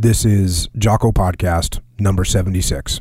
This 0.00 0.24
is 0.24 0.68
Jocko 0.78 1.10
Podcast 1.10 1.80
number 1.98 2.24
76 2.24 3.00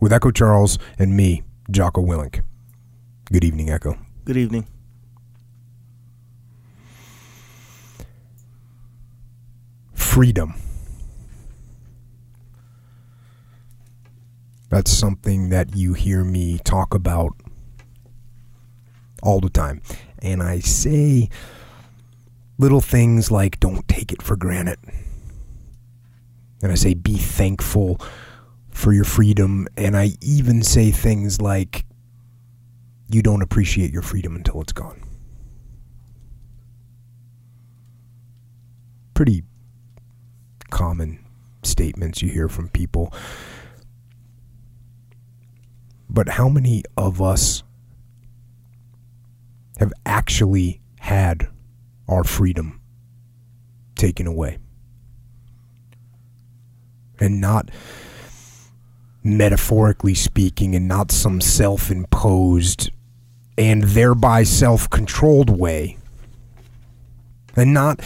with 0.00 0.14
Echo 0.14 0.30
Charles 0.30 0.78
and 0.98 1.14
me, 1.14 1.42
Jocko 1.70 2.00
Willink. 2.00 2.40
Good 3.30 3.44
evening, 3.44 3.68
Echo. 3.68 3.98
Good 4.24 4.38
evening. 4.38 4.66
Freedom. 9.92 10.54
That's 14.70 14.90
something 14.90 15.50
that 15.50 15.76
you 15.76 15.92
hear 15.92 16.24
me 16.24 16.60
talk 16.64 16.94
about 16.94 17.32
all 19.22 19.40
the 19.40 19.50
time. 19.50 19.82
And 20.22 20.42
I 20.42 20.60
say 20.60 21.28
little 22.56 22.80
things 22.80 23.30
like 23.30 23.60
don't 23.60 23.86
take 23.86 24.12
it 24.12 24.22
for 24.22 24.34
granted. 24.34 24.78
And 26.62 26.70
I 26.70 26.76
say 26.76 26.94
be 26.94 27.16
thankful 27.16 28.00
for 28.70 28.92
your 28.92 29.04
freedom. 29.04 29.66
And 29.76 29.96
I 29.96 30.12
even 30.20 30.62
say 30.62 30.90
things 30.92 31.40
like 31.40 31.84
you 33.08 33.20
don't 33.22 33.42
appreciate 33.42 33.92
your 33.92 34.02
freedom 34.02 34.36
until 34.36 34.60
it's 34.60 34.72
gone. 34.72 35.02
Pretty 39.14 39.42
common 40.70 41.24
statements 41.62 42.22
you 42.22 42.30
hear 42.30 42.48
from 42.48 42.68
people. 42.68 43.12
But 46.08 46.28
how 46.28 46.48
many 46.48 46.82
of 46.96 47.20
us 47.20 47.62
have 49.78 49.92
actually 50.04 50.80
had 51.00 51.48
our 52.08 52.24
freedom 52.24 52.80
taken 53.96 54.26
away? 54.26 54.58
And 57.22 57.40
not 57.40 57.70
metaphorically 59.22 60.14
speaking, 60.14 60.74
and 60.74 60.88
not 60.88 61.12
some 61.12 61.40
self 61.40 61.90
imposed 61.90 62.90
and 63.56 63.84
thereby 63.84 64.42
self 64.42 64.88
controlled 64.90 65.50
way. 65.50 65.98
And 67.54 67.74
not 67.74 68.00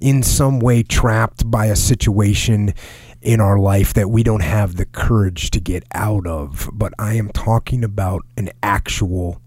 in 0.00 0.22
some 0.22 0.60
way 0.60 0.82
trapped 0.82 1.50
by 1.50 1.66
a 1.66 1.76
situation 1.76 2.74
in 3.20 3.40
our 3.40 3.58
life 3.58 3.94
that 3.94 4.10
we 4.10 4.22
don't 4.22 4.42
have 4.42 4.76
the 4.76 4.84
courage 4.84 5.50
to 5.50 5.60
get 5.60 5.84
out 5.92 6.26
of. 6.26 6.68
But 6.72 6.92
I 6.98 7.14
am 7.14 7.30
talking 7.30 7.84
about 7.84 8.22
an 8.36 8.50
actual 8.62 9.40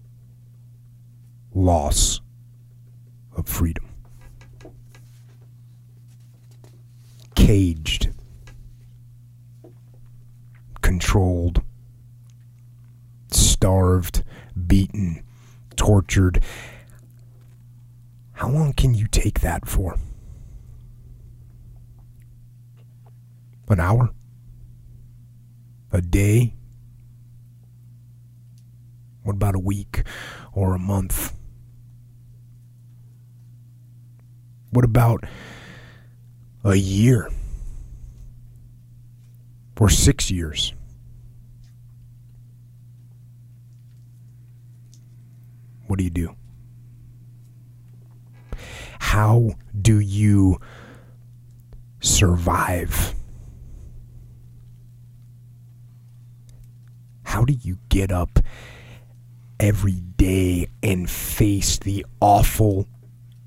loss 1.54 2.20
of 3.36 3.48
freedom. 3.48 3.84
Caged, 7.34 8.10
controlled, 10.86 11.62
starved, 13.32 14.22
beaten, 14.68 15.20
tortured. 15.74 16.40
How 18.34 18.48
long 18.48 18.72
can 18.72 18.94
you 18.94 19.08
take 19.08 19.40
that 19.40 19.66
for? 19.66 19.98
An 23.68 23.80
hour? 23.80 24.10
A 25.90 26.00
day? 26.00 26.54
What 29.24 29.34
about 29.34 29.56
a 29.56 29.58
week 29.58 30.04
or 30.52 30.76
a 30.76 30.78
month? 30.78 31.32
What 34.70 34.84
about 34.84 35.24
a 36.62 36.76
year? 36.76 37.28
Or 39.80 39.90
six 39.90 40.30
years? 40.30 40.72
What 45.86 45.98
do 45.98 46.04
you 46.04 46.10
do? 46.10 46.34
How 48.98 49.52
do 49.80 50.00
you 50.00 50.58
survive? 52.00 53.14
How 57.22 57.44
do 57.44 57.52
you 57.52 57.78
get 57.88 58.10
up 58.10 58.38
every 59.60 60.00
day 60.00 60.68
and 60.82 61.08
face 61.08 61.78
the 61.78 62.04
awful 62.20 62.86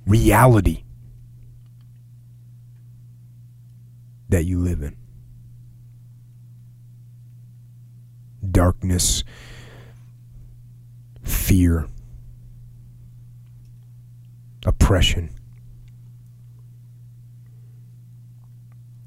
reality 0.06 0.84
that 4.30 4.46
you 4.46 4.60
live 4.60 4.82
in? 4.82 4.96
Darkness, 8.52 9.24
fear, 11.24 11.88
oppression. 14.70 15.32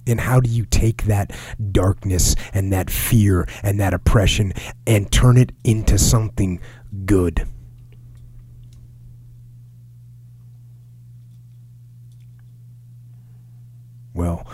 And 0.06 0.21
how 0.21 0.41
do 0.41 0.50
you 0.50 0.67
take 0.67 1.05
that 1.05 1.31
darkness 1.71 2.34
and 2.53 2.73
that 2.73 2.91
fear 2.91 3.47
and 3.62 3.78
that 3.78 3.95
oppression 3.95 4.53
and 4.84 5.11
turn 5.11 5.39
it 5.39 5.53
into 5.62 5.97
something 5.97 6.61
good? 7.06 7.47
Well, 14.12 14.47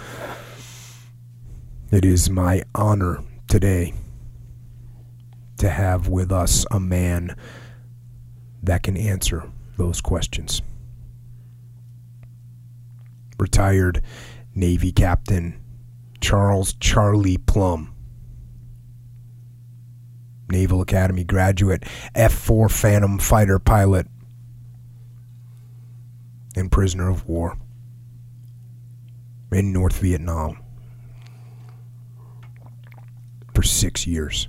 it 1.90 2.04
is 2.04 2.28
my 2.28 2.62
honor 2.74 3.24
today 3.48 3.94
to 5.56 5.70
have 5.70 6.08
with 6.08 6.30
us 6.30 6.66
a 6.70 6.78
man 6.78 7.34
that 8.62 8.82
can 8.82 8.96
answer 8.96 9.50
those 9.78 10.00
questions. 10.02 10.60
Retired 13.38 14.02
Navy 14.54 14.92
Captain 14.92 15.60
Charles 16.20 16.74
Charlie 16.74 17.38
Plumb. 17.38 17.94
Naval 20.50 20.80
Academy 20.80 21.24
graduate, 21.24 21.84
F 22.14 22.32
4 22.32 22.68
Phantom 22.68 23.18
fighter 23.18 23.58
pilot, 23.58 24.06
and 26.56 26.72
prisoner 26.72 27.10
of 27.10 27.28
war 27.28 27.56
in 29.52 29.72
North 29.72 29.98
Vietnam 29.98 30.58
for 33.54 33.62
six 33.62 34.06
years. 34.06 34.48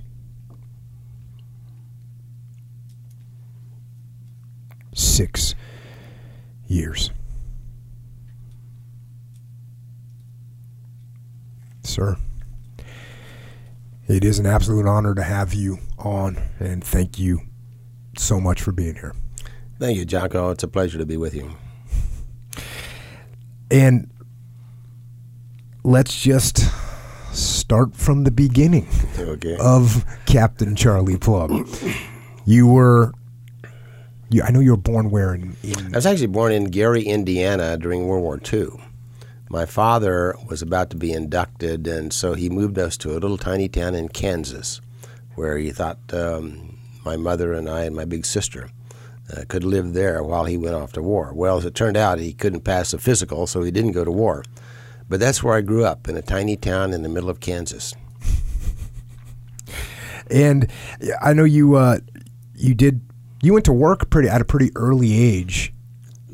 Six 4.94 5.54
years. 6.66 7.10
Sir, 11.90 12.16
it 14.06 14.24
is 14.24 14.38
an 14.38 14.46
absolute 14.46 14.86
honor 14.86 15.14
to 15.14 15.22
have 15.22 15.52
you 15.54 15.78
on, 15.98 16.38
and 16.58 16.82
thank 16.84 17.18
you 17.18 17.40
so 18.16 18.40
much 18.40 18.62
for 18.62 18.72
being 18.72 18.94
here. 18.94 19.14
Thank 19.78 19.98
you, 19.98 20.04
Jocko. 20.04 20.50
It's 20.50 20.62
a 20.62 20.68
pleasure 20.68 20.98
to 20.98 21.06
be 21.06 21.16
with 21.16 21.34
you. 21.34 21.50
And 23.70 24.10
let's 25.84 26.20
just 26.20 26.64
start 27.32 27.94
from 27.94 28.24
the 28.24 28.30
beginning 28.30 28.88
Okay. 29.18 29.56
of 29.60 30.04
Captain 30.26 30.74
Charlie 30.76 31.16
Plumb. 31.16 31.70
You 32.44 32.66
were, 32.66 33.12
you, 34.28 34.42
I 34.42 34.50
know 34.50 34.60
you 34.60 34.72
were 34.72 34.76
born 34.76 35.10
where 35.10 35.34
in, 35.34 35.56
in 35.62 35.94
I 35.94 35.98
was 35.98 36.06
actually 36.06 36.26
born 36.28 36.52
in 36.52 36.64
Gary, 36.64 37.02
Indiana 37.02 37.76
during 37.76 38.06
World 38.06 38.22
War 38.22 38.40
II. 38.52 38.68
My 39.52 39.66
father 39.66 40.36
was 40.48 40.62
about 40.62 40.90
to 40.90 40.96
be 40.96 41.12
inducted, 41.12 41.88
and 41.88 42.12
so 42.12 42.34
he 42.34 42.48
moved 42.48 42.78
us 42.78 42.96
to 42.98 43.10
a 43.10 43.18
little 43.18 43.36
tiny 43.36 43.68
town 43.68 43.96
in 43.96 44.08
Kansas 44.08 44.80
where 45.34 45.58
he 45.58 45.72
thought 45.72 45.98
um, 46.12 46.78
my 47.04 47.16
mother 47.16 47.52
and 47.52 47.68
I 47.68 47.82
and 47.82 47.96
my 47.96 48.04
big 48.04 48.24
sister 48.24 48.70
uh, 49.36 49.42
could 49.48 49.64
live 49.64 49.92
there 49.92 50.22
while 50.22 50.44
he 50.44 50.56
went 50.56 50.76
off 50.76 50.92
to 50.92 51.02
war. 51.02 51.32
Well, 51.34 51.58
as 51.58 51.64
it 51.64 51.74
turned 51.74 51.96
out, 51.96 52.20
he 52.20 52.32
couldn't 52.32 52.60
pass 52.60 52.92
the 52.92 52.98
physical, 52.98 53.48
so 53.48 53.62
he 53.62 53.72
didn't 53.72 53.90
go 53.90 54.04
to 54.04 54.12
war. 54.12 54.44
But 55.08 55.18
that's 55.18 55.42
where 55.42 55.56
I 55.56 55.62
grew 55.62 55.84
up, 55.84 56.08
in 56.08 56.16
a 56.16 56.22
tiny 56.22 56.56
town 56.56 56.92
in 56.92 57.02
the 57.02 57.08
middle 57.08 57.28
of 57.28 57.40
Kansas. 57.40 57.94
And 60.30 60.70
I 61.20 61.32
know 61.32 61.42
you 61.42 61.74
uh, 61.74 61.98
you 62.54 62.72
did 62.76 63.00
you 63.42 63.52
went 63.52 63.64
to 63.64 63.72
work 63.72 64.10
pretty 64.10 64.28
at 64.28 64.40
a 64.40 64.44
pretty 64.44 64.70
early 64.76 65.12
age 65.12 65.72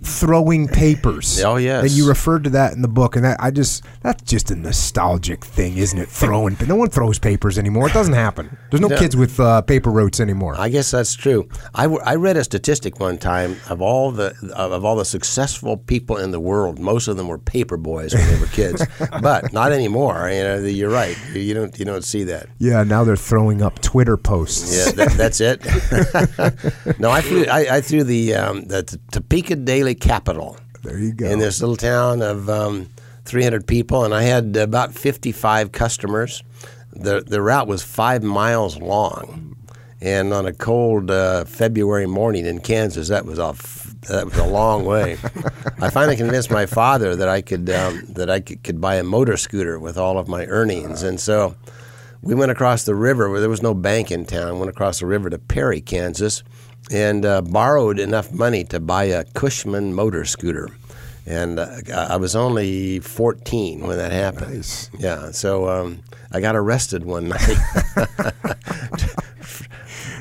throwing 0.06 0.68
papers. 0.68 1.42
Oh, 1.42 1.56
yes. 1.56 1.82
And 1.82 1.90
you 1.92 2.08
referred 2.08 2.44
to 2.44 2.50
that 2.50 2.72
in 2.72 2.82
the 2.82 2.88
book, 2.88 3.16
and 3.16 3.24
that 3.24 3.36
I 3.40 3.50
just 3.50 3.84
that's 4.02 4.22
just 4.22 4.50
a 4.50 4.56
nostalgic 4.56 5.44
thing, 5.44 5.76
isn't 5.76 5.98
it? 5.98 6.08
Throwing, 6.08 6.54
but 6.54 6.68
no 6.68 6.76
one 6.76 6.88
throws 6.90 7.18
papers 7.18 7.58
anymore. 7.58 7.88
It 7.88 7.92
doesn't 7.92 8.14
happen. 8.14 8.56
There's 8.70 8.80
no 8.80 8.88
No. 8.88 8.96
kids 8.98 9.16
with 9.16 9.38
uh, 9.40 9.62
paper 9.62 9.90
routes 9.90 10.20
anymore. 10.20 10.54
I 10.58 10.68
guess 10.68 10.90
that's 10.90 11.14
true. 11.14 11.48
I, 11.74 11.82
w- 11.84 12.00
I 12.04 12.14
read 12.14 12.36
a 12.36 12.44
statistic 12.44 13.00
one 13.00 13.18
time 13.18 13.56
of 13.68 13.82
all 13.82 14.12
the 14.12 14.34
of, 14.54 14.84
all 14.84 14.96
the 14.96 15.04
successful 15.04 15.76
people 15.76 16.16
in 16.18 16.30
the 16.30 16.40
world. 16.40 16.78
Most 16.78 17.08
of 17.08 17.16
them 17.16 17.26
were 17.28 17.38
paper 17.38 17.76
boys 17.76 18.14
when 18.14 18.26
they 18.32 18.38
were 18.40 18.46
kids, 18.46 18.86
but 19.20 19.52
not 19.52 19.72
anymore. 19.72 20.30
You 20.30 20.42
know, 20.44 20.58
you're 20.60 20.90
right. 20.90 21.16
You 21.34 21.52
don't 21.54 21.76
you 21.78 21.84
don't 21.84 22.04
see 22.04 22.24
that. 22.24 22.46
yeah, 22.58 22.84
now 22.84 23.02
they're 23.04 23.16
throwing 23.16 23.60
up 23.62 23.80
Twitter 23.82 24.16
posts. 24.16 24.76
Yeah, 24.76 24.92
that, 24.92 25.12
that's 25.16 25.40
it. 25.40 25.60
no, 27.00 27.10
I 27.10 27.20
threw 27.20 27.46
I, 27.46 27.76
I 27.76 27.80
threw 27.80 28.04
the 28.04 28.34
um, 28.34 28.64
the 28.66 28.82
Topeka 29.10 29.56
Daily 29.56 29.94
Capital 30.00 30.56
There 30.82 30.98
you 30.98 31.12
go. 31.12 31.26
in 31.26 31.38
this 31.38 31.60
little 31.60 31.76
town 31.76 32.22
of 32.22 32.48
um, 32.48 32.88
300 33.24 33.66
people, 33.66 34.04
and 34.04 34.14
I 34.14 34.22
had 34.22 34.56
about 34.56 34.94
55 34.94 35.72
customers. 35.72 36.42
The 36.92 37.20
the 37.20 37.42
route 37.42 37.66
was 37.66 37.82
five 37.82 38.22
miles 38.22 38.78
long, 38.78 39.56
and 40.00 40.32
on 40.32 40.46
a 40.46 40.52
cold 40.52 41.10
uh, 41.10 41.44
February 41.44 42.06
morning 42.06 42.46
in 42.46 42.60
Kansas, 42.60 43.08
that 43.08 43.26
was 43.26 43.38
a 43.38 43.48
f- 43.48 43.94
that 44.08 44.24
was 44.24 44.38
a 44.38 44.46
long 44.46 44.84
way. 44.86 45.18
I 45.80 45.90
finally 45.90 46.16
convinced 46.16 46.50
my 46.50 46.64
father 46.64 47.14
that 47.16 47.28
I 47.28 47.42
could 47.42 47.68
um, 47.68 48.06
that 48.14 48.30
I 48.30 48.40
could, 48.40 48.62
could 48.62 48.80
buy 48.80 48.94
a 48.94 49.02
motor 49.02 49.36
scooter 49.36 49.78
with 49.78 49.98
all 49.98 50.16
of 50.18 50.26
my 50.28 50.46
earnings, 50.46 51.02
and 51.02 51.20
so 51.20 51.54
we 52.22 52.34
went 52.34 52.50
across 52.50 52.84
the 52.84 52.94
river 52.94 53.28
where 53.30 53.40
there 53.40 53.50
was 53.50 53.62
no 53.62 53.74
bank 53.74 54.10
in 54.10 54.24
town. 54.24 54.58
Went 54.58 54.70
across 54.70 55.00
the 55.00 55.06
river 55.06 55.28
to 55.28 55.38
Perry, 55.38 55.82
Kansas, 55.82 56.42
and 56.90 57.24
uh, 57.24 57.42
borrowed 57.42 57.98
enough 57.98 58.32
money 58.32 58.64
to 58.64 58.80
buy 58.80 59.04
a 59.04 59.24
Cushman 59.24 59.92
motor 59.94 60.24
scooter. 60.24 60.68
And 61.26 61.58
uh, 61.58 61.80
I 61.92 62.16
was 62.16 62.36
only 62.36 63.00
14 63.00 63.80
when 63.80 63.98
that 63.98 64.12
happened. 64.12 64.54
Nice. 64.54 64.90
Yeah, 64.96 65.32
so 65.32 65.68
um, 65.68 66.02
I 66.30 66.40
got 66.40 66.54
arrested 66.54 67.04
one 67.04 67.28
night. 67.28 67.56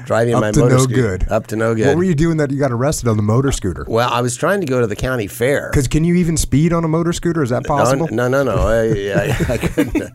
Driving 0.06 0.36
Up 0.36 0.42
my 0.42 0.52
to 0.52 0.60
motor 0.60 0.76
no 0.76 0.84
scooter. 0.84 1.18
good. 1.18 1.28
Up 1.30 1.48
to 1.48 1.56
no 1.56 1.74
good. 1.76 1.88
What 1.88 1.98
were 1.98 2.04
you 2.04 2.16
doing 2.16 2.38
that 2.38 2.52
you 2.52 2.60
got 2.60 2.72
arrested 2.72 3.08
on 3.10 3.18
the 3.18 3.24
motor 3.24 3.52
scooter? 3.52 3.86
well, 3.88 4.10
I 4.12 4.22
was 4.22 4.36
trying 4.36 4.62
to 4.62 4.68
go 4.68 4.80
to 4.80 4.88
the 4.88 4.96
county 4.96 5.28
fair. 5.28 5.70
Because 5.72 5.88
can 5.88 6.04
you 6.04 6.16
even 6.16 6.38
speed 6.38 6.74
on 6.74 6.84
a 6.84 6.88
motor 6.88 7.12
scooter? 7.12 7.42
Is 7.42 7.50
that 7.50 7.66
possible? 7.66 8.08
No, 8.12 8.28
no, 8.28 8.44
no, 8.44 8.56
no. 8.56 8.62
I, 8.68 9.20
I, 9.20 9.54
I 9.54 9.58
couldn't. 9.58 10.14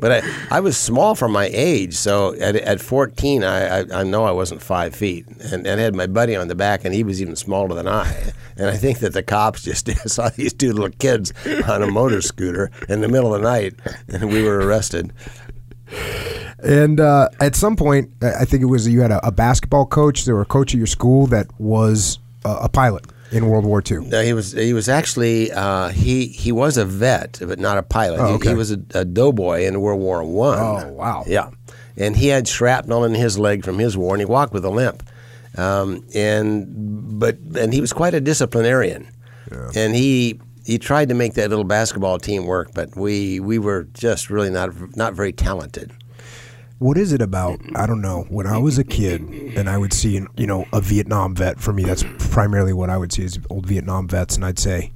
But 0.00 0.12
I, 0.12 0.22
I 0.50 0.60
was 0.60 0.76
small 0.76 1.14
for 1.14 1.28
my 1.28 1.48
age, 1.52 1.94
so 1.94 2.34
at, 2.40 2.56
at 2.56 2.80
14, 2.80 3.42
I, 3.44 3.80
I, 3.80 3.84
I 4.00 4.02
know 4.02 4.24
I 4.24 4.32
wasn't 4.32 4.60
five 4.60 4.94
feet, 4.94 5.26
and, 5.52 5.66
and 5.66 5.80
I 5.80 5.84
had 5.84 5.94
my 5.94 6.06
buddy 6.06 6.36
on 6.36 6.48
the 6.48 6.54
back, 6.54 6.84
and 6.84 6.92
he 6.94 7.04
was 7.04 7.22
even 7.22 7.36
smaller 7.36 7.74
than 7.74 7.88
I. 7.88 8.32
And 8.56 8.68
I 8.68 8.76
think 8.76 8.98
that 8.98 9.12
the 9.12 9.22
cops 9.22 9.62
just 9.62 9.88
saw 10.08 10.28
these 10.30 10.52
two 10.52 10.72
little 10.72 10.90
kids 10.98 11.32
on 11.68 11.82
a 11.82 11.86
motor 11.86 12.20
scooter 12.20 12.70
in 12.88 13.00
the 13.00 13.08
middle 13.08 13.32
of 13.34 13.40
the 13.40 13.48
night, 13.48 13.74
and 14.08 14.30
we 14.32 14.42
were 14.42 14.58
arrested. 14.58 15.12
And 16.62 16.98
uh, 17.00 17.28
at 17.40 17.54
some 17.54 17.76
point, 17.76 18.10
I 18.22 18.44
think 18.44 18.62
it 18.62 18.66
was 18.66 18.88
you 18.88 19.00
had 19.00 19.10
a, 19.12 19.26
a 19.26 19.30
basketball 19.30 19.86
coach, 19.86 20.26
or 20.28 20.40
a 20.40 20.44
coach 20.44 20.74
at 20.74 20.78
your 20.78 20.86
school 20.88 21.26
that 21.28 21.46
was 21.58 22.18
uh, 22.44 22.58
a 22.62 22.68
pilot 22.68 23.06
in 23.30 23.46
World 23.46 23.64
War 23.64 23.80
II. 23.88 23.98
No, 24.08 24.22
he 24.22 24.32
was 24.32 24.52
he 24.52 24.72
was 24.72 24.88
actually 24.88 25.52
uh, 25.52 25.88
he 25.90 26.26
he 26.26 26.50
was 26.50 26.76
a 26.76 26.84
vet, 26.84 27.38
but 27.46 27.58
not 27.60 27.78
a 27.78 27.82
pilot. 27.82 28.18
Oh, 28.20 28.26
He- 28.28 28.34
okay. 28.34 28.48
he, 28.50 28.54
was 28.56 28.72
a, 28.72 28.80
a 28.94 29.04
doughboy 29.04 29.64
in 29.66 29.80
World 29.80 30.00
War 30.00 30.24
One. 30.24 30.58
Oh, 30.58 30.88
wow. 30.92 31.24
Yeah, 31.28 31.50
and 31.96 32.16
he 32.16 32.26
had 32.28 32.48
shrapnel 32.48 33.04
in 33.04 33.14
his 33.14 33.38
leg 33.38 33.64
from 33.64 33.78
his 33.78 33.96
war, 33.96 34.14
and 34.14 34.20
he 34.20 34.26
walked 34.26 34.52
with 34.52 34.64
a 34.64 34.70
limp. 34.70 35.02
Um, 35.56 36.04
and 36.14 37.18
but 37.20 37.36
and 37.56 37.72
he 37.72 37.80
was 37.80 37.92
quite 37.92 38.14
a 38.14 38.20
disciplinarian, 38.20 39.08
and 39.76 39.94
he 39.94 40.40
he 40.64 40.78
tried 40.78 41.08
to 41.10 41.14
make 41.14 41.34
that 41.34 41.50
little 41.50 41.64
basketball 41.64 42.18
team 42.18 42.46
work, 42.46 42.70
but 42.74 42.96
we 42.96 43.38
we 43.40 43.58
were 43.58 43.84
just 43.94 44.28
really 44.28 44.50
not 44.50 44.96
not 44.96 45.14
very 45.14 45.32
talented. 45.32 45.92
What 46.78 46.96
is 46.96 47.12
it 47.12 47.20
about? 47.20 47.60
I 47.74 47.86
don't 47.86 48.00
know. 48.00 48.24
When 48.28 48.46
I 48.46 48.58
was 48.58 48.78
a 48.78 48.84
kid, 48.84 49.20
and 49.56 49.68
I 49.68 49.76
would 49.76 49.92
see, 49.92 50.24
you 50.36 50.46
know, 50.46 50.64
a 50.72 50.80
Vietnam 50.80 51.34
vet. 51.34 51.58
For 51.58 51.72
me, 51.72 51.82
that's 51.82 52.04
primarily 52.30 52.72
what 52.72 52.88
I 52.88 52.96
would 52.96 53.12
see 53.12 53.24
is 53.24 53.36
old 53.50 53.66
Vietnam 53.66 54.06
vets, 54.06 54.36
and 54.36 54.44
I'd 54.44 54.60
say, 54.60 54.92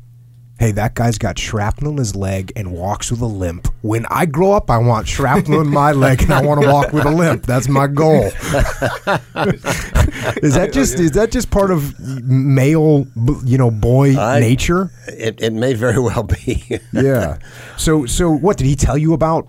"Hey, 0.60 0.70
that 0.72 0.94
guy's 0.94 1.18
got 1.18 1.40
shrapnel 1.40 1.90
in 1.90 1.98
his 1.98 2.14
leg 2.14 2.52
and 2.54 2.70
walks 2.70 3.10
with 3.10 3.20
a 3.20 3.26
limp. 3.26 3.66
When 3.80 4.06
I 4.06 4.26
grow 4.26 4.52
up, 4.52 4.70
I 4.70 4.78
want 4.78 5.08
shrapnel 5.08 5.60
in 5.60 5.66
my 5.68 5.90
leg 5.90 6.22
and 6.22 6.32
I 6.32 6.40
want 6.44 6.62
to 6.62 6.68
walk 6.68 6.92
with 6.92 7.04
a 7.04 7.10
limp. 7.10 7.46
That's 7.46 7.68
my 7.68 7.88
goal." 7.88 8.30
is 10.42 10.54
that 10.54 10.72
just 10.72 10.98
is 10.98 11.12
that 11.12 11.30
just 11.30 11.50
part 11.50 11.70
of 11.70 11.98
male, 12.00 13.06
you 13.44 13.58
know, 13.58 13.70
boy 13.70 14.16
I- 14.18 14.40
nature? 14.40 14.90
It, 15.08 15.40
it 15.42 15.52
may 15.52 15.74
very 15.74 15.98
well 15.98 16.22
be. 16.22 16.80
Yeah. 16.92 17.38
So 17.76 18.06
so 18.06 18.30
what 18.30 18.56
did 18.58 18.66
he 18.66 18.76
tell 18.76 18.96
you 18.98 19.12
about 19.14 19.48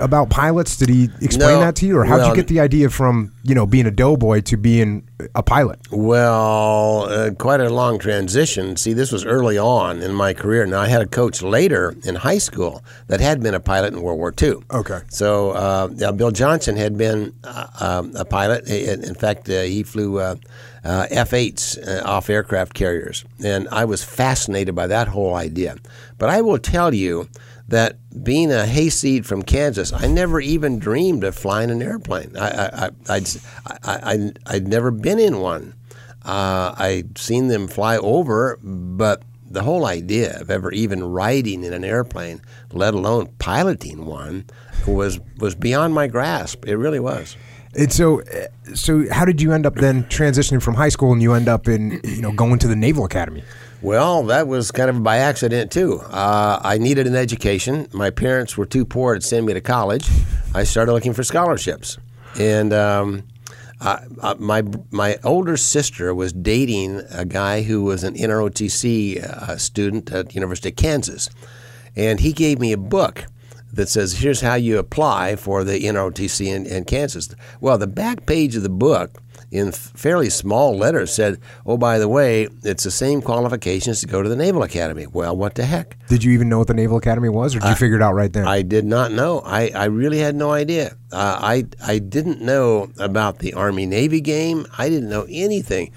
about 0.00 0.30
pilots? 0.30 0.76
Did 0.76 0.88
he 0.88 1.04
explain 1.20 1.54
No, 1.54 1.60
that 1.60 1.76
to 1.76 1.86
you, 1.86 1.96
or 1.98 2.04
how 2.04 2.16
did 2.16 2.22
well- 2.22 2.30
you 2.30 2.36
get 2.36 2.48
the 2.48 2.60
idea 2.60 2.90
from 2.90 3.32
you 3.42 3.54
know 3.54 3.66
being 3.66 3.86
a 3.86 3.90
doughboy 3.90 4.40
to 4.42 4.56
being 4.56 5.06
a 5.34 5.42
pilot? 5.42 5.78
Well, 5.90 7.06
uh, 7.08 7.30
quite 7.32 7.60
a 7.60 7.68
long 7.70 7.98
transition. 7.98 8.76
See, 8.76 8.92
this 8.94 9.12
was 9.12 9.24
early 9.24 9.56
on 9.58 10.02
in 10.02 10.12
my 10.14 10.32
career. 10.34 10.66
Now, 10.66 10.80
I 10.80 10.88
had 10.88 11.02
a 11.02 11.06
coach 11.06 11.42
later 11.42 11.94
in 12.04 12.14
high 12.16 12.38
school 12.38 12.82
that 13.08 13.20
had 13.20 13.42
been 13.42 13.54
a 13.54 13.60
pilot 13.60 13.92
in 13.94 14.02
World 14.02 14.18
War 14.18 14.34
II. 14.40 14.56
Okay. 14.70 15.00
So, 15.08 15.50
uh, 15.52 16.12
Bill 16.12 16.30
Johnson 16.30 16.76
had 16.76 16.96
been 16.98 17.32
uh, 17.44 17.66
um, 17.80 18.12
a 18.16 18.24
pilot. 18.24 18.68
In 18.68 19.04
in 19.04 19.14
fact, 19.14 19.48
uh, 19.48 19.62
he 19.62 19.82
flew 19.94 20.18
uh, 20.18 20.34
uh, 20.82 21.06
F-8s 21.08 21.78
uh, 21.86 22.02
off 22.04 22.28
aircraft 22.28 22.74
carriers, 22.74 23.24
and 23.44 23.68
I 23.68 23.84
was 23.84 24.02
fascinated 24.02 24.74
by 24.74 24.88
that 24.88 25.06
whole 25.06 25.36
idea. 25.36 25.76
But 26.18 26.30
I 26.30 26.40
will 26.40 26.58
tell 26.58 26.92
you 26.92 27.28
that 27.68 27.96
being 28.24 28.50
a 28.50 28.66
hayseed 28.66 29.24
from 29.24 29.44
Kansas, 29.44 29.92
I 29.92 30.08
never 30.08 30.40
even 30.40 30.80
dreamed 30.80 31.22
of 31.22 31.36
flying 31.36 31.70
an 31.70 31.80
airplane. 31.80 32.36
I, 32.36 32.48
I, 32.48 32.90
I'd, 33.08 33.28
I, 33.66 33.76
I, 33.84 34.32
I'd 34.46 34.66
never 34.66 34.90
been 34.90 35.20
in 35.20 35.38
one. 35.38 35.74
Uh, 36.24 36.74
I'd 36.76 37.16
seen 37.16 37.46
them 37.46 37.68
fly 37.68 37.96
over, 37.98 38.58
but 38.62 39.22
the 39.48 39.62
whole 39.62 39.86
idea 39.86 40.40
of 40.40 40.50
ever 40.50 40.72
even 40.72 41.04
riding 41.04 41.62
in 41.62 41.72
an 41.72 41.84
airplane, 41.84 42.40
let 42.72 42.94
alone 42.94 43.28
piloting 43.38 44.06
one, 44.06 44.46
was 44.88 45.20
was 45.38 45.54
beyond 45.54 45.94
my 45.94 46.08
grasp. 46.08 46.66
It 46.66 46.76
really 46.76 47.00
was. 47.00 47.36
And 47.76 47.92
so 47.92 48.22
uh, 48.22 48.46
so 48.74 49.10
how 49.10 49.24
did 49.24 49.40
you 49.42 49.52
end 49.52 49.66
up 49.66 49.74
then 49.74 50.04
transitioning 50.04 50.62
from 50.62 50.74
high 50.74 50.88
school 50.88 51.12
and 51.12 51.22
you 51.22 51.32
end 51.34 51.48
up 51.48 51.68
in 51.68 52.00
you 52.04 52.22
know 52.22 52.32
going 52.32 52.58
to 52.60 52.68
the 52.68 52.76
Naval 52.76 53.04
Academy? 53.04 53.42
Well, 53.82 54.22
that 54.24 54.48
was 54.48 54.70
kind 54.70 54.88
of 54.88 55.02
by 55.02 55.18
accident 55.18 55.70
too. 55.70 56.00
Uh, 56.00 56.58
I 56.62 56.78
needed 56.78 57.06
an 57.06 57.14
education. 57.14 57.86
My 57.92 58.10
parents 58.10 58.56
were 58.56 58.64
too 58.64 58.86
poor 58.86 59.14
to 59.14 59.20
send 59.20 59.44
me 59.44 59.52
to 59.52 59.60
college. 59.60 60.08
I 60.54 60.64
started 60.64 60.92
looking 60.92 61.12
for 61.12 61.22
scholarships, 61.22 61.98
and 62.38 62.72
um, 62.72 63.24
I, 63.80 64.34
my 64.38 64.62
my 64.90 65.18
older 65.22 65.56
sister 65.56 66.14
was 66.14 66.32
dating 66.32 67.02
a 67.10 67.24
guy 67.24 67.62
who 67.62 67.82
was 67.82 68.04
an 68.04 68.14
NROTC 68.14 69.22
uh, 69.22 69.56
student 69.58 70.10
at 70.12 70.34
University 70.34 70.70
of 70.70 70.76
Kansas, 70.76 71.28
and 71.94 72.20
he 72.20 72.32
gave 72.32 72.60
me 72.60 72.72
a 72.72 72.78
book 72.78 73.26
that 73.74 73.88
says, 73.88 74.14
"Here's 74.14 74.40
how 74.40 74.54
you 74.54 74.78
apply 74.78 75.36
for 75.36 75.64
the 75.64 75.84
NROTC 75.84 76.46
in, 76.46 76.66
in 76.66 76.84
Kansas." 76.84 77.28
Well, 77.60 77.78
the 77.78 77.86
back 77.86 78.26
page 78.26 78.56
of 78.56 78.62
the 78.62 78.68
book 78.68 79.20
in 79.50 79.70
fairly 79.70 80.28
small 80.30 80.76
letters 80.76 81.12
said, 81.12 81.38
"Oh, 81.64 81.76
by 81.76 81.98
the 81.98 82.08
way, 82.08 82.48
it's 82.64 82.84
the 82.84 82.90
same 82.90 83.22
qualifications 83.22 84.00
to 84.00 84.06
go 84.06 84.22
to 84.22 84.28
the 84.28 84.36
Naval 84.36 84.62
Academy." 84.62 85.06
Well, 85.06 85.36
what 85.36 85.54
the 85.54 85.64
heck? 85.64 85.96
Did 86.08 86.24
you 86.24 86.32
even 86.32 86.48
know 86.48 86.58
what 86.58 86.66
the 86.66 86.74
Naval 86.74 86.96
Academy 86.96 87.28
was, 87.28 87.54
or 87.54 87.60
did 87.60 87.68
you 87.68 87.76
figure 87.76 87.96
it 87.96 88.02
out 88.02 88.14
right 88.14 88.32
then? 88.32 88.46
I 88.46 88.62
did 88.62 88.84
not 88.84 89.12
know. 89.12 89.40
I, 89.40 89.70
I 89.74 89.84
really 89.84 90.18
had 90.18 90.34
no 90.34 90.50
idea. 90.50 90.96
Uh, 91.12 91.38
I 91.40 91.64
I 91.84 91.98
didn't 91.98 92.40
know 92.40 92.90
about 92.98 93.38
the 93.38 93.54
Army 93.54 93.86
Navy 93.86 94.20
game. 94.20 94.66
I 94.76 94.88
didn't 94.88 95.08
know 95.08 95.26
anything. 95.28 95.92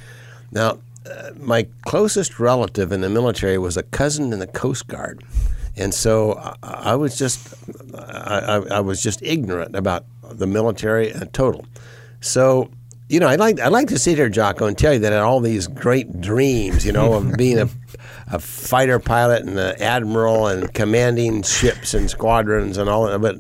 Now, 0.52 0.78
uh, 1.10 1.32
my 1.40 1.68
closest 1.86 2.40
relative 2.40 2.92
in 2.92 3.02
the 3.02 3.10
military 3.10 3.58
was 3.58 3.78
a 3.78 3.84
cousin 3.84 4.34
in 4.34 4.40
the 4.40 4.48
Coast 4.48 4.88
Guard, 4.88 5.24
and 5.78 5.94
so 5.94 6.34
I, 6.64 6.92
I 6.92 6.96
was 6.96 7.18
just 7.18 7.54
I, 7.96 8.40
I, 8.40 8.78
I 8.78 8.80
was 8.80 9.02
just 9.02 9.22
ignorant 9.22 9.76
about 9.76 10.06
the 10.24 10.48
military 10.48 11.14
uh, 11.14 11.26
total. 11.34 11.66
So. 12.22 12.72
You 13.10 13.22
know, 13.22 13.30
I'd 13.30 13.40
like 13.40 13.62
I'd 13.62 13.72
like 13.72 13.88
to 13.88 13.98
sit 13.98 14.18
here, 14.18 14.28
Jocko, 14.28 14.66
and 14.66 14.78
tell 14.78 14.92
you 14.92 15.00
that 15.00 15.14
I 15.14 15.16
had 15.16 15.24
all 15.24 15.40
these 15.40 15.68
great 15.68 16.20
dreams, 16.20 16.86
you 16.86 16.92
know, 16.92 17.14
of 17.14 17.32
being 17.38 17.58
a, 17.58 17.70
a 18.30 18.38
fighter 18.38 19.00
pilot 19.00 19.46
and 19.46 19.58
an 19.58 19.82
admiral 19.82 20.48
and 20.48 20.74
commanding 20.74 21.42
ships 21.42 21.94
and 21.94 22.10
squadrons 22.10 22.78
and 22.78 22.90
all 22.90 23.06
that. 23.06 23.20
But 23.20 23.38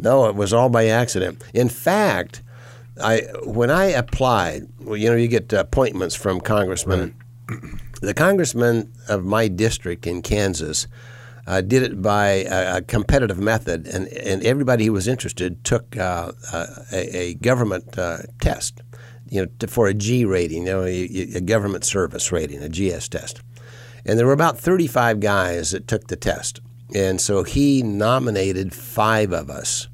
no, 0.00 0.26
it 0.26 0.34
was 0.34 0.52
all 0.52 0.70
by 0.70 0.86
accident. 0.86 1.40
In 1.54 1.68
fact, 1.68 2.42
I 3.00 3.20
when 3.44 3.70
I 3.70 3.84
applied, 3.84 4.68
well, 4.80 4.96
you 4.96 5.08
know, 5.08 5.16
you 5.16 5.28
get 5.28 5.52
appointments 5.52 6.14
from 6.14 6.40
congressmen. 6.40 7.14
The 8.00 8.14
congressman 8.14 8.92
of 9.08 9.24
my 9.24 9.48
district 9.48 10.06
in 10.06 10.22
Kansas 10.22 10.86
uh, 11.46 11.60
did 11.60 11.82
it 11.82 12.02
by 12.02 12.44
a, 12.48 12.76
a 12.76 12.82
competitive 12.82 13.38
method, 13.38 13.86
and, 13.86 14.08
and 14.08 14.42
everybody 14.44 14.84
who 14.86 14.92
was 14.92 15.08
interested 15.08 15.64
took 15.64 15.96
uh, 15.96 16.32
uh, 16.52 16.66
a, 16.92 17.16
a 17.16 17.34
government 17.34 17.98
uh, 17.98 18.18
test, 18.40 18.82
you 19.28 19.42
know, 19.42 19.48
to, 19.58 19.66
for 19.66 19.86
a 19.88 19.94
G 19.94 20.24
rating, 20.24 20.66
you 20.66 20.72
know, 20.72 20.82
a, 20.82 21.36
a 21.36 21.40
government 21.40 21.84
service 21.84 22.30
rating, 22.32 22.62
a 22.62 22.68
GS 22.68 23.08
test. 23.08 23.42
And 24.04 24.18
there 24.18 24.26
were 24.26 24.32
about 24.32 24.58
35 24.58 25.20
guys 25.20 25.72
that 25.72 25.86
took 25.86 26.06
the 26.08 26.16
test. 26.16 26.60
And 26.94 27.20
so 27.20 27.44
he 27.44 27.82
nominated 27.82 28.74
five 28.74 29.32
of 29.32 29.50
us 29.50 29.88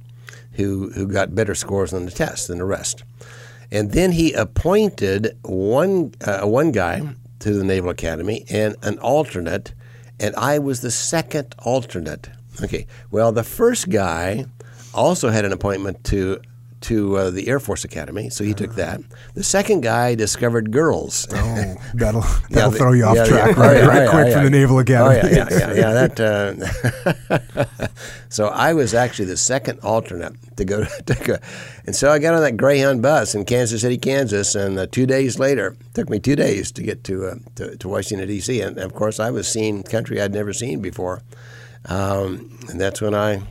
who, 0.53 0.91
who 0.91 1.07
got 1.07 1.35
better 1.35 1.55
scores 1.55 1.93
on 1.93 2.07
the 2.07 2.11
test 2.11 2.49
than 2.49 2.59
the 2.59 2.65
rest. 2.65 3.05
And 3.71 3.93
then 3.93 4.12
he 4.12 4.33
appointed 4.33 5.37
one, 5.43 6.12
uh, 6.25 6.47
one 6.47 6.73
guy 6.73 7.15
to 7.41 7.53
the 7.53 7.65
Naval 7.65 7.91
Academy 7.91 8.47
and 8.49 8.76
an 8.83 8.99
alternate, 8.99 9.75
and 10.18 10.35
I 10.37 10.58
was 10.58 10.80
the 10.80 10.90
second 10.90 11.54
alternate. 11.58 12.28
Okay, 12.62 12.87
well, 13.11 13.32
the 13.32 13.44
first 13.44 13.90
guy 13.90 14.46
also 14.94 15.28
had 15.28 15.44
an 15.44 15.52
appointment 15.52 16.02
to 16.04 16.40
to 16.83 17.16
uh, 17.16 17.30
the 17.30 17.49
Air 17.49 17.59
Force 17.59 17.85
Academy, 17.85 18.28
so 18.30 18.45
he 18.45 18.52
took 18.54 18.75
that. 18.75 19.00
The 19.35 19.42
second 19.42 19.80
guy 19.83 20.14
discovered 20.14 20.71
girls. 20.73 21.26
Oh, 21.33 21.75
that'll 21.95 22.21
that'll 22.50 22.73
Yeah, 22.73 22.78
throw 22.78 22.92
you 22.92 23.04
off 23.04 23.16
yeah, 23.16 23.25
track 23.25 23.56
yeah. 23.56 23.62
right, 23.62 23.76
Oh, 23.76 23.80
yeah, 23.80 23.87
right 23.87 24.02
yeah, 24.04 24.11
quick 24.11 24.26
yeah. 24.28 24.35
from 24.35 24.45
the 24.45 24.50
Naval 24.50 24.76
Oh 24.76 24.80
Academy. 24.80 25.35
yeah, 25.37 25.49
yeah, 25.50 25.59
yeah, 25.59 25.75
yeah. 25.75 26.06
That. 26.06 26.21
Uh, 27.80 27.87
so 28.28 28.49
I 28.49 28.75
was 28.75 28.95
actually 28.95 29.26
the 29.26 29.37
second 29.37 29.80
alternate 29.80 30.35
to 30.56 30.64
go 30.64 30.85
to 30.85 31.14
go, 31.25 31.37
and 31.87 31.97
so 31.97 32.11
I 32.11 32.18
got 32.18 32.35
on 32.35 32.42
that 32.42 32.56
Greyhound 32.56 33.02
bus 33.02 33.35
in 33.35 33.45
Kansas 33.45 33.80
City, 33.80 33.99
Kansas, 33.99 34.54
and 34.54 34.78
uh, 34.78 34.87
two 34.87 35.06
days 35.06 35.38
later, 35.38 35.76
it 35.80 35.95
took 35.95 36.11
me 36.11 36.18
two 36.18 36.37
days 36.37 36.71
to 36.73 36.83
get 36.83 37.04
to 37.04 37.26
uh, 37.26 37.35
to, 37.56 37.76
to 37.78 37.88
Washington 37.88 38.28
D.C. 38.28 38.61
And 38.61 38.78
of 38.78 38.95
course, 38.95 39.18
I 39.18 39.30
was 39.30 39.49
seeing 39.49 39.83
country 39.83 40.21
I'd 40.21 40.33
never 40.35 40.52
seen 40.52 40.80
before, 40.80 41.23
um, 41.87 42.59
and 42.68 42.80
that's 42.80 43.00
when 43.00 43.14
I 43.14 43.42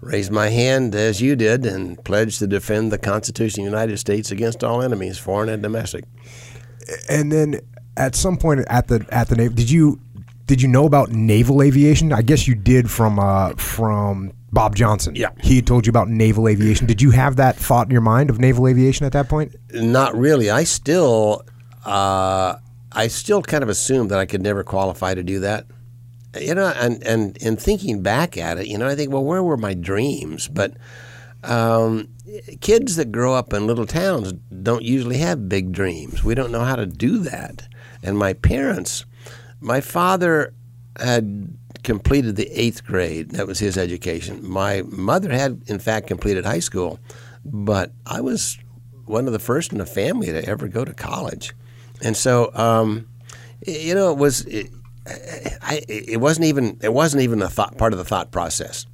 raised 0.00 0.30
my 0.30 0.48
hand 0.48 0.94
as 0.94 1.20
you 1.20 1.36
did 1.36 1.66
and 1.66 2.02
pledged 2.04 2.38
to 2.40 2.46
defend 2.46 2.92
the 2.92 2.98
Constitution 2.98 3.60
of 3.62 3.64
the 3.64 3.70
United 3.70 3.98
States 3.98 4.30
against 4.30 4.62
all 4.62 4.82
enemies, 4.82 5.18
foreign 5.18 5.48
and 5.48 5.62
domestic. 5.62 6.04
and 7.08 7.32
then 7.32 7.60
at 7.96 8.14
some 8.14 8.36
point 8.36 8.60
at 8.68 8.88
the 8.88 9.06
at 9.10 9.28
the 9.28 9.36
Navy, 9.36 9.54
did 9.54 9.70
you 9.70 10.00
did 10.46 10.62
you 10.62 10.68
know 10.68 10.86
about 10.86 11.10
naval 11.10 11.62
aviation? 11.62 12.12
I 12.12 12.22
guess 12.22 12.46
you 12.46 12.54
did 12.54 12.90
from 12.90 13.18
uh, 13.18 13.54
from 13.56 14.32
Bob 14.52 14.76
Johnson. 14.76 15.14
Yeah. 15.14 15.30
he 15.42 15.60
told 15.60 15.86
you 15.86 15.90
about 15.90 16.08
naval 16.08 16.48
aviation. 16.48 16.86
Did 16.86 17.02
you 17.02 17.10
have 17.10 17.36
that 17.36 17.56
thought 17.56 17.86
in 17.88 17.90
your 17.90 18.00
mind 18.00 18.30
of 18.30 18.38
naval 18.38 18.68
aviation 18.68 19.04
at 19.04 19.12
that 19.12 19.28
point? 19.28 19.54
Not 19.72 20.16
really. 20.16 20.50
I 20.50 20.64
still, 20.64 21.44
uh, 21.84 22.56
I 22.92 23.08
still 23.08 23.42
kind 23.42 23.62
of 23.62 23.68
assumed 23.68 24.10
that 24.10 24.18
I 24.18 24.24
could 24.24 24.40
never 24.40 24.64
qualify 24.64 25.14
to 25.14 25.22
do 25.22 25.40
that. 25.40 25.66
You 26.40 26.54
know, 26.54 26.72
and 26.76 27.02
and 27.04 27.36
in 27.38 27.56
thinking 27.56 28.02
back 28.02 28.36
at 28.36 28.58
it, 28.58 28.66
you 28.66 28.78
know, 28.78 28.88
I 28.88 28.94
think, 28.94 29.12
well, 29.12 29.24
where 29.24 29.42
were 29.42 29.56
my 29.56 29.74
dreams? 29.74 30.48
But 30.48 30.74
um, 31.42 32.08
kids 32.60 32.96
that 32.96 33.12
grow 33.12 33.34
up 33.34 33.52
in 33.52 33.66
little 33.66 33.86
towns 33.86 34.32
don't 34.32 34.82
usually 34.82 35.18
have 35.18 35.48
big 35.48 35.72
dreams. 35.72 36.24
We 36.24 36.34
don't 36.34 36.50
know 36.50 36.64
how 36.64 36.76
to 36.76 36.86
do 36.86 37.18
that. 37.18 37.68
And 38.02 38.18
my 38.18 38.32
parents, 38.32 39.04
my 39.60 39.80
father 39.80 40.52
had 40.98 41.56
completed 41.82 42.36
the 42.36 42.48
eighth 42.48 42.84
grade. 42.84 43.30
That 43.30 43.46
was 43.46 43.58
his 43.58 43.78
education. 43.78 44.46
My 44.46 44.82
mother 44.86 45.30
had, 45.30 45.62
in 45.66 45.78
fact, 45.78 46.08
completed 46.08 46.44
high 46.44 46.60
school, 46.60 46.98
but 47.44 47.92
I 48.06 48.20
was 48.20 48.58
one 49.04 49.26
of 49.26 49.32
the 49.32 49.38
first 49.38 49.72
in 49.72 49.78
the 49.78 49.86
family 49.86 50.26
to 50.28 50.44
ever 50.44 50.68
go 50.68 50.84
to 50.84 50.92
college. 50.92 51.54
And 52.02 52.16
so, 52.16 52.50
um, 52.54 53.08
you 53.66 53.94
know, 53.94 54.10
it 54.12 54.18
was. 54.18 54.44
It, 54.46 54.70
I, 55.06 55.82
it 55.88 56.20
wasn't 56.20 56.46
even 56.46 56.78
it 56.82 56.92
wasn't 56.92 57.22
even 57.22 57.42
a 57.42 57.48
thought 57.48 57.76
part 57.78 57.92
of 57.92 57.98
the 57.98 58.04
thought 58.04 58.30
process. 58.30 58.86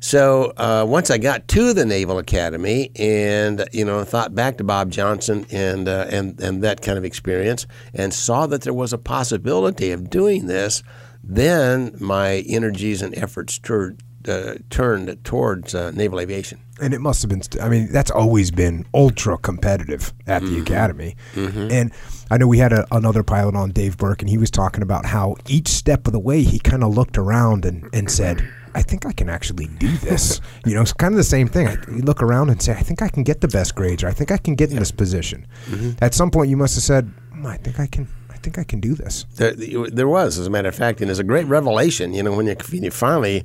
So 0.00 0.52
uh, 0.56 0.84
once 0.86 1.10
I 1.10 1.18
got 1.18 1.48
to 1.48 1.72
the 1.72 1.86
Naval 1.86 2.18
Academy 2.18 2.90
and 2.96 3.66
you 3.72 3.84
know 3.84 4.04
thought 4.04 4.34
back 4.34 4.58
to 4.58 4.64
Bob 4.64 4.90
Johnson 4.90 5.46
and 5.50 5.88
uh, 5.88 6.06
and 6.10 6.38
and 6.40 6.62
that 6.62 6.82
kind 6.82 6.98
of 6.98 7.04
experience 7.04 7.66
and 7.94 8.12
saw 8.12 8.46
that 8.46 8.62
there 8.62 8.74
was 8.74 8.92
a 8.92 8.98
possibility 8.98 9.90
of 9.90 10.10
doing 10.10 10.46
this, 10.46 10.82
then 11.22 11.96
my 11.98 12.44
energies 12.46 13.02
and 13.02 13.16
efforts 13.16 13.58
turned 13.58 14.02
uh, 14.28 14.54
turned 14.70 15.16
towards 15.24 15.74
uh, 15.74 15.90
naval 15.92 16.20
aviation. 16.20 16.58
And 16.80 16.92
it 16.92 17.00
must 17.00 17.22
have 17.22 17.28
been. 17.30 17.42
I 17.62 17.68
mean, 17.68 17.90
that's 17.90 18.10
always 18.10 18.50
been 18.50 18.84
ultra 18.92 19.38
competitive 19.38 20.12
at 20.26 20.42
Mm-hmm. 20.42 20.54
the 20.54 20.60
academy. 20.60 21.16
And 21.34 21.92
I 22.30 22.36
know 22.38 22.46
we 22.46 22.58
had 22.58 22.72
a, 22.72 22.86
another 22.90 23.22
pilot 23.22 23.54
on, 23.54 23.70
Dave 23.70 23.96
Burke, 23.96 24.20
and 24.22 24.28
he 24.28 24.36
was 24.38 24.50
talking 24.50 24.82
about 24.82 25.06
how 25.06 25.36
each 25.48 25.68
step 25.68 26.06
of 26.06 26.12
the 26.12 26.18
way 26.18 26.42
he 26.42 26.58
kind 26.58 26.82
of 26.84 26.94
looked 26.94 27.16
around 27.18 27.64
and, 27.64 27.88
and 27.94 28.10
said, 28.10 28.46
"I 28.74 28.82
think 28.82 29.06
I 29.06 29.12
can 29.12 29.30
actually 29.30 29.68
do 29.78 29.96
this." 29.98 30.40
you 30.66 30.74
know, 30.74 30.82
it's 30.82 30.92
kind 30.92 31.14
of 31.14 31.18
the 31.18 31.24
same 31.24 31.48
thing. 31.48 31.66
I, 31.68 31.76
you 31.90 32.02
look 32.02 32.22
around 32.22 32.50
and 32.50 32.60
say, 32.60 32.72
"I 32.72 32.80
think 32.82 33.00
I 33.00 33.08
can 33.08 33.22
get 33.22 33.40
the 33.40 33.48
best 33.48 33.74
grades," 33.74 34.02
or 34.04 34.08
"I 34.08 34.12
think 34.12 34.30
I 34.30 34.36
can 34.36 34.54
get 34.54 34.70
in 34.70 34.76
this 34.78 34.92
position." 34.92 35.46
Mm-hmm. 35.66 36.04
At 36.04 36.12
some 36.14 36.30
point, 36.30 36.50
you 36.50 36.56
must 36.58 36.74
have 36.74 36.84
said, 36.84 37.10
"Hmm, 37.32 37.46
"I 37.46 37.56
think 37.58 37.78
I 37.80 37.86
can." 37.86 38.08
I 38.28 38.38
think 38.46 38.58
I 38.58 38.64
can 38.64 38.80
do 38.80 38.94
this. 38.94 39.24
There, 39.36 39.54
there 39.54 40.06
was, 40.06 40.38
as 40.38 40.46
a 40.46 40.50
matter 40.50 40.68
of 40.68 40.74
fact, 40.74 41.00
and 41.00 41.10
it's 41.10 41.18
a 41.18 41.24
great 41.24 41.46
revelation. 41.46 42.12
You 42.14 42.22
know, 42.22 42.36
when 42.36 42.46
you, 42.46 42.54
when 42.70 42.84
you 42.84 42.92
finally 42.92 43.44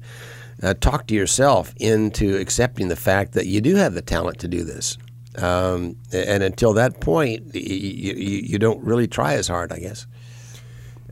uh, 0.61 0.73
talk 0.75 1.07
to 1.07 1.13
yourself 1.13 1.73
into 1.77 2.37
accepting 2.37 2.87
the 2.87 2.95
fact 2.95 3.33
that 3.33 3.47
you 3.47 3.61
do 3.61 3.75
have 3.75 3.93
the 3.93 4.01
talent 4.01 4.39
to 4.39 4.47
do 4.47 4.63
this. 4.63 4.97
Um, 5.37 5.95
and 6.11 6.43
until 6.43 6.73
that 6.73 6.99
point, 6.99 7.55
you, 7.55 7.61
you, 8.13 8.41
you 8.43 8.59
don't 8.59 8.83
really 8.83 9.07
try 9.07 9.33
as 9.33 9.47
hard, 9.47 9.71
I 9.71 9.79
guess. 9.79 10.05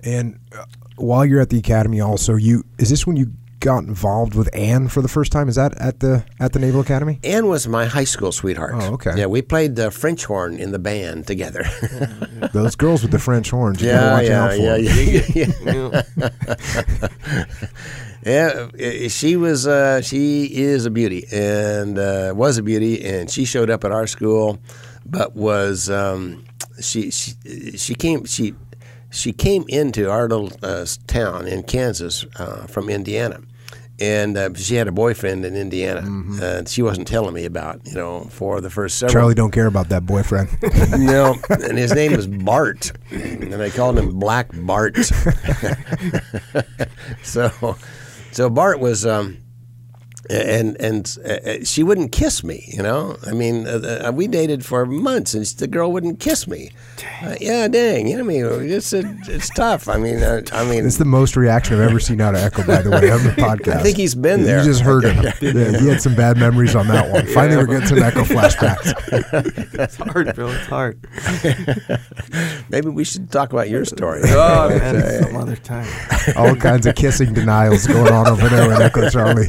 And 0.03 0.39
uh, 0.57 0.65
while 0.97 1.25
you're 1.25 1.41
at 1.41 1.49
the 1.49 1.57
academy, 1.57 2.01
also, 2.01 2.35
you 2.35 2.63
is 2.77 2.89
this 2.89 3.07
when 3.07 3.15
you 3.15 3.31
got 3.59 3.83
involved 3.83 4.35
with 4.35 4.49
Anne 4.53 4.87
for 4.87 5.01
the 5.01 5.07
first 5.07 5.31
time? 5.31 5.49
Is 5.49 5.55
that 5.55 5.77
at 5.79 5.99
the 5.99 6.25
at 6.39 6.53
the 6.53 6.59
Naval 6.59 6.81
Academy? 6.81 7.19
Anne 7.23 7.47
was 7.47 7.67
my 7.67 7.85
high 7.85 8.03
school 8.03 8.31
sweetheart. 8.31 8.73
Oh, 8.75 8.93
okay. 8.93 9.13
Yeah, 9.17 9.25
we 9.27 9.41
played 9.41 9.75
the 9.75 9.91
French 9.91 10.25
horn 10.25 10.57
in 10.57 10.71
the 10.71 10.79
band 10.79 11.27
together. 11.27 11.63
Those 12.53 12.75
girls 12.75 13.01
with 13.01 13.11
the 13.11 13.19
French 13.19 13.49
horns. 13.49 13.81
You 13.81 13.89
yeah, 13.89 14.13
watch 14.13 14.27
yeah, 14.27 14.43
out 14.43 14.51
for 14.51 14.57
yeah, 14.57 14.75
'em. 14.75 15.53
yeah, 15.73 16.01
yeah. 16.99 17.87
yeah, 18.29 19.07
she 19.07 19.35
was. 19.35 19.67
Uh, 19.67 20.01
she 20.01 20.45
is 20.45 20.85
a 20.85 20.91
beauty, 20.91 21.25
and 21.31 21.97
uh, 21.97 22.33
was 22.35 22.57
a 22.57 22.63
beauty, 22.63 23.03
and 23.03 23.29
she 23.29 23.45
showed 23.45 23.69
up 23.69 23.83
at 23.83 23.91
our 23.91 24.07
school, 24.07 24.59
but 25.05 25.35
was 25.35 25.89
um, 25.89 26.45
she, 26.81 27.11
she? 27.11 27.33
She 27.77 27.95
came. 27.95 28.25
She 28.25 28.53
she 29.09 29.33
came 29.33 29.65
into 29.67 30.09
our 30.09 30.27
little 30.27 30.51
uh, 30.61 30.85
town 31.07 31.47
in 31.47 31.63
Kansas 31.63 32.25
uh, 32.37 32.67
from 32.67 32.89
Indiana. 32.89 33.41
And 34.01 34.37
uh, 34.37 34.53
she 34.53 34.75
had 34.75 34.87
a 34.87 34.93
boyfriend 34.93 35.43
in 35.43 35.57
Indiana, 35.57 35.99
and 36.41 36.69
she 36.69 36.81
wasn't 36.81 37.05
telling 37.05 37.33
me 37.33 37.43
about, 37.43 37.85
you 37.85 37.95
know, 37.95 38.21
for 38.29 38.61
the 38.61 38.69
first 38.69 38.97
several 38.97 39.11
Charlie 39.11 39.35
don't 39.35 39.51
care 39.51 39.67
about 39.67 39.89
that 39.89 40.05
boyfriend. 40.05 40.47
no, 40.97 41.35
and 41.49 41.77
his 41.77 41.93
name 41.93 42.15
was 42.15 42.25
Bart, 42.25 42.93
and 43.11 43.51
they 43.51 43.69
called 43.69 43.99
him 43.99 44.17
Black 44.17 44.51
Bart. 44.53 44.95
so, 47.23 47.75
so 48.31 48.49
Bart 48.49 48.79
was, 48.79 49.05
um, 49.05 49.37
and 50.29 50.79
and 50.79 51.17
uh, 51.25 51.63
she 51.63 51.83
wouldn't 51.83 52.11
kiss 52.11 52.43
me. 52.43 52.65
You 52.67 52.83
know, 52.83 53.17
I 53.25 53.31
mean, 53.31 53.67
uh, 53.67 54.05
uh, 54.07 54.11
we 54.11 54.27
dated 54.27 54.65
for 54.65 54.85
months, 54.85 55.33
and 55.33 55.45
the 55.45 55.67
girl 55.67 55.91
wouldn't 55.91 56.19
kiss 56.19 56.47
me. 56.47 56.71
Uh, 57.23 57.35
yeah, 57.39 57.67
dang. 57.67 58.07
You 58.07 58.17
know, 58.17 58.23
what 58.23 58.33
I 58.33 58.59
mean, 58.59 58.69
it's 58.71 58.93
uh, 58.93 59.03
it's 59.27 59.49
tough. 59.49 59.87
I 59.89 59.97
mean, 59.97 60.21
uh, 60.21 60.41
I 60.53 60.63
mean, 60.65 60.85
it's 60.85 60.97
the 60.97 61.05
most 61.05 61.35
reaction 61.35 61.75
I've 61.75 61.89
ever 61.89 61.99
seen 61.99 62.21
out 62.21 62.35
of 62.35 62.41
Echo, 62.41 62.65
by 62.65 62.81
the 62.81 62.91
way, 62.91 63.09
on 63.11 63.23
the 63.23 63.29
podcast. 63.37 63.77
I 63.77 63.83
think 63.83 63.97
he's 63.97 64.15
been 64.15 64.43
there. 64.43 64.59
You 64.59 64.65
just 64.65 64.81
heard 64.81 65.03
him. 65.03 65.19
Yeah, 65.49 65.79
he 65.79 65.87
had 65.87 66.01
some 66.01 66.15
bad 66.15 66.37
memories 66.37 66.75
on 66.75 66.87
that 66.87 67.09
one. 67.11 67.25
Finally, 67.27 67.57
we're 67.57 67.65
getting 67.79 67.87
some 67.87 67.99
Echo 67.99 68.23
flashbacks. 68.23 68.93
It's 69.79 69.95
hard, 69.95 70.35
Bill. 70.35 70.49
It's 70.49 70.67
hard. 70.67 70.99
maybe 72.69 72.89
we 72.89 73.03
should 73.03 73.31
talk 73.31 73.53
about 73.53 73.69
your 73.69 73.85
story. 73.85 74.21
Oh, 74.25 74.69
man, 74.69 75.23
some 75.23 75.35
other 75.37 75.55
time. 75.55 75.87
All 76.35 76.55
kinds 76.55 76.85
of 76.85 76.95
kissing 76.95 77.33
denials 77.33 77.87
going 77.87 78.11
on 78.11 78.27
over 78.27 78.49
there 78.49 78.67
with 78.67 78.81
Echo 78.81 79.09
Charlie. 79.09 79.47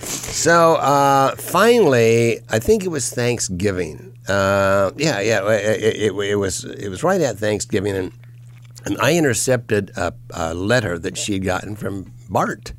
So 0.00 0.74
uh, 0.76 1.34
finally, 1.36 2.40
I 2.48 2.58
think 2.58 2.84
it 2.84 2.88
was 2.88 3.10
Thanksgiving. 3.10 4.16
Uh, 4.28 4.90
yeah, 4.96 5.20
yeah, 5.20 5.48
it, 5.50 6.12
it, 6.12 6.12
it 6.12 6.36
was 6.36 6.64
it 6.64 6.88
was 6.88 7.02
right 7.02 7.20
at 7.20 7.36
Thanksgiving, 7.38 7.96
and 7.96 8.12
and 8.84 8.96
I 9.00 9.16
intercepted 9.16 9.90
a, 9.96 10.12
a 10.30 10.54
letter 10.54 10.98
that 10.98 11.16
she 11.18 11.32
had 11.34 11.44
gotten 11.44 11.76
from 11.76 12.12
Bart. 12.28 12.72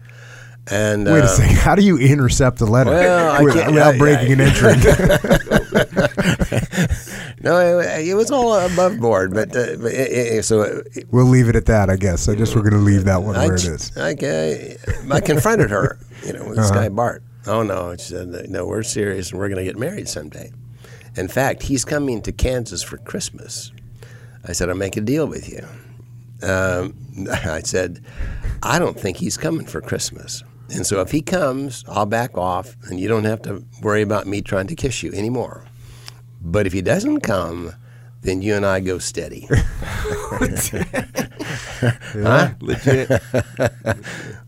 And 0.68 1.06
Wait 1.06 1.22
uh, 1.22 1.26
a 1.26 1.28
second. 1.28 1.56
How 1.58 1.76
do 1.76 1.82
you 1.84 1.98
intercept 1.98 2.62
a 2.62 2.66
letter 2.66 2.92
Well, 2.92 3.32
I 3.32 3.42
without 3.42 3.96
I- 3.96 3.98
breaking 3.98 4.40
I- 4.40 4.46
and 4.46 4.52
entering? 4.56 4.80
No, 7.44 7.80
it, 7.80 8.08
it 8.08 8.14
was 8.16 8.32
all 8.32 8.54
above 8.60 9.00
board, 9.00 9.34
but, 9.34 9.50
uh, 9.56 9.76
but 9.78 9.92
it, 9.94 10.12
it, 10.40 10.46
so 10.46 10.62
it, 10.62 11.08
we'll 11.12 11.26
leave 11.26 11.50
it 11.50 11.56
at 11.56 11.66
that, 11.66 11.90
I 11.90 11.96
guess. 11.96 12.28
I 12.30 12.36
just 12.36 12.56
we're 12.56 12.62
going 12.62 12.74
to 12.74 12.80
leave 12.80 13.06
that 13.06 13.24
one 13.24 13.36
I, 13.36 13.46
where 13.48 13.56
it 13.56 13.64
is. 13.66 13.96
I, 13.98 14.16
I, 14.22 15.16
I 15.16 15.20
confronted 15.22 15.70
her, 15.70 15.98
you 16.26 16.34
know, 16.34 16.46
with 16.46 16.58
this 16.58 16.72
Uh-huh. 16.72 16.82
guy 16.82 16.90
Bart. 16.90 17.24
Oh 17.48 17.64
no, 17.64 17.96
she 17.98 18.04
said, 18.14 18.50
no, 18.50 18.66
we're 18.68 18.84
serious 18.84 19.32
and 19.32 19.40
we're 19.40 19.50
going 19.50 19.58
to 19.58 19.64
get 19.64 19.78
married 19.78 20.08
someday. 20.08 20.52
In 21.18 21.28
fact, 21.28 21.64
he's 21.64 21.84
coming 21.84 22.22
to 22.22 22.32
Kansas 22.32 22.84
for 22.84 22.98
Christmas. 22.98 23.72
I 24.48 24.54
said, 24.54 24.70
I'll 24.70 24.76
make 24.76 24.96
a 24.98 25.02
deal 25.02 25.28
with 25.28 25.50
you. 25.50 25.66
Um, 26.48 26.96
I 27.32 27.62
said, 27.62 28.04
I 28.64 28.80
don't 28.80 29.00
think 29.00 29.18
he's 29.18 29.38
coming 29.38 29.66
for 29.66 29.82
Christmas. 29.82 30.44
And 30.74 30.86
so 30.86 31.02
if 31.02 31.12
he 31.12 31.22
comes, 31.22 31.84
I'll 31.88 32.06
back 32.06 32.38
off 32.38 32.76
and 32.90 33.00
you 33.00 33.08
don't 33.10 33.26
have 33.26 33.42
to 33.44 33.64
worry 33.82 34.02
about 34.02 34.26
me 34.26 34.42
trying 34.42 34.68
to 34.68 34.76
kiss 34.76 35.04
you 35.04 35.12
anymore. 35.14 35.66
But 36.42 36.66
if 36.68 36.74
he 36.74 36.82
doesn't 36.82 37.22
come, 37.22 37.74
then 38.22 38.42
you 38.42 38.56
and 38.56 38.66
I 38.66 38.80
go 38.80 39.00
steady. 39.00 39.48
Huh? 41.82 42.52
Legit. 42.62 43.10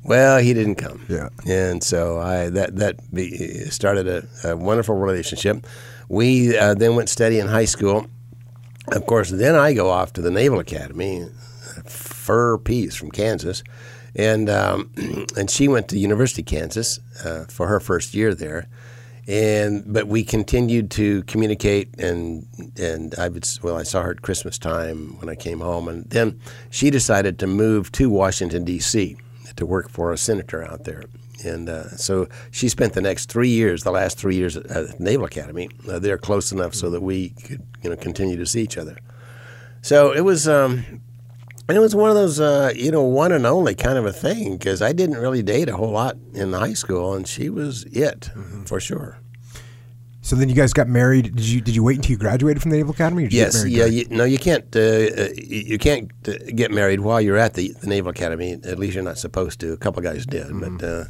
Well, 0.04 0.40
he 0.40 0.54
didn't 0.54 0.76
come. 0.76 1.06
Yeah. 1.10 1.30
and 1.48 1.84
so 1.84 2.20
I 2.20 2.50
that 2.50 2.76
that 2.76 3.14
be, 3.14 3.66
started 3.70 4.08
a, 4.08 4.28
a 4.52 4.56
wonderful 4.56 4.96
relationship. 4.96 5.66
We 6.10 6.58
uh, 6.58 6.74
then 6.76 6.96
went 6.96 7.10
steady 7.10 7.40
in 7.40 7.48
high 7.48 7.66
school. 7.66 8.08
Of 8.92 9.06
course, 9.06 9.30
then 9.30 9.56
I 9.56 9.74
go 9.74 9.90
off 9.90 10.14
to 10.14 10.22
the 10.22 10.30
Naval 10.30 10.60
Academy, 10.60 11.28
fur 11.86 12.58
piece 12.58 12.96
from 12.96 13.12
Kansas, 13.12 13.64
and 14.16 14.50
um, 14.50 14.92
and 15.38 15.50
she 15.50 15.68
went 15.68 15.88
to 15.90 15.98
University 15.98 16.42
of 16.42 16.48
Kansas 16.48 17.00
uh, 17.26 17.46
for 17.46 17.68
her 17.68 17.80
first 17.80 18.14
year 18.14 18.36
there. 18.36 18.68
And 19.26 19.86
but 19.88 20.08
we 20.08 20.24
continued 20.26 20.92
to 20.92 21.24
communicate, 21.24 21.98
and 21.98 22.46
and 22.78 23.16
I 23.16 23.30
would 23.30 23.48
well 23.62 23.78
I 23.78 23.84
saw 23.84 24.02
her 24.02 24.12
at 24.12 24.22
Christmas 24.22 24.58
time 24.58 25.18
when 25.20 25.30
I 25.30 25.36
came 25.36 25.62
home, 25.62 25.88
and 25.88 26.04
then 26.10 26.42
she 26.70 26.90
decided 26.90 27.40
to 27.40 27.48
move 27.48 27.90
to 27.94 28.10
Washington 28.10 28.66
D.C. 28.66 29.16
to 29.56 29.66
work 29.66 29.90
for 29.90 30.12
a 30.12 30.18
senator 30.18 30.62
out 30.62 30.84
there, 30.84 31.04
and 31.46 31.70
uh, 31.70 31.88
so 31.92 32.28
she 32.52 32.68
spent 32.68 32.94
the 32.94 33.02
next 33.02 33.30
three 33.30 33.48
years, 33.48 33.84
the 33.84 33.92
last 33.92 34.18
three 34.18 34.36
years 34.36 34.58
at, 34.58 35.00
Naval 35.00 35.26
Academy, 35.26 35.70
uh, 35.90 36.00
there 36.00 36.18
close 36.18 36.52
enough 36.52 36.74
so 36.74 36.90
that 36.90 37.02
we 37.02 37.30
could 37.30 37.64
you 37.82 37.90
know 37.90 37.96
continue 37.96 38.36
to 38.36 38.46
see 38.46 38.62
each 38.62 38.78
other. 38.78 38.98
So 39.82 40.12
it 40.12 40.22
was. 40.22 40.50
Um, 40.50 41.02
and 41.68 41.78
it 41.78 41.80
was 41.82 41.96
one 41.96 42.10
of 42.10 42.16
those, 42.16 42.40
uh, 42.40 42.72
you 42.76 42.92
know, 42.92 43.04
one 43.04 43.32
and 43.32 43.46
only 43.46 43.76
kind 43.76 43.98
of 43.98 44.06
a 44.06 44.14
thing 44.14 44.58
because 44.58 44.82
I 44.82 44.94
didn't 44.94 45.18
really 45.18 45.42
date 45.44 45.70
a 45.70 45.76
whole 45.78 45.92
lot 45.92 46.18
in 46.34 46.54
high 46.54 46.74
school, 46.74 47.14
and 47.14 47.28
she 47.28 47.50
was 47.50 47.84
it 47.86 48.30
for 48.66 48.80
sure. 48.80 49.20
So 50.22 50.38
then 50.38 50.48
you 50.48 50.56
guys 50.56 50.72
got 50.72 50.88
married. 50.88 51.36
Did 51.36 51.46
you 51.46 51.60
did 51.60 51.76
you 51.76 51.84
wait 51.84 51.98
until 51.98 52.12
you 52.12 52.18
graduated 52.18 52.62
from 52.62 52.72
the 52.72 52.78
Naval 52.78 52.94
Academy? 52.94 53.24
Or 53.24 53.28
did 53.28 53.34
you 53.34 53.40
get 53.40 53.46
Yes, 53.46 53.56
married 53.58 53.74
yeah, 53.74 53.86
you, 53.86 54.06
no, 54.10 54.24
you 54.24 54.38
can't. 54.38 54.64
Uh, 54.74 54.80
uh, 54.80 55.28
you 55.36 55.78
can't 55.78 56.12
uh, 56.28 56.34
get 56.56 56.72
married 56.72 57.02
while 57.02 57.20
you're 57.20 57.38
at 57.38 57.56
the, 57.56 57.74
the 57.82 57.88
Naval 57.88 58.12
Academy. 58.12 58.54
At 58.54 58.80
least 58.80 58.96
you're 58.96 59.04
not 59.04 59.18
supposed 59.18 59.60
to. 59.60 59.74
A 59.74 59.78
couple 59.78 60.00
of 60.00 60.06
guys 60.06 60.26
did, 60.26 60.48
but 60.58 60.82
uh, 60.82 61.06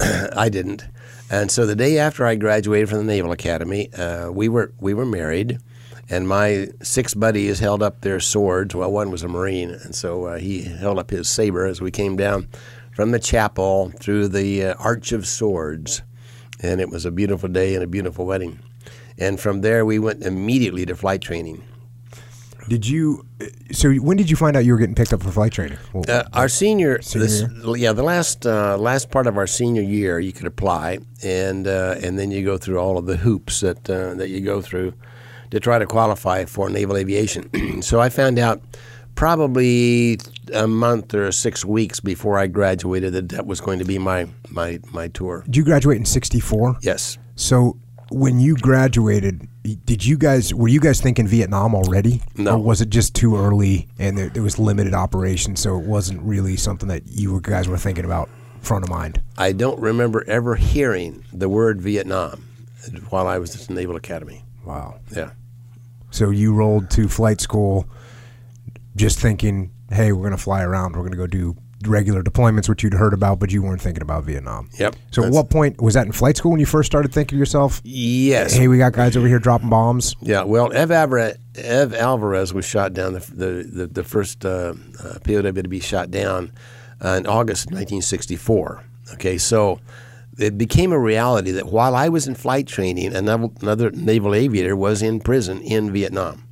I 0.36 0.48
didn't. 0.48 0.84
And 1.30 1.50
so 1.50 1.64
the 1.64 1.76
day 1.76 1.98
after 1.98 2.26
I 2.26 2.34
graduated 2.34 2.88
from 2.88 2.98
the 2.98 3.04
Naval 3.04 3.30
Academy, 3.30 3.92
uh, 3.94 4.30
we 4.32 4.48
were 4.48 4.72
we 4.80 4.94
were 4.94 5.06
married, 5.06 5.60
and 6.08 6.28
my 6.28 6.68
six 6.82 7.14
buddies 7.14 7.58
held 7.58 7.82
up 7.82 8.00
their 8.00 8.20
swords. 8.20 8.74
Well, 8.74 8.92
one 8.92 9.10
was 9.10 9.22
a 9.22 9.28
Marine, 9.28 9.70
and 9.70 9.94
so 9.94 10.26
uh, 10.26 10.38
he 10.38 10.62
held 10.62 10.98
up 10.98 11.10
his 11.10 11.28
saber 11.28 11.66
as 11.66 11.80
we 11.80 11.90
came 11.90 12.16
down 12.16 12.48
from 12.94 13.10
the 13.10 13.18
chapel 13.18 13.92
through 14.00 14.28
the 14.28 14.64
uh, 14.64 14.74
Arch 14.78 15.12
of 15.12 15.26
Swords, 15.26 16.02
and 16.60 16.80
it 16.80 16.90
was 16.90 17.04
a 17.04 17.10
beautiful 17.10 17.48
day 17.48 17.74
and 17.74 17.84
a 17.84 17.86
beautiful 17.86 18.24
wedding. 18.26 18.58
And 19.18 19.40
from 19.40 19.62
there, 19.62 19.84
we 19.84 19.98
went 19.98 20.22
immediately 20.22 20.86
to 20.86 20.94
flight 20.96 21.22
training. 21.22 21.62
Did 22.68 22.86
you? 22.86 23.24
So 23.70 23.92
when 23.94 24.16
did 24.16 24.28
you 24.28 24.34
find 24.34 24.56
out 24.56 24.64
you 24.64 24.72
were 24.72 24.78
getting 24.78 24.96
picked 24.96 25.12
up 25.12 25.22
for 25.22 25.30
flight 25.30 25.52
training? 25.52 25.78
Well, 25.92 26.04
Uh, 26.08 26.24
our 26.32 26.48
senior, 26.48 27.00
Senior 27.00 27.26
this, 27.26 27.80
yeah, 27.80 27.92
the 27.92 28.02
last 28.02 28.44
uh, 28.44 28.76
last 28.76 29.10
part 29.10 29.28
of 29.28 29.36
our 29.38 29.46
senior 29.46 29.82
year, 29.82 30.18
you 30.18 30.32
could 30.32 30.46
apply, 30.46 30.98
and 31.22 31.68
uh, 31.68 31.94
and 32.02 32.18
then 32.18 32.32
you 32.32 32.44
go 32.44 32.58
through 32.58 32.78
all 32.78 32.98
of 32.98 33.06
the 33.06 33.18
hoops 33.18 33.60
that 33.60 33.88
uh, 33.88 34.14
that 34.14 34.30
you 34.30 34.40
go 34.40 34.60
through 34.60 34.94
to 35.50 35.60
try 35.60 35.78
to 35.78 35.86
qualify 35.86 36.44
for 36.44 36.68
naval 36.70 36.96
aviation. 36.96 37.82
so 37.82 38.00
I 38.00 38.08
found 38.08 38.38
out 38.38 38.60
probably 39.14 40.18
a 40.52 40.66
month 40.66 41.14
or 41.14 41.32
six 41.32 41.64
weeks 41.64 42.00
before 42.00 42.38
I 42.38 42.46
graduated 42.46 43.12
that 43.14 43.30
that 43.30 43.46
was 43.46 43.60
going 43.60 43.78
to 43.78 43.84
be 43.84 43.98
my 43.98 44.28
my 44.50 44.78
my 44.92 45.08
tour. 45.08 45.42
did 45.46 45.56
you 45.56 45.64
graduate 45.64 45.96
in 45.98 46.04
'64? 46.04 46.76
Yes. 46.82 47.18
So 47.34 47.78
when 48.10 48.38
you 48.38 48.56
graduated, 48.56 49.48
did 49.84 50.04
you 50.04 50.16
guys 50.16 50.54
were 50.54 50.68
you 50.68 50.80
guys 50.80 51.00
thinking 51.00 51.26
Vietnam 51.26 51.74
already? 51.74 52.22
No. 52.36 52.52
Or 52.54 52.58
was 52.58 52.80
it 52.80 52.90
just 52.90 53.14
too 53.14 53.36
early 53.36 53.88
and 53.98 54.16
there, 54.16 54.28
there 54.28 54.42
was 54.42 54.58
limited 54.58 54.94
operation, 54.94 55.56
so 55.56 55.78
it 55.78 55.84
wasn't 55.86 56.22
really 56.22 56.56
something 56.56 56.88
that 56.88 57.02
you 57.06 57.40
guys 57.42 57.68
were 57.68 57.78
thinking 57.78 58.04
about 58.04 58.28
front 58.60 58.84
of 58.84 58.90
mind? 58.90 59.20
I 59.38 59.52
don't 59.52 59.80
remember 59.80 60.24
ever 60.28 60.54
hearing 60.56 61.24
the 61.32 61.48
word 61.48 61.80
Vietnam 61.80 62.44
while 63.10 63.26
I 63.26 63.38
was 63.38 63.60
at 63.60 63.66
the 63.66 63.74
Naval 63.74 63.96
Academy. 63.96 64.44
Wow. 64.66 64.98
Yeah. 65.14 65.30
So 66.10 66.30
you 66.30 66.52
rolled 66.52 66.90
to 66.90 67.08
flight 67.08 67.40
school, 67.40 67.86
just 68.96 69.18
thinking, 69.18 69.70
"Hey, 69.90 70.12
we're 70.12 70.22
going 70.22 70.36
to 70.36 70.42
fly 70.42 70.62
around. 70.62 70.92
We're 70.92 71.00
going 71.02 71.12
to 71.12 71.16
go 71.16 71.26
do 71.26 71.56
regular 71.86 72.22
deployments, 72.22 72.68
which 72.68 72.82
you'd 72.82 72.94
heard 72.94 73.12
about, 73.12 73.38
but 73.38 73.52
you 73.52 73.62
weren't 73.62 73.80
thinking 73.82 74.02
about 74.02 74.24
Vietnam." 74.24 74.68
Yep. 74.78 74.96
So 75.10 75.24
at 75.24 75.32
what 75.32 75.50
point 75.50 75.80
was 75.80 75.94
that 75.94 76.06
in 76.06 76.12
flight 76.12 76.36
school 76.36 76.50
when 76.52 76.60
you 76.60 76.66
first 76.66 76.86
started 76.86 77.12
thinking 77.12 77.36
to 77.36 77.38
yourself, 77.38 77.80
Yes. 77.84 78.54
"Hey, 78.54 78.66
we 78.68 78.78
got 78.78 78.92
guys 78.92 79.16
over 79.16 79.28
here 79.28 79.38
dropping 79.38 79.68
bombs"? 79.68 80.16
Yeah, 80.20 80.42
well, 80.44 80.72
Ev, 80.72 80.90
Alvarez, 80.90 81.36
Ev 81.56 81.94
Alvarez 81.94 82.52
was 82.54 82.64
shot 82.64 82.92
down, 82.94 83.12
the 83.12 83.20
the, 83.20 83.70
the, 83.72 83.86
the 83.86 84.04
first 84.04 84.44
uh, 84.44 84.74
uh, 85.02 85.18
POW 85.22 85.42
to 85.42 85.68
be 85.68 85.80
shot 85.80 86.10
down 86.10 86.50
uh, 87.04 87.10
in 87.10 87.26
August 87.26 87.66
1964. 87.66 88.82
Okay, 89.14 89.38
so 89.38 89.80
it 90.38 90.58
became 90.58 90.92
a 90.92 90.98
reality 90.98 91.50
that 91.52 91.66
while 91.66 91.94
I 91.94 92.08
was 92.08 92.26
in 92.28 92.34
flight 92.34 92.66
training, 92.66 93.14
another, 93.14 93.48
another 93.60 93.90
naval 93.90 94.34
aviator 94.34 94.76
was 94.76 95.02
in 95.02 95.20
prison 95.20 95.60
in 95.62 95.92
Vietnam. 95.92 96.42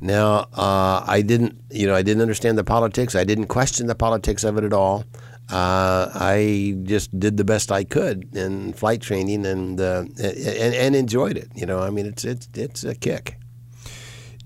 Now, 0.00 0.48
uh, 0.54 1.04
I 1.06 1.22
didn't, 1.22 1.60
you 1.70 1.86
know, 1.86 1.94
I 1.94 2.02
didn't 2.02 2.22
understand 2.22 2.56
the 2.56 2.64
politics. 2.64 3.14
I 3.14 3.24
didn't 3.24 3.48
question 3.48 3.86
the 3.88 3.94
politics 3.94 4.42
of 4.42 4.56
it 4.56 4.64
at 4.64 4.72
all. 4.72 5.04
Uh, 5.50 6.08
I 6.14 6.76
just 6.84 7.18
did 7.18 7.36
the 7.36 7.44
best 7.44 7.70
I 7.70 7.84
could 7.84 8.34
in 8.34 8.72
flight 8.72 9.02
training 9.02 9.44
and, 9.44 9.80
uh, 9.80 10.04
and 10.18 10.74
and 10.74 10.96
enjoyed 10.96 11.36
it. 11.36 11.50
You 11.54 11.66
know, 11.66 11.80
I 11.80 11.90
mean, 11.90 12.06
it's 12.06 12.24
it's 12.24 12.48
it's 12.54 12.84
a 12.84 12.94
kick. 12.94 13.36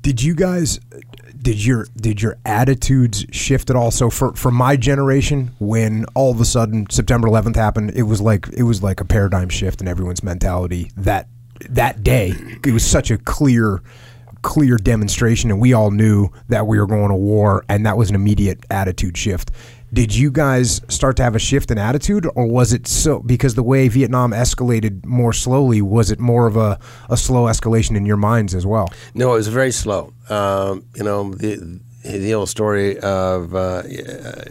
Did 0.01 0.23
you 0.23 0.35
guys 0.35 0.81
did 1.44 1.64
your 1.64 1.87
did 1.94 2.22
your 2.22 2.38
attitudes 2.44 3.26
shift 3.30 3.70
at 3.70 3.76
all? 3.76 3.90
So 3.90 4.11
for 4.11 4.33
for 4.35 4.50
my 4.50 4.76
generation, 4.76 5.54
when 5.61 6.07
all 6.14 6.33
of 6.33 6.40
a 6.40 6.44
sudden 6.44 6.88
September 6.90 7.28
11th 7.28 7.54
happened, 7.54 7.92
it 7.94 8.04
was 8.04 8.20
like 8.20 8.48
it 8.48 8.64
was 8.64 8.83
like 8.83 9.00
a 9.00 9.04
paradigm 9.04 9.50
shift 9.50 9.80
in 9.80 9.87
everyone's 9.87 10.22
mentality 10.22 10.90
that 10.96 11.28
that 11.68 12.02
day. 12.02 12.33
It 12.64 12.72
was 12.72 12.85
such 12.85 13.11
a 13.11 13.18
clear 13.18 13.83
clear 14.42 14.76
demonstration 14.76 15.50
and 15.50 15.61
we 15.61 15.72
all 15.72 15.90
knew 15.90 16.28
that 16.48 16.66
we 16.66 16.78
were 16.78 16.87
going 16.87 17.09
to 17.09 17.14
war 17.14 17.64
and 17.68 17.87
that 17.87 17.96
was 17.96 18.11
an 18.11 18.14
immediate 18.14 18.64
attitude 18.70 19.16
shift. 19.16 19.50
Did 19.94 20.14
you 20.14 20.30
guys 20.30 20.80
start 20.88 21.16
to 21.18 21.22
have 21.22 21.37
a 21.37 21.38
shift 21.38 21.70
in 21.70 21.78
attitude 21.78 22.26
or 22.35 22.46
was 22.46 22.72
it 22.72 22.88
so 22.88 23.20
because 23.20 23.54
the 23.54 23.62
way 23.62 23.87
Vietnam 23.87 24.33
escalated 24.33 25.04
more 25.04 25.33
slowly, 25.33 25.80
was 25.80 26.11
it 26.11 26.18
more 26.18 26.48
of 26.48 26.57
a, 26.57 26.80
a 27.09 27.16
slow 27.16 27.44
escalation 27.44 27.96
in 27.96 28.04
your 28.04 28.16
minds 28.16 28.54
as 28.54 28.66
well? 28.66 28.88
No, 29.14 29.33
it 29.33 29.37
was 29.37 29.48
very 29.48 29.70
slow. 29.70 30.12
Um, 30.28 30.85
you 30.96 31.04
know 31.04 31.33
the 31.33 31.80
the 32.04 32.35
old 32.35 32.48
story 32.48 32.98
of 32.98 33.54
uh, 33.54 33.83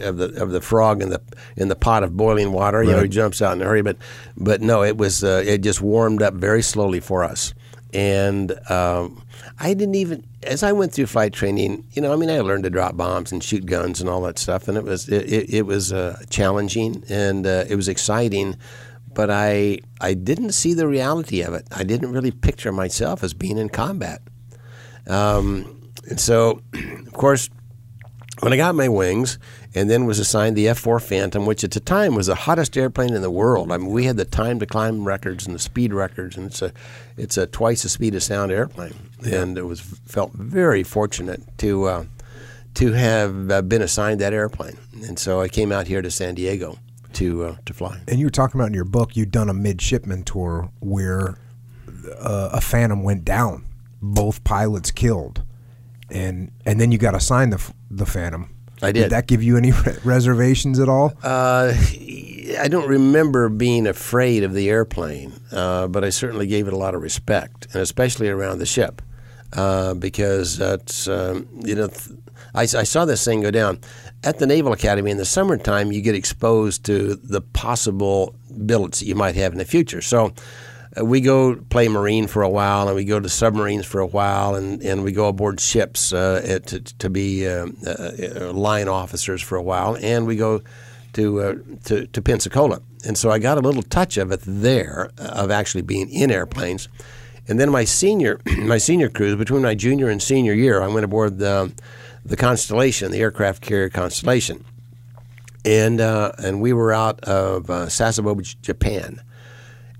of 0.00 0.16
the 0.16 0.32
of 0.42 0.50
the 0.50 0.60
frog 0.60 1.02
in 1.02 1.10
the 1.10 1.20
in 1.56 1.68
the 1.68 1.76
pot 1.76 2.02
of 2.02 2.16
boiling 2.16 2.52
water. 2.52 2.82
You 2.82 2.92
know, 2.92 3.02
he 3.02 3.08
jumps 3.08 3.40
out 3.40 3.52
in 3.52 3.62
a 3.62 3.64
hurry, 3.64 3.82
but 3.82 3.96
but 4.36 4.60
no, 4.60 4.82
it 4.82 4.96
was 4.96 5.22
uh, 5.22 5.42
it 5.46 5.58
just 5.58 5.80
warmed 5.80 6.22
up 6.22 6.34
very 6.34 6.62
slowly 6.62 7.00
for 7.00 7.22
us. 7.22 7.54
And 7.92 8.52
um, 8.70 9.22
I 9.58 9.74
didn't 9.74 9.94
even, 9.94 10.24
as 10.42 10.62
I 10.62 10.72
went 10.72 10.92
through 10.92 11.06
flight 11.06 11.32
training, 11.32 11.86
you 11.92 12.02
know, 12.02 12.12
I 12.12 12.16
mean, 12.16 12.30
I 12.30 12.40
learned 12.40 12.64
to 12.64 12.70
drop 12.70 12.96
bombs 12.96 13.30
and 13.30 13.42
shoot 13.42 13.66
guns 13.66 14.00
and 14.00 14.10
all 14.10 14.20
that 14.22 14.38
stuff, 14.38 14.66
and 14.66 14.76
it 14.76 14.84
was 14.84 15.08
it, 15.08 15.32
it, 15.32 15.54
it 15.54 15.62
was 15.62 15.92
uh, 15.92 16.22
challenging 16.28 17.04
and 17.08 17.46
uh, 17.46 17.64
it 17.68 17.76
was 17.76 17.88
exciting, 17.88 18.56
but 19.12 19.30
I 19.30 19.78
I 20.00 20.14
didn't 20.14 20.52
see 20.52 20.74
the 20.74 20.88
reality 20.88 21.40
of 21.42 21.54
it. 21.54 21.66
I 21.70 21.84
didn't 21.84 22.12
really 22.12 22.32
picture 22.32 22.72
myself 22.72 23.22
as 23.22 23.32
being 23.32 23.58
in 23.58 23.68
combat. 23.68 24.22
Um, 25.06 25.90
and 26.08 26.18
so, 26.18 26.60
of 27.06 27.12
course, 27.12 27.48
when 28.40 28.52
I 28.52 28.56
got 28.56 28.74
my 28.74 28.88
wings 28.88 29.38
and 29.74 29.90
then 29.90 30.04
was 30.04 30.18
assigned 30.18 30.56
the 30.56 30.68
F 30.68 30.78
4 30.78 31.00
Phantom, 31.00 31.46
which 31.46 31.64
at 31.64 31.72
the 31.72 31.80
time 31.80 32.14
was 32.14 32.28
the 32.28 32.34
hottest 32.34 32.76
airplane 32.76 33.12
in 33.12 33.22
the 33.22 33.30
world. 33.30 33.72
I 33.72 33.76
mean, 33.76 33.90
we 33.90 34.04
had 34.04 34.16
the 34.16 34.24
time 34.24 34.60
to 34.60 34.66
climb 34.66 35.04
records 35.04 35.46
and 35.46 35.54
the 35.54 35.58
speed 35.58 35.92
records, 35.92 36.36
and 36.36 36.46
it's 36.46 36.62
a 36.62 36.72
it's 37.16 37.36
a 37.36 37.46
twice 37.46 37.82
the 37.82 37.88
speed 37.88 38.14
of 38.14 38.22
sound 38.22 38.52
airplane. 38.52 38.94
And 39.24 39.58
it 39.58 39.62
was 39.62 39.80
felt 39.80 40.32
very 40.32 40.82
fortunate 40.82 41.42
to 41.58 41.84
uh, 41.84 42.04
to 42.74 42.92
have 42.92 43.50
uh, 43.50 43.62
been 43.62 43.82
assigned 43.82 44.20
that 44.20 44.32
airplane. 44.32 44.76
And 45.06 45.18
so 45.18 45.40
I 45.40 45.48
came 45.48 45.72
out 45.72 45.86
here 45.86 46.02
to 46.02 46.10
San 46.10 46.34
Diego 46.34 46.78
to 47.14 47.44
uh, 47.44 47.56
to 47.64 47.72
fly. 47.72 48.00
And 48.06 48.20
you 48.20 48.26
were 48.26 48.30
talking 48.30 48.60
about 48.60 48.68
in 48.68 48.74
your 48.74 48.84
book, 48.84 49.16
you'd 49.16 49.32
done 49.32 49.48
a 49.48 49.54
midshipman 49.54 50.22
tour 50.22 50.70
where 50.80 51.38
uh, 52.20 52.50
a 52.52 52.60
Phantom 52.60 53.02
went 53.02 53.24
down, 53.24 53.66
both 54.00 54.44
pilots 54.44 54.92
killed, 54.92 55.42
and 56.10 56.52
and 56.64 56.80
then 56.80 56.92
you 56.92 56.98
got 56.98 57.14
assigned 57.14 57.52
the 57.52 57.72
the 57.90 58.06
Phantom. 58.06 58.53
I 58.82 58.92
did. 58.92 59.02
Did 59.02 59.10
that 59.10 59.26
give 59.26 59.42
you 59.42 59.56
any 59.56 59.72
re- 59.72 59.96
reservations 60.04 60.78
at 60.78 60.88
all? 60.88 61.12
Uh, 61.22 61.72
I 62.60 62.68
don't 62.68 62.88
remember 62.88 63.48
being 63.48 63.86
afraid 63.86 64.42
of 64.42 64.52
the 64.54 64.68
airplane, 64.68 65.32
uh, 65.52 65.86
but 65.88 66.04
I 66.04 66.10
certainly 66.10 66.46
gave 66.46 66.66
it 66.66 66.72
a 66.72 66.76
lot 66.76 66.94
of 66.94 67.02
respect, 67.02 67.66
and 67.72 67.76
especially 67.76 68.28
around 68.28 68.58
the 68.58 68.66
ship, 68.66 69.00
uh, 69.52 69.94
because 69.94 70.56
that's 70.58 71.08
um, 71.08 71.48
you 71.64 71.74
know. 71.74 71.88
Th- 71.88 72.18
I, 72.56 72.62
I 72.62 72.84
saw 72.84 73.04
this 73.04 73.24
thing 73.24 73.40
go 73.42 73.50
down 73.50 73.80
at 74.22 74.38
the 74.38 74.46
Naval 74.46 74.72
Academy 74.72 75.10
in 75.10 75.16
the 75.16 75.24
summertime. 75.24 75.90
You 75.90 76.00
get 76.00 76.14
exposed 76.14 76.84
to 76.86 77.16
the 77.16 77.40
possible 77.40 78.36
billets 78.64 79.00
that 79.00 79.06
you 79.06 79.16
might 79.16 79.34
have 79.34 79.50
in 79.50 79.58
the 79.58 79.64
future. 79.64 80.00
So, 80.00 80.32
uh, 80.98 81.04
we 81.04 81.20
go 81.20 81.56
play 81.56 81.88
marine 81.88 82.26
for 82.26 82.42
a 82.42 82.48
while, 82.48 82.88
and 82.88 82.96
we 82.96 83.04
go 83.04 83.20
to 83.20 83.28
submarines 83.28 83.86
for 83.86 84.00
a 84.00 84.06
while, 84.06 84.54
and, 84.54 84.82
and 84.82 85.02
we 85.04 85.12
go 85.12 85.28
aboard 85.28 85.60
ships 85.60 86.12
uh, 86.12 86.60
to, 86.66 86.80
to 86.80 87.10
be 87.10 87.46
uh, 87.46 87.66
uh, 87.86 88.52
line 88.52 88.88
officers 88.88 89.42
for 89.42 89.56
a 89.56 89.62
while, 89.62 89.96
and 90.00 90.26
we 90.26 90.36
go 90.36 90.62
to, 91.14 91.78
to 91.84 92.06
to 92.06 92.22
Pensacola. 92.22 92.82
And 93.06 93.16
so 93.16 93.30
I 93.30 93.38
got 93.38 93.58
a 93.58 93.60
little 93.60 93.82
touch 93.82 94.16
of 94.16 94.32
it 94.32 94.40
there, 94.44 95.10
of 95.18 95.50
actually 95.50 95.82
being 95.82 96.10
in 96.10 96.30
airplanes. 96.30 96.88
And 97.46 97.60
then 97.60 97.70
my 97.70 97.84
senior 97.84 98.40
my 98.58 98.78
senior 98.78 99.08
cruise 99.08 99.36
between 99.36 99.62
my 99.62 99.74
junior 99.74 100.08
and 100.08 100.22
senior 100.22 100.52
year, 100.52 100.82
I 100.82 100.88
went 100.88 101.04
aboard 101.04 101.38
the 101.38 101.72
the 102.24 102.36
Constellation, 102.36 103.12
the 103.12 103.20
aircraft 103.20 103.62
carrier 103.62 103.90
Constellation, 103.90 104.64
and 105.64 106.00
uh, 106.00 106.32
and 106.38 106.60
we 106.60 106.72
were 106.72 106.92
out 106.92 107.20
of 107.24 107.68
uh, 107.70 107.86
Sasebo, 107.86 108.60
Japan, 108.62 109.20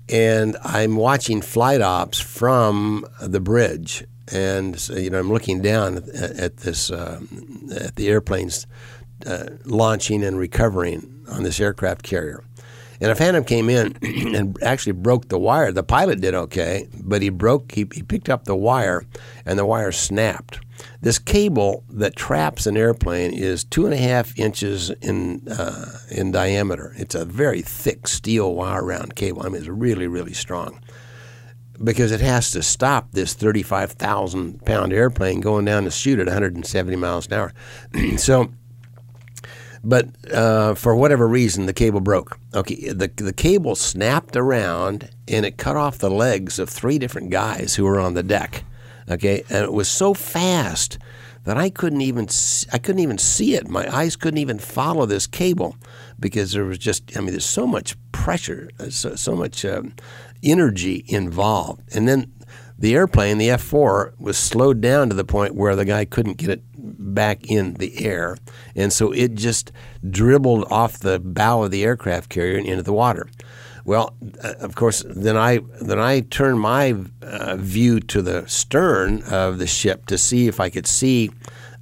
and 0.09 0.57
I'm 0.63 0.95
watching 0.95 1.41
flight 1.41 1.81
ops 1.81 2.19
from 2.19 3.05
the 3.21 3.39
bridge, 3.39 4.05
and 4.31 4.79
so, 4.79 4.95
you 4.95 5.09
know 5.09 5.19
I'm 5.19 5.31
looking 5.31 5.61
down 5.61 5.97
at, 5.97 6.07
at 6.13 6.57
this 6.57 6.91
uh, 6.91 7.21
at 7.75 7.95
the 7.95 8.07
airplanes 8.09 8.67
uh, 9.25 9.45
launching 9.65 10.23
and 10.23 10.37
recovering 10.37 11.25
on 11.29 11.43
this 11.43 11.59
aircraft 11.59 12.03
carrier. 12.03 12.43
And 13.01 13.11
a 13.11 13.15
phantom 13.15 13.43
came 13.43 13.69
in 13.69 13.97
and 14.35 14.61
actually 14.63 14.93
broke 14.93 15.29
the 15.29 15.39
wire. 15.39 15.71
The 15.71 15.83
pilot 15.83 16.21
did 16.21 16.33
okay, 16.33 16.87
but 17.03 17.21
he 17.21 17.29
broke, 17.29 17.71
he, 17.73 17.87
he 17.93 18.03
picked 18.03 18.29
up 18.29 18.45
the 18.45 18.55
wire, 18.55 19.03
and 19.45 19.59
the 19.59 19.65
wire 19.65 19.91
snapped. 19.91 20.59
This 21.01 21.19
cable 21.19 21.83
that 21.89 22.15
traps 22.15 22.65
an 22.65 22.75
airplane 22.75 23.31
is 23.31 23.63
two 23.63 23.85
and 23.85 23.93
a 23.93 23.97
half 23.97 24.37
inches 24.37 24.89
in 25.01 25.47
uh, 25.47 25.99
in 26.11 26.31
diameter. 26.31 26.93
It's 26.97 27.15
a 27.15 27.25
very 27.25 27.61
thick 27.61 28.07
steel 28.07 28.53
wire 28.55 28.83
round 28.83 29.15
cable. 29.15 29.43
I 29.43 29.49
mean, 29.49 29.57
it's 29.57 29.67
really, 29.67 30.07
really 30.07 30.33
strong 30.33 30.81
because 31.83 32.11
it 32.11 32.21
has 32.21 32.51
to 32.51 32.63
stop 32.63 33.11
this 33.11 33.33
35,000 33.33 34.65
pound 34.65 34.93
airplane 34.93 35.41
going 35.41 35.65
down 35.65 35.83
the 35.83 35.91
chute 35.91 36.19
at 36.19 36.27
170 36.27 36.95
miles 36.95 37.27
an 37.27 37.33
hour. 37.33 37.53
so 38.17 38.51
but 39.85 40.07
uh, 40.33 40.73
for 40.73 40.95
whatever 40.95 41.27
reason, 41.27 41.67
the 41.67 41.73
cable 41.73 42.01
broke. 42.01 42.37
Okay, 42.53 42.89
the 42.89 43.07
the 43.15 43.33
cable 43.33 43.75
snapped 43.75 44.35
around 44.35 45.09
and 45.27 45.45
it 45.45 45.57
cut 45.57 45.77
off 45.77 45.99
the 45.99 46.09
legs 46.09 46.59
of 46.59 46.69
three 46.69 46.97
different 46.97 47.29
guys 47.29 47.75
who 47.75 47.85
were 47.85 47.99
on 47.99 48.15
the 48.15 48.23
deck. 48.23 48.63
Okay, 49.09 49.43
and 49.49 49.63
it 49.63 49.71
was 49.71 49.87
so 49.87 50.15
fast 50.15 50.97
that 51.43 51.57
I 51.57 51.69
couldn't 51.69 52.01
even 52.01 52.27
see, 52.27 52.67
I 52.73 52.79
couldn't 52.79 53.01
even 53.01 53.19
see 53.19 53.53
it. 53.53 53.67
My 53.67 53.87
eyes 53.95 54.15
couldn't 54.15 54.39
even 54.39 54.57
follow 54.57 55.05
this 55.05 55.27
cable 55.27 55.77
because 56.19 56.53
there 56.53 56.65
was 56.65 56.79
just 56.79 57.15
I 57.15 57.19
mean 57.19 57.31
there's 57.31 57.45
so 57.45 57.67
much 57.67 57.95
pressure, 58.11 58.71
uh, 58.79 58.89
so, 58.89 59.15
so 59.15 59.35
much 59.35 59.63
um, 59.63 59.93
energy 60.41 61.05
involved, 61.07 61.83
and 61.95 62.07
then 62.07 62.33
the 62.77 62.93
airplane, 62.93 63.37
the 63.37 63.49
F 63.49 63.61
4, 63.61 64.15
was 64.19 64.37
slowed 64.37 64.81
down 64.81 65.07
to 65.09 65.15
the 65.15 65.23
point 65.23 65.55
where 65.55 65.75
the 65.75 65.85
guy 65.85 66.03
couldn't 66.03 66.37
get 66.37 66.49
it 66.49 66.61
back 66.97 67.49
in 67.49 67.75
the 67.75 68.05
air. 68.05 68.37
And 68.75 68.91
so 68.91 69.11
it 69.11 69.35
just 69.35 69.71
dribbled 70.09 70.65
off 70.71 70.99
the 70.99 71.19
bow 71.19 71.63
of 71.63 71.71
the 71.71 71.83
aircraft 71.83 72.29
carrier 72.29 72.57
and 72.57 72.67
into 72.67 72.83
the 72.83 72.93
water. 72.93 73.27
Well, 73.85 74.15
uh, 74.43 74.53
of 74.59 74.75
course, 74.75 75.03
then 75.07 75.37
I 75.37 75.59
then 75.79 75.99
I 75.99 76.21
turned 76.21 76.59
my 76.59 76.95
uh, 77.21 77.55
view 77.57 77.99
to 77.99 78.21
the 78.23 78.47
stern 78.47 79.21
of 79.29 79.59
the 79.59 79.67
ship 79.67 80.07
to 80.07 80.17
see 80.17 80.47
if 80.47 80.59
I 80.59 80.71
could 80.71 80.87
see 80.87 81.29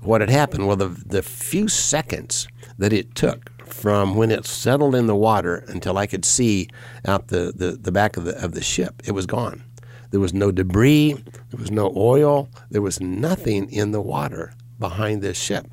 what 0.02 0.20
had 0.20 0.30
happened. 0.30 0.68
Well, 0.68 0.76
the 0.76 0.90
the 0.90 1.24
few 1.24 1.70
seconds 1.70 2.48
that 2.78 2.92
it 2.92 3.16
took 3.16 3.50
from 3.66 4.16
when 4.16 4.32
it 4.32 4.46
settled 4.46 4.96
in 4.96 5.08
the 5.08 5.16
water 5.16 5.64
until 5.70 5.98
I 5.98 6.06
could 6.06 6.26
see 6.26 6.68
out 7.06 7.28
the, 7.30 7.54
the, 7.56 7.72
the 7.72 7.92
back 7.92 8.18
of 8.18 8.26
the 8.26 8.36
of 8.44 8.54
the 8.54 8.62
ship, 8.62 9.02
it 9.06 9.12
was 9.12 9.26
gone. 9.26 9.64
There 10.12 10.20
was 10.20 10.34
no 10.34 10.52
debris, 10.52 11.14
there 11.14 11.60
was 11.60 11.72
no 11.72 11.92
oil, 11.96 12.50
there 12.70 12.82
was 12.82 13.00
nothing 13.00 13.72
in 13.72 13.92
the 13.92 14.02
water 14.02 14.54
behind 14.80 15.22
this 15.22 15.38
ship 15.38 15.68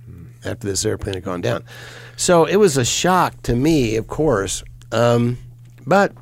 after 0.44 0.66
this 0.66 0.84
airplane 0.84 1.14
had 1.14 1.24
gone 1.24 1.40
down. 1.40 1.64
So 2.16 2.44
it 2.44 2.56
was 2.56 2.76
a 2.76 2.84
shock 2.84 3.42
to 3.42 3.54
me, 3.54 3.96
of 3.96 4.06
course. 4.06 4.62
Um, 4.92 5.38
but, 5.86 6.12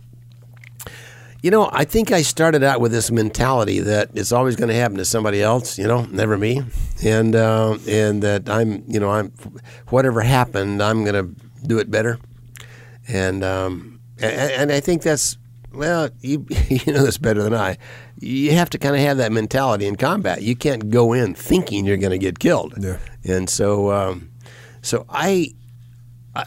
you 1.43 1.51
know, 1.51 1.71
I 1.73 1.85
think 1.85 2.12
I 2.12 2.23
started 2.23 2.62
out 2.62 2.81
with 2.81 2.93
this 2.93 3.11
mentality 3.11 3.81
that 3.81 4.11
it's 4.14 4.33
always 4.33 4.57
going 4.57 4.69
to 4.69 4.75
happen 4.75 4.97
to 4.99 5.05
somebody 5.05 5.43
else, 5.43 5.79
you 5.79 5.87
know, 5.87 6.05
never 6.07 6.37
me. 6.37 6.62
And, 7.05 7.35
uh, 7.35 7.79
and 7.88 8.23
that 8.23 8.49
I'm, 8.49 8.85
you 8.88 9.01
know, 9.01 9.11
I'm, 9.11 9.33
whatever 9.88 10.21
happened, 10.21 10.83
I'm 10.83 11.05
going 11.05 11.14
to 11.14 11.67
do 11.67 11.79
it 11.79 11.91
better. 11.91 12.19
And, 13.07 13.43
um, 13.43 14.01
and, 14.21 14.53
and 14.53 14.73
I 14.73 14.81
think 14.81 15.03
that's, 15.03 15.38
well, 15.73 16.11
you, 16.21 16.47
you 16.69 16.93
know 16.93 17.05
this 17.05 17.19
better 17.19 17.43
than 17.43 17.55
I 17.55 17.79
you 18.20 18.52
have 18.52 18.70
to 18.70 18.78
kind 18.78 18.94
of 18.94 19.00
have 19.00 19.16
that 19.18 19.33
mentality 19.33 19.87
in 19.87 19.96
combat. 19.96 20.42
You 20.42 20.57
can't 20.57 20.90
go 20.90 21.12
in 21.12 21.35
thinking 21.35 21.85
you're 21.85 21.96
going 21.96 22.12
to 22.12 22.18
get 22.18 22.38
killed. 22.38 22.74
Yeah. 22.78 22.98
And 23.24 23.48
so, 23.48 23.92
um, 23.92 24.31
so 24.83 25.07
I, 25.09 25.54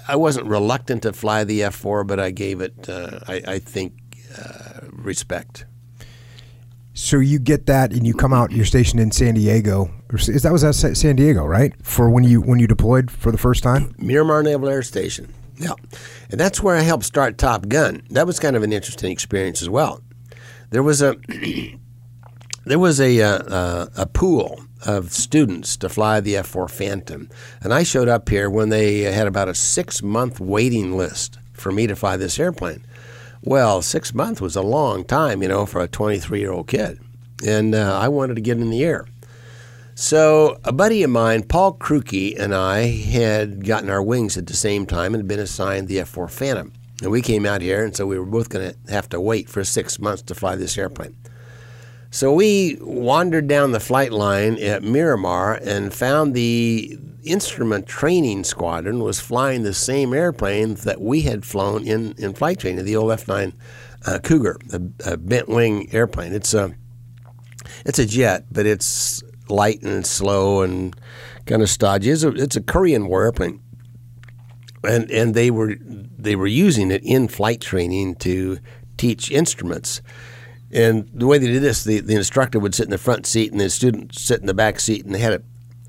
I 0.07 0.15
wasn't 0.15 0.47
reluctant 0.47 1.03
to 1.03 1.13
fly 1.13 1.43
the 1.43 1.63
F 1.63 1.75
four, 1.75 2.03
but 2.03 2.19
I 2.19 2.31
gave 2.31 2.62
it, 2.62 2.89
uh, 2.89 3.19
I, 3.27 3.41
I, 3.47 3.60
think, 3.60 3.93
uh, 4.38 4.81
respect. 4.91 5.65
So 6.93 7.19
you 7.19 7.39
get 7.39 7.67
that, 7.67 7.93
and 7.93 8.05
you 8.05 8.13
come 8.13 8.34
out. 8.34 8.51
You're 8.51 8.65
stationed 8.65 8.99
in 8.99 9.12
San 9.12 9.36
Diego. 9.36 9.89
Is 10.12 10.43
that 10.43 10.51
was 10.51 10.62
that 10.62 10.73
San 10.73 11.15
Diego, 11.15 11.45
right? 11.45 11.73
For 11.81 12.10
when 12.10 12.25
you 12.25 12.41
when 12.41 12.60
you 12.60 12.67
deployed 12.67 13.10
for 13.10 13.31
the 13.31 13.38
first 13.38 13.63
time. 13.63 13.95
Miramar 13.97 14.43
Naval 14.43 14.67
Air 14.67 14.84
Station. 14.84 15.34
Yeah, 15.57 15.73
and 16.29 16.39
that's 16.39 16.62
where 16.62 16.75
I 16.75 16.81
helped 16.81 17.05
start 17.05 17.38
Top 17.38 17.69
Gun. 17.69 18.03
That 18.10 18.27
was 18.27 18.39
kind 18.39 18.57
of 18.57 18.63
an 18.63 18.73
interesting 18.73 19.10
experience 19.10 19.62
as 19.62 19.69
well. 19.69 20.01
There 20.71 20.84
was 20.84 21.01
a 21.01 21.17
there 22.65 22.79
was 22.79 23.01
a, 23.01 23.17
a, 23.17 23.27
uh, 23.27 23.38
uh, 23.39 23.86
a 23.97 24.05
pool 24.05 24.62
of 24.86 25.12
students 25.12 25.75
to 25.75 25.89
fly 25.89 26.21
the 26.21 26.36
F4 26.36 26.69
Phantom, 26.69 27.29
and 27.62 27.73
I 27.73 27.84
showed 27.84 28.07
up 28.07 28.29
here 28.29 28.49
when 28.49 28.69
they 28.69 29.01
had 29.01 29.27
about 29.27 29.49
a 29.49 29.53
six 29.53 30.01
month 30.01 30.39
waiting 30.39 30.95
list 30.95 31.38
for 31.51 31.73
me 31.73 31.88
to 31.88 31.95
fly 31.95 32.15
this 32.15 32.39
airplane. 32.39 32.86
Well, 33.43 33.81
six 33.81 34.13
months 34.13 34.39
was 34.39 34.55
a 34.55 34.62
long 34.62 35.03
time, 35.03 35.41
you 35.41 35.49
know, 35.49 35.65
for 35.65 35.81
a 35.81 35.89
23 35.89 36.39
year 36.39 36.53
old 36.53 36.67
kid, 36.67 37.01
and 37.45 37.75
uh, 37.75 37.99
I 37.99 38.07
wanted 38.07 38.36
to 38.36 38.41
get 38.41 38.57
in 38.57 38.69
the 38.69 38.86
air. 38.86 39.05
So 39.95 40.57
a 40.63 40.71
buddy 40.71 41.03
of 41.03 41.10
mine, 41.10 41.43
Paul 41.43 41.73
Krukey, 41.73 42.39
and 42.39 42.55
I 42.55 42.88
had 42.88 43.65
gotten 43.65 43.89
our 43.89 44.01
wings 44.01 44.38
at 44.38 44.47
the 44.47 44.55
same 44.55 44.86
time 44.86 45.15
and 45.15 45.27
been 45.27 45.39
assigned 45.39 45.89
the 45.89 45.97
F4 45.97 46.31
Phantom. 46.31 46.71
And 47.02 47.10
we 47.10 47.22
came 47.22 47.46
out 47.46 47.62
here, 47.62 47.84
and 47.84 47.96
so 47.96 48.06
we 48.06 48.18
were 48.20 48.26
both 48.26 48.50
going 48.50 48.74
to 48.74 48.92
have 48.92 49.10
to 49.10 49.20
wait 49.20 49.50
for 49.50 49.64
six 49.64 50.00
months 50.00 50.22
to 50.24 50.36
fly 50.36 50.56
this 50.56 50.78
airplane. 50.78 51.16
So 52.12 52.34
we 52.34 52.78
wandered 52.82 53.48
down 53.48 53.72
the 53.72 53.80
flight 53.80 54.12
line 54.12 54.60
at 54.60 54.84
Miramar 54.84 55.54
and 55.64 55.94
found 55.94 56.34
the 56.34 57.00
instrument 57.24 57.88
training 57.88 58.44
squadron 58.44 59.00
was 59.00 59.20
flying 59.20 59.64
the 59.64 59.74
same 59.74 60.14
airplane 60.14 60.76
that 60.76 61.00
we 61.00 61.22
had 61.22 61.46
flown 61.46 61.88
in, 61.88 62.14
in 62.18 62.34
flight 62.34 62.60
training, 62.60 62.84
the 62.84 62.96
old 62.96 63.12
F 63.12 63.28
9 63.28 63.54
uh, 64.06 64.20
Cougar, 64.20 64.58
a, 64.74 64.82
a, 65.12 65.18
bent 65.18 65.48
wing 65.48 65.88
airplane. 65.94 66.34
It's 66.34 66.54
a, 66.54 66.76
it's 67.86 68.00
a 68.00 68.06
jet, 68.06 68.46
but 68.52 68.66
it's 68.66 69.24
light 69.48 69.82
and 69.82 70.06
slow 70.06 70.64
and 70.64 70.96
kind 71.46 71.62
of 71.62 71.70
stodgy. 71.70 72.10
It's 72.10 72.24
a, 72.24 72.30
it's 72.30 72.56
a 72.56 72.62
Korean 72.62 73.08
War 73.08 73.24
airplane 73.24 73.61
and 74.84 75.10
and 75.12 75.34
they 75.34 75.52
were 75.52 75.76
they 75.80 76.36
were 76.36 76.48
using 76.48 76.91
it 76.91 77.04
in 77.04 77.28
flight 77.28 77.62
training 77.62 78.15
to 78.15 78.60
teach 78.98 79.32
instruments. 79.32 80.02
And 80.74 81.10
the 81.13 81.28
way 81.28 81.38
they 81.38 81.48
did 81.48 81.62
this, 81.62 81.84
the, 81.84 82.00
the 82.00 82.15
instructor 82.15 82.58
would 82.58 82.74
sit 82.74 82.86
in 82.86 82.91
the 82.91 82.98
front 82.98 83.26
seat 83.26 83.52
and 83.52 83.60
the 83.60 83.70
student 83.70 84.15
sit 84.15 84.39
in 84.39 84.46
the 84.46 84.54
back 84.54 84.80
seat, 84.80 85.04
and 85.06 85.13
they 85.13 85.20
had 85.20 85.44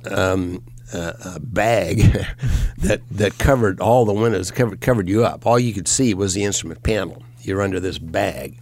a, 0.05 0.33
um, 0.33 0.64
a, 0.92 1.14
a 1.37 1.40
bag 1.40 1.98
that 2.78 3.02
that 3.11 3.38
covered 3.38 3.81
all 3.81 4.05
the 4.05 4.12
windows, 4.12 4.50
covered 4.50 4.81
covered 4.81 5.09
you 5.09 5.24
up. 5.24 5.46
All 5.46 5.59
you 5.59 5.72
could 5.72 5.88
see 5.88 6.14
was 6.14 6.35
the 6.35 6.44
instrument 6.44 6.83
panel. 6.83 7.22
You're 7.42 7.62
under 7.62 7.81
this 7.81 7.98
bag, 7.98 8.59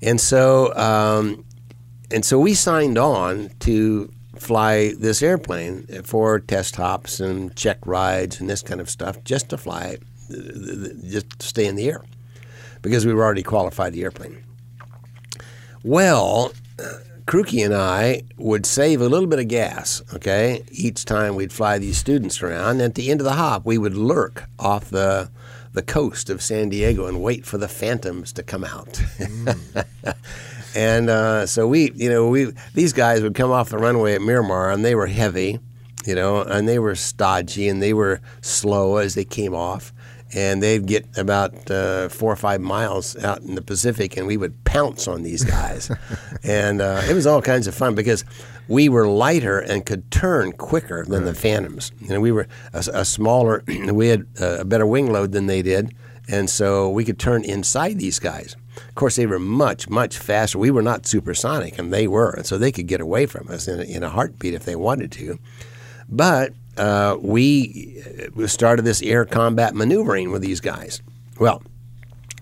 and 0.00 0.20
so 0.20 0.74
um, 0.76 1.44
and 2.10 2.24
so 2.24 2.38
we 2.38 2.54
signed 2.54 2.98
on 2.98 3.50
to 3.60 4.12
fly 4.36 4.92
this 4.98 5.22
airplane 5.22 5.86
for 6.04 6.38
test 6.38 6.76
hops 6.76 7.20
and 7.20 7.54
check 7.56 7.78
rides 7.84 8.40
and 8.40 8.48
this 8.48 8.62
kind 8.62 8.80
of 8.80 8.88
stuff 8.88 9.22
just 9.24 9.50
to 9.50 9.58
fly 9.58 9.96
it, 9.96 10.02
just 11.08 11.38
to 11.38 11.46
stay 11.46 11.66
in 11.66 11.76
the 11.76 11.88
air 11.88 12.02
because 12.82 13.04
we 13.04 13.12
were 13.12 13.22
already 13.22 13.42
qualified 13.42 13.92
the 13.92 14.02
airplane. 14.02 14.42
Well, 15.82 16.52
Krukey 17.26 17.64
and 17.64 17.74
I 17.74 18.22
would 18.36 18.66
save 18.66 19.00
a 19.00 19.08
little 19.08 19.26
bit 19.26 19.38
of 19.38 19.48
gas, 19.48 20.02
okay, 20.14 20.64
each 20.70 21.04
time 21.04 21.34
we'd 21.34 21.52
fly 21.52 21.78
these 21.78 21.98
students 21.98 22.42
around. 22.42 22.80
At 22.80 22.94
the 22.94 23.10
end 23.10 23.20
of 23.20 23.24
the 23.24 23.34
hop, 23.34 23.64
we 23.64 23.78
would 23.78 23.96
lurk 23.96 24.44
off 24.58 24.90
the 24.90 25.30
the 25.72 25.82
coast 25.82 26.28
of 26.28 26.42
San 26.42 26.68
Diego 26.68 27.06
and 27.06 27.22
wait 27.22 27.46
for 27.46 27.56
the 27.56 27.68
phantoms 27.68 28.32
to 28.32 28.42
come 28.42 28.64
out. 28.64 28.94
Mm. 29.20 29.84
And 30.74 31.10
uh, 31.10 31.46
so 31.46 31.66
we, 31.66 31.90
you 31.94 32.08
know, 32.08 32.28
we 32.28 32.52
these 32.74 32.92
guys 32.92 33.22
would 33.22 33.34
come 33.34 33.50
off 33.50 33.70
the 33.70 33.78
runway 33.78 34.14
at 34.14 34.22
Miramar, 34.22 34.70
and 34.70 34.84
they 34.84 34.94
were 34.94 35.08
heavy, 35.08 35.58
you 36.06 36.14
know, 36.14 36.42
and 36.42 36.68
they 36.68 36.78
were 36.78 36.94
stodgy 36.94 37.68
and 37.68 37.82
they 37.82 37.92
were 37.92 38.20
slow 38.40 38.96
as 38.98 39.14
they 39.14 39.24
came 39.24 39.54
off. 39.54 39.92
and 40.32 40.62
they'd 40.62 40.86
get 40.86 41.04
about 41.16 41.70
uh, 41.70 42.08
four 42.08 42.32
or 42.32 42.36
five 42.36 42.60
miles 42.60 43.16
out 43.24 43.40
in 43.42 43.54
the 43.56 43.62
Pacific, 43.62 44.16
and 44.16 44.26
we 44.26 44.36
would 44.36 44.62
pounce 44.64 45.08
on 45.08 45.22
these 45.22 45.44
guys, 45.44 45.90
and 46.44 46.80
uh, 46.80 47.02
it 47.08 47.14
was 47.14 47.26
all 47.26 47.42
kinds 47.42 47.66
of 47.66 47.74
fun 47.74 47.94
because 47.94 48.24
we 48.68 48.88
were 48.88 49.08
lighter 49.08 49.58
and 49.58 49.84
could 49.84 50.08
turn 50.12 50.52
quicker 50.52 51.04
than 51.04 51.24
the 51.24 51.34
Phantoms. 51.34 51.90
You 52.00 52.10
know, 52.10 52.20
we 52.20 52.30
were 52.30 52.46
a, 52.72 52.84
a 52.92 53.04
smaller, 53.04 53.64
we 53.92 54.08
had 54.08 54.26
a 54.40 54.64
better 54.64 54.86
wing 54.86 55.12
load 55.12 55.32
than 55.32 55.46
they 55.46 55.62
did, 55.62 55.92
and 56.30 56.48
so 56.48 56.88
we 56.88 57.04
could 57.04 57.18
turn 57.18 57.44
inside 57.44 57.98
these 57.98 58.18
guys. 58.18 58.56
Of 58.88 58.94
course, 58.94 59.16
they 59.16 59.26
were 59.26 59.38
much, 59.38 59.88
much 59.88 60.16
faster. 60.16 60.58
We 60.58 60.70
were 60.70 60.82
not 60.82 61.06
supersonic, 61.06 61.78
and 61.78 61.92
they 61.92 62.06
were, 62.06 62.30
and 62.30 62.46
so 62.46 62.56
they 62.56 62.72
could 62.72 62.86
get 62.86 63.00
away 63.00 63.26
from 63.26 63.48
us 63.48 63.66
in 63.66 63.80
a, 63.80 63.82
in 63.82 64.02
a 64.02 64.08
heartbeat 64.08 64.54
if 64.54 64.64
they 64.64 64.76
wanted 64.76 65.12
to. 65.12 65.38
But 66.08 66.54
uh, 66.76 67.16
we 67.20 68.02
uh, 68.36 68.46
started 68.46 68.84
this 68.84 69.02
air 69.02 69.24
combat 69.24 69.74
maneuvering 69.74 70.30
with 70.30 70.42
these 70.42 70.60
guys. 70.60 71.02
Well, 71.38 71.62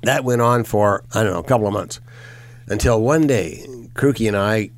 that 0.03 0.25
went 0.25 0.43
on 0.43 0.65
for 0.65 1.05
I 1.15 1.23
don't 1.23 1.33
know 1.33 1.41
a 1.41 1.45
couple 1.45 1.67
of 1.67 1.73
months 1.73 2.01
until 2.67 3.01
one 3.01 3.27
day, 3.27 3.65
Kruki 3.95 4.29
and 4.29 4.37
I. 4.37 4.71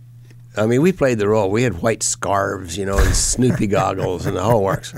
I 0.56 0.66
mean, 0.66 0.82
we 0.82 0.92
played 0.92 1.18
the 1.18 1.28
role. 1.28 1.50
We 1.50 1.62
had 1.62 1.80
white 1.80 2.02
scarves, 2.02 2.76
you 2.76 2.84
know, 2.84 2.98
and 2.98 3.14
Snoopy 3.14 3.68
goggles, 3.68 4.26
and 4.26 4.36
the 4.36 4.42
whole 4.42 4.64
works. 4.64 4.92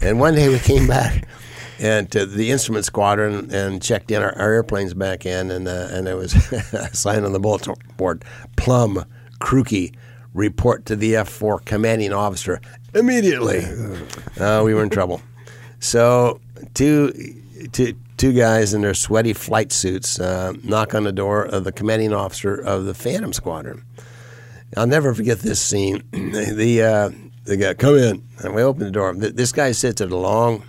And 0.00 0.18
one 0.18 0.34
day 0.34 0.48
we 0.48 0.58
came 0.58 0.86
back 0.86 1.28
and 1.78 2.10
to 2.12 2.26
the 2.26 2.50
instrument 2.50 2.84
squadron 2.84 3.52
and 3.52 3.82
checked 3.82 4.10
in 4.10 4.22
our, 4.22 4.36
our 4.38 4.52
airplanes 4.52 4.94
back 4.94 5.26
in, 5.26 5.50
and 5.50 5.68
uh, 5.68 5.88
and 5.90 6.06
there 6.06 6.16
was 6.16 6.34
a 6.72 6.94
sign 6.94 7.24
on 7.24 7.32
the 7.32 7.40
bulletin 7.40 7.74
board: 7.96 8.24
Plumb 8.56 9.04
Kruki 9.40 9.94
report 10.34 10.84
to 10.86 10.96
the 10.96 11.14
F4 11.14 11.64
commanding 11.64 12.12
officer 12.12 12.60
immediately. 12.92 13.64
Uh, 14.38 14.62
we 14.64 14.74
were 14.74 14.82
in 14.82 14.90
trouble. 14.90 15.22
So 15.78 16.40
two, 16.74 17.12
two, 17.72 17.94
two 18.16 18.32
guys 18.32 18.74
in 18.74 18.82
their 18.82 18.94
sweaty 18.94 19.32
flight 19.32 19.72
suits 19.72 20.18
uh, 20.18 20.54
knock 20.62 20.94
on 20.94 21.04
the 21.04 21.12
door 21.12 21.44
of 21.44 21.64
the 21.64 21.72
commanding 21.72 22.12
officer 22.12 22.54
of 22.54 22.84
the 22.84 22.94
Phantom 22.94 23.32
Squadron. 23.32 23.84
I'll 24.76 24.86
never 24.86 25.14
forget 25.14 25.38
this 25.40 25.60
scene. 25.60 26.02
the 26.10 26.82
uh, 26.82 27.10
the 27.44 27.56
guy 27.56 27.74
come 27.74 27.96
in, 27.96 28.22
and 28.42 28.54
we 28.54 28.62
open 28.62 28.84
the 28.84 28.90
door. 28.90 29.14
This 29.14 29.52
guy 29.52 29.72
sits 29.72 30.00
at 30.00 30.10
a 30.10 30.16
long 30.16 30.64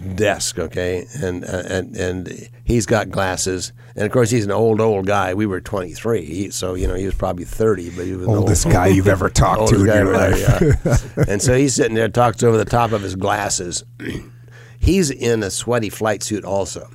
desk, 0.00 0.58
okay, 0.58 1.06
and 1.22 1.44
uh, 1.44 1.62
and 1.66 1.96
and 1.96 2.48
he's 2.64 2.86
got 2.86 3.10
glasses, 3.10 3.72
and 3.94 4.04
of 4.04 4.12
course 4.12 4.30
he's 4.30 4.44
an 4.44 4.50
old 4.50 4.80
old 4.80 5.06
guy. 5.06 5.34
We 5.34 5.46
were 5.46 5.60
23, 5.60 6.24
he, 6.24 6.50
so 6.50 6.74
you 6.74 6.86
know 6.86 6.94
he 6.94 7.06
was 7.06 7.14
probably 7.14 7.44
30, 7.44 7.90
but 7.90 8.06
he 8.06 8.14
was 8.14 8.26
oldest 8.26 8.66
old, 8.66 8.74
guy 8.74 8.86
you've 8.88 9.08
ever 9.08 9.28
talked 9.30 9.68
to 9.70 9.80
in 9.80 9.86
your 9.86 10.12
life. 10.12 10.38
yeah. 10.38 11.24
and 11.28 11.42
so 11.42 11.56
he's 11.56 11.74
sitting 11.74 11.94
there, 11.94 12.08
talks 12.08 12.42
over 12.42 12.56
the 12.56 12.64
top 12.64 12.92
of 12.92 13.02
his 13.02 13.16
glasses. 13.16 13.84
he's 14.78 15.10
in 15.10 15.42
a 15.42 15.50
sweaty 15.50 15.90
flight 15.90 16.22
suit 16.22 16.44
also. 16.44 16.90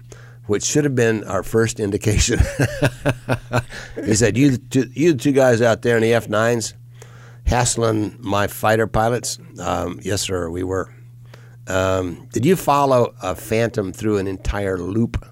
Which 0.47 0.63
should 0.63 0.83
have 0.83 0.93
been 0.93 1.23
our 1.23 1.41
first 1.41 1.79
indication. 1.79 2.37
he 4.05 4.13
said, 4.13 4.37
"You, 4.37 4.57
two, 4.57 4.87
you 4.93 5.15
two 5.15 5.31
guys 5.31 5.59
out 5.59 5.81
there 5.81 5.95
in 5.95 6.03
the 6.03 6.13
F 6.13 6.29
nines, 6.29 6.75
hassling 7.47 8.15
my 8.19 8.45
fighter 8.45 8.85
pilots." 8.85 9.39
Um, 9.59 9.99
yes, 10.03 10.21
sir, 10.21 10.47
we 10.51 10.63
were. 10.63 10.93
Um, 11.67 12.27
did 12.31 12.45
you 12.45 12.55
follow 12.55 13.15
a 13.21 13.35
Phantom 13.35 13.91
through 13.91 14.17
an 14.17 14.27
entire 14.27 14.77
loop? 14.77 15.25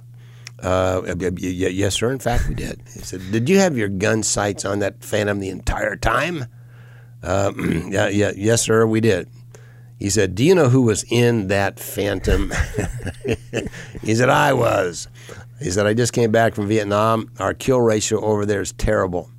Uh, 0.61 1.01
yes, 1.37 1.95
sir. 1.95 2.11
In 2.11 2.19
fact, 2.19 2.47
we 2.47 2.55
did. 2.55 2.81
He 2.93 2.99
said, 2.99 3.21
"Did 3.31 3.49
you 3.49 3.59
have 3.59 3.77
your 3.77 3.89
gun 3.89 4.23
sights 4.23 4.63
on 4.63 4.79
that 4.79 5.03
Phantom 5.03 5.39
the 5.39 5.49
entire 5.49 5.97
time?" 5.97 6.45
Uh, 7.21 7.51
yeah, 7.57 8.07
yeah, 8.07 8.31
yes, 8.35 8.61
sir. 8.61 8.85
We 8.85 9.01
did. 9.01 9.29
He 9.99 10.09
said, 10.09 10.35
"Do 10.35 10.43
you 10.43 10.55
know 10.55 10.69
who 10.69 10.83
was 10.83 11.03
in 11.09 11.47
that 11.47 11.79
Phantom?" 11.79 12.53
he 14.01 14.15
said, 14.15 14.29
"I 14.29 14.53
was." 14.53 15.09
He 15.59 15.69
said, 15.69 15.85
"I 15.85 15.93
just 15.93 16.13
came 16.13 16.31
back 16.31 16.55
from 16.55 16.67
Vietnam. 16.67 17.29
Our 17.39 17.53
kill 17.53 17.81
ratio 17.81 18.21
over 18.21 18.45
there 18.45 18.61
is 18.61 18.71
terrible. 18.71 19.29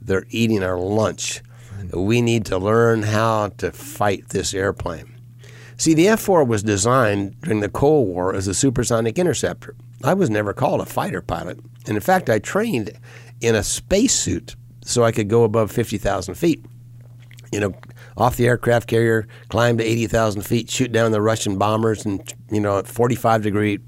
They're 0.00 0.26
eating 0.30 0.64
our 0.64 0.78
lunch. 0.78 1.42
We 1.92 2.22
need 2.22 2.44
to 2.46 2.58
learn 2.58 3.02
how 3.04 3.48
to 3.58 3.70
fight 3.70 4.30
this 4.30 4.52
airplane." 4.52 5.11
See, 5.76 5.94
the 5.94 6.08
F 6.08 6.20
4 6.20 6.44
was 6.44 6.62
designed 6.62 7.40
during 7.40 7.60
the 7.60 7.68
Cold 7.68 8.08
War 8.08 8.34
as 8.34 8.46
a 8.48 8.54
supersonic 8.54 9.18
interceptor. 9.18 9.74
I 10.04 10.14
was 10.14 10.30
never 10.30 10.52
called 10.52 10.80
a 10.80 10.86
fighter 10.86 11.22
pilot. 11.22 11.58
And 11.86 11.96
in 11.96 12.00
fact, 12.00 12.30
I 12.30 12.38
trained 12.38 12.92
in 13.40 13.54
a 13.54 13.62
spacesuit 13.62 14.56
so 14.84 15.04
I 15.04 15.12
could 15.12 15.28
go 15.28 15.44
above 15.44 15.70
50,000 15.70 16.34
feet. 16.34 16.64
You 17.52 17.60
know, 17.60 17.74
off 18.16 18.36
the 18.36 18.46
aircraft 18.46 18.88
carrier, 18.88 19.26
climb 19.48 19.78
to 19.78 19.84
80,000 19.84 20.42
feet, 20.42 20.70
shoot 20.70 20.90
down 20.90 21.12
the 21.12 21.20
Russian 21.20 21.58
bombers, 21.58 22.04
and, 22.04 22.32
you 22.50 22.60
know, 22.60 22.78
at 22.78 22.86
45 22.86 23.42
degree 23.42 23.78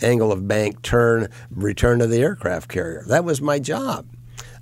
angle 0.00 0.32
of 0.32 0.48
bank, 0.48 0.82
turn, 0.82 1.28
return 1.50 1.98
to 1.98 2.06
the 2.06 2.18
aircraft 2.18 2.68
carrier. 2.70 3.04
That 3.08 3.24
was 3.24 3.42
my 3.42 3.58
job. 3.58 4.06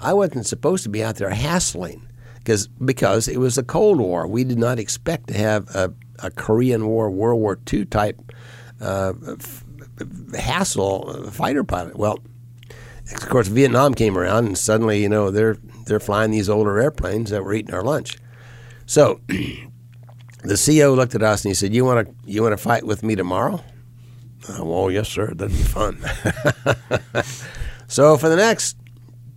I 0.00 0.12
wasn't 0.12 0.46
supposed 0.46 0.82
to 0.84 0.88
be 0.88 1.02
out 1.02 1.16
there 1.16 1.30
hassling 1.30 2.06
because 2.36 2.68
because 2.68 3.28
it 3.28 3.38
was 3.38 3.56
the 3.56 3.62
Cold 3.62 3.98
War. 3.98 4.26
We 4.26 4.44
did 4.44 4.58
not 4.58 4.78
expect 4.78 5.28
to 5.28 5.34
have 5.34 5.68
a 5.74 5.92
a 6.20 6.30
Korean 6.30 6.86
War, 6.86 7.10
World 7.10 7.40
War 7.40 7.58
II 7.72 7.84
type 7.86 8.32
uh, 8.80 9.12
f- 9.38 9.64
hassle 10.36 11.30
fighter 11.30 11.64
pilot. 11.64 11.96
Well, 11.96 12.18
of 13.14 13.28
course, 13.28 13.48
Vietnam 13.48 13.94
came 13.94 14.18
around, 14.18 14.46
and 14.46 14.58
suddenly, 14.58 15.02
you 15.02 15.08
know, 15.08 15.30
they're 15.30 15.56
they're 15.86 16.00
flying 16.00 16.30
these 16.30 16.48
older 16.48 16.78
airplanes 16.78 17.30
that 17.30 17.42
were 17.42 17.54
eating 17.54 17.74
our 17.74 17.82
lunch. 17.82 18.18
So, 18.86 19.20
the 19.28 20.54
CEO 20.54 20.94
looked 20.94 21.14
at 21.14 21.22
us 21.22 21.44
and 21.44 21.50
he 21.50 21.54
said, 21.54 21.74
"You 21.74 21.84
want 21.84 22.06
to 22.06 22.14
you 22.30 22.42
want 22.42 22.52
to 22.52 22.62
fight 22.62 22.84
with 22.84 23.02
me 23.02 23.16
tomorrow?" 23.16 23.62
Uh, 24.48 24.64
well, 24.64 24.90
yes, 24.90 25.08
sir. 25.08 25.26
That'd 25.34 25.56
be 25.56 25.62
fun. 25.62 25.98
so, 27.86 28.16
for 28.16 28.28
the 28.28 28.36
next 28.36 28.76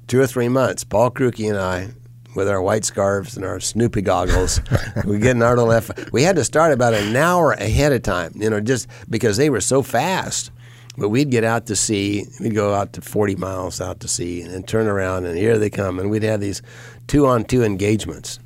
two 0.07 0.19
or 0.19 0.27
three 0.27 0.49
months, 0.49 0.83
Paul 0.83 1.11
Kruki 1.11 1.49
and 1.49 1.57
I 1.57 1.89
with 2.35 2.47
our 2.47 2.61
white 2.61 2.85
scarves 2.85 3.35
and 3.35 3.45
our 3.45 3.59
Snoopy 3.59 4.01
goggles. 4.01 4.61
we 5.05 5.19
get 5.19 5.35
an 5.35 5.43
Arnold 5.43 5.71
F. 5.71 6.11
We 6.11 6.23
had 6.23 6.35
to 6.37 6.43
start 6.43 6.71
about 6.71 6.93
an 6.93 7.15
hour 7.15 7.51
ahead 7.53 7.91
of 7.91 8.03
time, 8.03 8.31
you 8.35 8.49
know, 8.49 8.59
just 8.59 8.87
because 9.09 9.37
they 9.37 9.49
were 9.49 9.61
so 9.61 9.81
fast. 9.81 10.51
But 10.97 11.09
we'd 11.09 11.29
get 11.29 11.43
out 11.43 11.67
to 11.67 11.75
sea. 11.75 12.25
We'd 12.39 12.53
go 12.53 12.73
out 12.73 12.93
to 12.93 13.01
40 13.01 13.35
miles 13.37 13.79
out 13.79 14.01
to 14.01 14.07
sea 14.07 14.41
and 14.41 14.53
then 14.53 14.63
turn 14.63 14.87
around, 14.87 15.25
and 15.25 15.37
here 15.37 15.57
they 15.57 15.69
come. 15.69 15.99
And 15.99 16.09
we'd 16.09 16.23
have 16.23 16.41
these 16.41 16.61
two 17.07 17.25
on 17.27 17.45
two 17.45 17.63
engagements. 17.63 18.39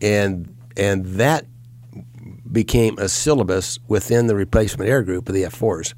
And, 0.00 0.54
and 0.76 1.04
that 1.16 1.46
became 2.50 2.98
a 2.98 3.08
syllabus 3.08 3.78
within 3.88 4.26
the 4.26 4.34
replacement 4.34 4.88
air 4.88 5.02
group 5.02 5.28
of 5.28 5.34
the 5.34 5.44
F 5.44 5.58
4s 5.58 5.94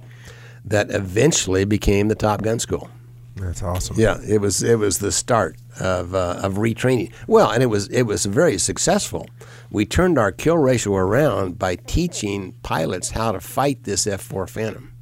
that 0.64 0.90
eventually 0.90 1.64
became 1.64 2.08
the 2.08 2.14
Top 2.14 2.42
Gun 2.42 2.58
School. 2.58 2.88
That's 3.36 3.62
awesome. 3.62 3.96
Yeah, 3.98 4.18
it 4.26 4.40
was 4.40 4.62
it 4.62 4.78
was 4.78 4.98
the 4.98 5.10
start 5.10 5.56
of 5.80 6.14
uh, 6.14 6.40
of 6.42 6.54
retraining. 6.54 7.12
Well, 7.26 7.50
and 7.50 7.62
it 7.62 7.66
was 7.66 7.88
it 7.88 8.02
was 8.02 8.24
very 8.26 8.58
successful. 8.58 9.28
We 9.70 9.84
turned 9.86 10.18
our 10.18 10.30
kill 10.30 10.58
ratio 10.58 10.94
around 10.96 11.58
by 11.58 11.76
teaching 11.76 12.54
pilots 12.62 13.10
how 13.10 13.32
to 13.32 13.40
fight 13.40 13.84
this 13.84 14.06
F 14.06 14.20
four 14.20 14.46
Phantom. 14.46 14.92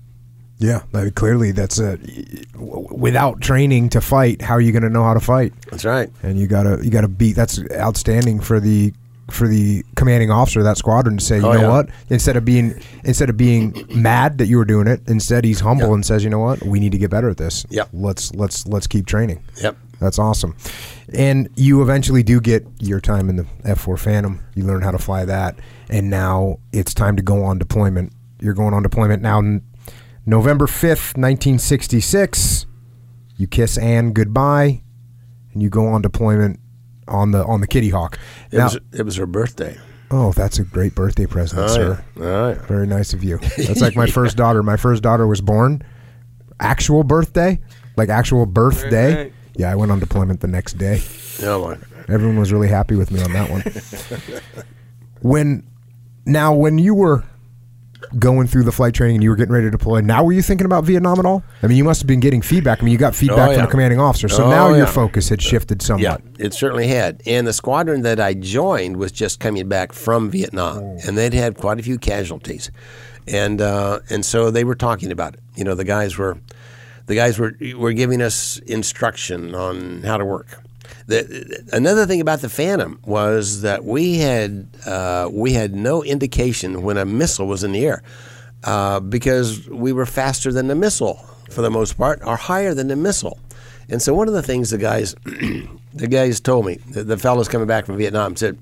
Yeah, 0.59 0.83
clearly 1.15 1.51
that's 1.53 1.79
a 1.81 1.99
without 2.57 3.41
training 3.41 3.89
to 3.91 4.01
fight. 4.01 4.41
How 4.43 4.55
are 4.55 4.61
you 4.61 4.73
going 4.73 4.83
to 4.85 4.91
know 4.91 5.03
how 5.05 5.15
to 5.15 5.21
fight? 5.21 5.53
That's 5.71 5.85
right. 5.85 6.09
And 6.23 6.39
you 6.39 6.47
gotta 6.47 6.79
you 6.85 6.91
gotta 6.91 7.09
beat. 7.09 7.35
That's 7.35 7.61
outstanding 7.73 8.41
for 8.41 8.61
the 8.61 8.93
for 9.31 9.49
the 9.49 9.83
commanding 9.97 10.31
officer 10.31 10.61
of 10.61 10.65
that 10.67 10.77
squadron 10.77 11.17
to 11.17 11.25
say, 11.25 11.39
you 11.39 11.47
Oh, 11.47 11.53
know 11.55 11.61
yeah. 11.63 11.69
what? 11.69 11.89
Instead 12.11 12.37
of 12.37 12.45
being 12.45 12.81
instead 13.05 13.31
of 13.31 13.37
being 13.37 13.87
mad 13.95 14.39
that 14.39 14.47
you 14.47 14.57
were 14.59 14.65
doing 14.65 14.87
it, 14.87 15.01
instead 15.09 15.45
he's 15.45 15.61
humble 15.61 15.89
Yeah. 15.89 15.95
and 15.95 16.07
says, 16.07 16.23
you 16.23 16.31
know 16.31 16.39
what? 16.41 16.63
We 16.63 16.81
need 16.81 16.93
to 16.93 16.99
get 16.99 17.11
better 17.11 17.31
at 17.31 17.39
this. 17.39 17.65
Yep. 17.71 17.89
Let's 17.93 18.35
let's 18.35 18.67
let's 18.67 18.87
keep 18.87 19.07
training. 19.07 19.43
Yep. 19.63 19.77
That's 20.03 20.19
awesome. 20.19 20.57
And 21.15 21.49
you 21.57 21.81
eventually 21.83 22.23
do 22.23 22.41
get 22.41 22.67
your 22.81 23.01
time 23.01 23.29
in 23.31 23.37
the 23.37 23.45
F4 23.65 23.99
Phantom. 23.99 24.45
You 24.55 24.65
learn 24.65 24.83
how 24.83 24.91
to 24.91 24.99
fly 24.99 25.25
that. 25.25 25.59
And 25.89 26.11
now 26.11 26.59
it's 26.73 26.93
time 26.93 27.17
to 27.17 27.23
go 27.23 27.45
on 27.45 27.59
deployment. 27.59 28.13
You're 28.41 28.55
going 28.55 28.75
on 28.75 28.83
deployment 28.83 29.23
now, 29.23 29.41
November 30.27 30.67
5th, 30.67 31.17
1966. 31.17 32.67
You 33.37 33.47
kiss 33.47 33.79
Anne 33.79 34.13
goodbye 34.13 34.83
and 35.53 35.63
you 35.63 35.69
go 35.71 35.87
on 35.87 36.03
deployment 36.03 36.61
on 37.09 37.31
the 37.33 37.45
on 37.45 37.61
the 37.61 37.67
Kitty 37.67 37.91
Hawk. 37.91 38.19
It 38.51 38.57
Now, 38.59 38.65
was 38.65 38.79
it 38.93 39.03
was 39.05 39.17
her 39.17 39.27
birthday. 39.27 39.77
oh, 40.11 40.33
that's 40.33 40.59
a 40.59 40.65
great 40.65 40.95
birthday 40.95 41.27
present, 41.27 41.63
Oh, 41.63 41.67
sir. 41.69 42.05
yeah. 42.17 42.25
All 42.25 42.49
right. 42.49 42.59
Very 42.69 42.87
nice 42.87 43.13
of 43.13 43.25
you. 43.25 43.39
That's 43.57 43.81
like 43.81 43.97
my 43.97 44.07
first 44.19 44.37
daughter. 44.37 44.63
My 44.63 44.77
first 44.77 45.03
daughter 45.03 45.27
was 45.27 45.41
born 45.41 45.83
actual 46.61 47.03
birthday, 47.03 47.61
like 47.97 48.09
actual 48.09 48.47
birthday. 48.47 49.15
Right. 49.25 49.33
Yeah, 49.55 49.71
I 49.71 49.75
went 49.75 49.93
on 49.93 50.01
deployment 50.01 50.41
the 50.41 50.47
next 50.49 50.79
day. 50.79 51.03
Oh 51.43 51.65
my. 51.69 51.79
Everyone 52.09 52.39
was 52.39 52.53
really 52.53 52.69
happy 52.69 52.95
with 52.97 53.11
me 53.11 53.23
on 53.23 53.33
that 53.33 53.51
one. 53.51 53.63
when 55.21 55.67
now 56.27 56.55
when 56.55 56.79
you 56.79 56.95
were 56.95 57.25
going 58.19 58.47
through 58.47 58.65
the 58.65 58.73
flight 58.73 58.93
training 58.95 59.17
and 59.17 59.23
you 59.23 59.31
were 59.31 59.37
getting 59.37 59.53
ready 59.53 59.67
to 59.67 59.71
deploy, 59.71 60.01
now 60.01 60.25
were 60.25 60.33
you 60.33 60.43
thinking 60.43 60.65
about 60.65 60.85
Vietnam 60.85 61.19
at 61.19 61.25
all? 61.25 61.43
I 61.63 61.67
mean, 61.69 61.77
you 61.79 61.85
must 61.85 62.01
have 62.03 62.09
been 62.09 62.21
getting 62.21 62.43
feedback. 62.43 62.81
I 62.81 62.85
mean, 62.85 62.93
you 62.93 62.99
got 62.99 63.15
feedback 63.15 63.39
Oh, 63.39 63.53
from 63.53 63.61
yeah. 63.61 63.65
the 63.67 63.71
commanding 63.71 64.01
officer, 64.01 64.29
so 64.29 64.45
Oh, 64.45 64.51
now 64.51 64.75
your 64.75 64.87
focus 64.87 65.29
had 65.29 65.41
shifted 65.41 65.81
Yeah, 65.83 65.87
somewhat. 65.87 66.23
it 66.39 66.53
certainly 66.53 66.89
had. 66.89 67.23
And 67.27 67.47
the 67.47 67.53
squadron 67.53 68.03
that 68.03 68.19
I 68.21 68.35
joined 68.35 68.97
was 68.97 69.13
just 69.13 69.39
coming 69.41 69.69
back 69.69 69.93
from 69.93 70.31
Vietnam, 70.31 70.79
Oh. 70.79 70.99
and 71.07 71.17
they'd 71.17 71.33
had 71.35 71.57
quite 71.57 71.79
a 71.79 71.83
few 71.83 71.99
casualties. 71.99 72.71
and 73.29 73.61
uh, 73.61 74.01
and 74.11 74.25
so 74.27 74.51
they 74.51 74.65
were 74.65 74.75
talking 74.75 75.13
about 75.13 75.35
it. 75.35 75.41
You 75.55 75.63
know, 75.63 75.77
the 75.77 75.85
guys 75.85 76.19
were 76.19 76.39
the 77.13 77.17
guys 77.17 77.39
were 77.39 77.55
were 77.77 77.93
giving 77.93 78.23
us 78.23 78.57
instruction 78.61 79.55
on 79.55 80.03
how 80.03 80.17
to 80.17 80.25
work. 80.25 80.49
The, 81.09 81.63
another 81.71 82.07
thing 82.07 82.23
about 82.23 82.41
the 82.41 82.49
Phantom 82.49 82.99
was 83.05 83.61
that 83.61 83.85
we 83.85 84.17
had 84.17 84.67
uh, 84.87 85.29
we 85.31 85.53
had 85.53 85.75
no 85.75 86.03
indication 86.03 86.83
when 86.83 86.97
a 86.97 87.05
missile 87.05 87.47
was 87.47 87.65
in 87.65 87.73
the 87.73 87.85
air 87.85 88.03
uh, 88.65 89.01
because 89.01 89.69
we 89.69 89.93
were 89.93 90.07
faster 90.07 90.53
than 90.53 90.69
the 90.69 90.75
missile 90.75 91.17
for 91.51 91.61
the 91.61 91.71
most 91.71 91.99
part, 91.99 92.23
or 92.25 92.37
higher 92.37 92.73
than 92.73 92.89
the 92.89 92.97
missile. 92.97 93.39
And 93.91 94.01
so 94.01 94.15
one 94.15 94.27
of 94.27 94.33
the 94.33 94.43
things 94.43 94.71
the 94.71 94.79
guys 94.79 95.15
the 95.93 96.09
guys 96.09 96.41
told 96.41 96.65
me, 96.65 96.77
the, 96.77 97.05
the 97.05 97.19
fellows 97.19 97.47
coming 97.47 97.67
back 97.67 97.85
from 97.85 97.99
Vietnam 97.99 98.37
said, 98.37 98.59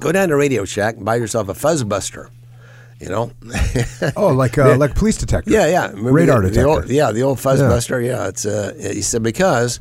"Go 0.00 0.10
down 0.10 0.30
to 0.30 0.36
Radio 0.36 0.64
Shack 0.64 0.96
and 0.96 1.04
buy 1.04 1.14
yourself 1.14 1.48
a 1.48 1.54
fuzzbuster." 1.54 2.28
You 3.02 3.08
know, 3.08 3.32
Oh, 4.16 4.28
like 4.28 4.56
uh, 4.64 4.76
like 4.76 4.94
police 4.94 5.16
detector. 5.18 5.50
yeah, 5.50 5.66
yeah. 5.66 5.88
Remember 5.88 6.12
Radar 6.12 6.40
the, 6.40 6.50
detector. 6.50 6.62
The 6.62 6.68
old, 6.82 6.88
yeah, 6.88 7.10
the 7.12 7.22
old 7.22 7.38
fuzzbuster. 7.38 8.04
Yeah, 8.04 8.28
it's 8.28 8.46
uh, 8.46 8.74
he 8.78 9.02
said 9.02 9.22
because 9.24 9.80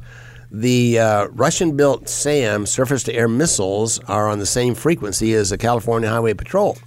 the 0.54 1.00
uh, 1.00 1.28
Russian-built 1.28 2.10
SAM 2.10 2.66
surface-to-air 2.66 3.30
missiles 3.30 4.00
are 4.10 4.28
on 4.28 4.40
the 4.40 4.46
same 4.46 4.76
frequency 4.76 5.34
as 5.34 5.52
the 5.52 5.58
California 5.58 6.10
Highway 6.10 6.34
Patrol. 6.34 6.78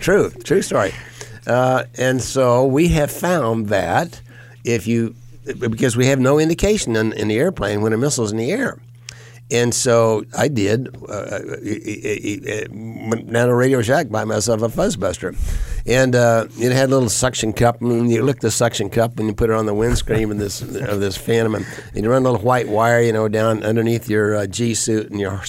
true, 0.00 0.30
true 0.44 0.62
story. 0.62 0.92
Uh, 1.46 1.84
and 1.98 2.20
so 2.22 2.64
we 2.66 2.88
have 2.88 3.10
found 3.10 3.68
that 3.68 4.20
if 4.64 4.86
you, 4.86 5.14
because 5.58 5.96
we 5.96 6.06
have 6.06 6.18
no 6.20 6.38
indication 6.38 6.94
in, 6.96 7.12
in 7.14 7.26
the 7.28 7.36
airplane 7.36 7.80
when 7.82 7.92
a 7.92 7.96
missile's 7.96 8.30
in 8.32 8.38
the 8.38 8.50
air. 8.52 8.78
And 9.50 9.72
so 9.72 10.24
I 10.36 10.48
did. 10.48 10.88
Uh, 11.08 11.40
went 12.72 13.32
down 13.32 13.48
to 13.48 13.54
Radio 13.54 13.80
Shack, 13.80 14.08
buy 14.08 14.24
myself 14.24 14.62
a 14.62 14.68
fuzzbuster, 14.68 15.36
and 15.86 16.16
uh, 16.16 16.48
it 16.58 16.72
had 16.72 16.88
a 16.88 16.92
little 16.92 17.08
suction 17.08 17.52
cup. 17.52 17.80
And 17.80 18.10
you 18.10 18.24
lick 18.24 18.40
the 18.40 18.50
suction 18.50 18.90
cup 18.90 19.20
and 19.20 19.28
you 19.28 19.34
put 19.34 19.50
it 19.50 19.52
on 19.52 19.66
the 19.66 19.74
windscreen 19.74 20.32
of 20.32 20.38
this 20.38 20.62
of 20.62 20.98
this 20.98 21.16
Phantom, 21.16 21.54
and, 21.54 21.66
you 21.94 22.10
run 22.10 22.22
a 22.22 22.30
little 22.30 22.44
white 22.44 22.68
wire, 22.68 23.00
you 23.00 23.12
know, 23.12 23.28
down 23.28 23.62
underneath 23.62 24.08
your 24.08 24.34
uh, 24.34 24.46
G 24.46 24.74
suit 24.74 25.10
and 25.10 25.20
your 25.20 25.40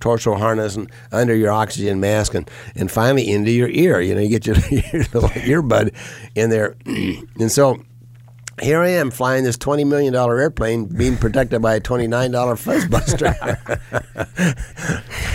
torso 0.00 0.34
harness 0.34 0.76
and 0.76 0.90
under 1.10 1.34
your 1.34 1.50
oxygen 1.50 1.98
mask, 1.98 2.34
and, 2.34 2.50
and 2.74 2.90
finally 2.90 3.30
into 3.30 3.50
your 3.50 3.68
ear. 3.68 4.02
You 4.02 4.14
know, 4.14 4.20
you 4.20 4.28
get 4.28 4.46
your, 4.46 4.56
your 4.70 5.04
little 5.14 5.30
earbud 5.30 5.94
in 6.34 6.50
there, 6.50 6.76
and 6.86 7.50
so 7.50 7.80
here 8.62 8.80
I 8.80 8.88
am 8.88 9.10
flying 9.10 9.44
this 9.44 9.56
twenty 9.56 9.84
million 9.84 10.12
dollar 10.12 10.38
airplane, 10.38 10.86
being 10.86 11.16
protected 11.16 11.60
by 11.62 11.74
a 11.74 11.80
twenty 11.80 12.06
nine 12.06 12.30
dollar 12.30 12.54
fuzzbuster. 12.56 13.34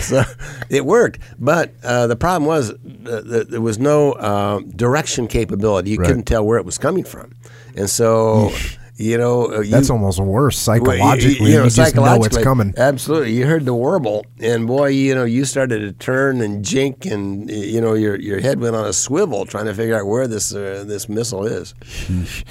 so 0.00 0.22
it 0.68 0.84
worked, 0.84 1.18
but 1.38 1.72
uh, 1.84 2.06
the 2.06 2.16
problem 2.16 2.46
was 2.46 2.70
uh, 2.70 3.44
there 3.48 3.60
was 3.60 3.78
no 3.78 4.12
uh, 4.12 4.60
direction 4.76 5.26
capability. 5.28 5.90
You 5.90 5.98
Right. 5.98 6.06
couldn't 6.06 6.24
tell 6.24 6.44
where 6.44 6.58
it 6.58 6.64
was 6.64 6.78
coming 6.78 7.04
from, 7.04 7.34
and 7.76 7.88
so 7.88 8.50
you 8.96 9.16
know 9.18 9.52
uh, 9.52 9.60
you, 9.60 9.70
That's 9.70 9.90
almost 9.90 10.18
worse 10.20 10.66
well, 10.66 10.76
you- 10.76 10.80
psychologically. 10.84 11.50
you 11.50 11.56
know, 11.58 11.64
you 11.64 11.70
just 11.70 11.94
know 11.94 12.24
it's 12.24 12.38
coming. 12.38 12.74
Absolutely, 12.76 13.32
you 13.32 13.46
heard 13.46 13.64
the 13.64 13.74
warble, 13.74 14.26
and 14.40 14.66
boy, 14.66 14.88
you 14.88 15.14
know, 15.14 15.24
you 15.24 15.44
started 15.44 15.78
to 15.80 15.92
turn 15.92 16.40
and 16.40 16.64
jink, 16.64 17.06
and 17.06 17.48
you 17.50 17.80
know, 17.80 17.94
your 17.94 18.16
your 18.18 18.40
head 18.40 18.60
went 18.60 18.74
on 18.76 18.84
a 18.86 18.92
swivel 18.92 19.46
trying 19.46 19.66
to 19.66 19.74
figure 19.74 19.96
out 19.98 20.06
where 20.06 20.26
this 20.26 20.52
uh, 20.54 20.84
this 20.86 21.08
missile 21.08 21.44
is. 21.46 21.74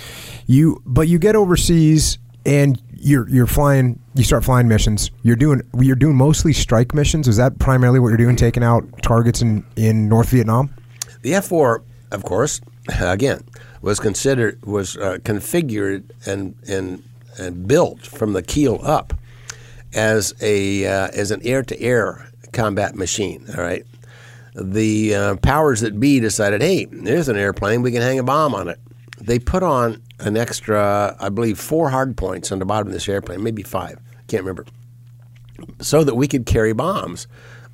You 0.51 0.83
but 0.85 1.07
you 1.07 1.17
get 1.17 1.37
overseas 1.37 2.17
and 2.45 2.81
you're 2.93 3.25
you're 3.29 3.47
flying. 3.47 3.97
You 4.15 4.25
start 4.25 4.43
flying 4.43 4.67
missions. 4.67 5.09
You're 5.23 5.37
doing 5.37 5.61
you're 5.79 5.95
doing 5.95 6.17
mostly 6.17 6.51
strike 6.51 6.93
missions. 6.93 7.29
Is 7.29 7.37
that 7.37 7.57
primarily 7.57 7.99
what 8.01 8.09
you're 8.09 8.17
doing? 8.17 8.35
Taking 8.35 8.61
out 8.61 8.83
targets 9.01 9.41
in 9.41 9.65
in 9.77 10.09
North 10.09 10.27
Vietnam. 10.27 10.75
The 11.21 11.35
F 11.35 11.45
four, 11.45 11.83
of 12.11 12.25
course, 12.25 12.59
again 12.99 13.45
was 13.81 14.01
considered 14.01 14.61
was 14.65 14.97
uh, 14.97 15.19
configured 15.19 16.03
and 16.25 16.55
and 16.67 17.01
and 17.39 17.65
built 17.65 18.01
from 18.01 18.33
the 18.33 18.43
keel 18.43 18.81
up 18.83 19.13
as 19.93 20.33
a 20.41 20.85
uh, 20.85 21.07
as 21.13 21.31
an 21.31 21.39
air 21.45 21.63
to 21.63 21.79
air 21.79 22.29
combat 22.51 22.93
machine. 22.95 23.45
All 23.55 23.63
right, 23.63 23.85
the 24.53 25.15
uh, 25.15 25.35
powers 25.37 25.79
that 25.79 25.97
be 25.97 26.19
decided, 26.19 26.61
hey, 26.61 26.87
there's 26.91 27.29
an 27.29 27.37
airplane, 27.37 27.81
we 27.83 27.93
can 27.93 28.01
hang 28.01 28.19
a 28.19 28.23
bomb 28.23 28.53
on 28.53 28.67
it. 28.67 28.79
They 29.21 29.39
put 29.39 29.63
on 29.63 30.01
an 30.19 30.38
extra, 30.38 31.15
I 31.19 31.29
believe, 31.29 31.60
four 31.60 31.89
hard 31.89 32.17
points 32.17 32.51
on 32.51 32.60
the 32.60 32.65
bottom 32.65 32.88
of 32.88 32.93
this 32.93 33.07
airplane, 33.07 33.43
maybe 33.43 33.63
five, 33.63 33.99
can't 34.27 34.43
remember, 34.43 34.65
so 35.79 36.03
that 36.03 36.15
we 36.15 36.27
could 36.27 36.45
carry 36.45 36.73
bombs 36.73 37.27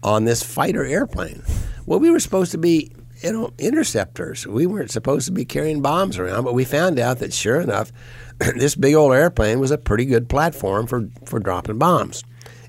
on 0.04 0.26
this 0.26 0.44
fighter 0.44 0.84
airplane. 0.84 1.42
Well, 1.86 2.00
we 2.00 2.10
were 2.10 2.20
supposed 2.20 2.52
to 2.52 2.58
be, 2.58 2.92
you 3.22 3.32
know, 3.32 3.54
interceptors. 3.58 4.46
We 4.46 4.66
weren't 4.66 4.92
supposed 4.92 5.26
to 5.28 5.32
be 5.32 5.46
carrying 5.46 5.82
bombs 5.82 6.18
around, 6.18 6.44
but 6.44 6.54
we 6.54 6.66
found 6.66 7.00
out 7.00 7.20
that 7.20 7.34
sure 7.34 7.62
enough, 7.62 7.92
this 8.40 8.76
big 8.76 8.94
old 8.94 9.14
airplane 9.14 9.60
was 9.60 9.72
a 9.72 9.78
pretty 9.78 10.06
good 10.06 10.30
platform 10.30 10.86
for, 10.86 11.10
for 11.26 11.40
dropping 11.40 11.78
bombs. 11.78 12.24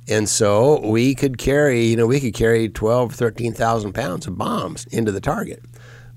And 0.09 0.27
so 0.29 0.81
we 0.81 1.15
could 1.15 1.37
carry, 1.37 1.85
you 1.85 1.97
know, 1.97 2.07
we 2.07 2.21
could 2.21 2.33
carry 2.33 2.69
12, 2.69 3.15
13,000 3.15 3.93
pounds 3.93 4.27
of 4.27 4.39
bombs 4.39 4.87
into 4.87 5.13
the 5.13 5.21
target, 5.21 5.63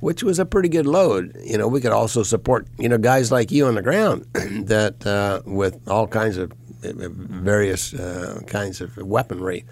which 0.02 0.24
was 0.24 0.38
a 0.38 0.46
pretty 0.46 0.70
good 0.70 0.86
load. 0.86 1.36
You 1.44 1.58
know, 1.58 1.68
we 1.68 1.80
could 1.80 1.94
also 1.94 2.24
support, 2.24 2.68
you 2.78 2.90
know, 2.90 2.98
guys 2.98 3.32
like 3.32 3.52
you 3.52 3.68
on 3.68 3.76
the 3.76 3.82
ground 3.82 4.26
that 4.34 5.06
uh, 5.08 5.42
with 5.46 5.88
all 5.88 6.08
kinds 6.08 6.38
of 6.38 6.52
various 6.82 7.94
uh, 7.94 8.42
kinds 8.48 8.82
of 8.82 8.98
weaponry. 8.98 9.66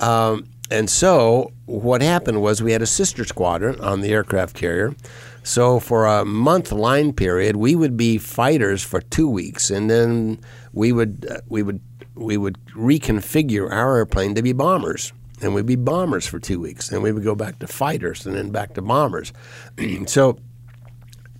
Um, 0.00 0.48
and 0.70 0.88
so 0.88 1.52
what 1.66 2.02
happened 2.02 2.40
was 2.40 2.62
we 2.62 2.72
had 2.72 2.82
a 2.82 2.86
sister 2.86 3.24
squadron 3.24 3.80
on 3.80 4.00
the 4.00 4.12
aircraft 4.12 4.54
carrier. 4.56 4.94
So 5.42 5.80
for 5.80 6.06
a 6.06 6.24
month 6.24 6.72
line 6.72 7.12
period, 7.12 7.56
we 7.56 7.74
would 7.74 7.96
be 7.96 8.16
fighters 8.18 8.82
for 8.82 9.00
two 9.00 9.28
weeks, 9.28 9.70
and 9.70 9.90
then 9.90 10.40
we 10.72 10.92
would 10.92 11.26
uh, 11.28 11.40
we 11.48 11.62
would 11.62 11.80
we 12.14 12.36
would 12.36 12.64
reconfigure 12.76 13.70
our 13.70 13.96
airplane 13.96 14.34
to 14.34 14.42
be 14.42 14.52
bombers, 14.52 15.12
and 15.42 15.54
we'd 15.54 15.66
be 15.66 15.76
bombers 15.76 16.26
for 16.26 16.38
two 16.38 16.60
weeks, 16.60 16.90
and 16.90 17.02
we 17.02 17.12
would 17.12 17.24
go 17.24 17.34
back 17.34 17.58
to 17.58 17.66
fighters, 17.66 18.26
and 18.26 18.36
then 18.36 18.50
back 18.50 18.74
to 18.74 18.82
bombers. 18.82 19.32
so 20.06 20.38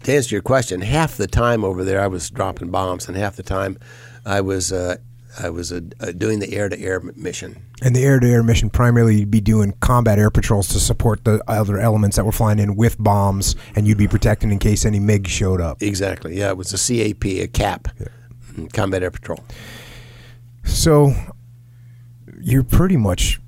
to 0.02 0.14
answer 0.14 0.34
your 0.34 0.42
question, 0.42 0.80
half 0.80 1.16
the 1.16 1.26
time 1.26 1.64
over 1.64 1.84
there 1.84 2.00
I 2.00 2.08
was 2.08 2.30
dropping 2.30 2.70
bombs, 2.70 3.08
and 3.08 3.16
half 3.16 3.36
the 3.36 3.42
time 3.42 3.78
I 4.26 4.40
was 4.40 4.72
uh, 4.72 4.96
I 5.40 5.50
was 5.50 5.72
uh, 5.72 5.80
uh, 6.00 6.12
doing 6.12 6.40
the 6.40 6.54
air 6.54 6.68
to 6.68 6.78
air 6.78 7.00
mission. 7.00 7.62
And 7.80 7.96
the 7.96 8.04
air 8.04 8.20
to 8.20 8.26
air 8.26 8.42
mission 8.42 8.70
primarily 8.70 9.16
you'd 9.16 9.30
be 9.30 9.40
doing 9.40 9.72
combat 9.80 10.18
air 10.18 10.30
patrols 10.30 10.68
to 10.68 10.80
support 10.80 11.24
the 11.24 11.42
other 11.48 11.78
elements 11.78 12.16
that 12.16 12.24
were 12.24 12.32
flying 12.32 12.58
in 12.58 12.76
with 12.76 12.96
bombs, 12.98 13.56
and 13.74 13.86
you'd 13.86 13.98
be 13.98 14.08
protecting 14.08 14.50
in 14.50 14.58
case 14.58 14.84
any 14.84 15.00
MiG 15.00 15.26
showed 15.26 15.60
up. 15.60 15.82
Exactly. 15.82 16.36
Yeah, 16.36 16.50
it 16.50 16.56
was 16.56 16.72
a 16.72 16.78
CAP, 16.78 17.24
a 17.24 17.46
CAP, 17.46 17.88
Combat 18.72 19.02
Air 19.02 19.10
Patrol. 19.10 19.42
So 20.64 21.14
you're 22.40 22.64
pretty 22.64 22.96
much 22.96 23.40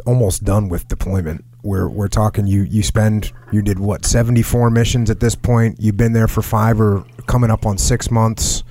almost 0.00 0.44
done 0.44 0.68
with 0.68 0.88
deployment. 0.88 1.44
We're 1.62 1.88
we're 1.88 2.08
talking 2.08 2.46
you 2.46 2.62
you 2.62 2.82
spend 2.82 3.32
you 3.52 3.62
did 3.62 3.78
what 3.78 4.04
74 4.04 4.70
missions 4.70 5.10
at 5.10 5.20
this 5.20 5.34
point. 5.34 5.76
You've 5.78 5.96
been 5.96 6.12
there 6.12 6.28
for 6.28 6.42
5 6.42 6.80
or 6.80 7.04
coming 7.26 7.50
up 7.50 7.66
on 7.66 7.78
6 7.78 8.10
months. 8.10 8.64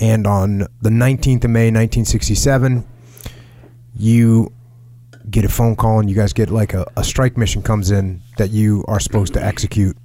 And 0.00 0.26
on 0.26 0.66
the 0.82 0.90
19th 0.90 1.44
of 1.44 1.50
May 1.50 1.70
1967, 1.70 2.84
you 3.96 4.52
get 5.30 5.44
a 5.44 5.48
phone 5.48 5.76
call 5.76 6.00
and 6.00 6.10
you 6.10 6.16
guys 6.16 6.32
get 6.32 6.50
like 6.50 6.74
a, 6.74 6.86
a 6.96 7.04
strike 7.04 7.36
mission 7.36 7.62
comes 7.62 7.90
in 7.90 8.20
that 8.36 8.50
you 8.50 8.84
are 8.88 9.00
supposed 9.00 9.34
to 9.34 9.44
execute. 9.44 9.96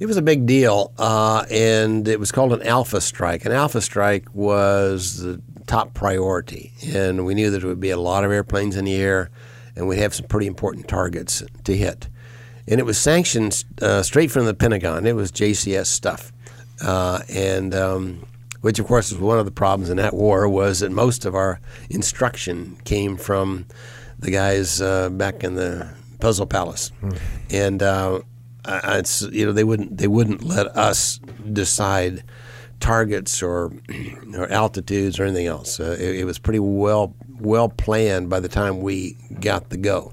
It 0.00 0.06
was 0.06 0.16
a 0.16 0.22
big 0.22 0.46
deal, 0.46 0.92
uh, 0.98 1.44
and 1.50 2.06
it 2.08 2.18
was 2.18 2.32
called 2.32 2.52
an 2.52 2.62
Alpha 2.62 3.00
Strike. 3.00 3.44
An 3.44 3.52
Alpha 3.52 3.80
Strike 3.80 4.26
was 4.34 5.18
the 5.18 5.40
top 5.66 5.94
priority, 5.94 6.72
and 6.94 7.24
we 7.24 7.34
knew 7.34 7.50
that 7.50 7.60
there 7.60 7.68
would 7.68 7.80
be 7.80 7.90
a 7.90 7.96
lot 7.98 8.24
of 8.24 8.30
airplanes 8.30 8.76
in 8.76 8.84
the 8.84 8.96
air, 8.96 9.30
and 9.76 9.88
we'd 9.88 9.98
have 9.98 10.14
some 10.14 10.26
pretty 10.26 10.46
important 10.46 10.88
targets 10.88 11.42
to 11.64 11.76
hit. 11.76 12.08
And 12.66 12.80
it 12.80 12.84
was 12.86 12.96
sanctioned 12.98 13.64
uh, 13.82 14.02
straight 14.02 14.30
from 14.30 14.46
the 14.46 14.54
Pentagon. 14.54 15.06
It 15.06 15.14
was 15.16 15.30
JCS 15.32 15.86
stuff, 15.86 16.32
uh, 16.82 17.20
and 17.28 17.74
um, 17.74 18.26
which, 18.62 18.78
of 18.78 18.86
course, 18.86 19.10
was 19.12 19.20
one 19.20 19.38
of 19.38 19.44
the 19.44 19.50
problems 19.50 19.90
in 19.90 19.96
that 19.98 20.14
war 20.14 20.48
was 20.48 20.80
that 20.80 20.90
most 20.90 21.24
of 21.26 21.34
our 21.34 21.60
instruction 21.90 22.76
came 22.84 23.16
from 23.16 23.66
the 24.18 24.30
guys 24.30 24.80
uh, 24.80 25.10
back 25.10 25.44
in 25.44 25.54
the 25.56 25.88
Puzzle 26.20 26.46
Palace, 26.46 26.90
and 27.50 27.82
uh, 27.82 28.20
I- 28.64 28.98
it's 28.98 29.20
you 29.20 29.44
know 29.44 29.52
they 29.52 29.64
wouldn't 29.64 29.98
they 29.98 30.08
wouldn't 30.08 30.42
let 30.42 30.66
us 30.76 31.20
decide 31.52 32.22
targets 32.84 33.42
or 33.42 33.72
or 34.36 34.46
altitudes 34.52 35.18
or 35.18 35.24
anything 35.24 35.46
else. 35.46 35.80
Uh, 35.80 35.96
it, 35.98 36.16
it 36.16 36.24
was 36.24 36.38
pretty 36.38 36.58
well 36.58 37.14
well 37.40 37.68
planned 37.68 38.28
by 38.28 38.40
the 38.40 38.48
time 38.48 38.80
we 38.80 39.16
got 39.40 39.70
the 39.70 39.76
go. 39.76 40.12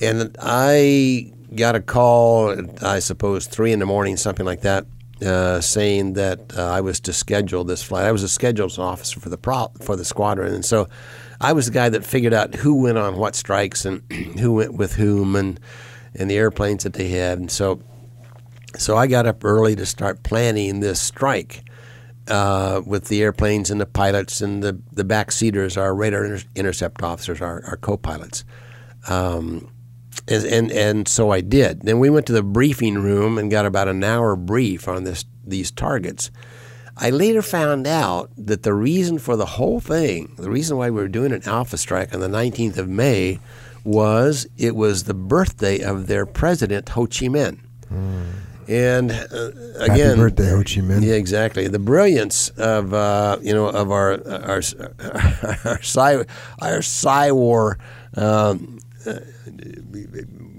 And 0.00 0.36
I 0.40 1.32
got 1.56 1.74
a 1.74 1.80
call, 1.80 2.54
I 2.82 3.00
suppose 3.00 3.46
three 3.46 3.72
in 3.72 3.80
the 3.80 3.86
morning, 3.86 4.16
something 4.16 4.46
like 4.46 4.60
that, 4.60 4.86
uh, 5.26 5.60
saying 5.60 6.12
that 6.12 6.56
uh, 6.56 6.66
I 6.70 6.80
was 6.80 7.00
to 7.00 7.12
schedule 7.12 7.64
this 7.64 7.82
flight. 7.82 8.04
I 8.04 8.12
was 8.12 8.22
a 8.22 8.28
schedules 8.28 8.78
officer 8.78 9.18
for 9.18 9.28
the 9.28 9.38
pro- 9.38 9.72
for 9.80 9.96
the 9.96 10.04
squadron, 10.04 10.54
and 10.54 10.64
so 10.64 10.88
I 11.40 11.52
was 11.52 11.66
the 11.66 11.72
guy 11.72 11.88
that 11.88 12.04
figured 12.04 12.32
out 12.32 12.54
who 12.54 12.80
went 12.80 12.98
on 12.98 13.16
what 13.16 13.34
strikes 13.34 13.84
and 13.84 14.02
who 14.38 14.54
went 14.54 14.74
with 14.74 14.94
whom 14.94 15.34
and 15.34 15.58
and 16.14 16.30
the 16.30 16.36
airplanes 16.36 16.84
that 16.84 16.92
they 16.92 17.08
had. 17.08 17.38
And 17.38 17.50
so 17.50 17.80
so 18.76 18.96
I 18.96 19.08
got 19.08 19.26
up 19.26 19.44
early 19.44 19.74
to 19.76 19.86
start 19.86 20.22
planning 20.22 20.78
this 20.78 21.00
strike. 21.00 21.64
Uh, 22.28 22.82
with 22.84 23.08
the 23.08 23.22
airplanes 23.22 23.70
and 23.70 23.80
the 23.80 23.86
pilots 23.86 24.42
and 24.42 24.62
the, 24.62 24.78
the 24.92 25.04
backseaters, 25.04 25.80
our 25.80 25.94
radar 25.94 26.24
inter- 26.24 26.48
intercept 26.54 27.02
officers, 27.02 27.40
our, 27.40 27.64
our 27.64 27.78
co-pilots. 27.78 28.44
Um, 29.08 29.70
and, 30.26 30.44
and 30.44 30.72
and 30.72 31.08
so 31.08 31.30
I 31.30 31.40
did. 31.40 31.82
Then 31.82 31.98
we 31.98 32.10
went 32.10 32.26
to 32.26 32.32
the 32.32 32.42
briefing 32.42 32.98
room 32.98 33.38
and 33.38 33.50
got 33.50 33.66
about 33.66 33.88
an 33.88 34.04
hour 34.04 34.36
brief 34.36 34.88
on 34.88 35.04
this 35.04 35.24
these 35.46 35.70
targets. 35.70 36.30
I 36.96 37.10
later 37.10 37.42
found 37.42 37.86
out 37.86 38.30
that 38.36 38.64
the 38.64 38.74
reason 38.74 39.18
for 39.18 39.36
the 39.36 39.46
whole 39.46 39.80
thing, 39.80 40.34
the 40.36 40.50
reason 40.50 40.76
why 40.76 40.90
we 40.90 41.00
were 41.00 41.08
doing 41.08 41.32
an 41.32 41.42
alpha 41.46 41.78
strike 41.78 42.12
on 42.12 42.20
the 42.20 42.28
19th 42.28 42.76
of 42.76 42.88
May, 42.88 43.38
was 43.84 44.48
it 44.56 44.74
was 44.74 45.04
the 45.04 45.14
birthday 45.14 45.80
of 45.80 46.08
their 46.08 46.26
president 46.26 46.88
Ho 46.90 47.06
Chi 47.06 47.26
Minh. 47.26 47.60
And 48.68 49.10
uh, 49.10 49.50
again, 49.78 50.18
Happy 50.18 50.20
birthday, 50.20 50.50
Ho 50.50 50.56
Chi 50.58 50.80
Minh. 50.86 51.02
yeah, 51.02 51.14
exactly. 51.14 51.68
The 51.68 51.78
brilliance 51.78 52.50
of 52.50 52.92
uh, 52.92 53.38
you 53.40 53.54
know 53.54 53.66
of 53.68 53.90
our 53.90 54.20
our 54.28 54.60
our 55.64 55.82
Psy 55.82 56.22
our 56.60 56.82
Psy 56.82 57.30
War 57.30 57.78
um, 58.14 58.78
uh, 59.06 59.20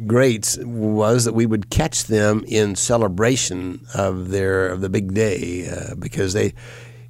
greats 0.07 0.57
was 0.64 1.26
that 1.26 1.34
we 1.34 1.45
would 1.45 1.70
catch 1.70 2.05
them 2.05 2.43
in 2.47 2.76
celebration 2.76 3.86
of 3.93 4.30
their 4.30 4.68
of 4.70 4.82
the 4.82 4.89
big 4.89 5.14
day 5.14 5.70
uh, 5.70 5.93
because 5.95 6.34
they 6.34 6.53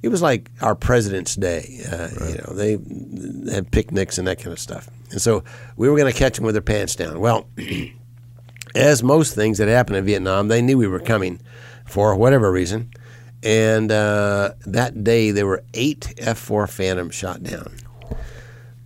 it 0.02 0.08
was 0.08 0.20
like 0.22 0.50
our 0.60 0.74
President's 0.74 1.34
Day. 1.36 1.80
Uh, 1.90 2.08
You 2.28 2.34
know, 2.38 2.54
they, 2.54 2.76
they 2.76 3.54
had 3.54 3.70
picnics 3.70 4.18
and 4.18 4.26
that 4.28 4.38
kind 4.38 4.52
of 4.52 4.58
stuff, 4.58 4.88
and 5.10 5.20
so 5.20 5.44
we 5.76 5.88
were 5.88 5.96
going 5.96 6.12
to 6.12 6.18
catch 6.18 6.36
them 6.36 6.44
with 6.44 6.54
their 6.54 6.62
pants 6.62 6.94
down. 6.94 7.20
Well. 7.20 7.46
as 8.74 9.02
most 9.02 9.34
things 9.34 9.58
that 9.58 9.68
happened 9.68 9.96
in 9.96 10.04
Vietnam, 10.04 10.48
they 10.48 10.62
knew 10.62 10.78
we 10.78 10.86
were 10.86 11.00
coming 11.00 11.40
for 11.86 12.14
whatever 12.14 12.50
reason. 12.52 12.90
And 13.42 13.90
uh, 13.90 14.52
that 14.66 15.02
day, 15.02 15.30
there 15.30 15.46
were 15.46 15.62
eight 15.74 16.14
F 16.18 16.38
4 16.38 16.66
Phantoms 16.66 17.14
shot 17.14 17.42
down. 17.42 17.74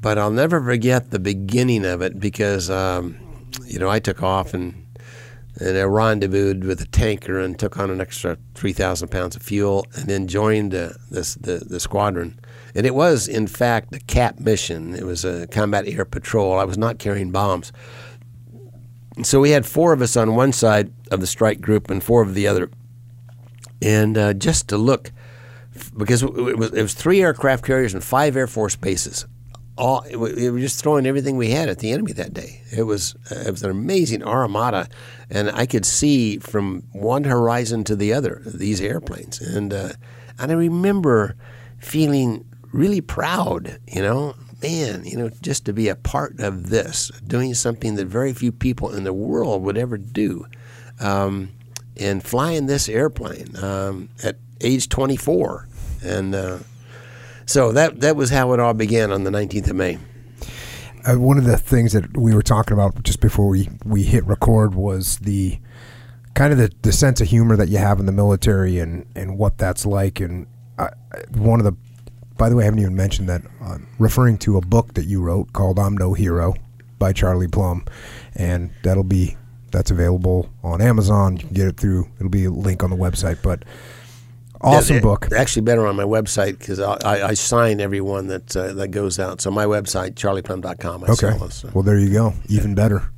But 0.01 0.19
I'll 0.19 0.31
never 0.31 0.63
forget 0.63 1.11
the 1.11 1.19
beginning 1.19 1.85
of 1.85 2.03
it 2.03 2.21
because, 2.21 2.71
um, 2.71 3.17
you 3.65 3.79
know, 3.79 3.89
I 3.89 3.99
took 3.99 4.23
off 4.23 4.55
and, 4.55 4.87
and 5.57 5.79
I 5.79 5.83
rendezvoused 5.83 6.63
with 6.63 6.81
a 6.81 6.87
tanker 6.87 7.41
and 7.41 7.59
took 7.59 7.79
on 7.79 7.91
an 7.91 8.01
extra 8.01 8.37
3,000 8.55 9.09
pounds 9.09 9.35
of 9.35 9.43
fuel 9.43 9.87
and 9.95 10.07
then 10.07 10.29
joined 10.29 10.75
uh, 10.75 10.91
this, 11.11 11.35
the, 11.37 11.57
the 11.57 11.81
squadron. 11.81 12.39
And 12.75 12.87
it 12.87 12.95
was, 12.95 13.27
in 13.27 13.47
fact, 13.47 13.95
a 13.95 14.01
CAP 14.01 14.41
mission. 14.41 14.95
It 14.95 15.05
was 15.05 15.25
a 15.25 15.47
combat 15.47 15.89
air 15.89 16.05
patrol. 16.05 16.59
I 16.59 16.65
was 16.65 16.77
not 16.77 16.99
carrying 16.99 17.31
bombs. 17.31 17.73
So 19.23 19.41
we 19.41 19.51
had 19.51 19.65
four 19.65 19.93
of 19.93 20.03
us 20.03 20.17
on 20.17 20.35
one 20.35 20.53
side 20.53 20.93
of 21.11 21.21
the 21.21 21.27
strike 21.27 21.61
group 21.61 21.91
and 21.91 22.03
four 22.03 22.23
of 22.23 22.35
the 22.35 22.49
other. 22.49 22.71
And 23.81 24.19
uh, 24.19 24.35
just 24.35 24.69
to 24.69 24.79
look, 24.79 25.13
because 25.97 26.23
it 26.23 26.59
was, 26.59 26.73
it 26.73 26.83
was 26.83 26.95
three 26.95 27.23
aircraft 27.23 27.65
carriers 27.65 27.95
and 27.95 28.03
five 28.03 28.37
Air 28.37 28.47
Force 28.47 28.77
bases. 28.77 29.27
All 29.77 30.05
we 30.17 30.51
were 30.51 30.61
just 30.61 30.81
throwing 30.81 31.05
everything 31.05 31.37
we 31.37 31.51
had 31.51 31.69
at 31.69 31.81
the 31.81 31.91
enemy 31.91 32.13
that 32.13 32.33
day. 32.33 32.63
It 32.71 32.85
was 32.85 33.17
uh, 33.31 33.43
it 33.47 33.51
was 33.51 33.65
an 33.65 33.73
amazing 33.73 34.23
armada, 34.23 34.89
and 35.29 35.51
I 35.51 35.67
could 35.67 35.85
see 35.85 36.39
from 36.39 36.85
one 36.93 37.25
horizon 37.25 37.83
to 37.85 37.97
the 37.97 38.13
other 38.13 38.41
these 38.47 38.81
airplanes. 38.81 39.41
And 39.41 39.75
uh, 39.75 39.91
and 40.39 40.53
I 40.53 40.55
remember 40.55 41.35
feeling 41.79 42.45
really 42.73 43.01
proud, 43.01 43.81
you 43.89 44.01
know, 44.01 44.37
man, 44.65 45.05
you 45.05 45.17
know, 45.17 45.29
just 45.43 45.67
to 45.67 45.73
be 45.75 45.89
a 45.89 45.95
part 45.95 46.41
of 46.41 46.71
this, 46.71 47.11
doing 47.27 47.53
something 47.53 47.97
that 47.97 48.07
very 48.07 48.33
few 48.33 48.51
people 48.51 48.95
in 48.95 49.05
the 49.05 49.13
world 49.13 49.63
would 49.63 49.77
ever 49.77 49.99
do, 49.99 50.47
um, 51.01 51.51
and 51.99 52.23
flying 52.25 52.67
this 52.67 52.89
airplane 52.89 53.55
um, 53.63 54.09
at 54.23 54.37
age 54.63 54.89
24, 54.89 55.69
and 56.03 56.35
uh, 56.35 56.59
so 57.45 57.73
that 57.73 58.01
that 58.01 58.17
was 58.17 58.31
how 58.31 58.53
it 58.55 58.61
all 58.61 58.73
began 58.73 59.13
on 59.13 59.25
the 59.25 59.31
19th 59.31 59.69
of 59.69 59.77
May. 59.77 59.99
Uh, 61.05 61.17
one 61.17 61.37
of 61.37 61.45
the 61.45 61.59
things 61.59 61.93
that 61.93 62.17
we 62.17 62.35
were 62.35 62.43
talking 62.43 62.73
about 62.73 63.03
just 63.03 63.21
before 63.21 63.49
we, 63.49 63.69
we 63.85 64.03
hit 64.03 64.25
record 64.25 64.75
was 64.75 65.19
the 65.19 65.59
kind 66.33 66.51
of 66.51 66.59
the, 66.59 66.73
the 66.81 66.93
sense 66.93 67.21
of 67.21 67.29
humor 67.29 67.57
that 67.57 67.69
you 67.69 67.77
have 67.77 68.01
in 68.01 68.07
the 68.07 68.13
military 68.13 68.79
and, 68.79 69.05
and 69.15 69.37
what 69.37 69.59
that's 69.59 69.85
like. 69.85 70.19
And 70.21 70.47
uh, 70.79 70.89
one 71.35 71.61
of 71.61 71.65
the, 71.65 71.77
by 72.37 72.49
the 72.49 72.57
way, 72.57 72.63
I 72.63 72.67
haven't 72.67 72.81
even 72.81 72.97
mentioned 72.97 73.29
that, 73.29 73.43
uh, 73.63 73.79
referring 73.99 74.39
to 74.39 74.57
a 74.57 74.61
book 74.61 74.95
that 74.95 75.05
you 75.07 75.21
wrote 75.23 75.53
called 75.53 75.79
I'm 75.79 75.97
No 75.97 76.15
Hero 76.15 76.55
by 76.99 77.13
Charlie 77.13 77.49
Plumb. 77.49 77.85
And 78.35 78.71
that'll 78.83 79.05
be, 79.05 79.37
that's 79.71 79.91
available 79.91 80.49
on 80.63 80.81
Amazon. 80.81 81.37
You 81.37 81.45
can 81.47 81.55
get 81.55 81.67
it 81.69 81.77
through, 81.77 82.09
it'll 82.17 82.29
be 82.31 82.45
a 82.47 82.51
link 82.51 82.83
on 82.83 82.91
the 82.91 82.97
website. 82.97 83.39
But 83.43 83.65
awesome 84.61 84.97
Yeah, 84.97 85.03
book. 85.03 85.29
Actually, 85.37 85.63
better 85.63 85.87
on 85.87 85.95
my 85.97 86.05
website 86.05 86.59
because 86.59 86.81
I, 86.81 86.95
I, 87.05 87.29
I 87.29 87.35
sign 87.35 87.81
everyone 87.81 88.27
that 88.29 88.57
uh, 88.57 88.73
that 88.75 88.89
goes 88.89 89.19
out. 89.19 89.41
So 89.41 89.51
my 89.51 89.67
website, 89.67 90.15
charlieplumb.com. 90.15 91.05
I 91.05 91.07
Okay. 91.09 91.15
sell 91.15 91.39
this. 91.39 91.65
Well, 91.75 91.83
there 91.85 91.99
you 91.99 92.11
go. 92.13 92.35
Even 92.49 92.75
better. 92.75 93.11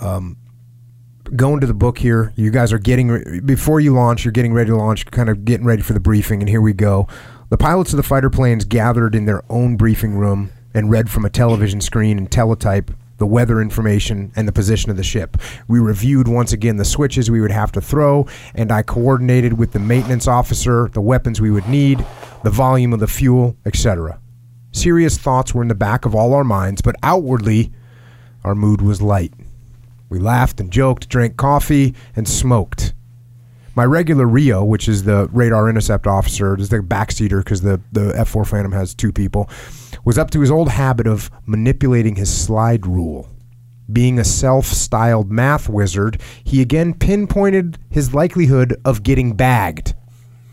Um, 0.00 0.36
going 1.34 1.60
to 1.60 1.66
the 1.66 1.74
book 1.74 1.98
here. 1.98 2.32
You 2.36 2.50
guys 2.50 2.72
are 2.72 2.78
getting 2.78 3.08
re- 3.08 3.40
before 3.40 3.80
you 3.80 3.94
launch. 3.94 4.24
You're 4.24 4.32
getting 4.32 4.52
ready 4.52 4.70
to 4.70 4.76
launch. 4.76 5.06
Kind 5.06 5.28
of 5.28 5.44
getting 5.44 5.66
ready 5.66 5.82
for 5.82 5.92
the 5.94 6.00
briefing. 6.00 6.40
And 6.42 6.48
here 6.48 6.60
we 6.60 6.72
go. 6.72 7.08
The 7.48 7.56
pilots 7.56 7.92
of 7.92 7.96
the 7.96 8.02
fighter 8.02 8.28
planes 8.28 8.64
gathered 8.64 9.14
in 9.14 9.26
their 9.26 9.44
own 9.48 9.76
briefing 9.76 10.16
room 10.16 10.50
and 10.74 10.90
read 10.90 11.08
from 11.08 11.24
a 11.24 11.30
television 11.30 11.80
screen 11.80 12.18
and 12.18 12.28
teletype 12.28 12.90
the 13.18 13.26
weather 13.26 13.60
information 13.60 14.32
and 14.34 14.48
the 14.48 14.52
position 14.52 14.90
of 14.90 14.96
the 14.96 15.04
ship. 15.04 15.36
We 15.68 15.78
reviewed 15.78 16.26
once 16.26 16.52
again 16.52 16.76
the 16.76 16.84
switches 16.84 17.30
we 17.30 17.40
would 17.40 17.52
have 17.52 17.70
to 17.72 17.80
throw, 17.80 18.26
and 18.56 18.72
I 18.72 18.82
coordinated 18.82 19.52
with 19.52 19.70
the 19.70 19.78
maintenance 19.78 20.26
officer 20.26 20.90
the 20.92 21.00
weapons 21.00 21.40
we 21.40 21.52
would 21.52 21.68
need, 21.68 22.04
the 22.42 22.50
volume 22.50 22.92
of 22.92 22.98
the 22.98 23.06
fuel, 23.06 23.56
etc. 23.64 24.18
Serious 24.72 25.16
thoughts 25.16 25.54
were 25.54 25.62
in 25.62 25.68
the 25.68 25.74
back 25.76 26.04
of 26.04 26.16
all 26.16 26.34
our 26.34 26.44
minds, 26.44 26.82
but 26.82 26.96
outwardly, 27.04 27.72
our 28.42 28.56
mood 28.56 28.82
was 28.82 29.00
light. 29.00 29.32
We 30.08 30.18
laughed 30.18 30.60
and 30.60 30.72
joked, 30.72 31.08
drank 31.08 31.36
coffee, 31.36 31.94
and 32.16 32.28
smoked. 32.28 32.92
My 33.76 33.84
regular 33.84 34.26
Rio, 34.26 34.64
which 34.64 34.88
is 34.88 35.04
the 35.04 35.28
radar 35.32 35.68
intercept 35.68 36.06
officer, 36.06 36.58
is 36.58 36.70
the 36.70 36.78
backseater 36.78 37.44
because 37.44 37.60
the, 37.60 37.78
the 37.92 38.10
F 38.16 38.30
4 38.30 38.46
Phantom 38.46 38.72
has 38.72 38.94
two 38.94 39.12
people, 39.12 39.50
was 40.02 40.16
up 40.16 40.30
to 40.30 40.40
his 40.40 40.50
old 40.50 40.70
habit 40.70 41.06
of 41.06 41.30
manipulating 41.44 42.16
his 42.16 42.34
slide 42.34 42.86
rule. 42.86 43.28
Being 43.92 44.18
a 44.18 44.24
self 44.24 44.64
styled 44.64 45.30
math 45.30 45.68
wizard, 45.68 46.22
he 46.42 46.62
again 46.62 46.94
pinpointed 46.94 47.76
his 47.90 48.14
likelihood 48.14 48.80
of 48.82 49.02
getting 49.02 49.34
bagged 49.34 49.94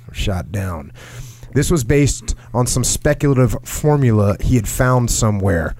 or 0.09 0.13
shot 0.13 0.51
down. 0.51 0.91
This 1.53 1.71
was 1.71 1.85
based 1.85 2.35
on 2.53 2.67
some 2.67 2.83
speculative 2.83 3.55
formula 3.63 4.35
he 4.41 4.57
had 4.57 4.67
found 4.67 5.09
somewhere. 5.09 5.77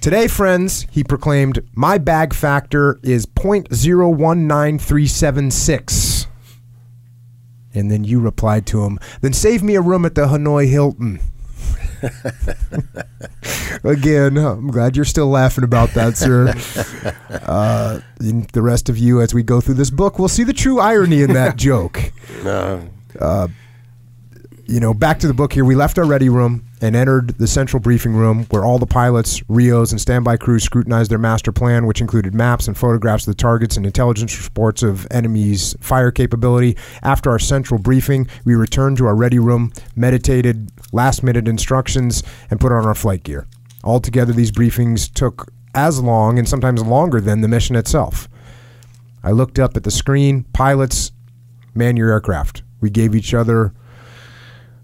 Today, 0.00 0.28
friends, 0.28 0.86
he 0.90 1.04
proclaimed, 1.04 1.60
my 1.74 1.98
bag 1.98 2.32
factor 2.32 3.00
is 3.02 3.26
0.019376. 3.26 6.23
And 7.74 7.90
then 7.90 8.04
you 8.04 8.20
replied 8.20 8.66
to 8.68 8.84
him, 8.84 8.98
then 9.20 9.32
save 9.32 9.62
me 9.62 9.74
a 9.74 9.80
room 9.80 10.04
at 10.04 10.14
the 10.14 10.26
Hanoi 10.26 10.68
Hilton. 10.68 11.20
Again, 13.84 14.36
I'm 14.36 14.70
glad 14.70 14.96
you're 14.96 15.04
still 15.04 15.28
laughing 15.28 15.64
about 15.64 15.90
that, 15.94 16.16
sir. 16.16 16.54
Uh, 17.44 18.00
the 18.18 18.62
rest 18.62 18.88
of 18.88 18.96
you, 18.96 19.20
as 19.20 19.34
we 19.34 19.42
go 19.42 19.60
through 19.60 19.74
this 19.74 19.90
book, 19.90 20.18
will 20.18 20.28
see 20.28 20.44
the 20.44 20.52
true 20.52 20.80
irony 20.80 21.20
in 21.22 21.32
that 21.32 21.56
joke 21.56 22.12
Uh, 23.20 23.48
you 24.66 24.80
know, 24.80 24.94
back 24.94 25.18
to 25.20 25.26
the 25.26 25.34
book 25.34 25.52
here. 25.52 25.64
We 25.64 25.74
left 25.74 25.98
our 25.98 26.04
ready 26.04 26.28
room 26.28 26.64
and 26.84 26.94
entered 26.94 27.30
the 27.38 27.46
central 27.46 27.80
briefing 27.80 28.14
room 28.14 28.44
where 28.50 28.62
all 28.62 28.78
the 28.78 28.84
pilots, 28.84 29.42
Rios, 29.48 29.90
and 29.90 29.98
standby 29.98 30.36
crews 30.36 30.64
scrutinized 30.64 31.10
their 31.10 31.18
master 31.18 31.50
plan, 31.50 31.86
which 31.86 32.02
included 32.02 32.34
maps 32.34 32.68
and 32.68 32.76
photographs 32.76 33.26
of 33.26 33.34
the 33.34 33.40
targets 33.40 33.78
and 33.78 33.86
intelligence 33.86 34.44
reports 34.44 34.82
of 34.82 35.06
enemies' 35.10 35.74
fire 35.80 36.10
capability. 36.10 36.76
After 37.02 37.30
our 37.30 37.38
central 37.38 37.80
briefing, 37.80 38.28
we 38.44 38.54
returned 38.54 38.98
to 38.98 39.06
our 39.06 39.16
ready 39.16 39.38
room, 39.38 39.72
meditated 39.96 40.70
last 40.92 41.22
minute 41.22 41.48
instructions, 41.48 42.22
and 42.50 42.60
put 42.60 42.70
on 42.70 42.84
our 42.84 42.94
flight 42.94 43.22
gear. 43.22 43.46
Altogether, 43.82 44.34
these 44.34 44.52
briefings 44.52 45.10
took 45.10 45.50
as 45.74 46.00
long 46.00 46.38
and 46.38 46.46
sometimes 46.46 46.84
longer 46.84 47.18
than 47.18 47.40
the 47.40 47.48
mission 47.48 47.76
itself. 47.76 48.28
I 49.22 49.30
looked 49.30 49.58
up 49.58 49.74
at 49.74 49.84
the 49.84 49.90
screen. 49.90 50.44
Pilots, 50.52 51.12
man 51.74 51.96
your 51.96 52.10
aircraft. 52.10 52.62
We 52.82 52.90
gave 52.90 53.14
each 53.14 53.32
other 53.32 53.72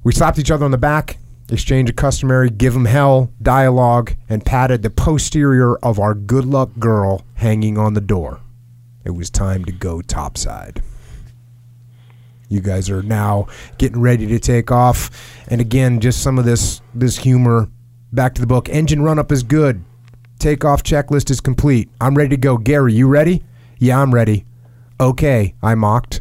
we 0.02 0.12
slapped 0.12 0.38
each 0.38 0.50
other 0.50 0.64
on 0.64 0.70
the 0.70 0.78
back, 0.78 1.18
exchanged 1.50 1.90
a 1.90 1.94
customary 1.94 2.50
give 2.50 2.74
'em 2.74 2.84
hell 2.84 3.30
dialogue, 3.42 4.12
and 4.28 4.44
patted 4.44 4.82
the 4.82 4.90
posterior 4.90 5.76
of 5.76 5.98
our 5.98 6.14
good 6.14 6.44
luck 6.44 6.70
girl 6.78 7.22
hanging 7.34 7.76
on 7.78 7.94
the 7.94 8.00
door. 8.00 8.40
It 9.04 9.10
was 9.10 9.30
time 9.30 9.64
to 9.64 9.72
go 9.72 10.02
topside. 10.02 10.82
You 12.48 12.60
guys 12.60 12.90
are 12.90 13.02
now 13.02 13.46
getting 13.78 14.00
ready 14.00 14.26
to 14.26 14.38
take 14.38 14.72
off, 14.72 15.10
and 15.48 15.60
again, 15.60 16.00
just 16.00 16.20
some 16.20 16.38
of 16.38 16.44
this 16.44 16.80
this 16.94 17.18
humor. 17.18 17.68
Back 18.12 18.34
to 18.34 18.40
the 18.40 18.46
book. 18.46 18.68
Engine 18.68 19.02
run 19.02 19.20
up 19.20 19.30
is 19.30 19.44
good. 19.44 19.84
Takeoff 20.40 20.82
checklist 20.82 21.30
is 21.30 21.40
complete. 21.40 21.88
I'm 22.00 22.16
ready 22.16 22.30
to 22.30 22.36
go. 22.36 22.58
Gary, 22.58 22.92
you 22.92 23.06
ready? 23.06 23.44
Yeah, 23.78 24.00
I'm 24.00 24.12
ready. 24.12 24.44
Okay, 24.98 25.54
I 25.62 25.76
mocked. 25.76 26.20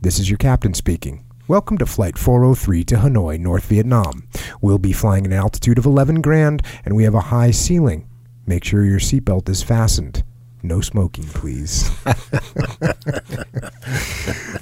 This 0.00 0.20
is 0.20 0.30
your 0.30 0.38
captain 0.38 0.74
speaking. 0.74 1.23
Welcome 1.46 1.76
to 1.76 1.84
Flight 1.84 2.16
403 2.16 2.84
to 2.84 2.94
Hanoi, 2.96 3.38
North 3.38 3.66
Vietnam. 3.66 4.26
We'll 4.62 4.78
be 4.78 4.94
flying 4.94 5.26
at 5.26 5.32
an 5.32 5.36
altitude 5.36 5.76
of 5.76 5.84
11 5.84 6.22
grand, 6.22 6.62
and 6.86 6.96
we 6.96 7.04
have 7.04 7.14
a 7.14 7.20
high 7.20 7.50
ceiling. 7.50 8.08
Make 8.46 8.64
sure 8.64 8.82
your 8.82 8.98
seatbelt 8.98 9.50
is 9.50 9.62
fastened. 9.62 10.24
No 10.62 10.80
smoking, 10.80 11.24
please. 11.24 11.84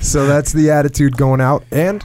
so 0.01 0.27
that's 0.27 0.53
the 0.53 0.73
attitude 0.73 1.17
going 1.17 1.41
out, 1.41 1.63
and 1.71 2.05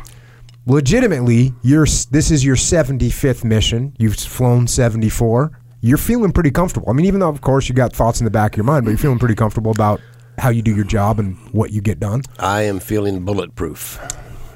legitimately, 0.67 1.55
you're, 1.63 1.87
this 2.11 2.29
is 2.29 2.45
your 2.45 2.55
75th 2.55 3.43
mission. 3.43 3.95
You've 3.97 4.17
flown 4.17 4.67
74. 4.67 5.59
You're 5.81 5.97
feeling 5.97 6.31
pretty 6.31 6.51
comfortable. 6.51 6.87
I 6.87 6.93
mean, 6.93 7.07
even 7.07 7.21
though, 7.21 7.29
of 7.29 7.41
course, 7.41 7.67
you 7.67 7.73
got 7.73 7.93
thoughts 7.93 8.21
in 8.21 8.25
the 8.25 8.31
back 8.31 8.53
of 8.53 8.57
your 8.57 8.65
mind, 8.65 8.85
but 8.85 8.91
you're 8.91 8.99
feeling 8.99 9.17
pretty 9.17 9.33
comfortable 9.33 9.71
about 9.71 10.01
how 10.37 10.49
you 10.49 10.61
do 10.61 10.75
your 10.75 10.85
job 10.85 11.17
and 11.17 11.35
what 11.51 11.71
you 11.71 11.81
get 11.81 11.99
done. 11.99 12.21
I 12.37 12.61
am 12.61 12.77
feeling 12.77 13.25
bulletproof. 13.25 13.99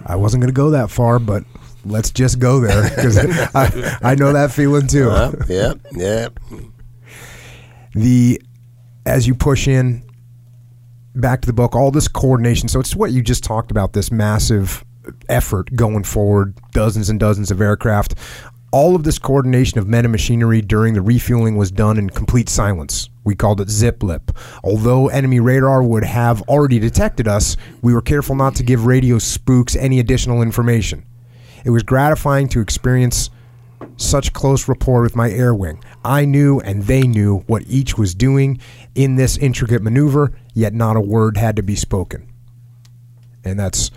I 0.05 0.15
wasn't 0.15 0.41
going 0.41 0.53
to 0.53 0.55
go 0.55 0.71
that 0.71 0.89
far, 0.89 1.19
but 1.19 1.43
let's 1.85 2.11
just 2.11 2.39
go 2.39 2.59
there 2.59 2.83
because 2.89 3.17
I, 3.55 3.97
I 4.01 4.15
know 4.15 4.33
that 4.33 4.51
feeling 4.51 4.87
too. 4.87 5.09
Uh, 5.09 5.31
yeah, 5.47 5.73
yeah. 5.93 6.29
The 7.93 8.41
as 9.05 9.27
you 9.27 9.35
push 9.35 9.67
in 9.67 10.03
back 11.15 11.41
to 11.41 11.47
the 11.47 11.53
book, 11.53 11.75
all 11.75 11.91
this 11.91 12.07
coordination. 12.07 12.67
So 12.69 12.79
it's 12.79 12.95
what 12.95 13.11
you 13.11 13.21
just 13.21 13.43
talked 13.43 13.71
about. 13.71 13.93
This 13.93 14.11
massive 14.11 14.85
effort 15.29 15.75
going 15.75 16.03
forward, 16.03 16.57
dozens 16.71 17.09
and 17.09 17.19
dozens 17.19 17.51
of 17.51 17.61
aircraft. 17.61 18.15
All 18.73 18.95
of 18.95 19.03
this 19.03 19.19
coordination 19.19 19.79
of 19.79 19.87
men 19.89 20.05
and 20.05 20.13
machinery 20.13 20.61
during 20.61 20.93
the 20.93 21.01
refueling 21.01 21.57
was 21.57 21.71
done 21.71 21.97
in 21.97 22.09
complete 22.09 22.47
silence. 22.47 23.09
We 23.25 23.35
called 23.35 23.59
it 23.59 23.69
zip 23.69 24.01
lip. 24.01 24.31
Although 24.63 25.09
enemy 25.09 25.41
radar 25.41 25.83
would 25.83 26.05
have 26.05 26.41
already 26.43 26.79
detected 26.79 27.27
us, 27.27 27.57
we 27.81 27.93
were 27.93 28.01
careful 28.01 28.33
not 28.33 28.55
to 28.55 28.63
give 28.63 28.85
radio 28.85 29.19
spooks 29.19 29.75
any 29.75 29.99
additional 29.99 30.41
information. 30.41 31.05
It 31.65 31.71
was 31.71 31.83
gratifying 31.83 32.47
to 32.49 32.61
experience 32.61 33.29
such 33.97 34.31
close 34.31 34.69
rapport 34.69 35.01
with 35.01 35.17
my 35.17 35.29
air 35.29 35.53
wing. 35.53 35.83
I 36.05 36.23
knew 36.23 36.61
and 36.61 36.83
they 36.83 37.01
knew 37.01 37.39
what 37.47 37.63
each 37.67 37.97
was 37.97 38.15
doing 38.15 38.61
in 38.95 39.17
this 39.17 39.37
intricate 39.37 39.81
maneuver, 39.81 40.31
yet 40.53 40.73
not 40.73 40.95
a 40.95 41.01
word 41.01 41.35
had 41.35 41.57
to 41.57 41.63
be 41.63 41.75
spoken. 41.75 42.31
And 43.43 43.59
that's 43.59 43.91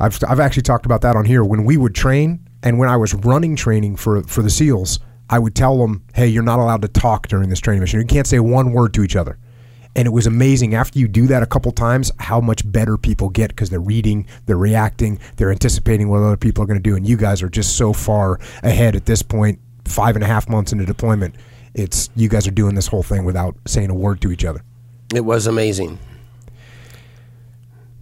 I've 0.00 0.18
I've 0.26 0.40
actually 0.40 0.62
talked 0.62 0.86
about 0.86 1.02
that 1.02 1.14
on 1.14 1.26
here 1.26 1.44
when 1.44 1.64
we 1.64 1.76
would 1.76 1.94
train 1.94 2.47
and 2.62 2.78
when 2.78 2.88
I 2.88 2.96
was 2.96 3.14
running 3.14 3.56
training 3.56 3.96
for 3.96 4.22
for 4.22 4.42
the 4.42 4.50
SEALs, 4.50 5.00
I 5.30 5.38
would 5.38 5.54
tell 5.54 5.78
them, 5.78 6.02
"Hey, 6.14 6.26
you're 6.26 6.42
not 6.42 6.58
allowed 6.58 6.82
to 6.82 6.88
talk 6.88 7.28
during 7.28 7.48
this 7.48 7.60
training 7.60 7.80
mission. 7.80 8.00
You 8.00 8.06
can't 8.06 8.26
say 8.26 8.40
one 8.40 8.72
word 8.72 8.94
to 8.94 9.02
each 9.02 9.16
other." 9.16 9.38
And 9.96 10.06
it 10.06 10.10
was 10.10 10.26
amazing 10.26 10.74
after 10.74 10.98
you 10.98 11.08
do 11.08 11.26
that 11.26 11.42
a 11.42 11.46
couple 11.46 11.72
times 11.72 12.12
how 12.18 12.40
much 12.40 12.70
better 12.70 12.96
people 12.96 13.30
get 13.30 13.48
because 13.48 13.68
they're 13.68 13.80
reading, 13.80 14.26
they're 14.46 14.56
reacting, 14.56 15.18
they're 15.36 15.50
anticipating 15.50 16.08
what 16.08 16.22
other 16.22 16.36
people 16.36 16.62
are 16.62 16.66
going 16.66 16.78
to 16.78 16.90
do. 16.90 16.94
And 16.94 17.04
you 17.04 17.16
guys 17.16 17.42
are 17.42 17.48
just 17.48 17.76
so 17.76 17.92
far 17.92 18.38
ahead 18.62 18.94
at 18.94 19.06
this 19.06 19.22
point, 19.22 19.58
five 19.84 20.14
and 20.14 20.22
a 20.22 20.26
half 20.28 20.48
months 20.48 20.72
into 20.72 20.84
deployment. 20.84 21.34
It's 21.74 22.10
you 22.14 22.28
guys 22.28 22.46
are 22.46 22.52
doing 22.52 22.74
this 22.76 22.86
whole 22.86 23.02
thing 23.02 23.24
without 23.24 23.56
saying 23.66 23.90
a 23.90 23.94
word 23.94 24.20
to 24.20 24.30
each 24.30 24.44
other. 24.44 24.62
It 25.14 25.24
was 25.24 25.46
amazing. 25.46 25.98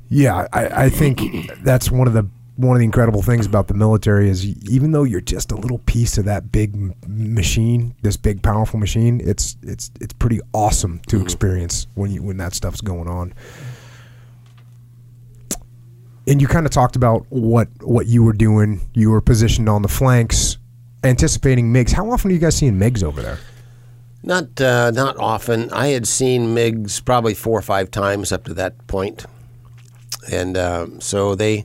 Yeah, 0.08 0.46
I, 0.52 0.84
I 0.84 0.88
think 0.90 1.50
that's 1.62 1.90
one 1.90 2.06
of 2.06 2.12
the 2.12 2.28
one 2.56 2.74
of 2.74 2.78
the 2.78 2.84
incredible 2.84 3.22
things 3.22 3.44
about 3.46 3.68
the 3.68 3.74
military 3.74 4.30
is 4.30 4.46
even 4.68 4.92
though 4.92 5.02
you're 5.04 5.20
just 5.20 5.52
a 5.52 5.56
little 5.56 5.78
piece 5.80 6.16
of 6.16 6.24
that 6.24 6.50
big 6.50 6.74
m- 6.74 6.94
machine, 7.06 7.94
this 8.02 8.16
big 8.16 8.42
powerful 8.42 8.78
machine, 8.80 9.20
it's 9.22 9.56
it's 9.62 9.90
it's 10.00 10.14
pretty 10.14 10.40
awesome 10.54 11.00
to 11.08 11.20
experience 11.20 11.86
when 11.94 12.10
you 12.10 12.22
when 12.22 12.38
that 12.38 12.54
stuff's 12.54 12.80
going 12.80 13.08
on. 13.08 13.34
And 16.26 16.40
you 16.40 16.48
kind 16.48 16.66
of 16.66 16.72
talked 16.72 16.96
about 16.96 17.26
what 17.28 17.68
what 17.82 18.06
you 18.06 18.24
were 18.24 18.32
doing. 18.32 18.80
You 18.94 19.10
were 19.10 19.20
positioned 19.20 19.68
on 19.68 19.82
the 19.82 19.88
flanks, 19.88 20.56
anticipating 21.04 21.72
MiGs. 21.72 21.92
How 21.92 22.10
often 22.10 22.30
are 22.30 22.34
you 22.34 22.40
guys 22.40 22.56
seeing 22.56 22.78
MiGs 22.78 23.04
over 23.04 23.20
there? 23.20 23.38
Not 24.22 24.60
uh, 24.60 24.90
not 24.92 25.18
often. 25.18 25.70
I 25.72 25.88
had 25.88 26.08
seen 26.08 26.54
MiGs 26.54 27.04
probably 27.04 27.34
four 27.34 27.58
or 27.58 27.62
five 27.62 27.90
times 27.90 28.32
up 28.32 28.44
to 28.44 28.54
that 28.54 28.86
point. 28.86 29.26
and 30.32 30.56
um, 30.56 31.00
so 31.02 31.34
they 31.34 31.60
uh, 31.60 31.64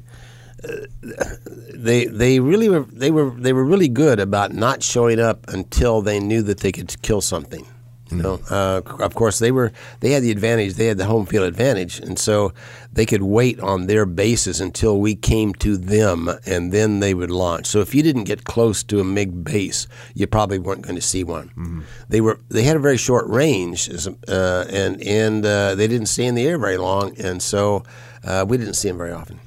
they 1.74 2.06
they 2.06 2.40
really 2.40 2.70
were 2.70 2.86
they 2.92 3.12
were 3.12 3.32
they 3.32 3.54
were 3.54 3.66
really 3.66 3.90
good 3.90 4.20
about 4.20 4.54
not 4.54 4.84
showing 4.84 5.20
up 5.20 5.48
until 5.48 6.02
they 6.02 6.20
knew 6.20 6.42
that 6.44 6.60
they 6.60 6.72
could 6.72 7.02
kill 7.02 7.22
something. 7.22 7.66
You 8.12 8.18
know, 8.18 8.40
uh, 8.50 8.82
of 9.00 9.16
course 9.16 9.40
they 9.40 9.52
were 9.52 9.72
they 10.02 10.12
had 10.12 10.22
the 10.22 10.32
advantage. 10.32 10.74
They 10.74 10.88
had 10.88 10.98
the 10.98 11.06
home 11.06 11.26
field 11.26 11.46
advantage, 11.48 11.98
and 12.00 12.20
so 12.20 12.54
they 12.92 13.06
could 13.06 13.22
wait 13.24 13.58
on 13.62 13.88
their 13.88 14.06
bases 14.06 14.60
until 14.60 15.00
we 15.00 15.16
came 15.16 15.54
to 15.56 15.78
them, 15.78 16.30
and 16.46 16.74
then 16.74 17.00
they 17.00 17.14
would 17.14 17.32
launch. 17.32 17.68
So 17.68 17.80
if 17.80 17.96
you 17.96 18.04
didn't 18.04 18.26
get 18.26 18.44
close 18.44 18.84
to 18.84 19.00
a 19.00 19.06
MiG 19.06 19.46
base, 19.46 19.88
you 20.14 20.28
probably 20.28 20.60
weren't 20.60 20.82
going 20.82 20.96
to 20.98 21.02
see 21.02 21.24
one. 21.24 21.86
They 22.10 22.20
were 22.20 22.42
they 22.50 22.64
had 22.64 22.76
a 22.76 22.80
very 22.80 22.98
short 22.98 23.28
range, 23.28 23.90
uh, 24.28 24.66
and 24.70 25.02
and 25.02 25.46
uh, 25.46 25.76
they 25.76 25.88
didn't 25.88 26.08
stay 26.08 26.26
in 26.26 26.36
the 26.36 26.46
air 26.46 26.58
very 26.58 26.78
long, 26.78 27.18
and 27.18 27.42
so 27.42 27.84
uh, 28.26 28.46
we 28.46 28.58
didn't 28.58 28.74
see 28.74 28.90
them 28.90 28.98
very 28.98 29.14
often. 29.14 29.40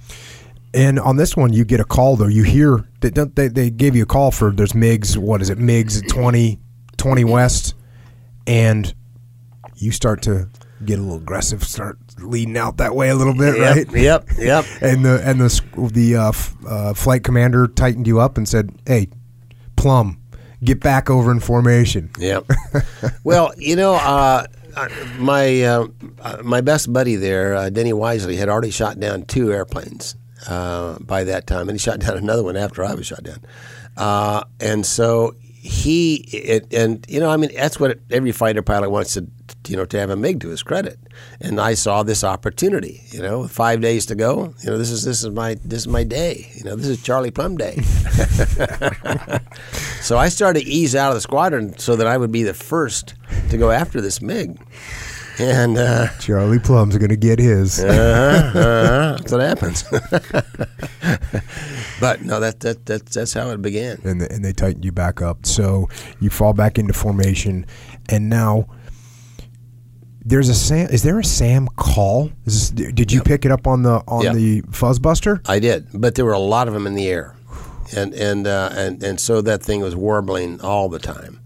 And 0.74 0.98
on 0.98 1.16
this 1.16 1.36
one, 1.36 1.52
you 1.52 1.64
get 1.64 1.78
a 1.78 1.84
call 1.84 2.16
though. 2.16 2.26
You 2.26 2.42
hear 2.42 2.84
they 3.00 3.10
don't 3.10 3.34
they, 3.36 3.46
they 3.46 3.70
gave 3.70 3.94
you 3.94 4.02
a 4.02 4.06
call 4.06 4.32
for 4.32 4.50
there's 4.50 4.72
MiGs. 4.72 5.16
What 5.16 5.40
is 5.40 5.48
it? 5.48 5.58
MiGs 5.58 6.02
at 6.02 6.08
20, 6.08 6.58
20 6.96 7.24
west, 7.24 7.74
and 8.48 8.92
you 9.76 9.92
start 9.92 10.22
to 10.22 10.48
get 10.84 10.98
a 10.98 11.02
little 11.02 11.18
aggressive. 11.18 11.62
Start 11.62 11.96
leading 12.18 12.56
out 12.56 12.78
that 12.78 12.96
way 12.96 13.10
a 13.10 13.14
little 13.14 13.34
bit, 13.34 13.56
right? 13.56 13.86
Yep, 13.88 14.30
yep. 14.36 14.64
And 14.80 15.04
the 15.04 15.22
and 15.24 15.40
the 15.40 15.90
the 15.92 16.16
uh, 16.16 16.28
f- 16.30 16.56
uh, 16.66 16.92
flight 16.92 17.22
commander 17.22 17.68
tightened 17.68 18.08
you 18.08 18.18
up 18.18 18.36
and 18.36 18.48
said, 18.48 18.74
"Hey, 18.84 19.10
Plumb, 19.76 20.20
get 20.64 20.80
back 20.80 21.08
over 21.08 21.30
in 21.30 21.38
formation." 21.38 22.10
Yep. 22.18 22.50
well, 23.24 23.52
you 23.56 23.76
know, 23.76 23.94
uh, 23.94 24.44
uh, 24.76 24.88
my 25.18 25.62
uh, 25.62 25.86
uh, 26.20 26.38
my 26.42 26.60
best 26.62 26.92
buddy 26.92 27.14
there, 27.14 27.54
uh, 27.54 27.70
Denny 27.70 27.92
Wisely, 27.92 28.34
had 28.34 28.48
already 28.48 28.72
shot 28.72 28.98
down 28.98 29.22
two 29.22 29.52
airplanes 29.52 30.16
uh, 30.48 30.98
by 31.00 31.24
that 31.24 31.46
time, 31.46 31.68
and 31.68 31.78
he 31.78 31.78
shot 31.78 32.00
down 32.00 32.16
another 32.18 32.42
one 32.42 32.56
after 32.56 32.84
I 32.84 32.94
was 32.94 33.06
shot 33.06 33.22
down. 33.22 33.40
Uh, 33.96 34.44
and 34.60 34.84
so 34.84 35.34
he 35.46 36.16
it, 36.32 36.72
and 36.72 37.04
you 37.08 37.20
know, 37.20 37.30
I 37.30 37.36
mean, 37.36 37.50
that's 37.54 37.78
what 37.80 37.98
every 38.10 38.32
fighter 38.32 38.62
pilot 38.62 38.90
wants 38.90 39.14
to 39.14 39.26
you 39.68 39.76
know 39.76 39.84
to 39.86 39.98
have 39.98 40.10
a 40.10 40.16
MiG 40.16 40.40
to 40.40 40.48
his 40.48 40.62
credit. 40.62 40.98
And 41.40 41.60
I 41.60 41.74
saw 41.74 42.02
this 42.02 42.24
opportunity. 42.24 43.02
You 43.08 43.22
know, 43.22 43.46
five 43.46 43.80
days 43.80 44.06
to 44.06 44.14
go. 44.14 44.54
You 44.62 44.70
know, 44.70 44.78
this 44.78 44.90
is 44.90 45.04
this 45.04 45.22
is 45.22 45.30
my 45.30 45.56
this 45.64 45.80
is 45.80 45.88
my 45.88 46.04
day. 46.04 46.50
You 46.54 46.64
know, 46.64 46.76
this 46.76 46.88
is 46.88 47.02
Charlie 47.02 47.30
Plumb 47.30 47.56
Day. 47.56 47.78
So 50.04 50.18
I 50.18 50.28
started 50.28 50.60
to 50.60 50.66
ease 50.66 50.94
out 50.94 51.08
of 51.08 51.14
the 51.14 51.22
squadron 51.22 51.78
so 51.78 51.96
that 51.96 52.06
I 52.06 52.18
would 52.18 52.30
be 52.30 52.42
the 52.42 52.52
first 52.52 53.14
to 53.48 53.56
go 53.56 53.70
after 53.70 54.02
this 54.02 54.20
MiG. 54.20 54.60
And 55.38 55.76
uh, 55.78 56.08
Charlie 56.20 56.58
Plumb's 56.60 56.96
going 56.96 57.10
to 57.10 57.16
get 57.16 57.38
his. 57.38 57.80
uh-huh, 57.84 58.58
uh-huh, 58.58 59.16
that's 59.18 59.32
what 59.32 59.40
happens. 59.40 59.82
but 62.00 62.22
no, 62.22 62.40
that, 62.40 62.60
that, 62.60 62.86
that 62.86 63.06
that's 63.06 63.32
how 63.32 63.50
it 63.50 63.62
began. 63.62 64.00
and 64.04 64.20
the, 64.20 64.32
and 64.32 64.44
they 64.44 64.52
tightened 64.52 64.84
you 64.84 64.92
back 64.92 65.22
up. 65.22 65.46
So 65.46 65.88
you 66.20 66.30
fall 66.30 66.52
back 66.52 66.78
into 66.78 66.92
formation, 66.92 67.66
and 68.08 68.28
now 68.28 68.66
there's 70.24 70.48
a 70.48 70.54
Sam. 70.54 70.88
Is 70.90 71.02
there 71.02 71.18
a 71.18 71.24
Sam 71.24 71.68
call? 71.76 72.30
Is 72.46 72.70
this, 72.70 72.92
did 72.92 73.12
you 73.12 73.22
pick 73.22 73.44
it 73.44 73.50
up 73.50 73.66
on 73.66 73.82
the 73.82 74.02
on 74.06 74.22
Yep. 74.22 74.34
the 74.34 74.62
Fuzzbuster? 74.62 75.40
I 75.48 75.58
did, 75.58 75.88
but 75.92 76.14
there 76.14 76.24
were 76.24 76.32
a 76.32 76.38
lot 76.38 76.68
of 76.68 76.74
them 76.74 76.86
in 76.86 76.94
the 76.94 77.08
air, 77.08 77.36
and 77.96 78.14
and 78.14 78.46
uh, 78.46 78.70
and 78.72 79.02
and 79.02 79.20
so 79.20 79.40
that 79.42 79.62
thing 79.62 79.80
was 79.80 79.96
warbling 79.96 80.60
all 80.60 80.88
the 80.88 80.98
time. 81.00 81.40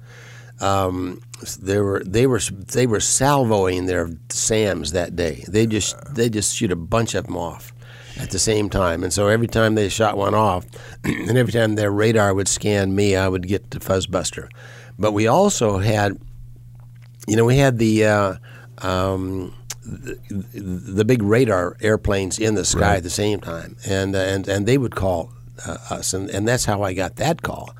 Um, 0.60 1.22
they 1.60 1.78
were 1.78 2.02
they 2.04 2.26
were 2.26 2.40
they 2.40 2.86
were 2.86 2.98
salvoing 2.98 3.86
their 3.86 4.10
SAMs 4.28 4.92
that 4.92 5.16
day. 5.16 5.44
They 5.48 5.66
just 5.66 5.96
they 6.14 6.28
just 6.28 6.54
shoot 6.54 6.72
a 6.72 6.76
bunch 6.76 7.14
of 7.14 7.26
them 7.26 7.36
off 7.36 7.72
at 8.18 8.30
the 8.30 8.38
same 8.38 8.68
time, 8.68 9.04
and 9.04 9.12
so 9.12 9.28
every 9.28 9.46
time 9.46 9.74
they 9.74 9.88
shot 9.88 10.16
one 10.16 10.34
off, 10.34 10.66
and 11.04 11.38
every 11.38 11.52
time 11.52 11.74
their 11.76 11.90
radar 11.90 12.34
would 12.34 12.48
scan 12.48 12.94
me, 12.94 13.14
I 13.14 13.28
would 13.28 13.46
get 13.46 13.70
the 13.70 13.78
fuzzbuster. 13.78 14.48
But 14.98 15.12
we 15.12 15.28
also 15.28 15.78
had, 15.78 16.18
you 17.26 17.36
know, 17.36 17.44
we 17.44 17.58
had 17.58 17.78
the. 17.78 18.04
Uh, 18.04 18.34
um, 18.78 19.54
the, 19.82 20.18
the 20.52 21.04
big 21.04 21.22
radar 21.22 21.76
airplanes 21.80 22.38
in 22.38 22.54
the 22.56 22.64
sky 22.64 22.96
at 22.96 23.02
the 23.02 23.10
same 23.10 23.40
time, 23.40 23.76
and 23.88 24.14
uh, 24.14 24.18
and 24.18 24.46
and 24.46 24.66
they 24.66 24.76
would 24.76 24.94
call 24.94 25.32
uh, 25.66 25.78
us, 25.90 26.12
and, 26.12 26.28
and 26.28 26.46
that's 26.46 26.66
how 26.66 26.82
I 26.82 26.92
got 26.92 27.16
that 27.16 27.40
call. 27.40 27.74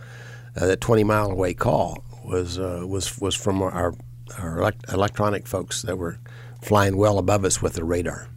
Uh, 0.57 0.67
that 0.67 0.81
twenty 0.81 1.05
mile 1.05 1.31
away 1.31 1.53
call 1.53 2.03
was 2.29 2.59
uh, 2.59 2.83
was 2.87 3.19
was 3.21 3.35
from 3.35 3.63
our 3.63 3.95
our 4.39 4.59
elect- 4.59 4.85
electronic 4.93 5.47
folks 5.47 5.83
that 5.83 5.97
were 5.97 6.19
flying 6.63 6.97
well 6.97 7.19
above 7.19 7.45
us 7.45 7.61
with 7.63 7.75
the 7.75 7.85
radar. 7.85 8.29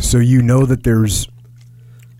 So 0.00 0.18
you 0.18 0.42
know 0.42 0.66
that 0.66 0.82
there's 0.82 1.28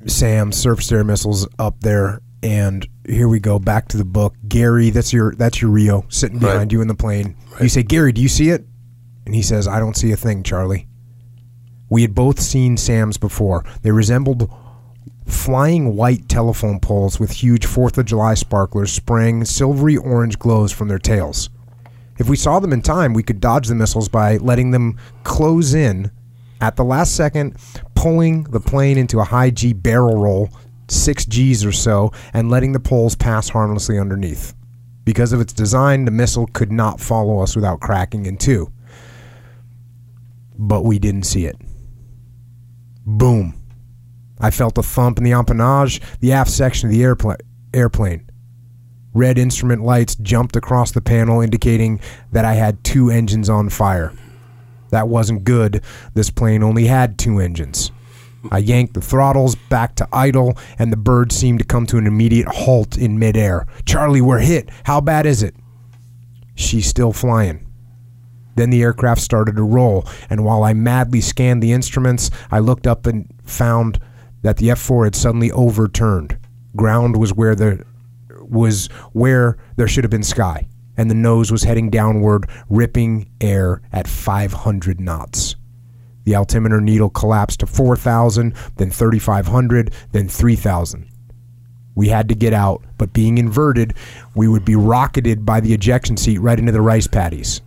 Sam 0.06 0.52
surface 0.52 0.86
to 0.88 0.96
air 0.96 1.04
missiles 1.04 1.48
up 1.58 1.80
there, 1.80 2.20
and 2.42 2.86
here 3.08 3.28
we 3.28 3.40
go 3.40 3.58
back 3.58 3.88
to 3.88 3.96
the 3.96 4.04
book. 4.04 4.34
Gary, 4.46 4.90
that's 4.90 5.12
your 5.12 5.34
that's 5.34 5.60
your 5.60 5.70
Rio 5.70 6.04
sitting 6.08 6.38
behind 6.38 6.58
Right. 6.58 6.72
you 6.72 6.80
in 6.80 6.88
the 6.88 6.94
plane. 6.94 7.36
You 7.60 7.68
say, 7.68 7.82
Gary, 7.82 8.12
do 8.12 8.20
you 8.20 8.28
see 8.28 8.50
it? 8.50 8.64
And 9.24 9.34
he 9.34 9.42
says, 9.42 9.66
I 9.66 9.80
don't 9.80 9.96
see 9.96 10.12
a 10.12 10.16
thing, 10.16 10.42
Charlie. 10.44 10.86
We 11.88 12.02
had 12.02 12.14
both 12.14 12.38
seen 12.40 12.76
Sam's 12.76 13.16
before. 13.16 13.64
They 13.82 13.90
resembled 13.90 14.48
flying 15.26 15.96
white 15.96 16.28
telephone 16.28 16.80
poles 16.80 17.20
with 17.20 17.30
huge 17.30 17.66
Fourth 17.66 17.98
of 17.98 18.06
July 18.06 18.34
sparklers 18.34 18.92
spraying 18.92 19.44
silvery 19.44 19.96
orange 19.96 20.38
glows 20.38 20.72
from 20.72 20.88
their 20.88 20.98
tails. 20.98 21.50
If 22.18 22.28
we 22.28 22.36
saw 22.36 22.60
them 22.60 22.72
in 22.72 22.80
time, 22.80 23.12
we 23.12 23.22
could 23.22 23.40
dodge 23.40 23.68
the 23.68 23.74
missiles 23.74 24.08
by 24.08 24.38
letting 24.38 24.70
them 24.70 24.98
close 25.24 25.74
in 25.74 26.10
at 26.60 26.76
the 26.76 26.84
last 26.84 27.14
second, 27.14 27.56
pulling 27.94 28.44
the 28.44 28.60
plane 28.60 28.96
into 28.96 29.20
a 29.20 29.24
high 29.24 29.50
G 29.50 29.72
barrel 29.72 30.16
roll, 30.16 30.48
6 30.88 31.26
Gs 31.26 31.64
or 31.64 31.72
so, 31.72 32.12
and 32.32 32.50
letting 32.50 32.72
the 32.72 32.80
poles 32.80 33.14
pass 33.14 33.50
harmlessly 33.50 33.98
underneath. 33.98 34.54
Because 35.04 35.32
of 35.32 35.40
its 35.40 35.52
design, 35.52 36.04
the 36.04 36.10
missile 36.10 36.46
could 36.48 36.72
not 36.72 37.00
follow 37.00 37.40
us 37.40 37.54
without 37.54 37.80
cracking 37.80 38.26
in 38.26 38.36
two. 38.36 38.72
But 40.58 40.82
we 40.82 40.98
didn't 40.98 41.24
see 41.24 41.44
it. 41.44 41.56
Boom. 43.04 43.54
I 44.38 44.50
felt 44.50 44.78
a 44.78 44.82
thump 44.82 45.18
in 45.18 45.24
the 45.24 45.32
empennage, 45.32 46.00
the 46.20 46.32
aft 46.32 46.50
section 46.50 46.88
of 46.88 46.94
the 46.94 47.02
airpla- 47.02 47.40
airplane. 47.72 48.28
Red 49.14 49.38
instrument 49.38 49.82
lights 49.82 50.14
jumped 50.16 50.56
across 50.56 50.92
the 50.92 51.00
panel, 51.00 51.40
indicating 51.40 52.00
that 52.32 52.44
I 52.44 52.54
had 52.54 52.84
two 52.84 53.10
engines 53.10 53.48
on 53.48 53.70
fire. 53.70 54.12
That 54.90 55.08
wasn't 55.08 55.44
good. 55.44 55.82
This 56.14 56.30
plane 56.30 56.62
only 56.62 56.86
had 56.86 57.18
two 57.18 57.38
engines. 57.38 57.90
I 58.50 58.58
yanked 58.58 58.94
the 58.94 59.00
throttles 59.00 59.54
back 59.54 59.94
to 59.96 60.08
idle, 60.12 60.56
and 60.78 60.92
the 60.92 60.96
bird 60.96 61.32
seemed 61.32 61.58
to 61.60 61.64
come 61.64 61.86
to 61.86 61.98
an 61.98 62.06
immediate 62.06 62.46
halt 62.46 62.96
in 62.96 63.18
midair. 63.18 63.66
Charlie, 63.86 64.20
we're 64.20 64.40
hit. 64.40 64.68
How 64.84 65.00
bad 65.00 65.26
is 65.26 65.42
it? 65.42 65.56
She's 66.54 66.86
still 66.86 67.12
flying. 67.12 67.66
Then 68.54 68.70
the 68.70 68.82
aircraft 68.82 69.20
started 69.20 69.56
to 69.56 69.62
roll, 69.62 70.06
and 70.30 70.44
while 70.44 70.62
I 70.62 70.72
madly 70.72 71.20
scanned 71.20 71.62
the 71.62 71.72
instruments, 71.72 72.30
I 72.50 72.58
looked 72.58 72.86
up 72.86 73.06
and 73.06 73.26
found 73.44 73.98
that 74.42 74.56
the 74.58 74.68
F4 74.68 75.04
had 75.04 75.14
suddenly 75.14 75.50
overturned. 75.50 76.38
Ground 76.74 77.16
was 77.16 77.32
where 77.32 77.54
the 77.54 77.84
was 78.40 78.86
where 79.12 79.56
there 79.76 79.88
should 79.88 80.04
have 80.04 80.10
been 80.10 80.22
sky, 80.22 80.66
and 80.96 81.10
the 81.10 81.14
nose 81.14 81.50
was 81.50 81.64
heading 81.64 81.90
downward, 81.90 82.48
ripping 82.68 83.28
air 83.40 83.82
at 83.92 84.06
500 84.06 85.00
knots. 85.00 85.56
The 86.24 86.34
altimeter 86.34 86.80
needle 86.80 87.10
collapsed 87.10 87.60
to 87.60 87.66
4,000, 87.66 88.52
then 88.76 88.90
3,500, 88.90 89.92
then 90.12 90.28
3,000. 90.28 91.08
We 91.94 92.08
had 92.08 92.28
to 92.28 92.34
get 92.34 92.52
out, 92.52 92.84
but 92.98 93.12
being 93.12 93.38
inverted, 93.38 93.94
we 94.34 94.48
would 94.48 94.64
be 94.64 94.76
rocketed 94.76 95.46
by 95.46 95.60
the 95.60 95.72
ejection 95.72 96.16
seat 96.16 96.38
right 96.38 96.58
into 96.58 96.72
the 96.72 96.80
rice 96.82 97.06
paddies. 97.06 97.62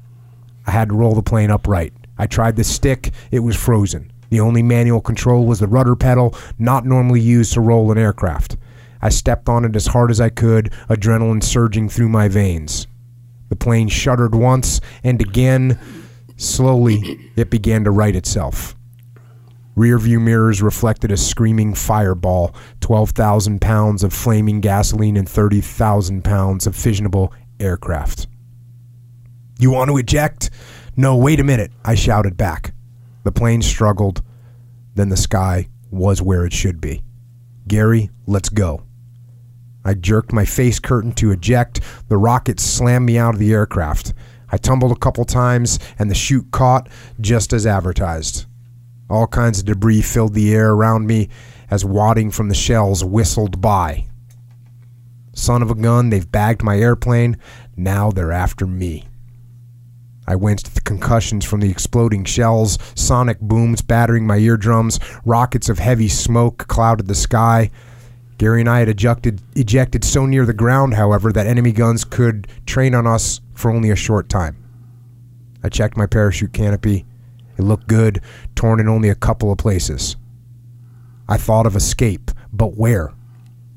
I 0.67 0.71
had 0.71 0.89
to 0.89 0.95
roll 0.95 1.15
the 1.15 1.23
plane 1.23 1.51
upright. 1.51 1.93
I 2.17 2.27
tried 2.27 2.57
the 2.57 2.63
stick, 2.63 3.11
it 3.31 3.39
was 3.39 3.55
frozen. 3.55 4.11
The 4.29 4.39
only 4.39 4.63
manual 4.63 5.01
control 5.01 5.45
was 5.45 5.59
the 5.59 5.67
rudder 5.67 5.95
pedal, 5.95 6.35
not 6.57 6.85
normally 6.85 7.21
used 7.21 7.53
to 7.53 7.61
roll 7.61 7.91
an 7.91 7.97
aircraft. 7.97 8.57
I 9.01 9.09
stepped 9.09 9.49
on 9.49 9.65
it 9.65 9.75
as 9.75 9.87
hard 9.87 10.11
as 10.11 10.21
I 10.21 10.29
could, 10.29 10.71
adrenaline 10.89 11.43
surging 11.43 11.89
through 11.89 12.09
my 12.09 12.27
veins. 12.27 12.87
The 13.49 13.55
plane 13.55 13.87
shuddered 13.87 14.35
once, 14.35 14.79
and 15.03 15.19
again, 15.19 15.79
slowly, 16.37 17.31
it 17.35 17.49
began 17.49 17.83
to 17.85 17.91
right 17.91 18.15
itself. 18.15 18.75
Rear 19.75 19.97
view 19.97 20.19
mirrors 20.19 20.61
reflected 20.61 21.11
a 21.11 21.17
screaming 21.17 21.73
fireball, 21.73 22.53
12,000 22.81 23.61
pounds 23.61 24.03
of 24.03 24.13
flaming 24.13 24.59
gasoline, 24.59 25.15
and 25.15 25.27
30,000 25.27 26.23
pounds 26.23 26.67
of 26.67 26.75
fissionable 26.75 27.31
aircraft. 27.59 28.27
You 29.57 29.71
want 29.71 29.89
to 29.89 29.97
eject? 29.97 30.49
No, 30.97 31.15
wait 31.15 31.39
a 31.39 31.45
minute, 31.45 31.71
I 31.83 31.95
shouted 31.95 32.35
back. 32.35 32.73
The 33.29 33.39
plane 33.39 33.61
struggled, 33.61 34.23
then 34.95 35.09
the 35.09 35.15
sky 35.15 35.69
was 35.91 36.19
where 36.19 36.45
it 36.45 36.51
should 36.51 36.81
be. 36.81 37.03
Gary, 37.67 38.09
let's 38.25 38.49
go. 38.49 38.81
I 39.85 39.93
jerked 39.93 40.33
my 40.33 40.45
face 40.45 40.79
curtain 40.79 41.11
to 41.11 41.29
eject. 41.29 41.79
The 42.07 42.17
rocket 42.17 42.59
slammed 42.59 43.05
me 43.05 43.19
out 43.19 43.35
of 43.35 43.39
the 43.39 43.53
aircraft. 43.53 44.15
I 44.51 44.57
tumbled 44.57 44.91
a 44.91 44.99
couple 44.99 45.25
times, 45.25 45.77
and 45.99 46.09
the 46.09 46.15
chute 46.15 46.49
caught 46.49 46.89
just 47.21 47.53
as 47.53 47.67
advertised. 47.67 48.47
All 49.11 49.27
kinds 49.27 49.59
of 49.59 49.65
debris 49.65 50.01
filled 50.01 50.33
the 50.33 50.51
air 50.51 50.71
around 50.71 51.05
me 51.05 51.29
as 51.69 51.85
wadding 51.85 52.31
from 52.31 52.49
the 52.49 52.55
shells 52.55 53.05
whistled 53.05 53.61
by. 53.61 54.07
Son 55.33 55.61
of 55.61 55.69
a 55.69 55.75
gun, 55.75 56.09
they've 56.09 56.31
bagged 56.31 56.63
my 56.63 56.79
airplane. 56.79 57.37
Now 57.77 58.09
they're 58.09 58.31
after 58.31 58.65
me. 58.65 59.08
I 60.29 60.35
winced 60.35 60.67
at 60.67 60.75
the 60.75 60.81
concussions 60.81 61.43
from 61.43 61.59
the 61.59 61.71
exploding 61.71 62.23
shells, 62.23 62.77
sonic 62.93 63.39
booms 63.39 63.81
battering 63.81 64.27
my 64.27 64.37
eardrums, 64.37 64.99
rockets 65.25 65.69
of 65.69 65.79
heavy 65.79 66.07
smoke 66.07 66.67
clouded 66.67 67.07
the 67.07 67.15
sky. 67.15 67.71
Gary 68.37 68.59
and 68.59 68.69
I 68.69 68.77
had 68.77 68.89
ejected, 68.89 69.41
ejected 69.55 70.03
so 70.05 70.27
near 70.27 70.45
the 70.45 70.53
ground, 70.53 70.93
however, 70.93 71.31
that 71.33 71.47
enemy 71.47 71.71
guns 71.71 72.05
could 72.05 72.47
train 72.67 72.93
on 72.93 73.07
us 73.07 73.41
for 73.55 73.71
only 73.71 73.89
a 73.89 73.95
short 73.95 74.29
time. 74.29 74.55
I 75.63 75.69
checked 75.69 75.97
my 75.97 76.05
parachute 76.05 76.53
canopy. 76.53 77.07
It 77.57 77.63
looked 77.63 77.87
good, 77.87 78.21
torn 78.53 78.79
in 78.79 78.87
only 78.87 79.09
a 79.09 79.15
couple 79.15 79.51
of 79.51 79.57
places. 79.57 80.15
I 81.27 81.37
thought 81.37 81.65
of 81.65 81.75
escape, 81.75 82.29
but 82.53 82.77
where? 82.77 83.13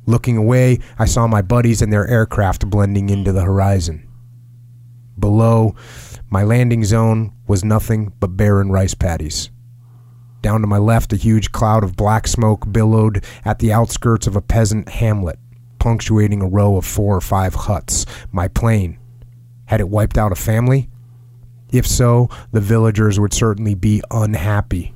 Looking 0.05 0.37
away, 0.37 0.81
I 0.99 1.07
saw 1.07 1.27
my 1.27 1.41
buddies 1.41 1.81
and 1.81 1.91
their 1.91 2.07
aircraft 2.07 2.69
blending 2.69 3.09
into 3.09 3.33
the 3.33 3.43
horizon. 3.43 4.07
Below, 5.19 5.77
my 6.33 6.43
landing 6.43 6.83
zone 6.83 7.31
was 7.47 7.63
nothing 7.63 8.11
but 8.19 8.39
barren 8.39 8.73
rice 8.73 8.95
paddies. 8.95 9.51
Down 10.41 10.63
to 10.63 10.67
my 10.67 10.79
left, 10.79 11.13
a 11.13 11.17
huge 11.17 11.53
cloud 11.53 11.85
of 11.85 11.95
black 11.95 12.27
smoke 12.27 12.73
billowed 12.73 13.23
at 13.45 13.59
the 13.59 13.71
outskirts 13.71 14.27
of 14.27 14.35
a 14.35 14.41
peasant 14.41 14.89
hamlet, 14.89 15.39
punctuating 15.79 16.41
a 16.41 16.49
row 16.49 16.79
of 16.79 16.87
four 16.87 17.15
or 17.15 17.21
five 17.21 17.55
huts. 17.55 18.07
My 18.33 18.49
plane. 18.49 18.99
Had 19.67 19.81
it 19.81 19.91
wiped 19.91 20.17
out 20.17 20.33
a 20.33 20.35
family? 20.35 20.89
If 21.71 21.87
so, 21.87 22.31
the 22.51 22.63
villagers 22.63 23.21
would 23.21 23.35
certainly 23.35 23.75
be 23.75 24.03
unhappy. 24.11 24.95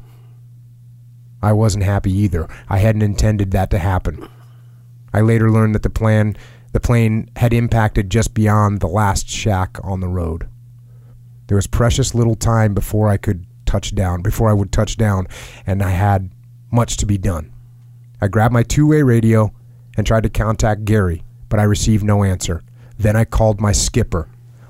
I 1.42 1.52
wasn't 1.52 1.84
happy 1.84 2.12
either. 2.12 2.48
I 2.66 2.78
hadn't 2.78 3.02
intended 3.02 3.50
that 3.50 3.68
to 3.72 3.78
happen. 3.78 4.26
I 5.12 5.20
later 5.20 5.50
learned 5.50 5.74
that 5.74 5.82
the 5.82 5.90
plan 5.90 6.34
the 6.72 6.80
plane 6.80 7.28
had 7.36 7.52
impacted 7.52 8.08
just 8.08 8.32
beyond 8.32 8.80
the 8.80 8.88
last 8.88 9.28
shack 9.28 9.76
on 9.84 10.00
the 10.00 10.08
road. 10.08 10.48
There 11.46 11.56
was 11.56 11.66
precious 11.66 12.14
little 12.14 12.34
time 12.34 12.74
before 12.74 13.08
I 13.08 13.16
could 13.16 13.46
touch 13.66 13.94
down, 13.94 14.22
before 14.22 14.48
I 14.48 14.52
would 14.52 14.72
touch 14.72 14.96
down, 14.96 15.26
and 15.66 15.82
I 15.82 15.90
had 15.90 16.30
much 16.70 16.96
to 16.98 17.06
be 17.06 17.18
done. 17.18 17.52
I 18.20 18.28
grabbed 18.28 18.54
my 18.54 18.62
two-way 18.62 19.02
radio 19.02 19.52
and 19.96 20.06
tried 20.06 20.22
to 20.24 20.30
contact 20.30 20.84
Gary, 20.84 21.22
but 21.48 21.60
I 21.60 21.64
received 21.64 22.04
no 22.04 22.24
answer. 22.24 22.62
Then 22.98 23.16
I 23.16 23.24
called 23.24 23.60
my 23.60 23.72
skipper. 23.72 24.28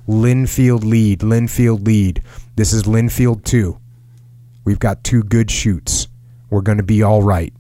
Linfield 0.09 0.85
lead, 0.85 1.21
Linfield 1.21 1.85
lead. 1.85 2.23
This 2.57 2.73
is 2.73 2.85
Linfield 2.85 3.45
2. 3.45 3.79
We've 4.65 4.79
got 4.79 5.05
two 5.05 5.23
good 5.23 5.51
chutes. 5.51 6.09
We're 6.51 6.61
going 6.61 6.79
to 6.79 6.85
be 6.85 7.03
all 7.03 7.23
right. 7.23 7.53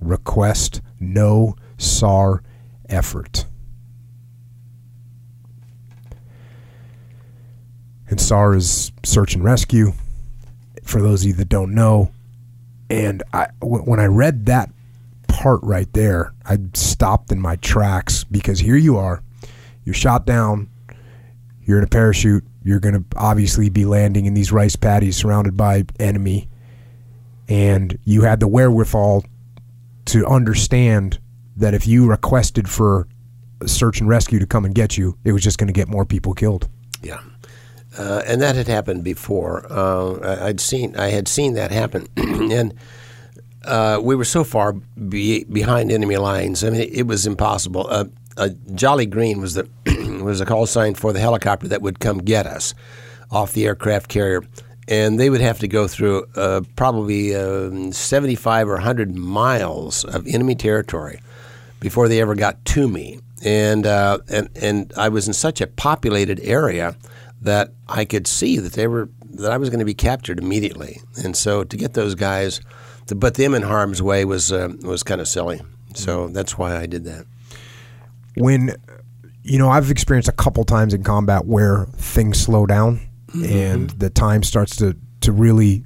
Request 0.00 0.80
no 0.98 1.56
SAR 1.78 2.42
effort. 2.88 3.46
And 8.10 8.20
SAR 8.20 8.54
is 8.54 8.92
search 9.04 9.34
and 9.34 9.42
rescue. 9.42 9.92
For 10.82 11.00
those 11.00 11.22
of 11.22 11.28
you 11.28 11.34
that 11.34 11.48
don't 11.48 11.74
know, 11.74 12.10
and 12.90 13.22
I 13.32 13.48
w- 13.60 13.84
when 13.84 14.00
I 14.00 14.06
read 14.06 14.46
that 14.46 14.70
part 15.28 15.60
right 15.62 15.90
there, 15.92 16.32
I 16.44 16.58
stopped 16.74 17.30
in 17.30 17.40
my 17.40 17.56
tracks 17.56 18.24
because 18.24 18.58
here 18.58 18.76
you 18.76 18.96
are, 18.96 19.22
you're 19.84 19.94
shot 19.94 20.26
down, 20.26 20.68
you're 21.62 21.78
in 21.78 21.84
a 21.84 21.88
parachute, 21.88 22.44
you're 22.64 22.80
going 22.80 22.94
to 22.94 23.04
obviously 23.16 23.70
be 23.70 23.84
landing 23.84 24.26
in 24.26 24.34
these 24.34 24.50
rice 24.50 24.74
paddies 24.74 25.16
surrounded 25.16 25.56
by 25.56 25.84
enemy, 26.00 26.48
and 27.48 27.96
you 28.04 28.22
had 28.22 28.40
the 28.40 28.48
wherewithal 28.48 29.24
to 30.06 30.26
understand 30.26 31.20
that 31.56 31.74
if 31.74 31.86
you 31.86 32.08
requested 32.08 32.68
for 32.68 33.06
search 33.66 34.00
and 34.00 34.08
rescue 34.08 34.40
to 34.40 34.46
come 34.46 34.64
and 34.64 34.74
get 34.74 34.96
you, 34.96 35.16
it 35.24 35.32
was 35.32 35.42
just 35.42 35.58
going 35.58 35.68
to 35.68 35.72
get 35.72 35.86
more 35.86 36.04
people 36.04 36.34
killed. 36.34 36.68
Yeah, 37.02 37.20
uh, 38.00 38.22
and 38.26 38.40
that 38.40 38.56
had 38.56 38.66
happened 38.66 39.04
before. 39.04 39.66
Uh, 39.70 40.38
I'd 40.42 40.60
seen 40.60 40.96
I 40.96 41.08
had 41.08 41.28
seen 41.28 41.54
that 41.54 41.70
happen, 41.70 42.08
and 42.16 42.74
uh, 43.64 44.00
we 44.02 44.14
were 44.14 44.24
so 44.24 44.42
far 44.42 44.72
be, 44.72 45.44
behind 45.44 45.92
enemy 45.92 46.16
lines. 46.16 46.64
I 46.64 46.70
mean, 46.70 46.80
it, 46.80 46.94
it 46.94 47.06
was 47.06 47.26
impossible. 47.26 47.86
Uh, 47.88 48.06
Jolly 48.74 49.04
Green 49.04 49.38
was 49.38 49.52
the 49.52 49.68
was 50.24 50.40
a 50.40 50.46
call 50.46 50.64
sign 50.64 50.94
for 50.94 51.12
the 51.12 51.20
helicopter 51.20 51.68
that 51.68 51.82
would 51.82 52.00
come 52.00 52.18
get 52.18 52.46
us 52.46 52.72
off 53.30 53.52
the 53.52 53.66
aircraft 53.66 54.08
carrier. 54.08 54.42
and 54.88 55.20
they 55.20 55.28
would 55.28 55.42
have 55.42 55.58
to 55.58 55.68
go 55.68 55.86
through 55.86 56.24
uh, 56.36 56.62
probably 56.76 57.36
um, 57.36 57.92
75 57.92 58.68
or 58.68 58.74
100 58.74 59.14
miles 59.14 60.04
of 60.04 60.26
enemy 60.26 60.54
territory 60.54 61.20
before 61.80 62.08
they 62.08 62.20
ever 62.20 62.34
got 62.34 62.64
to 62.64 62.88
me. 62.88 63.20
And, 63.44 63.86
uh, 63.86 64.18
and, 64.28 64.48
and 64.56 64.92
I 64.96 65.10
was 65.10 65.28
in 65.28 65.34
such 65.34 65.60
a 65.60 65.66
populated 65.66 66.40
area 66.40 66.96
that 67.42 67.72
I 67.88 68.04
could 68.04 68.26
see 68.26 68.58
that 68.58 68.72
they 68.74 68.86
were 68.86 69.08
that 69.32 69.52
I 69.52 69.56
was 69.56 69.70
going 69.70 69.78
to 69.78 69.84
be 69.84 69.94
captured 69.94 70.38
immediately. 70.38 71.00
And 71.24 71.36
so 71.36 71.64
to 71.64 71.76
get 71.76 71.94
those 71.94 72.14
guys, 72.14 72.60
to 73.06 73.16
put 73.16 73.34
them 73.34 73.54
in 73.54 73.62
harm's 73.62 74.02
way 74.02 74.24
was 74.24 74.52
uh, 74.52 74.68
was 74.82 75.02
kind 75.02 75.20
of 75.20 75.28
silly. 75.28 75.60
So 75.94 76.28
that's 76.28 76.58
why 76.58 76.76
I 76.76 76.86
did 76.86 77.04
that. 77.04 77.26
when 78.36 78.74
you 79.42 79.58
know 79.58 79.70
I've 79.70 79.90
experienced 79.90 80.28
a 80.28 80.32
couple 80.32 80.64
times 80.64 80.94
in 80.94 81.02
combat 81.02 81.46
where 81.46 81.86
things 81.96 82.38
slow 82.38 82.66
down 82.66 83.00
and 83.44 83.90
the 83.90 84.10
time 84.10 84.42
starts 84.42 84.76
to 84.76 84.96
to 85.22 85.32
really 85.32 85.84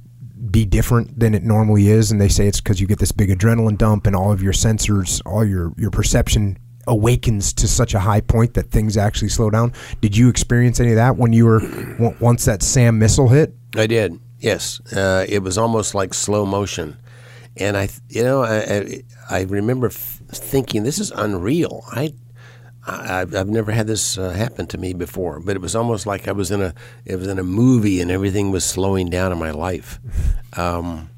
be 0.51 0.65
different 0.65 1.19
than 1.19 1.33
it 1.33 1.43
normally 1.43 1.89
is 1.89 2.11
and 2.11 2.19
they 2.21 2.29
say 2.29 2.47
it's 2.47 2.61
because 2.61 2.79
you 2.79 2.87
get 2.87 2.99
this 2.99 3.11
big 3.11 3.29
adrenaline 3.29 3.77
dump 3.77 4.05
and 4.07 4.15
all 4.15 4.31
of 4.31 4.41
your 4.43 4.53
sensors 4.53 5.21
all 5.25 5.43
your 5.45 5.73
your 5.77 5.89
perception 5.91 6.57
awakens 6.87 7.53
to 7.53 7.67
such 7.67 7.93
a 7.93 7.99
high 7.99 8.21
point 8.21 8.53
that 8.53 8.69
things 8.71 8.97
actually 8.97 9.29
slow 9.29 9.49
down 9.49 9.73
did 10.01 10.15
you 10.15 10.29
experience 10.29 10.79
any 10.79 10.91
of 10.91 10.95
that 10.95 11.17
when 11.17 11.33
you 11.33 11.45
were 11.45 11.61
once 12.19 12.45
that 12.45 12.61
sam 12.61 12.99
missile 12.99 13.29
hit 13.29 13.53
I 13.77 13.87
did. 13.87 14.19
Yes, 14.39 14.79
uh, 14.93 15.25
it 15.27 15.39
was 15.39 15.57
almost 15.57 15.95
like 15.95 16.13
slow 16.13 16.45
motion, 16.45 16.97
and 17.57 17.75
I, 17.75 17.89
you 18.09 18.23
know, 18.23 18.43
I, 18.43 18.59
I, 18.59 19.03
I 19.29 19.41
remember 19.43 19.87
f- 19.87 20.21
thinking 20.29 20.83
this 20.83 20.99
is 20.99 21.11
unreal. 21.11 21.83
I, 21.91 22.13
I, 22.85 23.21
I've 23.21 23.49
never 23.49 23.71
had 23.71 23.87
this 23.87 24.17
uh, 24.17 24.29
happen 24.31 24.67
to 24.67 24.77
me 24.77 24.93
before, 24.93 25.39
but 25.39 25.55
it 25.55 25.61
was 25.61 25.75
almost 25.75 26.05
like 26.05 26.27
I 26.27 26.31
was 26.31 26.51
in 26.51 26.61
a, 26.61 26.73
it 27.05 27.15
was 27.15 27.27
in 27.27 27.39
a 27.39 27.43
movie, 27.43 28.01
and 28.01 28.11
everything 28.11 28.51
was 28.51 28.63
slowing 28.63 29.09
down 29.09 29.31
in 29.31 29.37
my 29.39 29.51
life, 29.51 29.99
um, 30.57 31.09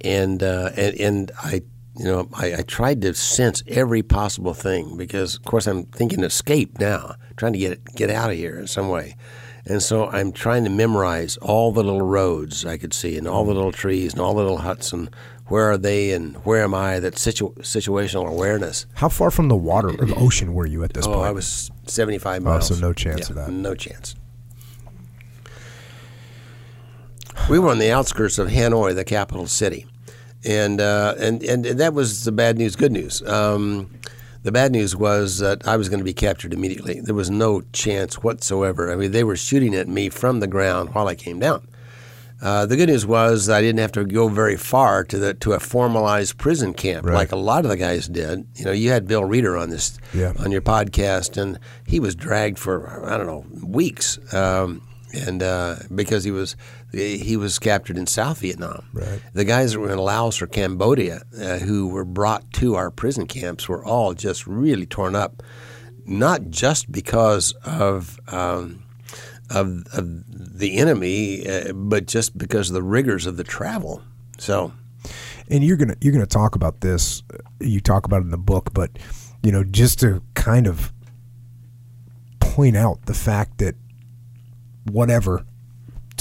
and, 0.00 0.42
uh, 0.42 0.70
and 0.76 0.94
and 1.00 1.30
I. 1.42 1.62
You 1.96 2.04
know, 2.06 2.28
I, 2.32 2.54
I 2.54 2.62
tried 2.62 3.02
to 3.02 3.12
sense 3.14 3.62
every 3.68 4.02
possible 4.02 4.54
thing 4.54 4.96
because, 4.96 5.36
of 5.36 5.44
course, 5.44 5.66
I'm 5.66 5.84
thinking 5.84 6.24
escape 6.24 6.78
now, 6.78 7.16
trying 7.36 7.52
to 7.52 7.58
get 7.58 7.84
get 7.94 8.08
out 8.10 8.30
of 8.30 8.36
here 8.36 8.58
in 8.58 8.66
some 8.66 8.88
way. 8.88 9.14
And 9.66 9.80
so 9.82 10.08
I'm 10.08 10.32
trying 10.32 10.64
to 10.64 10.70
memorize 10.70 11.36
all 11.36 11.70
the 11.70 11.84
little 11.84 12.02
roads 12.02 12.64
I 12.64 12.78
could 12.78 12.92
see 12.94 13.16
and 13.18 13.28
all 13.28 13.44
the 13.44 13.54
little 13.54 13.70
trees 13.72 14.12
and 14.12 14.20
all 14.20 14.34
the 14.34 14.42
little 14.42 14.58
huts 14.58 14.92
and 14.92 15.08
where 15.46 15.70
are 15.70 15.76
they 15.78 16.12
and 16.12 16.34
where 16.44 16.64
am 16.64 16.74
I? 16.74 16.98
That 16.98 17.16
situ- 17.18 17.54
situational 17.60 18.26
awareness. 18.28 18.86
how 18.94 19.08
far 19.10 19.30
from 19.30 19.48
the 19.48 19.54
water 19.56 19.90
or 19.90 20.06
the 20.06 20.14
ocean 20.16 20.54
were 20.54 20.66
you 20.66 20.82
at 20.82 20.94
this 20.94 21.06
Oh, 21.06 21.12
point 21.12 21.26
I 21.26 21.30
was 21.30 21.70
75 21.86 22.42
miles. 22.42 22.68
so 22.68 22.74
no 22.74 22.92
chance 22.92 23.20
Yeah, 23.20 23.26
of 23.28 23.34
that. 23.36 23.50
No 23.52 23.74
chance. 23.74 24.16
We 27.50 27.58
were 27.58 27.70
on 27.70 27.78
the 27.78 27.90
outskirts 27.92 28.38
of 28.38 28.48
Hanoi, 28.48 28.94
the 28.94 29.04
capital 29.04 29.46
city, 29.46 29.86
and 30.44 30.80
uh, 30.80 31.14
and 31.18 31.42
and 31.42 31.64
that 31.64 31.94
was 31.94 32.24
the 32.24 32.32
bad 32.32 32.58
news. 32.58 32.76
Good 32.76 32.92
news. 32.92 33.22
Um, 33.22 33.90
the 34.42 34.50
bad 34.52 34.72
news 34.72 34.96
was 34.96 35.38
that 35.38 35.66
I 35.68 35.76
was 35.76 35.88
going 35.88 36.00
to 36.00 36.04
be 36.04 36.14
captured 36.14 36.52
immediately. 36.52 37.00
There 37.00 37.14
was 37.14 37.30
no 37.30 37.62
chance 37.72 38.22
whatsoever. 38.24 38.90
I 38.92 38.96
mean, 38.96 39.12
they 39.12 39.22
were 39.24 39.36
shooting 39.36 39.74
at 39.74 39.86
me 39.86 40.08
from 40.08 40.40
the 40.40 40.48
ground 40.48 40.94
while 40.94 41.06
I 41.06 41.14
came 41.14 41.38
down. 41.38 41.68
Uh, 42.40 42.66
the 42.66 42.74
good 42.76 42.88
news 42.88 43.06
was 43.06 43.48
I 43.48 43.60
didn't 43.60 43.78
have 43.78 43.92
to 43.92 44.04
go 44.04 44.26
very 44.26 44.56
far 44.56 45.04
to 45.04 45.16
the 45.16 45.34
to 45.34 45.52
a 45.52 45.60
formalized 45.60 46.38
prison 46.38 46.74
camp 46.74 47.06
Right. 47.06 47.14
like 47.14 47.30
a 47.30 47.36
lot 47.36 47.64
of 47.64 47.70
the 47.70 47.76
guys 47.76 48.08
did. 48.08 48.44
You 48.56 48.64
know, 48.64 48.72
you 48.72 48.90
had 48.90 49.06
Bill 49.06 49.24
Reeder 49.24 49.56
on 49.56 49.70
this 49.70 49.96
Yeah. 50.12 50.32
on 50.40 50.50
your 50.50 50.60
podcast, 50.62 51.40
and 51.40 51.60
he 51.86 52.00
was 52.00 52.16
dragged 52.16 52.58
for 52.58 53.08
I 53.08 53.16
don't 53.16 53.26
know 53.28 53.44
weeks, 53.64 54.18
um, 54.34 54.82
and 55.14 55.40
uh, 55.40 55.76
because 55.94 56.24
he 56.24 56.32
was 56.32 56.56
he 56.92 57.36
was 57.36 57.58
captured 57.58 57.96
in 57.96 58.06
South 58.06 58.40
Vietnam. 58.40 58.84
Right. 58.92 59.20
The 59.32 59.44
guys 59.44 59.72
that 59.72 59.80
were 59.80 59.90
in 59.90 59.98
Laos 59.98 60.42
or 60.42 60.46
Cambodia 60.46 61.22
uh, 61.38 61.58
who 61.58 61.88
were 61.88 62.04
brought 62.04 62.52
to 62.54 62.74
our 62.74 62.90
prison 62.90 63.26
camps 63.26 63.68
were 63.68 63.84
all 63.84 64.14
just 64.14 64.46
really 64.46 64.86
torn 64.86 65.16
up, 65.16 65.42
not 66.04 66.50
just 66.50 66.90
because 66.90 67.52
of. 67.64 68.20
Um, 68.28 68.84
of, 69.50 69.84
of 69.92 70.06
the 70.58 70.78
enemy, 70.78 71.46
uh, 71.46 71.74
but 71.74 72.06
just 72.06 72.38
because 72.38 72.70
of 72.70 72.74
the 72.74 72.82
rigors 72.82 73.26
of 73.26 73.36
the 73.36 73.44
travel. 73.44 74.00
So, 74.38 74.72
and 75.50 75.62
you're 75.62 75.76
gonna 75.76 75.96
you're 76.00 76.14
gonna 76.14 76.24
talk 76.24 76.54
about 76.54 76.80
this. 76.80 77.22
You 77.60 77.80
talk 77.80 78.06
about 78.06 78.22
it 78.22 78.26
in 78.26 78.30
the 78.30 78.38
book, 78.38 78.72
but 78.72 78.98
you 79.42 79.52
know, 79.52 79.62
just 79.62 80.00
to 80.00 80.22
kind 80.32 80.66
of 80.66 80.90
point 82.40 82.76
out 82.76 83.04
the 83.04 83.14
fact 83.14 83.58
that 83.58 83.74
whatever 84.90 85.44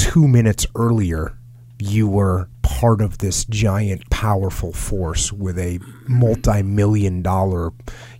two 0.02 0.28
minutes 0.28 0.66
earlier 0.76 1.38
you 1.78 2.08
were 2.08 2.50
part 2.64 3.02
of 3.02 3.20
this 3.20 3.46
giant 3.46 4.10
powerful 4.10 4.74
force 4.74 5.32
with 5.32 5.60
a 5.60 5.80
multi-million 6.08 7.22
dollar 7.22 7.70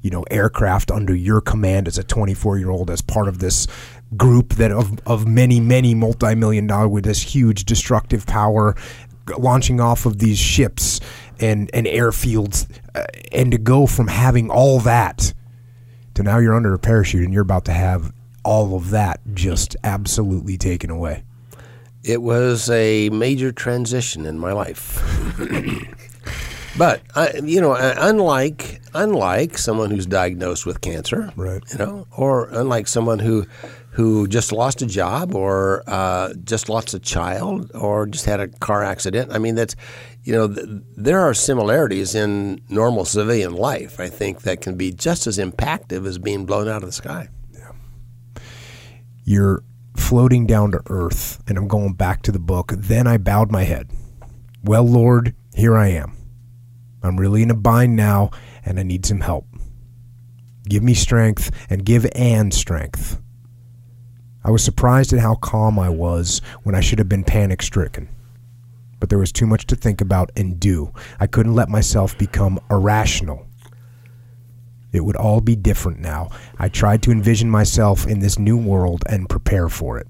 you 0.04 0.12
know 0.12 0.22
aircraft 0.30 0.92
under 0.92 1.16
your 1.16 1.42
command 1.42 1.88
as 1.88 1.98
a 1.98 2.04
24 2.04 2.60
year 2.60 2.70
old 2.70 2.92
as 2.92 3.02
part 3.02 3.28
of 3.28 3.40
this 3.40 3.66
group 4.16 4.54
that 4.54 4.72
of, 4.72 5.00
of 5.08 5.28
many 5.28 5.60
many 5.60 5.96
multi-million 5.96 6.68
dollar 6.68 6.88
with 6.88 7.04
this 7.04 7.20
huge 7.20 7.66
destructive 7.66 8.28
power 8.28 8.76
launching 9.40 9.82
off 9.82 10.06
of 10.06 10.20
these 10.20 10.38
ships 10.38 11.00
and 11.40 11.68
and 11.74 11.88
airfields 11.88 12.70
uh, 12.94 13.06
and 13.32 13.52
to 13.52 13.58
go 13.58 13.88
from 13.88 14.08
having 14.08 14.52
all 14.52 14.80
that 14.80 15.34
to 16.14 16.22
now 16.22 16.38
you're 16.38 16.54
under 16.54 16.76
a 16.76 16.80
parachute 16.80 17.24
and 17.24 17.34
you're 17.34 17.42
about 17.42 17.66
to 17.66 17.74
have 17.74 18.14
all 18.46 18.76
of 18.76 18.92
that 18.92 19.20
just 19.34 19.76
absolutely 19.84 20.58
taken 20.58 20.92
away 20.92 21.24
it 22.04 22.22
was 22.22 22.70
a 22.70 23.10
major 23.10 23.52
transition 23.52 24.26
in 24.26 24.40
my 24.40 24.54
life. 24.54 25.00
but 26.78 27.02
I, 27.16 27.34
you 27.44 27.62
know, 27.62 27.74
uh, 27.74 27.96
unlike 28.00 28.82
unlike 28.94 29.58
someone 29.58 29.90
who's 29.92 30.06
diagnosed 30.06 30.66
with 30.66 30.82
cancer, 30.82 31.32
Right. 31.36 31.62
You 31.72 31.78
know, 31.78 32.08
or 32.18 32.50
unlike 32.50 32.88
someone 32.88 33.20
who 33.20 33.46
who 33.92 34.26
just 34.26 34.54
lost 34.54 34.82
a 34.82 34.86
job, 34.86 35.36
or 35.36 35.84
uh, 35.86 36.34
just 36.46 36.70
lost 36.70 36.94
a 36.94 37.00
child, 37.00 37.70
or 37.74 38.08
just 38.08 38.26
had 38.26 38.40
a 38.40 38.48
car 38.48 38.84
accident. 38.84 39.34
I 39.34 39.38
mean, 39.38 39.56
that's 39.56 39.76
you 40.24 40.34
know, 40.34 40.48
th- 40.48 40.68
there 40.96 41.20
are 41.20 41.34
similarities 41.34 42.16
in 42.16 42.62
normal 42.70 43.06
civilian 43.06 43.54
life. 43.54 44.00
I 44.00 44.08
think 44.08 44.44
that 44.44 44.62
can 44.62 44.76
be 44.76 44.92
just 44.92 45.28
as 45.28 45.38
impactful 45.38 46.06
as 46.08 46.18
being 46.18 46.46
blown 46.46 46.68
out 46.68 46.84
of 46.84 46.90
the 46.90 46.94
sky. 46.94 47.30
you're 49.24 49.64
floating 49.96 50.46
down 50.46 50.72
to 50.72 50.82
earth 50.88 51.42
and 51.48 51.58
i'm 51.58 51.68
going 51.68 51.94
back 51.94 52.22
to 52.22 52.32
the 52.32 52.40
book 52.40 52.74
then 52.78 53.08
i 53.08 53.18
bowed 53.18 53.52
my 53.52 53.64
head. 53.64 53.90
Well 54.64 54.84
lord 54.84 55.36
here 55.56 55.78
i 55.78 55.88
am. 55.88 56.18
I'm 57.04 57.20
really 57.20 57.42
in 57.42 57.52
a 57.52 57.56
bind 57.56 57.96
now 57.96 58.32
and 58.66 58.80
i 58.80 58.84
need 58.84 59.06
some 59.06 59.22
help. 59.22 59.48
Give 60.68 60.84
me 60.84 60.94
strength 60.94 61.52
and 61.70 61.86
give 61.86 62.06
anne 62.16 62.52
strength. 62.52 63.20
I 64.44 64.52
was 64.52 64.64
surprised 64.64 65.14
at 65.14 65.20
how 65.20 65.36
calm 65.36 65.78
i 65.80 65.90
was 65.90 66.42
when 66.64 66.76
i 66.76 66.82
should 66.82 67.00
have 67.00 67.10
been 67.10 67.24
panic 67.24 67.62
stricken 67.62 68.10
but 69.02 69.10
there 69.10 69.20
was 69.20 69.32
too 69.32 69.48
much 69.48 69.66
to 69.66 69.76
think 69.76 70.00
about 70.00 70.32
and 70.38 70.60
do. 70.60 70.94
I 71.20 71.26
couldn't 71.26 71.56
let 71.56 71.70
myself 71.70 72.16
become 72.20 72.60
irrational 72.70 73.48
it 74.92 75.06
would 75.06 75.16
all 75.16 75.42
be 75.42 75.56
different 75.56 76.00
now. 76.00 76.30
I 76.60 76.70
tried 76.70 77.02
to 77.04 77.12
envision 77.12 77.50
myself 77.50 78.06
in 78.06 78.20
this 78.20 78.38
new 78.38 78.58
world 78.58 79.04
and 79.08 79.30
prepare 79.30 79.70
for 79.70 79.98
it. 79.98 80.08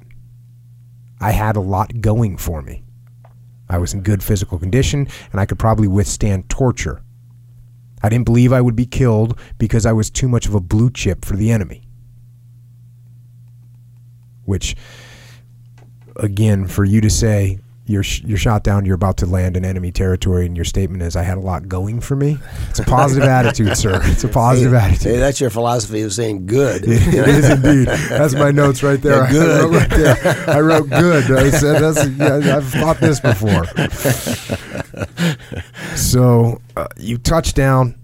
I 1.19 1.31
had 1.31 1.55
a 1.55 1.61
lot 1.61 2.01
going 2.01 2.37
for 2.37 2.61
me. 2.61 2.83
I 3.69 3.77
was 3.77 3.93
in 3.93 4.01
good 4.01 4.23
physical 4.23 4.57
condition 4.57 5.07
and 5.31 5.39
I 5.39 5.45
could 5.45 5.59
probably 5.59 5.87
withstand 5.87 6.49
torture. 6.49 7.01
I 8.03 8.09
didn't 8.09 8.25
believe 8.25 8.51
I 8.51 8.61
would 8.61 8.75
be 8.75 8.87
killed 8.87 9.39
because 9.57 9.85
I 9.85 9.93
was 9.93 10.09
too 10.09 10.27
much 10.27 10.47
of 10.47 10.55
a 10.55 10.59
blue 10.59 10.89
chip 10.89 11.23
for 11.23 11.35
the 11.35 11.51
enemy. 11.51 11.83
Which, 14.45 14.75
again, 16.15 16.67
for 16.67 16.83
you 16.83 16.99
to 17.01 17.09
say 17.09 17.59
you're, 17.85 18.03
sh- 18.03 18.21
you're 18.23 18.37
shot 18.37 18.63
down, 18.63 18.85
you're 18.85 18.95
about 18.95 19.17
to 19.17 19.25
land 19.25 19.57
in 19.57 19.65
enemy 19.65 19.91
territory, 19.91 20.45
and 20.45 20.55
your 20.55 20.65
statement 20.65 21.03
is, 21.03 21.15
I 21.15 21.23
had 21.23 21.37
a 21.37 21.41
lot 21.41 21.67
going 21.67 21.99
for 21.99 22.15
me. 22.15 22.37
It's 22.69 22.79
a 22.79 22.83
positive 22.83 23.23
attitude, 23.27 23.75
sir. 23.75 23.99
It's 24.03 24.23
a 24.23 24.29
positive 24.29 24.73
attitude. 24.73 25.13
Hey, 25.13 25.17
that's 25.17 25.41
your 25.41 25.49
philosophy 25.49 26.01
of 26.01 26.13
saying 26.13 26.45
good. 26.45 26.83
it 26.85 27.27
is 27.27 27.49
indeed. 27.49 27.87
That's 27.87 28.33
my 28.33 28.51
notes 28.51 28.83
right 28.83 29.01
there. 29.01 29.23
Yeah, 29.23 29.31
good. 29.31 29.59
I 29.59 29.61
wrote 29.61 29.79
right 29.79 29.89
there. 29.89 30.49
I 30.49 30.59
wrote 30.61 30.89
good. 30.89 31.31
I 31.31 31.49
said 31.49 31.81
that's. 31.81 32.07
Yeah, 32.17 32.57
I've 32.57 32.69
thought 32.69 32.99
this 32.99 33.19
before. 33.19 33.65
So 35.95 36.61
uh, 36.75 36.87
you 36.97 37.17
touch 37.17 37.53
down. 37.53 37.95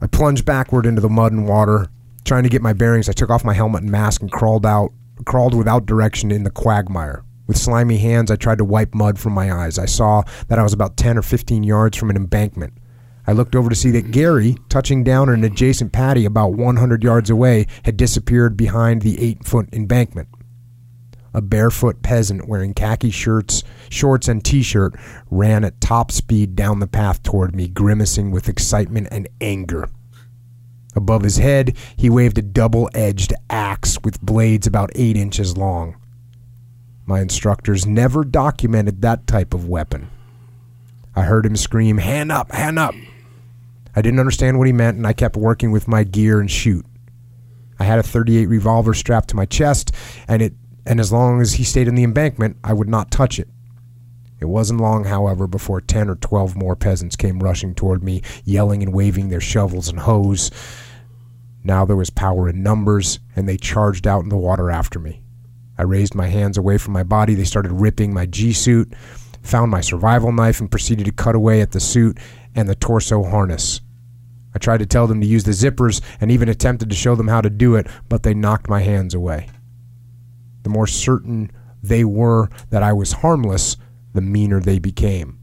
I 0.00 0.06
plunged 0.06 0.44
backward 0.44 0.86
into 0.86 1.00
the 1.00 1.08
mud 1.08 1.32
and 1.32 1.46
water, 1.46 1.88
trying 2.24 2.44
to 2.44 2.48
get 2.48 2.62
my 2.62 2.72
bearings. 2.72 3.08
I 3.08 3.12
took 3.12 3.30
off 3.30 3.44
my 3.44 3.52
helmet 3.52 3.82
and 3.82 3.90
mask 3.90 4.22
and 4.22 4.30
crawled 4.30 4.64
out, 4.64 4.92
crawled 5.26 5.54
without 5.54 5.86
direction 5.86 6.30
in 6.30 6.44
the 6.44 6.50
quagmire. 6.50 7.22
With 7.50 7.58
slimy 7.58 7.98
hands, 7.98 8.30
I 8.30 8.36
tried 8.36 8.58
to 8.58 8.64
wipe 8.64 8.94
mud 8.94 9.18
from 9.18 9.32
my 9.32 9.52
eyes. 9.52 9.76
I 9.76 9.86
saw 9.86 10.22
that 10.46 10.60
I 10.60 10.62
was 10.62 10.72
about 10.72 10.96
10 10.96 11.18
or 11.18 11.22
15 11.22 11.64
yards 11.64 11.98
from 11.98 12.08
an 12.08 12.14
embankment. 12.14 12.74
I 13.26 13.32
looked 13.32 13.56
over 13.56 13.68
to 13.68 13.74
see 13.74 13.90
that 13.90 14.12
Gary, 14.12 14.56
touching 14.68 15.02
down 15.02 15.28
an 15.28 15.42
adjacent 15.42 15.90
patty 15.90 16.24
about 16.24 16.52
100 16.52 17.02
yards 17.02 17.28
away, 17.28 17.66
had 17.82 17.96
disappeared 17.96 18.56
behind 18.56 19.02
the 19.02 19.20
eight 19.20 19.44
foot 19.44 19.68
embankment. 19.72 20.28
A 21.34 21.42
barefoot 21.42 22.04
peasant 22.04 22.46
wearing 22.46 22.72
khaki 22.72 23.10
shirts, 23.10 23.64
shorts 23.88 24.28
and 24.28 24.44
t-shirt 24.44 24.94
ran 25.28 25.64
at 25.64 25.80
top 25.80 26.12
speed 26.12 26.54
down 26.54 26.78
the 26.78 26.86
path 26.86 27.20
toward 27.24 27.56
me, 27.56 27.66
grimacing 27.66 28.30
with 28.30 28.48
excitement 28.48 29.08
and 29.10 29.28
anger. 29.40 29.88
Above 30.94 31.24
his 31.24 31.38
head, 31.38 31.76
he 31.96 32.08
waved 32.08 32.38
a 32.38 32.42
double-edged 32.42 33.32
axe 33.50 33.98
with 34.04 34.22
blades 34.22 34.68
about 34.68 34.92
8 34.94 35.16
inches 35.16 35.56
long. 35.56 35.96
My 37.10 37.20
instructors 37.22 37.88
never 37.88 38.22
documented 38.22 39.02
that 39.02 39.26
type 39.26 39.52
of 39.52 39.66
weapon. 39.66 40.06
I 41.16 41.22
heard 41.22 41.44
him 41.44 41.56
scream, 41.56 41.98
"Hand 41.98 42.30
up, 42.30 42.52
hand 42.52 42.78
up." 42.78 42.94
I 43.96 44.00
didn't 44.00 44.20
understand 44.20 44.58
what 44.58 44.68
he 44.68 44.72
meant 44.72 44.96
and 44.96 45.04
I 45.04 45.12
kept 45.12 45.36
working 45.36 45.72
with 45.72 45.88
my 45.88 46.04
gear 46.04 46.38
and 46.38 46.48
chute. 46.48 46.86
I 47.80 47.84
had 47.84 47.98
a 47.98 48.04
38 48.04 48.46
revolver 48.46 48.94
strapped 48.94 49.28
to 49.30 49.36
my 49.36 49.44
chest 49.44 49.90
and 50.28 50.40
it 50.40 50.54
and 50.86 51.00
as 51.00 51.10
long 51.10 51.40
as 51.40 51.54
he 51.54 51.64
stayed 51.64 51.88
in 51.88 51.96
the 51.96 52.04
embankment, 52.04 52.58
I 52.62 52.74
would 52.74 52.88
not 52.88 53.10
touch 53.10 53.40
it. 53.40 53.48
It 54.38 54.44
wasn't 54.44 54.80
long, 54.80 55.06
however, 55.06 55.48
before 55.48 55.80
10 55.80 56.08
or 56.08 56.14
12 56.14 56.54
more 56.54 56.76
peasants 56.76 57.16
came 57.16 57.40
rushing 57.40 57.74
toward 57.74 58.04
me, 58.04 58.22
yelling 58.44 58.84
and 58.84 58.92
waving 58.92 59.30
their 59.30 59.40
shovels 59.40 59.88
and 59.88 59.98
hoes. 59.98 60.52
Now 61.64 61.84
there 61.84 61.96
was 61.96 62.10
power 62.10 62.48
in 62.48 62.62
numbers, 62.62 63.18
and 63.34 63.48
they 63.48 63.56
charged 63.56 64.06
out 64.06 64.22
in 64.22 64.28
the 64.28 64.36
water 64.36 64.70
after 64.70 65.00
me. 65.00 65.22
I 65.80 65.84
raised 65.84 66.14
my 66.14 66.26
hands 66.26 66.58
away 66.58 66.76
from 66.76 66.92
my 66.92 67.02
body. 67.02 67.34
They 67.34 67.44
started 67.44 67.72
ripping 67.72 68.12
my 68.12 68.26
G 68.26 68.52
suit, 68.52 68.92
found 69.40 69.70
my 69.70 69.80
survival 69.80 70.30
knife, 70.30 70.60
and 70.60 70.70
proceeded 70.70 71.06
to 71.06 71.10
cut 71.10 71.34
away 71.34 71.62
at 71.62 71.70
the 71.70 71.80
suit 71.80 72.18
and 72.54 72.68
the 72.68 72.74
torso 72.74 73.24
harness. 73.24 73.80
I 74.54 74.58
tried 74.58 74.80
to 74.80 74.86
tell 74.86 75.06
them 75.06 75.22
to 75.22 75.26
use 75.26 75.44
the 75.44 75.52
zippers 75.52 76.02
and 76.20 76.30
even 76.30 76.50
attempted 76.50 76.90
to 76.90 76.94
show 76.94 77.14
them 77.14 77.28
how 77.28 77.40
to 77.40 77.48
do 77.48 77.76
it, 77.76 77.86
but 78.10 78.24
they 78.24 78.34
knocked 78.34 78.68
my 78.68 78.82
hands 78.82 79.14
away. 79.14 79.48
The 80.64 80.68
more 80.68 80.86
certain 80.86 81.50
they 81.82 82.04
were 82.04 82.50
that 82.68 82.82
I 82.82 82.92
was 82.92 83.12
harmless, 83.12 83.78
the 84.12 84.20
meaner 84.20 84.60
they 84.60 84.78
became. 84.78 85.38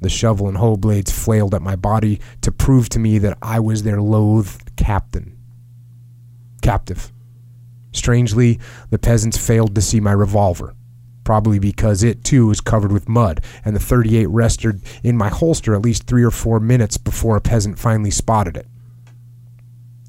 The 0.00 0.08
shovel 0.08 0.48
and 0.48 0.56
hoe 0.56 0.78
blades 0.78 1.12
flailed 1.12 1.54
at 1.54 1.60
my 1.60 1.76
body 1.76 2.22
to 2.40 2.50
prove 2.50 2.88
to 2.88 2.98
me 2.98 3.18
that 3.18 3.36
I 3.42 3.60
was 3.60 3.82
their 3.82 4.00
loathed 4.00 4.74
captain. 4.76 5.36
Captive. 6.62 7.12
Strangely, 7.92 8.58
the 8.90 8.98
peasants 8.98 9.36
failed 9.36 9.74
to 9.74 9.82
see 9.82 10.00
my 10.00 10.12
revolver, 10.12 10.74
probably 11.24 11.58
because 11.58 12.02
it 12.02 12.24
too 12.24 12.46
was 12.46 12.60
covered 12.60 12.92
with 12.92 13.08
mud, 13.08 13.40
and 13.64 13.76
the 13.76 13.80
38 13.80 14.26
rested 14.26 14.82
in 15.04 15.16
my 15.16 15.28
holster 15.28 15.74
at 15.74 15.82
least 15.82 16.06
three 16.06 16.24
or 16.24 16.30
four 16.30 16.58
minutes 16.58 16.96
before 16.96 17.36
a 17.36 17.40
peasant 17.40 17.78
finally 17.78 18.10
spotted 18.10 18.56
it. 18.56 18.66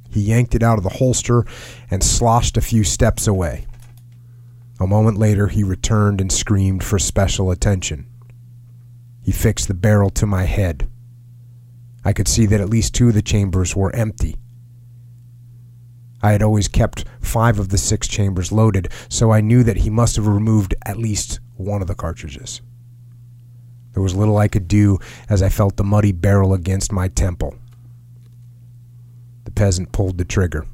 He 0.10 0.22
yanked 0.22 0.56
it 0.56 0.64
out 0.64 0.78
of 0.78 0.84
the 0.84 0.98
holster 0.98 1.46
and 1.90 2.04
sloshed 2.04 2.56
a 2.56 2.62
few 2.62 2.84
steps 2.84 3.28
away. 3.28 3.66
A 4.80 4.88
moment 4.88 5.18
later, 5.18 5.48
he 5.48 5.64
returned 5.64 6.22
and 6.22 6.32
screamed 6.32 6.84
for 6.84 7.00
special 7.00 7.52
attention. 7.52 8.06
He 9.24 9.32
fixed 9.32 9.68
the 9.68 9.74
barrel 9.74 10.10
to 10.12 10.26
my 10.26 10.44
head. 10.44 10.90
I 12.06 12.14
could 12.14 12.28
see 12.28 12.46
that 12.48 12.62
at 12.62 12.70
least 12.70 12.94
two 12.94 13.08
of 13.08 13.14
the 13.14 13.22
chambers 13.22 13.76
were 13.76 13.96
empty. 13.96 14.36
I 16.24 16.32
had 16.32 16.42
always 16.42 16.70
kept 16.70 17.04
five 17.20 17.60
of 17.60 17.68
the 17.68 17.78
six 17.78 18.08
chambers 18.08 18.52
loaded, 18.52 18.88
so 19.10 19.32
I 19.32 19.42
knew 19.42 19.62
that 19.64 19.78
he 19.78 19.90
must 19.90 20.16
have 20.16 20.26
removed 20.26 20.74
at 20.86 20.98
least 20.98 21.42
one 21.58 21.82
of 21.82 21.88
the 21.90 21.96
cartridges. 21.96 22.62
There 23.94 24.02
was 24.02 24.16
little 24.16 24.38
I 24.38 24.48
could 24.48 24.70
do 24.70 25.00
as 25.30 25.44
I 25.44 25.50
felt 25.50 25.76
the 25.76 25.84
muddy 25.84 26.14
barrel 26.14 26.54
against 26.54 26.94
my 26.94 27.10
temple. 27.10 27.56
The 29.44 29.52
peasant 29.52 29.92
pulled 29.92 30.18
the 30.18 30.26
trigger. 30.26 30.66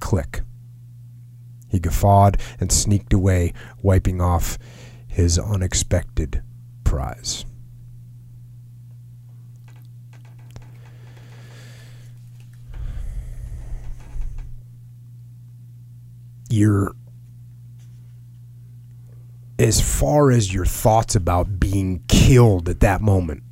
Click. 0.00 0.40
He 1.68 1.78
guffawed 1.78 2.38
and 2.58 2.72
sneaked 2.72 3.12
away, 3.12 3.52
wiping 3.82 4.20
off 4.20 4.58
his 5.06 5.38
unexpected 5.38 6.42
prize. 6.84 7.44
Your 16.54 16.94
as 19.58 19.80
far 19.80 20.30
as 20.30 20.52
your 20.54 20.64
thoughts 20.64 21.16
about 21.16 21.58
being 21.58 22.02
killed 22.06 22.68
at 22.68 22.80
that 22.80 23.00
moment, 23.00 23.42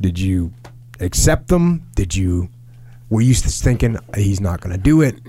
did 0.00 0.18
you 0.18 0.52
accept 1.00 1.48
them? 1.48 1.82
Did 1.96 2.14
you 2.14 2.48
were 3.10 3.20
you 3.20 3.34
thinking 3.34 3.98
he's 4.14 4.40
not 4.40 4.60
going 4.60 4.74
to 4.74 4.80
do 4.80 5.02
it? 5.02 5.20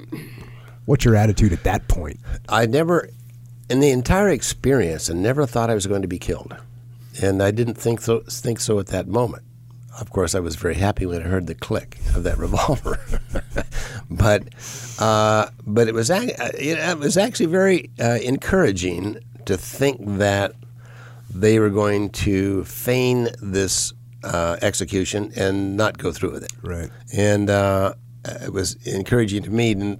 What's 0.85 1.05
your 1.05 1.15
attitude 1.15 1.53
at 1.53 1.63
that 1.63 1.87
point? 1.87 2.19
I 2.47 2.65
never, 2.65 3.09
in 3.69 3.79
the 3.79 3.89
entire 3.89 4.29
experience, 4.29 5.09
I 5.09 5.13
never 5.13 5.45
thought 5.45 5.69
I 5.69 5.73
was 5.73 5.87
going 5.87 6.01
to 6.01 6.07
be 6.07 6.19
killed, 6.19 6.55
and 7.21 7.41
I 7.41 7.51
didn't 7.51 7.75
think 7.75 8.01
so. 8.01 8.19
Think 8.21 8.59
so 8.59 8.79
at 8.79 8.87
that 8.87 9.07
moment. 9.07 9.43
Of 9.99 10.09
course, 10.09 10.33
I 10.33 10.39
was 10.39 10.55
very 10.55 10.75
happy 10.75 11.05
when 11.05 11.21
I 11.21 11.25
heard 11.25 11.47
the 11.47 11.55
click 11.55 11.97
of 12.15 12.23
that 12.23 12.37
revolver, 12.45 12.99
but 14.09 14.43
uh, 14.99 15.49
but 15.65 15.87
it 15.87 15.93
was 15.93 16.09
uh, 16.09 16.27
it 16.57 16.97
was 16.97 17.17
actually 17.17 17.47
very 17.47 17.91
uh, 17.99 18.19
encouraging 18.21 19.19
to 19.45 19.57
think 19.57 19.99
that 20.17 20.55
they 21.33 21.59
were 21.59 21.69
going 21.69 22.09
to 22.09 22.63
feign 22.65 23.29
this 23.41 23.93
uh, 24.23 24.57
execution 24.61 25.31
and 25.35 25.75
not 25.75 25.97
go 25.97 26.11
through 26.11 26.31
with 26.31 26.43
it. 26.43 26.53
Right. 26.61 26.89
And 27.13 27.49
uh, 27.49 27.93
it 28.25 28.53
was 28.53 28.75
encouraging 28.87 29.43
to 29.43 29.49
me 29.49 29.97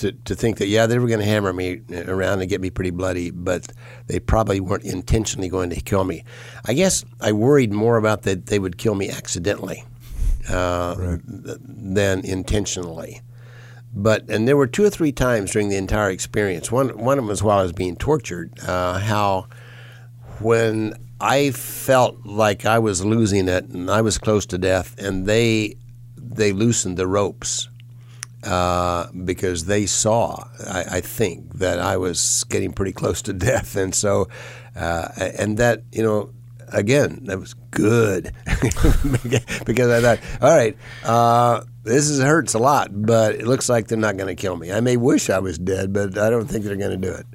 to, 0.00 0.12
to 0.12 0.34
think 0.34 0.58
that, 0.58 0.66
yeah, 0.66 0.86
they 0.86 0.98
were 0.98 1.06
going 1.08 1.20
to 1.20 1.26
hammer 1.26 1.52
me 1.52 1.80
around 2.06 2.40
and 2.40 2.48
get 2.50 2.60
me 2.60 2.70
pretty 2.70 2.90
bloody, 2.90 3.30
but 3.30 3.72
they 4.06 4.18
probably 4.20 4.60
weren't 4.60 4.84
intentionally 4.84 5.48
going 5.48 5.70
to 5.70 5.80
kill 5.80 6.04
me. 6.04 6.24
I 6.66 6.74
guess 6.74 7.04
I 7.20 7.32
worried 7.32 7.72
more 7.72 7.96
about 7.96 8.22
that 8.22 8.46
they 8.46 8.58
would 8.58 8.76
kill 8.78 8.94
me 8.94 9.08
accidentally 9.10 9.84
uh, 10.50 10.94
Right. 10.98 11.20
th- 11.44 11.58
than 11.62 12.24
intentionally. 12.24 13.20
But 13.92 14.28
and 14.28 14.46
there 14.46 14.56
were 14.56 14.68
two 14.68 14.84
or 14.84 14.90
three 14.90 15.10
times 15.12 15.50
during 15.50 15.68
the 15.68 15.76
entire 15.76 16.10
experience. 16.10 16.70
One 16.70 16.90
one 16.96 17.18
of 17.18 17.24
them 17.24 17.28
was 17.28 17.42
while 17.42 17.58
I 17.58 17.62
was 17.62 17.72
being 17.72 17.96
tortured. 17.96 18.52
Uh, 18.60 19.00
how 19.00 19.48
when 20.40 20.94
I 21.20 21.50
felt 21.50 22.24
like 22.24 22.64
I 22.64 22.78
was 22.78 23.04
losing 23.04 23.48
it 23.48 23.64
and 23.64 23.90
I 23.90 24.00
was 24.00 24.16
close 24.16 24.46
to 24.46 24.58
death, 24.58 24.94
and 24.98 25.26
they 25.26 25.76
they 26.16 26.52
loosened 26.52 26.98
the 26.98 27.08
ropes 27.08 27.68
uh, 28.44 29.06
because 29.24 29.66
they 29.66 29.86
saw, 29.86 30.44
I, 30.66 30.84
I 30.90 31.00
think, 31.00 31.54
that 31.58 31.78
I 31.78 31.96
was 31.96 32.44
getting 32.44 32.72
pretty 32.72 32.92
close 32.92 33.22
to 33.22 33.32
death, 33.50 33.76
and 33.76 33.94
so 33.94 34.28
uh, 34.76 35.08
and 35.18 35.58
that 35.58 35.82
you 35.92 36.02
know. 36.02 36.30
Again, 36.72 37.24
that 37.24 37.40
was 37.40 37.54
good 37.72 38.32
because 39.66 39.90
I 39.90 40.00
thought, 40.00 40.20
all 40.40 40.56
right, 40.56 40.76
uh, 41.02 41.62
this 41.82 42.08
is, 42.08 42.20
hurts 42.20 42.54
a 42.54 42.60
lot, 42.60 42.90
but 42.92 43.34
it 43.34 43.44
looks 43.44 43.68
like 43.68 43.88
they're 43.88 43.98
not 43.98 44.16
going 44.16 44.28
to 44.28 44.40
kill 44.40 44.54
me. 44.54 44.70
I 44.70 44.78
may 44.78 44.96
wish 44.96 45.30
I 45.30 45.40
was 45.40 45.58
dead, 45.58 45.92
but 45.92 46.16
I 46.16 46.30
don't 46.30 46.46
think 46.46 46.64
they're 46.64 46.76
going 46.76 46.92
to 46.92 46.96
do 46.96 47.12
it. 47.12 47.26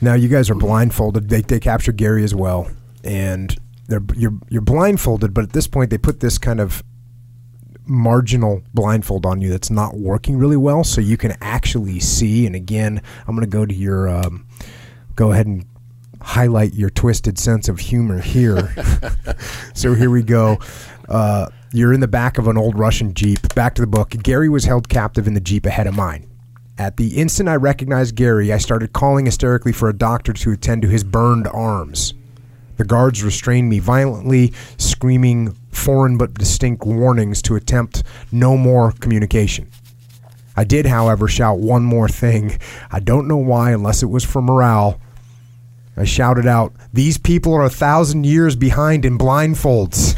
Now 0.00 0.14
you 0.14 0.28
guys 0.28 0.48
are 0.48 0.54
blindfolded. 0.54 1.28
They 1.28 1.42
they 1.42 1.60
capture 1.60 1.92
Gary 1.92 2.24
as 2.24 2.34
well, 2.34 2.70
and 3.04 3.54
they're 3.88 4.02
you're 4.14 4.32
you're 4.48 4.62
blindfolded. 4.62 5.34
But 5.34 5.44
at 5.44 5.52
this 5.52 5.66
point, 5.66 5.90
they 5.90 5.98
put 5.98 6.20
this 6.20 6.38
kind 6.38 6.60
of 6.60 6.82
marginal 7.90 8.62
blindfold 8.72 9.26
on 9.26 9.42
you 9.42 9.50
that's 9.50 9.70
not 9.70 9.96
working 9.96 10.36
really 10.38 10.56
well, 10.56 10.84
so 10.84 11.00
you 11.00 11.16
can 11.16 11.36
actually 11.40 12.00
see. 12.00 12.46
And 12.46 12.54
again, 12.54 13.02
I'm 13.26 13.34
going 13.36 13.44
to 13.44 13.50
go 13.50 13.66
to 13.66 13.74
your 13.74 14.08
um, 14.08 14.46
go 15.16 15.32
ahead 15.32 15.46
and 15.46 15.66
highlight 16.22 16.74
your 16.74 16.90
twisted 16.90 17.38
sense 17.38 17.68
of 17.68 17.80
humor 17.80 18.20
here. 18.20 18.74
so 19.74 19.94
here 19.94 20.10
we 20.10 20.22
go. 20.22 20.58
Uh, 21.08 21.48
you're 21.72 21.92
in 21.92 22.00
the 22.00 22.08
back 22.08 22.38
of 22.38 22.46
an 22.46 22.56
old 22.56 22.78
Russian 22.78 23.14
Jeep. 23.14 23.54
Back 23.54 23.74
to 23.74 23.82
the 23.82 23.86
book. 23.86 24.10
Gary 24.22 24.48
was 24.48 24.64
held 24.64 24.88
captive 24.88 25.26
in 25.26 25.34
the 25.34 25.40
Jeep 25.40 25.66
ahead 25.66 25.86
of 25.86 25.94
mine. 25.94 26.26
At 26.78 26.96
the 26.96 27.18
instant 27.18 27.48
I 27.48 27.56
recognized 27.56 28.14
Gary, 28.14 28.52
I 28.52 28.58
started 28.58 28.92
calling 28.92 29.26
hysterically 29.26 29.72
for 29.72 29.88
a 29.88 29.96
doctor 29.96 30.32
to 30.32 30.52
attend 30.52 30.82
to 30.82 30.88
his 30.88 31.04
burned 31.04 31.46
arms. 31.48 32.14
The 32.80 32.86
guards 32.86 33.22
restrained 33.22 33.68
me 33.68 33.78
violently, 33.78 34.54
screaming 34.78 35.54
foreign 35.70 36.16
but 36.16 36.32
distinct 36.32 36.86
warnings 36.86 37.42
to 37.42 37.54
attempt 37.54 38.02
no 38.32 38.56
more 38.56 38.92
communication. 38.92 39.70
I 40.56 40.64
did, 40.64 40.86
however, 40.86 41.28
shout 41.28 41.58
one 41.58 41.82
more 41.82 42.08
thing. 42.08 42.58
I 42.90 43.00
don't 43.00 43.28
know 43.28 43.36
why, 43.36 43.72
unless 43.72 44.02
it 44.02 44.06
was 44.06 44.24
for 44.24 44.40
morale. 44.40 44.98
I 45.94 46.04
shouted 46.04 46.46
out, 46.46 46.72
These 46.90 47.18
people 47.18 47.52
are 47.52 47.64
a 47.64 47.68
thousand 47.68 48.24
years 48.24 48.56
behind 48.56 49.04
in 49.04 49.18
blindfolds. 49.18 50.16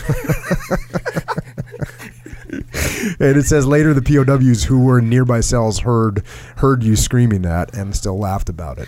and 3.18 3.36
it 3.36 3.46
says 3.46 3.66
later 3.66 3.92
the 3.92 4.02
POWs 4.02 4.62
who 4.62 4.84
were 4.84 5.00
in 5.00 5.08
nearby 5.08 5.40
cells 5.40 5.80
heard 5.80 6.22
heard 6.58 6.84
you 6.84 6.94
screaming 6.94 7.42
that 7.42 7.74
and 7.74 7.96
still 7.96 8.20
laughed 8.20 8.48
about 8.48 8.78
it. 8.78 8.86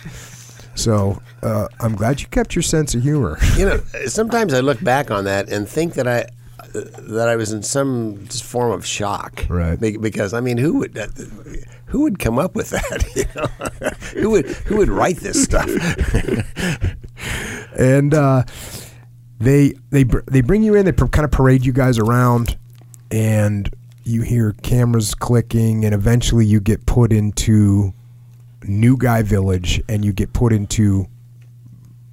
So 0.75 1.21
uh, 1.43 1.69
I'm 1.81 1.95
glad 1.95 2.21
you 2.21 2.27
kept 2.29 2.55
your 2.55 2.63
sense 2.63 2.95
of 2.95 3.03
humor. 3.03 3.39
you 3.57 3.67
know, 3.67 3.79
sometimes 4.07 4.55
I 4.55 4.61
look 4.61 4.83
back 4.83 5.11
on 5.11 5.25
that 5.25 5.49
and 5.49 5.69
think 5.69 5.95
that 5.95 6.09
I, 6.09 6.27
that 6.73 7.29
I 7.29 7.37
was 7.37 7.53
in 7.53 7.63
some 7.63 8.27
form 8.27 8.73
of 8.73 8.85
shock. 8.85 9.47
Right. 9.49 9.79
Because 9.79 10.35
I 10.35 10.41
mean, 10.41 10.59
who 10.59 10.79
would 10.79 10.99
uh, 10.99 11.07
who 11.87 12.01
would 12.01 12.19
come 12.19 12.39
up 12.39 12.55
with 12.55 12.71
that? 12.71 13.05
You 13.15 13.25
know? 13.37 13.91
who 14.21 14.31
would 14.31 14.47
who 14.47 14.79
would 14.79 14.89
write 14.89 15.19
this 15.19 15.45
stuff? 15.45 15.69
and 17.79 18.13
uh, 18.13 18.43
they 19.39 19.75
they 19.91 20.03
they 20.03 20.41
bring 20.41 20.65
you 20.65 20.75
in. 20.75 20.87
They 20.87 20.93
kind 20.93 21.25
of 21.25 21.31
parade 21.31 21.65
you 21.65 21.73
guys 21.73 21.99
around, 21.99 22.59
and 23.13 23.73
you 24.03 24.23
hear 24.23 24.55
cameras 24.63 25.15
clicking, 25.15 25.85
and 25.85 25.95
eventually 25.95 26.45
you 26.45 26.61
get 26.61 26.87
put 26.87 27.13
into 27.13 27.95
New 28.69 28.97
Guy 28.97 29.23
Village, 29.23 29.83
and 29.89 30.05
you 30.05 30.13
get 30.13 30.33
put 30.33 30.53
into 30.53 31.07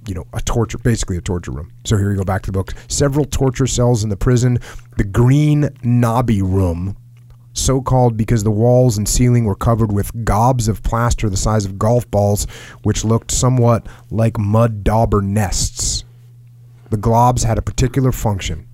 you 0.06 0.14
know 0.14 0.26
a 0.32 0.40
torture, 0.40 0.78
basically 0.78 1.16
a 1.16 1.20
torture 1.20 1.52
room. 1.52 1.72
So 1.84 1.96
here 1.96 2.10
you 2.10 2.16
go 2.16 2.24
back 2.24 2.42
to 2.42 2.50
the 2.50 2.58
book. 2.58 2.74
Several 2.88 3.24
torture 3.24 3.66
cells 3.66 4.02
in 4.04 4.10
the 4.10 4.16
prison. 4.16 4.58
The 4.96 5.04
Green 5.04 5.70
Knobby 5.82 6.42
Room. 6.42 6.96
So 7.54 7.82
called 7.82 8.16
because 8.16 8.44
the 8.44 8.50
walls 8.50 8.96
and 8.96 9.06
ceiling 9.06 9.44
were 9.44 9.54
covered 9.54 9.92
with 9.92 10.24
gobs 10.24 10.68
of 10.68 10.82
plaster 10.82 11.28
the 11.28 11.36
size 11.36 11.66
of 11.66 11.78
golf 11.78 12.10
balls, 12.10 12.46
which 12.82 13.04
looked 13.04 13.30
somewhat 13.30 13.86
like 14.10 14.38
mud 14.38 14.82
dauber 14.82 15.20
nests. 15.20 16.04
The 16.90 16.96
globs 16.96 17.44
had 17.44 17.58
a 17.58 17.62
particular 17.62 18.10
function 18.10 18.66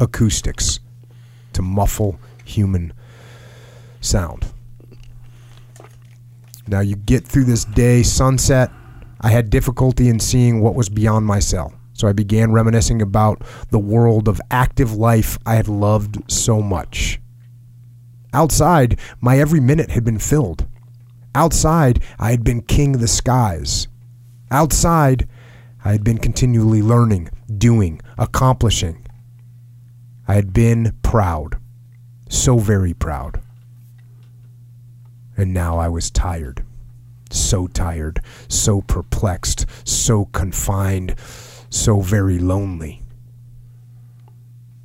acoustics 0.00 0.80
to 1.52 1.62
muffle 1.62 2.18
human 2.44 2.92
sound. 4.00 4.46
Now 6.68 6.80
you 6.80 6.96
get 6.96 7.26
through 7.26 7.44
this 7.44 7.64
day, 7.64 8.02
sunset. 8.02 8.70
I 9.20 9.30
had 9.30 9.50
difficulty 9.50 10.08
in 10.08 10.20
seeing 10.20 10.60
what 10.60 10.74
was 10.74 10.88
beyond 10.88 11.26
my 11.26 11.38
cell. 11.38 11.72
So 11.92 12.08
I 12.08 12.12
began 12.12 12.52
reminiscing 12.52 13.00
about 13.00 13.42
the 13.70 13.78
world 13.78 14.28
of 14.28 14.40
active 14.50 14.94
life 14.94 15.38
I 15.46 15.54
had 15.54 15.68
loved 15.68 16.30
so 16.30 16.60
much. 16.60 17.20
Outside, 18.34 19.00
my 19.20 19.38
every 19.38 19.60
minute 19.60 19.90
had 19.90 20.04
been 20.04 20.18
filled. 20.18 20.66
Outside, 21.34 22.02
I 22.18 22.32
had 22.32 22.44
been 22.44 22.60
king 22.60 22.94
of 22.94 23.00
the 23.00 23.08
skies. 23.08 23.88
Outside, 24.50 25.28
I 25.84 25.92
had 25.92 26.04
been 26.04 26.18
continually 26.18 26.82
learning, 26.82 27.30
doing, 27.56 28.00
accomplishing. 28.18 29.06
I 30.28 30.34
had 30.34 30.52
been 30.52 30.96
proud, 31.02 31.58
so 32.28 32.58
very 32.58 32.92
proud. 32.92 33.40
And 35.36 35.52
now 35.52 35.78
I 35.78 35.88
was 35.88 36.10
tired, 36.10 36.64
so 37.30 37.66
tired, 37.66 38.20
so 38.48 38.80
perplexed, 38.82 39.66
so 39.84 40.26
confined, 40.26 41.14
so 41.68 42.00
very 42.00 42.38
lonely. 42.38 43.02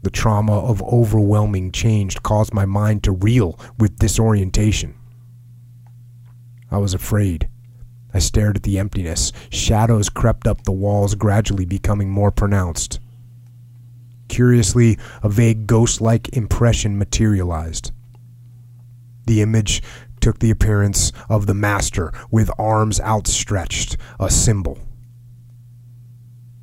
The 0.03 0.09
trauma 0.09 0.59
of 0.59 0.81
overwhelming 0.81 1.71
change 1.71 2.21
caused 2.23 2.53
my 2.53 2.65
mind 2.65 3.03
to 3.03 3.11
reel 3.11 3.59
with 3.77 3.99
disorientation. 3.99 4.95
I 6.71 6.77
was 6.79 6.93
afraid. 6.93 7.47
I 8.13 8.19
stared 8.19 8.57
at 8.57 8.63
the 8.63 8.79
emptiness. 8.79 9.31
Shadows 9.49 10.09
crept 10.09 10.47
up 10.47 10.63
the 10.63 10.71
walls, 10.71 11.15
gradually 11.15 11.65
becoming 11.65 12.09
more 12.09 12.31
pronounced. 12.31 12.99
Curiously, 14.27 14.97
a 15.21 15.29
vague 15.29 15.67
ghost 15.67 16.01
like 16.01 16.35
impression 16.35 16.97
materialized. 16.97 17.91
The 19.27 19.41
image 19.41 19.83
took 20.21 20.39
the 20.39 20.51
appearance 20.51 21.11
of 21.29 21.47
the 21.47 21.53
master 21.53 22.13
with 22.29 22.51
arms 22.57 22.99
outstretched, 23.01 23.97
a 24.19 24.29
symbol. 24.29 24.79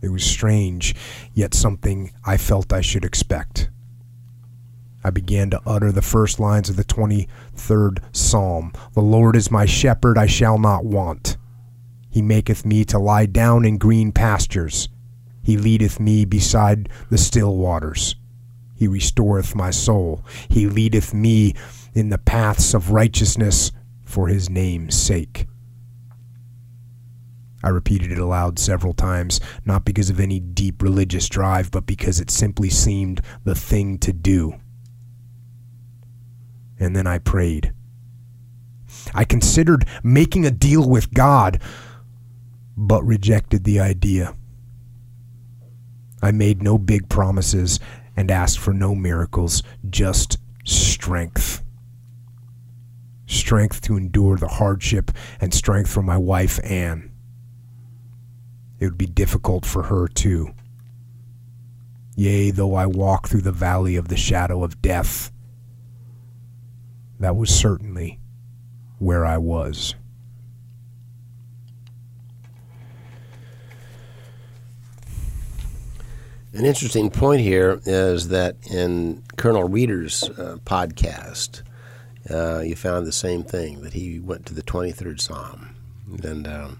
It 0.00 0.10
was 0.10 0.24
strange, 0.24 0.94
yet 1.34 1.54
something 1.54 2.12
I 2.24 2.36
felt 2.36 2.72
I 2.72 2.80
should 2.80 3.04
expect. 3.04 3.68
I 5.02 5.10
began 5.10 5.50
to 5.50 5.60
utter 5.66 5.92
the 5.92 6.02
first 6.02 6.40
lines 6.40 6.68
of 6.68 6.76
the 6.76 6.84
23rd 6.84 7.98
Psalm 8.12 8.72
The 8.94 9.00
Lord 9.00 9.36
is 9.36 9.50
my 9.50 9.66
shepherd, 9.66 10.18
I 10.18 10.26
shall 10.26 10.58
not 10.58 10.84
want. 10.84 11.36
He 12.10 12.22
maketh 12.22 12.64
me 12.64 12.84
to 12.86 12.98
lie 12.98 13.26
down 13.26 13.64
in 13.64 13.78
green 13.78 14.12
pastures. 14.12 14.88
He 15.42 15.56
leadeth 15.56 16.00
me 16.00 16.24
beside 16.24 16.88
the 17.10 17.18
still 17.18 17.56
waters. 17.56 18.16
He 18.74 18.86
restoreth 18.86 19.54
my 19.54 19.70
soul. 19.70 20.24
He 20.48 20.66
leadeth 20.66 21.12
me 21.12 21.54
in 21.94 22.08
the 22.08 22.18
paths 22.18 22.74
of 22.74 22.90
righteousness 22.90 23.72
for 24.04 24.28
his 24.28 24.48
name's 24.48 24.96
sake. 24.96 25.46
I 27.62 27.70
repeated 27.70 28.12
it 28.12 28.18
aloud 28.18 28.58
several 28.58 28.92
times, 28.92 29.40
not 29.64 29.84
because 29.84 30.10
of 30.10 30.20
any 30.20 30.38
deep 30.38 30.82
religious 30.82 31.28
drive, 31.28 31.70
but 31.70 31.86
because 31.86 32.20
it 32.20 32.30
simply 32.30 32.70
seemed 32.70 33.20
the 33.44 33.54
thing 33.54 33.98
to 33.98 34.12
do. 34.12 34.54
And 36.78 36.94
then 36.94 37.06
I 37.06 37.18
prayed. 37.18 37.72
I 39.12 39.24
considered 39.24 39.86
making 40.02 40.46
a 40.46 40.50
deal 40.50 40.88
with 40.88 41.12
God, 41.12 41.60
but 42.76 43.02
rejected 43.04 43.64
the 43.64 43.80
idea. 43.80 44.34
I 46.22 46.30
made 46.30 46.62
no 46.62 46.78
big 46.78 47.08
promises 47.08 47.80
and 48.16 48.30
asked 48.30 48.58
for 48.58 48.72
no 48.72 48.94
miracles, 48.94 49.62
just 49.88 50.38
strength. 50.64 51.57
Strength 53.28 53.82
to 53.82 53.96
endure 53.96 54.38
the 54.38 54.48
hardship 54.48 55.12
and 55.40 55.52
strength 55.52 55.90
for 55.90 56.02
my 56.02 56.16
wife, 56.16 56.58
Anne. 56.64 57.12
It 58.80 58.86
would 58.86 58.98
be 58.98 59.06
difficult 59.06 59.66
for 59.66 59.84
her, 59.84 60.08
too. 60.08 60.54
Yea, 62.16 62.50
though 62.50 62.74
I 62.74 62.86
walk 62.86 63.28
through 63.28 63.42
the 63.42 63.52
valley 63.52 63.96
of 63.96 64.08
the 64.08 64.16
shadow 64.16 64.64
of 64.64 64.82
death, 64.82 65.30
that 67.20 67.36
was 67.36 67.54
certainly 67.54 68.18
where 68.98 69.26
I 69.26 69.36
was. 69.36 69.94
An 76.54 76.64
interesting 76.64 77.10
point 77.10 77.42
here 77.42 77.78
is 77.84 78.28
that 78.28 78.56
in 78.70 79.22
Colonel 79.36 79.68
Reeder's 79.68 80.24
uh, 80.30 80.56
podcast, 80.64 81.62
uh, 82.30 82.60
you 82.60 82.76
found 82.76 83.06
the 83.06 83.12
same 83.12 83.42
thing 83.42 83.80
that 83.82 83.92
he 83.94 84.18
went 84.18 84.46
to 84.46 84.54
the 84.54 84.62
23rd 84.62 85.20
Psalm, 85.20 85.74
and 86.22 86.46
um, 86.48 86.78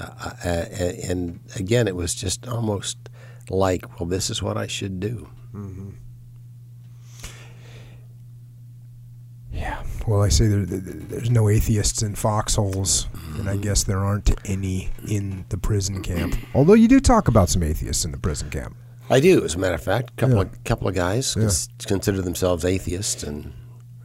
uh, 0.00 0.30
uh, 0.44 0.48
and 0.48 1.40
again, 1.56 1.88
it 1.88 1.96
was 1.96 2.14
just 2.14 2.46
almost 2.48 2.96
like, 3.50 3.98
well, 3.98 4.08
this 4.08 4.30
is 4.30 4.42
what 4.42 4.56
I 4.56 4.66
should 4.66 5.00
do. 5.00 5.28
Yeah. 9.52 9.82
Well, 10.06 10.22
I 10.22 10.28
say 10.28 10.46
there, 10.46 10.64
there, 10.64 10.78
there's 10.80 11.30
no 11.30 11.48
atheists 11.48 12.02
in 12.02 12.14
foxholes, 12.14 13.08
and 13.38 13.48
I 13.48 13.56
guess 13.56 13.84
there 13.84 13.98
aren't 14.04 14.30
any 14.48 14.90
in 15.08 15.44
the 15.48 15.58
prison 15.58 16.02
camp. 16.02 16.36
Although 16.54 16.74
you 16.74 16.88
do 16.88 17.00
talk 17.00 17.28
about 17.28 17.48
some 17.48 17.62
atheists 17.62 18.04
in 18.04 18.12
the 18.12 18.18
prison 18.18 18.50
camp. 18.50 18.76
I 19.10 19.20
do, 19.20 19.42
as 19.44 19.54
a 19.54 19.58
matter 19.58 19.74
of 19.74 19.82
fact. 19.82 20.10
A 20.10 20.12
couple 20.14 20.36
Yeah. 20.36 20.42
of 20.42 20.64
couple 20.64 20.86
of 20.88 20.94
guys 20.94 21.34
Yeah. 21.34 21.44
cons- 21.44 21.68
consider 21.86 22.20
themselves 22.22 22.64
atheists, 22.64 23.22
and 23.22 23.52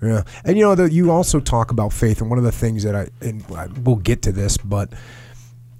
Yeah, 0.04 0.24
and 0.44 0.58
you 0.58 0.64
know 0.64 0.76
that 0.76 0.92
you 0.92 1.12
also 1.12 1.40
talk 1.40 1.72
about 1.72 1.94
faith, 1.94 2.20
and 2.22 2.30
one 2.30 2.38
of 2.40 2.46
the 2.46 2.52
things 2.52 2.84
that 2.84 2.96
I 2.96 3.08
and 3.22 3.44
I- 3.56 3.68
we'll 3.84 3.96
get 3.98 4.22
to 4.24 4.32
this, 4.32 4.58
but 4.58 4.92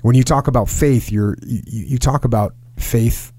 when 0.02 0.16
you 0.16 0.24
talk 0.24 0.48
about 0.48 0.70
faith, 0.70 1.12
you're 1.12 1.36
you, 1.46 1.62
you 1.66 1.98
talk 1.98 2.26
about 2.26 2.56
faith 2.78 3.32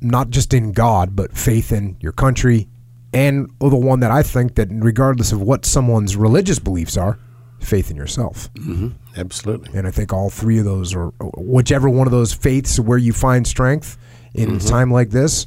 not 0.00 0.30
just 0.30 0.52
in 0.52 0.72
God, 0.72 1.16
but 1.16 1.36
faith 1.36 1.72
in 1.72 1.96
your 2.00 2.12
country, 2.12 2.68
and 3.12 3.50
the 3.60 3.68
one 3.76 4.00
that 4.00 4.10
I 4.10 4.22
think 4.22 4.54
that 4.56 4.68
regardless 4.70 5.32
of 5.32 5.40
what 5.40 5.64
someone's 5.64 6.16
religious 6.16 6.58
beliefs 6.58 6.96
are, 6.96 7.18
faith 7.60 7.90
in 7.90 7.96
yourself. 7.96 8.52
Mm-hmm. 8.54 8.88
absolutely. 9.16 9.70
And 9.78 9.86
I 9.86 9.90
think 9.90 10.12
all 10.12 10.28
three 10.30 10.58
of 10.58 10.64
those, 10.64 10.94
or 10.94 11.14
uh, 11.20 11.24
whichever 11.36 11.88
one 11.88 12.06
of 12.06 12.10
those 12.10 12.32
faiths 12.34 12.78
where 12.80 12.98
you 12.98 13.12
find 13.12 13.46
strength 13.46 13.96
in 14.34 14.56
a 14.56 14.58
time 14.58 14.90
like 14.90 15.10
this, 15.10 15.46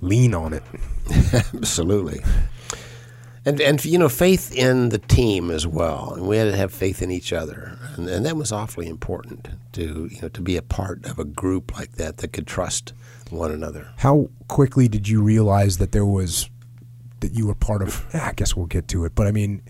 lean 0.00 0.34
on 0.34 0.52
it. 0.54 0.62
Absolutely. 1.54 2.20
And, 3.44 3.60
and 3.60 3.82
you 3.84 3.98
know, 3.98 4.08
faith 4.08 4.52
in 4.54 4.88
the 4.90 4.98
team 4.98 5.50
as 5.50 5.66
well. 5.66 6.12
And 6.14 6.26
we 6.26 6.36
had 6.36 6.50
to 6.50 6.56
have 6.56 6.72
faith 6.72 7.00
in 7.02 7.10
each 7.10 7.32
other. 7.32 7.78
And, 7.96 8.08
and 8.08 8.26
that 8.26 8.36
was 8.36 8.52
awfully 8.52 8.88
important 8.88 9.48
to, 9.72 10.08
you 10.10 10.20
know, 10.20 10.28
to 10.28 10.40
be 10.40 10.56
a 10.56 10.62
part 10.62 11.04
of 11.06 11.18
a 11.18 11.24
group 11.24 11.76
like 11.76 11.92
that 11.92 12.18
that 12.18 12.32
could 12.32 12.46
trust 12.46 12.92
one 13.30 13.50
another. 13.50 13.88
How 13.98 14.30
quickly 14.48 14.88
did 14.88 15.08
you 15.08 15.22
realize 15.22 15.78
that 15.78 15.92
there 15.92 16.06
was 16.06 16.50
that 17.20 17.32
you 17.34 17.46
were 17.46 17.54
part 17.54 17.82
of? 17.82 18.04
eh, 18.14 18.20
I 18.22 18.32
guess 18.32 18.54
we'll 18.56 18.66
get 18.66 18.88
to 18.88 19.04
it, 19.04 19.14
but 19.14 19.26
I 19.26 19.32
mean, 19.32 19.60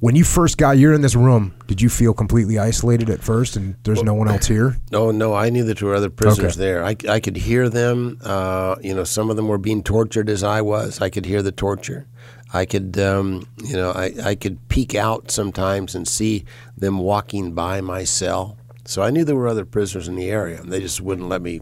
when 0.00 0.16
you 0.16 0.24
first 0.24 0.56
got 0.58 0.78
you're 0.78 0.94
in 0.94 1.02
this 1.02 1.14
room, 1.14 1.54
did 1.66 1.80
you 1.82 1.88
feel 1.90 2.14
completely 2.14 2.58
isolated 2.58 3.10
at 3.10 3.22
first, 3.22 3.54
and 3.54 3.76
there's 3.84 4.02
no 4.02 4.14
one 4.14 4.28
else 4.28 4.46
here? 4.46 4.76
No, 4.90 5.10
no, 5.10 5.34
I 5.34 5.50
knew 5.50 5.62
that 5.64 5.78
there 5.78 5.88
were 5.88 5.94
other 5.94 6.08
prisoners 6.10 6.56
Okay. 6.56 6.64
there. 6.64 6.84
I, 6.84 6.96
I 7.08 7.20
could 7.20 7.36
hear 7.36 7.68
them. 7.68 8.18
Uh, 8.24 8.76
you 8.82 8.94
know, 8.94 9.04
some 9.04 9.28
of 9.30 9.36
them 9.36 9.46
were 9.46 9.58
being 9.58 9.82
tortured 9.82 10.30
as 10.30 10.42
I 10.42 10.62
was. 10.62 11.00
I 11.02 11.10
could 11.10 11.26
hear 11.26 11.42
the 11.42 11.52
torture. 11.52 12.06
I 12.52 12.64
could, 12.64 12.98
um, 12.98 13.46
you 13.58 13.76
know, 13.76 13.92
I, 13.92 14.12
I 14.24 14.34
could 14.34 14.68
peek 14.68 14.94
out 14.94 15.30
sometimes 15.30 15.94
and 15.94 16.06
see 16.06 16.44
them 16.76 16.98
walking 16.98 17.52
by 17.52 17.80
my 17.80 18.04
cell. 18.04 18.58
So 18.84 19.02
I 19.02 19.10
knew 19.10 19.24
there 19.24 19.36
were 19.36 19.48
other 19.48 19.64
prisoners 19.64 20.08
in 20.08 20.16
the 20.16 20.30
area, 20.30 20.60
and 20.60 20.72
they 20.72 20.80
just 20.80 21.00
wouldn't 21.00 21.28
let 21.28 21.42
me. 21.42 21.60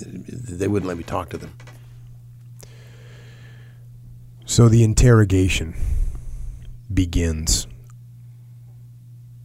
They 0.00 0.66
wouldn't 0.66 0.88
let 0.88 0.96
me 0.96 1.04
talk 1.04 1.28
to 1.30 1.36
them. 1.36 1.52
So 4.46 4.68
the 4.68 4.82
interrogation 4.82 5.74
begins. 6.92 7.66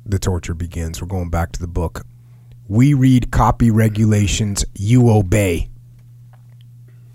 The 0.06 0.20
torture 0.20 0.54
begins. 0.54 1.02
We're 1.02 1.08
going 1.08 1.30
back 1.30 1.52
to 1.54 1.60
the 1.60 1.68
book. 1.68 2.06
We 2.68 2.94
read 2.94 3.32
copy 3.32 3.72
regulations, 3.72 4.66
you 4.76 5.10
obey. 5.10 5.70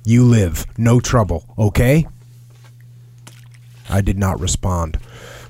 You 0.04 0.24
live, 0.24 0.66
no 0.76 1.00
trouble, 1.00 1.44
okay? 1.58 2.06
I 3.88 4.00
did 4.00 4.18
not 4.18 4.40
respond. 4.40 5.00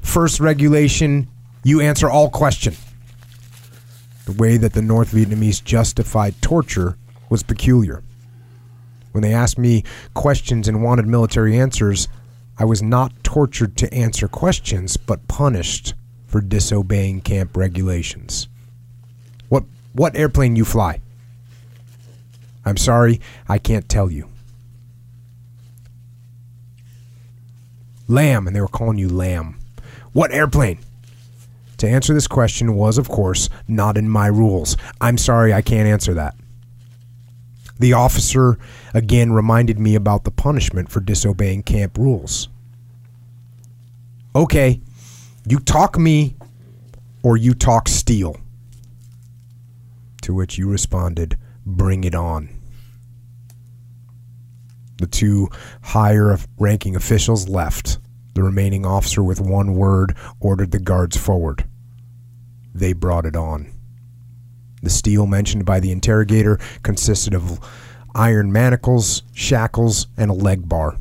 First 0.01 0.41
regulation, 0.41 1.28
you 1.62 1.80
answer 1.80 2.09
all 2.09 2.30
question. 2.30 2.74
The 4.26 4.32
way 4.32 4.57
that 4.57 4.72
the 4.72 4.82
North 4.82 5.12
Vietnamese 5.12 5.62
justified 5.62 6.41
torture 6.41 6.97
was 7.28 7.43
peculiar. 7.43 8.03
When 9.12 9.22
they 9.22 9.32
asked 9.32 9.59
me 9.59 9.85
questions 10.14 10.66
and 10.66 10.82
wanted 10.82 11.07
military 11.07 11.59
answers, 11.59 12.09
I 12.59 12.64
was 12.64 12.82
not 12.82 13.12
tortured 13.22 13.76
to 13.78 13.93
answer 13.93 14.28
questions, 14.28 14.97
but 14.97 15.28
punished 15.28 15.95
for 16.26 16.41
disobeying 16.41 17.20
camp 17.20 17.57
regulations. 17.57 18.49
What 19.49 19.64
what 19.93 20.16
airplane 20.16 20.57
you 20.57 20.64
fly? 20.64 21.01
I'm 22.64 22.76
sorry, 22.76 23.20
I 23.49 23.59
can't 23.59 23.89
tell 23.89 24.11
you. 24.11 24.28
Lamb, 28.09 28.46
and 28.46 28.55
they 28.55 28.61
were 28.61 28.68
calling 28.68 28.98
you 28.98 29.09
Lamb. 29.09 29.59
What 30.12 30.32
airplane? 30.32 30.78
To 31.78 31.88
answer 31.88 32.14
this 32.14 32.26
question 32.26 32.74
was, 32.74 32.98
of 32.98 33.09
course, 33.09 33.48
not 33.66 33.96
in 33.96 34.09
my 34.09 34.26
rules. 34.26 34.76
I'm 35.00 35.18
sorry, 35.18 35.52
I 35.52 35.62
can't 35.62 35.88
answer 35.88 36.14
that. 36.14 36.34
The 37.78 37.92
officer 37.92 38.59
again 38.92 39.32
reminded 39.32 39.78
me 39.78 39.94
about 39.94 40.24
the 40.24 40.30
punishment 40.30 40.90
for 40.90 41.00
disobeying 41.00 41.64
camp 41.64 41.98
rules. 41.98 42.48
Okay, 44.36 44.80
you 45.46 45.59
talk 45.59 45.98
me 45.98 46.36
or 47.22 47.36
you 47.36 47.55
talk 47.55 47.88
steel. 47.88 48.36
To 50.22 50.34
which 50.34 50.57
you 50.57 50.68
responded, 50.68 51.36
Bring 51.66 52.05
it 52.05 52.14
on. 52.14 52.50
The 54.99 55.07
two 55.07 55.49
higher 55.82 56.36
ranking 56.59 56.97
officials 56.97 57.49
left. 57.49 57.99
The 58.34 58.42
remaining 58.42 58.84
officer, 58.84 59.22
with 59.22 59.40
one 59.40 59.74
word, 59.74 60.16
ordered 60.40 60.70
the 60.70 60.78
guards 60.78 61.16
forward. 61.16 61.64
They 62.74 62.92
brought 62.92 63.26
it 63.26 63.36
on. 63.36 63.70
The 64.82 64.90
steel 64.90 65.26
mentioned 65.26 65.64
by 65.64 65.80
the 65.80 65.92
interrogator 65.92 66.59
consisted 66.82 67.34
of 67.34 67.59
iron 68.14 68.53
manacles, 68.53 69.22
shackles, 69.32 70.09
and 70.16 70.30
a 70.30 70.34
leg 70.34 70.68
bar. 70.68 70.99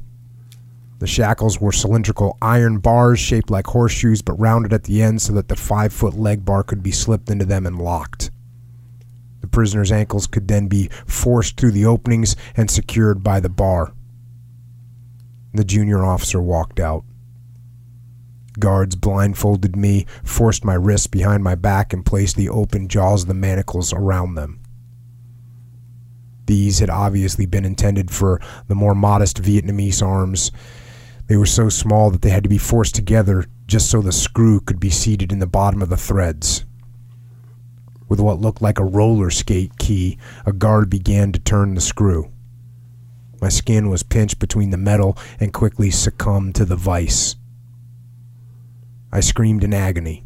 The 1.00 1.08
shackles 1.08 1.60
were 1.60 1.74
cylindrical 1.74 2.38
iron 2.42 2.78
bars 2.78 3.20
shaped 3.20 3.50
like 3.50 3.68
horseshoes 3.68 4.22
but 4.22 4.40
rounded 4.40 4.72
at 4.72 4.86
the 4.86 5.02
end 5.02 5.22
so 5.22 5.34
that 5.34 5.50
the 5.50 5.56
five 5.56 5.92
foot 5.92 6.14
leg 6.14 6.46
bar 6.46 6.64
could 6.64 6.82
be 6.82 6.92
slipped 6.92 7.30
into 7.30 7.46
them 7.46 7.66
and 7.66 7.78
locked. 7.78 8.32
The 9.44 9.50
prisoner's 9.50 9.92
ankles 9.92 10.26
could 10.26 10.48
then 10.48 10.70
be 10.70 10.90
forced 11.06 11.58
through 11.58 11.74
the 11.74 11.86
openings 11.86 12.38
and 12.56 12.72
secured 12.72 13.26
by 13.26 13.42
the 13.42 13.50
bar. 13.50 13.92
The 15.54 15.66
junior 15.66 16.06
officer 16.06 16.42
walked 16.42 16.80
out. 16.80 17.04
Guards 18.58 18.96
blindfolded 18.96 19.76
me, 19.76 20.06
forced 20.24 20.64
my 20.64 20.76
wrists 20.76 21.08
behind 21.08 21.44
my 21.44 21.56
back, 21.56 21.92
and 21.92 22.06
placed 22.06 22.38
the 22.38 22.48
open 22.48 22.88
jaws 22.88 23.24
of 23.24 23.28
the 23.28 23.34
manacles 23.34 23.92
around 23.92 24.36
them. 24.36 24.62
These 26.46 26.80
had 26.80 26.90
obviously 26.90 27.46
been 27.46 27.66
intended 27.66 28.12
for 28.12 28.40
the 28.70 28.76
more 28.76 28.96
modest 28.96 29.42
Vietnamese 29.42 30.02
arms. 30.02 30.54
They 31.28 31.36
were 31.36 31.46
so 31.46 31.68
small 31.68 32.12
that 32.12 32.22
they 32.22 32.30
had 32.30 32.44
to 32.44 32.50
be 32.50 32.58
forced 32.58 32.96
together 32.96 33.44
just 33.68 33.90
so 33.90 34.02
the 34.02 34.14
screw 34.14 34.62
could 34.62 34.80
be 34.80 34.90
seated 34.90 35.34
in 35.34 35.40
the 35.40 35.48
bottom 35.48 35.82
of 35.82 35.90
the 35.90 35.98
threads. 35.98 36.64
With 38.14 38.20
what 38.20 38.40
looked 38.40 38.62
like 38.62 38.78
a 38.78 38.86
roller 38.86 39.32
skate 39.32 39.80
key, 39.80 40.20
a 40.46 40.54
guard 40.54 40.88
began 40.88 41.32
to 41.32 41.40
turn 41.40 41.74
the 41.74 41.82
screw. 41.82 42.32
My 43.42 43.50
skin 43.50 43.90
was 43.90 44.04
pinched 44.04 44.38
between 44.38 44.70
the 44.70 44.78
metal 44.78 45.18
and 45.40 45.52
quickly 45.52 45.90
succumbed 45.90 46.54
to 46.54 46.64
the 46.66 46.76
vice. 46.76 47.38
I 49.12 49.20
screamed 49.20 49.64
in 49.64 49.74
agony. 49.74 50.26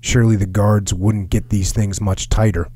Surely 0.00 0.34
the 0.34 0.46
guards 0.46 0.94
wouldn't 0.94 1.28
get 1.28 1.50
these 1.50 1.72
things 1.72 2.00
much 2.00 2.30
tighter. 2.30 2.70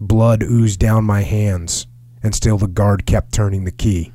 Blood 0.00 0.42
oozed 0.42 0.80
down 0.80 1.04
my 1.04 1.20
hands, 1.20 1.86
and 2.22 2.34
still 2.34 2.56
the 2.56 2.66
guard 2.66 3.04
kept 3.04 3.34
turning 3.34 3.66
the 3.66 3.72
key. 3.72 4.10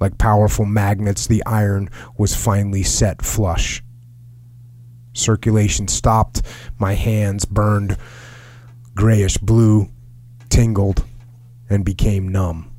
Like 0.00 0.18
powerful 0.18 0.64
magnets, 0.64 1.28
the 1.28 1.46
iron 1.46 1.88
was 2.16 2.34
finally 2.34 2.82
set 2.82 3.22
flush. 3.22 3.80
Circulation 5.18 5.88
stopped, 5.88 6.42
my 6.78 6.94
hands 6.94 7.44
burned 7.44 7.96
grayish 8.94 9.36
blue, 9.38 9.88
tingled, 10.48 11.04
and 11.70 11.84
became 11.84 12.28
numb. 12.28 12.70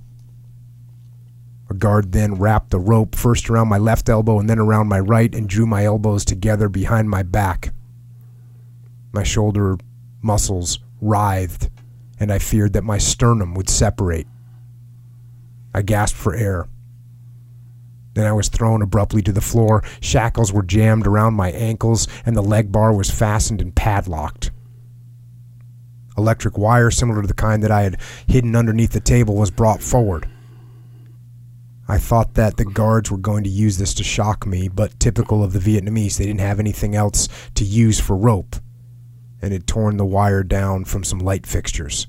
A 1.69 1.73
guard 1.73 2.11
then 2.11 2.35
wrapped 2.35 2.71
the 2.71 2.79
rope 2.79 3.15
first 3.15 3.49
around 3.49 3.67
my 3.67 3.77
left 3.77 4.09
elbow 4.09 4.39
and 4.39 4.49
then 4.49 4.57
around 4.57 4.87
my 4.87 4.99
right 4.99 5.33
and 5.33 5.47
drew 5.47 5.67
my 5.67 5.85
elbows 5.85 6.25
together 6.25 6.67
behind 6.67 7.09
my 7.09 7.21
back. 7.21 7.73
My 9.11 9.23
shoulder 9.23 9.77
muscles 10.21 10.79
writhed, 10.99 11.69
and 12.19 12.31
I 12.31 12.39
feared 12.39 12.73
that 12.73 12.83
my 12.83 12.97
sternum 12.97 13.53
would 13.53 13.69
separate. 13.69 14.27
I 15.73 15.83
gasped 15.83 16.17
for 16.17 16.35
air. 16.35 16.67
Then 18.19 18.27
I 18.27 18.33
was 18.33 18.49
thrown 18.49 18.81
abruptly 18.81 19.21
to 19.21 19.31
the 19.31 19.39
floor. 19.39 19.81
Shackles 20.01 20.51
were 20.51 20.61
jammed 20.61 21.07
around 21.07 21.35
my 21.35 21.51
ankles, 21.51 22.05
and 22.25 22.35
the 22.35 22.41
leg 22.41 22.69
bar 22.69 22.93
was 22.93 23.09
fastened 23.09 23.61
and 23.61 23.73
padlocked. 23.73 24.51
Electric 26.17 26.57
wire, 26.57 26.91
similar 26.91 27.21
to 27.21 27.29
the 27.29 27.33
kind 27.33 27.63
that 27.63 27.71
I 27.71 27.83
had 27.83 27.95
hidden 28.27 28.57
underneath 28.57 28.91
the 28.91 28.99
table, 28.99 29.37
was 29.37 29.51
brought 29.51 29.81
forward. 29.81 30.27
I 31.87 31.97
thought 31.97 32.33
that 32.33 32.57
the 32.57 32.65
guards 32.65 33.09
were 33.09 33.17
going 33.17 33.45
to 33.45 33.49
use 33.49 33.77
this 33.77 33.93
to 33.93 34.03
shock 34.03 34.45
me, 34.45 34.67
but 34.67 34.99
typical 34.99 35.41
of 35.41 35.53
the 35.53 35.59
Vietnamese, 35.59 36.17
they 36.17 36.25
didn't 36.25 36.41
have 36.41 36.59
anything 36.59 36.97
else 36.97 37.29
to 37.55 37.63
use 37.63 38.01
for 38.01 38.17
rope, 38.17 38.57
and 39.41 39.53
had 39.53 39.65
torn 39.65 39.95
the 39.95 40.03
wire 40.03 40.43
down 40.43 40.83
from 40.83 41.05
some 41.05 41.19
light 41.19 41.47
fixtures. 41.47 42.07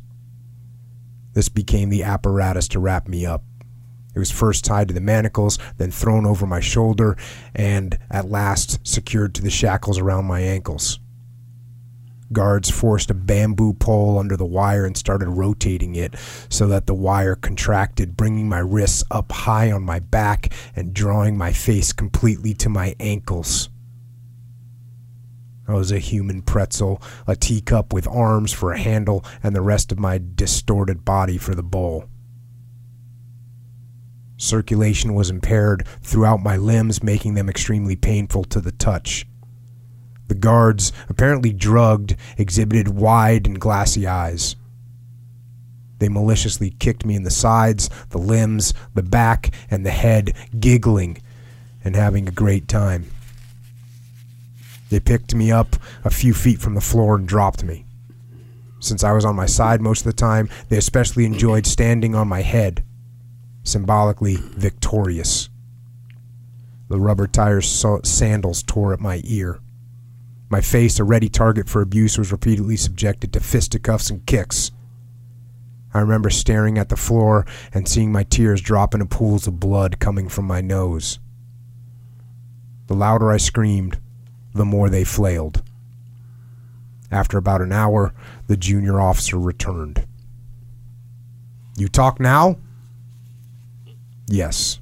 This 1.34 1.48
became 1.48 1.88
the 1.88 2.02
apparatus 2.02 2.66
to 2.66 2.80
wrap 2.80 3.06
me 3.06 3.24
up. 3.24 3.44
It 4.14 4.18
was 4.18 4.30
first 4.30 4.64
tied 4.64 4.88
to 4.88 4.94
the 4.94 5.00
manacles, 5.00 5.58
then 5.76 5.90
thrown 5.90 6.26
over 6.26 6.46
my 6.46 6.60
shoulder, 6.60 7.16
and 7.54 7.98
at 8.10 8.30
last 8.30 8.86
secured 8.86 9.34
to 9.34 9.42
the 9.42 9.50
shackles 9.50 9.98
around 9.98 10.24
my 10.26 10.40
ankles. 10.40 10.98
Guards 12.32 12.70
forced 12.70 13.10
a 13.10 13.14
bamboo 13.14 13.72
pole 13.72 14.16
under 14.16 14.36
the 14.36 14.46
wire 14.46 14.84
and 14.84 14.96
started 14.96 15.28
rotating 15.28 15.96
it 15.96 16.14
so 16.48 16.68
that 16.68 16.86
the 16.86 16.94
wire 16.94 17.34
contracted, 17.34 18.16
bringing 18.16 18.48
my 18.48 18.60
wrists 18.60 19.02
up 19.10 19.32
high 19.32 19.72
on 19.72 19.82
my 19.82 19.98
back 19.98 20.52
and 20.76 20.94
drawing 20.94 21.36
my 21.36 21.52
face 21.52 21.92
completely 21.92 22.54
to 22.54 22.68
my 22.68 22.94
ankles. 23.00 23.68
I 25.66 25.74
was 25.74 25.92
a 25.92 25.98
human 25.98 26.42
pretzel, 26.42 27.02
a 27.26 27.36
teacup 27.36 27.92
with 27.92 28.08
arms 28.08 28.52
for 28.52 28.72
a 28.72 28.78
handle 28.78 29.24
and 29.42 29.54
the 29.54 29.60
rest 29.60 29.92
of 29.92 29.98
my 29.98 30.20
distorted 30.34 31.04
body 31.04 31.38
for 31.38 31.54
the 31.54 31.62
bowl. 31.62 32.09
Circulation 34.40 35.12
was 35.12 35.28
impaired 35.28 35.86
throughout 36.00 36.42
my 36.42 36.56
limbs, 36.56 37.02
making 37.02 37.34
them 37.34 37.50
extremely 37.50 37.94
painful 37.94 38.42
to 38.44 38.58
the 38.58 38.72
touch. 38.72 39.26
The 40.28 40.34
guards, 40.34 40.94
apparently 41.10 41.52
drugged, 41.52 42.16
exhibited 42.38 42.88
wide 42.88 43.46
and 43.46 43.60
glassy 43.60 44.06
eyes. 44.06 44.56
They 45.98 46.08
maliciously 46.08 46.70
kicked 46.70 47.04
me 47.04 47.16
in 47.16 47.24
the 47.24 47.30
sides, 47.30 47.90
the 48.08 48.18
limbs, 48.18 48.72
the 48.94 49.02
back, 49.02 49.50
and 49.70 49.84
the 49.84 49.90
head, 49.90 50.34
giggling 50.58 51.20
and 51.84 51.94
having 51.94 52.26
a 52.26 52.32
great 52.32 52.66
time. 52.66 53.10
They 54.88 55.00
picked 55.00 55.34
me 55.34 55.52
up 55.52 55.76
a 56.02 56.08
few 56.08 56.32
feet 56.32 56.60
from 56.60 56.74
the 56.74 56.80
floor 56.80 57.16
and 57.16 57.28
dropped 57.28 57.62
me. 57.62 57.84
Since 58.78 59.04
I 59.04 59.12
was 59.12 59.26
on 59.26 59.36
my 59.36 59.44
side 59.44 59.82
most 59.82 60.00
of 60.00 60.06
the 60.06 60.14
time, 60.14 60.48
they 60.70 60.78
especially 60.78 61.26
enjoyed 61.26 61.66
standing 61.66 62.14
on 62.14 62.26
my 62.26 62.40
head, 62.40 62.82
symbolically 63.62 64.36
victorious. 64.36 65.48
The 66.88 66.98
rubber 66.98 67.26
tire 67.26 67.60
sandals 67.60 68.62
tore 68.62 68.92
at 68.92 69.00
my 69.00 69.20
ear. 69.24 69.60
My 70.48 70.60
face, 70.60 70.98
a 70.98 71.04
ready 71.04 71.28
target 71.28 71.68
for 71.68 71.80
abuse, 71.80 72.18
was 72.18 72.32
repeatedly 72.32 72.76
subjected 72.76 73.32
to 73.32 73.40
fisticuffs 73.40 74.10
and 74.10 74.26
kicks. 74.26 74.72
I 75.94 76.00
remember 76.00 76.30
staring 76.30 76.78
at 76.78 76.88
the 76.88 76.96
floor 76.96 77.46
and 77.72 77.86
seeing 77.86 78.10
my 78.10 78.24
tears 78.24 78.60
drop 78.60 78.94
into 78.94 79.06
pools 79.06 79.46
of 79.46 79.60
blood 79.60 80.00
coming 80.00 80.28
from 80.28 80.46
my 80.46 80.60
nose. 80.60 81.20
The 82.88 82.94
louder 82.94 83.30
I 83.30 83.36
screamed, 83.36 84.00
the 84.52 84.64
more 84.64 84.88
they 84.88 85.04
flailed. 85.04 85.62
After 87.12 87.38
about 87.38 87.60
an 87.60 87.72
hour, 87.72 88.12
the 88.48 88.56
junior 88.56 89.00
officer 89.00 89.38
returned. 89.38 90.06
You 91.76 91.88
talk 91.88 92.18
now? 92.18 92.56
Yes. 94.30 94.78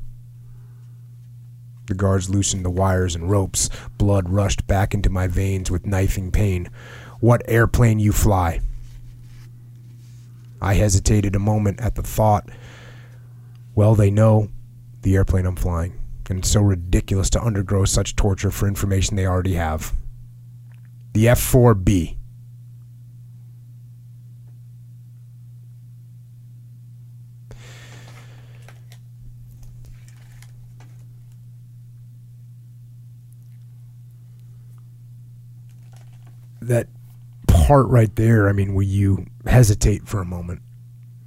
The 1.87 1.95
guards 1.95 2.29
loosened 2.29 2.67
the 2.67 2.71
wires 2.71 3.15
and 3.15 3.31
ropes. 3.31 3.71
Blood 3.97 4.29
rushed 4.29 4.67
back 4.67 4.93
into 4.93 5.09
my 5.09 5.27
veins 5.27 5.71
with 5.71 5.87
knifing 5.87 6.31
pain. 6.31 6.69
What 7.21 7.41
airplane 7.47 7.99
you 7.99 8.13
fly? 8.13 8.61
I 10.61 10.75
hesitated 10.75 11.35
a 11.35 11.39
moment 11.39 11.81
at 11.81 11.95
the 11.95 12.03
thought. 12.03 12.51
Well, 13.75 13.95
they 13.95 14.11
know 14.11 14.51
the 15.01 15.17
airplane 15.17 15.47
I'm 15.47 15.57
flying, 15.57 15.99
and 16.29 16.41
it's 16.41 16.51
so 16.51 16.61
ridiculous 16.61 17.31
to 17.31 17.41
undergo 17.41 17.87
such 17.87 18.17
torture 18.17 18.51
for 18.51 18.69
information 18.69 19.17
they 19.17 19.27
already 19.27 19.55
have. 19.55 19.95
The 21.15 21.29
F 21.29 21.41
4B. 21.41 22.18
That 36.69 36.89
part 37.47 37.89
right 37.89 38.15
there, 38.17 38.49
I 38.49 38.53
mean, 38.53 38.75
where 38.75 38.85
you 38.85 39.27
hesitate 39.47 40.07
for 40.07 40.21
a 40.21 40.25
moment 40.25 40.63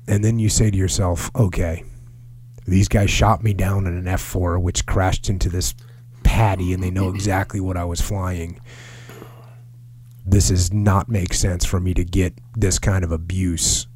and 0.08 0.24
then 0.24 0.40
you 0.40 0.50
say 0.50 0.72
to 0.72 0.78
yourself, 0.78 1.32
okay, 1.36 1.84
these 2.66 2.88
guys 2.88 3.10
shot 3.10 3.44
me 3.44 3.54
down 3.54 3.88
in 3.88 3.98
an 3.98 4.06
F4, 4.06 4.62
which 4.62 4.86
crashed 4.86 5.30
into 5.30 5.50
this 5.50 5.74
paddy, 6.24 6.74
and 6.74 6.84
they 6.84 6.92
know 6.92 7.10
exactly 7.14 7.60
what 7.60 7.78
I 7.78 7.86
was 7.86 8.02
flying. 8.02 8.60
This 10.26 10.50
does 10.50 10.72
not 10.72 11.10
make 11.10 11.34
sense 11.34 11.66
for 11.66 11.80
me 11.80 11.94
to 11.96 12.04
get 12.04 12.34
this 12.56 12.78
kind 12.78 13.04
of 13.04 13.12
abuse 13.12 13.88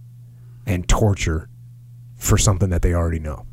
and 0.65 0.87
torture 0.89 1.47
for 2.17 2.37
something 2.37 2.69
that 2.69 2.81
they 2.81 2.93
already 2.93 3.19
know. 3.19 3.45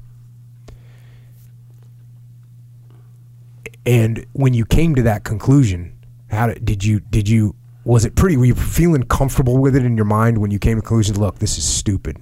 And 3.85 4.24
when 4.32 4.55
you 4.55 4.64
came 4.64 4.94
to 4.94 5.02
that 5.02 5.24
conclusion, 5.24 5.98
how 6.31 6.47
did, 6.47 6.64
did 6.64 6.85
you 6.85 7.01
did 7.01 7.28
you 7.28 7.55
was 7.84 8.04
it 8.04 8.14
pretty 8.14 8.36
were 8.36 8.44
you 8.44 8.54
feeling 8.54 9.02
comfortable 9.02 9.59
with 9.59 9.74
it 9.76 9.84
in 9.84 9.96
your 9.96 10.06
mind 10.06 10.38
when 10.38 10.50
you 10.50 10.59
came 10.59 10.76
to 10.76 10.82
the 10.82 10.86
conclusion 10.86 11.18
look 11.18 11.38
this 11.38 11.59
is 11.59 11.64
stupid 11.64 12.18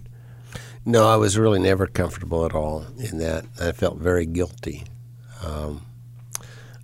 No, 0.85 1.07
I 1.07 1.17
was 1.17 1.37
really 1.37 1.59
never 1.59 1.87
comfortable 1.87 2.47
at 2.47 2.55
all 2.55 2.87
in 2.99 3.19
that. 3.19 3.45
I 3.61 3.73
felt 3.73 3.99
very 3.99 4.25
guilty. 4.25 4.85
Um, 5.45 5.85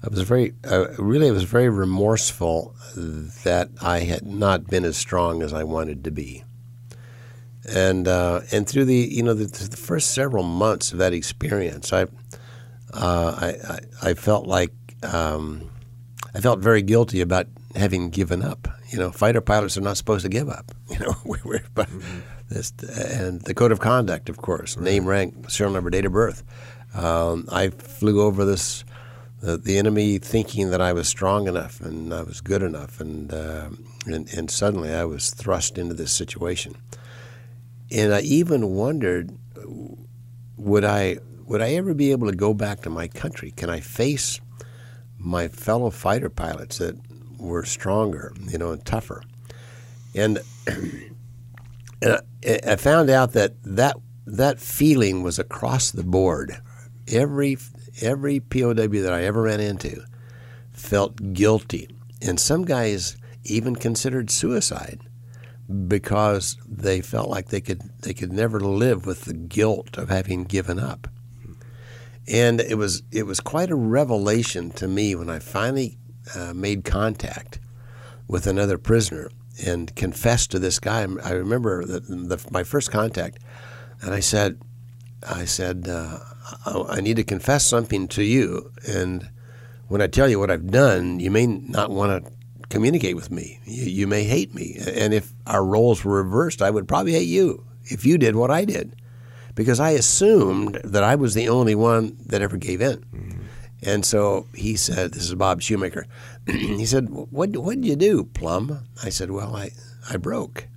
I 0.04 0.08
was 0.08 0.20
very, 0.20 0.52
uh, 0.70 0.88
really, 0.98 1.28
I 1.28 1.32
was 1.32 1.44
very 1.44 1.70
remorseful 1.70 2.74
that 2.94 3.70
I 3.80 4.00
had 4.00 4.26
not 4.26 4.66
been 4.66 4.84
as 4.84 4.96
strong 4.96 5.42
as 5.42 5.52
I 5.52 5.64
wanted 5.64 6.04
to 6.04 6.10
be. 6.10 6.44
And 7.68 8.06
uh, 8.06 8.42
and 8.52 8.68
through 8.68 8.84
the 8.84 8.94
you 8.94 9.22
know 9.24 9.34
the, 9.34 9.46
the 9.46 9.76
first 9.76 10.12
several 10.12 10.44
months 10.44 10.92
of 10.92 10.98
that 10.98 11.12
experience, 11.12 11.92
I 11.92 12.02
uh, 12.92 13.34
I, 13.40 13.48
I 13.68 14.10
I 14.10 14.14
felt 14.14 14.46
like 14.46 14.72
um, 15.02 15.68
I 16.36 16.40
felt 16.40 16.58
very 16.58 16.82
guilty 16.82 17.22
about 17.22 17.46
having 17.74 18.10
given 18.10 18.42
up. 18.42 18.68
You 18.90 18.98
know, 18.98 19.10
fighter 19.10 19.40
pilots 19.40 19.78
are 19.78 19.80
not 19.80 19.96
supposed 19.96 20.22
to 20.24 20.28
give 20.28 20.50
up. 20.50 20.72
You 20.90 21.00
know, 21.00 21.16
we 21.24 21.38
we're, 21.44 21.64
but 21.74 21.88
this 22.48 22.72
and 23.16 23.40
the 23.40 23.54
code 23.54 23.72
of 23.72 23.80
conduct, 23.80 24.28
of 24.28 24.36
course, 24.36 24.76
name, 24.76 25.04
rank, 25.06 25.50
serial 25.50 25.72
number, 25.74 25.90
date 25.90 26.04
of 26.04 26.12
birth. 26.12 26.44
Um, 26.94 27.48
I 27.50 27.70
flew 27.70 28.22
over 28.22 28.44
this 28.44 28.84
the, 29.40 29.56
the 29.56 29.78
enemy 29.78 30.18
thinking 30.18 30.70
that 30.70 30.80
I 30.80 30.92
was 30.92 31.08
strong 31.08 31.48
enough 31.48 31.80
and 31.80 32.14
I 32.14 32.22
was 32.22 32.40
good 32.40 32.62
enough, 32.62 33.00
and, 33.00 33.32
uh, 33.32 33.70
and 34.06 34.32
and 34.32 34.50
suddenly 34.50 34.92
I 34.92 35.04
was 35.04 35.30
thrust 35.30 35.76
into 35.76 35.94
this 35.94 36.12
situation. 36.12 36.76
And 37.90 38.14
I 38.14 38.20
even 38.20 38.74
wondered, 38.74 39.36
would 40.56 40.84
I 40.84 41.18
would 41.46 41.62
I 41.62 41.70
ever 41.74 41.94
be 41.94 42.12
able 42.12 42.30
to 42.30 42.36
go 42.36 42.54
back 42.54 42.82
to 42.82 42.90
my 42.90 43.08
country? 43.08 43.50
Can 43.50 43.70
I 43.70 43.80
face 43.80 44.40
my 45.18 45.48
fellow 45.48 45.90
fighter 45.90 46.28
pilots 46.28 46.78
that 46.78 46.96
were 47.38 47.64
stronger, 47.64 48.32
you 48.48 48.58
know, 48.58 48.72
and 48.72 48.84
tougher? 48.84 49.22
And, 50.14 50.40
and 50.66 52.20
I, 52.44 52.58
I 52.66 52.76
found 52.76 53.10
out 53.10 53.32
that 53.32 53.54
that 53.62 53.96
that 54.26 54.60
feeling 54.60 55.22
was 55.22 55.38
across 55.38 55.90
the 55.90 56.02
board. 56.02 56.56
Every 57.08 57.56
every 58.02 58.40
POW 58.40 58.72
that 58.74 59.12
I 59.12 59.24
ever 59.24 59.42
ran 59.42 59.60
into 59.60 60.02
felt 60.72 61.32
guilty, 61.32 61.88
and 62.20 62.38
some 62.38 62.64
guys 62.64 63.16
even 63.44 63.76
considered 63.76 64.30
suicide 64.30 65.00
because 65.88 66.58
they 66.68 67.00
felt 67.00 67.28
like 67.28 67.48
they 67.48 67.60
could 67.60 67.82
they 68.02 68.14
could 68.14 68.32
never 68.32 68.60
live 68.60 69.06
with 69.06 69.24
the 69.24 69.34
guilt 69.34 69.96
of 69.96 70.08
having 70.08 70.44
given 70.44 70.78
up. 70.78 71.08
And 72.28 72.60
it 72.60 72.76
was 72.76 73.02
it 73.12 73.24
was 73.24 73.40
quite 73.40 73.70
a 73.70 73.76
revelation 73.76 74.70
to 74.72 74.88
me 74.88 75.14
when 75.14 75.30
I 75.30 75.38
finally 75.38 75.98
uh, 76.34 76.52
made 76.54 76.84
contact 76.84 77.60
with 78.26 78.46
another 78.46 78.78
prisoner 78.78 79.30
and 79.64 79.94
confessed 79.94 80.50
to 80.50 80.58
this 80.58 80.78
guy. 80.78 81.06
I 81.24 81.32
remember 81.32 81.84
the, 81.84 82.00
the, 82.00 82.44
my 82.50 82.64
first 82.64 82.90
contact, 82.90 83.38
and 84.02 84.12
I 84.12 84.20
said, 84.20 84.60
I 85.26 85.44
said, 85.44 85.86
uh, 85.88 86.18
I 86.66 87.00
need 87.00 87.16
to 87.16 87.24
confess 87.24 87.64
something 87.64 88.08
to 88.08 88.22
you, 88.22 88.72
and 88.86 89.30
when 89.88 90.02
I 90.02 90.08
tell 90.08 90.28
you 90.28 90.38
what 90.38 90.50
I've 90.50 90.70
done, 90.70 91.20
you 91.20 91.30
may 91.30 91.46
not 91.46 91.90
want 91.90 92.24
to 92.24 92.32
communicate 92.68 93.16
with 93.16 93.30
me. 93.30 93.60
You, 93.64 93.84
you, 93.84 94.06
may 94.06 94.24
hate 94.24 94.54
me, 94.54 94.78
and 94.94 95.14
if 95.14 95.32
our 95.46 95.64
roles 95.64 96.04
were 96.04 96.22
reversed, 96.22 96.60
I 96.60 96.70
would 96.70 96.88
probably 96.88 97.12
hate 97.12 97.28
you 97.28 97.64
if 97.84 98.04
you 98.04 98.18
did 98.18 98.36
what 98.36 98.50
I 98.50 98.64
did, 98.64 98.96
because 99.56 99.80
I 99.80 99.90
assumed 99.90 100.80
that 100.84 101.02
I 101.02 101.16
was 101.16 101.34
the 101.34 101.48
only 101.48 101.74
one 101.74 102.16
that 102.26 102.42
ever 102.42 102.56
gave 102.56 102.80
in. 102.80 102.98
Mm-hmm. 102.98 103.42
And 103.82 104.04
so 104.04 104.46
he 104.54 104.76
said, 104.76 105.12
"This 105.12 105.24
is 105.24 105.34
Bob 105.34 105.60
Shumaker." 105.60 106.04
he 106.46 106.86
said, 106.86 107.08
"What 107.10 107.56
what 107.56 107.74
did 107.74 107.84
you 107.84 107.96
do, 107.96 108.24
Plumb?" 108.24 108.84
I 109.02 109.08
said, 109.08 109.30
"Well, 109.30 109.56
I 109.56 109.70
I 110.08 110.16
broke. 110.16 110.68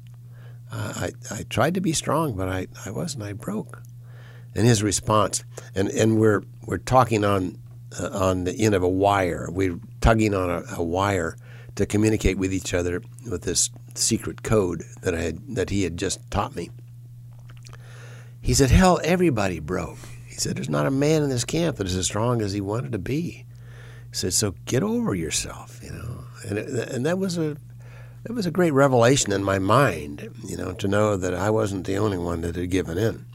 Uh, 0.72 0.94
I 0.96 1.12
I 1.30 1.44
tried 1.44 1.76
to 1.76 1.82
be 1.82 1.94
strong, 1.94 2.36
but 2.36 2.50
I, 2.50 2.68
I 2.86 2.90
wasn't. 2.90 3.24
I 3.24 3.34
broke." 3.34 3.82
And 4.56 4.66
his 4.66 4.82
response, 4.82 5.44
and, 5.76 5.90
and 5.90 6.20
we're 6.20 6.44
we're 6.66 6.80
talking 6.80 7.24
on 7.24 7.58
uh, 8.00 8.10
on 8.12 8.44
the 8.46 8.54
end 8.54 8.76
of 8.76 8.84
a 8.84 8.90
wire. 8.90 9.48
We're 9.52 9.80
tugging 10.02 10.34
on 10.34 10.50
a, 10.50 10.64
a, 10.78 10.84
wire 10.84 11.38
to 11.76 11.86
communicate 11.86 12.38
with 12.38 12.54
each 12.54 12.74
other 12.74 13.02
with 13.30 13.44
this 13.44 13.70
secret 13.96 14.44
code 14.44 14.84
that 15.02 15.14
I 15.14 15.22
had 15.22 15.56
that 15.56 15.70
he 15.70 15.84
had 15.84 15.98
just 15.98 16.20
taught 16.32 16.56
me. 16.56 16.70
He 18.42 18.54
said, 18.54 18.72
"Hell, 18.72 19.00
everybody 19.04 19.60
broke." 19.60 19.98
He 20.26 20.36
said, 20.36 20.56
"There's 20.56 20.70
not 20.70 20.86
a 20.86 20.92
man 20.92 21.24
in 21.24 21.30
this 21.30 21.46
camp 21.46 21.78
that 21.78 21.88
is 21.88 21.96
as 21.96 22.06
strong 22.06 22.42
as 22.42 22.54
he 22.54 22.62
wanted 22.62 22.92
to 22.94 23.00
be." 23.00 23.46
He 24.12 24.14
said, 24.14 24.34
"So 24.34 24.56
get 24.66 24.84
over 24.84 25.14
yourself," 25.14 25.80
you 25.84 25.92
know. 25.92 26.24
And 26.48 26.58
and 26.58 27.06
that 27.06 27.20
was 27.20 27.38
a 27.38 27.58
that 28.24 28.34
was 28.34 28.46
a 28.46 28.52
great 28.52 28.74
revelation 28.74 29.32
in 29.32 29.44
my 29.44 29.60
mind, 29.60 30.30
you 30.46 30.58
know, 30.58 30.74
to 30.74 30.88
know 30.88 31.16
that 31.16 31.34
I 31.34 31.50
wasn't 31.50 31.86
the 31.86 31.98
only 31.98 32.18
one 32.18 32.42
that 32.42 32.56
had 32.56 32.70
given 32.70 32.98
in. 32.98 33.26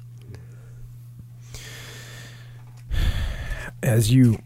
as 3.85 4.11
you 4.11 4.39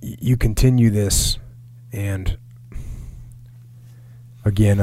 you 0.00 0.36
continue 0.36 0.90
this 0.90 1.38
and 1.92 2.38
again 4.44 4.78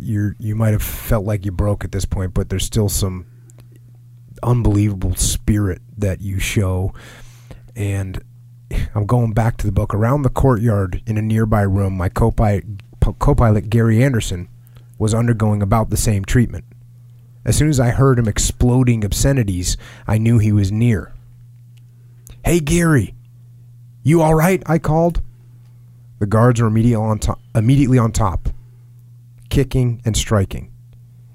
you 0.00 0.34
you 0.38 0.54
might 0.54 0.70
have 0.70 0.82
felt 0.82 1.24
like 1.24 1.44
you 1.44 1.52
broke 1.52 1.84
at 1.84 1.92
this 1.92 2.04
point 2.04 2.32
but 2.32 2.48
there's 2.48 2.64
still 2.64 2.88
some 2.88 3.26
unbelievable 4.42 5.14
spirit 5.16 5.80
that 5.96 6.20
you 6.20 6.38
show. 6.38 6.92
And 7.76 8.22
I'm 8.94 9.06
going 9.06 9.32
back 9.32 9.56
to 9.58 9.66
the 9.66 9.72
book. 9.72 9.94
Around 9.94 10.22
the 10.22 10.30
courtyard 10.30 11.02
in 11.06 11.16
a 11.16 11.22
nearby 11.22 11.62
room 11.62 11.96
my 11.96 12.08
co-pilot, 12.08 12.64
co-pilot 13.18 13.70
Gary 13.70 14.02
Anderson 14.02 14.48
was 14.98 15.14
undergoing 15.14 15.62
about 15.62 15.90
the 15.90 15.96
same 15.96 16.24
treatment. 16.24 16.64
As 17.44 17.56
soon 17.56 17.70
as 17.70 17.80
I 17.80 17.90
heard 17.90 18.18
him 18.18 18.28
exploding 18.28 19.04
obscenities 19.04 19.76
I 20.06 20.18
knew 20.18 20.38
he 20.38 20.52
was 20.52 20.70
near. 20.70 21.12
Hey, 22.44 22.60
Gary, 22.60 23.14
you 24.02 24.22
all 24.22 24.34
right? 24.34 24.62
I 24.66 24.78
called. 24.78 25.22
The 26.18 26.26
guards 26.26 26.60
were 26.60 26.68
immediately 26.68 27.02
on, 27.02 27.18
top, 27.18 27.40
immediately 27.54 27.98
on 27.98 28.12
top, 28.12 28.50
kicking 29.50 30.00
and 30.04 30.16
striking. 30.16 30.72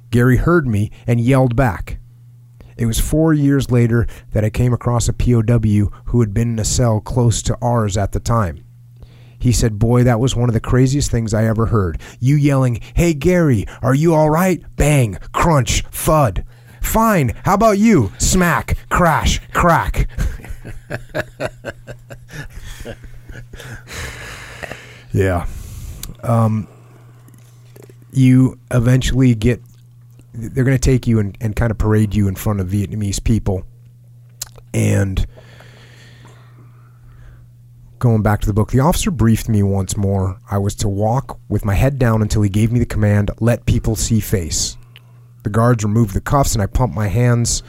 Gary 0.09 0.37
heard 0.37 0.65
me 0.67 0.91
and 1.05 1.19
yelled 1.19 1.55
back. 1.55 1.99
It 2.77 2.85
was 2.85 2.99
four 2.99 3.33
years 3.33 3.71
later 3.71 4.07
that 4.31 4.43
I 4.43 4.49
came 4.49 4.73
across 4.73 5.07
a 5.07 5.13
POW 5.13 5.91
who 6.05 6.19
had 6.21 6.33
been 6.33 6.53
in 6.53 6.59
a 6.59 6.65
cell 6.65 6.99
close 6.99 7.41
to 7.43 7.57
ours 7.61 7.95
at 7.95 8.11
the 8.11 8.19
time. 8.19 8.63
He 9.39 9.51
said, 9.51 9.79
Boy, 9.79 10.03
that 10.03 10.19
was 10.19 10.35
one 10.35 10.49
of 10.49 10.53
the 10.53 10.59
craziest 10.59 11.11
things 11.11 11.33
I 11.33 11.45
ever 11.45 11.67
heard. 11.67 12.01
You 12.19 12.35
yelling, 12.35 12.81
Hey, 12.95 13.13
Gary, 13.13 13.65
are 13.81 13.93
you 13.93 14.13
all 14.13 14.29
right? 14.29 14.63
Bang, 14.75 15.17
crunch, 15.33 15.83
thud. 15.91 16.43
Fine, 16.81 17.33
how 17.43 17.53
about 17.53 17.77
you? 17.77 18.11
Smack, 18.17 18.77
crash, 18.89 19.39
crack. 19.53 20.09
yeah. 25.13 25.45
Um, 26.23 26.67
you 28.15 28.59
eventually 28.71 29.35
get, 29.35 29.61
they're 30.33 30.63
going 30.63 30.77
to 30.77 30.81
take 30.81 31.07
you 31.07 31.19
and, 31.19 31.37
and 31.41 31.55
kind 31.55 31.71
of 31.71 31.77
parade 31.77 32.13
you 32.13 32.27
in 32.27 32.35
front 32.35 32.59
of 32.59 32.67
Vietnamese 32.67 33.23
people. 33.23 33.65
And 34.73 35.25
going 37.99 38.21
back 38.21 38.41
to 38.41 38.47
the 38.47 38.53
book, 38.53 38.71
the 38.71 38.79
officer 38.79 39.11
briefed 39.11 39.49
me 39.49 39.63
once 39.63 39.97
more. 39.97 40.37
I 40.49 40.57
was 40.57 40.75
to 40.75 40.89
walk 40.89 41.39
with 41.49 41.65
my 41.65 41.73
head 41.73 41.97
down 41.97 42.21
until 42.21 42.41
he 42.41 42.49
gave 42.49 42.71
me 42.71 42.79
the 42.79 42.85
command, 42.85 43.31
let 43.39 43.65
people 43.65 43.95
see 43.95 44.19
face. 44.19 44.77
The 45.43 45.49
guards 45.49 45.83
removed 45.83 46.13
the 46.13 46.21
cuffs 46.21 46.53
and 46.53 46.61
I 46.61 46.65
pumped 46.67 46.95
my 46.95 47.07
hands 47.07 47.63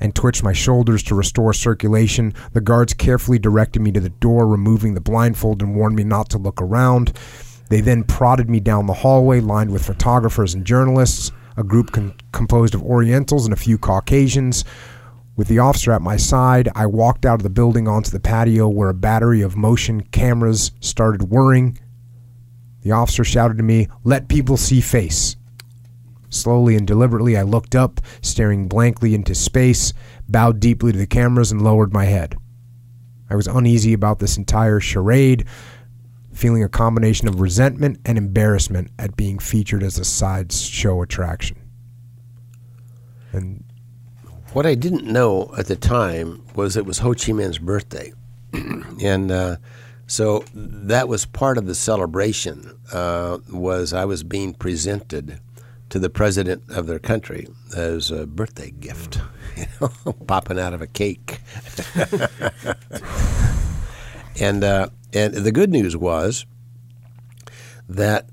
and 0.00 0.14
twitched 0.14 0.42
my 0.42 0.52
shoulders 0.52 1.02
to 1.04 1.14
restore 1.14 1.52
circulation. 1.52 2.34
The 2.52 2.60
guards 2.60 2.94
carefully 2.94 3.38
directed 3.38 3.80
me 3.80 3.92
to 3.92 4.00
the 4.00 4.08
door, 4.08 4.46
removing 4.46 4.94
the 4.94 5.00
blindfold 5.00 5.62
and 5.62 5.76
warned 5.76 5.96
me 5.96 6.04
not 6.04 6.30
to 6.30 6.38
look 6.38 6.60
around. 6.60 7.12
They 7.70 7.80
then 7.80 8.02
prodded 8.02 8.50
me 8.50 8.58
down 8.58 8.86
the 8.86 8.92
hallway 8.92 9.40
lined 9.40 9.70
with 9.70 9.86
photographers 9.86 10.54
and 10.54 10.66
journalists, 10.66 11.30
a 11.56 11.62
group 11.62 11.96
composed 12.32 12.74
of 12.74 12.82
Orientals 12.82 13.44
and 13.44 13.54
a 13.54 13.56
few 13.56 13.78
Caucasians. 13.78 14.64
With 15.36 15.46
the 15.46 15.60
officer 15.60 15.92
at 15.92 16.02
my 16.02 16.16
side, 16.16 16.68
I 16.74 16.86
walked 16.86 17.24
out 17.24 17.38
of 17.38 17.44
the 17.44 17.48
building 17.48 17.86
onto 17.86 18.10
the 18.10 18.18
patio 18.18 18.68
where 18.68 18.88
a 18.88 18.94
battery 18.94 19.40
of 19.40 19.56
motion 19.56 20.00
cameras 20.00 20.72
started 20.80 21.30
whirring. 21.30 21.78
The 22.82 22.90
officer 22.90 23.22
shouted 23.22 23.56
to 23.58 23.62
me, 23.62 23.86
Let 24.02 24.28
people 24.28 24.56
see 24.56 24.80
face. 24.80 25.36
Slowly 26.28 26.74
and 26.74 26.88
deliberately, 26.88 27.36
I 27.36 27.42
looked 27.42 27.76
up, 27.76 28.00
staring 28.20 28.66
blankly 28.66 29.14
into 29.14 29.34
space, 29.34 29.92
bowed 30.28 30.58
deeply 30.58 30.90
to 30.90 30.98
the 30.98 31.06
cameras, 31.06 31.52
and 31.52 31.62
lowered 31.62 31.92
my 31.92 32.06
head. 32.06 32.36
I 33.30 33.36
was 33.36 33.46
uneasy 33.46 33.92
about 33.92 34.18
this 34.18 34.36
entire 34.36 34.80
charade, 34.80 35.46
feeling 36.32 36.62
a 36.62 36.68
combination 36.68 37.28
of 37.28 37.40
resentment 37.40 38.00
and 38.04 38.16
embarrassment 38.16 38.90
at 38.98 39.16
being 39.16 39.38
featured 39.38 39.82
as 39.82 39.98
a 39.98 40.04
sideshow 40.04 41.02
attraction. 41.02 41.56
And 43.32 43.64
What 44.52 44.66
I 44.66 44.74
didn't 44.74 45.04
know 45.04 45.52
at 45.56 45.66
the 45.66 45.76
time 45.76 46.42
was 46.54 46.76
it 46.76 46.86
was 46.86 46.98
Ho 46.98 47.10
Chi 47.10 47.32
Minh's 47.32 47.58
birthday, 47.58 48.12
and 48.52 49.30
uh, 49.30 49.56
so 50.06 50.44
that 50.54 51.08
was 51.08 51.24
part 51.24 51.56
of 51.56 51.66
the 51.66 51.74
celebration. 51.74 52.76
Uh, 52.92 53.38
was 53.52 53.92
I 53.92 54.04
was 54.04 54.24
being 54.24 54.54
presented 54.54 55.40
to 55.90 55.98
the 55.98 56.10
president 56.10 56.62
of 56.70 56.86
their 56.86 56.98
country 56.98 57.46
as 57.76 58.10
a 58.10 58.26
birthday 58.26 58.72
gift, 58.72 59.20
you 59.56 59.66
know, 59.80 60.12
popping 60.26 60.58
out 60.58 60.74
of 60.74 60.82
a 60.82 60.86
cake. 60.88 61.40
and 64.40 64.64
uh, 64.64 64.88
and 65.12 65.34
the 65.34 65.52
good 65.52 65.70
news 65.70 65.96
was 65.96 66.46
that 67.88 68.26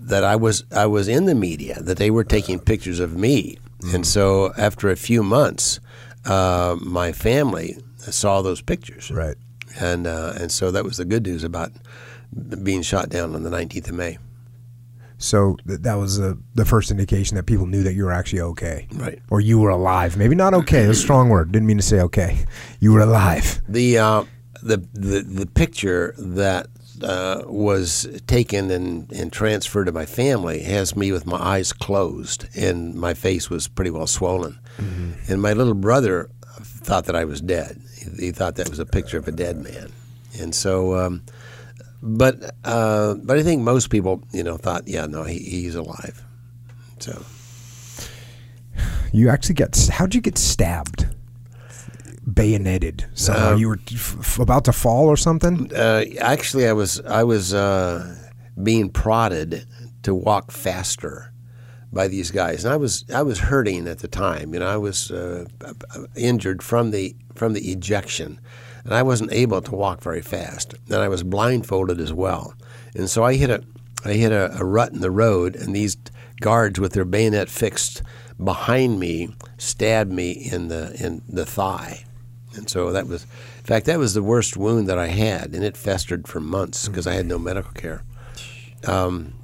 that 0.00 0.24
I 0.24 0.36
was 0.36 0.64
I 0.72 0.86
was 0.86 1.08
in 1.08 1.26
the 1.26 1.34
media, 1.34 1.80
that 1.82 1.98
they 1.98 2.10
were 2.10 2.24
taking 2.24 2.58
pictures 2.58 3.00
of 3.00 3.16
me, 3.16 3.58
and 3.92 4.06
so 4.06 4.52
after 4.56 4.90
a 4.90 4.96
few 4.96 5.22
months, 5.22 5.80
uh, 6.24 6.76
my 6.80 7.12
family 7.12 7.78
saw 7.98 8.42
those 8.42 8.60
pictures, 8.62 9.10
right. 9.10 9.36
and 9.80 10.06
uh, 10.06 10.34
and 10.36 10.50
so 10.50 10.70
that 10.70 10.84
was 10.84 10.96
the 10.96 11.04
good 11.04 11.24
news 11.24 11.44
about 11.44 11.72
being 12.62 12.82
shot 12.82 13.10
down 13.10 13.34
on 13.34 13.42
the 13.42 13.50
19th 13.50 13.88
of 13.88 13.94
May. 13.94 14.18
So 15.18 15.56
th- 15.66 15.80
that 15.80 15.94
was 15.94 16.18
uh, 16.18 16.34
the 16.54 16.64
first 16.64 16.90
indication 16.90 17.36
that 17.36 17.44
people 17.44 17.66
knew 17.66 17.82
that 17.84 17.94
you 17.94 18.04
were 18.04 18.12
actually 18.12 18.40
okay. 18.40 18.88
Right. 18.92 19.20
Or 19.30 19.40
you 19.40 19.60
were 19.60 19.70
alive. 19.70 20.16
Maybe 20.16 20.34
not 20.34 20.52
okay. 20.52 20.86
That's 20.86 20.98
a 20.98 21.02
strong 21.02 21.28
word. 21.28 21.52
Didn't 21.52 21.68
mean 21.68 21.76
to 21.76 21.82
say 21.82 22.00
okay. 22.00 22.44
You 22.80 22.92
were 22.92 23.00
alive. 23.00 23.62
The 23.68 23.98
uh, 23.98 24.24
the, 24.62 24.76
the 24.92 25.22
the 25.22 25.46
picture 25.46 26.14
that 26.18 26.68
uh, 27.02 27.42
was 27.46 28.06
taken 28.26 28.70
and, 28.70 29.10
and 29.12 29.32
transferred 29.32 29.86
to 29.86 29.92
my 29.92 30.06
family 30.06 30.60
has 30.62 30.96
me 30.96 31.10
with 31.10 31.26
my 31.26 31.38
eyes 31.38 31.72
closed 31.72 32.46
and 32.56 32.94
my 32.94 33.14
face 33.14 33.50
was 33.50 33.68
pretty 33.68 33.90
well 33.90 34.06
swollen. 34.06 34.58
And 35.28 35.42
my 35.42 35.52
little 35.52 35.74
brother 35.74 36.30
thought 36.60 37.06
that 37.06 37.16
I 37.16 37.24
was 37.24 37.40
dead. 37.40 37.80
He, 37.96 38.26
he 38.26 38.32
thought 38.32 38.56
that 38.56 38.68
was 38.68 38.78
a 38.78 38.86
picture 38.86 39.18
of 39.18 39.28
a 39.28 39.32
dead 39.32 39.56
man. 39.56 39.92
And 40.40 40.54
so, 40.54 40.94
um, 40.96 41.22
but 42.02 42.54
uh, 42.64 43.14
but 43.14 43.38
I 43.38 43.42
think 43.42 43.62
most 43.62 43.90
people, 43.90 44.22
you 44.32 44.42
know, 44.42 44.56
thought, 44.56 44.88
yeah, 44.88 45.06
no, 45.06 45.24
he, 45.24 45.38
he's 45.38 45.74
alive. 45.74 46.22
So 46.98 47.22
You 49.12 49.28
actually 49.28 49.56
got. 49.56 49.76
How'd 49.92 50.14
you 50.14 50.20
get 50.20 50.38
stabbed? 50.38 51.06
Bayoneted. 52.24 53.04
So 53.14 53.32
Um, 53.32 53.58
you 53.58 53.68
were 53.68 53.78
f- 53.90 54.16
f- 54.20 54.38
about 54.38 54.64
to 54.66 54.72
fall 54.72 55.08
or 55.08 55.16
something. 55.16 55.70
Uh, 55.74 56.04
actually, 56.20 56.68
I 56.68 56.72
was 56.72 57.00
I 57.00 57.24
was 57.24 57.52
uh, 57.52 58.16
being 58.62 58.90
prodded 58.90 59.66
to 60.02 60.14
walk 60.14 60.52
faster 60.52 61.32
by 61.92 62.08
these 62.08 62.30
guys, 62.30 62.64
and 62.64 62.72
I 62.72 62.76
was 62.76 63.04
I 63.12 63.22
was 63.22 63.40
hurting 63.40 63.88
at 63.88 63.98
the 63.98 64.08
time. 64.08 64.54
You 64.54 64.60
know, 64.60 64.68
I 64.68 64.76
was 64.76 65.10
uh, 65.10 65.46
injured 66.16 66.62
from 66.62 66.90
the 66.92 67.16
from 67.34 67.54
the 67.54 67.72
ejection, 67.72 68.38
and 68.84 68.94
I 68.94 69.02
wasn't 69.02 69.32
able 69.32 69.60
to 69.60 69.74
walk 69.74 70.00
very 70.00 70.22
fast. 70.22 70.74
And 70.88 70.96
I 71.02 71.08
was 71.08 71.24
blindfolded 71.24 72.00
as 72.00 72.12
well, 72.12 72.54
and 72.94 73.10
so 73.10 73.24
I 73.24 73.34
hit 73.34 73.50
a 73.50 73.62
I 74.04 74.12
hit 74.12 74.30
a, 74.32 74.56
a 74.60 74.64
rut 74.64 74.92
in 74.92 75.00
the 75.00 75.10
road, 75.10 75.56
and 75.56 75.74
these 75.74 75.96
guards 76.40 76.78
with 76.78 76.92
their 76.92 77.04
bayonet 77.04 77.48
fixed 77.48 78.02
behind 78.42 78.98
me 79.00 79.34
stabbed 79.58 80.12
me 80.12 80.30
in 80.30 80.68
the 80.68 80.94
in 81.04 81.22
the 81.28 81.44
thigh. 81.46 82.04
And 82.54 82.68
so 82.68 82.92
that 82.92 83.06
was, 83.06 83.22
in 83.22 83.64
fact, 83.64 83.86
that 83.86 83.98
was 83.98 84.14
the 84.14 84.22
worst 84.22 84.56
wound 84.56 84.88
that 84.88 84.98
I 84.98 85.08
had, 85.08 85.52
and 85.54 85.64
it 85.64 85.76
festered 85.76 86.28
for 86.28 86.40
months 86.40 86.88
because 86.88 87.06
I 87.06 87.14
had 87.14 87.26
no 87.26 87.38
medical 87.38 87.72
care. 87.72 88.02
Um, 88.86 89.34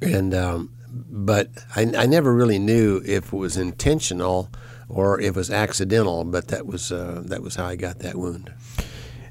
and 0.00 0.34
um, 0.34 0.70
but 0.88 1.50
I, 1.74 1.82
I 1.96 2.06
never 2.06 2.32
really 2.32 2.58
knew 2.58 3.02
if 3.04 3.32
it 3.32 3.36
was 3.36 3.56
intentional 3.56 4.50
or 4.88 5.20
if 5.20 5.28
it 5.28 5.36
was 5.36 5.50
accidental. 5.50 6.24
But 6.24 6.48
that 6.48 6.66
was 6.66 6.92
uh, 6.92 7.22
that 7.26 7.42
was 7.42 7.56
how 7.56 7.66
I 7.66 7.76
got 7.76 8.00
that 8.00 8.16
wound. 8.16 8.52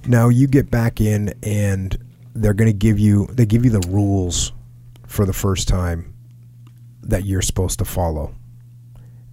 Now 0.05 0.30
you 0.30 0.47
get 0.47 0.69
back 0.69 0.99
in, 0.99 1.34
and 1.41 1.97
they're 2.34 2.53
going 2.53 2.69
to 2.69 2.77
give 2.77 2.99
you. 2.99 3.27
They 3.27 3.45
give 3.45 3.64
you 3.64 3.72
the 3.72 3.88
rules 3.88 4.51
for 5.07 5.26
the 5.26 5.34
first 5.34 5.68
time 5.68 6.14
that 7.03 7.26
you're 7.26 7.41
supposed 7.41 7.80
to 7.80 7.85
follow, 7.85 8.34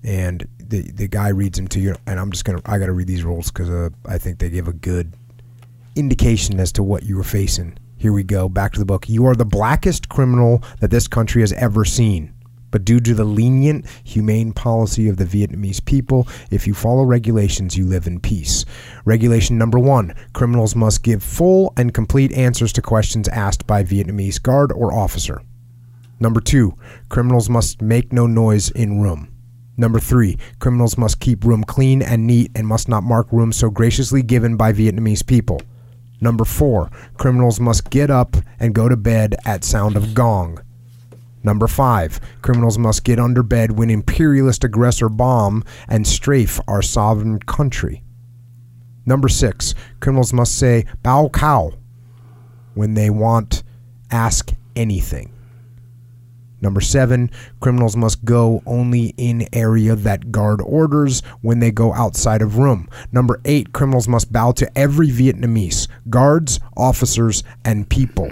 and 0.04 0.46
the 0.70 0.82
the 0.82 1.08
guy 1.08 1.28
reads 1.28 1.58
them 1.58 1.68
to 1.68 1.80
you. 1.80 1.94
And 2.06 2.18
I'm 2.18 2.30
just 2.30 2.44
gonna. 2.44 2.62
I 2.64 2.78
got 2.78 2.86
to 2.86 2.92
read 2.92 3.08
these 3.08 3.24
rules 3.24 3.50
because 3.50 3.68
uh, 3.68 3.90
I 4.06 4.18
think 4.18 4.38
they 4.38 4.48
give 4.48 4.68
a 4.68 4.72
good 4.72 5.12
indication 5.96 6.58
as 6.58 6.72
to 6.72 6.82
what 6.82 7.02
you 7.02 7.16
were 7.16 7.24
facing. 7.24 7.78
Here 7.96 8.12
we 8.12 8.22
go. 8.22 8.48
Back 8.48 8.72
to 8.72 8.78
the 8.78 8.86
book. 8.86 9.08
You 9.08 9.26
are 9.26 9.34
the 9.34 9.44
blackest 9.44 10.08
criminal 10.08 10.62
that 10.80 10.90
this 10.90 11.06
country 11.06 11.42
has 11.42 11.52
ever 11.52 11.84
seen. 11.84 12.32
But 12.70 12.84
due 12.84 13.00
to 13.00 13.14
the 13.14 13.24
lenient, 13.24 13.84
humane 14.04 14.52
policy 14.52 15.08
of 15.08 15.16
the 15.16 15.24
Vietnamese 15.24 15.84
people, 15.84 16.28
if 16.50 16.66
you 16.66 16.74
follow 16.74 17.02
regulations, 17.02 17.76
you 17.76 17.84
live 17.84 18.06
in 18.06 18.20
peace. 18.20 18.64
Regulation 19.04 19.58
number 19.58 19.78
one 19.78 20.14
criminals 20.32 20.76
must 20.76 21.02
give 21.02 21.22
full 21.22 21.72
and 21.76 21.92
complete 21.92 22.32
answers 22.32 22.72
to 22.74 22.82
questions 22.82 23.28
asked 23.28 23.66
by 23.66 23.82
Vietnamese 23.82 24.40
guard 24.40 24.70
or 24.72 24.94
officer. 24.94 25.42
Number 26.20 26.40
two, 26.40 26.76
criminals 27.08 27.48
must 27.48 27.82
make 27.82 28.12
no 28.12 28.26
noise 28.26 28.70
in 28.70 29.00
room. 29.00 29.29
Number 29.80 29.98
three, 29.98 30.36
criminals 30.58 30.98
must 30.98 31.20
keep 31.20 31.42
room 31.42 31.64
clean 31.64 32.02
and 32.02 32.26
neat 32.26 32.50
and 32.54 32.66
must 32.66 32.86
not 32.86 33.02
mark 33.02 33.32
rooms 33.32 33.56
so 33.56 33.70
graciously 33.70 34.22
given 34.22 34.54
by 34.54 34.74
Vietnamese 34.74 35.26
people. 35.26 35.62
Number 36.20 36.44
four, 36.44 36.90
criminals 37.16 37.58
must 37.58 37.88
get 37.88 38.10
up 38.10 38.36
and 38.58 38.74
go 38.74 38.90
to 38.90 38.96
bed 38.98 39.36
at 39.46 39.64
sound 39.64 39.96
of 39.96 40.12
gong. 40.12 40.60
Number 41.42 41.66
five, 41.66 42.20
criminals 42.42 42.76
must 42.76 43.04
get 43.04 43.18
under 43.18 43.42
bed 43.42 43.78
when 43.78 43.88
imperialist 43.88 44.64
aggressor 44.64 45.08
bomb 45.08 45.64
and 45.88 46.06
strafe 46.06 46.60
our 46.68 46.82
sovereign 46.82 47.38
country. 47.38 48.02
Number 49.06 49.30
six, 49.30 49.74
criminals 50.00 50.34
must 50.34 50.58
say 50.58 50.84
bao 51.02 51.30
cao 51.30 51.78
when 52.74 52.92
they 52.92 53.08
want 53.08 53.62
ask 54.10 54.52
anything. 54.76 55.32
Number 56.60 56.80
seven, 56.80 57.30
criminals 57.60 57.96
must 57.96 58.24
go 58.24 58.62
only 58.66 59.14
in 59.16 59.48
area 59.52 59.96
that 59.96 60.30
guard 60.30 60.60
orders 60.60 61.20
when 61.40 61.60
they 61.60 61.70
go 61.70 61.92
outside 61.94 62.42
of 62.42 62.58
room. 62.58 62.88
Number 63.12 63.40
eight, 63.44 63.72
criminals 63.72 64.08
must 64.08 64.32
bow 64.32 64.52
to 64.52 64.78
every 64.78 65.08
Vietnamese, 65.08 65.88
guards, 66.08 66.60
officers, 66.76 67.42
and 67.64 67.88
people. 67.88 68.30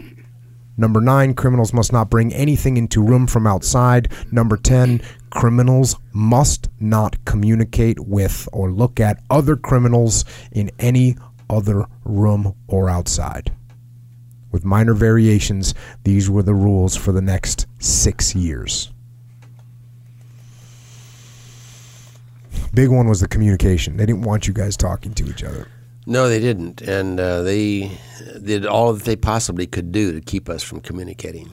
Number 0.77 1.01
nine, 1.01 1.35
criminals 1.35 1.73
must 1.73 1.93
not 1.93 2.09
bring 2.09 2.33
anything 2.33 2.77
into 2.77 3.03
room 3.03 3.27
from 3.27 3.49
outside. 3.49 4.13
Number 4.31 4.57
10, 4.57 5.03
criminals 5.31 5.97
must 6.13 6.69
not 6.79 7.25
communicate 7.25 7.99
with 7.99 8.49
or 8.53 8.71
look 8.71 9.01
at 9.01 9.21
other 9.29 9.57
criminals 9.57 10.25
in 10.53 10.71
any 10.79 11.17
other 11.51 11.87
room 12.05 12.55
or 12.69 12.89
outside. 12.89 13.53
With 14.51 14.65
minor 14.65 14.95
variations, 14.95 15.75
these 16.05 16.31
were 16.31 16.43
the 16.43 16.55
rules 16.55 16.97
for 16.97 17.13
the 17.13 17.23
next 17.23 17.67
six 17.79 18.35
years. 18.35 18.93
Big 22.73 22.89
one 22.91 23.09
was 23.09 23.21
the 23.21 23.29
communication. 23.29 23.97
They 23.97 24.07
didn't 24.07 24.23
want 24.23 24.47
you 24.47 24.55
guys 24.55 24.77
talking 24.77 25.13
to 25.15 25.29
each 25.29 25.43
other. 25.43 25.69
No, 26.07 26.29
they 26.29 26.39
didn't, 26.39 26.81
and 26.81 27.21
uh, 27.21 27.43
they 27.43 27.91
did 28.43 28.65
all 28.65 28.93
that 28.95 29.05
they 29.05 29.17
possibly 29.17 29.67
could 29.67 29.93
do 29.93 30.13
to 30.13 30.21
keep 30.21 30.49
us 30.49 30.63
from 30.63 30.81
communicating. 30.81 31.51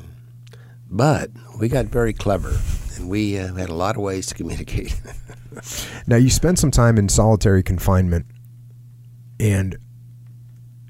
But 0.89 1.31
we 1.59 1.67
got 1.67 1.85
very 1.87 2.13
clever, 2.13 2.57
and 2.95 3.09
we 3.09 3.37
uh, 3.37 3.53
had 3.53 3.69
a 3.69 3.73
lot 3.73 3.97
of 3.97 4.01
ways 4.01 4.27
to 4.27 4.35
communicate. 4.35 4.99
Now 6.05 6.17
you 6.17 6.29
spent 6.29 6.59
some 6.59 6.69
time 6.69 6.97
in 6.97 7.07
solitary 7.07 7.63
confinement, 7.63 8.25
and 9.39 9.77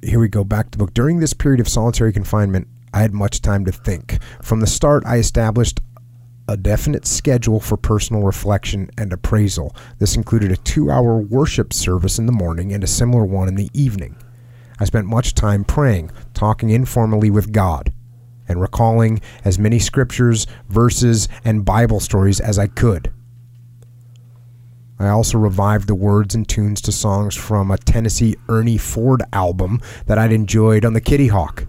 here 0.05 0.19
we 0.19 0.27
go 0.27 0.43
back 0.43 0.71
to 0.71 0.77
book. 0.77 0.93
During 0.93 1.19
this 1.19 1.33
period 1.33 1.59
of 1.59 1.67
solitary 1.67 2.13
confinement, 2.13 2.67
I 2.93 3.01
had 3.01 3.13
much 3.13 3.41
time 3.41 3.65
to 3.65 3.71
think. 3.71 4.19
From 4.41 4.59
the 4.59 4.67
start, 4.67 5.03
I 5.05 5.17
established 5.17 5.81
a 6.47 6.55
definite 6.55 7.07
schedule 7.07 7.59
for 7.59 7.75
personal 7.75 8.21
reflection 8.21 8.89
and 8.97 9.11
appraisal. 9.11 9.75
This 9.97 10.15
included 10.15 10.51
a 10.51 10.57
two 10.57 10.91
hour 10.91 11.17
worship 11.17 11.73
service 11.73 12.19
in 12.19 12.27
the 12.27 12.31
morning 12.31 12.71
and 12.71 12.83
a 12.83 12.87
similar 12.87 13.25
one 13.25 13.47
in 13.47 13.55
the 13.55 13.71
evening. 13.73 14.15
I 14.79 14.85
spent 14.85 15.07
much 15.07 15.33
time 15.33 15.63
praying, 15.63 16.11
talking 16.33 16.69
informally 16.69 17.31
with 17.31 17.51
God, 17.51 17.91
and 18.47 18.61
recalling 18.61 19.21
as 19.43 19.57
many 19.57 19.79
scriptures, 19.79 20.45
verses, 20.69 21.27
and 21.43 21.65
Bible 21.65 21.99
stories 21.99 22.39
as 22.39 22.59
I 22.59 22.67
could. 22.67 23.11
I 24.97 25.09
also 25.09 25.37
revived 25.37 25.87
the 25.87 25.95
words 25.95 26.35
and 26.35 26.47
tunes 26.47 26.79
to 26.81 26.91
songs 26.91 27.35
from 27.35 27.69
a 27.69 27.77
Tennessee 27.77 28.37
Ernie 28.47 28.77
Ford 28.77 29.21
album 29.33 29.81
that 30.05 30.17
I'd 30.17 30.31
enjoyed 30.31 30.85
on 30.85 30.93
the 30.93 31.01
Kitty 31.01 31.27
Hawk. 31.27 31.67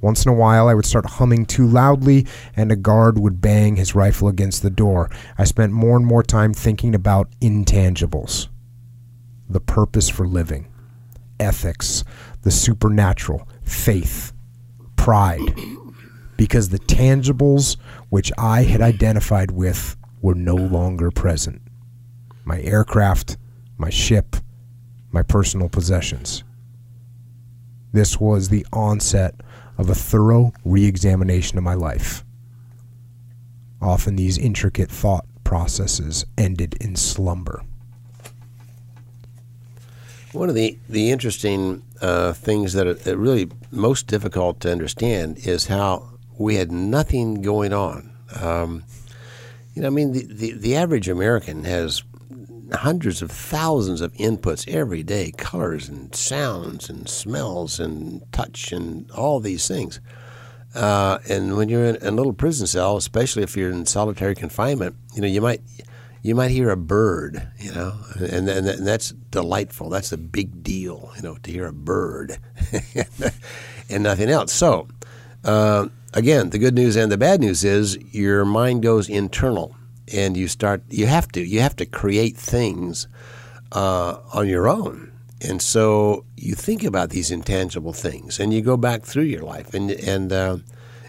Once 0.00 0.24
in 0.24 0.30
a 0.30 0.34
while, 0.34 0.68
I 0.68 0.74
would 0.74 0.86
start 0.86 1.06
humming 1.06 1.46
too 1.46 1.66
loudly, 1.66 2.26
and 2.54 2.70
a 2.70 2.76
guard 2.76 3.18
would 3.18 3.40
bang 3.40 3.74
his 3.74 3.96
rifle 3.96 4.28
against 4.28 4.62
the 4.62 4.70
door. 4.70 5.10
I 5.36 5.44
spent 5.44 5.72
more 5.72 5.96
and 5.96 6.06
more 6.06 6.22
time 6.22 6.54
thinking 6.54 6.94
about 6.94 7.28
intangibles. 7.40 8.46
The 9.48 9.60
purpose 9.60 10.08
for 10.08 10.28
living, 10.28 10.72
ethics, 11.40 12.04
the 12.42 12.52
supernatural, 12.52 13.48
faith, 13.62 14.32
pride, 14.94 15.54
because 16.36 16.68
the 16.68 16.78
tangibles 16.78 17.76
which 18.08 18.30
I 18.38 18.62
had 18.62 18.82
identified 18.82 19.50
with 19.50 19.96
were 20.20 20.34
no 20.34 20.54
longer 20.54 21.10
present 21.10 21.62
my 22.46 22.62
aircraft, 22.62 23.36
my 23.76 23.90
ship, 23.90 24.36
my 25.10 25.22
personal 25.22 25.68
possessions. 25.68 26.44
This 27.92 28.18
was 28.20 28.48
the 28.48 28.64
onset 28.72 29.34
of 29.76 29.90
a 29.90 29.94
thorough 29.94 30.52
re 30.64 30.86
examination 30.86 31.58
of 31.58 31.64
my 31.64 31.74
life. 31.74 32.24
Often 33.82 34.16
these 34.16 34.38
intricate 34.38 34.90
thought 34.90 35.26
processes 35.44 36.24
ended 36.38 36.76
in 36.80 36.96
slumber. 36.96 37.62
One 40.32 40.48
of 40.48 40.54
the, 40.54 40.78
the 40.88 41.10
interesting 41.10 41.82
uh, 42.00 42.32
things 42.32 42.74
that 42.74 42.86
are, 42.86 43.16
really 43.16 43.50
most 43.70 44.06
difficult 44.06 44.60
to 44.60 44.70
understand 44.70 45.38
is 45.46 45.66
how 45.66 46.10
we 46.38 46.56
had 46.56 46.70
nothing 46.70 47.42
going 47.42 47.72
on. 47.72 48.10
Um, 48.40 48.84
you 49.74 49.82
know, 49.82 49.88
I 49.88 49.90
mean, 49.90 50.12
the, 50.12 50.26
the, 50.26 50.52
the 50.52 50.76
average 50.76 51.08
American 51.08 51.64
has 51.64 52.02
hundreds 52.72 53.22
of 53.22 53.30
thousands 53.30 54.00
of 54.00 54.12
inputs 54.14 54.68
every 54.68 55.02
day 55.02 55.32
colors 55.36 55.88
and 55.88 56.14
sounds 56.14 56.88
and 56.88 57.08
smells 57.08 57.78
and 57.78 58.22
touch 58.32 58.72
and 58.72 59.10
all 59.12 59.40
these 59.40 59.68
things. 59.68 60.00
Uh, 60.74 61.18
and 61.28 61.56
when 61.56 61.68
you're 61.68 61.84
in 61.84 61.96
a 62.02 62.10
little 62.10 62.32
prison 62.32 62.66
cell, 62.66 62.96
especially 62.96 63.42
if 63.42 63.56
you're 63.56 63.70
in 63.70 63.86
solitary 63.86 64.34
confinement, 64.34 64.94
you 65.14 65.22
know 65.22 65.28
you 65.28 65.40
might 65.40 65.62
you 66.22 66.34
might 66.34 66.50
hear 66.50 66.70
a 66.70 66.76
bird, 66.76 67.48
you 67.56 67.72
know, 67.72 67.94
and, 68.16 68.48
and, 68.48 68.66
and 68.68 68.86
that's 68.86 69.12
delightful. 69.30 69.88
That's 69.88 70.10
a 70.10 70.18
big 70.18 70.62
deal, 70.64 71.12
you 71.14 71.22
know, 71.22 71.36
to 71.36 71.52
hear 71.52 71.66
a 71.66 71.72
bird 71.72 72.38
and 73.88 74.02
nothing 74.02 74.28
else. 74.28 74.52
So, 74.52 74.88
uh, 75.44 75.86
again, 76.14 76.50
the 76.50 76.58
good 76.58 76.74
news 76.74 76.96
and 76.96 77.12
the 77.12 77.16
bad 77.16 77.40
news 77.40 77.62
is 77.62 77.96
your 78.12 78.44
mind 78.44 78.82
goes 78.82 79.08
internal 79.08 79.76
and 80.12 80.36
you 80.36 80.48
start 80.48 80.82
you 80.88 81.06
have 81.06 81.28
to 81.32 81.44
you 81.44 81.60
have 81.60 81.76
to 81.76 81.86
create 81.86 82.36
things 82.36 83.08
uh, 83.72 84.18
on 84.32 84.48
your 84.48 84.68
own. 84.68 85.12
And 85.40 85.60
so 85.60 86.24
you 86.36 86.54
think 86.54 86.82
about 86.82 87.10
these 87.10 87.30
intangible 87.30 87.92
things 87.92 88.40
and 88.40 88.54
you 88.54 88.62
go 88.62 88.76
back 88.76 89.02
through 89.02 89.24
your 89.24 89.42
life 89.42 89.74
and 89.74 89.90
and 89.90 90.32
uh, 90.32 90.58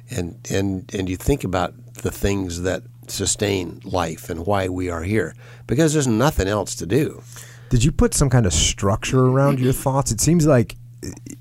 and 0.10 0.38
and 0.50 0.94
and 0.94 1.10
you 1.10 1.16
think 1.16 1.44
about 1.44 1.74
the 1.96 2.12
things 2.12 2.62
that 2.64 2.84
sustain 3.08 3.82
life 3.86 4.30
and 4.30 4.46
why 4.46 4.68
we 4.68 4.90
are 4.90 5.04
here 5.04 5.34
because 5.66 5.94
there's 5.94 6.08
nothing 6.08 6.48
else 6.48 6.76
to 6.76 6.86
do. 6.86 7.22
Did 7.70 7.84
you 7.84 7.92
put 7.92 8.14
some 8.14 8.30
kind 8.30 8.46
of 8.46 8.54
structure 8.54 9.26
around 9.26 9.60
your 9.60 9.74
thoughts? 9.86 10.12
It 10.12 10.22
seems 10.22 10.46
like 10.46 10.76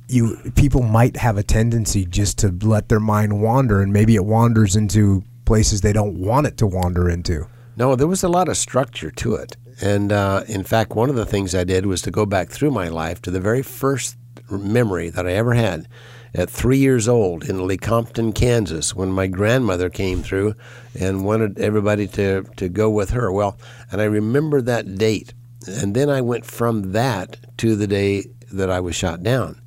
you 0.08 0.36
people 0.54 0.82
might 0.82 1.16
have 1.16 1.36
a 1.38 1.42
tendency 1.42 2.04
just 2.04 2.38
to 2.38 2.48
let 2.62 2.88
their 2.88 3.00
mind 3.00 3.40
wander 3.40 3.82
and 3.82 3.92
maybe 3.92 4.14
it 4.14 4.24
wanders 4.24 4.76
into 4.76 5.24
places 5.46 5.80
they 5.80 5.92
don't 5.92 6.18
want 6.18 6.46
it 6.46 6.58
to 6.58 6.66
wander 6.66 7.08
into. 7.08 7.46
No, 7.76 7.96
there 7.96 8.06
was 8.06 8.22
a 8.22 8.28
lot 8.28 8.48
of 8.48 8.56
structure 8.56 9.10
to 9.12 9.34
it. 9.34 9.56
And 9.80 10.12
uh, 10.12 10.44
in 10.46 10.62
fact, 10.62 10.94
one 10.94 11.10
of 11.10 11.16
the 11.16 11.26
things 11.26 11.54
I 11.54 11.64
did 11.64 11.86
was 11.86 12.02
to 12.02 12.10
go 12.10 12.26
back 12.26 12.50
through 12.50 12.70
my 12.70 12.88
life 12.88 13.22
to 13.22 13.30
the 13.30 13.40
very 13.40 13.62
first 13.62 14.16
memory 14.50 15.10
that 15.10 15.26
I 15.26 15.32
ever 15.32 15.54
had 15.54 15.88
at 16.34 16.50
three 16.50 16.78
years 16.78 17.08
old 17.08 17.44
in 17.44 17.66
Lecompton, 17.66 18.32
Kansas, 18.34 18.94
when 18.94 19.10
my 19.10 19.26
grandmother 19.26 19.88
came 19.88 20.22
through 20.22 20.54
and 20.98 21.24
wanted 21.24 21.58
everybody 21.58 22.06
to, 22.08 22.42
to 22.56 22.68
go 22.68 22.90
with 22.90 23.10
her. 23.10 23.32
Well, 23.32 23.58
and 23.90 24.00
I 24.00 24.04
remember 24.04 24.60
that 24.62 24.96
date. 24.96 25.32
And 25.66 25.94
then 25.94 26.08
I 26.10 26.20
went 26.20 26.44
from 26.44 26.92
that 26.92 27.38
to 27.58 27.74
the 27.74 27.86
day 27.86 28.26
that 28.52 28.70
I 28.70 28.80
was 28.80 28.94
shot 28.94 29.22
down 29.22 29.60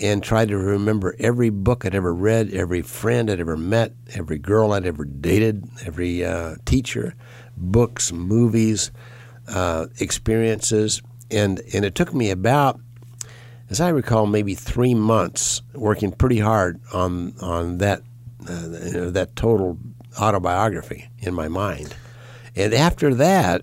and 0.00 0.22
tried 0.22 0.48
to 0.48 0.58
remember 0.58 1.14
every 1.18 1.50
book 1.50 1.84
I'd 1.84 1.94
ever 1.94 2.12
read, 2.12 2.52
every 2.52 2.82
friend 2.82 3.30
I'd 3.30 3.40
ever 3.40 3.56
met, 3.56 3.92
every 4.14 4.38
girl 4.38 4.72
I'd 4.72 4.86
ever 4.86 5.04
dated, 5.04 5.64
every 5.84 6.24
uh, 6.24 6.56
teacher, 6.64 7.14
books, 7.56 8.12
movies, 8.12 8.90
uh, 9.48 9.86
experiences, 9.98 11.02
and 11.30 11.60
and 11.72 11.84
it 11.84 11.94
took 11.94 12.12
me 12.12 12.30
about, 12.30 12.80
as 13.70 13.80
I 13.80 13.88
recall, 13.88 14.26
maybe 14.26 14.54
three 14.54 14.94
months 14.94 15.62
working 15.74 16.12
pretty 16.12 16.38
hard 16.40 16.80
on 16.92 17.34
on 17.40 17.78
that 17.78 18.02
uh, 18.48 18.68
you 18.84 18.92
know, 18.92 19.10
that 19.10 19.34
total 19.34 19.78
autobiography 20.20 21.08
in 21.18 21.34
my 21.34 21.48
mind, 21.48 21.94
and 22.54 22.74
after 22.74 23.14
that, 23.14 23.62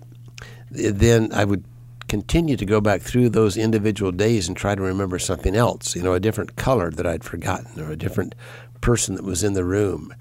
then 0.70 1.32
I 1.32 1.44
would 1.44 1.64
continue 2.08 2.56
to 2.56 2.66
go 2.66 2.80
back 2.80 3.00
through 3.00 3.30
those 3.30 3.56
individual 3.56 4.12
days 4.12 4.48
and 4.48 4.56
try 4.56 4.74
to 4.74 4.82
remember 4.82 5.18
something 5.18 5.56
else, 5.56 5.96
you 5.96 6.02
know, 6.02 6.14
a 6.14 6.20
different 6.20 6.56
color 6.56 6.90
that 6.90 7.06
I'd 7.06 7.24
forgotten 7.24 7.80
or 7.80 7.90
a 7.90 7.96
different 7.96 8.34
person 8.80 9.14
that 9.14 9.24
was 9.24 9.42
in 9.42 9.54
the 9.54 9.64
room. 9.64 10.14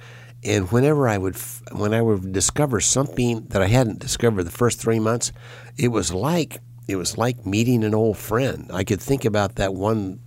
And 0.44 0.72
whenever 0.72 1.08
I 1.08 1.18
would, 1.18 1.38
when 1.72 1.94
I 1.94 2.02
would 2.02 2.34
discover 2.34 2.80
something 2.82 3.46
that 3.50 3.62
I 3.62 3.68
hadn't 3.68 4.00
discovered 4.00 4.44
the 4.44 4.52
first 4.52 4.80
three 4.80 5.00
months, 5.00 5.32
it 5.78 5.90
was 5.90 6.14
like 6.14 6.60
it 6.88 6.96
was 6.98 7.18
like 7.18 7.46
meeting 7.46 7.84
an 7.84 7.96
old 7.96 8.18
friend. 8.18 8.70
I 8.74 8.84
could 8.84 9.02
think 9.02 9.26
about 9.26 9.56
that 9.56 9.74
one 9.74 10.20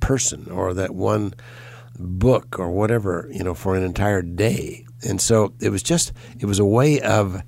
person 0.00 0.50
or 0.50 0.74
that 0.74 0.94
one 0.94 1.34
book 1.98 2.58
or 2.58 2.70
whatever, 2.70 3.28
you 3.30 3.44
know, 3.44 3.54
for 3.54 3.76
an 3.76 3.82
entire 3.82 4.22
day. 4.22 4.84
And 5.08 5.20
so 5.20 5.54
it 5.60 5.70
was 5.70 5.82
just, 5.82 6.12
it 6.38 6.46
was 6.46 6.58
a 6.58 6.64
way 6.64 7.00
of, 7.00 7.42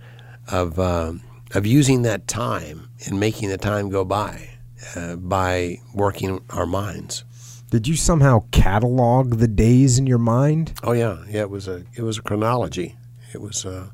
of, 0.51 0.79
um, 0.79 1.23
of 1.55 1.67
using 1.67 2.03
that 2.03 2.27
time 2.29 2.89
and 3.07 3.21
making 3.21 3.49
the 3.49 3.59
time 3.59 3.91
go 3.91 4.05
by 4.05 4.51
uh, 4.97 5.17
by 5.17 5.79
working 5.95 6.41
our 6.51 6.67
minds. 6.67 7.25
Did 7.71 7.89
you 7.89 7.97
somehow 7.97 8.45
catalog 8.53 9.39
the 9.39 9.49
days 9.49 9.99
in 9.99 10.07
your 10.07 10.19
mind? 10.19 10.75
Oh 10.83 10.93
yeah, 10.93 11.25
yeah. 11.29 11.43
It 11.43 11.51
was 11.51 11.67
a 11.67 11.85
it 11.95 12.03
was 12.03 12.19
a 12.19 12.23
chronology. 12.23 12.97
It 13.33 13.41
was, 13.41 13.67
uh, 13.67 13.89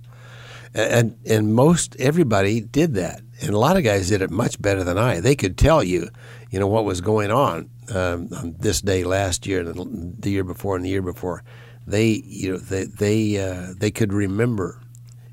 and 0.75 1.17
and 1.27 1.55
most 1.55 1.97
everybody 1.99 2.61
did 2.61 2.95
that, 2.95 3.23
and 3.41 3.51
a 3.51 3.59
lot 3.59 3.77
of 3.77 3.85
guys 3.85 4.09
did 4.09 4.21
it 4.21 4.31
much 4.31 4.61
better 4.61 4.85
than 4.85 4.99
I. 4.99 5.21
They 5.21 5.35
could 5.35 5.57
tell 5.57 5.83
you, 5.83 6.11
you 6.51 6.61
know, 6.61 6.67
what 6.67 6.85
was 6.85 7.01
going 7.01 7.31
on 7.31 7.71
um, 7.95 8.29
on 8.37 8.55
this 8.59 8.83
day 8.83 9.03
last 9.05 9.47
year, 9.47 9.61
and 9.61 10.15
the 10.21 10.31
year 10.31 10.45
before, 10.45 10.77
and 10.77 10.85
the 10.85 10.91
year 10.91 11.03
before. 11.03 11.43
They, 11.87 12.23
you 12.27 12.53
know, 12.53 12.59
they 12.59 12.85
they 12.85 13.39
uh, 13.39 13.73
they 13.79 13.91
could 13.91 14.13
remember 14.13 14.79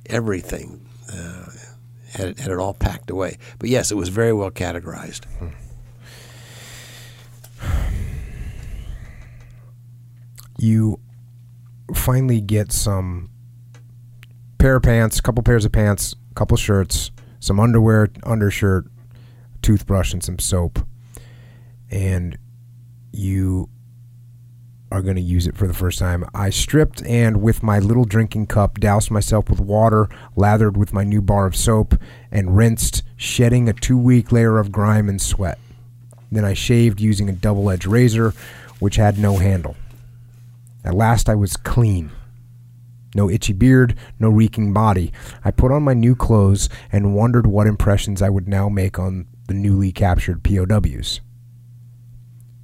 everything. 0.06 0.88
Uh, 1.12 1.47
had 2.12 2.30
it, 2.30 2.40
had 2.40 2.52
it 2.52 2.58
all 2.58 2.74
packed 2.74 3.10
away. 3.10 3.38
But 3.60 3.70
yes, 3.70 3.92
it 3.92 3.96
was 3.96 4.10
very 4.10 4.34
well 4.34 4.52
categorized. 4.52 5.22
You 10.58 11.00
finally 11.94 12.42
get 12.42 12.72
some 12.72 13.30
pair 14.58 14.76
of 14.78 14.84
pants, 14.84 15.22
couple 15.22 15.44
pairs 15.44 15.66
of 15.66 15.72
pants, 15.72 16.16
couple 16.36 16.58
shirts, 16.58 17.12
some 17.40 17.60
underwear, 17.60 18.10
undershirt, 18.24 18.88
toothbrush, 19.62 20.14
and 20.14 20.24
some 20.24 20.40
soap. 20.40 20.80
And 21.92 22.38
you 23.12 23.70
are 24.92 25.02
going 25.02 25.16
to 25.16 25.22
use 25.22 25.48
it 25.48 25.58
for 25.58 25.68
the 25.68 25.74
first 25.74 26.00
time. 26.00 26.26
I 26.34 26.50
stripped 26.50 27.06
and, 27.06 27.42
with 27.42 27.62
my 27.62 27.80
little 27.80 28.06
drinking 28.06 28.48
cup, 28.48 28.80
doused 28.80 29.12
myself 29.12 29.50
with 29.50 29.60
water, 29.60 30.10
lathered 30.36 30.78
with 30.78 30.94
my 30.94 31.04
new 31.04 31.22
bar 31.22 31.46
of 31.46 31.56
soap, 31.56 31.96
and 32.32 32.56
rinsed, 32.56 33.04
shedding 33.16 33.68
a 33.68 33.74
two 33.74 33.98
week 33.98 34.32
layer 34.32 34.58
of 34.58 34.72
grime 34.72 35.10
and 35.10 35.22
sweat. 35.22 35.60
Then 36.32 36.46
I 36.46 36.54
shaved 36.54 37.02
using 37.02 37.30
a 37.30 37.34
double 37.34 37.70
edged 37.70 37.88
razor, 37.88 38.34
which 38.80 38.96
had 38.96 39.18
no 39.18 39.38
handle. 39.38 39.76
At 40.84 40.94
last 40.94 41.28
I 41.30 41.36
was 41.36 41.58
clean. 41.58 42.12
No 43.16 43.30
itchy 43.30 43.54
beard, 43.54 43.98
no 44.20 44.30
reeking 44.30 44.74
body. 44.74 45.12
I 45.44 45.52
put 45.52 45.72
on 45.72 45.84
my 45.84 45.94
new 45.94 46.16
clothes 46.16 46.70
and 46.92 47.16
wondered 47.16 47.48
what 47.48 47.68
impressions 47.68 48.22
I 48.22 48.30
would 48.30 48.48
now 48.48 48.70
make 48.70 49.00
on 49.00 49.26
the 49.48 49.54
newly 49.54 49.92
captured 49.92 50.44
POWs. 50.44 51.22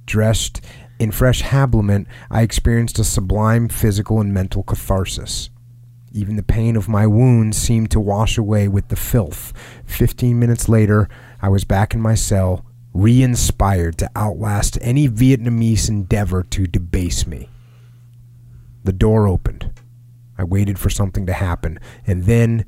dressed 0.06 0.60
in 1.04 1.12
fresh 1.12 1.42
habiliment, 1.42 2.08
I 2.30 2.42
experienced 2.42 2.98
a 2.98 3.04
sublime 3.04 3.68
physical 3.68 4.20
and 4.20 4.34
mental 4.34 4.62
catharsis. 4.64 5.50
Even 6.12 6.36
the 6.36 6.42
pain 6.42 6.76
of 6.76 6.88
my 6.88 7.06
wounds 7.06 7.58
seemed 7.58 7.90
to 7.90 8.00
wash 8.00 8.38
away 8.38 8.68
with 8.68 8.88
the 8.88 8.96
filth. 8.96 9.52
Fifteen 9.84 10.38
minutes 10.38 10.68
later, 10.68 11.08
I 11.42 11.50
was 11.50 11.64
back 11.64 11.92
in 11.92 12.00
my 12.00 12.14
cell, 12.14 12.64
re 12.92 13.22
inspired 13.22 13.98
to 13.98 14.10
outlast 14.16 14.78
any 14.80 15.08
Vietnamese 15.08 15.88
endeavor 15.88 16.42
to 16.44 16.66
debase 16.66 17.26
me. 17.26 17.50
The 18.82 18.92
door 18.92 19.28
opened. 19.28 19.72
I 20.38 20.44
waited 20.44 20.78
for 20.78 20.90
something 20.90 21.26
to 21.26 21.32
happen, 21.32 21.78
and 22.06 22.24
then 22.24 22.64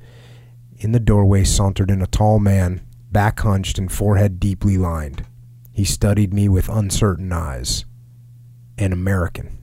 in 0.78 0.92
the 0.92 1.00
doorway 1.00 1.44
sauntered 1.44 1.90
in 1.90 2.02
a 2.02 2.06
tall 2.06 2.38
man, 2.38 2.82
back 3.10 3.40
hunched 3.40 3.78
and 3.78 3.90
forehead 3.90 4.38
deeply 4.38 4.76
lined. 4.76 5.24
He 5.72 5.84
studied 5.84 6.34
me 6.34 6.48
with 6.48 6.68
uncertain 6.68 7.32
eyes. 7.32 7.86
An 8.78 8.92
American. 8.92 9.58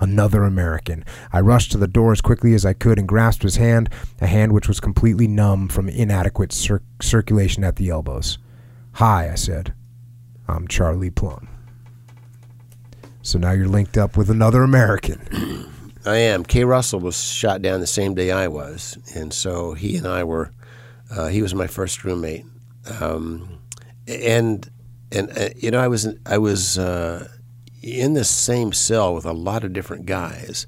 Another 0.00 0.44
American. 0.44 1.04
I 1.32 1.40
rushed 1.40 1.72
to 1.72 1.78
the 1.78 1.86
door 1.86 2.12
as 2.12 2.20
quickly 2.20 2.54
as 2.54 2.64
I 2.64 2.72
could 2.72 2.98
and 2.98 3.06
grasped 3.06 3.42
his 3.42 3.56
hand, 3.56 3.90
a 4.20 4.26
hand 4.26 4.52
which 4.52 4.68
was 4.68 4.80
completely 4.80 5.28
numb 5.28 5.68
from 5.68 5.88
inadequate 5.88 6.52
cir- 6.52 6.82
circulation 7.02 7.64
at 7.64 7.76
the 7.76 7.90
elbows. 7.90 8.38
Hi, 8.92 9.30
I 9.30 9.34
said. 9.34 9.74
I'm 10.48 10.66
Charlie 10.66 11.10
Plumb. 11.10 11.48
So 13.22 13.38
now 13.38 13.52
you're 13.52 13.68
linked 13.68 13.98
up 13.98 14.16
with 14.16 14.30
another 14.30 14.62
American. 14.62 15.68
I 16.06 16.16
am. 16.16 16.44
Kay 16.44 16.64
Russell 16.64 17.00
was 17.00 17.22
shot 17.22 17.60
down 17.60 17.80
the 17.80 17.86
same 17.86 18.14
day 18.14 18.30
I 18.30 18.48
was, 18.48 18.96
and 19.14 19.32
so 19.32 19.74
he 19.74 19.96
and 19.96 20.06
I 20.06 20.24
were. 20.24 20.50
Uh, 21.10 21.26
he 21.28 21.42
was 21.42 21.54
my 21.54 21.66
first 21.66 22.04
roommate, 22.04 22.46
um, 23.00 23.58
and 24.06 24.68
and 25.12 25.30
uh, 25.36 25.50
you 25.56 25.70
know 25.70 25.78
I 25.78 25.88
was 25.88 26.08
I 26.24 26.38
was 26.38 26.78
uh, 26.78 27.28
in 27.82 28.14
the 28.14 28.24
same 28.24 28.72
cell 28.72 29.14
with 29.14 29.24
a 29.24 29.32
lot 29.32 29.64
of 29.64 29.72
different 29.72 30.06
guys, 30.06 30.66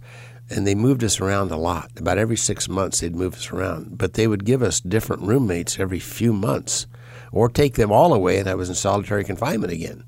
and 0.50 0.66
they 0.66 0.74
moved 0.74 1.04
us 1.04 1.20
around 1.20 1.50
a 1.50 1.56
lot. 1.56 1.90
About 1.96 2.18
every 2.18 2.36
six 2.36 2.68
months, 2.68 3.00
they'd 3.00 3.14
move 3.14 3.34
us 3.34 3.50
around, 3.52 3.98
but 3.98 4.14
they 4.14 4.26
would 4.26 4.44
give 4.44 4.62
us 4.62 4.80
different 4.80 5.22
roommates 5.22 5.78
every 5.78 6.00
few 6.00 6.32
months, 6.32 6.86
or 7.30 7.48
take 7.48 7.74
them 7.74 7.92
all 7.92 8.12
away, 8.12 8.38
and 8.38 8.48
I 8.48 8.54
was 8.54 8.68
in 8.68 8.74
solitary 8.74 9.24
confinement 9.24 9.72
again. 9.72 10.04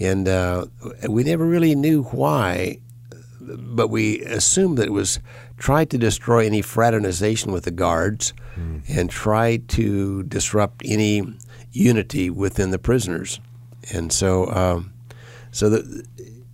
And 0.00 0.28
uh, 0.28 0.66
we 1.08 1.24
never 1.24 1.44
really 1.44 1.74
knew 1.74 2.04
why 2.04 2.78
but 3.56 3.88
we 3.88 4.20
assumed 4.22 4.78
that 4.78 4.86
it 4.86 4.92
was 4.92 5.20
tried 5.56 5.90
to 5.90 5.98
destroy 5.98 6.46
any 6.46 6.62
fraternization 6.62 7.52
with 7.52 7.64
the 7.64 7.70
guards 7.70 8.32
mm. 8.56 8.82
and 8.88 9.10
try 9.10 9.56
to 9.68 10.22
disrupt 10.24 10.82
any 10.84 11.22
unity 11.72 12.30
within 12.30 12.70
the 12.70 12.78
prisoners. 12.78 13.40
And 13.92 14.12
so, 14.12 14.50
um, 14.50 14.92
so 15.50 15.70
that 15.70 16.06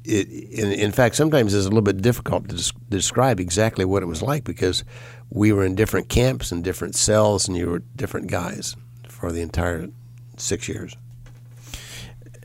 it, 0.04 0.28
in, 0.28 0.72
in, 0.72 0.92
fact, 0.92 1.16
sometimes 1.16 1.54
it's 1.54 1.66
a 1.66 1.68
little 1.68 1.82
bit 1.82 2.02
difficult 2.02 2.48
to 2.48 2.56
des- 2.56 2.78
describe 2.88 3.40
exactly 3.40 3.84
what 3.84 4.02
it 4.02 4.06
was 4.06 4.22
like 4.22 4.44
because 4.44 4.84
we 5.30 5.52
were 5.52 5.64
in 5.64 5.74
different 5.74 6.08
camps 6.08 6.52
and 6.52 6.62
different 6.62 6.94
cells, 6.94 7.48
and 7.48 7.56
you 7.56 7.70
were 7.70 7.78
different 7.96 8.28
guys 8.28 8.76
for 9.08 9.32
the 9.32 9.40
entire 9.40 9.88
six 10.36 10.68
years. 10.68 10.96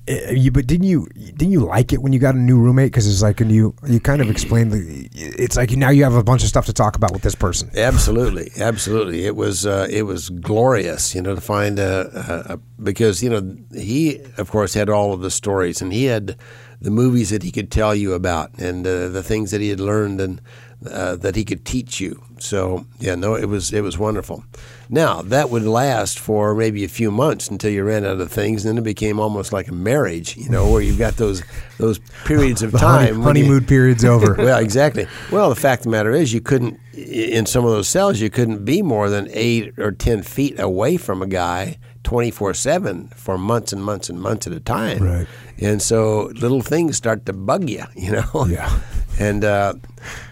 Uh, 0.09 0.31
you, 0.31 0.51
but 0.51 0.65
didn't 0.65 0.87
you 0.87 1.07
didn't 1.15 1.51
you 1.51 1.59
like 1.59 1.93
it 1.93 2.01
when 2.01 2.13
you 2.13 2.19
got 2.19 2.33
a 2.33 2.39
new 2.39 2.59
roommate? 2.59 2.91
Because 2.91 3.07
it's 3.07 3.21
like, 3.21 3.41
and 3.41 3.51
you 3.51 3.75
you 3.85 3.99
kind 3.99 4.21
of 4.21 4.29
explained 4.29 4.71
the, 4.71 5.09
it's 5.13 5.55
like 5.55 5.71
now 5.71 5.89
you 5.89 6.03
have 6.03 6.15
a 6.15 6.23
bunch 6.23 6.41
of 6.41 6.49
stuff 6.49 6.65
to 6.65 6.73
talk 6.73 6.95
about 6.95 7.11
with 7.11 7.21
this 7.21 7.35
person. 7.35 7.69
Absolutely, 7.75 8.49
absolutely. 8.57 9.25
It 9.25 9.35
was 9.35 9.67
uh, 9.67 9.87
it 9.89 10.03
was 10.03 10.29
glorious, 10.29 11.13
you 11.13 11.21
know, 11.21 11.35
to 11.35 11.41
find 11.41 11.77
a, 11.77 12.53
a, 12.53 12.57
because 12.81 13.21
you 13.21 13.29
know 13.29 13.55
he 13.73 14.19
of 14.37 14.49
course 14.49 14.73
had 14.73 14.89
all 14.89 15.13
of 15.13 15.21
the 15.21 15.29
stories 15.29 15.81
and 15.81 15.93
he 15.93 16.05
had 16.05 16.37
the 16.81 16.91
movies 16.91 17.29
that 17.29 17.43
he 17.43 17.51
could 17.51 17.71
tell 17.71 17.93
you 17.93 18.13
about 18.13 18.57
and 18.57 18.85
uh, 18.87 19.09
the 19.09 19.23
things 19.23 19.51
that 19.51 19.61
he 19.61 19.69
had 19.69 19.79
learned 19.79 20.21
and 20.21 20.41
uh, 20.89 21.15
that 21.17 21.35
he 21.35 21.43
could 21.43 21.65
teach 21.65 21.99
you. 21.99 22.23
So 22.39 22.85
yeah, 22.99 23.15
no, 23.15 23.35
it 23.35 23.47
was 23.47 23.73
it 23.73 23.81
was 23.81 23.97
wonderful. 23.97 24.45
Now 24.87 25.21
that 25.23 25.49
would 25.49 25.63
last 25.63 26.17
for 26.17 26.55
maybe 26.55 26.85
a 26.85 26.87
few 26.87 27.11
months 27.11 27.49
until 27.49 27.69
you 27.71 27.83
ran 27.83 28.05
out 28.05 28.21
of 28.21 28.31
things, 28.31 28.63
and 28.63 28.77
then 28.77 28.81
it 28.81 28.85
became 28.85 29.19
almost 29.19 29.51
like 29.51 29.67
a 29.67 29.73
marriage, 29.73 30.37
you 30.37 30.49
know, 30.49 30.71
where 30.71 30.81
you've 30.81 30.97
got 30.97 31.17
those 31.17 31.43
those 31.79 31.99
periods 32.23 32.61
of 32.61 32.71
time. 32.79 33.15
Honey, 33.15 33.41
honeymoon 33.41 33.61
you, 33.61 33.67
periods 33.67 34.05
over. 34.05 34.33
well, 34.37 34.59
exactly. 34.59 35.05
Well, 35.31 35.49
the 35.49 35.55
fact 35.55 35.81
of 35.81 35.83
the 35.85 35.89
matter 35.91 36.11
is, 36.11 36.33
you 36.33 36.39
couldn't 36.39 36.79
in 36.93 37.45
some 37.45 37.65
of 37.65 37.71
those 37.71 37.89
cells, 37.89 38.21
you 38.21 38.29
couldn't 38.29 38.63
be 38.63 38.81
more 38.81 39.09
than 39.09 39.27
eight 39.31 39.77
or 39.77 39.91
ten 39.91 40.23
feet 40.23 40.57
away 40.59 40.95
from 40.95 41.21
a 41.21 41.27
guy 41.27 41.77
24 42.09 42.55
7 42.55 43.07
for 43.09 43.37
months 43.37 43.71
and 43.71 43.83
months 43.83 44.09
and 44.09 44.19
months 44.19 44.47
at 44.47 44.53
a 44.53 44.59
time. 44.59 44.97
Right. 45.03 45.27
And 45.59 45.79
so 45.79 46.31
little 46.33 46.61
things 46.61 46.97
start 46.97 47.27
to 47.27 47.33
bug 47.33 47.69
you, 47.69 47.83
you 47.95 48.13
know? 48.13 48.47
Yeah. 48.49 48.79
and 49.19 49.45
uh, 49.45 49.75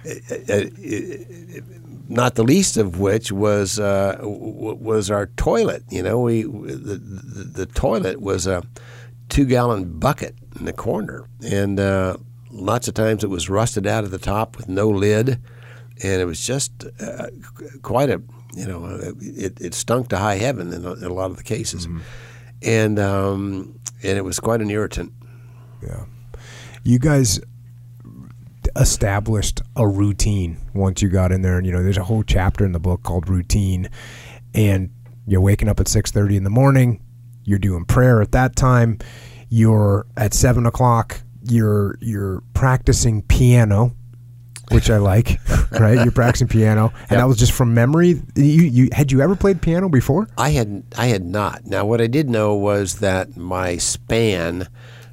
it, 0.03 0.49
it, 0.49 0.73
it, 0.79 1.63
not 2.09 2.33
the 2.33 2.43
least 2.43 2.77
of 2.77 2.99
which 2.99 3.31
was 3.31 3.77
uh, 3.79 4.17
was 4.23 5.11
our 5.11 5.27
toilet. 5.37 5.83
You 5.91 6.01
know, 6.01 6.21
we 6.21 6.41
the, 6.41 6.97
the, 6.97 7.43
the 7.43 7.65
toilet 7.67 8.21
was 8.21 8.47
a 8.47 8.63
two 9.29 9.45
gallon 9.45 9.99
bucket 9.99 10.33
in 10.57 10.65
the 10.65 10.73
corner, 10.73 11.29
and 11.43 11.79
uh, 11.79 12.17
lots 12.49 12.87
of 12.87 12.95
times 12.95 13.23
it 13.23 13.29
was 13.29 13.51
rusted 13.51 13.85
out 13.85 14.03
at 14.03 14.09
the 14.09 14.17
top 14.17 14.57
with 14.57 14.67
no 14.67 14.89
lid, 14.89 15.39
and 16.01 16.21
it 16.21 16.25
was 16.25 16.43
just 16.43 16.85
uh, 16.99 17.27
quite 17.83 18.09
a 18.09 18.19
you 18.57 18.67
know 18.67 18.85
it, 19.21 19.59
it 19.61 19.73
stunk 19.73 20.09
to 20.09 20.17
high 20.17 20.35
heaven 20.35 20.73
in 20.73 20.85
a, 20.85 20.93
in 20.93 21.03
a 21.03 21.13
lot 21.13 21.31
of 21.31 21.37
the 21.37 21.43
cases, 21.43 21.87
mm-hmm. 21.87 21.99
and 22.61 22.99
um, 22.99 23.79
and 24.03 24.17
it 24.17 24.23
was 24.23 24.39
quite 24.39 24.61
an 24.61 24.69
irritant. 24.69 25.13
Yeah, 25.81 26.05
you 26.83 26.99
guys 26.99 27.39
established 28.75 29.61
a 29.75 29.87
routine 29.87 30.57
once 30.73 31.01
you 31.01 31.09
got 31.09 31.31
in 31.31 31.41
there. 31.41 31.57
And 31.57 31.65
you 31.65 31.71
know, 31.71 31.83
there's 31.83 31.97
a 31.97 32.03
whole 32.03 32.23
chapter 32.23 32.65
in 32.65 32.71
the 32.71 32.79
book 32.79 33.03
called 33.03 33.29
routine, 33.29 33.89
and 34.53 34.89
you're 35.25 35.41
waking 35.41 35.67
up 35.67 35.79
at 35.79 35.87
six 35.87 36.11
thirty 36.11 36.37
in 36.37 36.43
the 36.43 36.49
morning. 36.49 37.01
You're 37.43 37.59
doing 37.59 37.85
prayer 37.85 38.21
at 38.21 38.31
that 38.33 38.55
time. 38.55 38.99
You're 39.49 40.05
at 40.17 40.33
seven 40.33 40.65
o'clock. 40.65 41.21
You're 41.43 41.97
you're 42.01 42.43
practicing 42.53 43.21
piano, 43.21 43.95
which 44.71 44.89
I 44.89 44.97
like. 44.97 45.39
right, 45.71 45.95
you're 45.95 46.11
practicing 46.11 46.47
piano, 46.47 46.91
and 46.93 47.11
yep. 47.11 47.19
that 47.19 47.27
was 47.27 47.37
just 47.37 47.51
from 47.51 47.73
memory. 47.73 48.21
You, 48.35 48.43
you 48.43 48.89
had 48.91 49.11
you 49.11 49.21
ever 49.21 49.35
played 49.35 49.61
piano 49.61 49.89
before? 49.89 50.27
I 50.37 50.49
had 50.49 50.83
I 50.97 51.07
had 51.07 51.25
not. 51.25 51.65
Now, 51.65 51.85
what 51.85 52.01
I 52.01 52.07
did 52.07 52.29
know 52.29 52.55
was 52.55 52.99
that 52.99 53.37
my 53.37 53.77
span 53.77 54.67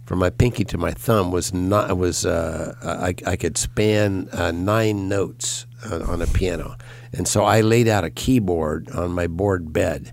from 0.05 0.19
my 0.19 0.31
pinky 0.31 0.65
to 0.65 0.79
my 0.79 0.93
thumb 0.93 1.31
was 1.31 1.53
not 1.53 1.97
was 1.97 2.27
uh, 2.27 2.75
I, 2.83 3.15
I 3.27 3.37
could 3.37 3.57
span 3.57 4.29
uh, 4.33 4.51
nine 4.51 5.09
notes 5.09 5.67
on, 5.91 6.03
on, 6.03 6.23
a 6.23 6.27
piano, 6.27 6.77
and 7.13 7.27
so 7.27 7.45
I 7.45 7.61
laid 7.61 7.89
out 7.89 8.05
a 8.05 8.11
keyboard 8.11 8.91
on 8.91 9.13
my 9.13 9.27
board 9.27 9.73
bed, 9.73 10.13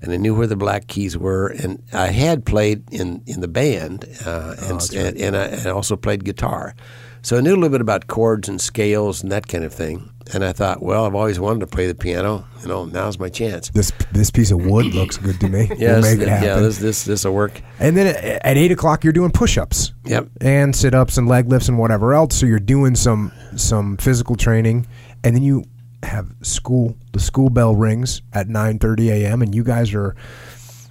and 0.00 0.12
I 0.12 0.16
knew 0.16 0.34
where 0.34 0.46
the 0.46 0.56
black 0.56 0.86
keys 0.86 1.16
were, 1.16 1.48
and 1.48 1.82
I 1.92 2.08
had 2.08 2.46
played 2.46 2.84
in 2.92 3.22
in 3.26 3.40
the 3.40 3.48
band, 3.48 4.04
uh, 4.24 4.54
and, 4.60 4.80
oh, 4.80 4.98
and, 4.98 5.16
and, 5.16 5.36
I, 5.36 5.44
and 5.44 5.66
I 5.66 5.70
also 5.70 5.96
played 5.96 6.24
guitar, 6.24 6.74
so 7.22 7.38
I 7.38 7.40
knew 7.40 7.52
a 7.52 7.54
little 7.54 7.68
bit 7.68 7.80
about 7.80 8.08
chords 8.08 8.48
and 8.48 8.60
scales 8.60 9.22
and 9.22 9.30
that 9.30 9.46
kind 9.46 9.62
of 9.64 9.72
thing. 9.72 10.10
And 10.34 10.44
I 10.44 10.52
thought, 10.52 10.82
well, 10.82 11.04
I've 11.04 11.14
always 11.14 11.38
wanted 11.38 11.60
to 11.60 11.66
play 11.66 11.86
the 11.86 11.94
piano. 11.94 12.44
You 12.62 12.68
know, 12.68 12.84
now's 12.84 13.18
my 13.18 13.28
chance. 13.28 13.68
This 13.70 13.92
this 14.12 14.30
piece 14.30 14.50
of 14.50 14.64
wood 14.64 14.86
looks 14.86 15.18
good 15.18 15.38
to 15.40 15.48
me. 15.48 15.68
yes, 15.78 16.02
we'll 16.02 16.20
yeah, 16.20 16.56
this 16.56 16.78
this 16.78 17.04
this 17.04 17.24
will 17.24 17.34
work. 17.34 17.60
And 17.78 17.96
then 17.96 18.16
at 18.42 18.56
eight 18.56 18.72
o'clock, 18.72 19.04
you're 19.04 19.12
doing 19.12 19.30
push-ups. 19.30 19.92
Yep. 20.04 20.28
And 20.40 20.74
sit-ups 20.74 21.18
and 21.18 21.28
leg 21.28 21.48
lifts 21.48 21.68
and 21.68 21.78
whatever 21.78 22.14
else. 22.14 22.36
So 22.36 22.46
you're 22.46 22.58
doing 22.58 22.94
some 22.94 23.32
some 23.56 23.96
physical 23.96 24.36
training, 24.36 24.86
and 25.22 25.34
then 25.34 25.42
you 25.42 25.64
have 26.02 26.34
school. 26.42 26.96
The 27.12 27.20
school 27.20 27.50
bell 27.50 27.74
rings 27.74 28.22
at 28.32 28.48
nine 28.48 28.78
thirty 28.78 29.10
a.m. 29.10 29.42
and 29.42 29.54
you 29.54 29.64
guys 29.64 29.92
are 29.92 30.16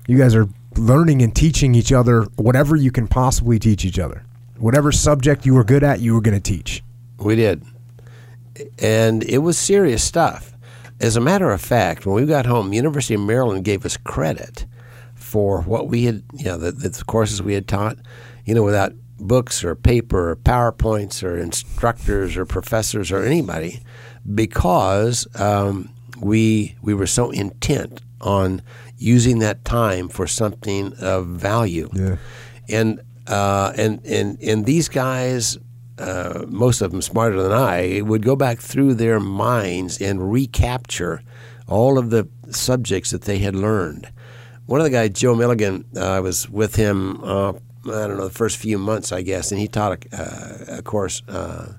you 0.08 0.18
guys 0.18 0.36
are 0.36 0.48
learning 0.78 1.22
and 1.22 1.36
teaching 1.36 1.76
each 1.76 1.92
other 1.92 2.24
whatever 2.36 2.76
you 2.76 2.92
can 2.92 3.08
possibly 3.08 3.60
teach 3.60 3.84
each 3.84 4.00
other 4.00 4.24
whatever 4.62 4.92
subject 4.92 5.46
you 5.46 5.54
were 5.54 5.64
good 5.64 5.84
at, 5.84 6.00
you 6.00 6.14
were 6.14 6.22
going 6.22 6.40
to 6.40 6.52
teach. 6.52 6.84
We 7.18 7.36
did. 7.36 7.64
And 8.80 9.24
it 9.24 9.40
was 9.40 9.58
serious 9.58 10.04
stuff. 10.04 10.54
As 11.00 11.16
a 11.16 11.22
matter 11.22 11.50
of 11.52 11.62
fact, 11.62 12.06
when 12.06 12.16
we 12.16 12.26
got 12.26 12.46
home, 12.46 12.74
University 12.74 13.16
of 13.16 13.22
Maryland 13.22 13.66
gave 13.66 13.86
us 13.86 13.98
credit 13.98 14.66
for 15.16 15.62
what 15.62 15.88
we 15.88 16.06
had, 16.06 16.24
you 16.34 16.46
know, 16.46 16.58
the, 16.58 16.72
the 16.72 17.04
courses 17.06 17.42
we 17.42 17.56
had 17.56 17.68
taught, 17.68 17.98
you 18.46 18.54
know, 18.54 18.64
without 18.64 18.94
books 19.18 19.64
or 19.64 19.76
paper 19.76 20.32
or 20.32 20.36
PowerPoints 20.36 21.24
or 21.24 21.38
instructors 21.38 22.38
or 22.38 22.46
professors 22.46 23.12
or 23.12 23.24
anybody, 23.24 23.82
because 24.36 25.28
um, 25.40 25.90
we 26.20 26.76
we 26.82 26.94
were 26.94 27.08
so 27.08 27.32
intent 27.32 28.02
on 28.20 28.62
using 28.98 29.40
that 29.40 29.66
time 29.66 30.08
for 30.08 30.28
something 30.28 30.94
of 31.00 31.26
value. 31.26 31.90
Yeah. 31.94 32.18
And 32.70 33.02
uh, 33.32 33.74
and, 33.78 34.06
and, 34.06 34.42
and 34.42 34.66
these 34.66 34.90
guys, 34.90 35.58
uh, 35.98 36.46
most 36.48 36.82
of 36.82 36.92
them 36.92 37.02
smarter 37.02 37.42
than 37.42 37.52
I, 37.52 38.02
would 38.02 38.24
go 38.24 38.36
back 38.36 38.60
through 38.60 38.96
their 38.96 39.20
minds 39.20 40.02
and 40.02 40.32
recapture 40.32 41.22
all 41.68 41.98
of 41.98 42.10
the 42.10 42.28
subjects 42.50 43.12
that 43.12 43.24
they 43.24 43.40
had 43.40 43.56
learned. 43.56 44.12
One 44.66 44.80
of 44.80 44.84
the 44.84 44.90
guys, 44.90 45.12
Joe 45.12 45.36
Milligan, 45.36 45.86
uh, 45.96 46.06
I 46.06 46.20
was 46.20 46.50
with 46.50 46.76
him 46.76 47.24
uh, 47.24 47.54
I 47.88 48.08
don't 48.08 48.18
know 48.18 48.28
the 48.28 48.34
first 48.34 48.58
few 48.58 48.78
months, 48.78 49.12
I 49.12 49.22
guess, 49.24 49.52
and 49.52 49.60
he 49.60 49.68
taught 49.68 50.06
a, 50.06 50.22
uh, 50.22 50.78
a 50.78 50.82
course 50.84 51.24
uh, 51.28 51.74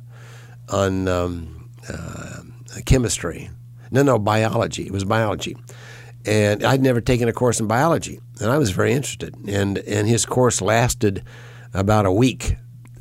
on 0.69 1.07
um, 1.07 1.71
uh, 1.89 2.41
chemistry. 2.87 3.51
No, 3.91 4.03
no, 4.03 4.19
biology. 4.19 4.85
It 4.85 4.91
was 4.91 5.05
biology, 5.05 5.57
and 6.25 6.65
I'd 6.65 6.83
never 6.83 7.01
taken 7.01 7.29
a 7.29 7.33
course 7.33 7.61
in 7.61 7.67
biology, 7.67 8.21
and 8.41 8.51
I 8.51 8.59
was 8.59 8.71
very 8.71 8.93
interested. 8.93 9.35
and 9.49 9.79
And 9.79 10.09
his 10.09 10.27
course 10.27 10.61
lasted 10.61 11.23
about 11.75 12.07
a 12.07 12.13
week, 12.13 12.57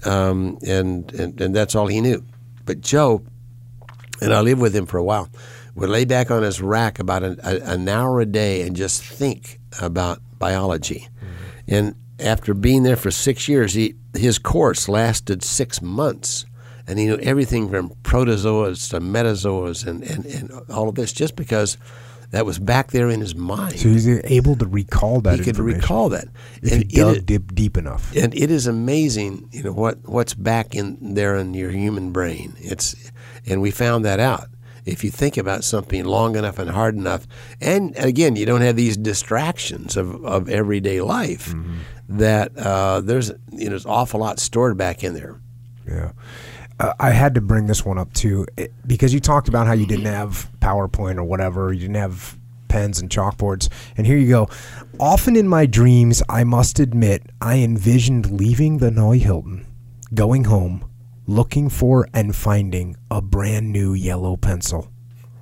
um, 0.05 0.57
and, 0.65 1.11
and 1.13 1.39
and 1.41 1.55
that's 1.55 1.75
all 1.75 1.87
he 1.87 2.01
knew. 2.01 2.23
But 2.65 2.81
Joe, 2.81 3.23
and 4.21 4.33
I 4.33 4.41
lived 4.41 4.61
with 4.61 4.75
him 4.75 4.85
for 4.85 4.97
a 4.97 5.03
while, 5.03 5.29
would 5.75 5.89
lay 5.89 6.05
back 6.05 6.31
on 6.31 6.43
his 6.43 6.61
rack 6.61 6.99
about 6.99 7.23
an, 7.23 7.39
a, 7.43 7.59
an 7.63 7.87
hour 7.87 8.19
a 8.21 8.25
day 8.25 8.61
and 8.61 8.75
just 8.75 9.03
think 9.03 9.59
about 9.81 10.19
biology. 10.37 11.07
Mm-hmm. 11.07 11.73
And 11.75 11.95
after 12.19 12.53
being 12.53 12.83
there 12.83 12.95
for 12.95 13.11
six 13.11 13.47
years, 13.47 13.73
he, 13.73 13.95
his 14.13 14.37
course 14.37 14.87
lasted 14.87 15.43
six 15.43 15.81
months. 15.81 16.45
And 16.87 16.99
he 16.99 17.05
knew 17.05 17.17
everything 17.17 17.69
from 17.69 17.89
protozoas 18.03 18.89
to 18.89 18.99
metazoas 18.99 19.87
and, 19.87 20.03
and, 20.03 20.25
and 20.25 20.51
all 20.69 20.89
of 20.89 20.95
this 20.95 21.13
just 21.13 21.35
because 21.35 21.77
that 22.31 22.45
was 22.45 22.59
back 22.59 22.91
there 22.91 23.09
in 23.09 23.19
his 23.19 23.35
mind. 23.35 23.79
So 23.79 23.89
he's 23.89 24.07
able 24.07 24.55
to 24.57 24.65
recall 24.65 25.21
that. 25.21 25.39
He 25.39 25.45
could 25.45 25.57
recall 25.59 26.09
that 26.09 26.25
if 26.61 26.71
and 26.71 26.83
he 26.83 26.97
dug 26.97 27.17
it, 27.17 27.25
deep, 27.25 27.53
deep 27.53 27.77
enough. 27.77 28.15
And 28.15 28.33
it 28.33 28.49
is 28.49 28.67
amazing, 28.67 29.49
you 29.51 29.63
know 29.63 29.73
what 29.73 30.07
what's 30.07 30.33
back 30.33 30.75
in 30.75 31.13
there 31.13 31.35
in 31.35 31.53
your 31.53 31.71
human 31.71 32.11
brain. 32.11 32.55
It's 32.57 32.95
and 33.45 33.61
we 33.61 33.71
found 33.71 34.05
that 34.05 34.19
out 34.19 34.47
if 34.85 35.03
you 35.03 35.11
think 35.11 35.37
about 35.37 35.63
something 35.63 36.05
long 36.05 36.35
enough 36.35 36.57
and 36.59 36.69
hard 36.69 36.95
enough, 36.95 37.27
and 37.59 37.95
again, 37.97 38.35
you 38.35 38.45
don't 38.45 38.61
have 38.61 38.75
these 38.75 38.97
distractions 38.97 39.95
of, 39.95 40.23
of 40.25 40.49
everyday 40.49 41.01
life, 41.01 41.49
mm-hmm. 41.49 41.77
that 42.09 42.57
uh, 42.57 43.01
there's 43.01 43.29
you 43.51 43.65
know 43.65 43.69
there's 43.69 43.85
an 43.85 43.91
awful 43.91 44.19
lot 44.19 44.39
stored 44.39 44.77
back 44.77 45.03
in 45.03 45.13
there. 45.13 45.39
Yeah. 45.87 46.11
Uh, 46.81 46.95
I 46.99 47.11
had 47.11 47.35
to 47.35 47.41
bring 47.41 47.67
this 47.67 47.85
one 47.85 47.99
up 47.99 48.11
too 48.13 48.47
because 48.87 49.13
you 49.13 49.19
talked 49.19 49.47
about 49.47 49.67
how 49.67 49.73
you 49.73 49.85
didn't 49.85 50.05
have 50.05 50.49
PowerPoint 50.59 51.17
or 51.17 51.23
whatever, 51.23 51.71
you 51.71 51.81
didn't 51.81 51.97
have 51.97 52.39
pens 52.69 52.99
and 52.99 53.09
chalkboards. 53.09 53.69
And 53.97 54.07
here 54.07 54.17
you 54.17 54.27
go. 54.27 54.49
Often 54.99 55.35
in 55.35 55.47
my 55.47 55.67
dreams, 55.67 56.23
I 56.27 56.43
must 56.43 56.79
admit, 56.79 57.21
I 57.39 57.57
envisioned 57.57 58.31
leaving 58.31 58.77
the 58.79 58.89
Hanoi 58.89 59.19
Hilton, 59.19 59.67
going 60.15 60.45
home, 60.45 60.83
looking 61.27 61.69
for 61.69 62.07
and 62.15 62.35
finding 62.35 62.95
a 63.11 63.21
brand 63.21 63.71
new 63.71 63.93
yellow 63.93 64.35
pencil 64.35 64.91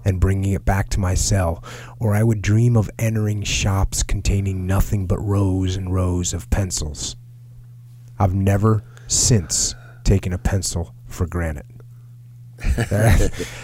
and 0.03 0.19
bringing 0.19 0.51
it 0.51 0.65
back 0.65 0.89
to 0.89 0.99
my 0.99 1.13
cell, 1.13 1.63
or 1.99 2.15
I 2.15 2.23
would 2.23 2.41
dream 2.41 2.75
of 2.75 2.89
entering 2.99 3.43
shops 3.43 4.03
containing 4.03 4.67
nothing 4.67 5.07
but 5.07 5.19
rows 5.19 5.77
and 5.77 5.93
rows 5.93 6.33
of 6.33 6.49
pencils. 6.49 7.15
I've 8.17 8.33
never 8.33 8.83
since 9.07 9.73
taken 10.03 10.33
a 10.33 10.37
pencil 10.37 10.95
for 11.09 11.27
granted. 11.27 11.65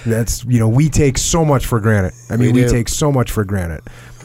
that's 0.06 0.46
you 0.46 0.60
know 0.60 0.70
we 0.70 0.90
take 0.90 1.18
so 1.18 1.44
much 1.44 1.66
for 1.66 1.80
granted. 1.80 2.14
I 2.30 2.38
mean 2.38 2.54
we, 2.54 2.64
we 2.64 2.70
take 2.70 2.88
so 2.88 3.12
much 3.12 3.32
for 3.32 3.44
granted. 3.44 3.82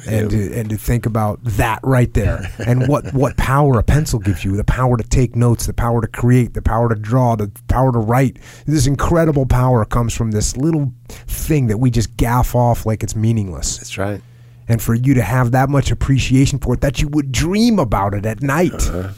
And 0.09 0.31
to, 0.31 0.59
and 0.59 0.71
to 0.71 0.79
think 0.79 1.05
about 1.05 1.41
that 1.45 1.79
right 1.83 2.13
there 2.15 2.51
and 2.67 2.89
what 2.89 3.13
what 3.13 3.37
power 3.37 3.79
a 3.79 3.83
pencil 3.83 4.19
gives 4.19 4.43
you 4.45 4.57
the 4.57 4.65
power 4.65 4.97
to 4.97 5.05
take 5.05 5.37
notes 5.37 5.67
the 5.67 5.75
power 5.75 6.01
to 6.01 6.07
create 6.07 6.55
the 6.55 6.63
power 6.63 6.89
to 6.89 6.95
draw 6.95 7.37
the 7.37 7.51
power 7.69 7.93
to 7.93 7.99
write. 7.99 8.39
This 8.67 8.87
incredible 8.87 9.45
power 9.45 9.85
comes 9.85 10.15
from 10.15 10.31
this 10.31 10.57
little 10.57 10.93
thing 11.09 11.67
that 11.67 11.77
we 11.79 11.91
just 11.91 12.17
gaff 12.17 12.55
off 12.55 12.87
like 12.87 13.03
it's 13.03 13.15
meaningless. 13.15 13.77
That's 13.77 13.99
right. 13.99 14.23
And 14.69 14.81
for 14.81 14.95
you 14.95 15.15
to 15.15 15.23
have 15.23 15.51
that 15.51 15.69
much 15.69 15.91
appreciation 15.91 16.61
for 16.61 16.75
it 16.75 16.81
that 16.81 17.03
you 17.03 17.09
would 17.09 17.31
dream 17.31 17.79
about 17.79 18.15
it 18.15 18.25
at 18.25 18.41
night. 18.41 18.73
Uh-huh. 18.73 19.13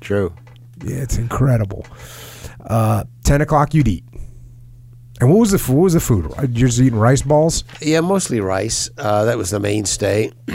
true. 0.00 0.34
Yeah, 0.84 0.96
it's 0.96 1.16
incredible 1.16 1.86
uh, 2.64 3.04
10 3.24 3.40
o'clock 3.40 3.74
you'd 3.74 3.88
eat 3.88 4.04
and 5.20 5.30
what 5.30 5.38
was 5.38 5.52
the 5.52 5.72
what 5.72 5.82
was 5.82 5.92
the 5.94 6.00
food? 6.00 6.32
You're 6.38 6.68
just 6.68 6.80
eating 6.80 6.98
rice 6.98 7.22
balls? 7.22 7.62
Yeah, 7.80 8.00
mostly 8.00 8.40
rice. 8.40 8.90
Uh, 8.98 9.24
that 9.24 9.38
was 9.38 9.50
the 9.50 9.60
mainstay. 9.60 10.32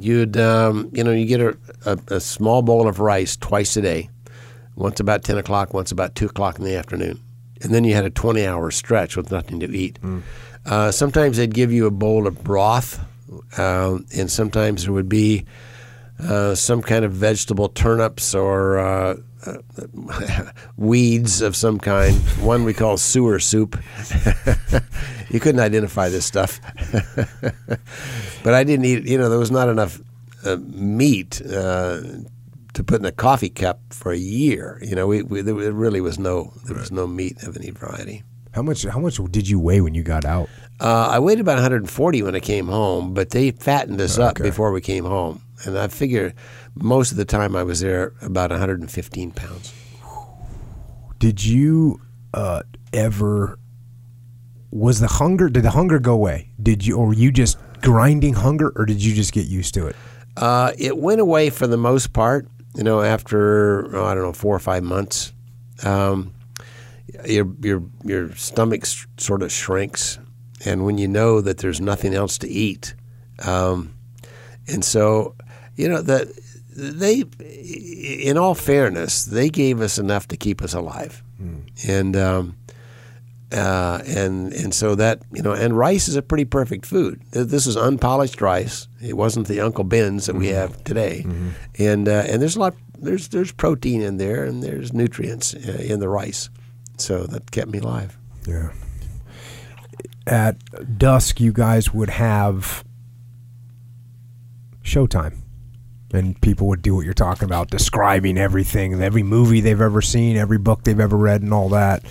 You'd 0.00 0.38
um, 0.38 0.90
you 0.92 1.04
know 1.04 1.10
you 1.10 1.26
get 1.26 1.40
a, 1.40 1.56
a, 1.84 1.98
a, 2.08 2.20
small 2.20 2.62
bowl 2.62 2.88
of 2.88 2.98
rice 2.98 3.36
twice 3.36 3.76
a 3.76 3.82
day, 3.82 4.08
once 4.74 5.00
about 5.00 5.22
ten 5.22 5.36
o'clock, 5.36 5.74
once 5.74 5.92
about 5.92 6.14
two 6.14 6.26
o'clock 6.26 6.58
in 6.58 6.64
the 6.64 6.76
afternoon, 6.76 7.20
and 7.60 7.74
then 7.74 7.84
you 7.84 7.94
had 7.94 8.06
a 8.06 8.10
twenty 8.10 8.46
hour 8.46 8.70
stretch 8.70 9.16
with 9.16 9.30
nothing 9.30 9.60
to 9.60 9.66
eat. 9.66 10.00
Mm. 10.00 10.22
Uh, 10.64 10.90
sometimes 10.90 11.36
they'd 11.36 11.54
give 11.54 11.70
you 11.70 11.86
a 11.86 11.90
bowl 11.90 12.26
of 12.26 12.42
broth, 12.42 12.98
uh, 13.58 13.98
and 14.16 14.30
sometimes 14.30 14.84
there 14.84 14.92
would 14.92 15.10
be 15.10 15.44
uh, 16.20 16.54
some 16.54 16.82
kind 16.82 17.04
of 17.04 17.12
vegetable 17.12 17.68
turnips 17.68 18.34
or 18.34 18.78
uh, 18.78 19.16
weeds 20.76 21.40
of 21.40 21.56
some 21.56 21.78
kind. 21.78 22.16
One 22.40 22.64
we 22.64 22.74
call 22.74 22.96
sewer 22.96 23.38
soup. 23.38 23.78
you 25.30 25.40
couldn't 25.40 25.60
identify 25.60 26.08
this 26.08 26.26
stuff, 26.26 26.60
but 28.42 28.54
I 28.54 28.64
didn't 28.64 28.84
eat. 28.84 29.06
You 29.06 29.18
know, 29.18 29.28
there 29.28 29.38
was 29.38 29.50
not 29.50 29.68
enough 29.68 30.00
uh, 30.44 30.56
meat 30.56 31.40
uh, 31.42 32.00
to 32.74 32.84
put 32.84 33.00
in 33.00 33.06
a 33.06 33.12
coffee 33.12 33.50
cup 33.50 33.80
for 33.90 34.12
a 34.12 34.18
year. 34.18 34.78
You 34.82 34.94
know, 34.94 35.06
we, 35.06 35.22
we 35.22 35.42
there 35.42 35.54
really 35.54 36.00
was 36.00 36.18
no 36.18 36.52
there 36.64 36.76
was 36.76 36.90
no 36.90 37.06
meat 37.06 37.42
of 37.42 37.56
any 37.56 37.70
variety. 37.70 38.22
How 38.52 38.62
much 38.62 38.84
how 38.84 39.00
much 39.00 39.20
did 39.30 39.48
you 39.48 39.60
weigh 39.60 39.80
when 39.80 39.94
you 39.94 40.02
got 40.02 40.24
out? 40.24 40.48
Uh, 40.80 41.08
I 41.10 41.18
weighed 41.18 41.40
about 41.40 41.54
140 41.54 42.22
when 42.22 42.34
I 42.34 42.40
came 42.40 42.66
home, 42.66 43.14
but 43.14 43.30
they 43.30 43.50
fattened 43.50 44.00
us 44.00 44.18
okay. 44.18 44.28
up 44.28 44.34
before 44.36 44.72
we 44.72 44.80
came 44.82 45.04
home, 45.04 45.42
and 45.64 45.78
I 45.78 45.88
figure 45.88 46.34
most 46.74 47.10
of 47.10 47.16
the 47.16 47.24
time 47.24 47.56
I 47.56 47.62
was 47.62 47.80
there 47.80 48.14
about 48.20 48.50
115 48.50 49.32
pounds. 49.32 49.74
Did 51.18 51.44
you 51.44 52.00
uh, 52.34 52.62
ever? 52.92 53.58
Was 54.70 55.00
the 55.00 55.06
hunger? 55.06 55.48
Did 55.48 55.62
the 55.62 55.70
hunger 55.70 55.98
go 55.98 56.12
away? 56.12 56.50
Did 56.62 56.86
you, 56.86 56.96
or 56.96 57.08
were 57.08 57.14
you 57.14 57.32
just 57.32 57.56
grinding 57.80 58.34
hunger, 58.34 58.72
or 58.76 58.84
did 58.84 59.02
you 59.02 59.14
just 59.14 59.32
get 59.32 59.46
used 59.46 59.74
to 59.74 59.86
it? 59.86 59.96
Uh, 60.36 60.72
it 60.78 60.98
went 60.98 61.20
away 61.20 61.50
for 61.50 61.66
the 61.66 61.78
most 61.78 62.12
part. 62.12 62.46
You 62.74 62.82
know, 62.82 63.00
after 63.00 63.96
oh, 63.96 64.04
I 64.04 64.14
don't 64.14 64.24
know 64.24 64.32
four 64.34 64.54
or 64.54 64.58
five 64.58 64.82
months, 64.82 65.32
um, 65.82 66.34
your 67.24 67.46
your 67.62 67.82
your 68.04 68.34
stomach 68.34 68.84
sort 69.16 69.42
of 69.42 69.50
shrinks, 69.50 70.18
and 70.64 70.84
when 70.84 70.98
you 70.98 71.08
know 71.08 71.40
that 71.40 71.58
there's 71.58 71.80
nothing 71.80 72.12
else 72.12 72.36
to 72.38 72.48
eat, 72.48 72.94
um, 73.46 73.94
and 74.68 74.84
so 74.84 75.34
you 75.76 75.88
know 75.88 76.02
that 76.02 76.28
they, 76.76 77.24
in 78.20 78.36
all 78.36 78.54
fairness, 78.54 79.24
they 79.24 79.48
gave 79.48 79.80
us 79.80 79.98
enough 79.98 80.28
to 80.28 80.36
keep 80.36 80.62
us 80.62 80.74
alive, 80.74 81.22
mm. 81.40 81.62
and 81.88 82.16
um, 82.16 82.56
uh, 83.52 84.00
and 84.06 84.52
and 84.52 84.74
so 84.74 84.94
that 84.94 85.22
you 85.32 85.42
know, 85.42 85.52
and 85.52 85.76
rice 85.76 86.08
is 86.08 86.16
a 86.16 86.22
pretty 86.22 86.44
perfect 86.44 86.84
food. 86.84 87.22
This 87.30 87.66
is 87.66 87.76
unpolished 87.76 88.40
rice. 88.40 88.88
It 89.02 89.16
wasn't 89.16 89.48
the 89.48 89.60
Uncle 89.60 89.84
Ben's 89.84 90.26
that 90.26 90.32
mm-hmm. 90.32 90.40
we 90.40 90.48
have 90.48 90.82
today, 90.84 91.22
mm-hmm. 91.24 91.50
and 91.78 92.08
uh, 92.08 92.24
and 92.26 92.42
there's 92.42 92.56
a 92.56 92.60
lot. 92.60 92.74
There's 92.98 93.28
there's 93.28 93.52
protein 93.52 94.02
in 94.02 94.18
there, 94.18 94.44
and 94.44 94.62
there's 94.62 94.92
nutrients 94.92 95.54
uh, 95.54 95.78
in 95.80 96.00
the 96.00 96.08
rice, 96.08 96.50
so 96.98 97.24
that 97.24 97.50
kept 97.50 97.70
me 97.70 97.78
alive. 97.78 98.18
Yeah. 98.46 98.70
At 100.26 100.98
dusk, 100.98 101.40
you 101.40 101.52
guys 101.52 101.94
would 101.94 102.10
have 102.10 102.84
showtime 104.82 105.45
and 106.12 106.40
people 106.40 106.68
would 106.68 106.82
do 106.82 106.94
what 106.94 107.04
you're 107.04 107.14
talking 107.14 107.44
about, 107.44 107.70
describing 107.70 108.38
everything, 108.38 109.00
every 109.02 109.22
movie 109.22 109.60
they've 109.60 109.80
ever 109.80 110.02
seen, 110.02 110.36
every 110.36 110.58
book 110.58 110.84
they've 110.84 111.00
ever 111.00 111.16
read, 111.16 111.42
and 111.42 111.52
all 111.52 111.68
that. 111.70 112.04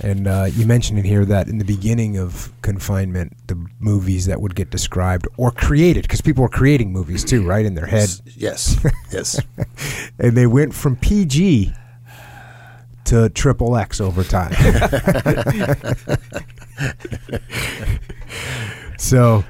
And 0.00 0.28
uh, 0.28 0.46
you 0.52 0.64
mentioned 0.64 0.98
in 0.98 1.04
here 1.04 1.24
that 1.24 1.48
in 1.48 1.58
the 1.58 1.64
beginning 1.64 2.18
of 2.18 2.52
confinement, 2.62 3.36
the 3.48 3.66
movies 3.80 4.26
that 4.26 4.40
would 4.40 4.54
get 4.54 4.70
described 4.70 5.26
or 5.36 5.50
created, 5.50 6.02
because 6.02 6.20
people 6.20 6.42
were 6.42 6.48
creating 6.48 6.92
movies 6.92 7.24
too, 7.24 7.44
right, 7.44 7.66
in 7.66 7.74
their 7.74 7.86
head. 7.86 8.08
Yes, 8.24 8.78
yes. 9.10 9.40
and 10.18 10.36
they 10.36 10.46
went 10.46 10.72
from 10.72 10.94
PG 10.96 11.72
to 13.06 13.28
triple 13.30 13.76
X 13.76 14.00
over 14.00 14.22
time. 14.22 14.52
so, 18.98 19.42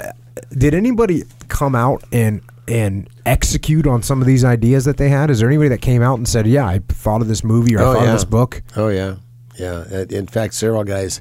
uh, 0.00 0.12
did 0.56 0.72
anybody 0.72 1.24
come 1.48 1.74
out 1.74 2.02
and 2.12 2.40
and 2.68 3.08
execute 3.26 3.86
on 3.86 4.02
some 4.02 4.20
of 4.20 4.26
these 4.26 4.44
ideas 4.44 4.84
that 4.84 4.96
they 4.96 5.08
had? 5.08 5.30
Is 5.30 5.40
there 5.40 5.48
anybody 5.48 5.68
that 5.70 5.82
came 5.82 6.02
out 6.02 6.16
and 6.16 6.28
said, 6.28 6.46
"Yeah, 6.46 6.66
I 6.66 6.80
thought 6.88 7.20
of 7.20 7.28
this 7.28 7.44
movie 7.44 7.76
or 7.76 7.80
oh, 7.80 7.90
I 7.90 7.94
thought 7.94 8.02
yeah. 8.02 8.08
of 8.08 8.12
this 8.14 8.24
book"? 8.24 8.62
Oh 8.76 8.88
yeah, 8.88 9.16
yeah. 9.58 10.04
In 10.10 10.26
fact, 10.26 10.54
several 10.54 10.84
guys 10.84 11.20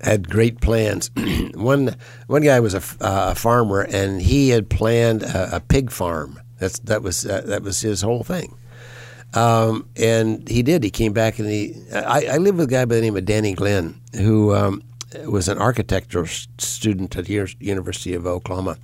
had 0.00 0.28
great 0.28 0.60
plans. 0.60 1.10
one 1.54 1.96
one 2.26 2.42
guy 2.42 2.60
was 2.60 2.74
a, 2.74 2.82
uh, 3.00 3.30
a, 3.32 3.34
farmer, 3.34 3.82
and 3.82 4.22
he 4.22 4.50
had 4.50 4.70
planned 4.70 5.22
a, 5.22 5.56
a 5.56 5.60
pig 5.60 5.90
farm. 5.90 6.40
That's 6.58 6.78
that 6.80 7.02
was 7.02 7.26
uh, 7.26 7.42
that 7.46 7.62
was 7.62 7.80
his 7.80 8.02
whole 8.02 8.22
thing. 8.22 8.54
Um, 9.34 9.86
and 9.96 10.48
he 10.48 10.62
did. 10.62 10.82
He 10.82 10.90
came 10.90 11.12
back 11.12 11.38
and 11.38 11.48
he. 11.48 11.76
I, 11.92 12.26
I 12.32 12.36
lived 12.38 12.58
with 12.58 12.68
a 12.68 12.70
guy 12.70 12.84
by 12.86 12.94
the 12.94 13.02
name 13.02 13.16
of 13.16 13.24
Danny 13.26 13.52
Glenn, 13.52 14.00
who 14.14 14.54
um, 14.54 14.82
was 15.26 15.48
an 15.48 15.58
architectural 15.58 16.26
student 16.26 17.14
at 17.16 17.26
the 17.26 17.54
University 17.60 18.14
of 18.14 18.26
Oklahoma 18.26 18.78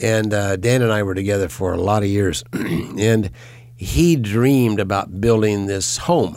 and 0.00 0.32
uh, 0.32 0.56
Dan 0.56 0.82
and 0.82 0.92
I 0.92 1.02
were 1.02 1.14
together 1.14 1.48
for 1.48 1.72
a 1.72 1.80
lot 1.80 2.02
of 2.02 2.08
years, 2.08 2.44
and 2.52 3.30
he 3.76 4.16
dreamed 4.16 4.80
about 4.80 5.20
building 5.20 5.66
this 5.66 5.96
home, 5.98 6.36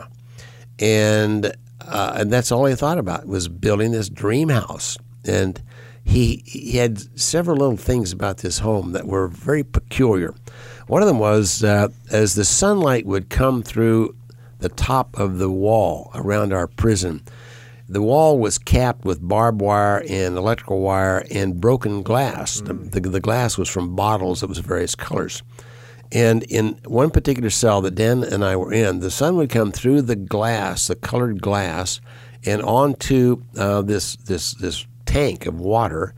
and 0.77 1.53
uh, 1.81 2.14
and 2.15 2.31
that's 2.31 2.52
all 2.52 2.65
he 2.65 2.76
thought 2.76 2.98
about 2.98 3.27
was 3.27 3.48
building 3.48 3.91
this 3.91 4.10
dream 4.10 4.49
house. 4.49 4.98
And 5.26 5.61
he 6.03 6.44
he 6.45 6.77
had 6.77 7.19
several 7.19 7.57
little 7.57 7.77
things 7.77 8.11
about 8.11 8.38
this 8.38 8.60
home 8.60 8.91
that 8.94 9.07
were 9.07 9.27
very 9.27 9.64
peculiar. 9.64 10.34
One 10.88 11.02
of 11.02 11.07
them 11.07 11.19
was 11.19 11.64
uh, 11.64 11.90
as 12.11 12.36
the 12.36 12.45
sunlight 12.45 13.06
would 13.06 13.30
come 13.30 13.61
through 13.61 14.15
the 14.60 14.69
top 14.69 15.18
of 15.18 15.38
the 15.38 15.49
wall 15.49 16.11
around 16.15 16.52
our 16.53 16.68
prison. 16.68 17.23
The 17.90 18.02
wall 18.03 18.38
was 18.38 18.60
capped 18.60 19.03
with 19.03 19.28
barbed 19.28 19.61
wire 19.61 20.03
and 20.07 20.38
electrical 20.38 20.80
wire 20.80 21.26
and 21.32 21.60
broken 21.60 22.03
glass. 22.03 22.61
Mm. 22.61 22.91
The, 22.91 22.99
the, 22.99 23.10
the 23.10 23.20
glass 23.20 23.57
was 23.57 23.68
from 23.68 23.95
bottles 23.95 24.41
that 24.41 24.48
was 24.48 24.60
various 24.60 24.94
colors. 24.94 25.41
And 26.11 26.44
in 26.44 26.80
one 26.86 27.10
particular 27.10 27.49
cell 27.49 27.82
that 27.82 27.95
Dan 27.95 28.24
and 28.24 28.45
I 28.45 28.56
were 28.56 28.74
in, 28.74 28.99
the 28.99 29.11
sun 29.11 29.36
would 29.38 29.49
come 29.49 29.72
through 29.72 30.03
the 30.03 30.16
glass, 30.16 30.88
the 30.88 30.95
colored 30.95 31.41
glass, 31.41 31.99
and 32.45 32.61
onto 32.61 33.44
uh, 33.57 33.82
this 33.82 34.16
this 34.16 34.53
this 34.56 34.88
tank 35.06 35.45
of 35.45 35.60
water, 35.60 36.14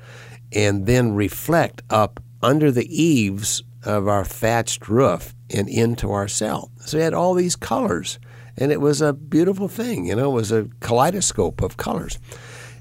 and 0.51 0.85
then 0.85 1.13
reflect 1.15 1.81
up 1.89 2.21
under 2.41 2.71
the 2.71 3.03
eaves 3.03 3.63
of 3.83 4.07
our 4.07 4.23
thatched 4.23 4.87
roof 4.87 5.33
and 5.49 5.67
into 5.67 6.11
our 6.11 6.27
cell. 6.27 6.71
So 6.81 6.97
we 6.97 7.03
had 7.03 7.13
all 7.13 7.33
these 7.33 7.55
colors, 7.55 8.19
and 8.57 8.71
it 8.71 8.81
was 8.81 9.01
a 9.01 9.13
beautiful 9.13 9.67
thing. 9.67 10.05
You 10.05 10.15
know, 10.15 10.31
it 10.31 10.35
was 10.35 10.51
a 10.51 10.67
kaleidoscope 10.79 11.61
of 11.61 11.77
colors. 11.77 12.19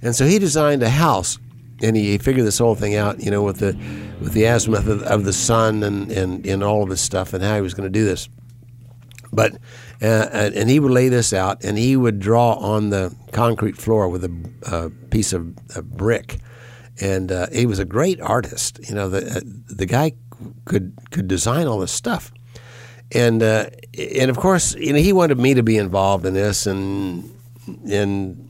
And 0.03 0.15
so 0.17 0.27
he 0.27 0.39
designed 0.39 0.83
a 0.83 0.91
house 0.91 1.39
and 1.83 1.97
he, 1.97 2.19
figured 2.19 2.47
this 2.47 2.59
whole 2.59 2.75
thing 2.75 2.95
out, 2.95 3.21
you 3.21 3.31
know, 3.31 3.43
with 3.43 3.59
the 3.59 3.73
with 4.21 4.33
the 4.35 4.45
azimuth 4.45 4.87
of, 4.87 5.03
of 5.03 5.25
the 5.25 5.33
sun 5.33 5.83
and, 5.83 6.13
and, 6.13 6.45
and 6.47 6.63
all 6.63 6.83
of 6.83 6.91
this 6.91 7.01
stuff 7.01 7.33
and 7.33 7.43
how 7.43 7.55
he 7.55 7.63
was 7.63 7.73
going 7.73 7.91
to 7.91 7.99
do 7.99 8.05
this. 8.05 8.29
But 9.33 9.55
uh, 10.03 10.51
and 10.55 10.69
he 10.69 10.81
would 10.81 10.91
lay 10.91 11.09
this 11.09 11.33
out, 11.33 11.63
and 11.63 11.79
he 11.79 11.97
would 11.97 12.19
draw 12.19 12.55
on 12.55 12.91
the 12.91 13.15
concrete 13.33 13.77
floor 13.77 14.09
with 14.09 14.25
a 14.25 14.51
uh, 14.67 14.89
piece 15.11 15.33
of, 15.33 15.55
a 15.77 15.83
brick, 15.83 16.39
and 17.01 17.31
uh, 17.31 17.47
he 17.53 17.67
was 17.67 17.79
a 17.79 17.85
great 17.85 18.21
artist. 18.21 18.81
You 18.89 18.95
know, 18.95 19.09
the 19.09 19.37
uh, 19.37 19.41
the 19.69 19.87
guy 19.87 20.13
could 20.65 20.97
could 21.11 21.29
design 21.29 21.67
all 21.67 21.79
this 21.79 21.93
stuff, 21.93 22.33
and 23.12 23.43
uh, 23.43 23.66
and 23.99 24.31
of 24.31 24.37
course, 24.37 24.74
you 24.74 24.93
know, 24.93 24.99
he 24.99 25.12
wanted 25.12 25.39
me 25.39 25.55
to 25.55 25.62
be 25.62 25.77
involved 25.77 26.27
in 26.27 26.35
this, 26.35 26.66
and 26.66 27.31
and 27.89 28.49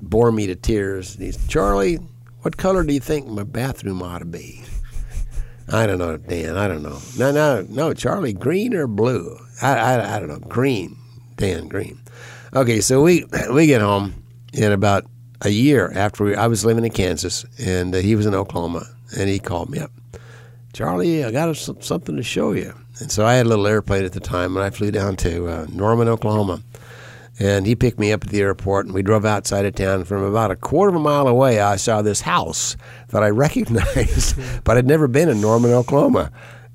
bore 0.00 0.32
me 0.32 0.46
to 0.46 0.56
tears. 0.56 1.16
He's 1.16 1.46
Charlie 1.46 1.98
what 2.42 2.56
color 2.56 2.84
do 2.84 2.94
you 2.94 3.00
think 3.00 3.26
my 3.26 3.42
bathroom 3.42 4.02
ought 4.02 4.20
to 4.20 4.24
be? 4.24 4.64
I 5.68 5.86
don't 5.86 5.98
know, 5.98 6.16
Dan. 6.16 6.56
I 6.56 6.68
don't 6.68 6.82
know. 6.82 6.98
No, 7.18 7.30
no, 7.30 7.66
no, 7.68 7.92
Charlie. 7.92 8.32
Green 8.32 8.74
or 8.74 8.86
blue? 8.86 9.38
I, 9.60 9.76
I, 9.76 10.16
I 10.16 10.18
don't 10.18 10.28
know. 10.28 10.38
Green, 10.38 10.96
Dan. 11.36 11.68
Green. 11.68 12.00
Okay, 12.54 12.80
so 12.80 13.02
we 13.02 13.26
we 13.52 13.66
get 13.66 13.82
home 13.82 14.24
in 14.54 14.72
about 14.72 15.04
a 15.42 15.50
year 15.50 15.92
after 15.94 16.24
we, 16.24 16.34
I 16.34 16.46
was 16.46 16.64
living 16.64 16.84
in 16.84 16.90
Kansas, 16.90 17.44
and 17.58 17.94
uh, 17.94 17.98
he 17.98 18.16
was 18.16 18.24
in 18.24 18.34
Oklahoma, 18.34 18.86
and 19.16 19.28
he 19.28 19.38
called 19.38 19.68
me 19.68 19.78
up. 19.78 19.92
Charlie, 20.72 21.22
I 21.24 21.30
got 21.30 21.54
something 21.56 22.16
to 22.16 22.22
show 22.22 22.52
you. 22.52 22.72
And 23.00 23.10
so 23.10 23.24
I 23.24 23.34
had 23.34 23.46
a 23.46 23.48
little 23.48 23.66
airplane 23.66 24.04
at 24.04 24.12
the 24.12 24.20
time, 24.20 24.56
and 24.56 24.64
I 24.64 24.70
flew 24.70 24.90
down 24.90 25.16
to 25.16 25.48
uh, 25.48 25.66
Norman, 25.72 26.08
Oklahoma. 26.08 26.62
And 27.38 27.66
he 27.66 27.74
picked 27.74 27.98
me 27.98 28.12
up 28.12 28.24
at 28.24 28.30
the 28.30 28.40
airport, 28.40 28.84
and 28.84 28.94
we 28.94 29.02
drove 29.02 29.24
outside 29.24 29.64
of 29.64 29.74
town. 29.74 30.04
From 30.04 30.22
about 30.22 30.50
a 30.50 30.56
quarter 30.56 30.90
of 30.90 30.96
a 30.96 30.98
mile 30.98 31.26
away, 31.26 31.58
I 31.58 31.76
saw 31.76 32.02
this 32.02 32.20
house 32.20 32.76
that 33.08 33.22
I 33.22 33.28
recognized, 33.30 34.36
but 34.64 34.76
I'd 34.76 34.86
never 34.86 35.08
been 35.08 35.30
in 35.30 35.40
Norman, 35.40 35.72
Oklahoma. 35.72 36.30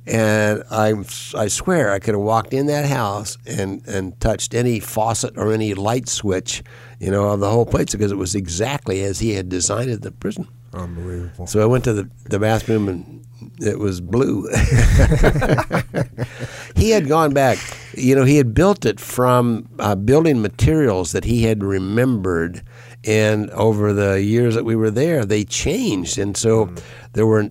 And 0.08 0.64
I, 0.70 0.94
I 1.36 1.48
swear 1.48 1.92
I 1.92 2.00
could 2.00 2.14
have 2.14 2.22
walked 2.22 2.54
in 2.54 2.68
that 2.68 2.86
house 2.86 3.38
and, 3.48 3.86
and 3.88 4.20
touched 4.20 4.54
any 4.54 4.80
faucet 4.80 5.36
or 5.36 5.52
any 5.52 5.74
light 5.74 6.08
switch, 6.08 6.64
you 7.00 7.10
know, 7.10 7.26
of 7.30 7.40
the 7.40 7.50
whole 7.50 7.66
place 7.66 7.92
because 7.92 8.12
it 8.12 8.18
was 8.18 8.36
exactly 8.36 9.04
as 9.04 9.20
he 9.20 9.34
had 9.34 9.50
designed 9.50 9.90
it, 9.90 10.02
the 10.02 10.12
prison. 10.12 10.48
Unbelievable. 10.74 11.48
So 11.48 11.62
I 11.62 11.66
went 11.66 11.84
to 11.86 11.94
the, 11.94 12.10
the 12.26 12.38
bathroom 12.38 12.88
and 12.88 13.25
it 13.60 13.80
was 13.80 14.02
blue. 14.02 14.50
he 16.76 16.92
had 16.92 17.08
gone 17.08 17.34
back. 17.34 17.58
You 17.94 18.16
know, 18.16 18.24
he 18.24 18.38
had 18.38 18.54
built 18.54 18.86
it 18.86 19.00
from 19.00 19.68
uh, 19.80 19.96
building 19.96 20.42
materials 20.42 21.12
that 21.14 21.24
he 21.24 21.44
had 21.44 21.64
remembered, 21.64 22.62
and 23.04 23.50
over 23.52 23.94
the 23.94 24.22
years 24.22 24.56
that 24.56 24.66
we 24.66 24.76
were 24.76 24.92
there, 24.92 25.26
they 25.26 25.44
changed, 25.44 26.18
and 26.18 26.36
so 26.36 26.68
mm. 26.68 26.82
there 27.14 27.26
were 27.26 27.50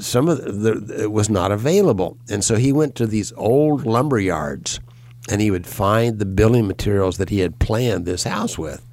some 0.00 0.28
of 0.28 0.62
the, 0.62 1.02
it 1.02 1.12
was 1.12 1.28
not 1.28 1.52
available, 1.52 2.16
and 2.30 2.42
so 2.42 2.56
he 2.56 2.72
went 2.72 2.94
to 2.96 3.06
these 3.06 3.32
old 3.36 3.84
lumber 3.84 4.18
yards, 4.18 4.80
and 5.30 5.40
he 5.40 5.50
would 5.50 5.66
find 5.66 6.18
the 6.18 6.26
building 6.26 6.66
materials 6.66 7.18
that 7.18 7.30
he 7.30 7.40
had 7.40 7.58
planned 7.58 8.06
this 8.06 8.24
house 8.24 8.58
with, 8.58 8.84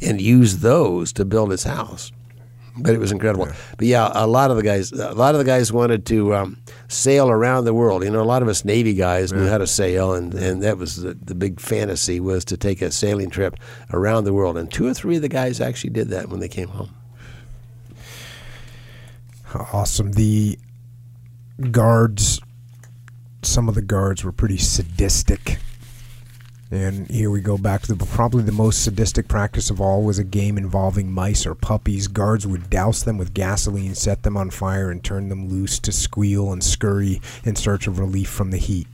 and 0.00 0.20
use 0.20 0.58
those 0.58 1.12
to 1.12 1.24
build 1.24 1.50
his 1.50 1.64
house 1.64 2.12
but 2.76 2.94
it 2.94 2.98
was 2.98 3.12
incredible. 3.12 3.46
Yeah. 3.46 3.54
But 3.78 3.86
yeah, 3.86 4.10
a 4.12 4.26
lot 4.26 4.50
of 4.50 4.56
the 4.56 4.62
guys, 4.62 4.92
a 4.92 5.12
lot 5.12 5.34
of 5.34 5.38
the 5.38 5.44
guys 5.44 5.72
wanted 5.72 6.04
to 6.06 6.34
um, 6.34 6.58
sail 6.88 7.30
around 7.30 7.64
the 7.64 7.74
world. 7.74 8.04
You 8.04 8.10
know, 8.10 8.20
a 8.20 8.24
lot 8.24 8.42
of 8.42 8.48
us 8.48 8.64
Navy 8.64 8.94
guys 8.94 9.32
yeah. 9.32 9.38
knew 9.38 9.48
how 9.48 9.58
to 9.58 9.66
sail, 9.66 10.14
and, 10.14 10.34
and 10.34 10.62
that 10.62 10.78
was 10.78 10.96
the, 10.96 11.14
the 11.14 11.34
big 11.34 11.60
fantasy 11.60 12.20
was 12.20 12.44
to 12.46 12.56
take 12.56 12.82
a 12.82 12.90
sailing 12.90 13.30
trip 13.30 13.56
around 13.92 14.24
the 14.24 14.32
world. 14.32 14.56
And 14.58 14.70
two 14.70 14.86
or 14.86 14.94
three 14.94 15.16
of 15.16 15.22
the 15.22 15.28
guys 15.28 15.60
actually 15.60 15.90
did 15.90 16.08
that 16.08 16.28
when 16.28 16.40
they 16.40 16.48
came 16.48 16.68
home. 16.68 16.94
Awesome. 19.54 20.12
The 20.12 20.58
guards, 21.70 22.40
some 23.42 23.68
of 23.68 23.74
the 23.74 23.82
guards 23.82 24.22
were 24.22 24.32
pretty 24.32 24.58
sadistic 24.58 25.58
and 26.70 27.08
here 27.08 27.30
we 27.30 27.40
go 27.40 27.56
back 27.56 27.82
to 27.82 27.94
the, 27.94 28.04
probably 28.06 28.42
the 28.42 28.50
most 28.50 28.82
sadistic 28.82 29.28
practice 29.28 29.70
of 29.70 29.80
all 29.80 30.02
was 30.02 30.18
a 30.18 30.24
game 30.24 30.58
involving 30.58 31.12
mice 31.12 31.46
or 31.46 31.54
puppies. 31.54 32.08
Guards 32.08 32.44
would 32.46 32.68
douse 32.68 33.04
them 33.04 33.18
with 33.18 33.34
gasoline, 33.34 33.94
set 33.94 34.24
them 34.24 34.36
on 34.36 34.50
fire, 34.50 34.90
and 34.90 35.04
turn 35.04 35.28
them 35.28 35.48
loose 35.48 35.78
to 35.80 35.92
squeal 35.92 36.52
and 36.52 36.64
scurry 36.64 37.20
in 37.44 37.54
search 37.54 37.86
of 37.86 38.00
relief 38.00 38.28
from 38.28 38.50
the 38.50 38.58
heat. 38.58 38.88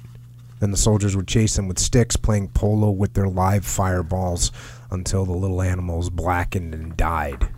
Then 0.61 0.71
the 0.71 0.77
soldiers 0.77 1.17
would 1.17 1.27
chase 1.27 1.57
them 1.57 1.67
with 1.67 1.79
sticks, 1.79 2.17
playing 2.17 2.49
polo 2.49 2.91
with 2.91 3.15
their 3.15 3.29
live 3.29 3.65
fireballs 3.65 4.53
until 4.91 5.25
the 5.25 5.33
little 5.33 5.63
animals 5.63 6.11
blackened 6.11 6.75
and 6.75 6.97
died. 6.97 7.49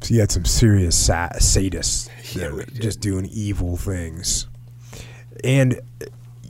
So 0.00 0.14
you 0.14 0.20
had 0.20 0.32
some 0.32 0.44
serious 0.44 0.96
sa- 0.96 1.30
sadists 1.34 2.08
yeah, 2.34 2.64
just 2.80 3.00
doing 3.00 3.26
evil 3.26 3.76
things. 3.76 4.46
And 5.44 5.80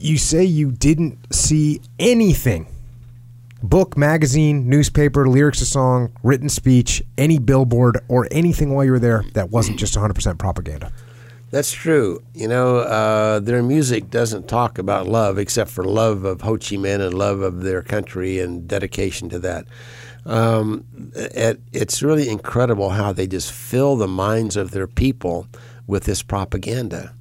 you 0.00 0.16
say 0.16 0.42
you 0.42 0.72
didn't 0.72 1.18
see 1.32 1.80
anything 1.98 2.66
book, 3.62 3.94
magazine, 3.94 4.70
newspaper, 4.70 5.28
lyrics 5.28 5.60
of 5.60 5.66
song, 5.66 6.10
written 6.22 6.48
speech, 6.48 7.02
any 7.18 7.38
billboard, 7.38 8.00
or 8.08 8.26
anything 8.30 8.74
while 8.74 8.84
you 8.84 8.90
were 8.90 8.98
there 8.98 9.22
that 9.34 9.50
wasn't 9.50 9.78
just 9.78 9.94
100% 9.94 10.38
propaganda. 10.38 10.90
That's 11.50 11.70
true. 11.70 12.22
You 12.32 12.48
know, 12.48 12.78
uh, 12.78 13.40
their 13.40 13.62
music 13.62 14.08
doesn't 14.08 14.48
talk 14.48 14.78
about 14.78 15.08
love 15.08 15.36
except 15.36 15.70
for 15.70 15.84
love 15.84 16.24
of 16.24 16.40
Ho 16.40 16.52
Chi 16.52 16.76
Minh 16.76 17.04
and 17.04 17.12
love 17.12 17.40
of 17.40 17.62
their 17.62 17.82
country 17.82 18.38
and 18.38 18.66
dedication 18.66 19.28
to 19.28 19.38
that. 19.40 19.66
Um, 20.24 20.84
it, 21.14 21.60
it's 21.72 22.02
really 22.02 22.30
incredible 22.30 22.90
how 22.90 23.12
they 23.12 23.26
just 23.26 23.52
fill 23.52 23.96
the 23.96 24.08
minds 24.08 24.56
of 24.56 24.70
their 24.70 24.86
people 24.86 25.48
with 25.86 26.04
this 26.04 26.22
propaganda 26.22 27.12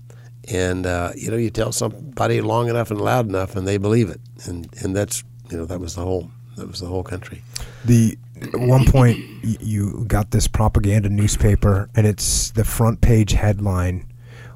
and 0.50 0.86
uh, 0.86 1.12
you 1.16 1.30
know 1.30 1.38
you 1.38 1.50
tell 1.50 1.72
somebody 1.72 2.42
long 2.42 2.70
enough 2.70 2.92
and 2.92 3.00
loud 3.00 3.28
enough 3.28 3.56
and 3.56 3.68
they 3.68 3.78
believe 3.78 4.10
it. 4.10 4.20
And 4.46 4.68
and 4.84 4.96
that's 4.96 5.24
you 5.50 5.58
know 5.58 5.66
that 5.66 5.80
was 5.80 5.96
the 5.96 6.02
whole 6.02 6.32
that 6.58 6.68
was 6.68 6.80
the 6.80 6.88
whole 6.88 7.04
country. 7.04 7.42
The 7.86 8.18
at 8.42 8.60
one 8.60 8.86
point 8.86 9.20
you 9.44 10.06
got 10.08 10.32
this 10.32 10.48
propaganda 10.48 11.10
newspaper 11.10 11.90
and 11.96 12.08
it's 12.08 12.52
the 12.52 12.64
front 12.64 13.02
page 13.02 13.34
headline 13.34 14.06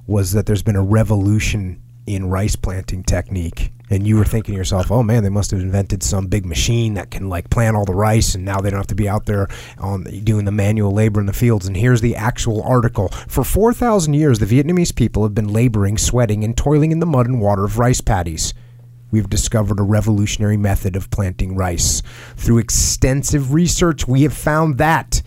was 0.07 0.31
that 0.33 0.45
there's 0.45 0.63
been 0.63 0.75
a 0.75 0.83
revolution 0.83 1.81
in 2.05 2.29
rice 2.29 2.55
planting 2.55 3.03
technique 3.03 3.71
and 3.93 4.07
you 4.07 4.17
were 4.17 4.25
thinking 4.25 4.53
to 4.53 4.57
yourself, 4.57 4.91
"Oh 4.91 5.03
man, 5.03 5.23
they 5.23 5.29
must 5.29 5.51
have 5.51 5.61
invented 5.61 6.03
some 6.03 6.27
big 6.27 6.45
machine 6.45 6.95
that 6.95 7.11
can 7.11 7.29
like 7.29 7.49
plant 7.49 7.77
all 7.77 7.85
the 7.85 7.93
rice, 7.93 8.35
and 8.35 8.43
now 8.43 8.59
they 8.59 8.69
don't 8.69 8.79
have 8.79 8.87
to 8.87 8.95
be 8.95 9.07
out 9.07 9.25
there 9.25 9.47
on 9.77 10.03
doing 10.23 10.45
the 10.45 10.51
manual 10.51 10.91
labor 10.91 11.19
in 11.19 11.27
the 11.27 11.33
fields." 11.33 11.67
And 11.67 11.77
here's 11.77 12.01
the 12.01 12.15
actual 12.15 12.63
article: 12.63 13.09
For 13.27 13.43
four 13.43 13.73
thousand 13.73 14.15
years, 14.15 14.39
the 14.39 14.45
Vietnamese 14.45 14.95
people 14.95 15.23
have 15.23 15.35
been 15.35 15.53
laboring, 15.53 15.97
sweating, 15.97 16.43
and 16.43 16.57
toiling 16.57 16.91
in 16.91 16.99
the 16.99 17.05
mud 17.05 17.27
and 17.27 17.39
water 17.39 17.63
of 17.63 17.79
rice 17.79 18.01
paddies. 18.01 18.53
We've 19.11 19.29
discovered 19.29 19.79
a 19.79 19.83
revolutionary 19.83 20.57
method 20.57 20.95
of 20.95 21.11
planting 21.11 21.55
rice. 21.55 22.01
Through 22.35 22.57
extensive 22.57 23.53
research, 23.53 24.07
we 24.07 24.23
have 24.23 24.33
found 24.33 24.79
that 24.79 25.21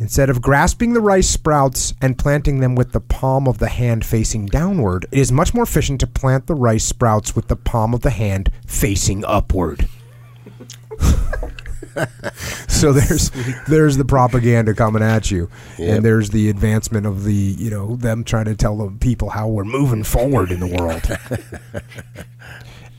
Instead 0.00 0.30
of 0.30 0.40
grasping 0.40 0.92
the 0.92 1.00
rice 1.00 1.28
sprouts 1.28 1.92
and 2.00 2.16
planting 2.16 2.60
them 2.60 2.76
with 2.76 2.92
the 2.92 3.00
palm 3.00 3.48
of 3.48 3.58
the 3.58 3.68
hand 3.68 4.04
facing 4.04 4.46
downward, 4.46 5.06
it 5.10 5.18
is 5.18 5.32
much 5.32 5.52
more 5.52 5.64
efficient 5.64 5.98
to 6.00 6.06
plant 6.06 6.46
the 6.46 6.54
rice 6.54 6.84
sprouts 6.84 7.34
with 7.34 7.48
the 7.48 7.56
palm 7.56 7.92
of 7.92 8.02
the 8.02 8.10
hand 8.10 8.50
facing 8.66 9.24
upward. 9.24 9.88
so 12.68 12.92
there's 12.92 13.30
there's 13.66 13.96
the 13.96 14.04
propaganda 14.04 14.72
coming 14.72 15.02
at 15.02 15.32
you, 15.32 15.50
Yep. 15.78 15.96
and 15.96 16.04
there's 16.04 16.30
the 16.30 16.48
advancement 16.48 17.06
of 17.06 17.24
the 17.24 17.34
you 17.34 17.70
know 17.70 17.96
them 17.96 18.22
trying 18.22 18.44
to 18.44 18.54
tell 18.54 18.76
the 18.76 18.90
people 18.98 19.30
how 19.30 19.48
we're 19.48 19.64
moving 19.64 20.04
forward 20.04 20.52
in 20.52 20.60
the 20.60 20.66
world. 20.68 21.02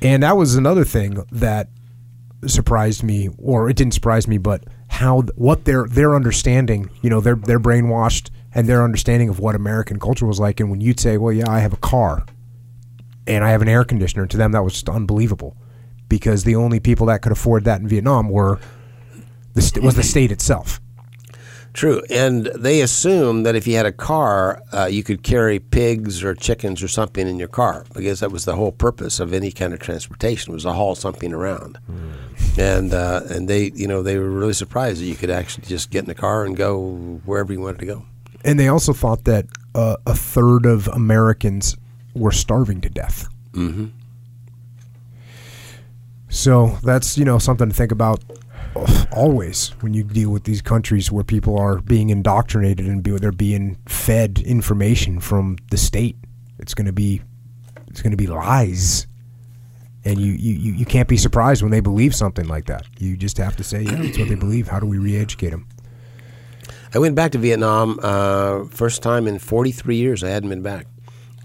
and 0.01 0.23
that 0.23 0.35
was 0.35 0.55
another 0.55 0.83
thing 0.83 1.23
that 1.31 1.69
surprised 2.45 3.03
me, 3.03 3.29
or 3.37 3.69
it 3.69 3.77
didn't 3.77 3.93
surprise 3.93 4.27
me, 4.27 4.37
but 4.37 4.63
how 4.89 5.21
what 5.35 5.65
their 5.65 5.87
their 5.87 6.15
understanding, 6.15 6.89
you 7.01 7.09
know, 7.09 7.21
they're 7.21 7.35
they're 7.35 7.59
brainwashed 7.59 8.29
and 8.53 8.67
their 8.67 8.83
understanding 8.83 9.29
of 9.29 9.39
what 9.39 9.55
American 9.55 9.99
culture 9.99 10.25
was 10.25 10.39
like. 10.39 10.59
And 10.59 10.69
when 10.69 10.81
you'd 10.81 10.99
say, 10.99 11.17
"Well, 11.17 11.31
yeah, 11.31 11.49
I 11.49 11.59
have 11.59 11.73
a 11.73 11.77
car 11.77 12.25
and 13.25 13.43
I 13.43 13.51
have 13.51 13.61
an 13.61 13.69
air 13.69 13.83
conditioner," 13.83 14.25
to 14.27 14.37
them 14.37 14.51
that 14.51 14.63
was 14.63 14.73
just 14.73 14.89
unbelievable 14.89 15.55
because 16.09 16.43
the 16.43 16.55
only 16.55 16.79
people 16.79 17.05
that 17.07 17.21
could 17.21 17.31
afford 17.31 17.63
that 17.65 17.79
in 17.79 17.87
Vietnam 17.87 18.29
were 18.29 18.59
the 19.53 19.61
st- 19.61 19.85
was 19.85 19.95
the 19.95 20.03
state 20.03 20.31
itself. 20.31 20.81
True, 21.73 22.01
and 22.09 22.47
they 22.47 22.81
assumed 22.81 23.45
that 23.45 23.55
if 23.55 23.67
you 23.67 23.75
had 23.75 23.85
a 23.85 23.91
car, 23.91 24.61
uh, 24.73 24.85
you 24.85 25.03
could 25.03 25.21
carry 25.21 25.59
pigs 25.59 26.23
or 26.23 26.33
chickens 26.33 26.81
or 26.81 26.87
something 26.87 27.27
in 27.27 27.37
your 27.37 27.47
car 27.47 27.85
because 27.93 28.21
that 28.21 28.31
was 28.31 28.45
the 28.45 28.55
whole 28.55 28.71
purpose 28.71 29.19
of 29.19 29.33
any 29.33 29.51
kind 29.51 29.73
of 29.73 29.79
transportation 29.79 30.51
was 30.51 30.63
to 30.63 30.73
haul 30.73 30.95
something 30.95 31.31
around. 31.31 31.77
And 32.57 32.93
uh, 32.93 33.21
and 33.29 33.47
they, 33.47 33.71
you 33.75 33.87
know, 33.87 34.01
they 34.01 34.17
were 34.17 34.29
really 34.29 34.53
surprised 34.53 35.01
that 35.01 35.05
you 35.05 35.15
could 35.15 35.29
actually 35.29 35.67
just 35.67 35.91
get 35.91 35.99
in 35.99 36.05
the 36.05 36.15
car 36.15 36.43
and 36.43 36.57
go 36.57 37.21
wherever 37.25 37.53
you 37.53 37.61
wanted 37.61 37.79
to 37.79 37.85
go. 37.85 38.05
And 38.43 38.59
they 38.59 38.67
also 38.67 38.91
thought 38.91 39.25
that 39.25 39.45
uh, 39.75 39.97
a 40.07 40.15
third 40.15 40.65
of 40.65 40.87
Americans 40.87 41.77
were 42.15 42.31
starving 42.31 42.81
to 42.81 42.89
death. 42.89 43.27
Mm-hmm. 43.53 43.87
So 46.29 46.77
that's 46.83 47.17
you 47.17 47.25
know 47.25 47.37
something 47.37 47.69
to 47.69 47.75
think 47.75 47.91
about 47.91 48.23
always 49.11 49.69
when 49.81 49.93
you 49.93 50.03
deal 50.03 50.29
with 50.29 50.43
these 50.43 50.61
countries 50.61 51.11
where 51.11 51.23
people 51.23 51.57
are 51.57 51.79
being 51.79 52.09
indoctrinated 52.09 52.85
and 52.85 53.03
be, 53.03 53.11
they're 53.17 53.31
being 53.31 53.77
fed 53.85 54.39
information 54.39 55.19
from 55.19 55.57
the 55.71 55.77
state. 55.77 56.17
It's 56.59 56.73
going 56.73 56.87
to 56.87 56.93
be 56.93 57.21
it's 57.87 58.01
going 58.01 58.11
to 58.11 58.17
be 58.17 58.27
lies, 58.27 59.07
and 60.05 60.19
you, 60.19 60.33
you 60.33 60.73
you 60.73 60.85
can't 60.85 61.07
be 61.07 61.17
surprised 61.17 61.61
when 61.61 61.71
they 61.71 61.79
believe 61.79 62.13
something 62.13 62.47
like 62.47 62.65
that. 62.65 62.85
You 62.99 63.17
just 63.17 63.37
have 63.37 63.55
to 63.57 63.63
say, 63.63 63.81
yeah, 63.81 63.95
that's 63.95 64.17
what 64.17 64.29
they 64.29 64.35
believe. 64.35 64.67
How 64.67 64.79
do 64.79 64.85
we 64.85 64.97
re-educate 64.97 65.49
them? 65.49 65.67
I 66.93 66.99
went 66.99 67.15
back 67.15 67.31
to 67.31 67.37
Vietnam 67.37 67.99
uh, 68.01 68.65
first 68.65 69.03
time 69.03 69.27
in 69.27 69.39
43 69.39 69.95
years. 69.95 70.23
I 70.23 70.29
hadn't 70.29 70.49
been 70.49 70.61
back, 70.61 70.87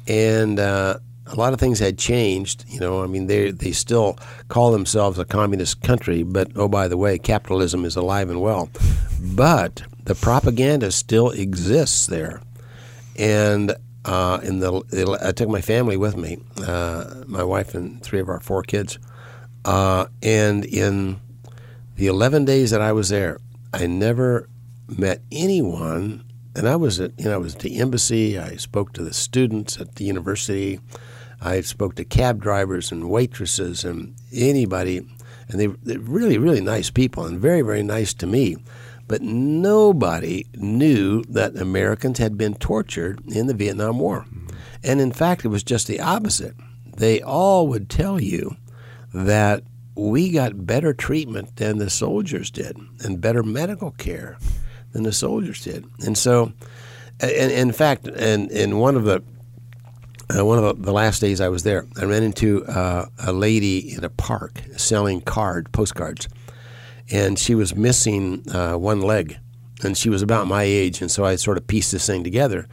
and 0.07 0.59
uh, 0.59 0.99
a 1.27 1.37
lot 1.37 1.53
of 1.53 1.61
things 1.61 1.79
had 1.79 1.99
changed. 1.99 2.65
You 2.69 2.81
know, 2.81 3.03
I 3.03 3.07
mean, 3.07 3.27
they 3.27 3.51
they 3.51 3.73
still 3.73 4.19
call 4.49 4.73
themselves 4.73 5.19
a 5.19 5.25
communist 5.25 5.83
country, 5.83 6.23
but 6.23 6.51
oh 6.57 6.69
by 6.69 6.89
the 6.89 6.97
way, 6.97 7.19
capitalism 7.19 7.85
is 7.85 7.97
alive 7.97 8.31
and 8.31 8.41
well. 8.41 8.71
But 9.21 9.83
the 10.05 10.15
propaganda 10.15 10.91
still 10.93 11.31
exists 11.31 12.07
there, 12.07 12.43
and 13.17 13.75
uh, 14.05 14.41
in 14.43 14.61
the 14.61 15.19
I 15.23 15.33
took 15.33 15.49
my 15.49 15.61
family 15.61 15.97
with 15.97 16.17
me, 16.17 16.39
uh, 16.67 17.25
my 17.27 17.43
wife 17.43 17.75
and 17.75 18.03
three 18.03 18.21
of 18.21 18.29
our 18.29 18.41
four 18.41 18.63
kids, 18.63 18.99
uh, 19.65 20.07
and 20.23 20.65
in 20.65 21.21
the 21.97 22.07
11 22.09 22.45
days 22.45 22.71
that 22.71 22.81
I 22.81 22.93
was 22.93 23.09
there, 23.09 23.39
I 23.73 23.87
never 23.87 24.49
met 24.89 25.23
anyone. 25.31 26.25
And 26.57 26.69
I 26.69 26.77
was 26.77 27.01
at, 27.01 27.19
you 27.19 27.27
know, 27.27 27.35
I 27.35 27.39
was 27.39 27.55
at 27.55 27.63
the 27.63 27.79
embassy. 27.79 28.39
I 28.39 28.57
spoke 28.57 28.93
to 28.95 29.03
the 29.03 29.13
students 29.15 29.81
at 29.81 29.97
the 29.97 30.05
university. 30.05 30.81
I 31.45 31.61
spoke 31.61 31.95
to 31.97 32.05
cab 32.05 32.41
drivers 32.41 32.91
and 32.91 33.11
waitresses 33.11 33.85
and 33.85 34.15
anybody, 34.33 35.07
and 35.49 35.61
they 35.61 35.67
they're 35.67 35.99
really, 35.99 36.39
really 36.39 36.63
nice 36.63 36.91
people 36.91 37.27
and 37.27 37.39
very, 37.39 37.61
very 37.61 37.83
nice 37.83 38.15
to 38.15 38.27
me. 38.27 38.57
But 39.07 39.21
nobody 39.21 40.47
knew 40.55 41.23
that 41.25 41.57
Americans 41.57 42.19
had 42.19 42.39
been 42.39 42.55
tortured 42.55 43.21
in 43.31 43.47
the 43.47 43.55
Vietnam 43.55 43.99
War. 43.99 44.25
Mm. 44.25 44.55
And 44.83 45.01
in 45.01 45.13
fact, 45.13 45.45
it 45.45 45.49
was 45.49 45.63
just 45.63 45.87
the 45.87 46.01
opposite. 46.01 46.55
They 46.97 47.21
all 47.21 47.69
would 47.69 47.91
tell 47.91 48.19
you 48.19 48.57
that 49.13 49.63
we 49.95 50.31
got 50.31 50.67
better 50.67 50.95
treatment 50.95 51.57
than 51.57 51.79
the 51.79 51.91
soldiers 51.91 52.51
did 52.51 52.79
and 53.01 53.21
better 53.21 53.43
medical 53.43 53.91
care 53.93 54.39
than 54.93 55.03
the 55.03 55.13
soldiers 55.13 55.63
did. 55.63 55.85
And 56.05 56.17
so, 56.17 56.53
and, 57.21 57.53
in 57.53 57.73
fact, 57.73 58.07
and 58.07 58.51
in 58.51 58.79
one 58.79 58.97
of 58.97 59.05
the 59.05 59.23
uh, 60.37 60.45
one 60.45 60.63
of 60.63 60.83
the, 60.83 60.93
last 60.93 61.21
days 61.21 61.41
I 61.41 61.49
was 61.49 61.63
there, 61.63 61.87
I 62.01 62.05
ran 62.05 62.23
into 62.23 62.65
uh, 62.67 63.07
a 63.19 63.33
lady 63.33 63.95
in 63.95 64.05
a 64.05 64.09
park 64.09 64.63
selling 64.77 65.21
card 65.21 65.71
postcards, 65.73 66.29
and 67.11 67.39
she 67.39 67.55
was 67.55 67.77
missing 67.77 68.45
uh, 68.51 68.75
one 68.75 69.01
leg, 69.01 69.39
and 69.83 69.97
she 69.97 70.09
was 70.09 70.23
about 70.23 70.47
my 70.47 70.63
age, 70.63 71.01
and 71.01 71.11
so 71.11 71.25
I 71.25 71.37
sort 71.37 71.59
of 71.59 71.67
pieced 71.67 71.93
this 71.93 72.07
thing 72.07 72.25
together. 72.25 72.69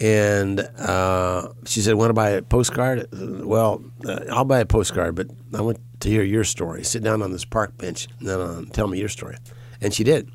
And 0.00 0.60
uh, 0.78 1.52
she 1.66 1.80
said, 1.80 1.94
"Want 1.94 2.10
to 2.10 2.14
buy 2.14 2.30
a 2.30 2.42
postcard? 2.42 3.08
Well, 3.12 3.84
uh, 4.04 4.24
I'll 4.30 4.44
buy 4.44 4.58
a 4.58 4.66
postcard, 4.66 5.14
but 5.14 5.28
I 5.56 5.60
want 5.60 5.78
to 6.00 6.08
hear 6.08 6.24
your 6.24 6.42
story. 6.42 6.82
Sit 6.82 7.04
down 7.04 7.22
on 7.22 7.30
this 7.30 7.44
park 7.44 7.78
bench 7.78 8.08
and 8.18 8.28
then 8.28 8.40
uh, 8.40 8.62
tell 8.72 8.88
me 8.88 8.98
your 8.98 9.08
story." 9.08 9.36
And 9.80 9.94
she 9.94 10.02
did. 10.02 10.30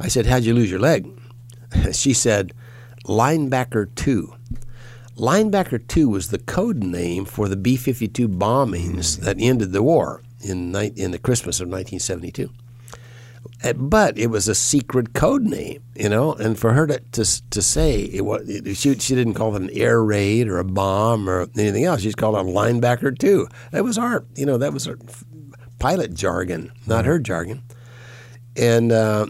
I 0.00 0.08
said, 0.08 0.26
"How'd 0.26 0.44
you 0.44 0.54
lose 0.54 0.70
your 0.70 0.80
leg?" 0.80 1.06
she 1.92 2.14
said, 2.14 2.54
"Linebacker 3.04 3.94
two." 3.94 4.34
Linebacker 5.16 5.86
2 5.86 6.08
was 6.08 6.30
the 6.30 6.38
code 6.38 6.82
name 6.82 7.24
for 7.24 7.48
the 7.48 7.56
B 7.56 7.76
52 7.76 8.28
bombings 8.28 9.18
that 9.20 9.36
ended 9.38 9.72
the 9.72 9.82
war 9.82 10.22
in, 10.40 10.74
in 10.74 11.10
the 11.10 11.18
Christmas 11.18 11.60
of 11.60 11.68
1972. 11.68 12.50
Uh, 13.62 13.72
But 13.74 14.16
it 14.16 14.28
was 14.28 14.48
a 14.48 14.54
secret 14.54 15.12
code 15.12 15.42
name, 15.42 15.82
you 15.94 16.08
know, 16.08 16.32
and 16.32 16.58
for 16.58 16.72
her 16.72 16.86
to, 16.86 16.98
to, 17.12 17.50
to 17.50 17.62
say 17.62 18.00
it 18.04 18.24
was, 18.24 18.48
it, 18.48 18.74
she, 18.76 18.94
she 18.98 19.14
didn't 19.14 19.34
call 19.34 19.54
it 19.54 19.62
an 19.62 19.70
air 19.70 20.02
raid 20.02 20.48
or 20.48 20.58
a 20.58 20.64
bomb 20.64 21.28
or 21.28 21.46
anything 21.58 21.84
else. 21.84 22.00
She 22.00 22.08
just 22.08 22.16
called 22.16 22.36
it 22.36 22.40
a 22.40 22.42
linebacker 22.44 23.16
2. 23.16 23.46
That 23.72 23.84
was 23.84 23.98
our, 23.98 24.24
you 24.34 24.46
know, 24.46 24.58
that 24.58 24.72
was 24.72 24.88
our 24.88 24.96
pilot 25.78 26.14
jargon, 26.14 26.72
not 26.86 27.04
her 27.04 27.18
jargon. 27.18 27.62
And 28.56 28.92
uh, 28.92 29.26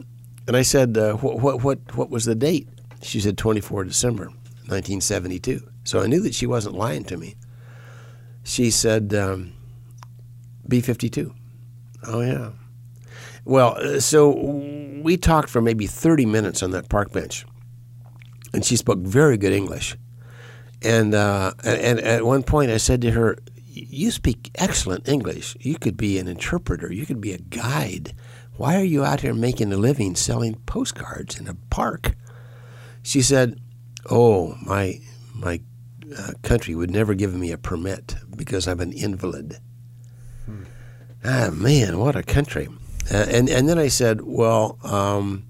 and 0.46 0.56
I 0.56 0.62
said, 0.62 0.98
uh, 0.98 1.14
what, 1.14 1.40
what 1.40 1.62
what 1.62 1.96
what 1.96 2.10
was 2.10 2.24
the 2.24 2.34
date? 2.34 2.68
She 3.02 3.20
said 3.20 3.38
24 3.38 3.84
December 3.84 4.24
1972. 4.66 5.60
So 5.84 6.00
I 6.00 6.06
knew 6.06 6.20
that 6.20 6.34
she 6.34 6.46
wasn't 6.46 6.76
lying 6.76 7.04
to 7.04 7.16
me. 7.16 7.36
She 8.44 8.70
said 8.70 9.14
um, 9.14 9.52
B52. 10.68 11.34
Oh 12.06 12.20
yeah. 12.20 12.50
Well, 13.44 13.76
uh, 13.76 14.00
so 14.00 14.30
we 15.02 15.16
talked 15.16 15.50
for 15.50 15.60
maybe 15.60 15.86
30 15.86 16.26
minutes 16.26 16.62
on 16.62 16.70
that 16.72 16.88
park 16.88 17.12
bench, 17.12 17.44
and 18.52 18.64
she 18.64 18.76
spoke 18.76 18.98
very 18.98 19.36
good 19.36 19.52
English. 19.52 19.96
And 20.80 21.14
uh, 21.14 21.52
and 21.64 22.00
at 22.00 22.24
one 22.24 22.42
point, 22.42 22.70
I 22.70 22.76
said 22.76 23.00
to 23.02 23.12
her, 23.12 23.38
"You 23.66 24.10
speak 24.10 24.50
excellent 24.56 25.08
English. 25.08 25.56
You 25.60 25.76
could 25.76 25.96
be 25.96 26.18
an 26.18 26.26
interpreter. 26.26 26.92
You 26.92 27.06
could 27.06 27.20
be 27.20 27.32
a 27.32 27.38
guide. 27.38 28.14
Why 28.56 28.76
are 28.76 28.84
you 28.84 29.04
out 29.04 29.20
here 29.20 29.34
making 29.34 29.72
a 29.72 29.76
living 29.76 30.16
selling 30.16 30.56
postcards 30.66 31.38
in 31.38 31.46
a 31.46 31.54
park?" 31.70 32.14
She 33.02 33.22
said, 33.22 33.60
"Oh, 34.10 34.56
my 34.62 35.00
my 35.34 35.60
uh, 36.16 36.32
country 36.42 36.74
would 36.74 36.90
never 36.90 37.14
give 37.14 37.34
me 37.34 37.52
a 37.52 37.58
permit 37.58 38.16
because 38.36 38.68
I'm 38.68 38.80
an 38.80 38.92
invalid." 38.92 39.58
Ah, 41.24 41.50
man, 41.52 41.98
what 41.98 42.16
a 42.16 42.22
country! 42.22 42.68
Uh, 43.12 43.26
and 43.28 43.48
and 43.48 43.68
then 43.68 43.78
I 43.78 43.88
said, 43.88 44.22
"Well, 44.22 44.78
um, 44.82 45.44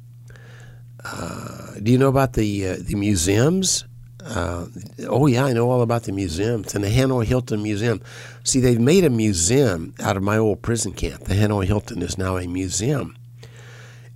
uh, 1.05 1.75
do 1.83 1.91
you 1.91 1.99
know 1.99 2.09
about 2.09 2.35
the 2.35 2.67
uh, 2.69 2.77
the 2.79 2.95
museums?" 2.95 3.85
Uh, 4.25 4.67
oh 5.09 5.27
yeah, 5.27 5.45
I 5.45 5.53
know 5.53 5.69
all 5.71 5.83
about 5.83 6.05
the 6.05 6.13
museums 6.13 6.75
and 6.75 6.85
the 6.85 6.91
Hanoi 6.91 7.25
Hilton 7.25 7.63
Museum. 7.63 8.01
See, 8.45 8.61
they've 8.61 8.79
made 8.79 9.05
a 9.05 9.11
museum 9.11 9.95
out 9.99 10.17
of 10.17 10.23
my 10.23 10.39
old 10.39 10.63
prison 10.63 10.93
camp. 10.93 11.25
The 11.25 11.35
Hanoi 11.35 11.65
Hilton 11.65 12.03
is 12.03 12.17
now 12.17 12.37
a 12.37 12.47
museum. 12.47 13.17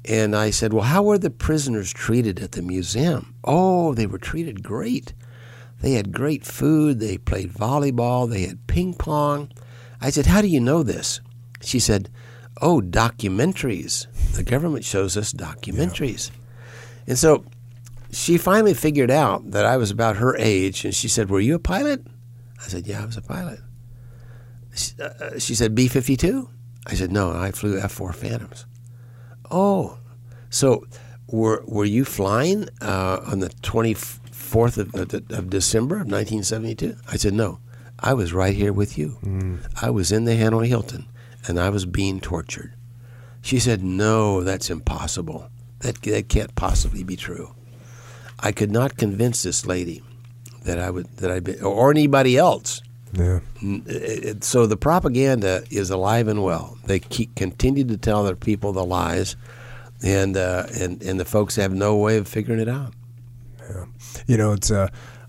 And 0.04 0.36
I 0.36 0.50
said, 0.50 0.72
"Well, 0.72 0.84
how 0.84 1.02
were 1.02 1.18
the 1.18 1.30
prisoners 1.30 1.92
treated 1.92 2.38
at 2.38 2.52
the 2.52 2.62
museum?" 2.62 3.34
Oh, 3.42 3.94
they 3.94 4.06
were 4.06 4.18
treated 4.18 4.62
great. 4.62 5.12
They 5.80 5.92
had 5.92 6.12
great 6.12 6.44
food. 6.44 7.00
They 7.00 7.18
played 7.18 7.52
volleyball. 7.52 8.28
They 8.28 8.42
had 8.42 8.66
ping 8.66 8.94
pong. 8.94 9.50
I 10.00 10.10
said, 10.10 10.26
"How 10.26 10.40
do 10.40 10.48
you 10.48 10.60
know 10.60 10.82
this?" 10.82 11.20
She 11.60 11.78
said, 11.78 12.08
"Oh, 12.60 12.80
documentaries. 12.80 14.06
The 14.34 14.42
government 14.42 14.84
shows 14.84 15.16
us 15.16 15.32
documentaries." 15.32 16.30
And 17.06 17.18
so 17.18 17.44
she 18.10 18.38
finally 18.38 18.74
figured 18.74 19.10
out 19.10 19.50
that 19.50 19.66
I 19.66 19.76
was 19.76 19.90
about 19.90 20.16
her 20.16 20.36
age, 20.36 20.84
and 20.84 20.94
she 20.94 21.08
said, 21.08 21.30
"Were 21.30 21.40
you 21.40 21.54
a 21.54 21.58
pilot?" 21.58 22.06
I 22.58 22.68
said, 22.68 22.86
"Yeah, 22.86 23.02
I 23.02 23.06
was 23.06 23.16
a 23.16 23.22
pilot." 23.22 23.60
She, 24.74 24.92
uh, 25.00 25.38
she 25.38 25.54
said, 25.54 25.74
"B 25.74 25.88
fifty 25.88 26.16
two? 26.16 26.48
I 26.86 26.94
said, 26.94 27.12
"No, 27.12 27.32
I 27.32 27.50
flew 27.50 27.78
F 27.78 27.92
four 27.92 28.12
Phantoms." 28.12 28.66
Oh, 29.50 29.98
so 30.50 30.84
were 31.28 31.62
were 31.66 31.84
you 31.84 32.04
flying 32.04 32.68
uh, 32.80 33.20
on 33.26 33.40
the 33.40 33.50
twenty 33.62 33.94
fourth 34.46 34.78
of, 34.78 34.94
of, 34.94 35.12
of 35.30 35.50
December 35.50 36.00
of 36.00 36.06
nineteen 36.06 36.42
seventy 36.42 36.74
two? 36.74 36.96
I 37.12 37.16
said, 37.16 37.34
"No, 37.34 37.58
I 38.00 38.14
was 38.14 38.32
right 38.32 38.54
here 38.56 38.72
with 38.72 38.96
you. 38.98 39.18
I 39.82 39.90
was 39.90 40.10
in 40.12 40.24
the 40.24 40.32
Hanoi 40.36 40.66
Hilton, 40.68 41.06
and 41.46 41.58
I 41.58 41.68
was 41.70 41.84
being 41.86 42.20
tortured." 42.20 42.72
She 43.42 43.58
said, 43.58 43.82
"No, 43.82 44.42
that's 44.42 44.70
impossible. 44.70 45.50
That 45.80 46.00
that 46.02 46.28
can't 46.28 46.54
possibly 46.54 47.04
be 47.04 47.16
true." 47.16 47.54
I 48.40 48.52
could 48.52 48.70
not 48.70 48.96
convince 48.98 49.42
this 49.42 49.64
lady 49.66 50.02
that 50.64 50.78
I 50.78 50.90
would 50.90 51.06
that 51.18 51.30
I 51.30 51.40
be, 51.40 51.58
or 51.60 51.90
anybody 51.90 52.36
else. 52.36 52.82
Yeah. 53.12 53.40
N- 53.62 53.82
it- 53.86 54.24
it- 54.24 54.44
So 54.44 54.66
the 54.66 54.76
propaganda 54.76 55.62
is 55.70 55.90
alive 55.90 56.28
and 56.28 56.42
well. 56.42 56.76
They 56.86 56.98
keep 56.98 57.34
continue 57.34 57.84
to 57.84 57.96
tell 57.96 58.24
their 58.24 58.36
people 58.36 58.72
the 58.72 58.84
lies, 58.84 59.36
and 60.02 60.36
uh, 60.36 60.66
and 60.80 61.02
and 61.02 61.18
the 61.20 61.24
folks 61.24 61.56
have 61.56 61.72
no 61.74 61.96
way 61.96 62.18
of 62.18 62.28
figuring 62.28 62.60
it 62.60 62.68
out. 62.68 62.92
You 64.26 64.36
know, 64.36 64.52
it's 64.52 64.70
uh, 64.70 64.88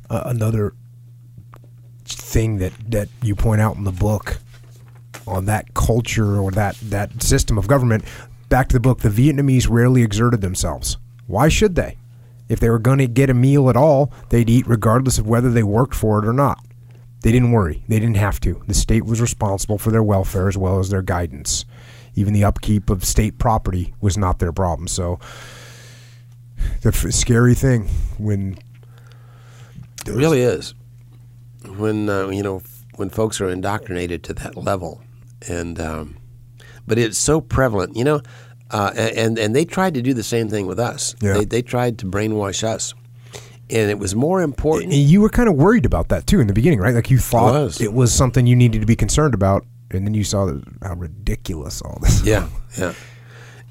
uh, 0.10 0.24
another 0.26 0.74
thing 2.06 2.58
that, 2.58 2.74
that 2.90 3.10
you 3.22 3.36
point 3.36 3.62
out 3.62 3.76
in 3.76 3.84
the 3.84 3.92
book 3.92 4.38
on 5.26 5.46
that 5.46 5.74
culture 5.74 6.40
or 6.40 6.52
that, 6.52 6.76
that 6.84 7.22
system 7.22 7.58
of 7.58 7.68
government. 7.68 8.04
Back 8.50 8.70
to 8.70 8.74
the 8.74 8.80
book, 8.80 9.00
the 9.00 9.10
Vietnamese 9.10 9.68
rarely 9.70 10.04
exerted 10.04 10.42
themselves. 10.42 10.98
Why 11.28 11.50
should 11.50 11.76
they? 11.76 11.98
If 12.48 12.62
they 12.62 12.70
were 12.70 12.80
going 12.80 13.00
to 13.00 13.08
get 13.08 13.30
a 13.30 13.34
meal 13.34 13.70
at 13.70 13.76
all, 13.76 14.14
they'd 14.30 14.50
eat 14.50 14.68
regardless 14.68 15.18
of 15.18 15.28
whether 15.28 15.52
they 15.52 15.64
worked 15.64 15.96
for 15.96 16.20
it 16.20 16.26
or 16.26 16.34
not. 16.34 16.64
They 17.22 17.32
didn't 17.32 17.52
worry. 17.52 17.84
They 17.88 18.00
didn't 18.00 18.18
have 18.18 18.40
to. 18.42 18.64
The 18.68 18.74
state 18.74 19.06
was 19.06 19.20
responsible 19.20 19.78
for 19.78 19.92
their 19.92 20.04
welfare 20.04 20.48
as 20.48 20.58
well 20.58 20.80
as 20.80 20.90
their 20.90 21.02
guidance. 21.02 21.66
Even 22.16 22.34
the 22.34 22.46
upkeep 22.46 22.90
of 22.90 23.04
state 23.04 23.38
property 23.38 23.94
was 24.00 24.18
not 24.18 24.40
their 24.40 24.54
problem. 24.54 24.88
So, 24.88 25.20
the 26.82 26.90
f- 26.90 27.14
scary 27.14 27.54
thing 27.54 27.88
when 28.18 28.58
It 30.08 30.14
really 30.14 30.42
is. 30.42 30.74
When 31.66 32.10
uh, 32.10 32.30
you 32.30 32.44
know 32.44 32.62
when 32.96 33.10
folks 33.10 33.42
are 33.42 33.50
indoctrinated 33.50 34.24
to 34.26 34.34
that 34.36 34.56
level, 34.56 35.02
and 35.48 35.80
um, 35.80 36.18
but 36.86 36.98
it's 36.98 37.18
so 37.18 37.42
prevalent, 37.42 37.96
you 37.96 38.04
know, 38.04 38.22
uh, 38.72 38.92
and 38.96 39.38
and 39.38 39.56
they 39.56 39.66
tried 39.66 39.94
to 39.94 40.02
do 40.02 40.14
the 40.14 40.24
same 40.24 40.50
thing 40.50 40.68
with 40.68 40.80
us. 40.80 41.16
Yeah. 41.22 41.34
They, 41.34 41.46
they 41.46 41.62
tried 41.62 42.00
to 42.00 42.06
brainwash 42.06 42.64
us, 42.64 42.94
and 43.70 43.90
it 43.92 44.00
was 44.00 44.16
more 44.16 44.42
important. 44.42 44.94
And 44.94 45.02
you 45.02 45.22
were 45.22 45.30
kind 45.30 45.50
of 45.50 45.56
worried 45.56 45.86
about 45.86 46.10
that 46.10 46.28
too 46.28 46.40
in 46.40 46.48
the 46.48 46.54
beginning, 46.54 46.80
right? 46.80 46.96
Like 46.96 47.10
you 47.10 47.20
thought 47.20 47.54
was. 47.54 47.82
it 47.82 47.94
was 47.94 48.14
something 48.14 48.48
you 48.48 48.56
needed 48.56 48.82
to 48.82 48.88
be 48.88 48.96
concerned 48.96 49.34
about, 49.34 49.66
and 49.92 50.06
then 50.06 50.14
you 50.14 50.24
saw 50.24 50.52
how 50.82 50.96
ridiculous 50.96 51.82
all 51.82 52.00
this. 52.02 52.24
Yeah, 52.24 52.48
yeah. 52.78 52.94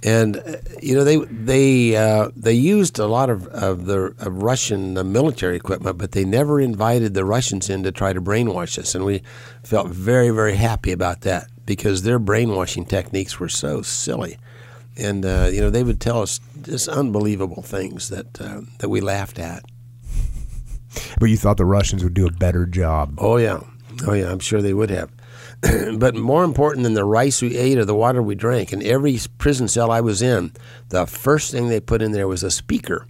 And 0.07 0.37
uh, 0.37 0.59
you 0.81 0.95
know 0.95 1.03
they 1.03 1.17
they 1.17 1.97
uh, 1.97 2.31
they 2.37 2.53
used 2.53 3.01
a 3.01 3.09
lot 3.09 3.29
of 3.29 3.49
of 3.49 3.87
the 3.87 4.15
of 4.21 4.41
Russian 4.41 4.95
military 5.11 5.57
equipment, 5.57 5.99
but 5.99 6.13
they 6.13 6.25
never 6.25 6.61
invited 6.61 7.15
the 7.15 7.25
Russians 7.25 7.69
in 7.69 7.83
to 7.83 7.91
try 7.91 8.13
to 8.13 8.21
brainwash 8.23 8.79
us, 8.79 8.95
and 8.95 9.05
we 9.05 9.23
felt 9.65 9.89
very 9.89 10.31
very 10.31 10.55
happy 10.55 10.93
about 10.93 11.23
that 11.23 11.49
because 11.67 12.03
their 12.03 12.21
brainwashing 12.21 12.87
techniques 12.87 13.41
were 13.41 13.49
so 13.49 13.83
silly, 13.83 14.39
and 14.97 15.27
uh, 15.27 15.51
you 15.53 15.61
know 15.61 15.71
they 15.71 15.83
would 15.83 16.01
tell 16.01 16.23
us 16.23 16.39
just 16.63 16.87
unbelievable 16.87 17.63
things 17.63 18.09
that 18.09 18.41
uh, 18.41 18.61
that 18.79 18.89
we 18.89 19.01
laughed 19.01 19.41
at. 19.41 19.65
But 21.19 21.31
you 21.31 21.37
thought 21.37 21.57
the 21.57 21.65
Russians 21.65 22.05
would 22.05 22.15
do 22.15 22.29
a 22.29 22.31
better 22.31 22.65
job. 22.65 23.17
Oh 23.19 23.39
yeah, 23.39 23.59
oh 24.07 24.13
yeah, 24.13 24.31
I'm 24.31 24.39
sure 24.39 24.63
they 24.63 24.73
would 24.73 24.91
have. 24.91 25.11
but 25.99 26.15
more 26.15 26.45
important 26.45 26.85
than 26.85 26.95
the 26.95 27.05
rice 27.05 27.41
we 27.41 27.57
ate 27.57 27.79
or 27.79 27.85
the 27.85 27.95
water 27.95 28.23
we 28.23 28.35
drank, 28.35 28.73
in 28.73 28.83
every 28.83 29.19
prison 29.39 29.69
cell 29.69 29.91
I 29.91 30.01
was 30.01 30.23
in, 30.23 30.53
the 30.89 31.07
first 31.07 31.51
thing 31.51 31.69
they 31.69 31.81
put 31.81 32.03
in 32.03 32.13
there 32.13 32.29
was 32.29 32.43
a 32.43 32.51
speaker. 32.51 33.07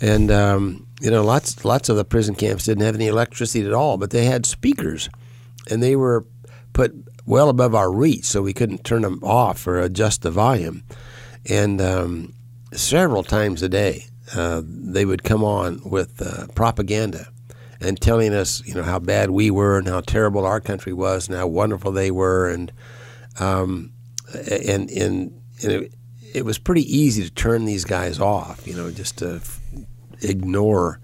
And 0.00 0.30
um, 0.30 0.86
you 1.00 1.10
know, 1.10 1.24
lots 1.24 1.64
lots 1.64 1.88
of 1.88 1.96
the 1.96 2.04
prison 2.04 2.34
camps 2.34 2.64
didn't 2.64 2.84
have 2.84 2.94
any 2.94 3.06
electricity 3.06 3.66
at 3.66 3.72
all, 3.72 3.96
but 3.96 4.10
they 4.10 4.26
had 4.26 4.46
speakers, 4.46 5.08
and 5.70 5.82
they 5.82 5.96
were 5.96 6.26
put 6.72 6.94
well 7.24 7.48
above 7.48 7.74
our 7.74 7.90
reach, 7.90 8.24
so 8.24 8.42
we 8.42 8.52
couldn't 8.52 8.84
turn 8.84 9.02
them 9.02 9.20
off 9.22 9.66
or 9.66 9.80
adjust 9.80 10.22
the 10.22 10.30
volume. 10.30 10.82
And 11.48 11.80
um, 11.80 12.34
several 12.72 13.22
times 13.22 13.62
a 13.62 13.68
day, 13.68 14.06
uh, 14.34 14.62
they 14.64 15.04
would 15.04 15.24
come 15.24 15.42
on 15.42 15.80
with 15.84 16.20
uh, 16.20 16.46
propaganda 16.54 17.28
and 17.80 18.00
telling 18.00 18.32
us, 18.34 18.62
you 18.66 18.74
know, 18.74 18.82
how 18.82 18.98
bad 18.98 19.30
we 19.30 19.50
were 19.50 19.78
and 19.78 19.88
how 19.88 20.00
terrible 20.00 20.46
our 20.46 20.60
country 20.60 20.92
was 20.92 21.28
and 21.28 21.36
how 21.36 21.46
wonderful 21.46 21.92
they 21.92 22.10
were, 22.10 22.48
and 22.48 22.72
um, 23.38 23.92
and 24.50 24.90
and, 24.90 25.40
and 25.62 25.72
it, 25.72 25.92
it 26.34 26.44
was 26.44 26.58
pretty 26.58 26.82
easy 26.82 27.22
to 27.22 27.30
turn 27.30 27.64
these 27.64 27.84
guys 27.84 28.20
off, 28.20 28.66
you 28.66 28.74
know, 28.74 28.90
just 28.90 29.18
to 29.18 29.36
f- 29.36 29.60
ignore 30.22 31.00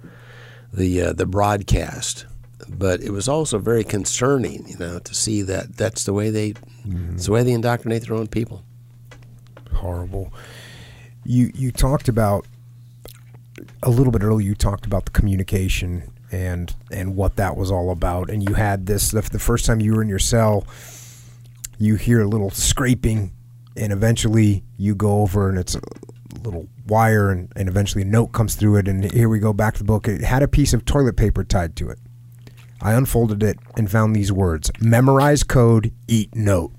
the 0.73 1.03
uh, 1.03 1.12
the 1.12 1.27
broadcast. 1.27 2.27
But 2.69 3.01
it 3.03 3.11
was 3.11 3.28
also 3.28 3.59
very 3.59 3.85
concerning, 3.85 4.66
you 4.66 4.78
know, 4.78 4.99
to 4.99 5.15
see 5.15 5.43
that 5.43 5.77
that's 5.77 6.05
the 6.05 6.12
way 6.12 6.31
they, 6.31 6.55
it's 7.12 7.27
the 7.27 7.32
way 7.32 7.43
they 7.43 7.53
indoctrinate 7.53 8.07
their 8.07 8.16
own 8.16 8.28
people. 8.28 8.62
Horrible. 9.74 10.32
You 11.24 11.51
you 11.55 11.70
talked 11.70 12.09
about 12.09 12.47
a 13.82 13.90
little 13.90 14.12
bit 14.12 14.23
earlier. 14.23 14.47
You 14.47 14.55
talked 14.55 14.86
about 14.86 15.05
the 15.05 15.11
communication 15.11 16.11
and 16.32 16.74
and 16.90 17.14
what 17.14 17.36
that 17.36 17.56
was 17.56 17.70
all 17.70 17.90
about. 17.90 18.30
And 18.30 18.46
you 18.48 18.54
had 18.54 18.86
this 18.86 19.10
the, 19.10 19.20
the 19.20 19.38
first 19.38 19.66
time 19.66 19.80
you 19.80 19.94
were 19.94 20.02
in 20.02 20.09
your 20.09 20.18
cell. 20.18 20.66
You 21.78 21.96
hear 21.96 22.22
a 22.22 22.28
little 22.28 22.50
scraping, 22.50 23.32
and 23.76 23.92
eventually 23.92 24.64
you 24.76 24.94
go 24.94 25.20
over, 25.20 25.48
and 25.48 25.59
it's 25.59 25.74
a 25.74 25.80
little 26.42 26.68
wire, 26.86 27.30
and, 27.30 27.52
and 27.54 27.68
eventually 27.68 28.02
a 28.02 28.06
note 28.06 28.28
comes 28.28 28.54
through 28.54 28.76
it. 28.76 28.88
And 28.88 29.12
here 29.12 29.28
we 29.28 29.38
go 29.38 29.52
back 29.52 29.74
to 29.74 29.78
the 29.78 29.84
book. 29.84 30.09
It 30.09 30.22
had 30.22 30.42
a 30.42 30.48
piece 30.48 30.72
of 30.72 30.84
toilet 30.84 31.16
paper 31.16 31.44
tied 31.44 31.76
to 31.76 31.90
it. 31.90 31.98
I 32.80 32.94
unfolded 32.94 33.42
it 33.42 33.59
and 33.76 33.90
found 33.90 34.16
these 34.16 34.32
words: 34.32 34.70
"Memorize 34.80 35.44
code, 35.44 35.92
eat 36.09 36.34
note." 36.34 36.72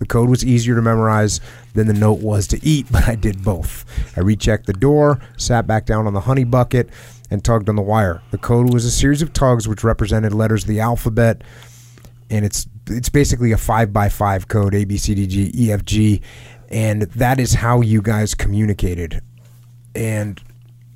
The 0.00 0.06
code 0.06 0.28
was 0.28 0.44
easier 0.44 0.74
to 0.74 0.82
memorize 0.82 1.40
than 1.72 1.86
the 1.86 1.94
note 1.94 2.20
was 2.20 2.46
to 2.48 2.64
eat, 2.64 2.86
but 2.90 3.08
I 3.08 3.14
did 3.14 3.42
both. 3.42 3.84
I 4.16 4.20
rechecked 4.20 4.66
the 4.66 4.72
door, 4.72 5.20
sat 5.36 5.66
back 5.66 5.86
down 5.86 6.06
on 6.06 6.12
the 6.12 6.20
honey 6.20 6.44
bucket, 6.44 6.90
and 7.30 7.44
tugged 7.44 7.68
on 7.68 7.76
the 7.76 7.82
wire. 7.82 8.22
The 8.30 8.38
code 8.38 8.72
was 8.72 8.84
a 8.84 8.90
series 8.90 9.22
of 9.22 9.32
tugs 9.32 9.66
which 9.66 9.84
represented 9.84 10.32
letters 10.32 10.64
of 10.64 10.68
the 10.68 10.80
alphabet, 10.80 11.42
and 12.30 12.44
it's 12.44 12.66
it's 12.86 13.08
basically 13.08 13.52
a 13.52 13.56
five 13.56 13.92
by 13.92 14.08
five 14.08 14.48
code 14.48 14.74
A 14.74 14.84
B 14.84 14.96
C 14.96 15.14
D 15.14 15.26
G 15.26 15.50
E 15.54 15.72
F 15.72 15.84
G, 15.84 16.20
and 16.68 17.02
that 17.02 17.40
is 17.40 17.54
how 17.54 17.80
you 17.80 18.02
guys 18.02 18.34
communicated. 18.34 19.22
And 19.94 20.42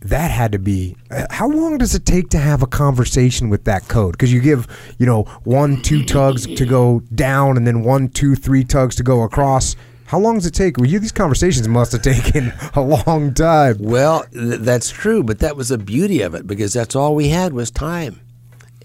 that 0.00 0.30
had 0.30 0.52
to 0.52 0.58
be 0.58 0.96
uh, 1.10 1.26
how 1.30 1.48
long 1.48 1.78
does 1.78 1.94
it 1.94 2.06
take 2.06 2.28
to 2.30 2.38
have 2.38 2.62
a 2.62 2.66
conversation 2.66 3.48
with 3.48 3.64
that 3.64 3.88
code 3.88 4.12
because 4.12 4.32
you 4.32 4.40
give 4.40 4.66
you 4.98 5.06
know 5.06 5.24
one 5.42 5.80
two 5.82 6.04
tugs 6.04 6.46
to 6.46 6.64
go 6.64 7.00
down 7.14 7.56
and 7.56 7.66
then 7.66 7.82
one 7.82 8.08
two 8.08 8.36
three 8.36 8.62
tugs 8.62 8.94
to 8.94 9.02
go 9.02 9.22
across 9.22 9.74
how 10.08 10.18
long 10.18 10.34
does 10.36 10.46
it 10.46 10.54
take 10.54 10.76
well 10.76 10.86
you 10.86 10.98
these 10.98 11.12
conversations 11.12 11.68
must 11.68 11.92
have 11.92 12.02
taken 12.02 12.52
a 12.74 12.80
long 12.80 13.32
time 13.34 13.76
Well, 13.78 14.24
th- 14.32 14.60
that's 14.60 14.90
true, 14.90 15.22
but 15.22 15.38
that 15.40 15.56
was 15.56 15.68
the 15.68 15.78
beauty 15.78 16.20
of 16.22 16.34
it 16.34 16.46
because 16.46 16.72
that's 16.72 16.96
all 16.96 17.14
we 17.14 17.28
had 17.28 17.52
was 17.52 17.70
time. 17.70 18.20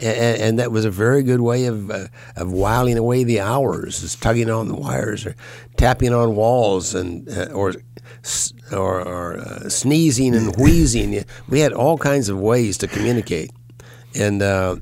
And, 0.01 0.41
and 0.41 0.59
that 0.59 0.71
was 0.71 0.85
a 0.85 0.91
very 0.91 1.23
good 1.23 1.39
way 1.39 1.65
of 1.65 1.89
uh, 1.89 2.07
of 2.35 2.51
whiling 2.51 2.97
away 2.97 3.23
the 3.23 3.39
hours, 3.39 4.03
is 4.03 4.15
tugging 4.15 4.49
on 4.49 4.67
the 4.67 4.75
wires 4.75 5.25
or 5.25 5.35
tapping 5.77 6.13
on 6.13 6.35
walls 6.35 6.93
and 6.95 7.29
uh, 7.29 7.45
or 7.53 7.73
or, 8.71 9.01
or 9.01 9.37
uh, 9.37 9.69
sneezing 9.69 10.35
and 10.35 10.55
wheezing. 10.57 11.23
We 11.47 11.59
had 11.59 11.73
all 11.73 11.97
kinds 11.97 12.27
of 12.27 12.39
ways 12.39 12.77
to 12.79 12.87
communicate, 12.87 13.51
and 14.15 14.41
uh, 14.41 14.77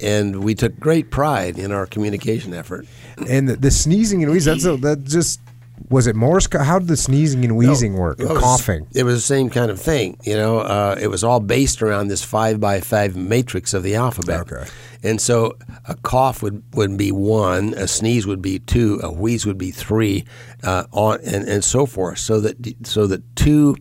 and 0.00 0.44
we 0.44 0.54
took 0.54 0.78
great 0.78 1.10
pride 1.10 1.58
in 1.58 1.72
our 1.72 1.86
communication 1.86 2.52
effort. 2.54 2.86
and 3.28 3.48
the, 3.48 3.56
the 3.56 3.70
sneezing 3.70 4.22
and 4.22 4.30
wheezing 4.32 4.52
that's 4.52 4.66
a, 4.66 4.76
that 4.76 5.04
just 5.04 5.40
was 5.92 6.06
it 6.08 6.16
Morse 6.16 6.46
co- 6.48 6.58
how 6.58 6.78
did 6.80 6.88
the 6.88 6.96
sneezing 6.96 7.44
and 7.44 7.56
wheezing 7.56 7.94
work 7.94 8.18
It 8.18 8.28
was- 8.28 8.38
coughing 8.38 8.86
It 8.94 9.04
was 9.04 9.14
the 9.14 9.20
same 9.20 9.48
kind 9.50 9.70
of 9.70 9.80
thing. 9.80 10.16
You 10.24 10.34
know, 10.34 10.58
uh, 10.58 10.96
it 11.00 11.06
was 11.08 11.22
all 11.22 11.38
based 11.38 11.82
around 11.82 12.08
this 12.08 12.24
five 12.24 12.58
by 12.58 12.80
five 12.80 13.14
matrix 13.14 13.74
of 13.74 13.82
the 13.84 13.94
alphabet. 13.94 14.40
Okay. 14.52 14.64
And 15.04 15.20
so 15.20 15.56
a 15.86 15.94
cough 15.96 16.42
would, 16.42 16.62
would 16.74 16.96
be 16.96 17.12
one, 17.12 17.74
a 17.74 17.86
sneeze 17.86 18.26
would 18.26 18.40
be 18.42 18.58
two, 18.60 19.00
a 19.02 19.10
wheeze 19.12 19.44
would 19.46 19.58
be 19.58 19.70
three, 19.70 20.24
uh, 20.64 20.84
on 20.92 21.18
and, 21.24 21.46
and 21.48 21.62
so 21.62 21.86
forth. 21.86 22.18
So 22.18 22.40
that 22.40 22.56
so 22.86 23.06
that 23.08 23.22
two 23.36 23.76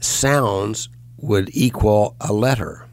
sounds 0.00 0.88
would 1.18 1.50
equal 1.52 2.16
a 2.20 2.32
letter. 2.32 2.86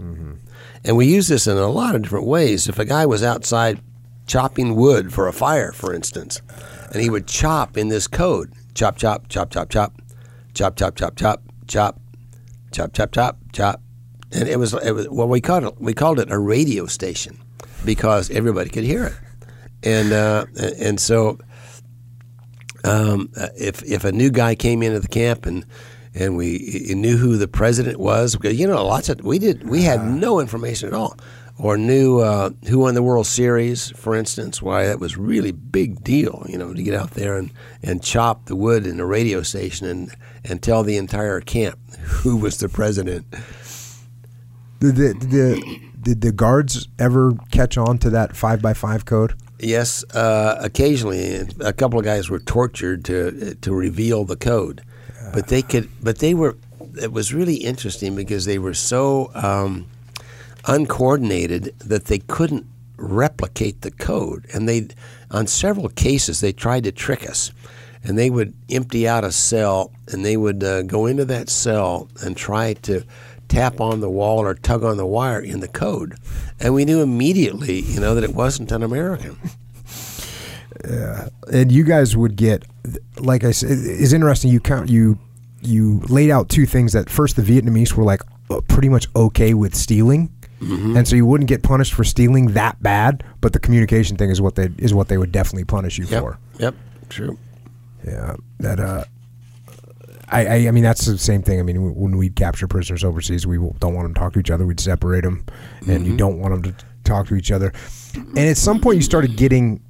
And 0.85 0.97
we 0.97 1.05
use 1.05 1.27
this 1.29 1.47
in 1.47 1.57
a 1.57 1.67
lot 1.67 1.95
of 1.95 2.01
different 2.01 2.25
ways. 2.27 2.67
If 2.67 2.77
a 2.79 2.85
guy 2.85 3.05
was 3.05 3.23
outside 3.23 3.79
chopping 4.27 4.75
wood 4.75 5.13
for 5.13 5.27
a 5.27 5.33
fire, 5.33 5.71
for 5.71 5.93
instance, 5.93 6.41
and 6.93 7.01
he 7.01 7.09
would 7.09 7.27
chop 7.27 7.77
in 7.77 7.89
this 7.89 8.07
code 8.07 8.53
chop, 8.73 8.97
chop, 8.97 9.27
chop, 9.27 9.49
chop, 9.49 9.71
chop, 9.71 9.93
chop, 10.53 10.75
chop, 10.75 10.95
chop, 10.95 11.15
chop, 11.15 11.41
chop, 11.67 11.99
chop, 12.71 12.93
chop, 12.93 13.11
chop, 13.11 13.37
chop. 13.51 13.81
And 14.31 14.47
it 14.47 14.57
was, 14.57 14.73
it 14.73 14.91
was 14.91 15.09
well, 15.09 15.27
we 15.27 15.41
called 15.41 15.63
it, 15.63 15.79
we 15.79 15.93
called 15.93 16.19
it 16.19 16.31
a 16.31 16.39
radio 16.39 16.85
station 16.85 17.37
because 17.85 18.31
everybody 18.31 18.69
could 18.69 18.83
hear 18.83 19.05
it. 19.05 19.13
And, 19.83 20.13
uh, 20.13 20.45
and 20.79 20.99
so 20.99 21.37
um, 22.83 23.29
uh, 23.37 23.49
if 23.57 23.83
if 23.83 24.03
a 24.03 24.11
new 24.11 24.29
guy 24.29 24.55
came 24.55 24.83
into 24.83 24.99
the 24.99 25.07
camp 25.07 25.45
and 25.45 25.65
and 26.15 26.35
we 26.37 26.91
knew 26.95 27.17
who 27.17 27.37
the 27.37 27.47
president 27.47 27.99
was 27.99 28.35
because 28.35 28.59
you 28.59 28.67
know 28.67 28.85
lots 28.85 29.09
of 29.09 29.21
we 29.21 29.39
did 29.39 29.67
we 29.67 29.81
had 29.81 30.05
no 30.05 30.39
information 30.39 30.87
at 30.87 30.93
all. 30.93 31.17
Or 31.57 31.77
knew 31.77 32.19
uh, 32.19 32.49
who 32.67 32.79
won 32.79 32.95
the 32.95 33.03
World 33.03 33.27
Series, 33.27 33.91
for 33.91 34.15
instance. 34.15 34.61
Why 34.61 34.85
that 34.85 34.99
was 34.99 35.17
really 35.17 35.51
big 35.51 36.03
deal, 36.03 36.45
you 36.49 36.57
know, 36.57 36.73
to 36.73 36.83
get 36.83 36.95
out 36.95 37.11
there 37.11 37.37
and, 37.37 37.51
and 37.81 38.03
chop 38.03 38.45
the 38.45 38.55
wood 38.55 38.87
in 38.87 38.99
a 38.99 39.05
radio 39.05 39.43
station 39.43 39.87
and, 39.87 40.15
and 40.43 40.61
tell 40.61 40.83
the 40.83 40.97
entire 40.97 41.39
camp 41.41 41.79
who 41.99 42.37
was 42.37 42.57
the 42.57 42.69
president. 42.69 43.25
Did 44.79 44.95
the, 44.95 45.13
did 45.13 45.31
the 45.31 45.79
did 46.01 46.21
the 46.21 46.33
guards 46.33 46.89
ever 46.99 47.31
catch 47.51 47.77
on 47.77 47.97
to 47.99 48.09
that 48.09 48.35
five 48.35 48.61
by 48.61 48.73
five 48.73 49.05
code? 49.05 49.35
Yes, 49.59 50.03
uh, 50.13 50.57
occasionally 50.59 51.47
a 51.61 51.71
couple 51.71 51.97
of 51.97 52.03
guys 52.03 52.29
were 52.29 52.39
tortured 52.39 53.05
to 53.05 53.55
to 53.55 53.73
reveal 53.73 54.25
the 54.25 54.35
code, 54.35 54.81
but 55.33 55.47
they 55.47 55.61
could. 55.61 55.89
But 56.01 56.19
they 56.19 56.33
were. 56.33 56.57
It 57.01 57.13
was 57.13 57.33
really 57.33 57.55
interesting 57.55 58.15
because 58.15 58.45
they 58.45 58.59
were 58.59 58.73
so 58.73 59.31
um, 59.33 59.87
uncoordinated 60.65 61.73
that 61.79 62.05
they 62.05 62.19
couldn't 62.19 62.65
replicate 62.97 63.81
the 63.81 63.91
code, 63.91 64.45
and 64.53 64.67
they, 64.67 64.87
on 65.31 65.47
several 65.47 65.89
cases, 65.89 66.39
they 66.41 66.53
tried 66.53 66.83
to 66.85 66.91
trick 66.91 67.29
us, 67.29 67.51
and 68.03 68.17
they 68.17 68.29
would 68.29 68.53
empty 68.69 69.07
out 69.07 69.23
a 69.23 69.31
cell, 69.31 69.91
and 70.07 70.23
they 70.23 70.37
would 70.37 70.63
uh, 70.63 70.83
go 70.83 71.05
into 71.05 71.25
that 71.25 71.49
cell 71.49 72.07
and 72.23 72.37
try 72.37 72.73
to 72.73 73.03
tap 73.49 73.79
on 73.81 73.99
the 73.99 74.09
wall 74.09 74.39
or 74.39 74.55
tug 74.55 74.83
on 74.83 74.97
the 74.97 75.05
wire 75.05 75.41
in 75.41 75.59
the 75.59 75.67
code, 75.67 76.15
and 76.59 76.73
we 76.73 76.85
knew 76.85 77.01
immediately, 77.01 77.81
you 77.81 77.99
know, 77.99 78.15
that 78.15 78.23
it 78.23 78.33
wasn't 78.33 78.71
an 78.71 78.83
American. 78.83 79.37
Yeah. 80.89 81.29
and 81.51 81.71
you 81.71 81.83
guys 81.83 82.17
would 82.17 82.35
get 82.35 82.65
like 83.17 83.43
I 83.45 83.51
said 83.51 83.69
it's 83.71 84.11
interesting 84.11 84.51
you 84.51 84.59
count 84.59 84.89
you 84.89 85.17
you 85.61 85.99
laid 86.09 86.29
out 86.29 86.49
two 86.49 86.65
things 86.65 86.91
that 86.93 87.09
first 87.09 87.35
the 87.37 87.41
Vietnamese 87.41 87.93
were 87.93 88.03
like 88.03 88.21
pretty 88.67 88.89
much 88.89 89.07
okay 89.15 89.53
with 89.53 89.75
stealing 89.75 90.29
Mm-hmm. 90.63 90.97
and 90.97 91.07
so 91.07 91.15
you 91.15 91.25
wouldn't 91.25 91.47
get 91.47 91.63
punished 91.63 91.93
for 91.93 92.03
stealing 92.03 92.53
that 92.53 92.81
bad 92.81 93.23
but 93.41 93.53
the 93.53 93.59
communication 93.59 94.17
thing 94.17 94.29
is 94.29 94.41
what 94.41 94.55
they 94.55 94.69
is 94.77 94.93
what 94.93 95.07
they 95.07 95.17
would 95.17 95.31
definitely 95.31 95.65
punish 95.65 95.97
you 95.97 96.05
Yep. 96.05 96.21
for 96.21 96.39
Yep. 96.59 96.75
True. 97.09 97.37
yeah 98.05 98.35
that 98.59 98.79
uh 98.79 99.03
I, 100.29 100.45
I, 100.45 100.55
I 100.67 100.71
mean 100.71 100.83
that's 100.83 101.05
the 101.05 101.17
same 101.17 101.43
thing. 101.43 101.59
I 101.59 101.63
mean 101.63 101.93
when 101.93 102.17
we 102.17 102.29
capture 102.29 102.67
prisoners 102.67 103.03
overseas, 103.03 103.45
we 103.45 103.57
don't 103.57 103.93
want 103.93 104.05
them 104.05 104.15
to 104.15 104.19
talk 104.19 104.33
to 104.33 104.39
each 104.39 104.49
other. 104.49 104.65
We'd 104.65 104.79
separate 104.79 105.21
them, 105.21 105.45
and 105.81 106.05
you 106.05 106.13
mm-hmm. 106.13 106.17
don't 106.17 106.39
want 106.39 106.53
them 106.55 106.73
to 106.73 106.85
talk 107.03 107.27
to 107.27 107.35
each 107.35 107.51
other. 107.51 107.71
And 108.15 108.39
at 108.39 108.57
some 108.57 108.79
point, 108.79 108.95
you 108.95 109.03
started 109.03 109.35
getting 109.35 109.81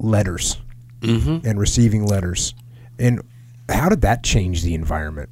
letters 0.00 0.58
mm-hmm. 1.00 1.46
and 1.46 1.58
receiving 1.58 2.06
letters. 2.06 2.54
And 2.98 3.22
how 3.68 3.88
did 3.88 4.00
that 4.02 4.22
change 4.22 4.62
the 4.62 4.74
environment? 4.74 5.30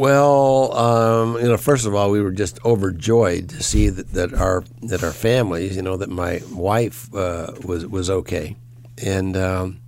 Well, 0.00 0.74
um, 0.78 1.36
you 1.42 1.46
know, 1.46 1.58
first 1.58 1.84
of 1.84 1.94
all, 1.94 2.10
we 2.10 2.22
were 2.22 2.30
just 2.30 2.58
overjoyed 2.64 3.50
to 3.50 3.62
see 3.62 3.90
that, 3.90 4.12
that 4.12 4.32
our 4.32 4.64
that 4.84 5.04
our 5.04 5.12
families, 5.12 5.76
you 5.76 5.82
know, 5.82 5.98
that 5.98 6.08
my 6.08 6.40
wife 6.50 7.14
uh, 7.14 7.52
was 7.62 7.86
was 7.86 8.08
okay, 8.08 8.56
and 9.04 9.36
um, 9.36 9.82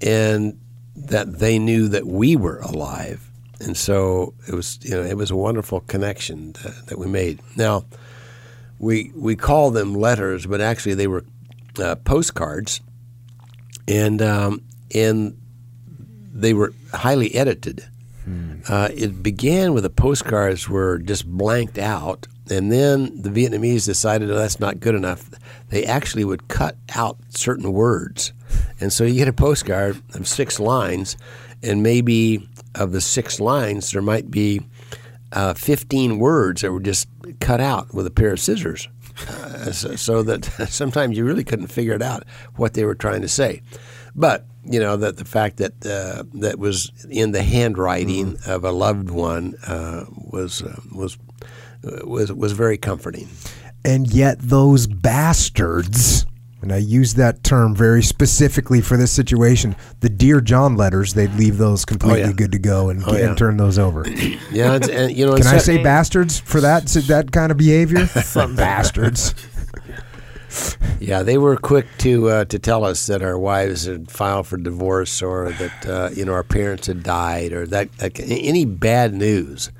and 0.00 0.58
that 0.96 1.38
they 1.38 1.58
knew 1.58 1.88
that 1.88 2.06
we 2.06 2.34
were 2.34 2.60
alive, 2.60 3.28
and 3.60 3.76
so 3.76 4.32
it 4.48 4.54
was 4.54 4.78
you 4.80 4.92
know 4.92 5.02
it 5.02 5.18
was 5.18 5.30
a 5.30 5.36
wonderful 5.36 5.80
connection 5.80 6.52
that, 6.86 6.98
we 6.98 7.06
made. 7.06 7.38
Now, 7.54 7.84
we 8.78 9.12
we 9.14 9.36
call 9.36 9.70
them 9.70 9.94
letters, 9.94 10.46
but 10.46 10.62
actually 10.62 10.94
they 10.94 11.08
were 11.08 11.26
uh, 11.78 11.96
postcards, 11.96 12.80
and 13.86 14.22
um, 14.22 14.62
and 14.94 15.36
they 16.32 16.54
were 16.54 16.72
highly 16.94 17.34
edited. 17.34 17.84
Uh, 18.68 18.88
it 18.94 19.22
began 19.22 19.74
with 19.74 19.82
the 19.82 19.90
postcards 19.90 20.68
were 20.68 20.98
just 20.98 21.26
blanked 21.26 21.78
out, 21.78 22.26
and 22.50 22.70
then 22.70 23.20
the 23.20 23.30
Vietnamese 23.30 23.84
decided 23.84 24.30
oh, 24.30 24.34
that's 24.34 24.60
not 24.60 24.80
good 24.80 24.94
enough. 24.94 25.30
They 25.68 25.84
actually 25.84 26.24
would 26.24 26.48
cut 26.48 26.76
out 26.94 27.18
certain 27.30 27.72
words, 27.72 28.32
and 28.80 28.92
so 28.92 29.04
you 29.04 29.14
get 29.14 29.28
a 29.28 29.32
postcard 29.32 30.00
of 30.14 30.28
six 30.28 30.60
lines, 30.60 31.16
and 31.62 31.82
maybe 31.82 32.48
of 32.74 32.92
the 32.92 33.00
six 33.00 33.40
lines 33.40 33.90
there 33.90 34.02
might 34.02 34.30
be 34.30 34.60
uh, 35.32 35.54
15 35.54 36.18
words 36.18 36.62
that 36.62 36.72
were 36.72 36.80
just 36.80 37.08
cut 37.40 37.60
out 37.60 37.92
with 37.94 38.06
a 38.06 38.10
pair 38.10 38.32
of 38.32 38.40
scissors, 38.40 38.88
uh, 39.28 39.72
so, 39.72 39.96
so 39.96 40.22
that 40.22 40.44
sometimes 40.68 41.16
you 41.16 41.24
really 41.24 41.44
couldn't 41.44 41.68
figure 41.68 41.94
it 41.94 42.02
out 42.02 42.24
what 42.56 42.74
they 42.74 42.84
were 42.84 42.94
trying 42.94 43.22
to 43.22 43.28
say. 43.28 43.62
But 44.14 44.46
you 44.64 44.80
know 44.80 44.96
that 44.96 45.16
the 45.16 45.24
fact 45.24 45.56
that 45.58 45.72
uh, 45.86 46.24
that 46.40 46.58
was 46.58 46.90
in 47.10 47.32
the 47.32 47.42
handwriting 47.42 48.36
of 48.46 48.64
a 48.64 48.70
loved 48.72 49.10
one 49.10 49.54
uh, 49.66 50.04
was 50.30 50.62
uh, 50.62 50.80
was 50.94 51.18
was 52.04 52.32
was 52.32 52.52
very 52.52 52.78
comforting. 52.78 53.28
And 53.84 54.12
yet, 54.12 54.38
those 54.38 54.86
bastards, 54.86 56.24
and 56.60 56.72
I 56.72 56.76
use 56.76 57.14
that 57.14 57.42
term 57.42 57.74
very 57.74 58.00
specifically 58.02 58.80
for 58.80 58.96
this 58.96 59.10
situation, 59.10 59.74
the 59.98 60.08
Dear 60.08 60.40
John 60.40 60.76
letters, 60.76 61.14
they'd 61.14 61.34
leave 61.34 61.58
those 61.58 61.84
completely 61.84 62.22
Oh, 62.22 62.26
yeah. 62.26 62.32
good 62.32 62.52
to 62.52 62.60
go 62.60 62.90
and, 62.90 63.02
Oh, 63.04 63.16
yeah. 63.16 63.30
and 63.30 63.36
turn 63.36 63.56
those 63.56 63.80
over. 63.80 64.08
Yeah, 64.52 64.74
and, 64.74 64.88
and, 64.88 65.16
you 65.16 65.26
know. 65.26 65.34
Can 65.36 65.48
I 65.48 65.58
say 65.58 65.82
bastards 65.82 66.38
for 66.38 66.60
that 66.60 66.86
that 67.08 67.32
kind 67.32 67.50
of 67.50 67.58
behavior? 67.58 68.08
bastards. 68.54 69.34
Yeah, 71.00 71.22
they 71.22 71.38
were 71.38 71.56
quick 71.56 71.86
to 71.98 72.28
uh, 72.28 72.44
to 72.46 72.58
tell 72.58 72.84
us 72.84 73.06
that 73.06 73.22
our 73.22 73.38
wives 73.38 73.86
had 73.86 74.10
filed 74.10 74.46
for 74.46 74.56
divorce, 74.56 75.20
or 75.20 75.50
that 75.52 75.86
uh, 75.86 76.10
you 76.14 76.24
know 76.24 76.32
our 76.32 76.44
parents 76.44 76.86
had 76.86 77.02
died, 77.02 77.52
or 77.52 77.66
that, 77.66 77.90
that 77.98 78.18
any 78.20 78.64
bad 78.64 79.14
news. 79.14 79.70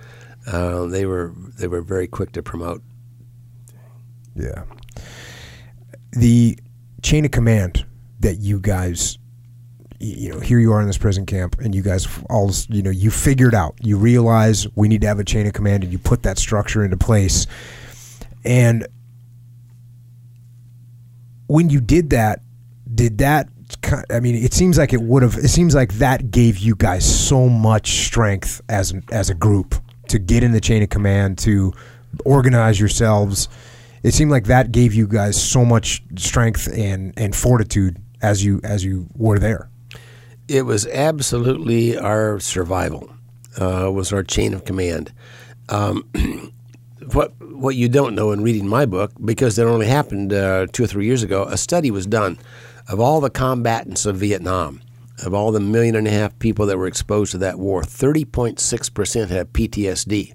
Uh, 0.46 0.86
they 0.86 1.06
were 1.06 1.32
they 1.58 1.68
were 1.68 1.80
very 1.80 2.08
quick 2.08 2.32
to 2.32 2.42
promote. 2.42 2.82
Yeah. 4.34 4.64
The 6.12 6.58
chain 7.02 7.24
of 7.24 7.30
command 7.30 7.84
that 8.20 8.36
you 8.36 8.60
guys, 8.60 9.18
you 9.98 10.32
know, 10.32 10.40
here 10.40 10.58
you 10.58 10.72
are 10.72 10.80
in 10.80 10.86
this 10.86 10.98
prison 10.98 11.26
camp, 11.26 11.60
and 11.60 11.74
you 11.74 11.82
guys 11.82 12.08
all, 12.28 12.50
you 12.68 12.82
know, 12.82 12.90
you 12.90 13.10
figured 13.10 13.54
out, 13.54 13.74
you 13.80 13.96
realize 13.96 14.66
we 14.74 14.88
need 14.88 15.00
to 15.02 15.06
have 15.06 15.18
a 15.18 15.24
chain 15.24 15.46
of 15.46 15.52
command, 15.52 15.84
and 15.84 15.92
you 15.92 15.98
put 15.98 16.22
that 16.24 16.38
structure 16.38 16.84
into 16.84 16.96
place. 16.96 17.46
And 18.44 18.86
when 21.52 21.68
you 21.68 21.80
did 21.80 22.10
that, 22.10 22.40
did 22.92 23.18
that? 23.18 23.48
I 24.10 24.20
mean, 24.20 24.34
it 24.34 24.54
seems 24.54 24.78
like 24.78 24.92
it 24.92 25.02
would 25.02 25.22
have. 25.22 25.36
It 25.36 25.48
seems 25.48 25.74
like 25.74 25.94
that 25.94 26.30
gave 26.30 26.58
you 26.58 26.74
guys 26.74 27.04
so 27.04 27.48
much 27.48 28.06
strength 28.06 28.60
as 28.68 28.94
as 29.10 29.30
a 29.30 29.34
group 29.34 29.74
to 30.08 30.18
get 30.18 30.42
in 30.42 30.52
the 30.52 30.60
chain 30.60 30.82
of 30.82 30.88
command 30.88 31.38
to 31.38 31.72
organize 32.24 32.80
yourselves. 32.80 33.48
It 34.02 34.14
seemed 34.14 34.30
like 34.30 34.44
that 34.44 34.72
gave 34.72 34.94
you 34.94 35.06
guys 35.06 35.40
so 35.40 35.64
much 35.64 36.02
strength 36.16 36.68
and 36.72 37.12
and 37.16 37.36
fortitude 37.36 37.98
as 38.22 38.44
you 38.44 38.60
as 38.64 38.84
you 38.84 39.08
were 39.14 39.38
there. 39.38 39.68
It 40.48 40.62
was 40.62 40.86
absolutely 40.86 41.98
our 41.98 42.40
survival. 42.40 43.10
Uh, 43.60 43.90
was 43.92 44.12
our 44.12 44.22
chain 44.22 44.54
of 44.54 44.64
command. 44.64 45.12
Um, 45.68 46.08
what 47.14 47.32
what 47.40 47.76
you 47.76 47.88
don't 47.88 48.14
know 48.14 48.32
in 48.32 48.42
reading 48.42 48.66
my 48.66 48.86
book, 48.86 49.12
because 49.24 49.58
it 49.58 49.64
only 49.64 49.86
happened 49.86 50.32
uh, 50.32 50.66
two 50.72 50.84
or 50.84 50.86
three 50.86 51.06
years 51.06 51.22
ago, 51.22 51.44
a 51.44 51.56
study 51.56 51.90
was 51.90 52.06
done 52.06 52.38
of 52.88 53.00
all 53.00 53.20
the 53.20 53.30
combatants 53.30 54.06
of 54.06 54.16
Vietnam, 54.16 54.80
of 55.24 55.32
all 55.32 55.52
the 55.52 55.60
million 55.60 55.94
and 55.94 56.06
a 56.06 56.10
half 56.10 56.38
people 56.38 56.66
that 56.66 56.78
were 56.78 56.86
exposed 56.86 57.32
to 57.32 57.38
that 57.38 57.58
war. 57.58 57.82
Thirty 57.84 58.24
point 58.24 58.60
six 58.60 58.88
percent 58.88 59.30
have 59.30 59.52
PTSD. 59.52 60.34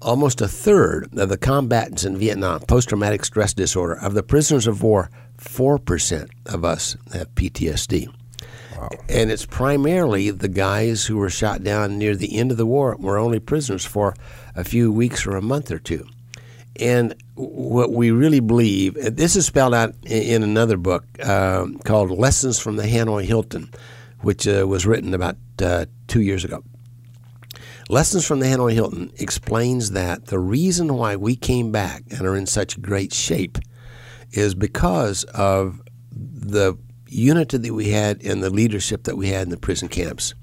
Almost 0.00 0.40
a 0.40 0.48
third 0.48 1.08
of 1.18 1.28
the 1.28 1.36
combatants 1.36 2.04
in 2.04 2.16
Vietnam, 2.16 2.60
post 2.60 2.88
traumatic 2.88 3.24
stress 3.24 3.52
disorder, 3.52 3.94
of 3.94 4.14
the 4.14 4.22
prisoners 4.22 4.68
of 4.68 4.82
war, 4.82 5.10
four 5.36 5.78
percent 5.78 6.30
of 6.46 6.64
us 6.64 6.96
have 7.12 7.34
PTSD. 7.34 8.08
And 9.08 9.30
it's 9.30 9.46
primarily 9.46 10.30
the 10.30 10.48
guys 10.48 11.06
who 11.06 11.16
were 11.16 11.30
shot 11.30 11.62
down 11.62 11.98
near 11.98 12.14
the 12.14 12.36
end 12.36 12.50
of 12.50 12.56
the 12.56 12.66
war 12.66 12.96
were 12.98 13.18
only 13.18 13.40
prisoners 13.40 13.84
for 13.84 14.14
a 14.54 14.64
few 14.64 14.92
weeks 14.92 15.26
or 15.26 15.36
a 15.36 15.42
month 15.42 15.70
or 15.70 15.78
two. 15.78 16.06
And 16.80 17.14
what 17.34 17.92
we 17.92 18.10
really 18.10 18.40
believe, 18.40 18.94
this 18.94 19.34
is 19.34 19.46
spelled 19.46 19.74
out 19.74 19.94
in 20.04 20.42
another 20.42 20.76
book 20.76 21.04
um, 21.26 21.78
called 21.78 22.10
Lessons 22.10 22.58
from 22.58 22.76
the 22.76 22.84
Hanoi 22.84 23.24
Hilton, 23.24 23.70
which 24.20 24.46
uh, 24.46 24.66
was 24.66 24.86
written 24.86 25.12
about 25.12 25.36
uh, 25.60 25.86
two 26.06 26.20
years 26.20 26.44
ago. 26.44 26.62
Lessons 27.88 28.26
from 28.26 28.40
the 28.40 28.46
Hanoi 28.46 28.74
Hilton 28.74 29.10
explains 29.16 29.92
that 29.92 30.26
the 30.26 30.38
reason 30.38 30.94
why 30.94 31.16
we 31.16 31.34
came 31.34 31.72
back 31.72 32.04
and 32.10 32.26
are 32.26 32.36
in 32.36 32.46
such 32.46 32.80
great 32.80 33.14
shape 33.14 33.58
is 34.30 34.54
because 34.54 35.24
of 35.24 35.80
the 36.12 36.76
unity 37.08 37.58
that 37.58 37.74
we 37.74 37.90
had 37.90 38.22
and 38.22 38.42
the 38.42 38.50
leadership 38.50 39.04
that 39.04 39.16
we 39.16 39.28
had 39.28 39.44
in 39.44 39.50
the 39.50 39.56
prison 39.56 39.88
camps. 39.88 40.34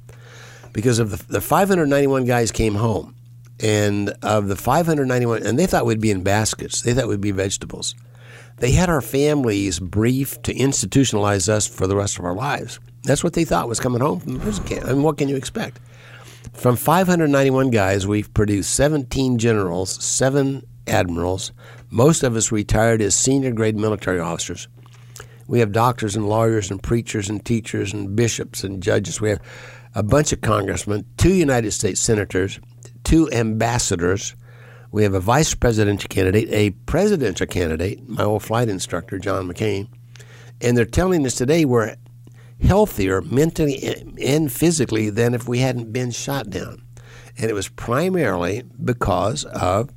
Because 0.73 0.99
of 0.99 1.11
the, 1.11 1.33
the 1.33 1.41
591 1.41 2.25
guys 2.25 2.51
came 2.51 2.75
home, 2.75 3.15
and 3.61 4.09
of 4.21 4.47
the 4.47 4.55
591, 4.55 5.43
and 5.43 5.57
they 5.57 5.65
thought 5.65 5.85
we'd 5.85 6.01
be 6.01 6.11
in 6.11 6.23
baskets, 6.23 6.81
they 6.81 6.93
thought 6.93 7.07
we'd 7.07 7.21
be 7.21 7.31
vegetables. 7.31 7.95
They 8.57 8.71
had 8.71 8.89
our 8.89 9.01
families 9.01 9.79
briefed 9.79 10.43
to 10.43 10.53
institutionalize 10.53 11.49
us 11.49 11.67
for 11.67 11.87
the 11.87 11.95
rest 11.95 12.19
of 12.19 12.25
our 12.25 12.33
lives. 12.33 12.79
That's 13.03 13.23
what 13.23 13.33
they 13.33 13.45
thought 13.45 13.69
was 13.69 13.79
coming 13.79 14.01
home 14.01 14.19
from 14.19 14.33
the 14.33 14.39
prison 14.39 14.65
camp. 14.65 14.85
I 14.85 14.93
mean, 14.93 15.03
what 15.03 15.17
can 15.17 15.29
you 15.29 15.35
expect? 15.35 15.79
From 16.53 16.75
591 16.75 17.69
guys, 17.69 18.07
we've 18.07 18.33
produced 18.33 18.73
17 18.75 19.37
generals, 19.37 20.03
seven 20.03 20.63
admirals. 20.87 21.51
Most 21.89 22.23
of 22.23 22.35
us 22.35 22.51
retired 22.51 23.01
as 23.01 23.15
senior 23.15 23.51
grade 23.51 23.75
military 23.75 24.19
officers. 24.19 24.67
We 25.47 25.59
have 25.59 25.71
doctors 25.71 26.15
and 26.15 26.27
lawyers 26.27 26.71
and 26.71 26.81
preachers 26.81 27.29
and 27.29 27.43
teachers 27.43 27.93
and 27.93 28.15
bishops 28.15 28.63
and 28.63 28.81
judges. 28.81 29.21
We 29.21 29.29
have 29.29 29.41
a 29.93 30.03
bunch 30.03 30.33
of 30.33 30.41
congressmen, 30.41 31.05
two 31.17 31.33
United 31.33 31.71
States 31.71 32.01
senators, 32.01 32.59
two 33.03 33.31
ambassadors. 33.31 34.35
We 34.91 35.03
have 35.03 35.13
a 35.13 35.19
vice 35.19 35.53
presidential 35.53 36.07
candidate, 36.07 36.49
a 36.51 36.71
presidential 36.85 37.47
candidate, 37.47 38.07
my 38.07 38.23
old 38.23 38.43
flight 38.43 38.69
instructor, 38.69 39.19
John 39.19 39.47
McCain. 39.47 39.87
And 40.61 40.77
they're 40.77 40.85
telling 40.85 41.25
us 41.25 41.35
today 41.35 41.65
we're 41.65 41.95
healthier 42.61 43.21
mentally 43.21 44.15
and 44.21 44.51
physically 44.51 45.09
than 45.09 45.33
if 45.33 45.47
we 45.47 45.59
hadn't 45.59 45.91
been 45.91 46.11
shot 46.11 46.49
down. 46.49 46.81
And 47.37 47.49
it 47.49 47.53
was 47.53 47.67
primarily 47.67 48.63
because 48.83 49.43
of 49.45 49.89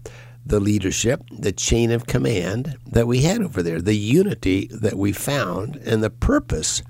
the 0.49 0.61
leadership, 0.61 1.23
the 1.31 1.53
chain 1.53 1.91
of 1.91 2.07
command 2.07 2.77
that 2.87 3.07
we 3.07 3.23
had 3.23 3.43
over 3.43 3.63
there, 3.63 3.81
the 3.81 3.97
unity 3.97 4.69
that 4.73 4.95
we 4.95 5.13
found, 5.13 5.77
and 5.77 6.03
the 6.03 6.11
purpose. 6.11 6.83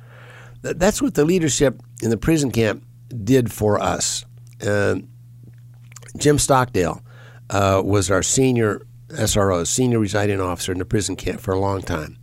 That's 0.62 1.02
what 1.02 1.14
the 1.14 1.24
leadership 1.24 1.80
in 2.02 2.10
the 2.10 2.16
prison 2.16 2.50
camp 2.50 2.84
did 3.24 3.52
for 3.52 3.80
us. 3.80 4.24
Uh, 4.64 4.96
Jim 6.16 6.38
Stockdale 6.38 7.02
uh, 7.50 7.82
was 7.84 8.10
our 8.10 8.22
senior 8.22 8.82
SRO, 9.08 9.66
senior 9.66 9.98
residing 9.98 10.40
officer 10.40 10.72
in 10.72 10.78
the 10.78 10.84
prison 10.84 11.16
camp 11.16 11.40
for 11.40 11.52
a 11.52 11.58
long 11.58 11.82
time. 11.82 12.18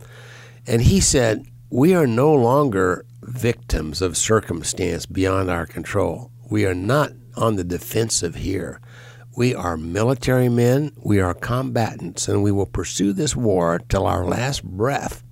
And 0.66 0.82
he 0.82 1.00
said, 1.00 1.46
We 1.70 1.94
are 1.94 2.06
no 2.06 2.32
longer 2.32 3.04
victims 3.22 4.02
of 4.02 4.16
circumstance 4.16 5.06
beyond 5.06 5.50
our 5.50 5.66
control. 5.66 6.30
We 6.48 6.64
are 6.64 6.74
not 6.74 7.12
on 7.36 7.56
the 7.56 7.64
defensive 7.64 8.36
here. 8.36 8.80
We 9.36 9.54
are 9.54 9.76
military 9.76 10.48
men, 10.48 10.92
we 10.96 11.20
are 11.20 11.34
combatants, 11.34 12.26
and 12.26 12.42
we 12.42 12.50
will 12.50 12.66
pursue 12.66 13.12
this 13.12 13.36
war 13.36 13.78
till 13.86 14.06
our 14.06 14.24
last 14.24 14.64
breath. 14.64 15.22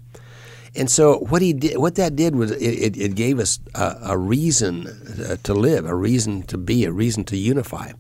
And 0.77 0.91
so, 0.91 1.21
what 1.21 1.41
he 1.41 1.55
did, 1.55 1.79
what 1.79 1.95
that 1.95 2.15
did 2.15 2.37
was, 2.37 2.51
it, 2.51 2.97
it 2.99 3.15
gave 3.15 3.39
us 3.39 3.61
a, 3.75 3.97
a 4.09 4.19
reason 4.19 4.89
uh, 4.89 5.37
to 5.45 5.55
live, 5.55 5.87
a 5.87 5.95
reason 5.95 6.43
to 6.43 6.59
be, 6.59 6.85
a 6.85 6.93
reason 6.93 7.25
to 7.25 7.37
unify. 7.37 7.93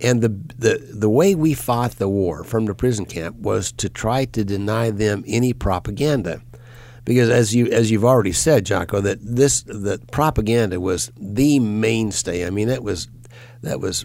And 0.00 0.20
the, 0.20 0.28
the 0.28 0.88
the 0.92 1.10
way 1.10 1.34
we 1.34 1.52
fought 1.52 1.92
the 1.92 2.08
war 2.08 2.44
from 2.44 2.66
the 2.66 2.74
prison 2.74 3.04
camp 3.04 3.36
was 3.36 3.72
to 3.72 3.88
try 3.88 4.24
to 4.26 4.44
deny 4.44 4.90
them 4.90 5.24
any 5.26 5.52
propaganda, 5.52 6.42
because 7.04 7.28
as 7.28 7.56
you 7.56 7.66
as 7.66 7.90
you've 7.90 8.04
already 8.04 8.32
said, 8.32 8.66
Jocko, 8.66 9.00
that 9.00 9.18
this 9.20 9.62
the 9.62 10.00
propaganda 10.12 10.80
was 10.80 11.10
the 11.18 11.58
mainstay. 11.58 12.46
I 12.46 12.50
mean, 12.50 12.68
that 12.68 12.84
was 12.84 13.08
that 13.62 13.80
was 13.80 14.04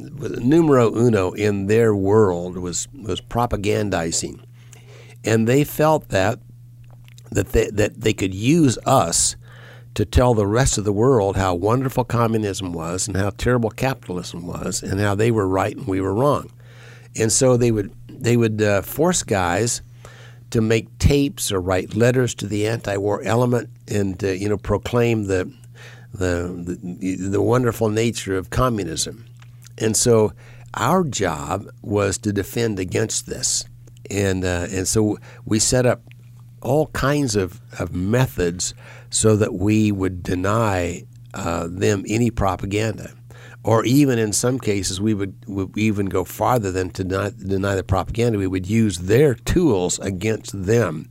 numero 0.00 0.94
uno 0.94 1.32
in 1.32 1.66
their 1.66 1.94
world 1.94 2.56
was 2.56 2.88
was 2.92 3.20
propagandizing, 3.20 4.40
and 5.24 5.46
they 5.46 5.64
felt 5.64 6.08
that 6.08 6.38
that 7.30 7.52
they, 7.52 7.68
that 7.70 8.00
they 8.00 8.12
could 8.12 8.34
use 8.34 8.78
us 8.86 9.36
to 9.94 10.04
tell 10.04 10.34
the 10.34 10.46
rest 10.46 10.78
of 10.78 10.84
the 10.84 10.92
world 10.92 11.36
how 11.36 11.54
wonderful 11.54 12.04
communism 12.04 12.72
was 12.72 13.06
and 13.06 13.16
how 13.16 13.30
terrible 13.30 13.70
capitalism 13.70 14.46
was 14.46 14.82
and 14.82 15.00
how 15.00 15.14
they 15.14 15.30
were 15.30 15.46
right 15.46 15.76
and 15.76 15.86
we 15.86 16.00
were 16.00 16.14
wrong, 16.14 16.50
and 17.16 17.30
so 17.32 17.56
they 17.56 17.70
would 17.70 17.92
they 18.08 18.36
would 18.36 18.60
uh, 18.62 18.82
force 18.82 19.22
guys 19.22 19.82
to 20.50 20.60
make 20.60 20.98
tapes 20.98 21.52
or 21.52 21.60
write 21.60 21.94
letters 21.94 22.34
to 22.34 22.46
the 22.46 22.66
anti-war 22.66 23.22
element 23.22 23.70
and 23.88 24.22
uh, 24.24 24.28
you 24.28 24.48
know 24.48 24.58
proclaim 24.58 25.24
the 25.24 25.52
the, 26.12 26.78
the, 26.82 27.16
the 27.16 27.42
wonderful 27.42 27.88
nature 27.88 28.36
of 28.36 28.50
communism. 28.50 29.24
And 29.80 29.96
so 29.96 30.32
our 30.74 31.02
job 31.04 31.66
was 31.82 32.18
to 32.18 32.32
defend 32.32 32.78
against 32.78 33.26
this. 33.26 33.64
And, 34.10 34.44
uh, 34.44 34.66
and 34.70 34.86
so 34.86 35.18
we 35.44 35.58
set 35.58 35.86
up 35.86 36.02
all 36.62 36.88
kinds 36.88 37.36
of, 37.36 37.60
of 37.78 37.94
methods 37.94 38.74
so 39.08 39.36
that 39.36 39.54
we 39.54 39.90
would 39.90 40.22
deny 40.22 41.04
uh, 41.32 41.66
them 41.70 42.04
any 42.06 42.30
propaganda. 42.30 43.12
Or 43.62 43.84
even 43.84 44.18
in 44.18 44.32
some 44.32 44.58
cases, 44.58 45.00
we 45.00 45.12
would, 45.12 45.34
would 45.46 45.76
even 45.76 46.06
go 46.06 46.24
farther 46.24 46.70
than 46.70 46.90
to 46.90 47.04
deny, 47.04 47.30
deny 47.30 47.74
the 47.74 47.84
propaganda. 47.84 48.38
We 48.38 48.46
would 48.46 48.66
use 48.66 48.98
their 48.98 49.34
tools 49.34 49.98
against 49.98 50.64
them 50.64 51.10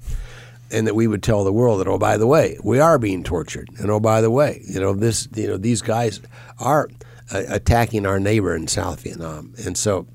and 0.71 0.87
that 0.87 0.95
we 0.95 1.07
would 1.07 1.23
tell 1.23 1.43
the 1.43 1.53
world 1.53 1.79
that 1.79 1.87
oh 1.87 1.97
by 1.97 2.17
the 2.17 2.27
way 2.27 2.57
we 2.63 2.79
are 2.79 2.99
being 2.99 3.23
tortured 3.23 3.67
and 3.79 3.89
oh 3.89 3.99
by 3.99 4.21
the 4.21 4.29
way 4.29 4.61
you 4.67 4.79
know 4.79 4.93
this 4.93 5.27
you 5.33 5.47
know 5.47 5.57
these 5.57 5.81
guys 5.81 6.21
are 6.59 6.87
attacking 7.31 8.05
our 8.05 8.19
neighbor 8.19 8.55
in 8.55 8.67
South 8.67 9.01
Vietnam 9.01 9.53
and 9.65 9.77
so 9.77 10.07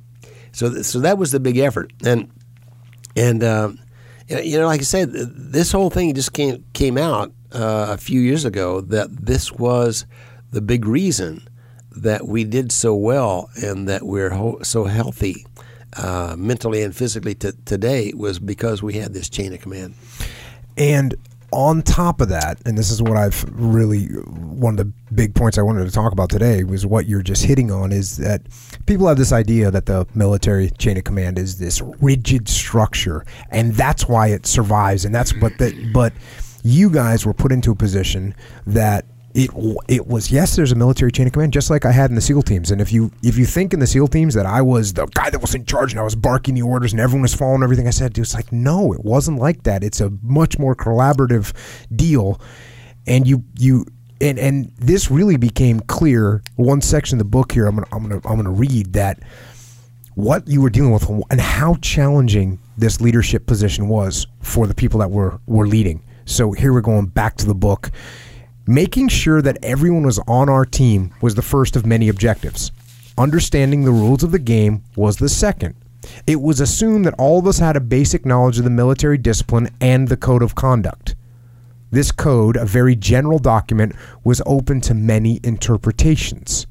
so 0.53 0.83
so 0.83 1.01
that 1.01 1.19
was 1.19 1.33
the 1.33 1.41
big 1.41 1.59
effort 1.59 1.93
and 2.05 2.31
and 3.17 3.43
um, 3.45 3.79
you 4.29 4.59
know 4.59 4.67
like 4.67 4.81
I 4.81 4.85
said 4.85 5.13
this 5.13 5.73
whole 5.73 5.91
thing 5.91 6.15
just 6.15 6.33
came 6.33 6.65
came 6.73 6.99
out 6.99 7.33
uh, 7.53 7.87
a 7.91 7.97
few 7.97 8.21
years 8.21 8.45
ago 8.45 8.81
that 8.81 9.09
this 9.11 9.53
was 9.53 10.07
the 10.51 10.61
big 10.61 10.87
reason 10.87 11.47
that 11.97 12.27
we 12.27 12.45
did 12.45 12.73
so 12.73 12.95
well 12.95 13.49
and 13.63 13.89
that 13.89 14.03
we're 14.03 14.31
ho- 14.31 14.61
so 14.63 14.85
healthy 14.85 15.47
uh, 15.97 16.35
mentally 16.37 16.83
and 16.83 16.95
physically 16.95 17.35
t- 17.35 17.53
today 17.65 18.13
was 18.17 18.39
because 18.39 18.83
we 18.83 18.95
had 18.95 19.13
this 19.13 19.29
chain 19.29 19.53
of 19.53 19.61
command. 19.61 19.95
And 20.77 21.15
on 21.55 21.83
top 21.83 22.21
of 22.21 22.29
that, 22.31 22.61
and 22.67 22.77
this 22.77 22.91
is 22.91 23.01
what 23.01 23.17
I've 23.17 23.45
really 23.53 24.07
one 24.07 24.79
of 24.79 24.79
the 24.79 24.93
big 25.15 25.35
points 25.35 25.57
I 25.57 25.63
wanted 25.63 25.85
to 25.85 25.93
talk 25.93 26.13
about 26.13 26.29
today 26.29 26.65
was 26.65 26.85
what 26.85 27.07
you're 27.07 27.23
just 27.23 27.45
hitting 27.45 27.71
on 27.71 27.93
is 27.93 28.17
that 28.17 28.43
people 28.87 29.07
have 29.07 29.17
this 29.17 29.33
idea 29.33 29.71
that 29.71 29.87
the 29.87 30.07
military 30.15 30.71
chain 30.71 30.97
of 30.97 31.05
command 31.05 31.39
is 31.39 31.59
this 31.59 31.81
rigid 32.01 32.49
structure, 32.49 33.25
and 33.51 33.73
that's 33.75 34.09
why 34.09 34.29
it 34.29 34.47
survives, 34.47 35.05
and 35.05 35.15
that's 35.15 35.33
but 35.33 35.57
that 35.59 35.93
but 35.93 36.13
you 36.65 36.91
guys 36.91 37.25
were 37.25 37.35
put 37.35 37.53
into 37.53 37.71
a 37.71 37.77
position 37.77 38.35
that 38.67 39.05
it 39.35 39.51
it 39.89 40.07
was 40.07 40.31
yes 40.31 40.55
there's 40.55 40.71
a 40.71 40.77
military 40.77 41.11
chain 41.11 41.27
of 41.27 41.33
command 41.33 41.53
just 41.53 41.69
like 41.69 41.85
I 41.85 41.91
had 41.91 42.11
in 42.11 42.15
the 42.15 42.21
SEAL 42.21 42.43
teams. 42.43 42.71
And 42.71 42.81
if 42.81 42.93
you 42.93 43.11
if 43.23 43.37
you 43.37 43.45
think 43.45 43.75
in 43.75 43.81
the 43.81 43.87
SEAL 43.87 44.09
teams 44.09 44.35
that 44.35 44.47
I 44.47 44.63
was 44.63 44.93
the 44.95 45.07
guy 45.07 45.29
that 45.29 45.41
was 45.41 45.55
in 45.55 45.67
charge 45.67 45.93
and 45.93 46.01
I 46.01 46.05
was 46.05 46.15
barking 46.15 46.55
the 46.55 46.63
orders 46.63 46.93
and 46.93 47.01
everyone 47.01 47.23
was 47.23 47.35
following 47.35 47.63
everything 47.63 47.89
I 47.89 47.91
said 47.91 48.17
it's 48.17 48.35
like 48.35 48.53
no 48.53 48.93
it 48.93 49.05
wasn't 49.05 49.39
like 49.39 49.65
that. 49.65 49.83
It's 49.83 50.01
a 50.01 50.11
much 50.23 50.59
more 50.59 50.77
collaborative 50.77 51.53
deal. 51.95 52.41
And 53.07 53.27
you 53.27 53.45
you 53.59 53.87
and 54.21 54.39
and 54.39 54.73
this 54.79 55.11
really 55.11 55.37
became 55.37 55.81
clear 55.81 56.43
one 56.55 56.81
section 56.81 57.17
of 57.17 57.19
the 57.19 57.25
book 57.25 57.51
here 57.51 57.67
I'm 57.67 57.75
gonna 57.75 57.89
I'm 57.91 58.03
gonna 58.03 58.21
I'm 58.25 58.37
gonna 58.37 58.53
read 58.53 58.93
that 58.93 59.21
what 60.15 60.47
you 60.47 60.61
were 60.61 60.71
dealing 60.71 60.93
with 60.93 61.11
and 61.31 61.41
how 61.41 61.75
challenging 61.83 62.61
this 62.79 63.01
leadership 63.01 63.47
position 63.47 63.89
was 63.89 64.29
for 64.43 64.69
the 64.69 64.75
people 64.75 65.01
that 65.01 65.11
were 65.11 65.41
were 65.47 65.67
leading. 65.67 66.05
So 66.25 66.53
here 66.53 66.73
we're 66.73 66.81
going 66.81 67.07
back 67.07 67.37
to 67.39 67.47
the 67.47 67.55
book 67.55 67.91
Making 68.67 69.09
sure 69.09 69.43
that 69.43 69.63
everyone 69.63 70.05
was 70.05 70.19
on 70.27 70.49
our 70.49 70.65
team 70.65 71.13
was 71.21 71.35
the 71.35 71.43
first 71.43 71.77
of 71.77 71.85
many 71.85 72.09
objectives. 72.09 72.73
Understanding 73.19 73.85
the 73.85 73.91
rules 73.91 74.23
of 74.23 74.33
the 74.33 74.39
game 74.39 74.83
was 74.97 75.19
the 75.19 75.29
second. 75.29 75.75
It 76.27 76.41
was 76.41 76.61
assumed 76.61 77.05
that 77.05 77.15
all 77.19 77.39
of 77.39 77.47
us 77.47 77.59
had 77.59 77.77
a 77.77 77.81
basic 77.81 78.25
knowledge 78.25 78.57
of 78.57 78.65
the 78.65 78.71
military 78.71 79.19
discipline 79.19 79.69
and 79.83 80.09
the 80.09 80.17
code 80.17 80.43
of 80.43 80.55
conduct. 80.55 81.15
This 81.91 82.11
code, 82.11 82.57
a 82.57 82.65
very 82.65 82.97
general 82.97 83.39
document, 83.39 83.95
was 84.25 84.41
open 84.47 84.81
to 84.83 84.95
many 84.95 85.41
interpretations. 85.45 86.67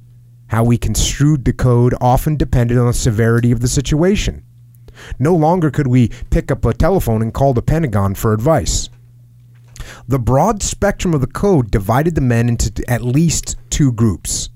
How 0.48 0.64
we 0.64 0.80
construed 0.80 1.46
the 1.46 1.54
code 1.54 1.94
often 2.02 2.38
depended 2.38 2.80
on 2.80 2.88
the 2.88 2.94
severity 2.94 3.52
of 3.52 3.60
the 3.60 3.68
situation. 3.68 4.44
No 5.20 5.36
longer 5.36 5.70
could 5.70 5.88
we 5.88 6.10
pick 6.32 6.50
up 6.50 6.66
a 6.66 6.74
telephone 6.74 7.22
and 7.22 7.32
call 7.32 7.54
the 7.54 7.62
Pentagon 7.62 8.16
for 8.16 8.34
advice. 8.34 8.90
The 10.08 10.20
broad 10.20 10.64
spectrum 10.64 11.14
of 11.14 11.22
the 11.22 11.28
code 11.28 11.72
divided 11.72 12.16
the 12.16 12.22
men 12.22 12.50
into 12.50 12.84
at 12.90 13.02
least 13.02 13.56
two 13.70 13.92
groups 13.92 14.50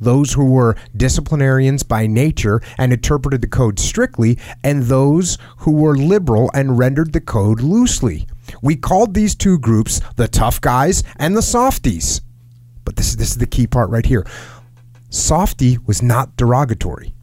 those 0.00 0.34
who 0.34 0.44
were 0.44 0.76
disciplinarians 0.96 1.82
by 1.82 2.06
nature 2.06 2.60
and 2.78 2.92
interpreted 2.92 3.40
the 3.40 3.48
code 3.48 3.78
strictly, 3.78 4.38
and 4.62 4.84
those 4.84 5.38
who 5.58 5.72
were 5.72 5.96
liberal 5.96 6.50
and 6.54 6.78
rendered 6.78 7.12
the 7.12 7.20
code 7.20 7.60
loosely. 7.60 8.26
We 8.62 8.76
called 8.76 9.14
these 9.14 9.34
two 9.34 9.58
groups 9.58 10.00
the 10.16 10.28
tough 10.28 10.60
guys 10.60 11.02
and 11.16 11.36
the 11.36 11.42
softies. 11.42 12.20
But 12.84 12.96
this, 12.96 13.14
this 13.16 13.30
is 13.30 13.38
the 13.38 13.46
key 13.46 13.66
part 13.66 13.90
right 13.90 14.06
here. 14.06 14.26
Softy 15.08 15.78
was 15.86 16.02
not 16.02 16.36
derogatory. 16.36 17.15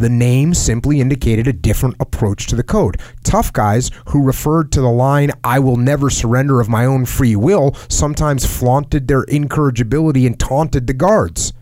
The 0.00 0.08
name 0.08 0.54
simply 0.54 0.98
indicated 1.02 1.46
a 1.46 1.52
different 1.52 1.96
approach 2.00 2.46
to 2.46 2.56
the 2.56 2.62
code. 2.62 2.98
Tough 3.22 3.52
guys 3.52 3.90
who 4.06 4.24
referred 4.24 4.72
to 4.72 4.80
the 4.80 4.88
line, 4.88 5.30
I 5.44 5.58
will 5.58 5.76
never 5.76 6.08
surrender 6.08 6.58
of 6.58 6.70
my 6.70 6.86
own 6.86 7.04
free 7.04 7.36
will, 7.36 7.74
sometimes 7.90 8.46
flaunted 8.46 9.06
their 9.08 9.24
incorrigibility 9.24 10.26
and 10.26 10.40
taunted 10.40 10.86
the 10.86 10.94
guards. 10.94 11.52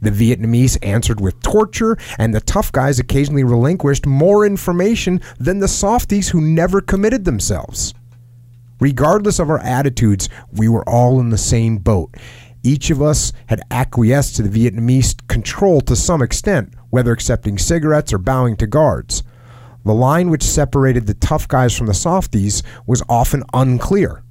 The 0.00 0.12
Vietnamese 0.12 0.78
answered 0.82 1.20
with 1.20 1.42
torture, 1.42 1.98
and 2.16 2.32
the 2.32 2.40
tough 2.40 2.70
guys 2.70 3.00
occasionally 3.00 3.42
relinquished 3.42 4.06
more 4.06 4.46
information 4.46 5.20
than 5.40 5.58
the 5.58 5.66
softies 5.66 6.28
who 6.28 6.40
never 6.40 6.80
committed 6.80 7.24
themselves. 7.24 7.92
Regardless 8.78 9.40
of 9.40 9.50
our 9.50 9.58
attitudes, 9.58 10.28
we 10.52 10.68
were 10.68 10.88
all 10.88 11.18
in 11.18 11.30
the 11.30 11.36
same 11.36 11.78
boat. 11.78 12.16
Each 12.62 12.90
of 12.90 13.02
us 13.02 13.32
had 13.46 13.62
acquiesced 13.72 14.36
to 14.36 14.42
the 14.42 14.70
Vietnamese 14.70 15.16
control 15.26 15.80
to 15.80 15.96
some 15.96 16.22
extent, 16.22 16.72
whether 16.90 17.12
accepting 17.12 17.58
cigarettes 17.58 18.12
or 18.12 18.18
bowing 18.18 18.56
to 18.56 18.66
guards. 18.66 19.22
The 19.84 19.94
line 19.94 20.28
which 20.28 20.42
separated 20.42 21.06
the 21.06 21.14
tough 21.14 21.48
guys 21.48 21.76
from 21.76 21.86
the 21.86 21.94
softies 21.94 22.62
was 22.86 23.02
often 23.08 23.42
unclear. 23.54 24.22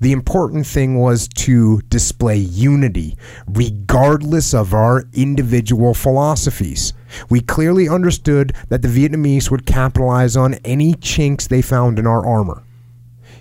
The 0.00 0.12
important 0.12 0.66
thing 0.66 0.98
was 0.98 1.28
to 1.28 1.80
display 1.88 2.36
unity, 2.36 3.16
regardless 3.46 4.52
of 4.52 4.74
our 4.74 5.04
individual 5.14 5.94
philosophies. 5.94 6.92
We 7.30 7.40
clearly 7.40 7.88
understood 7.88 8.54
that 8.68 8.82
the 8.82 8.88
Vietnamese 8.88 9.50
would 9.50 9.64
capitalize 9.64 10.36
on 10.36 10.54
any 10.64 10.94
chinks 10.94 11.46
they 11.46 11.62
found 11.62 11.98
in 11.98 12.06
our 12.06 12.26
armor. 12.26 12.62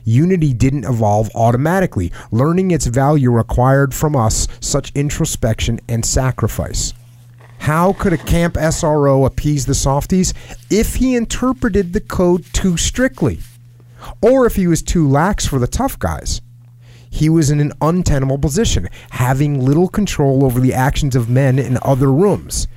Unity 0.06 0.54
didn't 0.54 0.86
evolve 0.86 1.30
automatically. 1.36 2.12
Learning 2.32 2.72
its 2.72 2.86
value 2.86 3.32
required 3.32 3.94
from 3.94 4.16
us 4.16 4.48
such 4.60 4.92
introspection 4.96 5.80
and 5.90 6.06
sacrifice. 6.06 6.94
How 7.64 7.94
could 7.94 8.11
a 8.11 8.18
camp 8.18 8.56
SRO 8.56 9.26
appease 9.26 9.65
the 9.65 9.73
softies 9.73 10.34
if 10.69 10.95
he 10.95 11.15
interpreted 11.15 11.94
the 11.94 12.02
code 12.02 12.44
too 12.52 12.76
strictly? 12.76 13.40
Or 14.22 14.45
if 14.45 14.57
he 14.57 14.68
was 14.68 14.81
too 14.81 15.07
lax 15.07 15.45
for 15.45 15.60
the 15.60 15.68
tough 15.68 15.98
guys? 15.98 16.41
He 17.10 17.30
was 17.30 17.49
in 17.49 17.61
an 17.61 17.72
untenable 17.80 18.38
position, 18.38 18.90
having 19.11 19.64
little 19.64 19.88
control 19.88 20.44
over 20.44 20.60
the 20.60 20.73
actions 20.73 21.15
of 21.15 21.30
men 21.30 21.57
in 21.57 21.77
other 21.84 22.11
rooms. 22.11 22.68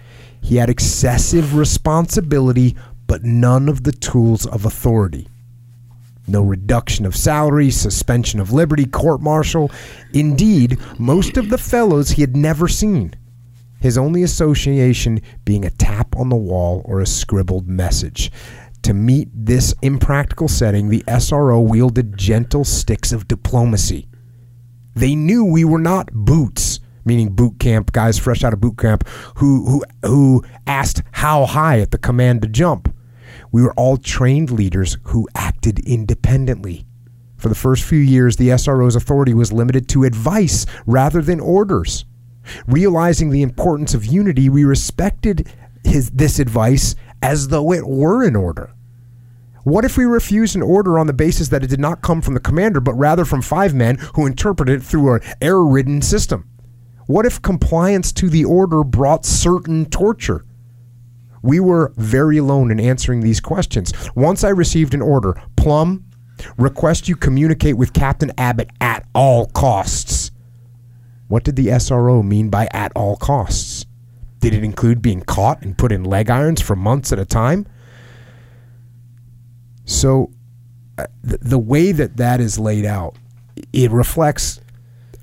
He 0.41 0.55
had 0.55 0.71
excessive 0.71 1.57
responsibility, 1.57 2.77
but 3.09 3.25
none 3.25 3.69
of 3.69 3.83
the 3.83 3.91
tools 3.91 4.47
of 4.47 4.65
authority. 4.65 5.27
No 6.29 6.43
reduction 6.43 7.07
of 7.07 7.17
salary, 7.17 7.73
suspension 7.73 8.39
of 8.39 8.53
liberty, 8.53 8.87
court 8.87 9.21
martial. 9.21 9.69
Indeed, 10.13 10.79
most 10.97 11.37
of 11.37 11.49
the 11.49 11.59
fellows 11.59 12.11
he 12.11 12.23
had 12.23 12.37
never 12.37 12.69
seen. 12.69 13.15
His 13.81 13.99
only 13.99 14.23
association 14.23 15.21
being 15.45 15.65
a 15.65 15.71
tap 15.71 16.17
on 16.17 16.29
the 16.29 16.37
wall 16.37 16.83
or 16.85 17.01
a 17.01 17.07
scribbled 17.07 17.69
message. 17.69 18.33
To 18.83 18.95
meet 18.95 19.29
this 19.33 19.75
impractical 19.83 20.49
setting, 20.49 20.89
the 20.89 21.03
SRO 21.09 21.61
wielded 21.61 22.17
gentle 22.17 22.65
sticks 22.65 23.13
of 23.13 23.27
diplomacy. 23.27 24.09
They 24.95 25.15
knew 25.15 25.45
we 25.45 25.65
were 25.65 25.81
not 25.81 26.13
boots, 26.13 26.81
meaning 27.05 27.35
boot 27.35 27.59
camp 27.59 27.93
guys 27.93 28.19
fresh 28.19 28.45
out 28.45 28.53
of 28.53 28.61
boot 28.61 28.79
camp 28.79 29.07
who 29.37 29.67
who 29.67 29.85
who 30.03 30.45
asked 30.67 31.03
how 31.13 31.47
high 31.47 31.81
at 31.81 31.91
the 31.91 31.99
command 31.99 32.43
to 32.43 32.49
jump. 32.49 32.93
We 33.53 33.63
were 33.63 33.75
all 33.75 33.97
trained 33.97 34.51
leaders 34.51 34.99
who 35.05 35.29
acted 35.35 35.81
independently. 35.81 36.87
For 37.37 37.49
the 37.49 37.55
first 37.55 37.85
few 37.85 37.99
years, 37.99 38.37
the 38.37 38.49
SRO's 38.49 38.97
authority 38.97 39.35
was 39.35 39.53
limited 39.53 39.89
to 39.91 40.05
advice 40.05 40.65
rather 40.87 41.21
than 41.21 41.41
orders. 41.41 42.05
Realizing 42.67 43.31
the 43.31 43.43
importance 43.43 43.95
of 43.95 44.05
unity, 44.05 44.49
we 44.49 44.65
respected 44.65 45.49
his, 45.85 46.11
this 46.11 46.39
advice 46.39 46.95
as 47.23 47.49
though 47.49 47.73
it 47.73 47.87
were 47.87 48.25
an 48.25 48.37
order. 48.37 48.73
What 49.65 49.85
if 49.85 49.97
we 49.97 50.05
refused 50.05 50.55
an 50.55 50.63
order 50.63 50.97
on 50.99 51.09
the 51.09 51.13
basis 51.13 51.49
that 51.49 51.65
it 51.65 51.71
did 51.71 51.81
not 51.81 52.03
come 52.03 52.23
from 52.23 52.35
the 52.35 52.41
commander, 52.41 52.81
but 52.81 52.95
rather 52.95 53.25
from 53.25 53.43
five 53.43 53.75
men 53.75 53.97
who 54.15 54.25
interpreted 54.27 54.81
it 54.81 54.85
through 54.85 55.15
an 55.15 55.21
error 55.41 55.67
ridden 55.67 56.03
system? 56.03 56.49
What 57.07 57.27
if 57.27 57.43
compliance 57.43 58.13
to 58.13 58.31
the 58.31 58.45
order 58.45 58.85
brought 58.85 59.25
certain 59.25 59.87
torture? 59.87 60.45
We 61.43 61.61
were 61.61 61.93
very 61.97 62.39
alone 62.39 62.71
in 62.71 62.81
answering 62.81 63.21
these 63.21 63.41
questions. 63.41 63.93
Once 64.15 64.45
I 64.45 64.49
received 64.51 64.95
an 64.95 65.03
order 65.03 65.41
Plumb, 65.57 66.05
request 66.57 67.09
you 67.09 67.17
communicate 67.17 67.77
with 67.77 67.93
Captain 67.93 68.33
Abbott 68.39 68.71
at 68.81 69.07
all 69.15 69.47
costs. 69.47 70.31
What 71.29 71.45
did 71.45 71.57
the 71.57 71.69
SRO 71.69 72.25
mean 72.25 72.51
by 72.51 72.69
at 72.73 72.93
all 72.95 73.17
costs? 73.17 73.85
Did 74.41 74.55
it 74.55 74.63
include 74.63 75.03
being 75.03 75.23
caught 75.23 75.63
and 75.63 75.77
put 75.77 75.91
in 75.93 76.05
leg 76.05 76.31
irons 76.31 76.61
for 76.61 76.77
months 76.77 77.13
at 77.13 77.19
a 77.19 77.25
time? 77.25 77.67
So, 79.85 80.31
uh, 80.99 81.07
the, 81.23 81.39
the 81.39 81.59
way 81.59 81.93
that 81.93 82.17
that 82.17 82.41
is 82.41 82.59
laid 82.59 82.85
out, 82.85 83.17
it 83.73 83.91
reflects 83.91 84.61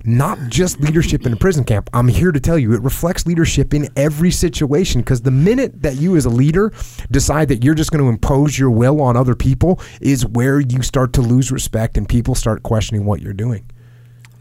not 0.06 0.38
just 0.50 0.80
leadership 0.82 1.26
in 1.26 1.34
a 1.34 1.36
prison 1.36 1.64
camp. 1.64 1.90
I'm 1.94 2.08
here 2.08 2.32
to 2.32 2.40
tell 2.40 2.58
you 2.58 2.74
it 2.74 2.82
reflects 2.82 3.26
leadership 3.26 3.74
in 3.74 3.88
every 3.96 4.32
situation 4.32 5.02
because 5.02 5.22
the 5.22 5.32
minute 5.32 5.82
that 5.82 5.96
you, 5.96 6.16
as 6.16 6.26
a 6.26 6.30
leader, 6.30 6.74
decide 7.10 7.48
that 7.48 7.64
you're 7.64 7.74
just 7.74 7.92
going 7.92 8.04
to 8.04 8.10
impose 8.10 8.60
your 8.60 8.70
will 8.70 9.02
on 9.02 9.16
other 9.16 9.36
people 9.36 9.80
is 10.02 10.26
where 10.26 10.60
you 10.60 10.82
start 10.82 11.14
to 11.14 11.22
lose 11.22 11.52
respect 11.52 11.98
and 11.98 12.08
people 12.08 12.36
start 12.36 12.64
questioning 12.64 13.06
what 13.06 13.22
you're 13.22 13.34
doing. 13.34 13.70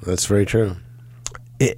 That's 0.04 0.26
very 0.26 0.46
true. 0.46 0.76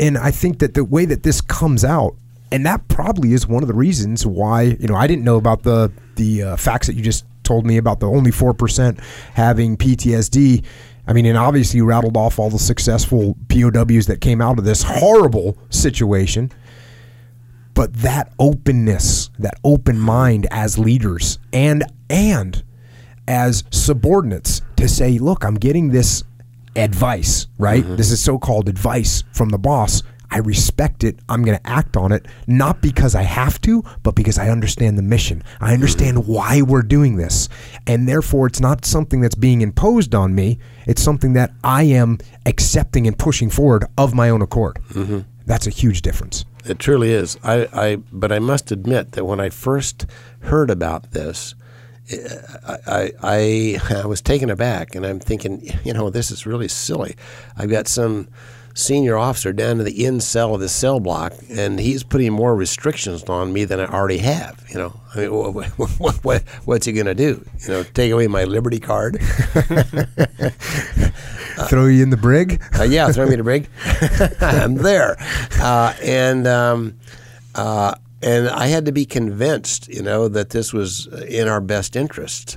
And 0.01 0.17
I 0.17 0.31
think 0.31 0.61
that 0.61 0.75
the 0.75 0.85
way 0.85 1.05
that 1.05 1.23
this 1.23 1.41
comes 1.41 1.85
out, 1.85 2.17
and 2.51 2.65
that 2.67 2.87
probably 2.89 3.33
is 3.33 3.47
one 3.47 3.63
of 3.63 3.69
the 3.69 3.75
reasons 3.75 4.27
why 4.27 4.63
you 4.63 4.87
know 4.87 4.95
I 4.95 5.07
didn't 5.07 5.25
know 5.25 5.37
about 5.37 5.63
the 5.63 5.93
the 6.17 6.43
uh, 6.43 6.57
facts 6.57 6.87
that 6.87 6.95
you 6.95 7.03
just 7.03 7.25
told 7.43 7.67
me 7.67 7.77
about 7.77 8.01
the 8.01 8.09
only 8.09 8.31
four 8.31 8.55
percent 8.55 9.01
having 9.35 9.77
PTSD. 9.77 10.65
I 11.07 11.13
mean, 11.13 11.27
and 11.27 11.37
obviously 11.37 11.79
you 11.79 11.85
rattled 11.85 12.17
off 12.17 12.39
all 12.39 12.49
the 12.49 12.59
successful 12.59 13.37
POWs 13.49 14.07
that 14.07 14.21
came 14.21 14.41
out 14.41 14.59
of 14.59 14.65
this 14.65 14.83
horrible 14.83 15.59
situation. 15.69 16.51
But 17.75 17.93
that 17.97 18.33
openness, 18.39 19.31
that 19.39 19.55
open 19.65 19.99
mind 19.99 20.47
as 20.51 20.79
leaders 20.79 21.39
and 21.53 21.85
and 22.09 22.63
as 23.27 23.65
subordinates 23.71 24.63
to 24.77 24.89
say, 24.89 25.19
look, 25.19 25.45
I'm 25.45 25.57
getting 25.57 25.91
this 25.91 26.23
advice, 26.77 27.47
right? 27.59 27.85
Mm-hmm. 27.85 27.97
This 27.97 28.11
is 28.11 28.23
so 28.23 28.39
called 28.39 28.69
advice 28.69 29.25
from 29.33 29.51
the 29.51 29.59
boss. 29.59 30.03
I 30.31 30.39
respect 30.39 31.05
it. 31.05 31.17
I'm 31.29 31.45
going 31.45 31.59
to 31.59 31.67
act 31.67 31.97
on 31.97 32.11
it, 32.11 32.27
not 32.49 32.83
because 32.83 33.15
I 33.15 33.23
have 33.23 33.61
to, 33.61 33.85
but 34.03 34.17
because 34.17 34.37
I 34.37 34.49
understand 34.49 34.99
the 34.99 35.03
mission. 35.03 35.45
I 35.61 35.67
mm-hmm. 35.67 35.75
understand 35.75 36.27
why 36.27 36.63
we're 36.63 36.83
doing 36.83 37.17
this. 37.17 37.49
And 37.87 38.09
therefore, 38.09 38.49
it's 38.49 38.61
not 38.61 38.85
something 38.85 39.21
that's 39.21 39.37
being 39.37 39.61
imposed 39.61 40.15
on 40.15 40.35
me. 40.35 40.59
It's 40.87 41.03
something 41.03 41.35
that 41.35 41.53
I 41.63 41.85
am 41.85 42.19
accepting 42.47 43.07
and 43.07 43.17
pushing 43.17 43.49
forward 43.49 43.85
of 43.97 44.13
my 44.13 44.29
own 44.29 44.43
accord. 44.43 44.81
Mm-hmm. 44.91 45.21
That's 45.47 45.69
a 45.69 45.71
huge 45.71 46.03
difference. 46.03 46.45
It 46.65 46.79
truly 46.79 47.13
is. 47.13 47.39
I, 47.45 47.69
I, 47.73 47.97
but 47.97 48.33
I 48.33 48.39
must 48.39 48.73
admit 48.73 49.13
that 49.13 49.27
when 49.27 49.39
I 49.39 49.51
first 49.51 50.07
heard 50.41 50.71
about 50.71 51.13
this, 51.13 51.55
I, 52.13 52.77
I, 52.87 53.13
I, 53.23 53.81
I 54.03 54.07
was 54.07 54.21
taken 54.21 54.51
aback, 54.51 54.95
and 54.95 55.07
I'm 55.07 55.21
thinking, 55.21 55.71
you 55.85 55.95
know, 55.95 56.11
this 56.11 56.31
is 56.31 56.47
really 56.47 56.69
silly. 56.69 57.17
I've 57.57 57.71
got 57.71 57.89
some 57.89 58.29
senior 58.75 59.17
officer 59.17 59.53
down 59.53 59.79
in 59.79 59.85
the 59.85 60.05
in 60.05 60.21
cell 60.21 60.55
of 60.55 60.61
the 60.61 60.69
cell 60.69 61.01
block, 61.01 61.33
and 61.49 61.79
he's 61.79 62.03
putting 62.03 62.33
more 62.33 62.55
restrictions 62.55 63.23
on 63.25 63.53
me 63.53 63.65
than 63.65 63.81
I 63.81 63.87
already 63.87 64.19
have. 64.19 64.63
You 64.69 64.79
know, 64.79 65.01
I 65.15 65.21
mean, 65.21 65.33
what, 65.33 65.67
what, 65.99 66.25
what, 66.25 66.43
what's 66.65 66.87
he 66.87 66.93
going 66.93 67.07
to 67.07 67.15
do? 67.15 67.45
You 67.61 67.69
know, 67.69 67.83
take 67.83 68.13
away 68.13 68.27
my 68.27 68.45
Liberty 68.45 68.81
card? 68.81 69.19
Throw 71.69 71.87
you 71.87 72.03
in 72.03 72.11
the 72.11 72.17
brig? 72.17 72.61
Uh, 72.77 72.83
yeah, 72.83 73.11
throw 73.13 73.27
me 73.27 73.35
in 73.35 73.39
the 73.39 73.45
brig. 73.45 73.69
I'm 74.41 74.75
there, 74.75 75.17
uh, 75.61 75.95
and 76.03 76.49
um, 76.49 76.99
uh, 77.55 77.95
and 78.25 78.49
I 78.49 78.69
had 78.69 78.87
to 78.87 78.93
be 78.93 79.05
convinced, 79.05 79.89
you 79.89 80.03
know, 80.03 80.29
that 80.29 80.51
this 80.51 80.73
was 80.73 81.07
in 81.29 81.47
our 81.47 81.61
best 81.61 81.95
interest. 81.95 82.57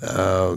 Uh, 0.00 0.56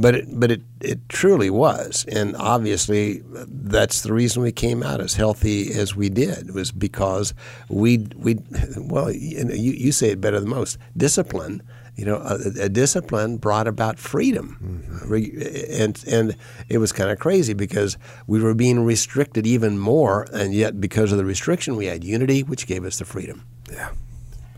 but 0.00 0.14
it, 0.14 0.40
but 0.40 0.50
it, 0.50 0.62
it 0.80 1.08
truly 1.08 1.50
was, 1.50 2.06
and 2.08 2.34
obviously 2.36 3.22
that's 3.46 4.02
the 4.02 4.12
reason 4.12 4.42
we 4.42 4.52
came 4.52 4.82
out 4.82 5.00
as 5.00 5.14
healthy 5.14 5.72
as 5.74 5.94
we 5.94 6.08
did 6.08 6.54
was 6.54 6.70
because 6.72 7.34
we 7.68 7.98
we 8.16 8.38
well 8.76 9.10
you, 9.10 9.48
you, 9.50 9.72
you 9.72 9.92
say 9.92 10.10
it 10.10 10.20
better 10.20 10.40
than 10.40 10.48
most 10.48 10.78
discipline 10.96 11.62
you 11.98 12.04
know, 12.04 12.18
a, 12.18 12.66
a 12.66 12.68
discipline 12.68 13.38
brought 13.38 13.66
about 13.66 13.98
freedom, 13.98 14.86
mm-hmm. 14.88 15.82
and 15.82 16.04
and 16.06 16.36
it 16.68 16.78
was 16.78 16.92
kind 16.92 17.10
of 17.10 17.18
crazy 17.18 17.54
because 17.54 17.98
we 18.28 18.40
were 18.40 18.54
being 18.54 18.84
restricted 18.84 19.48
even 19.48 19.78
more, 19.78 20.28
and 20.32 20.54
yet 20.54 20.80
because 20.80 21.10
of 21.10 21.18
the 21.18 21.24
restriction, 21.24 21.74
we 21.74 21.86
had 21.86 22.04
unity, 22.04 22.44
which 22.44 22.68
gave 22.68 22.84
us 22.84 23.00
the 23.00 23.04
freedom. 23.04 23.44
Yeah, 23.72 23.90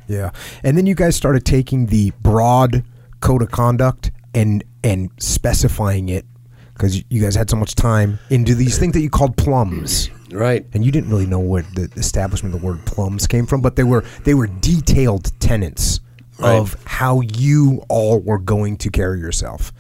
yeah. 0.09 0.31
And 0.63 0.77
then 0.77 0.87
you 0.87 0.95
guys 0.95 1.17
started 1.17 1.45
taking 1.45 1.87
the 1.87 2.13
broad 2.23 2.85
code 3.21 3.43
of 3.43 3.51
conduct 3.51 4.11
and 4.35 4.65
and 4.83 5.11
specifying 5.19 6.09
it 6.09 6.25
because 6.73 7.03
you 7.11 7.21
guys 7.23 7.35
had 7.35 7.51
so 7.51 7.57
much 7.57 7.75
time 7.75 8.19
into 8.31 8.55
these 8.55 8.79
things 8.79 8.95
that 8.95 9.01
you 9.01 9.11
called 9.11 9.37
plums. 9.37 10.09
Right. 10.33 10.65
And 10.73 10.85
you 10.85 10.93
didn't 10.93 11.11
really 11.11 11.27
know 11.27 11.41
where 11.41 11.63
the 11.63 11.91
establishment 11.97 12.55
of 12.55 12.61
the 12.61 12.67
word 12.67 12.87
plums 12.87 13.27
came 13.27 13.47
from, 13.47 13.61
but 13.61 13.77
they 13.77 13.85
were 13.85 14.05
they 14.25 14.35
were 14.35 14.47
detailed 14.47 15.31
tenets 15.41 16.01
Right. 16.39 16.57
of 16.57 16.75
how 16.87 17.21
you 17.21 17.85
all 17.91 18.19
were 18.21 18.39
going 18.39 18.79
to 18.79 18.91
carry 18.91 19.19
yourself. 19.21 19.73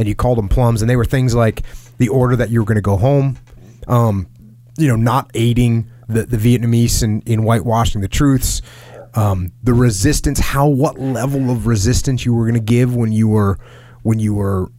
And 0.00 0.08
you 0.08 0.16
called 0.16 0.38
them 0.38 0.48
plums, 0.48 0.82
and 0.82 0.90
they 0.90 0.96
were 0.96 1.04
things 1.04 1.32
like 1.32 1.62
the 1.98 2.08
order 2.08 2.34
that 2.34 2.50
you 2.50 2.58
were 2.60 2.64
going 2.66 2.74
to 2.74 2.80
go 2.80 2.96
home, 2.96 3.36
um, 3.86 4.26
you 4.78 4.88
know, 4.88 4.96
not 4.96 5.30
aiding 5.34 5.90
the, 6.08 6.24
the 6.24 6.36
Vietnamese 6.38 7.02
in, 7.02 7.20
in 7.26 7.42
whitewashing 7.42 8.00
the 8.00 8.08
truths, 8.08 8.62
um, 9.14 9.52
the 9.62 9.74
resistance, 9.74 10.38
how 10.38 10.68
what 10.68 10.98
level 10.98 11.50
of 11.50 11.66
resistance 11.66 12.24
you 12.24 12.32
were 12.32 12.44
going 12.44 12.54
to 12.54 12.60
give 12.60 12.94
when 12.94 13.12
you 13.12 13.28
were 13.28 13.58
when 14.02 14.18
you 14.18 14.32
were 14.34 14.70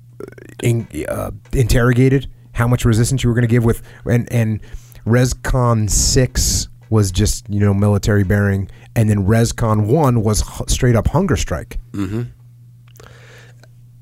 in, 0.64 0.88
uh, 1.08 1.32
interrogated, 1.54 2.28
how 2.54 2.68
much 2.68 2.86
resistance 2.86 3.24
you 3.24 3.30
were 3.30 3.36
going 3.36 3.48
to 3.48 3.52
give 3.52 3.64
with, 3.66 3.82
and 4.06 4.32
and 4.32 4.62
Rescon 5.06 5.90
six 5.90 6.68
was 6.90 7.12
just 7.12 7.50
you 7.50 7.60
know 7.60 7.74
military 7.74 8.24
bearing, 8.24 8.70
and 8.96 9.10
then 9.10 9.26
Rescon 9.26 9.88
one 9.88 10.24
was 10.24 10.42
hu- 10.42 10.66
straight 10.68 10.96
up 10.96 11.08
hunger 11.08 11.36
strike. 11.36 11.78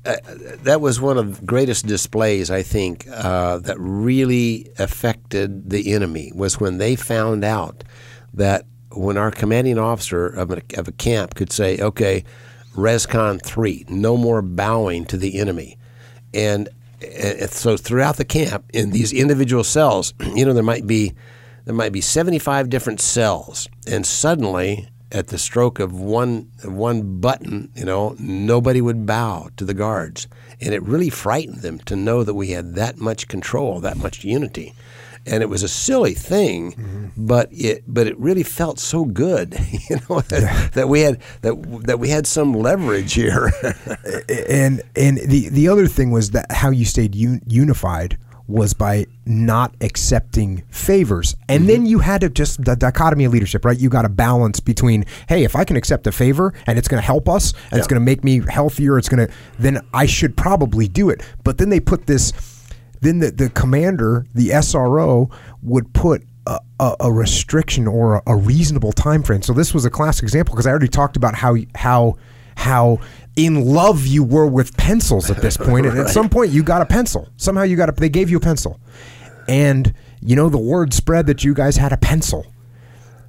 Uh, 0.08 0.16
that 0.62 0.80
was 0.80 1.00
one 1.00 1.18
of 1.18 1.40
the 1.40 1.46
greatest 1.46 1.86
displays 1.86 2.50
I 2.50 2.62
think 2.62 3.06
uh, 3.12 3.58
that 3.58 3.76
really 3.78 4.70
affected 4.78 5.68
the 5.68 5.92
enemy 5.92 6.32
was 6.34 6.58
when 6.58 6.78
they 6.78 6.96
found 6.96 7.44
out 7.44 7.84
that 8.32 8.64
when 8.90 9.18
our 9.18 9.30
commanding 9.30 9.78
officer 9.78 10.26
of 10.26 10.50
a, 10.50 10.62
of 10.78 10.88
a 10.88 10.92
camp 10.92 11.34
could 11.34 11.52
say, 11.52 11.78
"Okay, 11.78 12.24
Rescon 12.74 13.42
three, 13.42 13.84
no 13.90 14.16
more 14.16 14.40
bowing 14.40 15.04
to 15.06 15.18
the 15.18 15.38
enemy," 15.38 15.76
and, 16.32 16.70
and 17.02 17.50
so 17.50 17.76
throughout 17.76 18.16
the 18.16 18.24
camp 18.24 18.64
in 18.72 18.90
these 18.92 19.12
individual 19.12 19.62
cells, 19.62 20.14
you 20.34 20.46
know, 20.46 20.54
there 20.54 20.62
might 20.62 20.86
be 20.86 21.12
there 21.66 21.74
might 21.74 21.92
be 21.92 22.00
seventy 22.00 22.38
five 22.38 22.70
different 22.70 23.02
cells, 23.02 23.68
and 23.86 24.06
suddenly 24.06 24.88
at 25.10 25.28
the 25.28 25.38
stroke 25.38 25.80
of 25.80 25.98
one 25.98 26.50
one 26.64 27.20
button, 27.20 27.70
you 27.74 27.84
know, 27.84 28.14
nobody 28.18 28.80
would 28.80 29.06
bow 29.06 29.48
to 29.56 29.64
the 29.64 29.74
guards, 29.74 30.28
and 30.60 30.74
it 30.74 30.82
really 30.82 31.10
frightened 31.10 31.62
them 31.62 31.78
to 31.80 31.96
know 31.96 32.22
that 32.24 32.34
we 32.34 32.50
had 32.50 32.74
that 32.74 32.98
much 32.98 33.28
control, 33.28 33.80
that 33.80 33.96
much 33.96 34.24
unity. 34.24 34.74
And 35.26 35.42
it 35.42 35.48
was 35.48 35.62
a 35.62 35.68
silly 35.68 36.14
thing, 36.14 36.72
mm-hmm. 36.72 37.06
but 37.16 37.48
it 37.52 37.84
but 37.86 38.06
it 38.06 38.18
really 38.18 38.42
felt 38.42 38.78
so 38.78 39.04
good, 39.04 39.54
you 39.90 39.96
know, 40.08 40.20
that, 40.20 40.72
that 40.74 40.88
we 40.88 41.00
had 41.00 41.20
that 41.42 41.54
that 41.86 41.98
we 41.98 42.08
had 42.08 42.26
some 42.26 42.52
leverage 42.52 43.14
here. 43.14 43.50
and 44.28 44.82
and 44.94 45.18
the 45.18 45.48
the 45.50 45.68
other 45.68 45.86
thing 45.86 46.10
was 46.10 46.30
that 46.30 46.50
how 46.52 46.70
you 46.70 46.84
stayed 46.84 47.14
un- 47.14 47.42
unified 47.46 48.18
was 48.48 48.72
by 48.72 49.06
not 49.26 49.74
accepting 49.82 50.62
favors. 50.70 51.36
And 51.48 51.60
mm-hmm. 51.60 51.68
then 51.68 51.86
you 51.86 51.98
had 51.98 52.22
to 52.22 52.30
just 52.30 52.64
the 52.64 52.74
dichotomy 52.74 53.26
of 53.26 53.32
leadership, 53.32 53.64
right? 53.64 53.78
You 53.78 53.90
got 53.90 54.02
to 54.02 54.08
balance 54.08 54.58
between, 54.58 55.04
hey, 55.28 55.44
if 55.44 55.54
I 55.54 55.64
can 55.64 55.76
accept 55.76 56.06
a 56.06 56.12
favor 56.12 56.54
and 56.66 56.78
it's 56.78 56.88
going 56.88 57.00
to 57.00 57.06
help 57.06 57.28
us 57.28 57.52
and 57.52 57.72
yeah. 57.72 57.78
it's 57.78 57.86
going 57.86 58.00
to 58.00 58.04
make 58.04 58.24
me 58.24 58.40
healthier, 58.48 58.98
it's 58.98 59.08
going 59.08 59.26
to, 59.28 59.32
then 59.58 59.86
I 59.92 60.06
should 60.06 60.36
probably 60.36 60.88
do 60.88 61.10
it. 61.10 61.22
But 61.44 61.58
then 61.58 61.68
they 61.68 61.78
put 61.78 62.06
this, 62.06 62.32
then 63.02 63.18
the, 63.18 63.30
the 63.30 63.50
commander, 63.50 64.26
the 64.34 64.48
SRO, 64.48 65.30
would 65.62 65.92
put 65.92 66.24
a, 66.46 66.58
a, 66.80 66.96
a 67.00 67.12
restriction 67.12 67.86
or 67.86 68.16
a, 68.16 68.22
a 68.28 68.36
reasonable 68.36 68.92
time 68.92 69.22
frame. 69.22 69.42
So 69.42 69.52
this 69.52 69.74
was 69.74 69.84
a 69.84 69.90
classic 69.90 70.22
example 70.22 70.54
because 70.54 70.66
I 70.66 70.70
already 70.70 70.88
talked 70.88 71.16
about 71.16 71.34
how 71.34 71.56
how 71.74 72.16
how 72.56 72.98
in 73.38 73.64
love 73.64 74.04
you 74.04 74.24
were 74.24 74.48
with 74.48 74.76
pencils 74.76 75.30
at 75.30 75.40
this 75.40 75.56
point. 75.56 75.86
right. 75.86 75.96
And 75.96 75.98
at 76.00 76.08
some 76.12 76.28
point, 76.28 76.50
you 76.50 76.64
got 76.64 76.82
a 76.82 76.86
pencil. 76.86 77.28
Somehow 77.36 77.62
you 77.62 77.76
got 77.76 77.88
a, 77.88 77.92
they 77.92 78.08
gave 78.08 78.28
you 78.30 78.38
a 78.38 78.40
pencil. 78.40 78.80
And, 79.46 79.94
you 80.20 80.34
know, 80.34 80.48
the 80.48 80.58
word 80.58 80.92
spread 80.92 81.26
that 81.26 81.44
you 81.44 81.54
guys 81.54 81.76
had 81.76 81.92
a 81.92 81.96
pencil. 81.96 82.46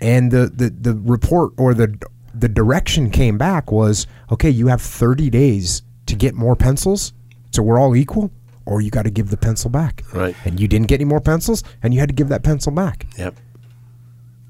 And 0.02 0.32
the, 0.32 0.48
the, 0.48 0.70
the 0.72 0.94
report 0.96 1.54
or 1.58 1.76
the, 1.76 1.96
the 2.34 2.50
direction 2.50 3.12
came 3.12 3.38
back 3.38 3.72
was 3.72 4.08
okay, 4.32 4.50
you 4.50 4.68
have 4.68 4.82
30 4.82 5.30
days 5.30 5.84
to 6.08 6.16
get 6.16 6.34
more 6.34 6.56
pencils. 6.56 7.14
So 7.52 7.62
we're 7.62 7.80
all 7.80 7.96
equal 7.96 8.32
or 8.66 8.82
you 8.82 8.90
got 8.90 9.04
to 9.04 9.12
give 9.12 9.30
the 9.30 9.38
pencil 9.38 9.70
back. 9.70 10.04
Right. 10.12 10.36
And 10.44 10.60
you 10.60 10.68
didn't 10.68 10.88
get 10.88 10.96
any 10.96 11.06
more 11.06 11.22
pencils, 11.22 11.64
and 11.82 11.94
you 11.94 12.00
had 12.00 12.10
to 12.10 12.16
give 12.16 12.30
that 12.30 12.44
pencil 12.44 12.72
back. 12.72 13.08
Yep. 13.18 13.36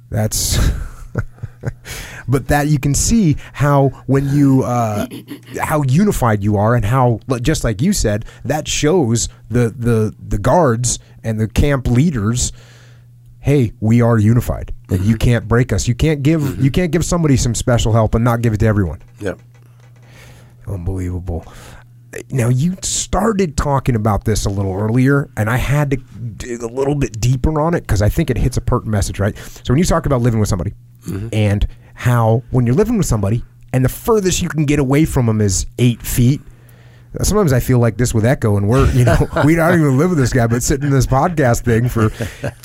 That's 0.10 0.58
but 2.28 2.48
that 2.48 2.68
you 2.68 2.80
can 2.80 2.94
see 2.94 3.36
how 3.54 3.90
when 4.06 4.28
you 4.30 4.64
uh, 4.64 5.08
how 5.62 5.82
unified 5.84 6.44
you 6.44 6.58
are 6.58 6.76
and 6.76 6.86
how 6.86 7.20
just 7.42 7.64
like 7.64 7.82
you 7.82 7.94
said 7.94 8.26
that 8.46 8.68
shows 8.68 9.30
the 9.50 9.70
the 9.70 10.16
the 10.20 10.38
guards 10.38 11.00
and 11.24 11.40
the 11.40 11.48
camp 11.48 11.88
leaders 11.88 12.52
hey 13.40 13.72
we 13.80 14.02
are 14.02 14.18
unified. 14.18 14.74
And 14.90 15.02
you 15.06 15.18
can't 15.18 15.48
break 15.48 15.72
us. 15.72 15.88
You 15.88 15.96
can't 15.96 16.24
give 16.24 16.42
mm-hmm. 16.42 16.64
you 16.64 16.72
can't 16.72 16.92
give 16.92 17.06
somebody 17.06 17.38
some 17.38 17.56
special 17.56 17.94
help 17.94 18.16
and 18.16 18.24
not 18.24 18.42
give 18.42 18.54
it 18.54 18.60
to 18.60 18.66
everyone. 18.66 19.02
Yep. 19.20 19.40
Unbelievable. 20.68 21.46
Now 22.32 22.50
you 22.50 22.76
started 22.82 23.56
talking 23.56 23.96
about 23.96 24.26
this 24.26 24.46
a 24.46 24.50
little 24.50 24.74
earlier 24.74 25.30
and 25.38 25.48
i 25.50 25.58
had 25.58 25.92
to 25.92 25.98
dig 25.98 26.64
a 26.64 26.68
little 26.68 26.96
bit 26.96 27.20
deeper 27.20 27.62
on 27.62 27.76
it 27.76 27.82
because 27.82 28.02
i 28.02 28.10
think 28.10 28.32
it 28.32 28.38
hits 28.38 28.58
a 28.58 28.62
pertinent 28.62 28.92
message 28.92 29.20
right? 29.20 29.38
So 29.38 29.74
when 29.74 29.78
you 29.78 29.84
talk 29.84 30.08
about 30.08 30.22
living 30.22 30.40
with 30.40 30.50
somebody 30.50 30.74
mm-hmm. 31.06 31.28
and 31.32 31.68
how 31.94 32.44
when 32.52 32.66
you're 32.66 32.76
living 32.76 32.98
with 32.98 33.06
somebody 33.06 33.44
and 33.74 33.84
the 33.84 33.90
furthest 33.90 34.42
you 34.42 34.50
can 34.50 34.66
get 34.66 34.80
away 34.80 35.06
from 35.06 35.26
them 35.26 35.42
is 35.42 35.66
eight 35.78 36.02
feet 36.02 36.42
sometimes 37.24 37.54
I 37.54 37.60
feel 37.60 37.80
like 37.80 37.98
this 37.98 38.14
with 38.14 38.24
Echo, 38.24 38.58
and 38.58 38.70
we're 38.70 38.90
you 38.92 39.04
know 39.04 39.18
we 39.46 39.56
don't 39.56 39.80
even 39.80 39.98
live 39.98 40.12
with 40.12 40.20
this 40.20 40.32
guy, 40.32 40.46
but 40.46 40.62
sitting 40.62 40.86
in 40.86 40.92
this 40.92 41.08
podcast 41.08 41.64
thing 41.64 41.90
for, 41.90 42.12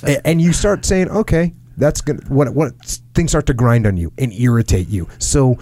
and 0.24 0.40
you 0.40 0.52
start 0.52 0.85
saying, 0.85 1.09
okay, 1.09 1.55
that's 1.78 2.02
gonna 2.02 2.20
what 2.28 2.52
what 2.55 2.74
things 3.15 3.31
start 3.31 3.47
to 3.47 3.55
grind 3.55 3.86
on 3.86 3.97
you 3.97 4.12
and 4.19 4.35
irritate 4.35 4.89
you. 4.89 5.09
So 5.19 5.59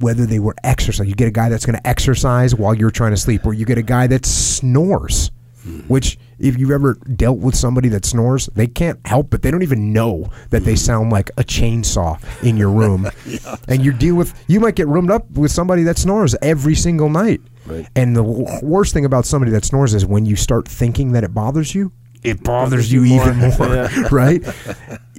whether 0.00 0.26
they 0.26 0.38
were 0.38 0.54
exercise. 0.64 1.06
You 1.08 1.14
get 1.14 1.28
a 1.28 1.32
guy 1.32 1.48
that's 1.48 1.64
going 1.64 1.78
to 1.78 1.86
exercise 1.86 2.54
while 2.54 2.74
you're 2.74 2.90
trying 2.90 3.12
to 3.12 3.16
sleep, 3.16 3.46
or 3.46 3.54
you 3.54 3.64
get 3.64 3.78
a 3.78 3.82
guy 3.82 4.06
that 4.08 4.26
snores, 4.26 5.30
hmm. 5.62 5.80
which 5.80 6.18
if 6.38 6.58
you've 6.58 6.70
ever 6.70 6.94
dealt 6.94 7.38
with 7.38 7.54
somebody 7.54 7.88
that 7.90 8.04
snores, 8.04 8.46
they 8.54 8.66
can't 8.66 8.98
help 9.06 9.32
it. 9.34 9.42
They 9.42 9.50
don't 9.50 9.62
even 9.62 9.92
know 9.92 10.30
that 10.50 10.64
they 10.64 10.76
sound 10.76 11.10
like 11.10 11.30
a 11.36 11.44
chainsaw 11.44 12.18
in 12.42 12.56
your 12.56 12.70
room. 12.70 13.08
yeah. 13.26 13.56
And 13.68 13.84
you 13.84 13.92
deal 13.92 14.14
with, 14.14 14.34
you 14.48 14.60
might 14.60 14.74
get 14.74 14.88
roomed 14.88 15.10
up 15.10 15.30
with 15.30 15.50
somebody 15.50 15.82
that 15.84 15.98
snores 15.98 16.34
every 16.42 16.74
single 16.74 17.08
night. 17.08 17.40
Right. 17.66 17.88
And 17.96 18.16
the 18.16 18.22
worst 18.62 18.94
thing 18.94 19.04
about 19.04 19.26
somebody 19.26 19.50
that 19.52 19.64
snores 19.64 19.94
is 19.94 20.06
when 20.06 20.24
you 20.24 20.36
start 20.36 20.68
thinking 20.68 21.12
that 21.12 21.24
it 21.24 21.34
bothers 21.34 21.74
you, 21.74 21.92
it 22.22 22.42
bothers 22.42 22.92
you 22.92 23.04
even 23.04 23.36
more, 23.36 23.50
yeah. 23.60 24.08
right? 24.10 24.42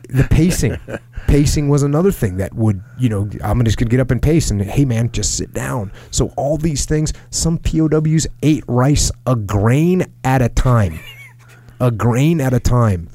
The 0.10 0.24
pacing 0.30 0.78
pacing 1.28 1.70
was 1.70 1.84
another 1.84 2.12
thing 2.12 2.38
that 2.38 2.54
would, 2.54 2.82
you 2.98 3.10
know, 3.10 3.30
I'm 3.44 3.64
just 3.66 3.78
gonna 3.78 3.90
get 3.90 4.00
up 4.00 4.12
and 4.12 4.22
pace 4.22 4.52
and 4.52 4.62
hey 4.62 4.86
man, 4.86 5.12
just 5.12 5.36
sit 5.36 5.54
down. 5.54 5.92
So 6.12 6.34
all 6.38 6.58
these 6.58 6.86
things, 6.86 7.14
some 7.30 7.58
POWs 7.58 8.28
ate 8.42 8.64
rice 8.68 9.12
a 9.26 9.36
grain 9.36 10.06
at 10.24 10.42
a 10.42 10.50
time. 10.50 11.00
a 11.80 11.92
grain 11.92 12.42
at 12.42 12.54
a 12.54 12.60
time. 12.60 13.10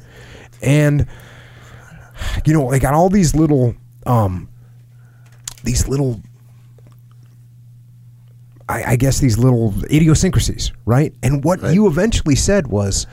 And 0.61 1.07
you 2.45 2.53
know, 2.53 2.71
they 2.71 2.79
got 2.79 2.95
all 2.95 3.09
these 3.09 3.35
little 3.35 3.75
um 4.07 4.49
these 5.65 5.89
little 5.89 6.21
I, 8.69 8.93
I 8.93 8.97
guess 8.97 9.19
these 9.19 9.39
little 9.39 9.75
idiosyncrasies, 9.85 10.73
right? 10.87 11.15
And 11.23 11.45
what 11.45 11.63
right. 11.63 11.75
you 11.75 11.87
eventually 11.87 12.37
said 12.37 12.69
was 12.69 13.07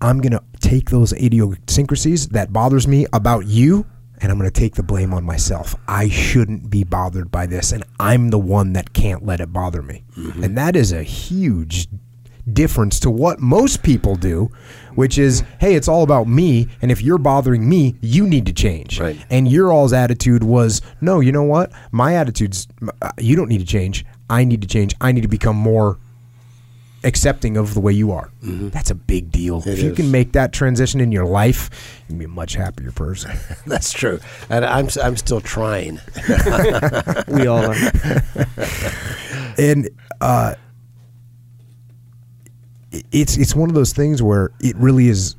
I'm 0.00 0.20
going 0.20 0.32
to 0.32 0.42
take 0.72 0.88
those 0.88 1.12
idiosyncrasies 1.12 2.28
that 2.28 2.50
bothers 2.50 2.88
me 2.88 3.04
about 3.12 3.46
you 3.46 3.84
and 4.22 4.32
I'm 4.32 4.38
going 4.38 4.50
to 4.50 4.60
take 4.60 4.74
the 4.74 4.82
blame 4.82 5.12
on 5.12 5.22
myself. 5.22 5.74
I 5.86 6.08
shouldn't 6.08 6.70
be 6.70 6.84
bothered 6.84 7.30
by 7.30 7.46
this, 7.46 7.72
and 7.72 7.82
I'm 7.98 8.30
the 8.30 8.38
one 8.38 8.72
that 8.74 8.92
can't 8.92 9.26
let 9.26 9.40
it 9.40 9.52
bother 9.52 9.82
me. 9.82 10.04
Mm-hmm. 10.16 10.44
And 10.44 10.56
that 10.56 10.76
is 10.76 10.92
a 10.92 11.02
huge 11.02 11.88
difference 12.52 13.00
to 13.00 13.10
what 13.10 13.40
most 13.40 13.82
people 13.82 14.14
do, 14.14 14.48
which 14.94 15.18
is, 15.18 15.42
hey, 15.58 15.74
it's 15.74 15.88
all 15.88 16.04
about 16.04 16.28
me, 16.28 16.68
and 16.80 16.92
if 16.92 17.02
you're 17.02 17.18
bothering 17.18 17.68
me, 17.68 17.96
you 18.00 18.28
need 18.28 18.46
to 18.46 18.52
change. 18.52 19.00
Right. 19.00 19.18
And 19.28 19.50
your 19.50 19.72
all's 19.72 19.92
attitude 19.92 20.44
was, 20.44 20.80
no, 21.00 21.18
you 21.18 21.32
know 21.32 21.42
what? 21.42 21.72
My 21.90 22.14
attitude's, 22.14 22.68
uh, 23.02 23.10
you 23.18 23.34
don't 23.34 23.48
need 23.48 23.60
to 23.60 23.66
change. 23.66 24.06
I 24.30 24.44
need 24.44 24.62
to 24.62 24.68
change. 24.68 24.94
I 25.00 25.10
need 25.10 25.22
to 25.22 25.28
become 25.28 25.56
more 25.56 25.98
accepting 27.04 27.56
of 27.56 27.74
the 27.74 27.80
way 27.80 27.92
you 27.92 28.12
are. 28.12 28.30
Mm-hmm. 28.42 28.68
That's 28.68 28.90
a 28.90 28.94
big 28.94 29.30
deal. 29.30 29.58
It 29.58 29.66
if 29.66 29.78
is. 29.78 29.82
you 29.82 29.92
can 29.92 30.10
make 30.10 30.32
that 30.32 30.52
transition 30.52 31.00
in 31.00 31.12
your 31.12 31.24
life, 31.24 31.70
you 32.02 32.06
can 32.08 32.18
be 32.18 32.24
a 32.26 32.28
much 32.28 32.54
happier 32.54 32.92
person. 32.92 33.36
That's 33.66 33.92
true. 33.92 34.20
And 34.48 34.64
I'm 34.64 34.88
I'm 35.02 35.16
still 35.16 35.40
trying. 35.40 36.00
we 37.28 37.46
all 37.46 37.64
are. 37.64 37.76
and 39.58 39.88
uh, 40.20 40.54
it's 43.10 43.36
it's 43.36 43.54
one 43.54 43.68
of 43.68 43.74
those 43.74 43.92
things 43.92 44.22
where 44.22 44.50
it 44.60 44.76
really 44.76 45.08
is 45.08 45.36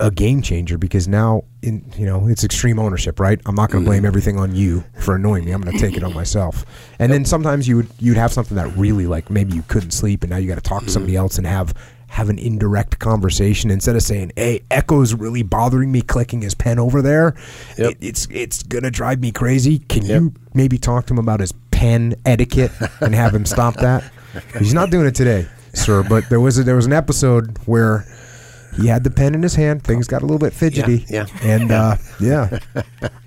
a 0.00 0.10
game 0.10 0.42
changer 0.42 0.78
because 0.78 1.08
now 1.08 1.42
in 1.62 1.84
you 1.96 2.06
know 2.06 2.28
it's 2.28 2.44
extreme 2.44 2.78
ownership 2.78 3.18
right 3.18 3.40
i'm 3.46 3.54
not 3.54 3.70
going 3.70 3.82
to 3.82 3.88
blame 3.88 3.98
mm-hmm. 3.98 4.06
everything 4.06 4.38
on 4.38 4.54
you 4.54 4.84
for 5.00 5.16
annoying 5.16 5.44
me 5.44 5.52
i'm 5.52 5.60
going 5.60 5.76
to 5.76 5.78
take 5.78 5.96
it 5.96 6.04
on 6.04 6.14
myself 6.14 6.64
and 6.98 7.12
then 7.12 7.24
sometimes 7.24 7.66
you 7.66 7.76
would 7.76 7.88
you'd 7.98 8.16
have 8.16 8.32
something 8.32 8.56
that 8.56 8.68
really 8.76 9.06
like 9.06 9.28
maybe 9.30 9.52
you 9.54 9.62
couldn't 9.62 9.90
sleep 9.90 10.22
and 10.22 10.30
now 10.30 10.36
you 10.36 10.48
got 10.48 10.54
to 10.54 10.60
talk 10.60 10.84
to 10.84 10.90
somebody 10.90 11.14
mm-hmm. 11.14 11.22
else 11.22 11.38
and 11.38 11.46
have 11.46 11.74
have 12.08 12.30
an 12.30 12.38
indirect 12.38 12.98
conversation 12.98 13.70
instead 13.70 13.96
of 13.96 14.02
saying 14.02 14.30
hey 14.36 14.62
echo's 14.70 15.14
really 15.14 15.42
bothering 15.42 15.90
me 15.90 16.00
clicking 16.00 16.42
his 16.42 16.54
pen 16.54 16.78
over 16.78 17.02
there 17.02 17.34
yep. 17.76 17.92
it, 17.92 17.98
it's 18.00 18.28
it's 18.30 18.62
going 18.62 18.84
to 18.84 18.90
drive 18.90 19.20
me 19.20 19.32
crazy 19.32 19.78
can 19.80 20.04
yep. 20.04 20.22
you 20.22 20.32
maybe 20.54 20.78
talk 20.78 21.06
to 21.06 21.12
him 21.12 21.18
about 21.18 21.40
his 21.40 21.52
pen 21.70 22.14
etiquette 22.24 22.72
and 23.00 23.14
have 23.14 23.34
him 23.34 23.44
stop 23.44 23.74
that 23.74 24.10
he's 24.58 24.74
not 24.74 24.90
doing 24.90 25.06
it 25.06 25.14
today 25.14 25.46
sir 25.74 26.02
but 26.02 26.28
there 26.28 26.40
was 26.40 26.58
a, 26.58 26.62
there 26.62 26.76
was 26.76 26.86
an 26.86 26.92
episode 26.92 27.58
where 27.66 28.06
he 28.76 28.86
had 28.86 29.04
the 29.04 29.10
pen 29.10 29.34
in 29.34 29.42
his 29.42 29.54
hand. 29.54 29.82
Things 29.82 30.06
got 30.06 30.22
a 30.22 30.26
little 30.26 30.38
bit 30.38 30.52
fidgety. 30.52 31.04
Yeah. 31.08 31.26
yeah. 31.42 31.54
And 31.54 31.72
uh, 31.72 31.96
yeah, 32.20 32.58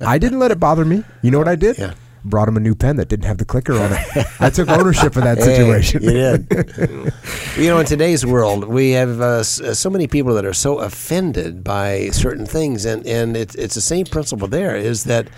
I 0.02 0.18
didn't 0.18 0.40
let 0.40 0.52
it 0.52 0.60
bother 0.60 0.86
me. 0.86 1.04
You 1.22 1.32
know 1.32 1.38
what 1.38 1.48
I 1.48 1.56
did? 1.56 1.78
Yeah. 1.78 1.94
Brought 2.24 2.48
him 2.48 2.56
a 2.56 2.60
new 2.60 2.76
pen 2.76 2.98
that 2.98 3.08
didn't 3.10 3.26
have 3.26 3.40
the 3.40 3.46
clicker 3.46 3.74
on 3.74 3.92
it. 3.94 4.28
I 4.40 4.52
took 4.52 4.70
ownership 4.70 5.16
of 5.16 5.24
that 5.24 5.40
hey, 5.40 5.44
situation. 5.44 6.04
you 6.04 6.12
did. 6.12 6.48
you 7.58 7.68
know, 7.68 7.80
in 7.80 7.86
today's 7.88 8.24
world, 8.24 8.66
we 8.66 8.92
have 8.92 9.20
uh, 9.20 9.40
uh, 9.40 9.44
so 9.44 9.90
many 9.90 10.06
people 10.06 10.36
that 10.36 10.46
are 10.46 10.54
so 10.54 10.80
offended 10.80 11.64
by 11.64 12.10
certain 12.12 12.46
things, 12.46 12.86
and 12.86 13.06
and 13.08 13.36
it's 13.36 13.56
it's 13.56 13.74
the 13.74 13.82
same 13.82 14.06
principle. 14.06 14.48
There 14.48 14.76
is 14.76 15.06
that 15.06 15.30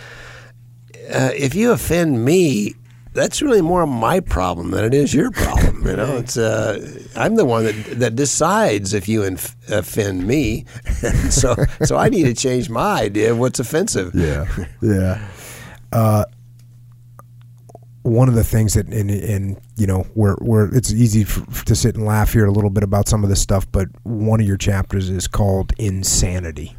uh, 1.10 1.32
if 1.34 1.56
you 1.56 1.72
offend 1.72 2.26
me, 2.26 2.76
that's 3.14 3.42
really 3.42 3.62
more 3.62 3.86
my 3.86 4.20
problem 4.20 4.72
than 4.72 4.84
it 4.84 4.94
is 4.94 5.14
your 5.14 5.32
problem. 5.32 5.88
You 5.88 5.96
know, 5.96 6.18
it's 6.18 6.38
uh, 6.38 7.00
I'm 7.16 7.36
the 7.36 7.46
one 7.46 7.66
that 7.66 7.76
that 8.00 8.16
decides 8.16 8.94
if 8.94 9.08
you 9.08 9.24
inf- 9.24 9.56
offend 9.70 10.28
me, 10.28 10.66
so 11.30 11.56
so 11.84 11.98
I 11.98 12.10
need 12.10 12.24
to 12.24 12.34
change 12.34 12.70
my 12.70 13.02
idea 13.02 13.32
of 13.32 13.40
what's 13.40 13.60
offensive. 13.60 14.14
Yeah, 14.16 14.48
yeah. 14.82 15.28
Uh, 15.92 16.26
one 18.04 18.28
of 18.28 18.36
the 18.36 18.44
things 18.44 18.74
that, 18.74 18.88
and, 18.88 19.10
and 19.10 19.60
you 19.78 19.88
know, 19.88 20.02
where 20.14 20.36
where 20.36 20.66
it's 20.76 20.92
easy 20.92 21.22
f 21.22 21.64
to 21.66 21.76
sit 21.76 21.96
and 21.96 22.06
laugh 22.06 22.34
here 22.34 22.46
a 22.46 22.52
little 22.52 22.70
bit 22.70 22.84
about 22.84 23.08
some 23.08 23.24
of 23.24 23.30
this 23.30 23.42
stuff, 23.42 23.66
but 23.72 23.88
one 24.04 24.40
of 24.40 24.46
your 24.46 24.58
chapters 24.58 25.10
is 25.10 25.28
called 25.28 25.72
insanity, 25.78 26.76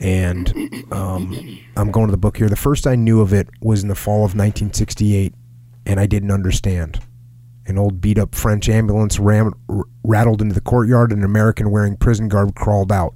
and 0.00 0.48
um, 0.92 1.58
I'm 1.76 1.90
going 1.90 2.06
to 2.06 2.12
the 2.12 2.16
book 2.18 2.36
here. 2.36 2.48
The 2.48 2.56
first 2.56 2.86
I 2.86 2.94
knew 2.94 3.20
of 3.20 3.32
it 3.32 3.48
was 3.60 3.82
in 3.82 3.88
the 3.88 3.94
fall 3.94 4.18
of 4.18 4.34
1968, 4.34 5.34
and 5.86 6.00
I 6.00 6.06
didn't 6.06 6.30
understand. 6.30 7.00
An 7.66 7.78
old 7.78 8.00
beat 8.00 8.18
up 8.18 8.34
French 8.34 8.68
ambulance 8.68 9.18
ram, 9.18 9.52
r- 9.68 9.84
rattled 10.02 10.40
into 10.40 10.54
the 10.54 10.60
courtyard, 10.60 11.12
and 11.12 11.20
an 11.20 11.24
American 11.24 11.70
wearing 11.70 11.96
prison 11.96 12.28
garb 12.28 12.54
crawled 12.54 12.90
out. 12.90 13.14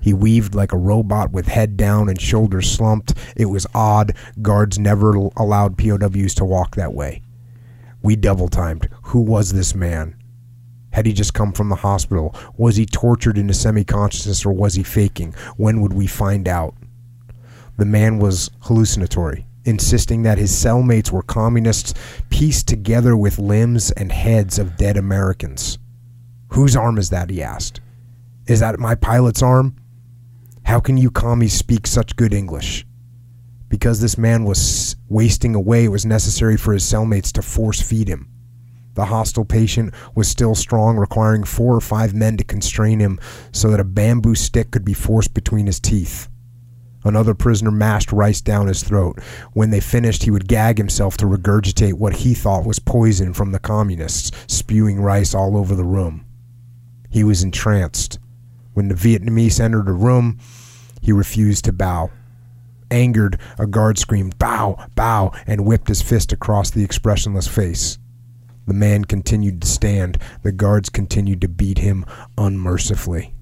He 0.00 0.12
weaved 0.12 0.54
like 0.54 0.72
a 0.72 0.78
robot 0.78 1.30
with 1.30 1.46
head 1.46 1.76
down 1.76 2.08
and 2.08 2.20
shoulders 2.20 2.68
slumped. 2.68 3.14
It 3.36 3.46
was 3.46 3.66
odd. 3.72 4.16
Guards 4.42 4.78
never 4.78 5.14
allowed 5.36 5.78
POWs 5.78 6.34
to 6.34 6.44
walk 6.44 6.74
that 6.74 6.92
way. 6.92 7.22
We 8.02 8.16
double 8.16 8.48
timed. 8.48 8.88
Who 9.04 9.20
was 9.20 9.52
this 9.52 9.76
man? 9.76 10.16
Had 10.92 11.06
he 11.06 11.12
just 11.12 11.34
come 11.34 11.52
from 11.52 11.68
the 11.68 11.76
hospital? 11.76 12.34
Was 12.56 12.76
he 12.76 12.86
tortured 12.86 13.38
into 13.38 13.54
semi 13.54 13.84
consciousness 13.84 14.44
or 14.46 14.52
was 14.52 14.74
he 14.74 14.82
faking? 14.82 15.34
When 15.56 15.80
would 15.80 15.92
we 15.92 16.06
find 16.06 16.46
out? 16.46 16.74
The 17.78 17.86
man 17.86 18.18
was 18.18 18.50
hallucinatory, 18.60 19.46
insisting 19.64 20.22
that 20.22 20.38
his 20.38 20.52
cellmates 20.52 21.10
were 21.10 21.22
communists 21.22 21.94
pieced 22.28 22.68
together 22.68 23.16
with 23.16 23.38
limbs 23.38 23.90
and 23.90 24.12
heads 24.12 24.58
of 24.58 24.76
dead 24.76 24.96
Americans. 24.96 25.78
Whose 26.48 26.76
arm 26.76 26.98
is 26.98 27.08
that? 27.10 27.30
he 27.30 27.42
asked. 27.42 27.80
Is 28.46 28.60
that 28.60 28.78
my 28.78 28.94
pilot's 28.94 29.42
arm? 29.42 29.76
How 30.64 30.78
can 30.78 30.98
you 30.98 31.10
commies 31.10 31.54
speak 31.54 31.86
such 31.86 32.16
good 32.16 32.34
English? 32.34 32.86
Because 33.68 34.02
this 34.02 34.18
man 34.18 34.44
was 34.44 34.96
wasting 35.08 35.54
away, 35.54 35.86
it 35.86 35.88
was 35.88 36.04
necessary 36.04 36.58
for 36.58 36.74
his 36.74 36.84
cellmates 36.84 37.32
to 37.32 37.42
force 37.42 37.80
feed 37.80 38.08
him. 38.08 38.28
The 38.94 39.06
hostile 39.06 39.44
patient 39.44 39.94
was 40.14 40.28
still 40.28 40.54
strong, 40.54 40.96
requiring 40.96 41.44
four 41.44 41.74
or 41.74 41.80
five 41.80 42.14
men 42.14 42.36
to 42.36 42.44
constrain 42.44 43.00
him 43.00 43.18
so 43.50 43.70
that 43.70 43.80
a 43.80 43.84
bamboo 43.84 44.34
stick 44.34 44.70
could 44.70 44.84
be 44.84 44.94
forced 44.94 45.32
between 45.32 45.66
his 45.66 45.80
teeth. 45.80 46.28
Another 47.04 47.34
prisoner 47.34 47.70
mashed 47.70 48.12
rice 48.12 48.40
down 48.40 48.68
his 48.68 48.82
throat. 48.82 49.18
When 49.54 49.70
they 49.70 49.80
finished, 49.80 50.22
he 50.22 50.30
would 50.30 50.46
gag 50.46 50.78
himself 50.78 51.16
to 51.16 51.26
regurgitate 51.26 51.94
what 51.94 52.16
he 52.16 52.34
thought 52.34 52.64
was 52.64 52.78
poison 52.78 53.32
from 53.34 53.50
the 53.50 53.58
communists, 53.58 54.30
spewing 54.46 55.00
rice 55.00 55.34
all 55.34 55.56
over 55.56 55.74
the 55.74 55.84
room. 55.84 56.24
He 57.10 57.24
was 57.24 57.42
entranced. 57.42 58.18
When 58.74 58.88
the 58.88 58.94
Vietnamese 58.94 59.60
entered 59.60 59.86
the 59.86 59.92
room, 59.92 60.38
he 61.00 61.12
refused 61.12 61.64
to 61.64 61.72
bow. 61.72 62.10
Angered, 62.90 63.38
a 63.58 63.66
guard 63.66 63.98
screamed, 63.98 64.38
Bow, 64.38 64.86
bow, 64.94 65.32
and 65.46 65.64
whipped 65.64 65.88
his 65.88 66.02
fist 66.02 66.32
across 66.32 66.70
the 66.70 66.84
expressionless 66.84 67.48
face. 67.48 67.98
The 68.66 68.74
man 68.74 69.04
continued 69.04 69.60
to 69.62 69.68
stand. 69.68 70.18
The 70.42 70.52
guards 70.52 70.88
continued 70.88 71.40
to 71.40 71.48
beat 71.48 71.78
him 71.78 72.04
unmercifully. 72.38 73.34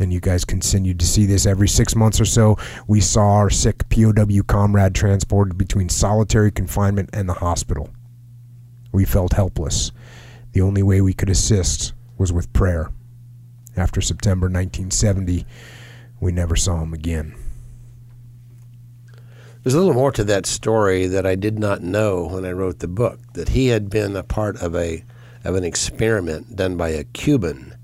And 0.00 0.12
you 0.12 0.20
guys 0.20 0.44
continued 0.44 0.98
to 1.00 1.06
see 1.06 1.24
this 1.24 1.46
every 1.46 1.68
six 1.68 1.94
months 1.94 2.20
or 2.20 2.24
so. 2.24 2.58
We 2.86 3.00
saw 3.00 3.34
our 3.34 3.50
sick 3.50 3.88
POW 3.88 4.42
comrade 4.46 4.94
transported 4.94 5.56
between 5.56 5.88
solitary 5.88 6.50
confinement 6.50 7.10
and 7.12 7.28
the 7.28 7.34
hospital. 7.34 7.90
We 8.92 9.04
felt 9.04 9.34
helpless. 9.34 9.92
The 10.52 10.60
only 10.60 10.82
way 10.82 11.00
we 11.00 11.14
could 11.14 11.30
assist 11.30 11.94
was 12.18 12.32
with 12.32 12.52
prayer. 12.52 12.90
After 13.76 14.00
September 14.00 14.46
1970, 14.46 15.46
we 16.20 16.32
never 16.32 16.56
saw 16.56 16.82
him 16.82 16.92
again. 16.92 17.34
There's 19.64 19.72
a 19.72 19.78
little 19.78 19.94
more 19.94 20.12
to 20.12 20.24
that 20.24 20.44
story 20.44 21.06
that 21.06 21.24
I 21.24 21.36
did 21.36 21.58
not 21.58 21.82
know 21.82 22.26
when 22.26 22.44
I 22.44 22.52
wrote 22.52 22.80
the 22.80 22.86
book. 22.86 23.18
That 23.32 23.48
he 23.48 23.68
had 23.68 23.88
been 23.88 24.14
a 24.14 24.22
part 24.22 24.60
of 24.60 24.76
a 24.76 25.02
of 25.42 25.54
an 25.54 25.64
experiment 25.64 26.54
done 26.54 26.76
by 26.76 26.90
a 26.90 27.04
Cuban. 27.04 27.74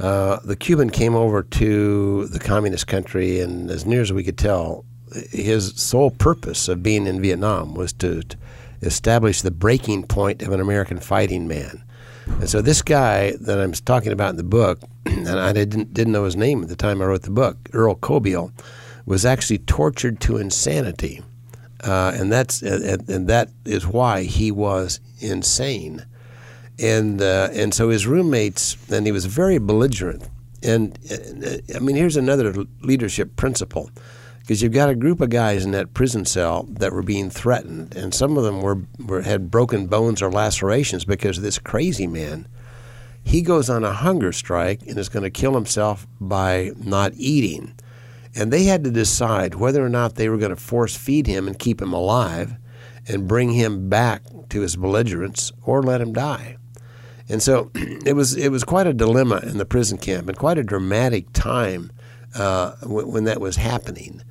Uh, 0.00 0.40
the 0.44 0.56
Cuban 0.56 0.90
came 0.90 1.14
over 1.14 1.44
to 1.44 2.26
the 2.26 2.40
communist 2.40 2.88
country, 2.88 3.38
and 3.38 3.70
as 3.70 3.86
near 3.86 4.02
as 4.02 4.12
we 4.12 4.24
could 4.24 4.36
tell, 4.36 4.84
his 5.30 5.80
sole 5.80 6.10
purpose 6.10 6.66
of 6.66 6.82
being 6.82 7.06
in 7.06 7.22
Vietnam 7.22 7.74
was 7.74 7.92
to, 7.94 8.22
to 8.22 8.36
establish 8.82 9.42
the 9.42 9.52
breaking 9.52 10.08
point 10.08 10.42
of 10.42 10.52
an 10.52 10.60
American 10.60 10.98
fighting 10.98 11.46
man. 11.46 11.84
And 12.26 12.50
so 12.50 12.60
this 12.60 12.82
guy 12.82 13.32
that 13.42 13.60
I'm 13.60 13.72
talking 13.72 14.10
about 14.10 14.30
in 14.30 14.36
the 14.38 14.42
book, 14.42 14.80
and 15.06 15.28
I 15.28 15.52
didn't 15.52 15.94
didn't 15.94 16.12
know 16.12 16.24
his 16.24 16.34
name 16.34 16.64
at 16.64 16.68
the 16.68 16.74
time 16.74 17.00
I 17.00 17.04
wrote 17.04 17.22
the 17.22 17.30
book, 17.30 17.56
Earl 17.72 17.94
Cobeil, 17.94 18.50
was 19.06 19.24
actually 19.24 19.58
tortured 19.58 20.20
to 20.20 20.36
insanity, 20.36 21.22
uh, 21.84 22.12
and 22.14 22.30
that's 22.30 22.60
and, 22.62 23.08
and 23.08 23.28
that 23.28 23.48
is 23.64 23.86
why 23.86 24.24
he 24.24 24.50
was 24.50 25.00
insane, 25.20 26.04
and 26.78 27.22
uh, 27.22 27.48
and 27.52 27.72
so 27.72 27.88
his 27.88 28.06
roommates 28.06 28.76
and 28.90 29.06
he 29.06 29.12
was 29.12 29.24
very 29.26 29.58
belligerent, 29.58 30.28
and 30.62 30.98
uh, 31.10 31.58
I 31.74 31.78
mean 31.78 31.96
here's 31.96 32.16
another 32.16 32.52
leadership 32.82 33.36
principle 33.36 33.90
because 34.46 34.62
you've 34.62 34.72
got 34.72 34.88
a 34.88 34.94
group 34.94 35.20
of 35.20 35.28
guys 35.28 35.64
in 35.64 35.72
that 35.72 35.92
prison 35.92 36.24
cell 36.24 36.66
that 36.68 36.92
were 36.92 37.02
being 37.02 37.30
threatened, 37.30 37.96
and 37.96 38.14
some 38.14 38.38
of 38.38 38.44
them 38.44 38.62
were, 38.62 38.78
were 39.04 39.22
had 39.22 39.50
broken 39.50 39.88
bones 39.88 40.22
or 40.22 40.30
lacerations 40.30 41.04
because 41.04 41.38
of 41.38 41.42
this 41.42 41.58
crazy 41.58 42.06
man. 42.06 42.46
He 43.24 43.42
goes 43.42 43.68
on 43.68 43.82
a 43.82 43.92
hunger 43.92 44.30
strike 44.30 44.82
and 44.86 44.96
is 44.98 45.08
going 45.08 45.24
to 45.24 45.30
kill 45.30 45.54
himself 45.54 46.06
by 46.20 46.70
not 46.76 47.12
eating. 47.16 47.74
And 48.36 48.52
they 48.52 48.64
had 48.64 48.84
to 48.84 48.90
decide 48.90 49.54
whether 49.54 49.84
or 49.84 49.88
not 49.88 50.14
they 50.14 50.28
were 50.28 50.36
going 50.36 50.50
to 50.50 50.56
force 50.56 50.94
feed 50.96 51.26
him 51.26 51.46
and 51.46 51.58
keep 51.58 51.80
him 51.80 51.92
alive 51.92 52.56
and 53.08 53.26
bring 53.26 53.52
him 53.52 53.88
back 53.88 54.22
to 54.50 54.60
his 54.60 54.76
belligerence 54.76 55.52
or 55.62 55.82
let 55.82 56.00
him 56.00 56.12
die. 56.12 56.58
And 57.28 57.42
so 57.42 57.70
it 57.74 58.14
was 58.14 58.36
it 58.36 58.50
was 58.50 58.64
quite 58.64 58.86
a 58.86 58.92
dilemma 58.92 59.40
in 59.42 59.58
the 59.58 59.66
prison 59.66 59.98
camp 59.98 60.28
and 60.28 60.36
quite 60.36 60.58
a 60.58 60.62
dramatic 60.62 61.32
time 61.32 61.90
uh, 62.34 62.72
when, 62.82 63.10
when 63.10 63.24
that 63.24 63.40
was 63.40 63.56
happening 63.56 64.22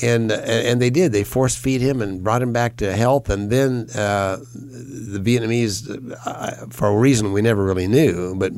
and 0.00 0.32
and 0.32 0.80
they 0.80 0.90
did. 0.90 1.12
They 1.12 1.24
force 1.24 1.54
feed 1.54 1.80
him 1.80 2.00
and 2.00 2.22
brought 2.22 2.40
him 2.40 2.52
back 2.52 2.76
to 2.78 2.92
health. 2.92 3.28
And 3.28 3.50
then 3.50 3.88
uh, 3.94 4.36
the 4.54 5.20
Vietnamese, 5.22 6.16
uh, 6.24 6.66
for 6.70 6.88
a 6.88 6.96
reason 6.96 7.32
we 7.32 7.42
never 7.42 7.64
really 7.64 7.88
knew, 7.88 8.34
but 8.36 8.52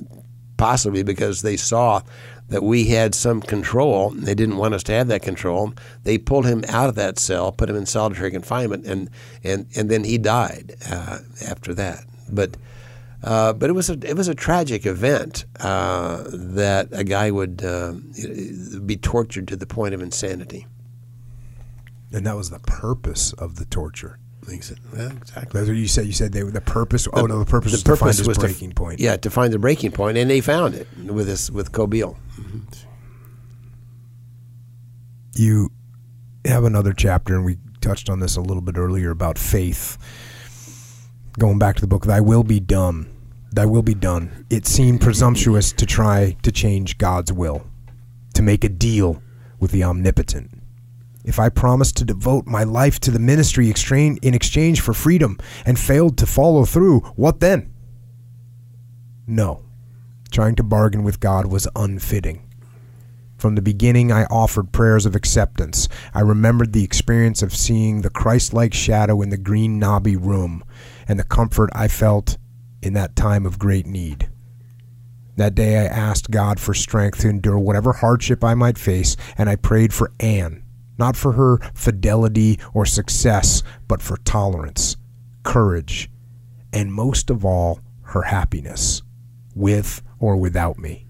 possibly 0.56 1.02
because 1.02 1.43
they 1.43 1.56
saw 1.56 2.02
that 2.49 2.62
we 2.62 2.87
had 2.87 3.15
some 3.15 3.41
control, 3.41 4.11
they 4.11 4.35
didn't 4.35 4.59
want 4.59 4.75
us 4.75 4.83
to 4.85 4.93
have 4.93 5.09
that 5.09 5.23
control. 5.23 5.73
They 6.03 6.19
pulled 6.19 6.47
him 6.47 6.65
out 6.69 6.89
of 6.89 6.95
that 6.97 7.19
cell, 7.19 7.53
put 7.53 7.71
him 7.71 7.77
in 7.77 7.87
solitary 7.87 8.31
confinement, 8.31 8.87
and 8.87 9.11
and 9.43 9.66
and 9.77 9.91
then 9.91 10.05
he 10.05 10.19
died 10.19 10.75
uh, 10.91 11.19
after 11.47 11.75
that. 11.75 12.05
But. 12.31 12.57
Uh, 13.23 13.55
but 13.55 13.71
it 13.71 13.73
was 13.73 13.89
a 13.89 13.95
it 14.07 14.19
was 14.19 14.29
a 14.29 14.35
tragic 14.35 14.85
event 14.85 15.47
uh, 15.61 16.23
that 16.27 16.89
a 16.93 17.03
guy 17.03 17.31
would 17.31 17.57
be 18.87 18.99
tortured 18.99 19.49
to 19.49 19.57
the 19.57 19.65
point 19.65 19.95
of 19.95 20.03
insanity. 20.03 20.66
And 22.12 22.27
that 22.27 22.37
was 22.37 22.51
the 22.51 22.59
purpose 22.59 23.33
of 23.33 23.57
the 23.57 23.65
torture. 23.65 24.19
Yeah, 24.47 25.11
exactly. 25.12 25.59
That's 25.59 25.69
what 25.69 25.77
you 25.77 25.89
said. 25.89 26.05
You 26.07 26.12
said 26.12 26.33
they 26.33 26.43
the 26.43 26.61
purpose. 26.61 27.09
oh 27.12 27.25
no, 27.25 27.39
the 27.39 27.47
purpose 27.47 27.73
the 27.73 27.77
was 27.77 27.83
purpose 27.83 27.99
to 27.99 28.05
find 28.05 28.19
his 28.19 28.29
was 28.29 28.37
to- 28.37 28.47
breaking 28.47 28.73
point. 28.73 29.01
Yeah, 29.01 29.16
to 29.16 29.31
find 29.31 29.53
the 29.53 29.59
breaking 29.59 29.93
point, 29.93 30.19
and 30.19 30.31
they 30.31 30.41
found 30.41 30.75
it 30.75 30.87
with 30.99 31.27
this 31.27 31.51
with 31.51 31.73
Cobeil. 31.73 32.19
You 35.35 35.71
have 36.45 36.65
another 36.65 36.93
chapter, 36.93 37.35
and 37.35 37.45
we 37.45 37.59
touched 37.81 38.09
on 38.09 38.21
this 38.21 38.37
a 38.37 38.41
little 38.41 38.63
bit 38.63 38.77
earlier 38.77 39.11
about 39.11 39.39
faith. 39.39 39.99
Going 41.39 41.59
back 41.59 41.77
to 41.77 41.81
the 41.81 41.87
book, 41.87 42.07
"Thy 42.07 42.21
will 42.21 42.45
be 42.45 42.61
done." 42.61 43.07
Thy 43.53 43.67
will 43.67 43.83
be 43.83 43.95
done. 43.95 44.45
It 44.51 44.67
seemed 44.67 45.01
presumptuous 45.01 45.73
to 45.73 45.87
try 45.87 46.37
to 46.43 46.51
change 46.51 46.99
God's 46.99 47.33
will, 47.33 47.67
to 48.35 48.43
make 48.43 48.65
a 48.65 48.69
deal 48.69 49.23
with 49.61 49.71
the 49.71 49.85
omnipotent. 49.85 50.51
If 51.25 51.39
I 51.39 51.49
promised 51.49 51.97
to 51.99 52.05
devote 52.05 52.47
my 52.47 52.65
life 52.65 52.99
to 53.01 53.11
the 53.11 53.19
ministry 53.19 53.69
in 53.69 54.35
exchange 54.35 54.81
for 54.81 54.93
freedom 54.93 55.39
and 55.65 55.79
failed 55.79 56.19
to 56.19 56.27
follow 56.27 56.65
through, 56.65 57.01
what 57.15 57.41
then? 57.41 57.71
No. 59.27 59.64
Trying 60.35 60.56
to 60.56 60.62
bargain 60.62 61.05
with 61.05 61.20
God 61.20 61.47
was 61.47 61.69
unfitting. 61.77 62.51
From 63.39 63.55
the 63.55 63.62
beginning, 63.62 64.11
I 64.11 64.24
offered 64.24 64.73
prayers 64.73 65.06
of 65.06 65.15
acceptance. 65.15 65.89
I 66.12 66.20
remembered 66.20 66.73
the 66.73 66.85
experience 66.85 67.40
of 67.40 67.55
seeing 67.55 68.02
the 68.02 68.11
Christ 68.11 68.52
like 68.52 68.74
shadow 68.74 69.23
in 69.23 69.31
the 69.31 69.39
green 69.39 69.78
knobby 69.78 70.16
room 70.16 70.65
and 71.09 71.19
the 71.19 71.24
comfort 71.24 71.70
I 71.73 71.89
felt 71.89 72.36
in 72.82 72.94
that 72.94 73.15
time 73.15 73.47
of 73.47 73.59
great 73.59 73.86
need. 73.86 74.28
That 75.36 75.55
day, 75.55 75.78
I 75.78 75.85
asked 75.85 76.32
God 76.32 76.59
for 76.59 76.74
strength 76.74 77.20
to 77.20 77.28
endure 77.28 77.59
whatever 77.59 77.93
hardship 77.93 78.43
I 78.43 78.55
might 78.55 78.77
face, 78.77 79.16
and 79.39 79.48
I 79.48 79.56
prayed 79.56 79.94
for 79.94 80.12
Anne 80.19 80.65
not 80.98 81.16
for 81.16 81.32
her 81.32 81.59
fidelity 81.74 82.59
or 82.73 82.86
success, 82.86 83.62
but 83.89 84.02
for 84.02 84.16
tolerance, 84.19 84.97
courage, 85.43 86.11
and 86.73 86.93
most 86.93 87.31
of 87.31 87.44
all, 87.44 87.81
her 88.02 88.23
happiness, 88.23 89.02
with 89.55 90.02
or 90.25 90.37
without 90.37 90.79
me. 90.79 91.05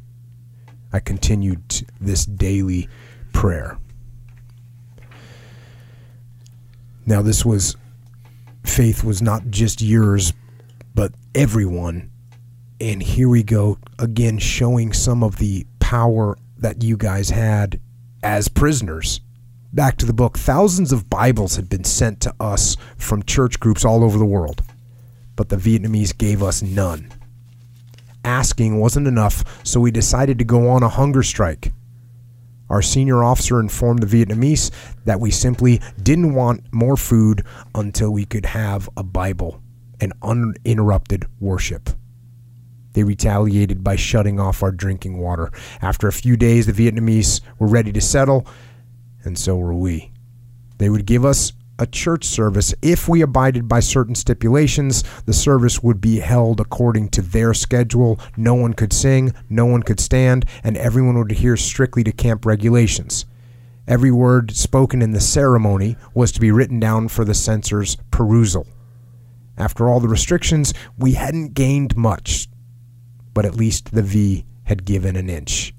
I 0.93 0.99
continued 0.99 1.87
this 2.01 2.27
daily 2.27 2.89
prayer. 3.33 3.79
Now, 7.07 7.23
this 7.23 7.45
was 7.45 7.77
faith 8.65 9.05
was 9.05 9.23
not 9.23 9.51
just 9.51 9.81
yours, 9.81 10.33
but 10.97 11.13
everyone. 11.33 12.11
And 12.81 13.01
here 13.01 13.29
we 13.29 13.45
go 13.45 13.79
again, 14.01 14.39
showing 14.39 14.93
some 14.93 15.23
of 15.23 15.37
the 15.37 15.65
power 15.79 16.37
that 16.59 16.83
you 16.83 16.97
guys 16.97 17.31
had 17.31 17.81
as 18.25 18.49
prisoners. 18.49 19.21
Back 19.73 19.97
to 19.99 20.07
the 20.07 20.13
book, 20.13 20.39
thousands 20.39 20.91
of 20.91 21.09
Bibles 21.09 21.55
had 21.55 21.69
been 21.69 21.85
sent 21.85 22.21
to 22.23 22.35
us 22.41 22.77
from 22.97 23.23
church 23.23 23.61
groups 23.61 23.85
all 23.85 24.03
over 24.03 24.19
the 24.19 24.25
world, 24.25 24.63
but 25.37 25.51
the 25.51 25.57
Vietnamese 25.57 26.17
gave 26.17 26.43
us 26.43 26.63
none. 26.63 27.13
Asking 28.25 28.81
wasn't 28.81 29.07
enough, 29.07 29.45
so 29.65 29.81
we 29.81 29.91
decided 29.91 30.39
to 30.39 30.45
go 30.45 30.69
on 30.69 30.83
a 30.83 30.89
hunger 30.89 31.23
strike. 31.23 31.73
Our 32.71 32.81
senior 32.81 33.23
officer 33.23 33.61
informed 33.61 34.03
the 34.03 34.25
Vietnamese 34.25 34.71
that 35.05 35.21
we 35.21 35.31
simply 35.31 35.81
didn't 36.03 36.35
want 36.35 36.73
more 36.73 36.97
food 36.97 37.45
until 37.75 38.11
we 38.11 38.25
could 38.25 38.47
have 38.47 38.89
a 38.97 39.03
Bible 39.03 39.61
and 40.01 40.15
uninterrupted 40.23 41.27
worship. 41.41 41.91
They 42.95 43.03
retaliated 43.03 43.85
by 43.85 43.97
shutting 43.97 44.41
off 44.41 44.63
our 44.63 44.73
drinking 44.73 45.19
water. 45.19 45.51
After 45.83 46.09
a 46.09 46.13
few 46.13 46.37
days, 46.37 46.67
the 46.67 46.73
Vietnamese 46.73 47.41
were 47.59 47.67
ready 47.67 47.93
to 47.93 48.01
settle, 48.01 48.47
and 49.25 49.39
so 49.39 49.57
were 49.57 49.75
we. 49.75 50.13
They 50.79 50.89
would 50.89 51.05
give 51.05 51.25
us 51.25 51.53
a 51.79 51.87
church 51.87 52.25
service 52.25 52.75
if 52.83 53.09
we 53.09 53.21
abided 53.23 53.69
by 53.69 53.81
certain 53.81 54.15
stipulations. 54.15 55.03
The 55.27 55.33
service 55.33 55.83
would 55.83 56.01
be 56.01 56.21
held 56.21 56.61
according 56.61 57.09
to 57.11 57.23
their 57.23 57.55
schedule. 57.55 58.19
No 58.37 58.55
one 58.55 58.73
could 58.73 58.93
sing, 58.93 59.35
no 59.49 59.67
one 59.67 59.83
could 59.83 60.01
stand, 60.01 60.45
and 60.63 60.77
everyone 60.77 61.19
would 61.19 61.33
adhere 61.33 61.57
strictly 61.57 62.05
to 62.05 62.13
camp 62.13 62.47
regulations. 62.47 63.27
Every 63.87 64.11
word 64.11 64.57
spoken 64.57 65.03
in 65.03 65.13
the 65.13 65.21
ceremony 65.21 65.97
was 66.15 66.33
to 66.33 66.41
be 66.41 66.51
written 66.51 66.81
down 66.81 67.09
for 67.09 67.25
the 67.25 67.35
censor's 67.35 67.97
perusal. 68.11 68.67
After 69.57 69.89
all 69.89 70.01
the 70.01 70.09
restrictions, 70.09 70.73
we 70.97 71.13
hadn't 71.13 71.55
gained 71.55 71.97
much 71.97 72.49
but 73.35 73.45
at 73.45 73.57
least 73.57 73.93
the 73.93 74.03
V 74.03 74.47
had 74.63 74.87
given 74.87 75.17
an 75.17 75.29
inch. 75.29 75.75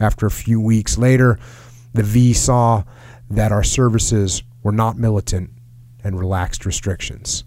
After 0.00 0.26
a 0.26 0.30
few 0.30 0.60
weeks 0.60 0.98
later, 0.98 1.38
the 1.92 2.02
V 2.02 2.32
saw 2.32 2.84
that 3.28 3.52
our 3.52 3.62
services 3.62 4.42
were 4.62 4.72
not 4.72 4.98
militant 4.98 5.50
and 6.02 6.18
relaxed 6.18 6.64
restrictions. 6.64 7.44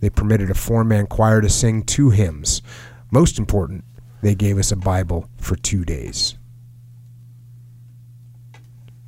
They 0.00 0.10
permitted 0.10 0.50
a 0.50 0.54
four 0.54 0.84
man 0.84 1.06
choir 1.06 1.40
to 1.40 1.48
sing 1.48 1.82
two 1.82 2.10
hymns. 2.10 2.62
Most 3.10 3.38
important, 3.38 3.84
they 4.22 4.34
gave 4.34 4.58
us 4.58 4.72
a 4.72 4.76
Bible 4.76 5.28
for 5.38 5.56
two 5.56 5.84
days. 5.84 6.36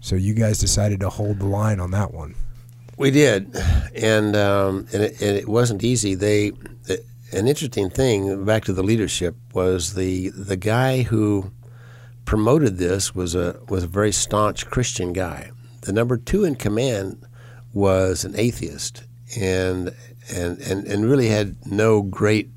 So 0.00 0.16
you 0.16 0.34
guys 0.34 0.58
decided 0.58 1.00
to 1.00 1.08
hold 1.08 1.38
the 1.38 1.46
line 1.46 1.80
on 1.80 1.92
that 1.92 2.12
one. 2.12 2.34
We 2.98 3.10
did, 3.10 3.56
and 3.94 4.36
um, 4.36 4.86
and, 4.92 5.02
it, 5.02 5.20
and, 5.22 5.36
it, 5.36 5.48
wasn't 5.48 5.82
easy. 5.82 6.14
They 6.14 6.52
an 7.32 7.48
interesting 7.48 7.88
thing 7.88 8.44
back 8.44 8.64
to 8.64 8.72
the 8.72 8.82
leadership 8.82 9.36
was 9.54 9.94
the 9.94 10.28
the 10.30 10.56
guy 10.56 11.02
who 11.02 11.52
promoted 12.24 12.76
this 12.76 13.14
was 13.14 13.34
a 13.34 13.58
was 13.68 13.84
a 13.84 13.88
very 13.88 14.12
staunch 14.12 14.66
Christian 14.66 15.12
guy. 15.12 15.50
The 15.82 15.92
number 15.92 16.16
two 16.16 16.44
in 16.44 16.56
command 16.56 17.24
was 17.72 18.24
an 18.24 18.34
atheist 18.36 19.04
and 19.38 19.94
and 20.30 20.58
and, 20.58 20.86
and 20.86 21.08
really 21.08 21.28
had 21.28 21.66
no 21.66 22.02
great 22.02 22.50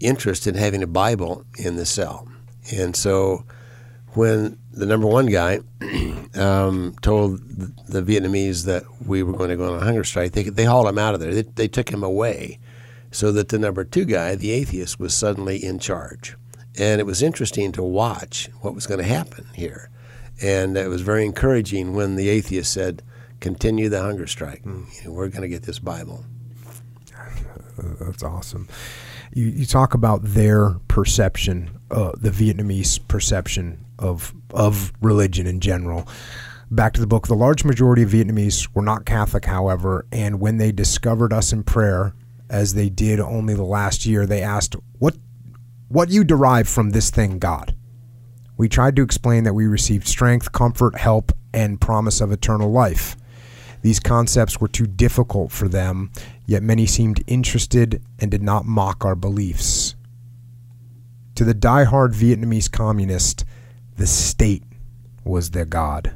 interest 0.00 0.46
in 0.46 0.54
having 0.54 0.82
a 0.82 0.86
Bible 0.86 1.44
in 1.58 1.76
the 1.76 1.86
cell. 1.86 2.28
And 2.72 2.94
so 2.96 3.44
when 4.14 4.58
the 4.72 4.86
number 4.86 5.06
one 5.06 5.26
guy 5.26 5.60
um, 6.34 6.94
told 7.02 7.40
the 7.88 8.02
Vietnamese 8.02 8.64
that 8.64 8.84
we 9.04 9.22
were 9.22 9.32
going 9.32 9.50
to 9.50 9.56
go 9.56 9.72
on 9.72 9.80
a 9.80 9.84
hunger 9.84 10.04
strike, 10.04 10.32
they, 10.32 10.44
they 10.44 10.64
hauled 10.64 10.88
him 10.88 10.98
out 10.98 11.14
of 11.14 11.20
there. 11.20 11.34
They, 11.34 11.42
they 11.42 11.68
took 11.68 11.90
him 11.90 12.02
away 12.02 12.58
so 13.10 13.32
that 13.32 13.48
the 13.48 13.58
number 13.58 13.84
two 13.84 14.04
guy, 14.04 14.34
the 14.34 14.50
atheist, 14.50 14.98
was 14.98 15.14
suddenly 15.14 15.64
in 15.64 15.78
charge. 15.78 16.36
And 16.76 17.00
it 17.00 17.06
was 17.06 17.22
interesting 17.22 17.70
to 17.72 17.82
watch 17.82 18.48
what 18.60 18.74
was 18.74 18.86
going 18.86 18.98
to 18.98 19.06
happen 19.06 19.46
here. 19.54 19.90
And 20.42 20.76
it 20.76 20.88
was 20.88 21.02
very 21.02 21.24
encouraging 21.24 21.94
when 21.94 22.16
the 22.16 22.28
atheist 22.28 22.72
said, 22.72 23.02
continue 23.40 23.88
the 23.88 24.00
hunger 24.00 24.26
strike. 24.26 24.62
Mm. 24.62 24.86
You 24.96 25.04
know, 25.04 25.12
we're 25.12 25.28
going 25.28 25.42
to 25.42 25.48
get 25.48 25.62
this 25.62 25.78
Bible. 25.78 26.24
That's 28.00 28.22
awesome. 28.22 28.68
You, 29.32 29.46
you 29.46 29.66
talk 29.66 29.94
about 29.94 30.20
their 30.22 30.70
perception, 30.88 31.78
uh, 31.90 32.12
the 32.16 32.30
Vietnamese 32.30 32.98
perception 33.06 33.84
of 33.98 34.34
of 34.50 34.92
religion 35.00 35.46
in 35.46 35.60
general. 35.60 36.08
Back 36.70 36.94
to 36.94 37.00
the 37.00 37.06
book. 37.06 37.26
The 37.26 37.34
large 37.34 37.64
majority 37.64 38.02
of 38.02 38.10
Vietnamese 38.10 38.68
were 38.74 38.82
not 38.82 39.04
Catholic, 39.04 39.44
however, 39.44 40.06
and 40.10 40.40
when 40.40 40.56
they 40.56 40.72
discovered 40.72 41.32
us 41.32 41.52
in 41.52 41.62
prayer, 41.62 42.14
as 42.48 42.74
they 42.74 42.88
did 42.88 43.20
only 43.20 43.54
the 43.54 43.64
last 43.64 44.06
year, 44.06 44.26
they 44.26 44.42
asked, 44.42 44.76
What 44.98 45.16
what 45.88 46.10
you 46.10 46.24
derive 46.24 46.68
from 46.68 46.90
this 46.90 47.10
thing, 47.10 47.38
God? 47.38 47.74
We 48.56 48.68
tried 48.68 48.96
to 48.96 49.02
explain 49.02 49.44
that 49.44 49.54
we 49.54 49.66
received 49.66 50.06
strength, 50.06 50.52
comfort, 50.52 50.96
help, 50.96 51.32
and 51.52 51.80
promise 51.80 52.20
of 52.20 52.32
eternal 52.32 52.70
life. 52.70 53.16
These 53.82 54.00
concepts 54.00 54.60
were 54.60 54.68
too 54.68 54.86
difficult 54.86 55.52
for 55.52 55.68
them, 55.68 56.10
yet 56.46 56.62
many 56.62 56.86
seemed 56.86 57.22
interested 57.26 58.02
and 58.18 58.30
did 58.30 58.42
not 58.42 58.64
mock 58.64 59.04
our 59.04 59.14
beliefs. 59.14 59.94
To 61.34 61.44
the 61.44 61.54
die-hard 61.54 62.12
Vietnamese 62.12 62.70
communist, 62.70 63.44
the 63.96 64.06
state 64.06 64.62
was 65.24 65.50
their 65.50 65.64
God 65.64 66.14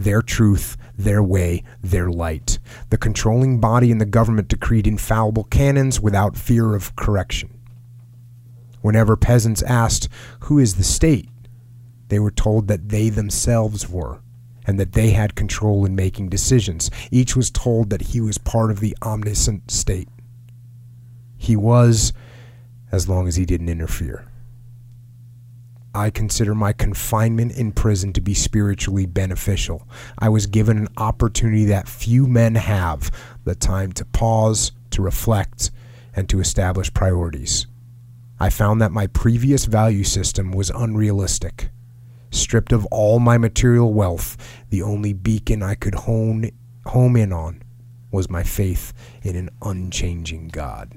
their 0.00 0.22
truth, 0.22 0.78
their 0.96 1.22
way, 1.22 1.62
their 1.82 2.10
light. 2.10 2.58
The 2.88 2.96
controlling 2.96 3.60
body 3.60 3.90
in 3.90 3.98
the 3.98 4.06
government 4.06 4.48
decreed 4.48 4.86
infallible 4.86 5.44
canons 5.44 6.00
without 6.00 6.38
fear 6.38 6.74
of 6.74 6.96
correction. 6.96 7.50
Whenever 8.80 9.14
peasants 9.14 9.62
asked, 9.62 10.08
Who 10.40 10.58
is 10.58 10.76
the 10.76 10.84
state? 10.84 11.28
They 12.10 12.18
were 12.18 12.30
told 12.30 12.68
that 12.68 12.90
they 12.90 13.08
themselves 13.08 13.88
were, 13.88 14.20
and 14.66 14.78
that 14.78 14.92
they 14.92 15.10
had 15.10 15.34
control 15.34 15.86
in 15.86 15.96
making 15.96 16.28
decisions. 16.28 16.90
Each 17.10 17.34
was 17.34 17.50
told 17.50 17.90
that 17.90 18.02
he 18.02 18.20
was 18.20 18.36
part 18.36 18.70
of 18.70 18.80
the 18.80 18.96
omniscient 19.02 19.70
state. 19.70 20.08
He 21.38 21.56
was, 21.56 22.12
as 22.92 23.08
long 23.08 23.26
as 23.26 23.36
he 23.36 23.46
didn't 23.46 23.68
interfere. 23.68 24.26
I 25.94 26.10
consider 26.10 26.54
my 26.54 26.72
confinement 26.72 27.52
in 27.56 27.72
prison 27.72 28.12
to 28.12 28.20
be 28.20 28.34
spiritually 28.34 29.06
beneficial. 29.06 29.88
I 30.18 30.28
was 30.28 30.46
given 30.46 30.78
an 30.78 30.88
opportunity 30.96 31.64
that 31.64 31.88
few 31.88 32.26
men 32.26 32.54
have 32.54 33.10
the 33.44 33.56
time 33.56 33.92
to 33.92 34.04
pause, 34.04 34.70
to 34.90 35.02
reflect, 35.02 35.70
and 36.14 36.28
to 36.28 36.38
establish 36.38 36.92
priorities. 36.92 37.66
I 38.38 38.50
found 38.50 38.80
that 38.80 38.92
my 38.92 39.06
previous 39.08 39.64
value 39.64 40.04
system 40.04 40.52
was 40.52 40.70
unrealistic. 40.70 41.70
Stripped 42.30 42.72
of 42.72 42.86
all 42.86 43.18
my 43.18 43.38
material 43.38 43.92
wealth, 43.92 44.36
the 44.70 44.82
only 44.82 45.12
beacon 45.12 45.62
I 45.62 45.74
could 45.74 45.94
hone, 45.94 46.50
home 46.86 47.16
in 47.16 47.32
on 47.32 47.62
was 48.10 48.30
my 48.30 48.42
faith 48.42 48.92
in 49.22 49.36
an 49.36 49.50
unchanging 49.62 50.48
God. 50.48 50.92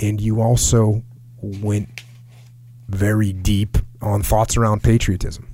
and 0.00 0.20
you 0.20 0.40
also 0.40 1.02
went 1.40 2.02
very 2.88 3.32
deep 3.32 3.78
on 4.00 4.22
thoughts 4.22 4.56
around 4.56 4.82
patriotism. 4.82 5.46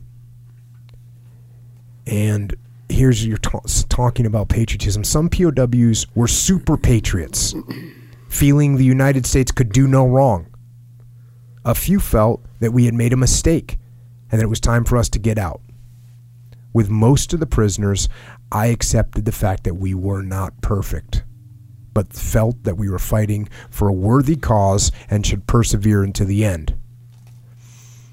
And 2.07 2.55
here's 2.89 3.27
your 3.27 3.39
ta- 3.39 3.61
talking 3.89 4.27
about 4.27 4.49
patriotism. 4.49 5.05
Some 5.05 5.29
POWs 5.29 6.07
were 6.15 6.29
super 6.29 6.77
patriots, 6.77 7.55
feeling 8.29 8.77
the 8.77 8.85
United 8.85 9.27
States 9.27 9.53
could 9.53 9.73
do 9.73 9.87
no 9.87 10.07
wrong. 10.07 10.47
A 11.65 11.75
few 11.75 12.01
felt 12.01 12.45
that 12.61 12.73
we 12.73 12.85
had 12.85 12.95
made 12.95 13.13
a 13.13 13.17
mistake 13.17 13.79
and 14.31 14.41
that 14.41 14.45
it 14.45 14.49
was 14.49 14.61
time 14.61 14.85
for 14.85 14.97
us 14.97 15.09
to 15.11 15.19
get 15.19 15.39
out. 15.39 15.61
With 16.73 16.91
most 16.91 17.33
of 17.33 17.41
the 17.41 17.47
prisoners, 17.47 18.09
I 18.53 18.67
accepted 18.67 19.25
the 19.25 19.33
fact 19.33 19.65
that 19.65 19.75
we 19.75 19.95
were 19.95 20.23
not 20.23 20.61
perfect 20.61 21.25
but 21.97 22.13
felt 22.13 22.63
that 22.65 22.77
we 22.77 22.91
were 22.91 22.99
fighting 22.99 23.49
for 23.71 23.89
a 23.89 23.93
worthy 23.93 24.37
cause 24.37 24.93
and 25.09 25.25
should 25.25 25.47
persevere 25.47 26.05
until 26.05 26.27
the 26.27 26.45
end. 26.45 26.77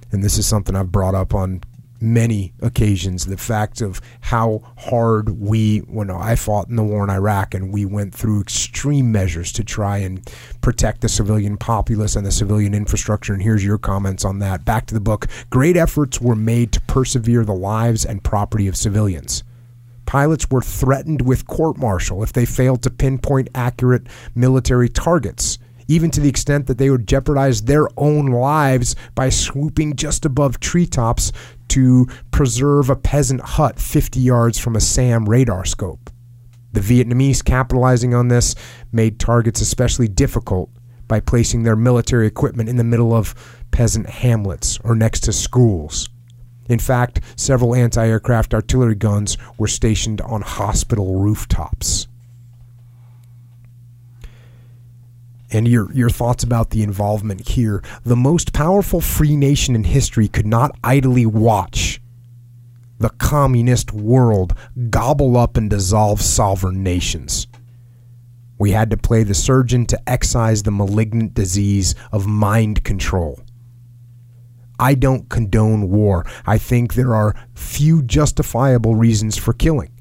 And 0.09 0.24
this 0.24 0.38
is 0.38 0.48
something 0.48 0.74
I've 0.74 0.90
brought 0.90 1.16
up 1.16 1.35
on 1.35 1.64
many 2.03 2.53
occasions 2.61 3.25
the 3.25 3.38
fact 3.38 3.82
of 3.82 4.01
how 4.22 4.61
hard 4.77 5.40
we, 5.40 5.80
when 5.80 6.11
I 6.11 6.35
fought 6.35 6.67
in 6.67 6.75
the 6.75 6.83
war 6.83 7.03
in 7.03 7.09
Iraq, 7.09 7.53
and 7.53 7.73
we 7.73 7.85
went 7.85 8.14
through 8.14 8.41
extreme 8.41 9.11
measures 9.11 9.51
to 9.53 9.64
try 9.64 9.99
and 9.99 10.30
protect 10.61 11.01
the 11.01 11.09
civilian 11.09 11.57
populace 11.57 12.15
and 12.15 12.25
the 12.25 12.32
civilian 12.32 12.73
infrastructure. 12.73 13.33
And 13.33 13.41
here's 13.41 13.64
your 13.64 13.77
comments 13.77 14.25
on 14.25 14.40
that. 14.40 14.65
Back 14.65 14.85
to 14.88 14.93
the 14.93 14.99
book. 14.99 15.27
Great 15.49 15.77
efforts 15.77 16.19
were 16.19 16.35
made 16.35 16.72
to 16.73 16.82
persevere 16.82 17.45
the 17.45 17.53
lives 17.53 18.06
and 18.06 18.23
property 18.23 18.67
of 18.67 18.75
civilians. 18.75 19.43
Pilots 20.06 20.51
were 20.51 20.61
threatened 20.61 21.22
with 21.22 21.48
court 21.48 21.77
martial 21.77 22.22
if 22.22 22.33
they 22.33 22.45
failed 22.45 22.83
to 22.83 22.91
pinpoint 22.91 23.49
accurate 23.56 24.06
military 24.35 24.90
targets 24.90 25.57
even 25.88 26.12
to 26.12 26.20
the 26.20 26.30
extent 26.30 26.68
that 26.68 26.78
they 26.78 26.90
would 26.90 27.08
jeopardize 27.08 27.62
their 27.64 27.88
own 27.98 28.28
lives 28.28 28.95
by 29.16 29.30
swooping 29.30 29.95
just 29.95 30.26
above 30.26 30.60
treetops 30.60 31.32
to 31.70 32.08
preserve 32.32 32.90
a 32.90 32.95
peasant 32.95 33.42
hut 33.42 33.80
50 33.80 34.20
yards 34.20 34.60
from 34.60 34.76
a 34.76 34.82
SAM 34.82 35.28
radar 35.28 35.66
scope. 35.66 36.10
The 36.74 36.82
Vietnamese, 36.82 37.44
capitalizing 37.44 38.14
on 38.14 38.28
this, 38.28 38.56
made 38.92 39.20
targets 39.20 39.62
especially 39.62 40.08
difficult 40.08 40.70
by 41.08 41.20
placing 41.20 41.64
their 41.64 41.76
military 41.76 42.26
equipment 42.26 42.70
in 42.70 42.78
the 42.78 42.84
middle 42.84 43.14
of 43.14 43.36
peasant 43.72 44.10
hamlets 44.10 44.80
or 44.84 44.95
next 44.95 45.22
to 45.22 45.34
schools. 45.34 46.10
In 46.68 46.80
fact, 46.80 47.20
several 47.36 47.76
anti 47.76 48.08
aircraft 48.08 48.53
artillery 48.53 48.95
guns 48.95 49.38
were 49.58 49.68
stationed 49.68 50.22
on 50.22 50.42
hospital 50.42 51.20
rooftops. 51.20 52.08
And 55.53 55.67
your 55.67 55.91
your 55.93 56.09
thoughts 56.09 56.43
about 56.43 56.72
the 56.72 56.83
involvement 56.83 57.48
here. 57.49 57.83
The 58.03 58.15
most 58.15 58.53
powerful 58.53 58.99
free 58.99 59.38
nation 59.38 59.75
in 59.75 59.83
history 59.83 60.27
could 60.27 60.48
not 60.48 60.77
idly 60.83 61.25
watch 61.25 62.01
the 62.99 63.09
communist 63.09 63.91
world 63.91 64.56
gobble 64.90 65.38
up 65.38 65.57
and 65.57 65.69
dissolve 65.69 66.22
sovereign 66.22 66.83
nations. 66.83 67.48
We 68.57 68.72
had 68.72 68.90
to 68.91 68.98
play 68.98 69.23
the 69.23 69.33
surgeon 69.33 69.85
to 69.88 70.09
excise 70.09 70.64
the 70.64 70.72
malignant 70.72 71.33
disease 71.33 71.95
of 72.11 72.27
mind 72.27 72.83
control. 72.83 73.41
I 74.80 74.95
don't 74.95 75.30
condone 75.30 75.90
war. 75.90 76.25
I 76.45 76.57
think 76.57 76.93
there 76.93 77.14
are 77.14 77.35
few 77.53 78.01
justifiable 78.03 78.95
reasons 78.95 79.38
for 79.38 79.53
killing. 79.53 79.91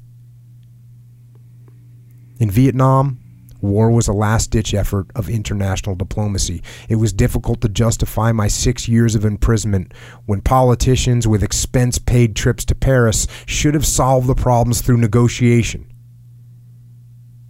In 2.39 2.49
Vietnam, 2.49 3.19
War 3.63 3.89
was 3.89 4.09
a 4.09 4.13
last 4.13 4.51
ditch 4.51 4.73
effort 4.73 5.07
of 5.15 5.29
international 5.29 5.95
diplomacy. 5.95 6.61
It 6.89 6.97
was 6.97 7.13
difficult 7.13 7.61
to 7.61 7.69
justify 7.69 8.33
my 8.33 8.49
six 8.49 8.89
years 8.89 9.15
of 9.15 9.23
imprisonment 9.23 9.93
when 10.25 10.41
politicians 10.41 11.29
with 11.29 11.41
expense 11.41 11.97
paid 11.97 12.35
trips 12.35 12.65
to 12.65 12.75
Paris 12.75 13.25
should 13.45 13.73
have 13.73 13.85
solved 13.85 14.27
the 14.27 14.35
problems 14.35 14.81
through 14.81 14.97
negotiation. 14.97 15.87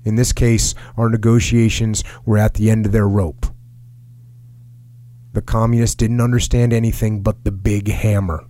In 0.06 0.14
this 0.14 0.34
case, 0.34 0.76
our 0.98 1.10
negotiations 1.10 2.04
were 2.26 2.38
at 2.38 2.54
the 2.54 2.70
end 2.70 2.86
of 2.86 2.92
their 2.92 3.08
rope. 3.08 3.48
The 5.32 5.42
communists 5.42 5.96
didn't 5.96 6.22
understand 6.22 6.74
anything 6.74 7.24
but 7.24 7.44
the 7.44 7.52
big 7.52 7.88
hammer. 7.88 8.46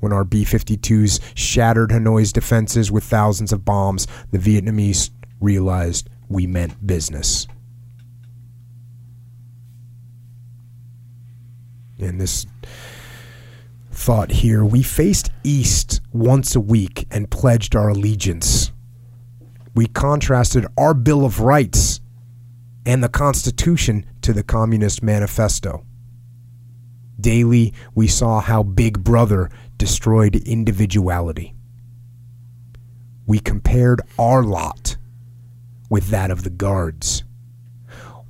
When 0.00 0.12
our 0.12 0.24
B 0.24 0.44
52s 0.44 1.22
shattered 1.34 1.90
Hanoi's 1.90 2.34
defenses 2.34 2.92
with 2.92 3.04
thousands 3.04 3.50
of 3.50 3.64
bombs, 3.64 4.06
the 4.30 4.36
Vietnamese 4.38 5.08
realized 5.40 6.10
we 6.28 6.46
meant 6.46 6.86
business. 6.86 7.46
In 11.98 12.18
this 12.18 12.46
thought 13.90 14.30
here, 14.30 14.64
we 14.64 14.82
faced 14.82 15.30
east 15.42 16.00
once 16.12 16.54
a 16.54 16.60
week 16.60 17.06
and 17.10 17.30
pledged 17.30 17.74
our 17.74 17.88
allegiance. 17.88 18.70
We 19.74 19.86
contrasted 19.86 20.66
our 20.76 20.94
Bill 20.94 21.24
of 21.24 21.40
Rights 21.40 22.00
and 22.84 23.02
the 23.02 23.08
Constitution 23.08 24.04
to 24.22 24.32
the 24.32 24.42
Communist 24.42 25.02
Manifesto. 25.02 25.84
Daily, 27.18 27.72
we 27.94 28.06
saw 28.06 28.40
how 28.40 28.62
Big 28.62 29.02
Brother 29.02 29.50
destroyed 29.78 30.36
individuality. 30.36 31.54
We 33.26 33.40
compared 33.40 34.02
our 34.18 34.42
lot 34.44 34.85
with 35.88 36.08
that 36.08 36.30
of 36.30 36.42
the 36.42 36.50
guards. 36.50 37.24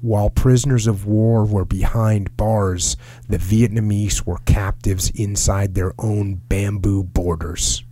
While 0.01 0.31
prisoners 0.31 0.87
of 0.87 1.07
war 1.07 1.45
were 1.45 1.65
behind 1.65 2.37
bars, 2.37 2.97
the 3.29 3.39
Vietnamese 3.39 4.27
were 4.27 4.39
captives 4.45 5.11
inside 5.11 5.75
their 5.75 5.95
own 5.99 6.35
bamboo 6.35 7.03
borders. 7.03 7.83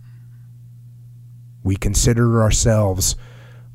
We 1.63 1.75
considered 1.75 2.39
ourselves 2.39 3.15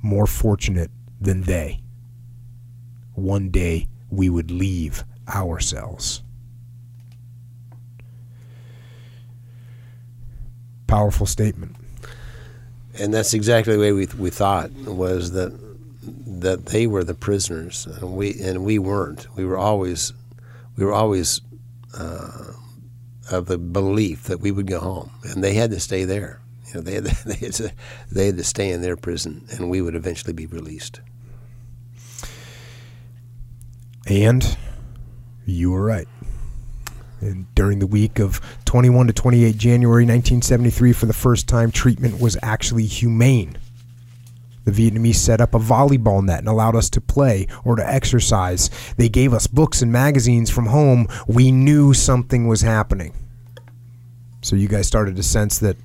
more 0.00 0.26
fortunate 0.26 0.90
than 1.20 1.42
they. 1.42 1.82
One 3.14 3.50
day 3.50 3.88
we 4.10 4.30
would 4.30 4.50
leave 4.50 5.04
our 5.26 5.60
cells. 5.60 6.22
Powerful 10.86 11.26
statement. 11.26 11.76
And 12.98 13.12
that's 13.12 13.34
exactly 13.34 13.74
the 13.74 13.80
way 13.80 13.92
we, 13.92 14.06
we 14.18 14.30
thought 14.30 14.70
was 14.72 15.32
that 15.32 15.69
that 16.40 16.66
they 16.66 16.86
were 16.86 17.04
the 17.04 17.14
prisoners 17.14 17.86
and 17.86 18.16
we 18.16 18.40
and 18.40 18.64
we 18.64 18.78
weren't. 18.78 19.26
We 19.36 19.44
were 19.44 19.58
always 19.58 20.12
we 20.76 20.84
were 20.84 20.92
always 20.92 21.40
uh, 21.98 22.52
of 23.30 23.46
the 23.46 23.58
belief 23.58 24.24
that 24.24 24.40
we 24.40 24.50
would 24.50 24.66
go 24.66 24.80
home, 24.80 25.10
and 25.22 25.42
they 25.42 25.54
had 25.54 25.70
to 25.70 25.80
stay 25.80 26.04
there. 26.04 26.40
You 26.68 26.74
know, 26.74 26.80
they 26.80 26.94
had 26.94 27.06
to, 27.06 27.24
they 27.28 27.34
had 27.34 27.52
to, 27.54 27.72
they 28.10 28.26
had 28.26 28.36
to 28.36 28.44
stay 28.44 28.70
in 28.70 28.82
their 28.82 28.96
prison, 28.96 29.46
and 29.50 29.70
we 29.70 29.80
would 29.80 29.94
eventually 29.94 30.32
be 30.32 30.46
released. 30.46 31.00
And 34.06 34.56
you 35.46 35.70
were 35.70 35.84
right. 35.84 36.08
And 37.20 37.54
during 37.54 37.80
the 37.80 37.86
week 37.86 38.18
of 38.18 38.40
21 38.64 39.08
to 39.08 39.12
28 39.12 39.56
January 39.56 40.04
1973, 40.04 40.92
for 40.94 41.06
the 41.06 41.12
first 41.12 41.48
time, 41.48 41.70
treatment 41.70 42.18
was 42.18 42.38
actually 42.42 42.86
humane. 42.86 43.58
The 44.70 44.90
Vietnamese 44.90 45.16
set 45.16 45.40
up 45.40 45.54
a 45.54 45.58
volleyball 45.58 46.22
net 46.22 46.38
and 46.38 46.48
allowed 46.48 46.76
us 46.76 46.88
to 46.90 47.00
play 47.00 47.46
or 47.64 47.76
to 47.76 47.86
exercise. 47.86 48.70
They 48.96 49.08
gave 49.08 49.32
us 49.32 49.46
books 49.46 49.82
and 49.82 49.90
magazines 49.92 50.50
from 50.50 50.66
home. 50.66 51.08
We 51.26 51.50
knew 51.50 51.94
something 51.94 52.46
was 52.46 52.60
happening. 52.60 53.14
So 54.42 54.56
you 54.56 54.68
guys 54.68 54.86
started 54.86 55.16
to 55.16 55.22
sense 55.22 55.58
that 55.58 55.76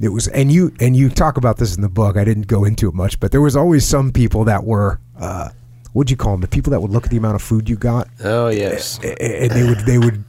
it 0.00 0.08
was 0.08 0.26
and 0.28 0.50
you 0.50 0.74
and 0.80 0.96
you 0.96 1.08
talk 1.08 1.36
about 1.36 1.58
this 1.58 1.76
in 1.76 1.82
the 1.82 1.88
book. 1.88 2.16
I 2.16 2.24
didn't 2.24 2.48
go 2.48 2.64
into 2.64 2.88
it 2.88 2.94
much, 2.94 3.20
but 3.20 3.30
there 3.30 3.40
was 3.40 3.54
always 3.54 3.86
some 3.86 4.10
people 4.10 4.44
that 4.44 4.64
were 4.64 4.98
uh, 5.18 5.50
what'd 5.92 6.10
you 6.10 6.16
call 6.16 6.32
them? 6.32 6.40
The 6.40 6.48
people 6.48 6.70
that 6.72 6.80
would 6.80 6.90
look 6.90 7.04
at 7.04 7.10
the 7.10 7.16
amount 7.16 7.36
of 7.36 7.42
food 7.42 7.68
you 7.68 7.76
got. 7.76 8.08
Oh 8.22 8.48
yes, 8.48 8.98
and 8.98 9.50
they 9.52 9.62
would 9.62 9.80
they 9.80 9.98
would 9.98 10.24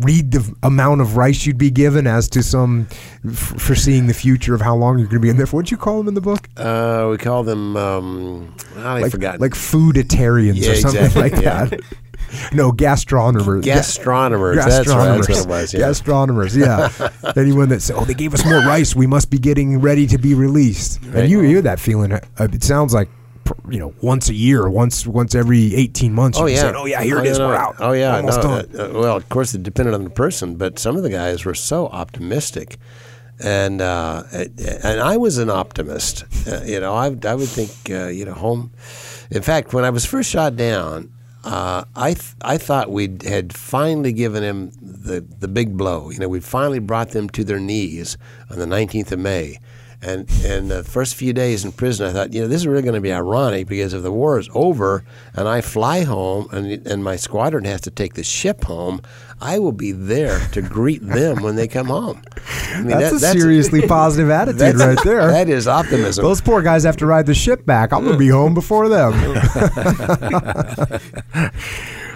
read 0.00 0.30
the 0.32 0.54
amount 0.62 1.00
of 1.00 1.16
rice 1.16 1.44
you'd 1.46 1.58
be 1.58 1.70
given 1.70 2.06
as 2.06 2.28
to 2.30 2.42
some 2.42 2.86
f- 3.26 3.32
foreseeing 3.60 4.06
the 4.06 4.14
future 4.14 4.54
of 4.54 4.60
how 4.60 4.74
long 4.74 4.98
you're 4.98 5.06
going 5.08 5.20
to 5.20 5.22
be 5.22 5.28
in 5.30 5.36
there. 5.36 5.46
What'd 5.46 5.70
you 5.70 5.76
call 5.76 5.98
them 5.98 6.08
in 6.08 6.14
the 6.14 6.20
book? 6.20 6.48
Uh, 6.56 7.08
we 7.10 7.18
call 7.18 7.42
them 7.44 7.76
um, 7.76 8.54
I 8.78 9.00
like, 9.00 9.10
forgot 9.12 9.40
like 9.40 9.52
fooditarians 9.52 10.56
Yeah, 10.56 10.70
or 10.72 10.74
something 10.76 11.04
exactly, 11.04 11.30
like 11.36 11.42
yeah. 11.44 11.64
that. 11.66 11.80
no, 12.52 12.72
gastronomers. 12.72 13.64
gastronomers. 13.64 14.56
That's 14.56 14.88
right. 14.88 15.16
That's 15.16 15.28
what 15.28 15.38
it 15.38 15.46
was. 15.48 15.74
Yeah. 15.74 15.80
Gastronomers, 15.80 16.56
yeah. 16.56 17.32
Anyone 17.36 17.68
that 17.70 17.82
said, 17.82 17.96
"Oh, 17.98 18.04
they 18.04 18.14
gave 18.14 18.32
us 18.34 18.44
more 18.44 18.60
rice. 18.60 18.94
We 18.96 19.06
must 19.06 19.30
be 19.30 19.38
getting 19.38 19.80
ready 19.80 20.06
to 20.06 20.18
be 20.18 20.34
released." 20.34 21.00
Right. 21.04 21.16
And 21.24 21.30
you 21.30 21.40
hear 21.40 21.60
that 21.62 21.78
feeling. 21.80 22.12
Uh, 22.12 22.20
It 22.38 22.62
sounds 22.64 22.94
like, 22.94 23.08
you 23.70 23.78
know, 23.78 23.94
once 24.02 24.28
a 24.28 24.34
year, 24.34 24.68
once 24.68 25.06
once 25.06 25.34
every 25.34 25.74
eighteen 25.74 26.12
months. 26.12 26.38
Oh 26.38 26.46
yeah. 26.46 26.56
saying, 26.56 26.74
oh 26.76 26.86
yeah, 26.86 27.02
here 27.02 27.18
it 27.18 27.24
yeah, 27.24 27.30
is. 27.30 27.38
no. 27.38 27.48
We're 27.48 27.54
out. 27.56 27.76
Oh 27.78 27.92
yeah. 27.92 28.16
almost 28.16 28.42
no, 28.42 28.62
done. 28.62 28.80
uh, 28.80 28.84
uh, 28.84 29.00
well, 29.00 29.16
of 29.16 29.28
course, 29.28 29.54
it 29.54 29.62
depended 29.62 29.94
on 29.94 30.04
the 30.04 30.10
person, 30.10 30.56
but 30.56 30.78
some 30.78 30.96
of 30.96 31.02
the 31.02 31.10
guys 31.10 31.44
were 31.44 31.54
so 31.54 31.86
optimistic, 31.88 32.78
and 33.40 33.80
uh, 33.80 34.24
and 34.32 35.00
I 35.00 35.16
was 35.16 35.38
an 35.38 35.50
optimist. 35.50 36.24
Uh, 36.46 36.62
you 36.64 36.80
know, 36.80 36.94
I 36.94 37.16
I 37.24 37.34
would 37.34 37.48
think 37.48 37.90
uh, 37.90 38.08
you 38.08 38.24
know 38.24 38.34
home. 38.34 38.72
In 39.30 39.42
fact, 39.42 39.72
when 39.72 39.84
I 39.84 39.90
was 39.90 40.04
first 40.04 40.30
shot 40.30 40.56
down. 40.56 41.12
Uh, 41.44 41.84
I 41.96 42.14
th- 42.14 42.34
I 42.42 42.56
thought 42.56 42.92
we 42.92 43.18
had 43.24 43.52
finally 43.52 44.12
given 44.12 44.44
him 44.44 44.70
the 44.80 45.26
the 45.40 45.48
big 45.48 45.76
blow. 45.76 46.10
You 46.10 46.20
know, 46.20 46.28
we 46.28 46.38
finally 46.38 46.78
brought 46.78 47.10
them 47.10 47.28
to 47.30 47.42
their 47.42 47.58
knees 47.58 48.16
on 48.48 48.60
the 48.60 48.64
19th 48.64 49.10
of 49.10 49.18
May, 49.18 49.58
and 50.02 50.28
and 50.44 50.70
the 50.70 50.82
first 50.84 51.14
few 51.14 51.32
days 51.32 51.64
in 51.64 51.72
prison, 51.72 52.06
I 52.06 52.12
thought, 52.12 52.32
you 52.32 52.42
know, 52.42 52.48
this 52.48 52.60
is 52.62 52.66
really 52.66 52.82
going 52.82 52.94
to 52.94 53.00
be 53.00 53.12
ironic 53.12 53.68
because 53.68 53.94
if 53.94 54.02
the 54.02 54.12
war 54.12 54.38
is 54.38 54.48
over 54.54 55.04
and 55.34 55.48
I 55.48 55.60
fly 55.60 56.02
home 56.04 56.48
and 56.52 56.86
and 56.86 57.04
my 57.04 57.16
squadron 57.16 57.64
has 57.64 57.80
to 57.82 57.90
take 57.90 58.14
the 58.14 58.24
ship 58.24 58.64
home, 58.64 59.00
I 59.40 59.58
will 59.58 59.72
be 59.72 59.92
there 59.92 60.40
to 60.52 60.62
greet 60.62 61.06
them 61.06 61.42
when 61.42 61.56
they 61.56 61.68
come 61.68 61.86
home. 61.86 62.22
I 62.74 62.78
mean, 62.78 62.88
That's 62.98 63.20
that- 63.20 63.36
a 63.36 63.40
seriously 63.40 63.82
positive 63.88 64.30
attitude 64.30 64.76
right 64.76 64.98
there. 65.04 65.26
That 65.28 65.48
is 65.48 65.68
optimism. 65.68 66.24
Those 66.24 66.40
poor 66.40 66.62
guys 66.62 66.84
have 66.84 66.96
to 66.98 67.06
ride 67.06 67.26
the 67.26 67.34
ship 67.34 67.64
back. 67.64 67.92
I'm 67.92 68.04
gonna 68.04 68.16
be 68.18 68.28
home 68.28 68.54
before 68.54 68.88
them. 68.88 69.12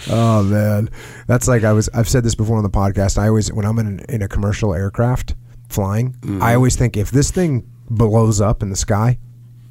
Oh 0.09 0.45
man, 0.45 0.89
that's 1.27 1.49
like 1.49 1.65
I 1.65 1.73
was. 1.73 1.89
I've 1.93 2.09
said 2.09 2.23
this 2.23 2.37
before 2.37 2.57
on 2.57 2.63
the 2.63 2.71
podcast. 2.71 3.19
I 3.19 3.27
always, 3.27 3.53
when 3.53 3.67
I'm 3.67 3.77
in 3.81 3.99
in 4.09 4.23
a 4.23 4.29
commercial 4.29 4.73
aircraft 4.73 5.35
flying, 5.69 6.13
Mm-hmm. 6.21 6.41
I 6.43 6.55
always 6.55 6.77
think 6.77 6.97
if 6.97 7.11
this 7.11 7.33
thing 7.33 7.69
blows 7.89 8.41
up 8.41 8.63
in 8.63 8.71
the 8.71 8.77
sky, 8.77 9.19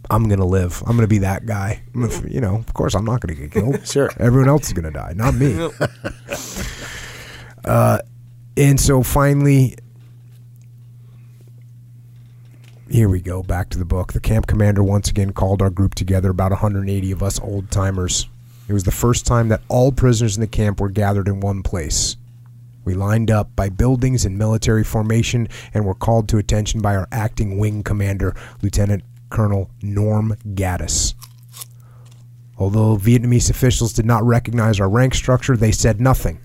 I'm 0.09 0.29
gonna 0.29 0.45
live. 0.45 0.83
I'm 0.85 0.95
gonna 0.95 1.07
be 1.07 1.19
that 1.19 1.45
guy. 1.45 1.83
I'm 1.93 2.09
you 2.27 2.41
know, 2.41 2.55
of 2.55 2.73
course, 2.73 2.95
I'm 2.95 3.05
not 3.05 3.21
gonna 3.21 3.35
get 3.35 3.51
killed. 3.51 3.85
Sure. 3.95 4.09
everyone 4.19 4.49
else 4.49 4.67
is 4.67 4.73
gonna 4.73 4.91
die, 4.91 5.13
not 5.15 5.35
me. 5.35 5.57
uh, 7.65 7.99
and 8.57 8.79
so 8.79 9.03
finally, 9.03 9.75
here 12.89 13.09
we 13.09 13.21
go. 13.21 13.43
Back 13.43 13.69
to 13.71 13.77
the 13.77 13.85
book. 13.85 14.13
The 14.13 14.19
camp 14.19 14.47
commander 14.47 14.83
once 14.83 15.09
again 15.09 15.33
called 15.33 15.61
our 15.61 15.69
group 15.69 15.95
together, 15.95 16.29
about 16.29 16.51
180 16.51 17.11
of 17.11 17.23
us 17.23 17.39
old 17.39 17.71
timers. 17.71 18.27
It 18.67 18.73
was 18.73 18.83
the 18.83 18.91
first 18.91 19.25
time 19.25 19.49
that 19.49 19.61
all 19.67 19.91
prisoners 19.91 20.37
in 20.37 20.41
the 20.41 20.47
camp 20.47 20.79
were 20.79 20.89
gathered 20.89 21.27
in 21.27 21.39
one 21.39 21.61
place. 21.63 22.17
We 22.85 22.93
lined 22.93 23.31
up 23.31 23.55
by 23.55 23.69
buildings 23.69 24.25
in 24.25 24.37
military 24.37 24.83
formation 24.83 25.49
and 25.73 25.83
were 25.83 25.95
called 25.95 26.29
to 26.29 26.37
attention 26.37 26.81
by 26.81 26.95
our 26.95 27.07
acting 27.11 27.57
wing 27.57 27.81
commander, 27.81 28.35
Lieutenant 28.61 29.03
Colonel 29.31 29.71
Norm 29.81 30.37
Gaddis. 30.53 31.15
Although 32.57 32.95
Vietnamese 32.95 33.49
officials 33.49 33.91
did 33.91 34.05
not 34.05 34.23
recognize 34.23 34.79
our 34.79 34.87
rank 34.87 35.15
structure, 35.15 35.57
they 35.57 35.71
said 35.71 35.99
nothing. 35.99 36.39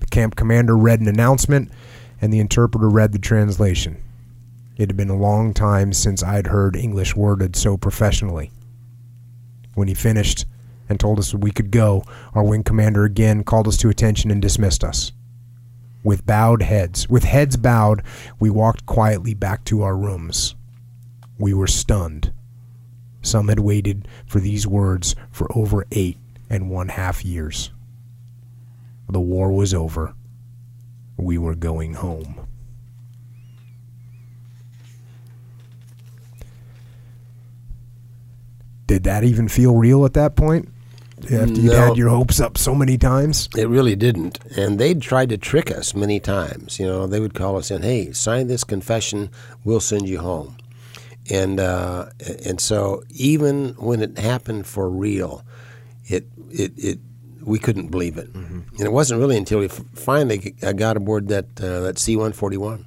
The 0.00 0.06
camp 0.06 0.36
commander 0.36 0.76
read 0.76 1.00
an 1.00 1.08
announcement, 1.08 1.72
and 2.20 2.32
the 2.32 2.38
interpreter 2.38 2.88
read 2.88 3.12
the 3.12 3.18
translation. 3.18 3.96
It 4.76 4.90
had 4.90 4.96
been 4.96 5.10
a 5.10 5.16
long 5.16 5.54
time 5.54 5.94
since 5.94 6.22
I'd 6.22 6.48
heard 6.48 6.76
English 6.76 7.16
worded 7.16 7.56
so 7.56 7.78
professionally. 7.78 8.52
When 9.74 9.88
he 9.88 9.94
finished 9.94 10.44
and 10.88 11.00
told 11.00 11.18
us 11.18 11.34
we 11.34 11.50
could 11.50 11.70
go, 11.70 12.04
our 12.34 12.44
wing 12.44 12.62
commander 12.62 13.04
again 13.04 13.42
called 13.42 13.66
us 13.66 13.78
to 13.78 13.88
attention 13.88 14.30
and 14.30 14.40
dismissed 14.40 14.84
us. 14.84 15.12
With 16.06 16.24
bowed 16.24 16.62
heads, 16.62 17.08
with 17.08 17.24
heads 17.24 17.56
bowed, 17.56 18.00
we 18.38 18.48
walked 18.48 18.86
quietly 18.86 19.34
back 19.34 19.64
to 19.64 19.82
our 19.82 19.96
rooms. 19.96 20.54
We 21.36 21.52
were 21.52 21.66
stunned. 21.66 22.32
Some 23.22 23.48
had 23.48 23.58
waited 23.58 24.06
for 24.24 24.38
these 24.38 24.68
words 24.68 25.16
for 25.32 25.50
over 25.58 25.84
eight 25.90 26.16
and 26.48 26.70
one 26.70 26.90
half 26.90 27.24
years. 27.24 27.72
The 29.08 29.18
war 29.18 29.50
was 29.50 29.74
over. 29.74 30.14
We 31.16 31.38
were 31.38 31.56
going 31.56 31.94
home. 31.94 32.46
Did 38.86 39.02
that 39.02 39.24
even 39.24 39.48
feel 39.48 39.74
real 39.74 40.04
at 40.04 40.14
that 40.14 40.36
point? 40.36 40.68
After 41.32 41.60
you'd 41.60 41.72
had 41.72 41.96
your 41.96 42.08
hopes 42.10 42.40
up 42.40 42.56
so 42.58 42.74
many 42.74 42.96
times? 42.98 43.48
It 43.56 43.68
really 43.68 43.96
didn't. 43.96 44.38
And 44.56 44.78
they'd 44.78 45.00
tried 45.02 45.28
to 45.30 45.38
trick 45.38 45.70
us 45.70 45.94
many 45.94 46.20
times. 46.20 46.78
You 46.78 46.86
know, 46.86 47.06
they 47.06 47.20
would 47.20 47.34
call 47.34 47.56
us 47.56 47.70
in, 47.70 47.82
hey, 47.82 48.12
sign 48.12 48.46
this 48.48 48.64
confession, 48.64 49.30
we'll 49.64 49.80
send 49.80 50.08
you 50.08 50.18
home. 50.20 50.56
And 51.30 51.58
uh, 51.58 52.06
and 52.44 52.60
so 52.60 53.02
even 53.10 53.70
when 53.78 54.00
it 54.00 54.16
happened 54.18 54.66
for 54.66 54.88
real, 54.88 55.42
it 56.04 56.26
it, 56.50 56.72
it 56.76 56.98
we 57.42 57.58
couldn't 57.58 57.88
believe 57.88 58.16
it. 58.16 58.32
And 58.34 58.80
it 58.80 58.92
wasn't 58.92 59.18
really 59.20 59.36
until 59.36 59.58
we 59.60 59.66
f- 59.66 59.80
finally 59.94 60.38
got 60.76 60.96
aboard 60.96 61.26
that 61.28 61.46
uh, 61.60 61.80
that 61.80 61.98
C 61.98 62.14
one 62.16 62.32
forty 62.32 62.56
one, 62.56 62.86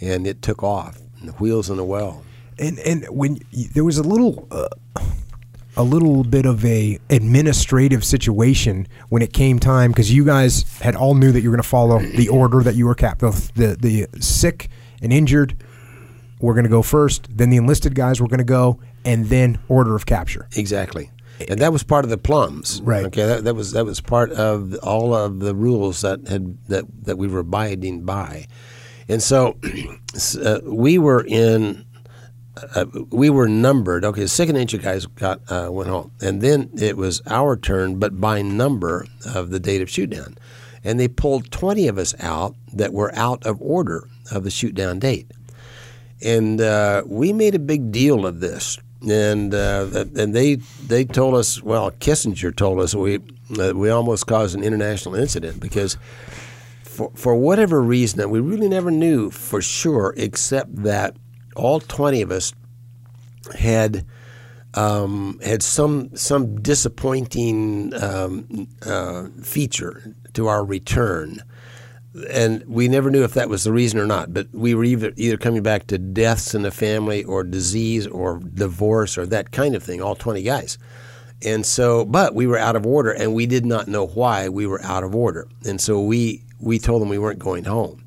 and 0.00 0.26
it 0.26 0.42
took 0.42 0.62
off. 0.62 0.98
And 1.20 1.28
the 1.28 1.32
wheels 1.32 1.70
in 1.70 1.76
the 1.78 1.84
well. 1.84 2.22
and 2.58 2.78
and 2.80 3.06
when 3.08 3.38
y- 3.54 3.68
there 3.72 3.84
was 3.84 3.96
a 3.96 4.02
little 4.02 4.46
uh, 4.50 4.68
a 5.76 5.82
little 5.82 6.24
bit 6.24 6.46
of 6.46 6.64
a 6.64 6.98
administrative 7.10 8.04
situation 8.04 8.86
when 9.08 9.22
it 9.22 9.32
came 9.32 9.58
time 9.58 9.90
because 9.90 10.12
you 10.12 10.24
guys 10.24 10.64
had 10.80 10.96
all 10.96 11.14
knew 11.14 11.32
that 11.32 11.40
you 11.40 11.50
were 11.50 11.56
going 11.56 11.62
to 11.62 11.68
follow 11.68 12.00
the 12.00 12.28
order 12.28 12.62
that 12.62 12.74
you 12.74 12.86
were 12.86 12.94
capped 12.94 13.20
the, 13.20 13.30
the 13.54 14.06
the 14.10 14.20
sick 14.20 14.68
and 15.00 15.12
injured 15.12 15.56
were 16.40 16.54
going 16.54 16.64
to 16.64 16.70
go 16.70 16.82
first 16.82 17.28
then 17.36 17.50
the 17.50 17.56
enlisted 17.56 17.94
guys 17.94 18.20
were 18.20 18.28
going 18.28 18.38
to 18.38 18.44
go 18.44 18.80
and 19.04 19.26
then 19.26 19.58
order 19.68 19.94
of 19.94 20.06
capture 20.06 20.48
Exactly. 20.56 21.10
And 21.48 21.58
that 21.60 21.72
was 21.72 21.82
part 21.82 22.04
of 22.04 22.10
the 22.10 22.18
plums. 22.18 22.82
Right. 22.82 23.06
Okay. 23.06 23.24
That, 23.24 23.44
that 23.44 23.54
was 23.54 23.72
that 23.72 23.86
was 23.86 24.00
part 24.00 24.30
of 24.32 24.74
all 24.82 25.14
of 25.14 25.40
the 25.40 25.54
rules 25.54 26.02
that 26.02 26.28
had 26.28 26.58
that 26.68 26.84
that 27.04 27.16
we 27.16 27.28
were 27.28 27.38
abiding 27.38 28.02
by, 28.02 28.46
and 29.08 29.22
so 29.22 29.56
uh, 30.44 30.60
we 30.64 30.98
were 30.98 31.24
in. 31.26 31.86
Uh, 32.74 32.86
we 33.10 33.30
were 33.30 33.48
numbered. 33.48 34.04
Okay, 34.04 34.22
the 34.22 34.28
second 34.28 34.56
injured 34.56 34.82
guys 34.82 35.06
got 35.06 35.40
uh, 35.50 35.68
went 35.70 35.88
home, 35.88 36.12
and 36.20 36.40
then 36.40 36.70
it 36.78 36.96
was 36.96 37.22
our 37.26 37.56
turn, 37.56 37.98
but 37.98 38.20
by 38.20 38.42
number 38.42 39.06
of 39.26 39.50
the 39.50 39.60
date 39.60 39.82
of 39.82 39.90
shoot 39.90 40.10
down, 40.10 40.36
and 40.84 40.98
they 40.98 41.08
pulled 41.08 41.50
twenty 41.50 41.88
of 41.88 41.98
us 41.98 42.14
out 42.20 42.54
that 42.72 42.92
were 42.92 43.14
out 43.14 43.44
of 43.46 43.60
order 43.60 44.08
of 44.30 44.44
the 44.44 44.50
shoot 44.50 44.74
down 44.74 44.98
date 44.98 45.30
and 46.22 46.60
uh, 46.60 47.02
we 47.06 47.32
made 47.32 47.54
a 47.54 47.58
big 47.58 47.92
deal 47.92 48.26
of 48.26 48.40
this. 48.40 48.78
And 49.08 49.54
uh, 49.54 50.04
and 50.14 50.34
they 50.34 50.56
they 50.86 51.06
told 51.06 51.34
us, 51.34 51.62
well, 51.62 51.90
Kissinger 51.90 52.54
told 52.54 52.80
us 52.80 52.94
we 52.94 53.18
we 53.48 53.88
almost 53.88 54.26
caused 54.26 54.54
an 54.54 54.62
international 54.62 55.14
incident 55.14 55.58
because 55.58 55.96
for 56.82 57.10
for 57.14 57.34
whatever 57.34 57.80
reason 57.80 58.28
we 58.28 58.40
really 58.40 58.68
never 58.68 58.90
knew 58.90 59.30
for 59.30 59.62
sure, 59.62 60.12
except 60.18 60.82
that 60.82 61.16
all 61.60 61.80
twenty 61.80 62.22
of 62.22 62.30
us 62.30 62.52
had 63.58 64.04
um, 64.74 65.40
had 65.44 65.62
some 65.62 66.14
some 66.16 66.60
disappointing 66.62 67.92
um, 68.02 68.68
uh, 68.84 69.28
feature 69.42 70.14
to 70.32 70.46
our 70.46 70.64
return 70.64 71.42
and 72.30 72.64
we 72.66 72.88
never 72.88 73.10
knew 73.10 73.22
if 73.22 73.34
that 73.34 73.48
was 73.48 73.64
the 73.64 73.72
reason 73.72 74.00
or 74.00 74.06
not. 74.06 74.34
But 74.34 74.48
we 74.52 74.74
were 74.74 74.84
either 74.84 75.12
either 75.16 75.36
coming 75.36 75.62
back 75.62 75.86
to 75.88 75.98
deaths 75.98 76.54
in 76.54 76.62
the 76.62 76.70
family, 76.70 77.24
or 77.24 77.44
disease, 77.44 78.06
or 78.06 78.38
divorce, 78.38 79.16
or 79.16 79.26
that 79.26 79.52
kind 79.52 79.74
of 79.74 79.82
thing. 79.82 80.02
All 80.02 80.14
twenty 80.14 80.42
guys, 80.42 80.78
and 81.42 81.64
so, 81.64 82.04
but 82.04 82.34
we 82.34 82.46
were 82.46 82.58
out 82.58 82.76
of 82.76 82.86
order, 82.86 83.10
and 83.10 83.34
we 83.34 83.46
did 83.46 83.64
not 83.64 83.88
know 83.88 84.06
why 84.06 84.48
we 84.48 84.66
were 84.66 84.82
out 84.82 85.04
of 85.04 85.14
order, 85.14 85.48
and 85.64 85.80
so 85.80 86.00
we 86.00 86.42
we 86.58 86.78
told 86.78 87.00
them 87.00 87.08
we 87.08 87.18
weren't 87.18 87.38
going 87.38 87.64
home, 87.64 88.04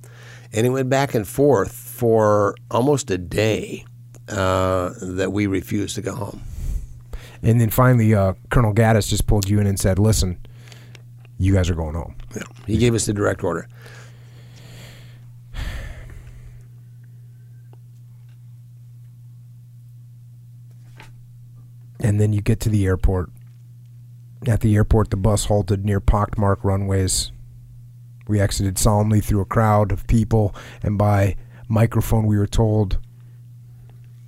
and 0.51 0.65
it 0.67 0.69
went 0.69 0.89
back 0.89 1.15
and 1.15 1.27
forth 1.27 1.82
for 2.03 2.53
almost 2.69 3.09
a 3.11 3.17
day 3.17 3.85
uh, 4.27 4.91
that 4.99 5.31
we 5.31 5.47
refused 5.47 5.95
to 5.95 6.01
go 6.01 6.13
home. 6.13 6.41
and 7.41 7.61
then 7.61 7.69
finally 7.69 8.13
uh, 8.13 8.33
colonel 8.51 8.73
gaddis 8.73 9.07
just 9.07 9.25
pulled 9.25 9.47
you 9.49 9.57
in 9.57 9.65
and 9.65 9.79
said 9.79 9.97
listen 9.97 10.37
you 11.37 11.53
guys 11.53 11.69
are 11.69 11.75
going 11.75 11.95
home 11.95 12.13
Yeah. 12.35 12.43
He 12.67 12.75
gave 12.75 12.93
us 12.93 13.05
the 13.05 13.13
direct 13.13 13.41
order. 13.41 13.69
And 22.01 22.19
then 22.19 22.33
you 22.33 22.41
get 22.41 22.59
to 22.61 22.69
the 22.69 22.85
airport. 22.85 23.29
At 24.45 24.59
the 24.59 24.75
airport, 24.75 25.09
the 25.09 25.15
bus 25.15 25.45
halted 25.45 25.85
near 25.85 26.01
pockmarked 26.01 26.65
runways. 26.65 27.31
We 28.27 28.41
exited 28.41 28.77
solemnly 28.77 29.21
through 29.21 29.39
a 29.39 29.45
crowd 29.45 29.93
of 29.93 30.05
people, 30.07 30.53
and 30.81 30.97
by 30.97 31.37
microphone, 31.73 32.27
we 32.27 32.37
were 32.37 32.47
told 32.47 32.99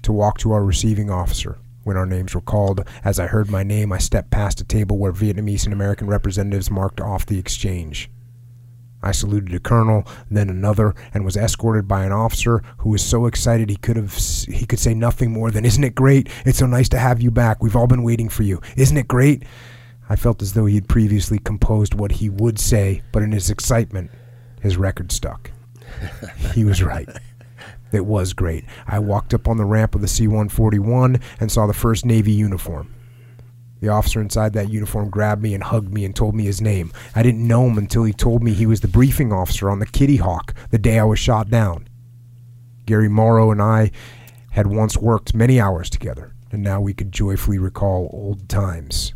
to 0.01 0.11
walk 0.11 0.40
to 0.40 0.51
our 0.51 0.64
receiving 0.64 1.09
officer. 1.09 1.57
When 1.83 1.95
our 1.95 2.06
names 2.07 2.33
were 2.33 2.41
called, 2.41 2.83
as 3.03 3.19
I 3.19 3.27
heard 3.27 3.49
my 3.49 3.61
name, 3.61 3.93
I 3.93 3.99
stepped 3.99 4.32
past 4.32 4.59
a 4.59 4.64
table 4.64 4.98
where 4.98 5.14
Vietnamese 5.14 5.65
and 5.65 5.74
American 5.74 6.07
representatives 6.07 6.72
marked 6.72 6.99
off 6.99 7.27
the 7.27 7.38
exchange. 7.38 8.09
I 9.03 9.11
saluted 9.11 9.53
a 9.53 9.59
colonel, 9.59 10.07
then 10.32 10.49
another, 10.49 10.95
and 11.14 11.24
was 11.24 11.38
escorted 11.38 11.88
by 11.88 12.06
an 12.06 12.11
officer 12.11 12.64
who 12.80 12.90
was 12.90 13.03
so 13.03 13.27
excited 13.27 13.69
he 13.69 13.75
could 13.75 13.98
have 13.98 14.15
he 14.15 14.65
could 14.65 14.80
say 14.80 14.95
nothing 14.95 15.32
more 15.32 15.51
than 15.51 15.64
"Isn't 15.64 15.83
it 15.83 15.93
great? 15.93 16.27
It's 16.43 16.57
so 16.57 16.65
nice 16.65 16.90
to 16.90 16.98
have 16.98 17.22
you 17.22 17.30
back. 17.30 17.61
We've 17.61 17.75
all 17.75 17.85
been 17.85 18.01
waiting 18.01 18.30
for 18.30 18.41
you. 18.41 18.61
Isn't 18.75 18.98
it 18.98 19.07
great?" 19.07 19.43
I 20.09 20.15
felt 20.15 20.41
as 20.41 20.53
though 20.53 20.65
he 20.65 20.75
had 20.75 20.88
previously 20.88 21.38
composed 21.38 21.93
what 21.93 22.14
he 22.14 22.30
would 22.30 22.57
say, 22.57 23.03
but 23.11 23.22
in 23.22 23.32
his 23.32 23.51
excitement, 23.51 24.09
his 24.61 24.77
record 24.77 25.11
stuck. 25.11 25.51
he 26.53 26.64
was 26.64 26.82
right. 26.82 27.07
It 27.95 28.06
was 28.06 28.33
great. 28.33 28.65
I 28.85 28.99
walked 28.99 29.33
up 29.33 29.48
on 29.48 29.57
the 29.57 29.65
ramp 29.65 29.95
of 29.95 30.01
the 30.01 30.07
C 30.07 30.27
141 30.27 31.19
and 31.40 31.51
saw 31.51 31.65
the 31.65 31.74
first 31.74 32.06
Navy 32.06 32.33
uniform. 32.33 32.93
The 33.80 33.90
officer 33.90 34.22
inside 34.22 34.53
that 34.53 34.69
uniform 34.69 35.09
grabbed 35.09 35.41
me 35.41 35.53
and 35.53 35.64
hugged 35.64 35.93
me 35.93 36.06
and 36.06 36.15
told 36.15 36.35
me 36.35 36.43
his 36.43 36.61
name. 36.61 36.91
I 37.15 37.24
didn't 37.24 37.48
know 37.48 37.67
him 37.67 37.77
until 37.77 38.03
he 38.03 38.14
told 38.14 38.43
me 38.43 38.53
he 38.53 38.65
was 38.65 38.82
the 38.82 38.88
briefing 38.88 39.32
officer 39.33 39.69
on 39.69 39.80
the 39.80 39.85
Kitty 39.85 40.17
Hawk 40.17 40.53
the 40.72 40.77
day 40.77 40.99
I 40.99 41.03
was 41.03 41.19
shot 41.19 41.49
down. 41.49 41.88
Gary 42.85 43.09
Morrow 43.09 43.49
and 43.51 43.61
I 43.61 43.91
had 44.51 44.67
once 44.67 44.98
worked 44.98 45.33
many 45.33 45.59
hours 45.59 45.90
together, 45.90 46.33
and 46.51 46.61
now 46.61 46.80
we 46.80 46.93
could 46.93 47.11
joyfully 47.11 47.57
recall 47.57 48.09
old 48.14 48.48
times. 48.48 49.14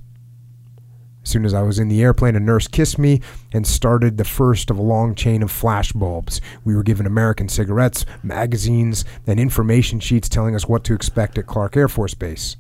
As 1.30 1.34
soon 1.34 1.46
as 1.46 1.54
I 1.54 1.62
was 1.62 1.78
in 1.78 1.90
the 1.90 2.02
airplane, 2.02 2.36
a 2.36 2.40
nurse 2.40 2.68
kissed 2.68 2.98
me 2.98 3.22
and 3.52 3.68
started 3.68 4.18
the 4.18 4.24
first 4.24 4.72
of 4.72 4.80
a 4.80 4.82
long 4.82 5.14
chain 5.14 5.44
of 5.44 5.52
flash 5.52 5.92
bulbs. 5.92 6.42
We 6.66 6.76
were 6.76 6.82
given 6.82 7.06
American 7.06 7.48
cigarettes, 7.48 8.04
magazines, 8.24 9.06
and 9.28 9.40
information 9.40 10.00
sheets 10.00 10.28
telling 10.28 10.56
us 10.56 10.68
what 10.68 10.84
to 10.86 10.96
expect 10.96 11.38
at 11.38 11.46
Clark 11.46 11.78
Air 11.78 11.88
Force 11.88 12.16
Base. 12.16 12.58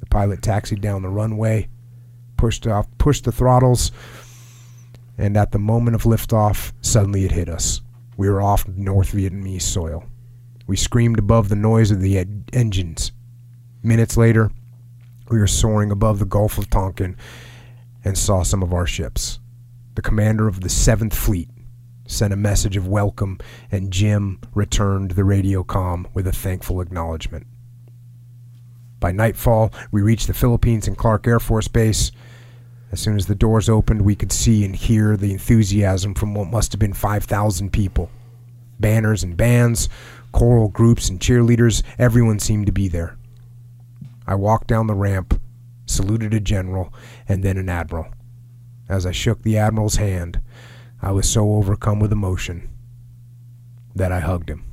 The 0.00 0.06
pilot 0.06 0.42
taxied 0.42 0.82
down 0.82 1.00
the 1.00 1.08
runway, 1.08 1.70
pushed 2.36 2.66
off, 2.66 2.86
pushed 2.98 3.24
the 3.24 3.32
throttles, 3.32 3.90
And 5.16 5.34
at 5.38 5.52
the 5.52 5.58
moment 5.58 5.94
of 5.94 6.02
liftoff, 6.02 6.74
suddenly 6.82 7.24
it 7.24 7.32
hit 7.32 7.48
us. 7.48 7.80
We 8.18 8.28
were 8.28 8.42
off 8.42 8.68
North 8.68 9.12
Vietnamese 9.12 9.62
soil. 9.62 10.04
We 10.66 10.76
screamed 10.76 11.18
above 11.18 11.48
the 11.48 11.56
noise 11.56 11.90
of 11.90 12.02
the 12.02 12.18
ed- 12.18 12.50
engines. 12.52 13.12
Minutes 13.82 14.18
later, 14.18 14.50
we 15.30 15.38
were 15.38 15.46
soaring 15.46 15.90
above 15.90 16.18
the 16.18 16.26
Gulf 16.26 16.58
of 16.58 16.68
Tonkin 16.68 17.16
and 18.08 18.16
saw 18.16 18.42
some 18.42 18.62
of 18.62 18.72
our 18.72 18.86
ships. 18.86 19.38
The 19.94 20.02
commander 20.02 20.48
of 20.48 20.62
the 20.62 20.68
7th 20.68 21.12
Fleet 21.12 21.50
sent 22.06 22.32
a 22.32 22.36
message 22.36 22.74
of 22.74 22.88
welcome, 22.88 23.38
and 23.70 23.92
Jim 23.92 24.40
returned 24.54 25.10
the 25.10 25.24
radio 25.24 25.62
comm 25.62 26.06
with 26.14 26.26
a 26.26 26.32
thankful 26.32 26.80
acknowledgement. 26.80 27.46
By 28.98 29.12
nightfall, 29.12 29.72
we 29.92 30.00
reached 30.00 30.26
the 30.26 30.32
Philippines 30.32 30.88
and 30.88 30.96
Clark 30.96 31.26
Air 31.26 31.38
Force 31.38 31.68
Base. 31.68 32.10
As 32.90 32.98
soon 32.98 33.14
as 33.14 33.26
the 33.26 33.34
doors 33.34 33.68
opened, 33.68 34.00
we 34.00 34.16
could 34.16 34.32
see 34.32 34.64
and 34.64 34.74
hear 34.74 35.14
the 35.14 35.32
enthusiasm 35.32 36.14
from 36.14 36.34
what 36.34 36.48
must 36.48 36.72
have 36.72 36.80
been 36.80 36.94
5,000 36.94 37.70
people. 37.70 38.10
Banners 38.80 39.22
and 39.22 39.36
bands, 39.36 39.90
choral 40.32 40.68
groups 40.68 41.10
and 41.10 41.20
cheerleaders, 41.20 41.82
everyone 41.98 42.38
seemed 42.38 42.66
to 42.66 42.72
be 42.72 42.88
there. 42.88 43.18
I 44.26 44.34
walked 44.34 44.66
down 44.66 44.86
the 44.86 44.94
ramp, 44.94 45.38
saluted 45.88 46.34
a 46.34 46.40
general, 46.40 46.92
and 47.28 47.42
then 47.42 47.56
an 47.56 47.68
admiral. 47.68 48.06
As 48.88 49.04
I 49.04 49.12
shook 49.12 49.42
the 49.42 49.58
admiral's 49.58 49.96
hand, 49.96 50.40
I 51.02 51.12
was 51.12 51.28
so 51.28 51.52
overcome 51.52 52.00
with 52.00 52.12
emotion 52.12 52.70
that 53.94 54.12
I 54.12 54.20
hugged 54.20 54.50
him. 54.50 54.64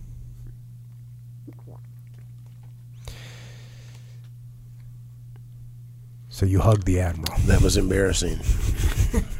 So 6.29 6.45
you 6.45 6.59
hugged 6.59 6.85
the 6.85 6.99
admiral. 6.99 7.39
That 7.45 7.61
was 7.61 7.77
embarrassing. 7.77 8.39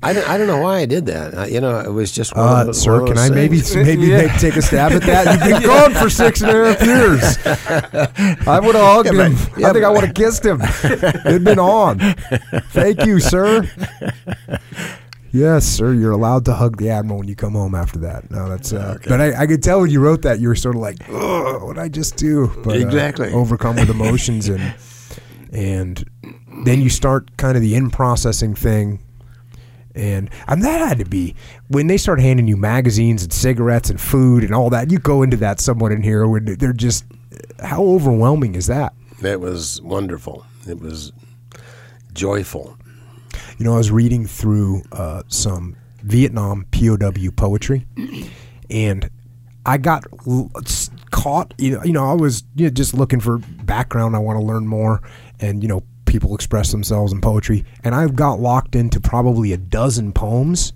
I 0.00 0.12
don't, 0.12 0.28
I 0.28 0.38
don't 0.38 0.46
know 0.46 0.60
why 0.60 0.78
I 0.78 0.86
did 0.86 1.06
that. 1.06 1.36
I, 1.36 1.46
you 1.46 1.60
know, 1.60 1.80
it 1.80 1.88
was 1.92 2.12
just 2.12 2.34
one 2.36 2.46
Uh, 2.46 2.64
the- 2.64 2.74
sir, 2.74 3.04
can 3.06 3.18
I 3.18 3.30
maybe 3.30 3.58
things. 3.58 3.84
maybe 3.86 4.02
Yeah. 4.06 4.18
make- 4.28 4.38
take 4.38 4.54
a 4.56 4.62
stab 4.62 4.92
at 4.92 5.02
that? 5.02 5.40
You've 5.50 5.60
been 5.60 5.62
gone 5.68 5.92
for 5.94 6.08
six 6.08 6.40
and 6.40 6.50
a 6.52 6.72
half 6.72 6.86
years. 6.86 8.46
I 8.46 8.60
would 8.60 8.76
have 8.76 8.84
hugged 8.84 9.06
Yeah, 9.12 9.28
but- 9.28 9.32
him. 9.32 9.54
yeah, 9.58 9.68
I 9.68 9.72
think 9.72 9.84
I 9.84 9.90
would 9.90 10.04
have 10.04 10.14
kissed 10.14 10.44
him. 10.46 10.60
It'd 11.26 11.42
been 11.42 11.58
on. 11.58 11.98
Thank 12.70 13.04
you, 13.06 13.18
sir. 13.18 13.68
Yes, 15.32 15.66
sir. 15.66 15.92
You're 15.92 16.12
allowed 16.12 16.44
to 16.46 16.54
hug 16.54 16.78
the 16.78 16.88
admiral 16.90 17.18
when 17.18 17.28
you 17.28 17.34
come 17.36 17.52
home 17.52 17.74
after 17.74 17.98
that. 18.00 18.30
No, 18.30 18.48
that's. 18.48 18.72
Uh, 18.72 18.94
Okay. 18.96 19.10
But 19.10 19.20
I, 19.20 19.42
I 19.42 19.46
could 19.46 19.62
tell 19.62 19.80
when 19.80 19.90
you 19.90 20.00
wrote 20.00 20.22
that 20.22 20.40
you 20.40 20.48
were 20.48 20.54
sort 20.56 20.74
of 20.74 20.80
like, 20.80 21.02
what 21.08 21.74
did 21.74 21.82
I 21.82 21.88
just 21.88 22.16
do?" 22.16 22.50
But, 22.64 22.76
uh, 22.76 22.78
Exactly. 22.78 23.32
overcome 23.32 23.76
with 23.76 23.90
emotions 23.98 24.48
and 24.48 24.74
and 25.52 26.04
then 26.64 26.80
you 26.80 26.88
start 26.88 27.36
kind 27.36 27.56
of 27.56 27.62
the 27.62 27.74
in 27.74 27.90
processing 27.90 28.54
thing. 28.54 29.00
And 29.98 30.30
and 30.46 30.62
that 30.62 30.86
had 30.86 30.98
to 30.98 31.04
be 31.04 31.34
when 31.66 31.88
they 31.88 31.96
start 31.96 32.20
handing 32.20 32.46
you 32.46 32.56
magazines 32.56 33.24
and 33.24 33.32
cigarettes 33.32 33.90
and 33.90 34.00
food 34.00 34.44
and 34.44 34.54
all 34.54 34.70
that. 34.70 34.90
You 34.92 34.98
go 34.98 35.22
into 35.22 35.36
that 35.38 35.60
somewhat 35.60 35.90
in 35.92 36.02
here 36.02 36.26
when 36.26 36.44
they're 36.56 36.72
just 36.72 37.04
how 37.62 37.84
overwhelming 37.84 38.54
is 38.54 38.68
that? 38.68 38.94
It 39.22 39.40
was 39.40 39.82
wonderful. 39.82 40.46
It 40.68 40.80
was 40.80 41.12
joyful. 42.12 42.76
You 43.58 43.64
know, 43.64 43.74
I 43.74 43.78
was 43.78 43.90
reading 43.90 44.26
through 44.26 44.82
uh, 44.92 45.22
some 45.26 45.76
Vietnam 46.02 46.66
POW 46.70 47.30
poetry, 47.34 47.86
and 48.70 49.10
I 49.66 49.78
got 49.78 50.04
l- 50.26 50.50
caught. 51.10 51.54
You 51.58 51.72
know, 51.72 51.84
you 51.84 51.92
know, 51.92 52.08
I 52.08 52.14
was 52.14 52.44
you 52.54 52.66
know, 52.66 52.70
just 52.70 52.94
looking 52.94 53.18
for 53.20 53.38
background. 53.38 54.14
I 54.14 54.20
want 54.20 54.38
to 54.38 54.44
learn 54.44 54.68
more, 54.68 55.02
and 55.40 55.62
you 55.62 55.68
know, 55.68 55.82
people 56.08 56.34
express 56.34 56.72
themselves 56.72 57.12
in 57.12 57.20
poetry, 57.20 57.64
and 57.84 57.94
I've 57.94 58.16
got 58.16 58.40
locked 58.40 58.74
into 58.74 59.00
probably 59.00 59.52
a 59.52 59.56
dozen 59.56 60.12
poems. 60.12 60.72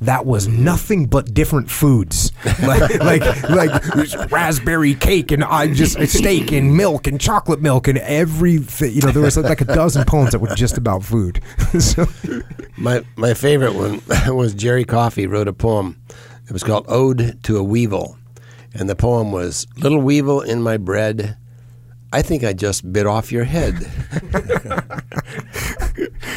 That 0.00 0.26
was 0.26 0.48
nothing 0.48 1.06
but 1.06 1.32
different 1.34 1.70
foods, 1.70 2.32
like 2.62 2.98
like 3.00 3.48
like 3.50 4.30
raspberry 4.30 4.94
cake 4.94 5.32
and 5.32 5.44
I 5.44 5.72
just 5.72 6.00
steak 6.08 6.50
and 6.52 6.76
milk 6.76 7.06
and 7.06 7.20
chocolate 7.20 7.60
milk 7.60 7.88
and 7.88 7.98
everything. 7.98 8.92
You 8.94 9.02
know, 9.02 9.10
there 9.10 9.22
was 9.22 9.36
like 9.36 9.60
a 9.60 9.64
dozen 9.66 10.04
poems 10.04 10.32
that 10.32 10.38
were 10.38 10.54
just 10.54 10.78
about 10.78 11.04
food. 11.04 11.40
so, 11.78 12.06
My 12.76 13.04
my 13.16 13.34
favorite 13.34 13.74
one 13.74 14.02
was 14.36 14.54
Jerry 14.54 14.84
Coffee 14.84 15.26
wrote 15.26 15.48
a 15.48 15.52
poem. 15.52 16.00
It 16.46 16.52
was 16.52 16.62
called 16.64 16.86
Ode 16.88 17.42
to 17.44 17.56
a 17.58 17.62
Weevil, 17.62 18.16
and 18.74 18.88
the 18.88 18.96
poem 18.96 19.30
was 19.30 19.66
Little 19.76 20.00
weevil 20.00 20.40
in 20.40 20.62
my 20.62 20.76
bread. 20.76 21.36
I 22.12 22.22
think 22.22 22.44
I 22.44 22.52
just 22.52 22.92
bit 22.92 23.06
off 23.06 23.32
your 23.32 23.44
head. 23.44 23.74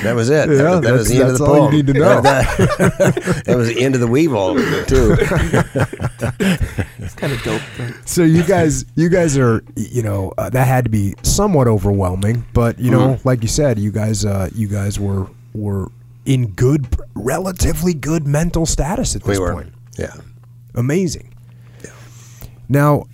that 0.03 0.13
was 0.15 0.29
it. 0.29 0.49
Yeah, 0.49 0.55
that, 0.55 0.71
was- 0.71 0.81
that 0.81 0.91
was 0.93 1.07
the 1.09 1.15
end 1.15 1.23
of 1.23 1.37
that's- 1.37 1.39
the 1.39 1.39
that's 1.39 1.41
all 1.41 1.65
you 1.65 1.71
need 1.71 1.87
to 1.87 1.93
know. 1.93 2.21
That, 2.21 3.43
that 3.45 3.57
was 3.57 3.67
the 3.67 3.81
end 3.83 3.95
of 3.95 4.01
the 4.01 4.07
weevil 4.07 4.55
too. 4.85 5.15
It's 6.99 7.13
kind 7.15 7.33
of 7.33 7.41
dope. 7.43 7.61
though. 7.77 7.91
so 8.05 8.23
you 8.23 8.43
guys, 8.43 8.85
you 8.95 9.09
guys 9.09 9.37
are, 9.37 9.63
you 9.75 10.01
know, 10.03 10.33
uh, 10.37 10.49
that 10.49 10.67
had 10.67 10.85
to 10.85 10.89
be 10.89 11.15
somewhat 11.23 11.67
overwhelming, 11.67 12.45
but 12.53 12.79
you 12.79 12.91
know, 12.91 13.19
like 13.23 13.41
you 13.41 13.47
said, 13.47 13.79
you 13.79 13.91
guys, 13.91 14.25
uh, 14.25 14.49
you 14.55 14.67
guys 14.67 14.99
were 14.99 15.27
were 15.53 15.89
in 16.25 16.47
good, 16.51 16.87
relatively 17.13 17.93
good 17.93 18.25
mental 18.27 18.65
status 18.65 19.15
at 19.15 19.23
this 19.23 19.37
we 19.37 19.43
were, 19.43 19.53
point. 19.53 19.73
yeah. 19.97 20.13
Amazing. 20.73 21.33
Yeah. 21.83 21.91
Now, 22.67 23.05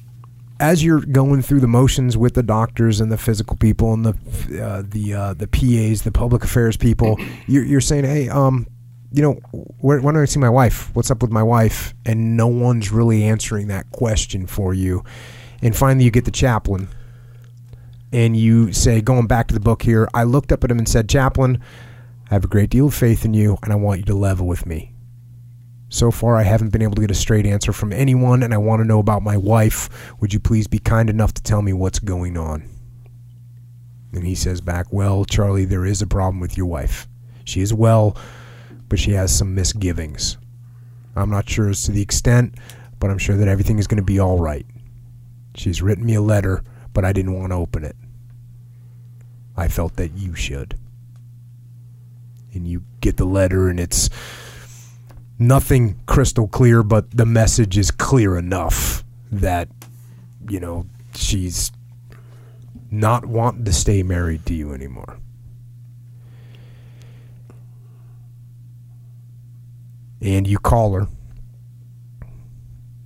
as 0.62 0.84
you're 0.84 1.02
going 1.02 1.42
through 1.42 1.60
the 1.60 1.68
motions 1.68 2.16
with 2.16 2.36
the 2.36 2.44
doctors 2.44 3.02
and 3.02 3.12
the 3.12 3.18
physical 3.18 3.58
people 3.58 3.94
and 3.94 4.06
the 4.06 4.64
uh, 4.64 4.84
the 4.88 5.14
uh, 5.14 5.34
the 5.34 5.48
PAs, 5.48 6.04
the 6.04 6.12
public 6.12 6.44
affairs 6.44 6.78
people, 6.78 7.20
you're, 7.48 7.66
you're 7.66 7.82
saying, 7.82 8.06
"Hey, 8.06 8.30
um, 8.30 8.68
you 9.12 9.24
know, 9.24 9.34
where, 9.80 10.00
when 10.00 10.14
do 10.14 10.22
I 10.22 10.26
see 10.26 10.40
my 10.40 10.50
wife? 10.50 10.96
What's 10.96 11.10
up 11.10 11.24
with 11.24 11.32
my 11.32 11.42
wife?" 11.42 11.96
And 12.06 12.38
no 12.38 12.46
one's 12.48 12.92
really 12.92 13.24
answering 13.24 13.68
that 13.68 13.90
question 13.92 14.46
for 14.46 14.74
you. 14.74 15.04
And 15.64 15.76
finally, 15.76 16.06
you 16.06 16.12
get 16.12 16.26
the 16.26 16.32
chaplain, 16.32 16.88
and 18.14 18.38
you 18.38 18.72
say, 18.72 19.02
going 19.02 19.26
back 19.26 19.48
to 19.48 19.56
the 19.56 19.60
book 19.60 19.82
here, 19.82 20.08
I 20.14 20.24
looked 20.24 20.52
up 20.52 20.64
at 20.64 20.70
him 20.70 20.78
and 20.78 20.88
said, 20.88 21.10
"Chaplain, 21.10 21.60
I 22.30 22.36
have 22.36 22.46
a 22.46 22.48
great 22.48 22.70
deal 22.70 22.88
of 22.88 22.94
faith 22.94 23.26
in 23.26 23.34
you, 23.34 23.58
and 23.64 23.74
I 23.74 23.78
want 23.78 24.02
you 24.02 24.06
to 24.06 24.16
level 24.16 24.46
with 24.46 24.68
me." 24.68 24.94
So 25.92 26.10
far, 26.10 26.38
I 26.38 26.44
haven't 26.44 26.70
been 26.70 26.82
able 26.82 26.96
to 26.96 27.02
get 27.02 27.12
a 27.12 27.16
straight 27.16 27.46
answer 27.46 27.74
from 27.74 27.92
anyone, 27.92 28.44
and 28.44 28.54
I 28.54 28.58
want 28.58 28.80
to 28.80 28.88
know 28.88 29.00
about 29.00 29.24
my 29.24 29.36
wife. 29.36 29.90
Would 30.22 30.34
you 30.34 30.40
please 30.40 30.66
be 30.66 30.80
kind 30.80 31.10
enough 31.10 31.34
to 31.34 31.44
tell 31.44 31.62
me 31.62 31.74
what's 31.74 32.00
going 32.00 32.38
on? 32.38 32.64
And 34.14 34.24
he 34.24 34.34
says 34.34 34.62
back, 34.62 34.88
Well, 34.94 35.26
Charlie, 35.26 35.66
there 35.66 35.86
is 35.86 36.02
a 36.02 36.08
problem 36.08 36.40
with 36.40 36.56
your 36.56 36.66
wife. 36.66 37.10
She 37.44 37.60
is 37.60 37.74
well, 37.74 38.16
but 38.88 39.00
she 39.00 39.12
has 39.12 39.38
some 39.38 39.54
misgivings. 39.54 40.38
I'm 41.14 41.30
not 41.30 41.50
sure 41.50 41.70
as 41.70 41.84
to 41.84 41.92
the 41.92 42.02
extent, 42.02 42.56
but 42.98 43.10
I'm 43.10 43.18
sure 43.18 43.36
that 43.36 43.50
everything 43.50 43.78
is 43.78 43.88
going 43.88 43.98
to 43.98 44.04
be 44.04 44.18
all 44.18 44.40
right. 44.40 44.66
She's 45.56 45.82
written 45.82 46.06
me 46.06 46.16
a 46.16 46.22
letter, 46.22 46.64
but 46.94 47.04
I 47.04 47.12
didn't 47.12 47.38
want 47.38 47.52
to 47.52 47.58
open 47.58 47.84
it. 47.84 47.98
I 49.58 49.68
felt 49.68 49.98
that 49.98 50.14
you 50.14 50.36
should. 50.36 50.80
And 52.54 52.66
you 52.66 52.86
get 53.02 53.18
the 53.18 53.26
letter, 53.26 53.68
and 53.68 53.78
it's 53.78 54.10
nothing 55.42 56.00
crystal 56.06 56.48
clear, 56.48 56.84
but 56.84 57.10
the 57.12 57.26
message 57.26 57.78
is 57.78 57.90
clear 57.90 58.38
enough 58.38 59.04
that, 59.32 59.68
you 60.48 60.60
know, 60.60 60.86
she's 61.16 61.72
not 62.92 63.26
wanting 63.26 63.66
to 63.66 63.74
stay 63.74 64.04
married 64.04 64.46
to 64.46 64.54
you 64.54 64.74
anymore. 64.74 65.18
And 70.22 70.46
you 70.46 70.60
call 70.60 70.94
her 70.94 71.08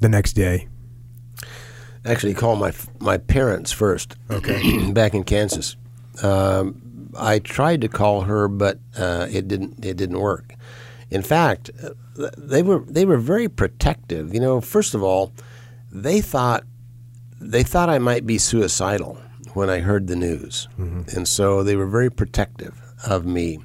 the 0.01 0.09
next 0.09 0.33
day. 0.33 0.67
actually 2.03 2.33
called 2.33 2.59
my 2.59 2.73
my 2.99 3.17
parents 3.17 3.71
first. 3.71 4.17
Okay, 4.29 4.91
back 4.91 5.13
in 5.13 5.23
Kansas. 5.23 5.77
Um, 6.21 7.09
I 7.17 7.39
tried 7.39 7.79
to 7.81 7.87
call 7.87 8.21
her, 8.21 8.49
but 8.49 8.79
uh, 8.97 9.27
it 9.31 9.47
didn't 9.47 9.85
it 9.85 9.95
didn't 9.95 10.19
work. 10.19 10.55
In 11.09 11.21
fact, 11.21 11.71
they 12.37 12.63
were 12.63 12.79
they 12.87 13.05
were 13.05 13.17
very 13.17 13.47
protective. 13.49 14.33
You 14.33 14.39
know, 14.39 14.61
first 14.61 14.93
of 14.95 15.03
all, 15.03 15.31
they 15.91 16.21
thought 16.21 16.63
they 17.41 17.63
thought 17.63 17.89
I 17.89 17.99
might 17.99 18.25
be 18.25 18.37
suicidal 18.37 19.17
when 19.53 19.69
I 19.69 19.79
heard 19.79 20.07
the 20.07 20.15
news, 20.15 20.67
and 20.77 21.27
so 21.27 21.63
they 21.63 21.75
were 21.75 21.87
very 21.87 22.09
protective 22.09 22.79
of 23.05 23.25
me. 23.25 23.59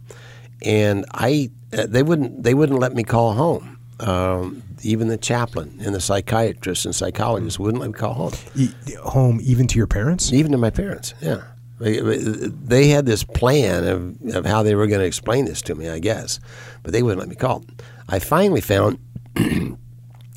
And 0.62 1.04
I 1.12 1.50
uh, 1.72 1.86
they 1.86 2.02
wouldn't 2.02 2.42
they 2.42 2.54
wouldn't 2.54 2.78
let 2.78 2.94
me 2.94 3.04
call 3.04 3.32
home. 3.32 3.78
Um, 4.00 4.62
even 4.82 5.08
the 5.08 5.18
chaplain 5.18 5.78
and 5.82 5.94
the 5.94 6.00
psychiatrist 6.00 6.86
and 6.86 6.94
psychologist 6.94 7.58
wouldn't 7.58 7.82
let 7.82 7.88
me 7.88 7.92
call 7.92 8.14
home 8.14 8.32
E- 8.56 8.70
home, 9.04 9.38
even 9.42 9.66
to 9.66 9.76
your 9.76 9.86
parents? 9.86 10.32
even 10.32 10.52
to 10.52 10.58
my 10.58 10.70
parents. 10.70 11.12
Yeah, 11.20 11.42
they, 11.78 12.00
they 12.00 12.88
had 12.88 13.04
this 13.04 13.22
plan 13.22 13.84
of, 13.86 14.34
of 14.34 14.46
how 14.46 14.62
they 14.62 14.74
were 14.74 14.86
going 14.86 15.00
to 15.00 15.06
explain 15.06 15.44
this 15.44 15.60
to 15.62 15.74
me, 15.74 15.90
I 15.90 15.98
guess, 15.98 16.40
but 16.82 16.92
they 16.92 17.02
wouldn't 17.02 17.20
let 17.20 17.28
me 17.28 17.36
call. 17.36 17.62
I 18.10 18.18
finally 18.18 18.60
found 18.60 18.98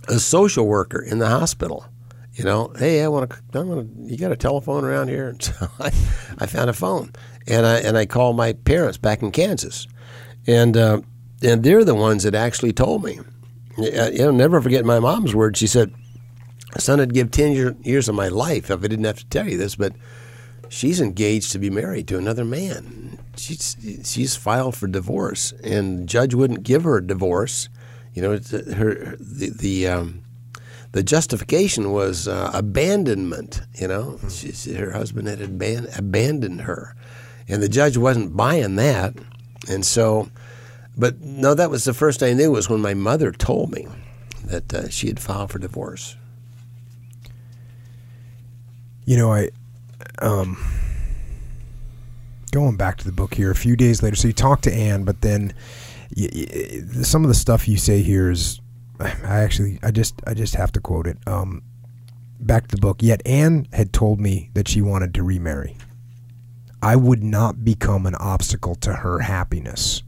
a 0.07 0.19
social 0.19 0.67
worker 0.67 1.01
in 1.01 1.17
the 1.17 1.27
hospital. 1.27 1.85
You 2.33 2.45
know, 2.45 2.73
hey, 2.77 3.03
I 3.03 3.07
want 3.07 3.29
to. 3.29 3.59
I 3.59 3.63
want 3.63 3.95
to. 3.95 4.11
You 4.11 4.17
got 4.17 4.31
a 4.31 4.35
telephone 4.35 4.83
around 4.83 5.07
here? 5.07 5.29
And 5.29 5.41
so 5.43 5.67
I, 5.79 5.87
I 6.37 6.45
found 6.45 6.69
a 6.69 6.73
phone, 6.73 7.11
and 7.47 7.65
I 7.65 7.79
and 7.79 7.97
I 7.97 8.05
called 8.05 8.35
my 8.35 8.53
parents 8.53 8.97
back 8.97 9.21
in 9.21 9.31
Kansas, 9.31 9.87
and 10.47 10.77
uh, 10.77 11.01
and 11.41 11.63
they're 11.63 11.83
the 11.83 11.95
ones 11.95 12.23
that 12.23 12.35
actually 12.35 12.73
told 12.73 13.03
me. 13.03 13.19
I'll 13.77 14.31
never 14.31 14.61
forget 14.61 14.85
my 14.85 14.99
mom's 14.99 15.35
words. 15.35 15.57
She 15.59 15.67
said, 15.67 15.93
"Son, 16.77 16.99
I'd 16.99 17.13
give 17.13 17.31
ten 17.31 17.51
year, 17.51 17.75
years 17.81 18.07
of 18.07 18.15
my 18.15 18.27
life 18.29 18.69
if 18.69 18.83
I 18.83 18.87
didn't 18.87 19.05
have 19.05 19.19
to 19.19 19.25
tell 19.25 19.47
you 19.47 19.57
this, 19.57 19.75
but 19.75 19.93
she's 20.73 20.99
engaged 20.99 21.51
to 21.51 21.59
be 21.59 21.69
married 21.69 22.07
to 22.07 22.17
another 22.17 22.43
man. 22.45 23.19
She's 23.37 23.75
she's 24.03 24.35
filed 24.35 24.75
for 24.75 24.87
divorce, 24.87 25.53
and 25.63 25.99
the 25.99 26.05
judge 26.05 26.33
wouldn't 26.33 26.63
give 26.63 26.83
her 26.83 26.97
a 26.97 27.05
divorce. 27.05 27.69
You 28.13 28.21
know, 28.21 28.31
it's, 28.33 28.53
uh, 28.53 28.73
her 28.77 29.15
the 29.19 29.49
the." 29.49 29.87
Um, 29.87 30.19
the 30.91 31.01
justification 31.01 31.91
was 31.91 32.27
uh, 32.27 32.51
abandonment. 32.53 33.61
You 33.81 33.87
know, 33.87 34.19
she, 34.29 34.51
she- 34.51 34.75
her 34.75 34.91
husband 34.91 35.27
had 35.27 35.39
aban- 35.39 35.97
abandoned 35.97 36.61
her, 36.61 36.95
and 37.47 37.63
the 37.63 37.67
judge 37.67 37.97
wasn't 37.97 38.37
buying 38.37 38.75
that. 38.75 39.15
And 39.67 39.83
so, 39.83 40.29
but 40.95 41.19
no, 41.19 41.55
that 41.55 41.71
was 41.71 41.83
the 41.85 41.95
first 41.95 42.21
I 42.21 42.33
knew 42.33 42.51
was 42.51 42.69
when 42.69 42.79
my 42.79 42.93
mother 42.93 43.31
told 43.31 43.71
me 43.71 43.87
that 44.45 44.71
uh, 44.71 44.87
she 44.89 45.07
had 45.07 45.19
filed 45.19 45.49
for 45.51 45.57
divorce. 45.57 46.15
You 49.05 49.17
know, 49.17 49.33
I 49.33 49.49
um 50.19 50.57
going 52.51 52.77
back 52.77 52.97
to 52.97 53.05
the 53.05 53.11
book 53.11 53.33
here 53.33 53.51
a 53.51 53.55
few 53.55 53.75
days 53.75 54.03
later. 54.03 54.15
So 54.15 54.27
you 54.27 54.33
talk 54.33 54.61
to 54.61 54.73
Anne, 54.73 55.03
but 55.03 55.21
then 55.21 55.53
some 57.01 57.23
of 57.23 57.27
the 57.27 57.33
stuff 57.33 57.67
you 57.67 57.77
say 57.77 58.01
here 58.03 58.29
is 58.29 58.61
I 58.99 59.41
actually 59.41 59.79
I 59.81 59.91
just 59.91 60.21
I 60.27 60.33
just 60.33 60.55
have 60.55 60.71
to 60.73 60.79
quote 60.79 61.07
it. 61.07 61.17
Um 61.27 61.63
back 62.39 62.67
to 62.67 62.75
the 62.75 62.81
book. 62.81 63.01
Yet 63.01 63.21
Anne 63.25 63.67
had 63.73 63.93
told 63.93 64.19
me 64.19 64.49
that 64.53 64.67
she 64.67 64.81
wanted 64.81 65.13
to 65.15 65.23
remarry. 65.23 65.77
I 66.81 66.95
would 66.95 67.23
not 67.23 67.63
become 67.63 68.05
an 68.05 68.15
obstacle 68.15 68.75
to 68.75 68.93
her 68.93 69.19
happiness. 69.19 70.03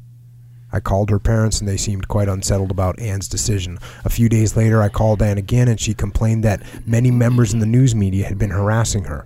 I 0.74 0.82
called 0.82 1.10
her 1.10 1.20
parents 1.20 1.60
and 1.60 1.70
they 1.70 1.78
seemed 1.78 2.10
quite 2.10 2.28
unsettled 2.28 2.70
about 2.70 3.00
Anne's 3.00 3.30
decision. 3.30 3.80
A 4.04 4.10
few 4.10 4.28
days 4.28 4.58
later, 4.58 4.82
I 4.82 4.90
called 4.90 5.22
Anne 5.22 5.38
again 5.38 5.70
and 5.70 5.80
she 5.80 5.94
complained 5.94 6.44
that 6.44 6.62
many 6.86 7.12
members 7.12 7.54
in 7.54 7.60
the 7.60 7.66
news 7.66 7.96
media 7.96 8.26
had 8.26 8.38
been 8.38 8.50
harassing 8.50 9.06
her. 9.06 9.26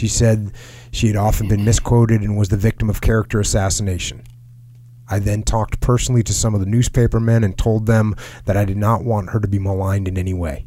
She 0.00 0.08
said 0.08 0.52
she 0.92 1.08
had 1.08 1.16
often 1.16 1.46
been 1.46 1.62
misquoted 1.62 2.22
and 2.22 2.38
was 2.38 2.48
the 2.48 2.56
victim 2.56 2.88
of 2.88 3.02
character 3.02 3.38
assassination. 3.38 4.22
I 5.06 5.18
then 5.18 5.42
talked 5.42 5.80
personally 5.80 6.22
to 6.22 6.32
some 6.32 6.54
of 6.54 6.60
the 6.60 6.66
newspapermen 6.66 7.44
and 7.44 7.58
told 7.58 7.84
them 7.84 8.16
that 8.46 8.56
I 8.56 8.64
did 8.64 8.78
not 8.78 9.04
want 9.04 9.28
her 9.32 9.40
to 9.40 9.46
be 9.46 9.58
maligned 9.58 10.08
in 10.08 10.16
any 10.16 10.32
way. 10.32 10.64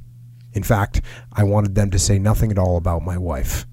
In 0.53 0.61
fact, 0.61 1.01
I 1.31 1.45
wanted 1.45 1.73
them 1.73 1.89
to 1.89 1.97
say 1.97 2.19
nothing 2.19 2.51
at 2.51 2.59
all 2.59 2.77
about 2.77 3.01
my 3.01 3.17
wife. 3.17 3.65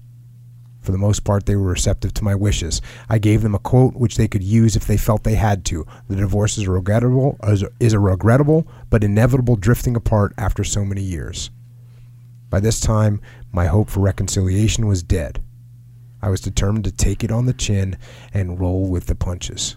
For 0.81 0.91
the 0.91 0.97
most 0.97 1.23
part, 1.23 1.45
they 1.45 1.55
were 1.55 1.69
receptive 1.69 2.15
to 2.15 2.23
my 2.23 2.33
wishes. 2.33 2.81
I 3.07 3.19
gave 3.19 3.43
them 3.43 3.53
a 3.53 3.59
quote 3.59 3.93
which 3.93 4.17
they 4.17 4.27
could 4.27 4.41
use 4.41 4.75
if 4.75 4.87
they 4.87 4.97
felt 4.97 5.23
they 5.23 5.35
had 5.35 5.63
to. 5.65 5.85
The 6.07 6.15
divorce 6.15 6.57
is 6.57 6.67
regrettable, 6.67 7.37
is 7.43 7.63
is 7.79 7.93
a 7.93 7.99
regrettable 7.99 8.67
but 8.89 9.03
inevitable 9.03 9.57
drifting 9.57 9.95
apart 9.95 10.33
after 10.39 10.63
so 10.63 10.83
many 10.83 11.03
years. 11.03 11.51
By 12.49 12.61
this 12.61 12.79
time, 12.79 13.21
my 13.51 13.67
hope 13.67 13.91
for 13.91 13.99
reconciliation 13.99 14.87
was 14.87 15.03
dead. 15.03 15.39
I 16.21 16.29
was 16.29 16.41
determined 16.41 16.85
to 16.85 16.91
take 16.91 17.23
it 17.23 17.31
on 17.31 17.45
the 17.45 17.53
chin 17.53 17.97
and 18.33 18.59
roll 18.59 18.87
with 18.87 19.07
the 19.07 19.15
punches. 19.15 19.75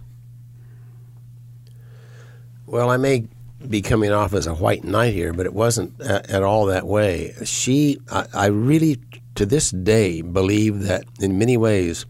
Well, 2.67 2.91
I 2.91 2.97
may 2.97 3.29
be 3.67 3.83
coming 3.83 4.13
off 4.13 4.35
as 4.35 4.47
a 4.47 4.55
white 4.55 4.85
knight 4.85 5.15
here, 5.15 5.33
but 5.33 5.47
it 5.47 5.55
wasn't 5.55 5.99
a- 6.01 6.31
at 6.31 6.43
all 6.43 6.67
that 6.67 6.87
way. 6.87 7.35
She, 7.45 7.99
I, 8.11 8.27
I 8.35 8.47
really, 8.47 9.01
to 9.37 9.47
this 9.47 9.71
day, 9.71 10.23
believe 10.23 10.83
that 10.83 11.05
in 11.21 11.39
many 11.39 11.57
ways, 11.57 12.05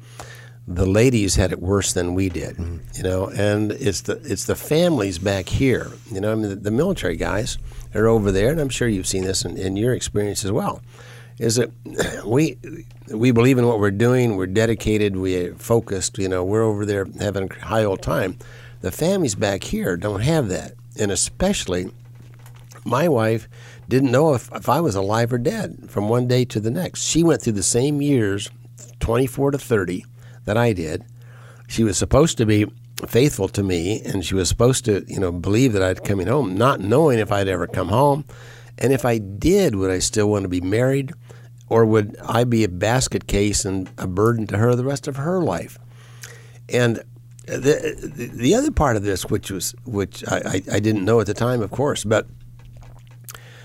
the 0.66 0.86
ladies 0.86 1.36
had 1.36 1.52
it 1.52 1.60
worse 1.60 1.92
than 1.92 2.14
we 2.14 2.28
did. 2.28 2.56
Mm-hmm. 2.56 2.78
You 2.96 3.02
know, 3.02 3.28
and 3.28 3.72
it's 3.72 4.02
the 4.02 4.14
it's 4.24 4.44
the 4.44 4.54
families 4.56 5.18
back 5.18 5.48
here. 5.48 5.92
You 6.10 6.20
know, 6.20 6.32
I 6.32 6.34
mean, 6.34 6.48
the, 6.48 6.56
the 6.56 6.70
military 6.70 7.16
guys 7.16 7.58
are 7.94 8.06
over 8.06 8.32
there, 8.32 8.50
and 8.50 8.60
I'm 8.60 8.70
sure 8.70 8.88
you've 8.88 9.06
seen 9.06 9.24
this 9.24 9.44
in, 9.44 9.56
in 9.56 9.76
your 9.76 9.92
experience 9.92 10.44
as 10.44 10.52
well. 10.52 10.80
Is 11.38 11.56
that 11.56 11.70
we 12.26 12.58
we 13.08 13.30
believe 13.30 13.58
in 13.58 13.66
what 13.66 13.80
we're 13.80 13.90
doing. 13.90 14.36
We're 14.36 14.46
dedicated. 14.46 15.16
We're 15.16 15.54
focused. 15.54 16.18
You 16.18 16.28
know, 16.28 16.44
we're 16.44 16.62
over 16.62 16.86
there 16.86 17.06
having 17.18 17.50
a 17.50 17.64
high 17.64 17.84
old 17.84 18.02
time. 18.02 18.38
The 18.80 18.92
families 18.92 19.34
back 19.34 19.64
here 19.64 19.96
don't 19.96 20.20
have 20.20 20.48
that, 20.48 20.74
and 20.98 21.10
especially 21.10 21.90
my 22.84 23.08
wife 23.08 23.48
didn't 23.88 24.12
know 24.12 24.34
if, 24.34 24.50
if 24.52 24.68
I 24.68 24.80
was 24.80 24.94
alive 24.94 25.32
or 25.32 25.38
dead 25.38 25.86
from 25.88 26.08
one 26.08 26.28
day 26.28 26.44
to 26.46 26.60
the 26.60 26.70
next. 26.70 27.02
She 27.02 27.22
went 27.22 27.42
through 27.42 27.54
the 27.54 27.62
same 27.62 28.02
years, 28.02 28.50
24 29.00 29.52
to 29.52 29.58
30, 29.58 30.04
that 30.44 30.56
I 30.56 30.72
did. 30.72 31.04
She 31.66 31.82
was 31.82 31.96
supposed 31.96 32.38
to 32.38 32.46
be 32.46 32.66
faithful 33.06 33.48
to 33.48 33.62
me, 33.62 34.00
and 34.02 34.24
she 34.24 34.34
was 34.34 34.48
supposed 34.48 34.84
to, 34.84 35.04
you 35.06 35.18
know, 35.18 35.32
believe 35.32 35.72
that 35.72 35.82
I'd 35.82 36.04
coming 36.04 36.26
home, 36.26 36.56
not 36.56 36.80
knowing 36.80 37.18
if 37.18 37.32
I'd 37.32 37.48
ever 37.48 37.66
come 37.66 37.88
home, 37.88 38.24
and 38.78 38.92
if 38.92 39.04
I 39.04 39.18
did, 39.18 39.74
would 39.74 39.90
I 39.90 39.98
still 39.98 40.28
want 40.28 40.42
to 40.42 40.48
be 40.48 40.60
married, 40.60 41.12
or 41.68 41.84
would 41.84 42.16
I 42.24 42.44
be 42.44 42.64
a 42.64 42.68
basket 42.68 43.26
case 43.26 43.64
and 43.64 43.90
a 43.98 44.06
burden 44.06 44.46
to 44.48 44.58
her 44.58 44.74
the 44.74 44.84
rest 44.84 45.08
of 45.08 45.16
her 45.16 45.40
life? 45.40 45.78
And 46.68 47.02
the 47.46 48.12
the, 48.16 48.26
the 48.26 48.54
other 48.54 48.70
part 48.70 48.96
of 48.96 49.02
this, 49.02 49.26
which 49.26 49.50
was 49.50 49.74
which 49.84 50.24
I, 50.28 50.36
I, 50.36 50.62
I 50.72 50.80
didn't 50.80 51.04
know 51.04 51.20
at 51.20 51.26
the 51.26 51.34
time, 51.34 51.62
of 51.62 51.70
course, 51.70 52.04
but 52.04 52.26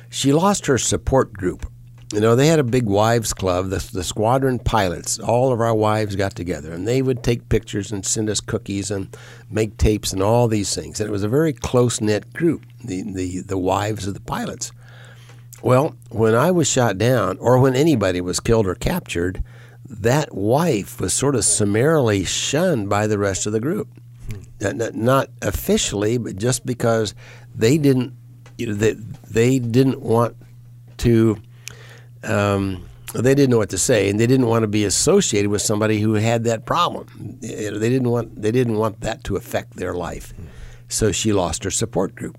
she 0.10 0.34
lost 0.34 0.66
her 0.66 0.78
support 0.78 1.34
group. 1.34 1.66
You 2.12 2.20
know, 2.20 2.36
they 2.36 2.48
had 2.48 2.58
a 2.58 2.64
big 2.64 2.88
wives 2.88 3.34
club, 3.34 3.70
the, 3.70 3.88
the 3.94 4.04
squadron 4.04 4.58
pilots. 4.58 5.20
All 5.20 5.54
of 5.54 5.62
our 5.62 5.76
wives 5.76 6.16
got 6.16 6.34
together, 6.34 6.74
and 6.74 6.88
they 6.88 7.04
would 7.04 7.24
take 7.24 7.50
pictures 7.50 7.92
and 7.92 8.04
send 8.04 8.32
us 8.32 8.42
cookies 8.42 8.90
and 8.90 9.16
make 9.52 9.78
tapes 9.78 10.12
and 10.12 10.24
all 10.24 10.48
these 10.48 10.74
things. 10.74 11.00
And 11.00 11.08
it 11.08 11.12
was 11.12 11.22
a 11.22 11.30
very 11.30 11.54
close 11.54 12.02
knit 12.02 12.34
group, 12.34 12.66
the, 12.84 13.04
the, 13.04 13.42
the 13.42 13.60
wives 13.60 14.08
of 14.08 14.16
the 14.16 14.22
pilots. 14.22 14.72
Well, 15.62 15.96
when 16.10 16.36
I 16.36 16.52
was 16.52 16.68
shot 16.70 16.98
down, 16.98 17.38
or 17.40 17.60
when 17.60 17.76
anybody 17.76 18.22
was 18.22 18.40
killed 18.40 18.66
or 18.68 18.76
captured, 18.76 19.44
that 19.86 20.34
wife 20.34 21.02
was 21.02 21.14
sort 21.14 21.36
of 21.36 21.44
summarily 21.44 22.24
shunned 22.24 22.90
by 22.90 23.08
the 23.08 23.18
rest 23.18 23.46
of 23.46 23.54
the 23.54 23.60
group. 23.60 23.90
Not- 24.62 24.96
Not, 24.96 25.30
officially, 25.42 26.18
but 26.18 26.38
just 26.38 26.66
because 26.66 27.14
they 27.56 27.78
didn't, 27.78 28.14
you 28.58 28.68
know, 28.68 28.74
they, 28.74 28.94
they 29.30 29.60
didn't 29.60 30.02
want 30.02 30.36
to, 30.98 31.38
um, 32.24 32.86
they 33.14 33.34
didn't 33.34 33.50
know 33.50 33.58
what 33.58 33.70
to 33.72 33.78
say, 33.78 34.10
and 34.10 34.20
they 34.20 34.28
didn't 34.28 34.48
want 34.48 34.64
to 34.64 34.68
be 34.68 34.86
associated 34.86 35.50
with 35.50 35.62
somebody 35.62 36.00
who 36.00 36.14
had 36.14 36.44
that 36.44 36.66
problem. 36.66 37.08
They 37.42 37.70
didn't 37.90 38.10
want, 38.10 38.42
they 38.42 38.52
didn't 38.52 38.78
want 38.78 39.02
that 39.02 39.24
to 39.26 39.36
affect 39.36 39.76
their 39.78 39.94
life. 39.94 40.34
So 40.88 41.12
she 41.12 41.34
lost 41.34 41.64
her 41.64 41.72
support 41.72 42.16
group. 42.16 42.38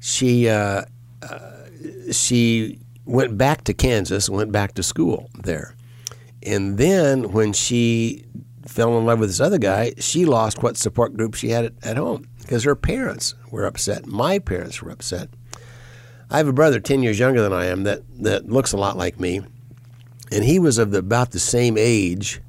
She. 0.00 0.48
Uh, 0.48 0.82
she 2.12 2.78
went 3.04 3.38
back 3.38 3.64
to 3.64 3.74
Kansas, 3.74 4.28
went 4.28 4.52
back 4.52 4.74
to 4.74 4.82
school 4.82 5.30
there. 5.42 5.74
And 6.42 6.78
then 6.78 7.32
when 7.32 7.52
she 7.52 8.24
fell 8.66 8.98
in 8.98 9.06
love 9.06 9.18
with 9.18 9.30
this 9.30 9.40
other 9.40 9.58
guy, 9.58 9.94
she 9.98 10.24
lost 10.24 10.62
what 10.62 10.76
support 10.76 11.16
group 11.16 11.34
she 11.34 11.48
had 11.48 11.64
at, 11.64 11.72
at 11.82 11.96
home 11.96 12.28
because 12.40 12.64
her 12.64 12.76
parents 12.76 13.34
were 13.50 13.64
upset. 13.64 14.06
My 14.06 14.38
parents 14.38 14.82
were 14.82 14.90
upset. 14.90 15.30
I 16.30 16.36
have 16.36 16.48
a 16.48 16.52
brother 16.52 16.78
10 16.78 17.02
years 17.02 17.18
younger 17.18 17.40
than 17.40 17.52
I 17.52 17.66
am 17.66 17.84
that, 17.84 18.02
that 18.22 18.50
looks 18.50 18.72
a 18.72 18.76
lot 18.76 18.96
like 18.96 19.18
me. 19.18 19.40
And 20.30 20.44
he 20.44 20.58
was 20.58 20.76
of 20.76 20.90
the, 20.90 20.98
about 20.98 21.30
the 21.30 21.38
same 21.38 21.76
age 21.78 22.40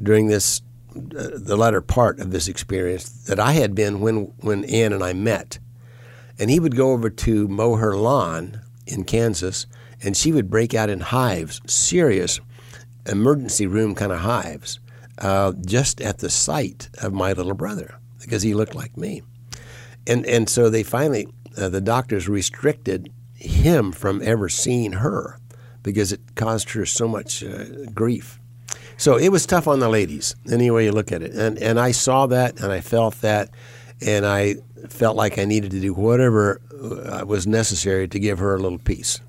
during 0.00 0.28
this, 0.28 0.62
uh, 0.94 1.30
the 1.34 1.56
latter 1.56 1.80
part 1.80 2.20
of 2.20 2.30
this 2.30 2.46
experience 2.46 3.08
that 3.24 3.40
I 3.40 3.52
had 3.52 3.74
been 3.74 4.00
when, 4.00 4.32
when 4.38 4.64
Anne 4.66 4.92
and 4.92 5.02
I 5.02 5.12
met 5.12 5.58
and 6.38 6.50
he 6.50 6.60
would 6.60 6.76
go 6.76 6.92
over 6.92 7.10
to 7.10 7.48
mow 7.48 7.76
her 7.76 7.96
lawn 7.96 8.60
in 8.86 9.04
Kansas, 9.04 9.66
and 10.02 10.16
she 10.16 10.32
would 10.32 10.50
break 10.50 10.74
out 10.74 10.90
in 10.90 11.00
hives, 11.00 11.60
serious 11.66 12.40
emergency 13.06 13.66
room 13.66 13.94
kind 13.94 14.12
of 14.12 14.20
hives, 14.20 14.80
uh, 15.18 15.52
just 15.64 16.00
at 16.00 16.18
the 16.18 16.30
sight 16.30 16.88
of 17.02 17.12
my 17.12 17.32
little 17.32 17.54
brother 17.54 17.98
because 18.20 18.42
he 18.42 18.54
looked 18.54 18.74
like 18.74 18.96
me, 18.96 19.22
and 20.06 20.26
and 20.26 20.48
so 20.48 20.68
they 20.68 20.82
finally 20.82 21.28
uh, 21.56 21.68
the 21.68 21.80
doctors 21.80 22.28
restricted 22.28 23.12
him 23.34 23.92
from 23.92 24.20
ever 24.22 24.48
seeing 24.48 24.92
her 24.92 25.38
because 25.82 26.12
it 26.12 26.20
caused 26.34 26.70
her 26.70 26.84
so 26.84 27.06
much 27.06 27.44
uh, 27.44 27.64
grief. 27.94 28.40
So 28.96 29.16
it 29.16 29.28
was 29.28 29.46
tough 29.46 29.68
on 29.68 29.78
the 29.78 29.88
ladies, 29.88 30.34
any 30.50 30.70
way 30.70 30.86
you 30.86 30.92
look 30.92 31.12
at 31.12 31.22
it. 31.22 31.32
And 31.32 31.58
and 31.58 31.78
I 31.78 31.92
saw 31.92 32.26
that 32.26 32.60
and 32.60 32.72
I 32.72 32.80
felt 32.80 33.20
that 33.20 33.50
and 34.00 34.26
I 34.26 34.56
felt 34.92 35.16
like 35.16 35.38
I 35.38 35.44
needed 35.44 35.70
to 35.72 35.80
do 35.80 35.94
whatever 35.94 36.60
uh, 36.72 37.24
was 37.26 37.46
necessary 37.46 38.08
to 38.08 38.18
give 38.18 38.38
her 38.38 38.54
a 38.54 38.58
little 38.58 38.78
peace. 38.78 39.20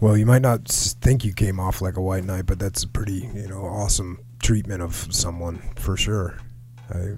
Well, 0.00 0.16
you 0.16 0.26
might 0.26 0.42
not 0.42 0.68
think 0.68 1.24
you 1.24 1.32
came 1.32 1.58
off 1.58 1.80
like 1.80 1.96
a 1.96 2.02
white 2.02 2.24
knight, 2.24 2.46
but 2.46 2.58
that's 2.58 2.82
a 2.82 2.88
pretty, 2.88 3.30
you 3.34 3.48
know, 3.48 3.62
awesome 3.62 4.18
treatment 4.42 4.82
of 4.82 5.08
someone 5.10 5.62
for 5.76 5.96
sure. 5.96 6.38
I, 6.90 7.14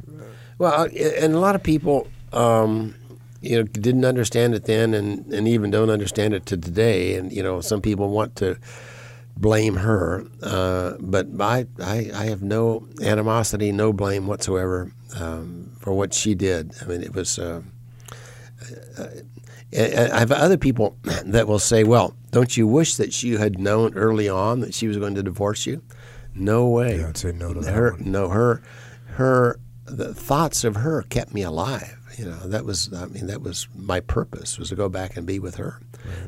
Well, 0.59 0.83
uh, 0.83 0.87
and 0.87 1.35
a 1.35 1.41
lot 1.41 1.57
of 1.57 1.63
people, 1.63 2.07
um, 2.33 2.95
you 3.41 3.57
know, 3.57 3.65
didn't 3.65 4.05
understand 4.05 4.55
it 4.55 4.65
then, 4.65 4.95
and, 4.95 5.27
and 5.33 5.49
even 5.49 5.71
don't 5.71 5.91
understand 5.91 6.35
it 6.35 6.47
to 6.47 6.57
today. 6.57 7.15
And 7.17 7.33
you 7.33 7.43
know, 7.43 7.61
some 7.61 7.83
people 7.83 8.11
want 8.11 8.37
to 8.37 8.57
blame 9.37 9.77
her, 9.77 10.25
uh, 10.43 10.95
but 11.01 11.27
I, 11.41 11.67
I 11.81 12.11
I 12.15 12.25
have 12.27 12.43
no 12.43 12.87
animosity, 13.03 13.73
no 13.73 13.93
blame 13.93 14.27
whatsoever 14.27 14.93
um, 15.17 15.73
for 15.79 15.93
what 15.93 16.15
she 16.15 16.35
did. 16.35 16.73
I 16.83 16.85
mean, 16.87 17.03
it 17.03 17.15
was. 17.15 17.39
Uh, 17.39 17.63
uh, 18.99 19.07
I 19.73 20.19
have 20.19 20.33
other 20.33 20.57
people 20.57 20.97
that 21.25 21.47
will 21.47 21.59
say, 21.59 21.85
"Well, 21.85 22.15
don't 22.31 22.57
you 22.57 22.67
wish 22.67 22.97
that 22.97 23.23
you 23.23 23.39
had 23.39 23.59
known 23.59 23.95
early 23.95 24.29
on 24.29 24.61
that 24.61 24.75
she 24.75 24.89
was 24.89 24.97
going 24.97 25.15
to 25.15 25.23
divorce 25.23 25.67
you?" 25.67 25.83
No 26.35 26.69
way. 26.69 27.01
Yeah, 27.01 27.09
I'd 27.09 27.17
say 27.17 27.33
no 27.33 27.53
to 27.53 27.61
that 27.61 27.75
her, 27.75 27.93
one. 27.93 28.11
No, 28.11 28.29
her, 28.29 28.63
her, 29.15 29.59
the 29.87 30.15
thoughts 30.15 30.65
of 30.65 30.77
her 30.77 31.03
kept 31.03 31.35
me 31.35 31.43
alive. 31.43 31.97
You 32.17 32.27
know, 32.27 32.49
that 32.49 32.65
was, 32.65 32.93
I 32.93 33.07
mean, 33.07 33.27
that 33.27 33.43
was 33.43 33.69
my 33.75 34.01
purpose 34.01 34.59
was 34.59 34.71
to 34.71 34.77
go 34.77 34.89
back 34.89 35.17
and 35.17 35.27
be 35.27 35.39
with 35.39 35.57
her. 35.57 35.81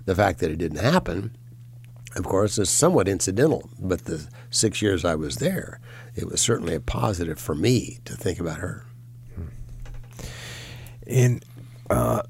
The 0.04 0.14
fact 0.14 0.40
that 0.40 0.50
it 0.50 0.58
didn't 0.58 0.78
happen, 0.78 1.36
of 2.16 2.24
course, 2.24 2.58
is 2.58 2.70
somewhat 2.70 3.08
incidental. 3.08 3.68
But 3.78 4.04
the 4.04 4.28
six 4.50 4.82
years 4.82 5.04
I 5.04 5.14
was 5.14 5.36
there, 5.36 5.80
it 6.14 6.28
was 6.28 6.40
certainly 6.40 6.74
a 6.74 6.80
positive 6.80 7.38
for 7.38 7.54
me 7.54 7.98
to 8.04 8.14
think 8.14 8.40
about 8.40 8.58
her. 8.58 8.84
And 11.06 11.44
uh, 11.88 12.22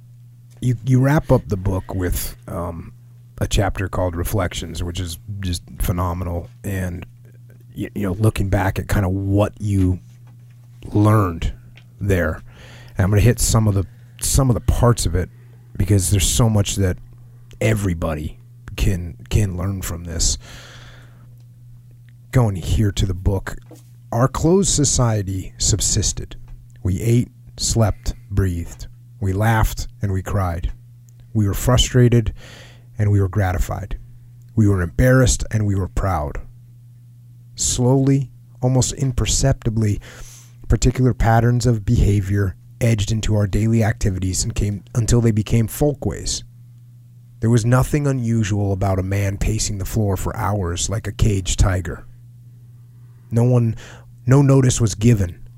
you 0.61 0.77
you 0.87 1.01
wrap 1.01 1.31
up 1.31 1.43
the 1.49 1.57
book 1.57 1.95
with 1.95 2.37
um, 2.49 2.95
a 3.41 3.47
chapter 3.47 3.89
called 3.89 4.17
Reflections, 4.17 4.83
which 4.83 5.01
is 5.01 5.19
just 5.41 5.63
phenomenal. 5.81 6.49
And 6.65 7.07
you, 7.75 7.91
you 7.95 8.03
know, 8.03 8.13
looking 8.13 8.49
back 8.49 8.79
at 8.79 8.89
kind 8.89 9.05
of 9.05 9.13
what 9.13 9.53
you 9.61 10.01
learned 10.93 11.53
there, 12.01 12.43
and 12.97 13.05
I'm 13.05 13.11
going 13.11 13.21
to 13.21 13.27
hit 13.27 13.39
some 13.39 13.69
of 13.69 13.75
the 13.75 13.87
some 14.21 14.51
of 14.51 14.55
the 14.55 14.61
parts 14.61 15.07
of 15.07 15.15
it 15.15 15.29
because 15.77 16.11
there's 16.11 16.29
so 16.29 16.49
much 16.49 16.77
that 16.77 16.99
everybody 17.61 18.40
can 18.77 19.17
can 19.29 19.57
learn 19.57 19.83
from 19.83 20.05
this. 20.05 20.39
Going 22.31 22.57
here 22.57 22.93
to 22.93 23.07
the 23.07 23.15
book, 23.15 23.57
our 24.13 24.29
closed 24.29 24.71
society 24.71 25.55
subsisted. 25.59 26.37
We 26.83 27.01
ate, 27.01 27.31
slept, 27.57 28.15
breathed. 28.31 28.87
We 29.21 29.33
laughed 29.33 29.89
and 30.01 30.13
we 30.13 30.23
cried. 30.23 30.73
We 31.33 31.47
were 31.47 31.55
frustrated 31.55 32.35
and 32.99 33.11
we 33.11 33.21
were 33.21 33.29
gratified. 33.29 33.99
We 34.57 34.69
were 34.69 34.83
embarrassed 34.83 35.45
and 35.51 35.67
we 35.67 35.75
were 35.75 35.89
proud. 35.89 36.41
Slowly, 37.55 38.31
almost 38.61 38.93
imperceptibly, 38.95 40.01
particular 40.69 41.15
patterns 41.15 41.67
of 41.67 41.85
behavior 41.85 42.57
edged 42.81 43.13
into 43.13 43.35
our 43.35 43.47
daily 43.47 43.85
activities 43.85 44.43
and 44.43 44.55
came 44.55 44.85
until 44.95 45.21
they 45.21 45.31
became 45.31 45.67
folkways. 45.67 46.45
There 47.41 47.51
was 47.51 47.65
nothing 47.65 48.07
unusual 48.07 48.73
about 48.73 48.99
a 48.99 49.03
man 49.03 49.39
pacing 49.39 49.79
the 49.79 49.85
floor 49.85 50.17
for 50.17 50.37
hours 50.37 50.91
like 50.91 51.07
a 51.07 51.13
caged 51.13 51.59
tiger. 51.59 52.07
No 53.31 53.45
one 53.45 53.77
no 54.27 54.43
notice 54.43 54.81
was 54.81 54.95
given 54.95 55.49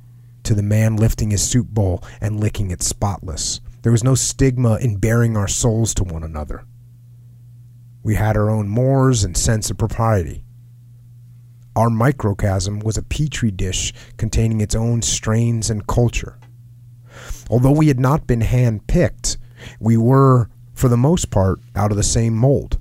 to 0.45 0.55
the 0.55 0.63
man 0.63 0.97
lifting 0.97 1.31
his 1.31 1.43
soup 1.43 1.69
bowl 1.69 2.03
and 2.21 2.41
licking 2.41 2.71
it 2.71 2.83
spotless. 2.83 3.61
There 3.83 3.93
was 3.93 4.05
no 4.05 4.15
stigma 4.15 4.77
in 4.77 4.97
baring 4.97 5.37
our 5.37 5.49
souls 5.49 5.93
to 5.95 6.05
one 6.05 6.23
another. 6.23 6.65
We 8.05 8.15
had 8.15 8.37
our 8.37 8.49
own 8.51 8.69
mores 8.69 9.25
and 9.25 9.37
sense 9.37 9.71
of 9.71 9.79
propriety. 9.79 10.45
Our 11.75 11.91
microcosm 11.91 12.81
was 12.81 12.97
a 12.97 13.03
petri 13.03 13.51
dish 13.51 13.93
containing 14.17 14.61
its 14.61 14.75
own 14.75 15.03
strains 15.03 15.71
and 15.71 15.87
culture. 15.87 16.39
Although 17.51 17.73
we 17.73 17.89
had 17.89 18.01
not 18.01 18.27
been 18.27 18.41
hand 18.41 18.87
picked, 18.87 19.39
we 19.81 19.97
were, 19.97 20.49
for 20.75 20.89
the 20.89 20.97
most 20.97 21.31
part, 21.31 21.61
out 21.75 21.91
of 21.91 21.97
the 21.97 22.03
same 22.03 22.37
mold 22.37 22.79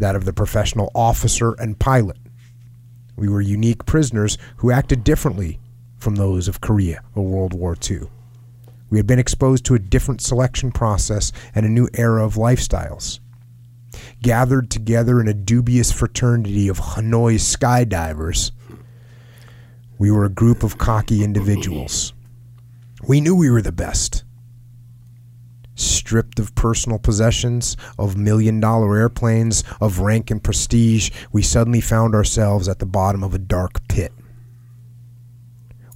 that 0.00 0.16
of 0.16 0.24
the 0.24 0.32
professional 0.32 0.90
officer 0.94 1.52
and 1.58 1.78
pilot. 1.78 2.16
We 3.16 3.28
were 3.28 3.42
unique 3.42 3.84
prisoners 3.84 4.38
who 4.56 4.70
acted 4.70 5.04
differently 5.04 5.60
from 5.98 6.16
those 6.16 6.48
of 6.48 6.62
Korea 6.62 7.02
or 7.14 7.24
World 7.24 7.52
War 7.52 7.76
II. 7.88 8.02
We 8.88 8.98
had 8.98 9.06
been 9.06 9.18
exposed 9.18 9.64
to 9.66 9.74
a 9.74 9.78
different 9.78 10.22
selection 10.22 10.72
process 10.72 11.32
and 11.54 11.66
a 11.66 11.70
new 11.70 11.88
era 11.94 12.24
of 12.24 12.34
lifestyles. 12.34 13.20
Gathered 14.22 14.70
together 14.70 15.20
in 15.20 15.28
a 15.28 15.34
dubious 15.34 15.92
fraternity 15.92 16.68
of 16.68 16.78
Hanoi 16.78 17.34
skydivers, 17.34 18.52
we 19.98 20.10
were 20.10 20.24
a 20.24 20.30
group 20.30 20.62
of 20.62 20.78
cocky 20.78 21.22
individuals. 21.22 22.14
We 23.06 23.20
knew 23.20 23.36
we 23.36 23.50
were 23.50 23.62
the 23.62 23.70
best. 23.70 24.24
Stripped 25.80 26.38
of 26.38 26.54
personal 26.54 26.98
possessions, 26.98 27.74
of 27.98 28.14
million 28.14 28.60
dollar 28.60 28.98
airplanes, 28.98 29.64
of 29.80 30.00
rank 30.00 30.30
and 30.30 30.42
prestige, 30.44 31.10
we 31.32 31.40
suddenly 31.40 31.80
found 31.80 32.14
ourselves 32.14 32.68
at 32.68 32.80
the 32.80 32.86
bottom 32.86 33.24
of 33.24 33.32
a 33.32 33.38
dark 33.38 33.88
pit. 33.88 34.12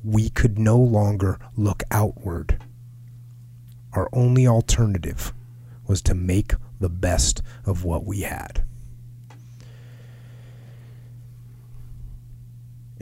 We 0.03 0.31
could 0.31 0.59
no 0.59 0.79
longer 0.79 1.39
look 1.55 1.83
outward. 1.91 2.63
Our 3.93 4.09
only 4.15 4.47
alternative 4.47 5.35
was 5.87 6.01
to 6.03 6.15
make 6.15 6.55
the 6.81 6.89
best 6.89 7.43
of 7.67 7.85
what 7.85 8.07
we 8.07 8.23
had. 8.23 8.65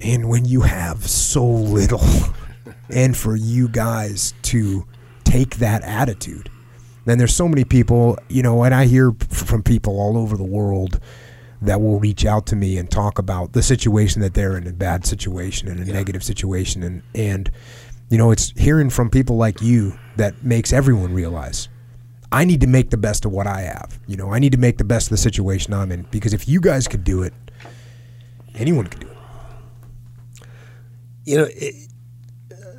And 0.00 0.28
when 0.28 0.46
you 0.46 0.62
have 0.62 1.08
so 1.08 1.46
little, 1.46 2.04
and 2.90 3.16
for 3.16 3.36
you 3.36 3.68
guys 3.68 4.34
to 4.42 4.84
take 5.22 5.58
that 5.58 5.82
attitude, 5.84 6.50
then 7.04 7.18
there's 7.18 7.34
so 7.34 7.48
many 7.48 7.64
people, 7.64 8.18
you 8.28 8.42
know, 8.42 8.62
and 8.62 8.74
I 8.74 8.86
hear 8.86 9.12
from 9.28 9.62
people 9.62 9.98
all 9.98 10.16
over 10.16 10.36
the 10.36 10.44
world 10.44 11.00
that 11.60 11.80
will 11.80 12.00
reach 12.00 12.24
out 12.24 12.46
to 12.46 12.56
me 12.56 12.76
and 12.76 12.90
talk 12.90 13.18
about 13.18 13.52
the 13.52 13.62
situation 13.62 14.20
that 14.22 14.34
they're 14.34 14.56
in, 14.56 14.66
a 14.66 14.72
bad 14.72 15.06
situation 15.06 15.68
and 15.68 15.80
a 15.80 15.92
negative 15.92 16.22
situation, 16.24 16.82
and 16.82 17.02
and 17.14 17.50
you 18.10 18.18
know, 18.18 18.30
it's 18.30 18.52
hearing 18.58 18.90
from 18.90 19.08
people 19.08 19.36
like 19.36 19.62
you 19.62 19.98
that 20.16 20.44
makes 20.44 20.72
everyone 20.72 21.14
realize 21.14 21.68
I 22.32 22.46
need 22.46 22.62
to 22.62 22.66
make 22.66 22.90
the 22.90 22.96
best 22.96 23.24
of 23.26 23.32
what 23.32 23.46
I 23.46 23.60
have. 23.60 23.98
You 24.06 24.16
know, 24.16 24.32
I 24.32 24.38
need 24.38 24.52
to 24.52 24.58
make 24.58 24.78
the 24.78 24.84
best 24.84 25.06
of 25.06 25.10
the 25.10 25.18
situation 25.18 25.74
I'm 25.74 25.92
in 25.92 26.02
because 26.10 26.32
if 26.32 26.48
you 26.48 26.60
guys 26.60 26.88
could 26.88 27.04
do 27.04 27.22
it, 27.22 27.34
anyone 28.54 28.86
could 28.86 29.00
do 29.00 29.08
it. 29.08 29.16
You 31.24 31.36
know, 31.38 31.44
it, 31.50 31.91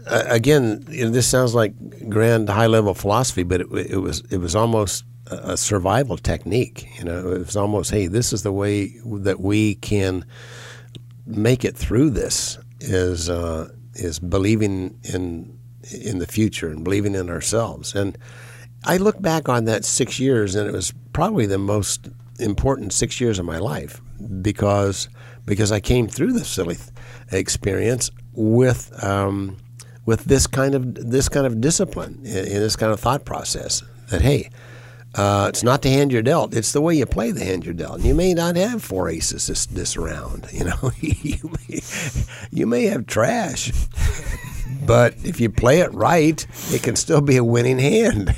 uh, 0.07 0.23
again, 0.27 0.85
you 0.89 1.05
know, 1.05 1.11
this 1.11 1.27
sounds 1.27 1.55
like 1.55 1.73
grand 2.09 2.49
high 2.49 2.67
level 2.67 2.93
philosophy, 2.93 3.43
but 3.43 3.61
it, 3.61 3.67
it 3.71 3.97
was 3.97 4.21
it 4.31 4.37
was 4.37 4.55
almost 4.55 5.03
a 5.27 5.57
survival 5.57 6.17
technique. 6.17 6.89
You 6.97 7.05
know, 7.05 7.31
it 7.31 7.39
was 7.39 7.55
almost, 7.55 7.91
hey, 7.91 8.07
this 8.07 8.33
is 8.33 8.43
the 8.43 8.51
way 8.51 8.93
that 9.05 9.39
we 9.39 9.75
can 9.75 10.25
make 11.25 11.63
it 11.63 11.75
through 11.75 12.11
this. 12.11 12.57
Is 12.79 13.29
uh, 13.29 13.69
is 13.95 14.19
believing 14.19 14.99
in 15.03 15.57
in 15.91 16.19
the 16.19 16.27
future 16.27 16.69
and 16.69 16.83
believing 16.83 17.15
in 17.15 17.29
ourselves. 17.29 17.95
And 17.95 18.17
I 18.83 18.97
look 18.97 19.21
back 19.21 19.47
on 19.47 19.65
that 19.65 19.85
six 19.85 20.19
years, 20.19 20.55
and 20.55 20.67
it 20.67 20.73
was 20.73 20.93
probably 21.13 21.45
the 21.45 21.57
most 21.57 22.09
important 22.39 22.91
six 22.91 23.21
years 23.21 23.39
of 23.39 23.45
my 23.45 23.57
life 23.57 24.01
because 24.41 25.07
because 25.45 25.71
I 25.71 25.79
came 25.79 26.07
through 26.07 26.33
this 26.33 26.49
silly 26.49 26.77
experience 27.31 28.11
with 28.33 28.91
um, 29.03 29.57
with 30.05 30.25
this 30.25 30.47
kind 30.47 30.75
of 30.75 30.95
this 30.95 31.29
kind 31.29 31.45
of 31.45 31.61
discipline 31.61 32.19
in, 32.23 32.45
this 32.45 32.75
kind 32.75 32.91
of 32.91 32.99
thought 32.99 33.25
process. 33.25 33.83
That 34.09 34.21
hey, 34.21 34.49
uh, 35.15 35.47
it's 35.49 35.63
not 35.63 35.81
the 35.81 35.89
hand 35.89 36.11
you're 36.11 36.21
dealt; 36.21 36.53
it's 36.53 36.71
the 36.71 36.81
way 36.81 36.95
you 36.95 37.05
play 37.05 37.31
the 37.31 37.43
hand 37.43 37.65
you're 37.65 37.73
dealt. 37.73 37.97
And 37.97 38.05
you 38.05 38.13
may 38.13 38.33
not 38.33 38.55
have 38.55 38.83
four 38.83 39.09
aces 39.09 39.47
this, 39.47 39.65
this 39.65 39.97
round. 39.97 40.47
You 40.51 40.65
know, 40.65 40.91
you 40.99 41.51
may, 41.69 41.79
you 42.51 42.67
may 42.67 42.85
have 42.85 43.07
trash. 43.07 43.71
But 44.85 45.15
if 45.23 45.39
you 45.39 45.49
play 45.49 45.79
it 45.79 45.93
right, 45.93 46.45
it 46.71 46.83
can 46.83 46.95
still 46.95 47.21
be 47.21 47.37
a 47.37 47.43
winning 47.43 47.79
hand. 47.79 48.35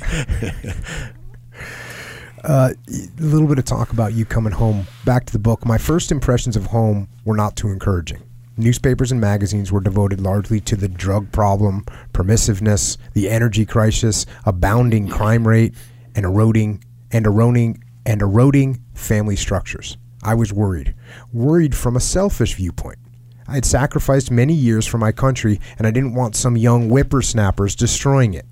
a 2.44 2.74
little 3.18 3.48
bit 3.48 3.58
of 3.58 3.64
talk 3.64 3.92
about 3.92 4.12
you 4.12 4.24
coming 4.24 4.52
home. 4.52 4.86
Back 5.04 5.26
to 5.26 5.32
the 5.32 5.38
book. 5.38 5.66
My 5.66 5.78
first 5.78 6.12
impressions 6.12 6.56
of 6.56 6.66
home 6.66 7.08
were 7.24 7.36
not 7.36 7.56
too 7.56 7.68
encouraging. 7.68 8.22
Newspapers 8.58 9.12
and 9.12 9.20
magazines 9.20 9.70
were 9.70 9.80
devoted 9.80 10.20
largely 10.20 10.60
to 10.60 10.76
the 10.76 10.88
drug 10.88 11.30
problem, 11.30 11.84
permissiveness, 12.12 12.96
the 13.12 13.28
energy 13.28 13.66
crisis, 13.66 14.24
abounding 14.44 15.08
crime 15.08 15.46
rate, 15.46 15.74
and 16.14 16.24
eroding 16.24 16.82
and 17.10 17.26
eroding 17.26 17.82
and 18.06 18.22
eroding 18.22 18.82
family 18.94 19.36
structures. 19.36 19.98
I 20.22 20.34
was 20.34 20.52
worried, 20.52 20.94
worried 21.32 21.74
from 21.74 21.96
a 21.96 22.00
selfish 22.00 22.54
viewpoint. 22.54 22.98
I 23.46 23.54
had 23.54 23.64
sacrificed 23.64 24.30
many 24.30 24.54
years 24.54 24.86
for 24.86 24.98
my 24.98 25.12
country, 25.12 25.60
and 25.78 25.86
I 25.86 25.90
didn't 25.90 26.14
want 26.14 26.34
some 26.34 26.56
young 26.56 26.88
whippersnappers 26.88 27.76
destroying 27.76 28.34
it 28.34 28.46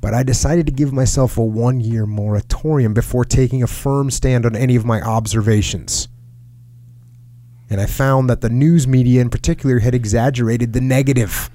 but 0.00 0.14
I 0.14 0.22
decided 0.22 0.66
to 0.66 0.72
give 0.72 0.92
myself 0.92 1.36
a 1.36 1.42
one 1.42 1.80
year 1.80 2.06
moratorium 2.06 2.94
before 2.94 3.24
taking 3.24 3.62
a 3.62 3.66
firm 3.66 4.10
stand 4.10 4.46
on 4.46 4.56
any 4.56 4.76
of 4.76 4.84
my 4.84 5.00
observations. 5.00 6.08
And 7.70 7.80
I 7.80 7.86
found 7.86 8.28
that 8.28 8.40
the 8.40 8.50
news 8.50 8.86
media 8.86 9.20
in 9.20 9.30
particular 9.30 9.78
had 9.78 9.94
exaggerated 9.94 10.72
the 10.72 10.80
negative. 10.80 11.50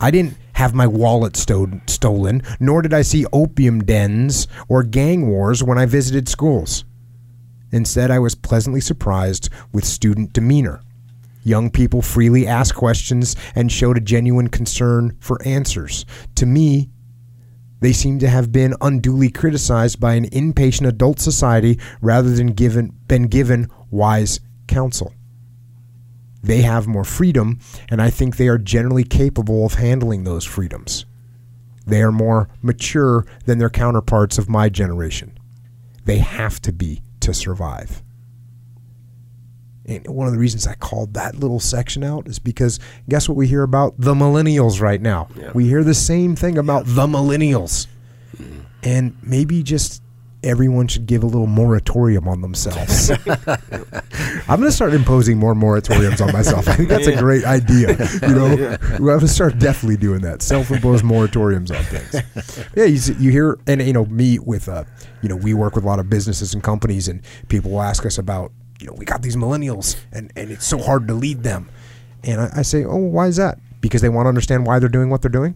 I 0.00 0.10
didn't 0.10 0.36
have 0.54 0.74
my 0.74 0.86
wallet 0.86 1.36
sto- 1.36 1.80
stolen, 1.86 2.42
nor 2.58 2.82
did 2.82 2.94
I 2.94 3.02
see 3.02 3.26
opium 3.32 3.82
dens 3.84 4.46
or 4.68 4.82
gang 4.82 5.28
wars 5.28 5.62
when 5.62 5.78
I 5.78 5.86
visited 5.86 6.28
schools. 6.28 6.84
Instead, 7.72 8.10
I 8.10 8.18
was 8.18 8.34
pleasantly 8.34 8.80
surprised 8.80 9.48
with 9.72 9.84
student 9.84 10.32
demeanor. 10.32 10.82
Young 11.42 11.70
people 11.70 12.02
freely 12.02 12.46
asked 12.46 12.74
questions 12.74 13.36
and 13.54 13.72
showed 13.72 13.96
a 13.96 14.00
genuine 14.00 14.48
concern 14.48 15.16
for 15.20 15.42
answers. 15.46 16.04
To 16.34 16.46
me, 16.46 16.90
they 17.80 17.92
seem 17.94 18.18
to 18.18 18.28
have 18.28 18.52
been 18.52 18.74
unduly 18.80 19.30
criticized 19.30 20.00
by 20.00 20.14
an 20.14 20.26
impatient 20.26 20.88
adult 20.88 21.18
society 21.18 21.78
rather 22.02 22.30
than 22.30 22.48
given 22.48 22.92
been 23.06 23.28
given 23.28 23.70
wise 23.90 24.40
counsel. 24.70 25.12
They 26.42 26.62
have 26.62 26.86
more 26.86 27.04
freedom, 27.04 27.58
and 27.90 28.00
I 28.00 28.08
think 28.08 28.36
they 28.36 28.48
are 28.48 28.56
generally 28.56 29.04
capable 29.04 29.66
of 29.66 29.74
handling 29.74 30.24
those 30.24 30.44
freedoms. 30.44 31.04
They 31.86 32.02
are 32.02 32.12
more 32.12 32.48
mature 32.62 33.26
than 33.44 33.58
their 33.58 33.68
counterparts 33.68 34.38
of 34.38 34.48
my 34.48 34.68
generation. 34.68 35.38
They 36.04 36.18
have 36.18 36.60
to 36.62 36.72
be 36.72 37.02
to 37.20 37.34
survive. 37.34 38.02
And 39.84 40.06
one 40.06 40.26
of 40.28 40.32
the 40.32 40.38
reasons 40.38 40.66
I 40.66 40.74
called 40.76 41.14
that 41.14 41.34
little 41.34 41.60
section 41.60 42.04
out 42.04 42.28
is 42.28 42.38
because 42.38 42.78
guess 43.08 43.28
what 43.28 43.36
we 43.36 43.48
hear 43.48 43.62
about 43.62 43.94
the 43.98 44.14
millennials 44.14 44.80
right 44.80 45.00
now? 45.00 45.28
Yeah. 45.34 45.50
We 45.52 45.66
hear 45.66 45.82
the 45.82 45.94
same 45.94 46.36
thing 46.36 46.58
about 46.58 46.84
the 46.86 47.06
millennials. 47.06 47.86
Mm. 48.36 48.60
And 48.82 49.16
maybe 49.22 49.62
just 49.62 50.00
everyone 50.42 50.88
should 50.88 51.06
give 51.06 51.22
a 51.22 51.26
little 51.26 51.46
moratorium 51.46 52.26
on 52.28 52.40
themselves. 52.40 53.10
I'm 54.48 54.58
going 54.58 54.62
to 54.62 54.72
start 54.72 54.94
imposing 54.94 55.38
more 55.38 55.54
moratoriums 55.54 56.24
on 56.24 56.32
myself. 56.32 56.66
I 56.68 56.74
think 56.74 56.88
that's 56.88 57.06
a 57.06 57.16
great 57.16 57.44
idea. 57.44 57.96
You 58.22 58.34
know, 58.34 58.78
I'm 58.82 59.04
going 59.04 59.20
to 59.20 59.28
start 59.28 59.58
definitely 59.58 59.96
doing 59.96 60.22
that. 60.22 60.42
Self-imposed 60.42 61.04
moratoriums 61.04 61.76
on 61.76 61.84
things. 61.84 62.66
Yeah, 62.74 62.84
you, 62.84 63.22
you 63.22 63.30
hear, 63.30 63.58
and 63.66 63.82
you 63.82 63.92
know, 63.92 64.06
me 64.06 64.38
with, 64.38 64.68
uh, 64.68 64.84
you 65.22 65.28
know, 65.28 65.36
we 65.36 65.54
work 65.54 65.74
with 65.74 65.84
a 65.84 65.86
lot 65.86 65.98
of 65.98 66.08
businesses 66.08 66.54
and 66.54 66.62
companies, 66.62 67.08
and 67.08 67.22
people 67.48 67.72
will 67.72 67.82
ask 67.82 68.06
us 68.06 68.18
about, 68.18 68.52
you 68.80 68.86
know, 68.86 68.94
we 68.94 69.04
got 69.04 69.22
these 69.22 69.36
millennials, 69.36 69.96
and 70.12 70.32
and 70.36 70.50
it's 70.50 70.66
so 70.66 70.78
hard 70.78 71.06
to 71.08 71.14
lead 71.14 71.42
them. 71.42 71.68
And 72.24 72.40
I, 72.40 72.50
I 72.56 72.62
say, 72.62 72.84
oh, 72.84 72.96
why 72.96 73.26
is 73.26 73.36
that? 73.36 73.58
Because 73.80 74.00
they 74.00 74.08
want 74.08 74.24
to 74.24 74.28
understand 74.28 74.66
why 74.66 74.78
they're 74.78 74.88
doing 74.88 75.10
what 75.10 75.22
they're 75.22 75.30
doing 75.30 75.54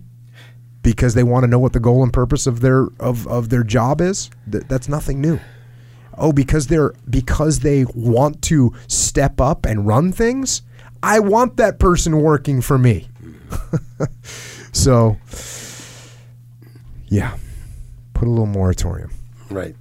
because 0.85 1.15
they 1.15 1.25
want 1.25 1.43
to 1.43 1.49
know 1.49 1.59
what 1.59 1.73
the 1.73 1.81
goal 1.81 2.05
and 2.05 2.13
purpose 2.13 2.47
of 2.47 2.61
their 2.61 2.87
of, 3.01 3.27
of 3.27 3.49
their 3.49 3.65
job 3.65 4.01
is 4.01 4.31
Th- 4.51 4.63
that's 4.69 4.89
nothing 4.89 5.21
new. 5.21 5.41
Oh 6.17 6.33
because 6.33 6.69
they're 6.69 6.93
because 7.11 7.59
they 7.61 7.85
want 7.95 8.41
to 8.43 8.73
step 8.87 9.41
up 9.41 9.67
and 9.67 9.85
run 9.89 10.13
things 10.13 10.63
i 11.03 11.19
want 11.19 11.57
that 11.57 11.81
person 11.81 12.21
working 12.23 12.61
for 12.61 12.79
me. 12.79 13.09
So 14.73 15.17
yeah. 17.07 17.37
Put 18.13 18.27
a 18.27 18.31
little 18.31 18.47
moratorium. 18.47 19.11
Right. 19.51 19.75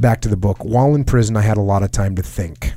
back 0.00 0.20
to 0.22 0.28
the 0.28 0.36
book. 0.36 0.64
While 0.64 0.94
in 0.94 1.04
prison 1.04 1.36
i 1.36 1.40
had 1.40 1.56
a 1.56 1.62
lot 1.62 1.82
of 1.82 1.90
time 1.92 2.14
to 2.16 2.22
think. 2.22 2.72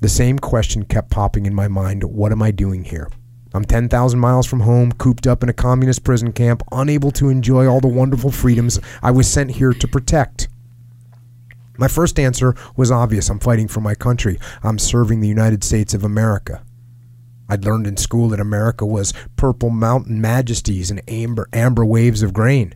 The 0.00 0.08
same 0.08 0.38
question 0.38 0.84
kept 0.84 1.10
popping 1.10 1.46
in 1.46 1.54
my 1.54 1.68
mind. 1.68 2.02
What 2.04 2.32
am 2.32 2.42
i 2.42 2.50
doing 2.50 2.84
here 2.84 3.08
i'm 3.54 3.64
10,000 3.64 4.18
miles 4.18 4.46
from 4.46 4.60
home 4.60 4.92
cooped 4.92 5.26
up 5.26 5.42
in 5.42 5.48
a 5.48 5.54
communist 5.54 6.04
prison 6.04 6.32
camp 6.32 6.62
unable 6.72 7.10
to 7.10 7.28
enjoy 7.28 7.66
all 7.66 7.80
the 7.80 7.88
wonderful 7.88 8.30
freedoms 8.30 8.80
i 9.02 9.10
was 9.10 9.30
sent 9.30 9.52
here 9.52 9.72
to 9.72 9.88
protect. 9.88 10.48
My 11.78 11.88
first 11.88 12.20
answer 12.20 12.54
was 12.76 12.90
obvious. 12.90 13.30
I'm 13.30 13.40
fighting 13.40 13.66
for 13.66 13.80
my 13.80 13.94
country. 13.94 14.38
I'm 14.62 14.78
serving 14.78 15.20
the 15.20 15.28
united 15.28 15.64
states 15.64 15.94
of 15.94 16.04
america. 16.04 16.62
I'd 17.52 17.66
learned 17.66 17.86
in 17.86 17.98
school 17.98 18.30
that 18.30 18.40
America 18.40 18.86
was 18.86 19.12
purple 19.36 19.68
mountain 19.68 20.22
majesties 20.22 20.90
and 20.90 21.02
amber, 21.06 21.48
amber 21.52 21.84
waves 21.84 22.22
of 22.22 22.32
grain. 22.32 22.74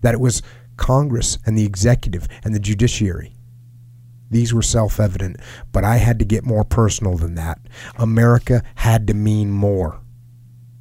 That 0.00 0.14
it 0.14 0.20
was 0.20 0.40
Congress 0.78 1.36
and 1.44 1.58
the 1.58 1.66
executive 1.66 2.26
and 2.42 2.54
the 2.54 2.58
judiciary. 2.58 3.36
These 4.30 4.54
were 4.54 4.62
self 4.62 5.00
evident, 5.00 5.36
but 5.72 5.84
I 5.84 5.96
had 5.96 6.18
to 6.20 6.24
get 6.24 6.44
more 6.44 6.64
personal 6.64 7.16
than 7.16 7.34
that. 7.34 7.60
America 7.96 8.62
had 8.76 9.06
to 9.08 9.14
mean 9.14 9.50
more. 9.50 10.00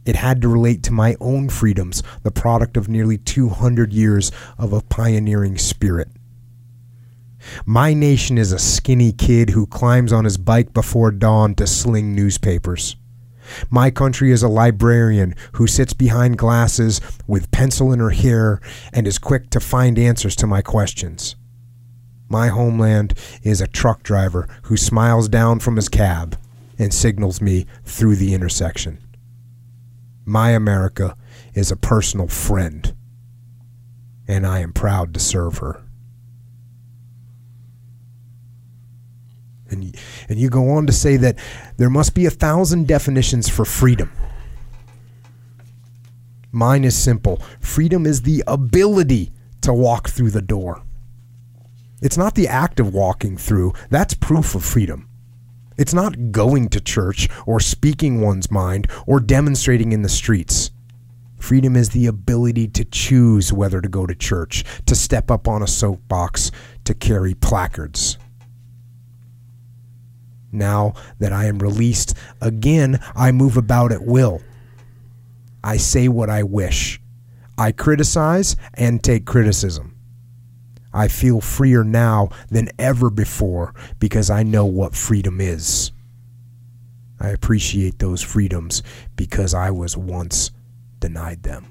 It 0.05 0.15
had 0.15 0.41
to 0.41 0.47
relate 0.47 0.83
to 0.83 0.93
my 0.93 1.15
own 1.19 1.49
freedoms, 1.49 2.03
the 2.23 2.31
product 2.31 2.77
of 2.77 2.87
nearly 2.89 3.17
200 3.17 3.93
years 3.93 4.31
of 4.57 4.73
a 4.73 4.81
pioneering 4.81 5.57
spirit. 5.57 6.09
My 7.65 7.93
nation 7.93 8.37
is 8.37 8.51
a 8.51 8.59
skinny 8.59 9.11
kid 9.11 9.51
who 9.51 9.65
climbs 9.65 10.11
on 10.13 10.25
his 10.25 10.37
bike 10.37 10.73
before 10.73 11.11
dawn 11.11 11.55
to 11.55 11.67
sling 11.67 12.13
newspapers. 12.15 12.95
My 13.69 13.89
country 13.89 14.31
is 14.31 14.43
a 14.43 14.47
librarian 14.47 15.35
who 15.53 15.65
sits 15.65 15.93
behind 15.93 16.37
glasses 16.37 17.01
with 17.25 17.51
pencil 17.51 17.91
in 17.91 17.99
her 17.99 18.11
hair 18.11 18.61
and 18.93 19.07
is 19.07 19.17
quick 19.17 19.49
to 19.51 19.59
find 19.59 19.97
answers 19.97 20.35
to 20.37 20.47
my 20.47 20.61
questions. 20.61 21.35
My 22.29 22.49
homeland 22.49 23.15
is 23.41 23.59
a 23.59 23.67
truck 23.67 24.03
driver 24.03 24.47
who 24.63 24.77
smiles 24.77 25.27
down 25.27 25.59
from 25.59 25.75
his 25.75 25.89
cab 25.89 26.37
and 26.77 26.93
signals 26.93 27.41
me 27.41 27.65
through 27.83 28.17
the 28.17 28.35
intersection. 28.35 28.99
My 30.25 30.51
America 30.51 31.17
is 31.55 31.71
a 31.71 31.75
personal 31.75 32.27
friend, 32.27 32.93
and 34.27 34.45
I 34.45 34.59
am 34.59 34.73
proud 34.73 35.15
to 35.15 35.19
serve 35.19 35.57
her. 35.57 35.83
And, 39.71 39.95
and 40.29 40.37
you 40.39 40.49
go 40.49 40.69
on 40.69 40.85
to 40.85 40.93
say 40.93 41.17
that 41.17 41.39
there 41.77 41.89
must 41.89 42.13
be 42.13 42.27
a 42.27 42.31
thousand 42.31 42.87
definitions 42.87 43.49
for 43.49 43.65
freedom. 43.65 44.11
Mine 46.51 46.83
is 46.83 46.95
simple 46.95 47.41
freedom 47.59 48.05
is 48.05 48.21
the 48.21 48.43
ability 48.45 49.31
to 49.61 49.73
walk 49.73 50.09
through 50.09 50.31
the 50.31 50.41
door. 50.41 50.83
It's 52.01 52.17
not 52.17 52.35
the 52.35 52.47
act 52.47 52.79
of 52.79 52.93
walking 52.93 53.37
through, 53.37 53.73
that's 53.89 54.13
proof 54.13 54.55
of 54.55 54.63
freedom. 54.63 55.09
It's 55.77 55.93
not 55.93 56.31
going 56.31 56.69
to 56.69 56.81
church 56.81 57.29
or 57.45 57.59
speaking 57.59 58.21
one's 58.21 58.51
mind 58.51 58.89
or 59.07 59.19
demonstrating 59.19 59.91
in 59.91 60.01
the 60.01 60.09
streets. 60.09 60.71
Freedom 61.37 61.75
is 61.75 61.89
the 61.89 62.05
ability 62.05 62.67
to 62.67 62.83
choose 62.83 63.53
whether 63.53 63.79
to 63.79 63.87
go 63.87 64.05
to 64.05 64.13
church, 64.13 64.65
to 64.85 64.95
step 64.95 65.31
up 65.31 65.47
on 65.47 65.63
a 65.63 65.67
soapbox, 65.67 66.51
to 66.83 66.93
carry 66.93 67.33
placards. 67.33 68.17
Now 70.51 70.93
that 71.19 71.31
I 71.31 71.45
am 71.45 71.59
released, 71.59 72.13
again 72.41 72.99
I 73.15 73.31
move 73.31 73.55
about 73.55 73.91
at 73.91 74.05
will. 74.05 74.41
I 75.63 75.77
say 75.77 76.07
what 76.07 76.29
I 76.29 76.43
wish. 76.43 77.01
I 77.57 77.71
criticize 77.71 78.55
and 78.73 79.03
take 79.03 79.25
criticism. 79.25 79.95
I 80.93 81.07
feel 81.07 81.41
freer 81.41 81.83
now 81.83 82.29
than 82.49 82.69
ever 82.79 83.09
before 83.09 83.73
because 83.99 84.29
I 84.29 84.43
know 84.43 84.65
what 84.65 84.95
freedom 84.95 85.39
is. 85.39 85.91
I 87.19 87.29
appreciate 87.29 87.99
those 87.99 88.21
freedoms 88.21 88.81
because 89.15 89.53
I 89.53 89.71
was 89.71 89.97
once 89.97 90.51
denied 90.99 91.43
them. 91.43 91.65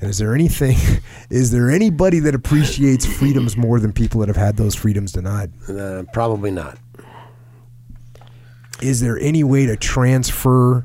And 0.00 0.10
is 0.10 0.18
there 0.18 0.34
anything, 0.34 0.76
is 1.30 1.50
there 1.52 1.70
anybody 1.70 2.18
that 2.20 2.34
appreciates 2.34 3.06
freedoms 3.06 3.56
more 3.56 3.80
than 3.80 3.92
people 3.92 4.20
that 4.20 4.28
have 4.28 4.36
had 4.36 4.56
those 4.56 4.74
freedoms 4.74 5.12
denied? 5.12 5.52
Uh, 5.68 6.02
probably 6.12 6.50
not. 6.50 6.78
Is 8.82 9.00
there 9.00 9.18
any 9.20 9.44
way 9.44 9.66
to 9.66 9.76
transfer 9.76 10.84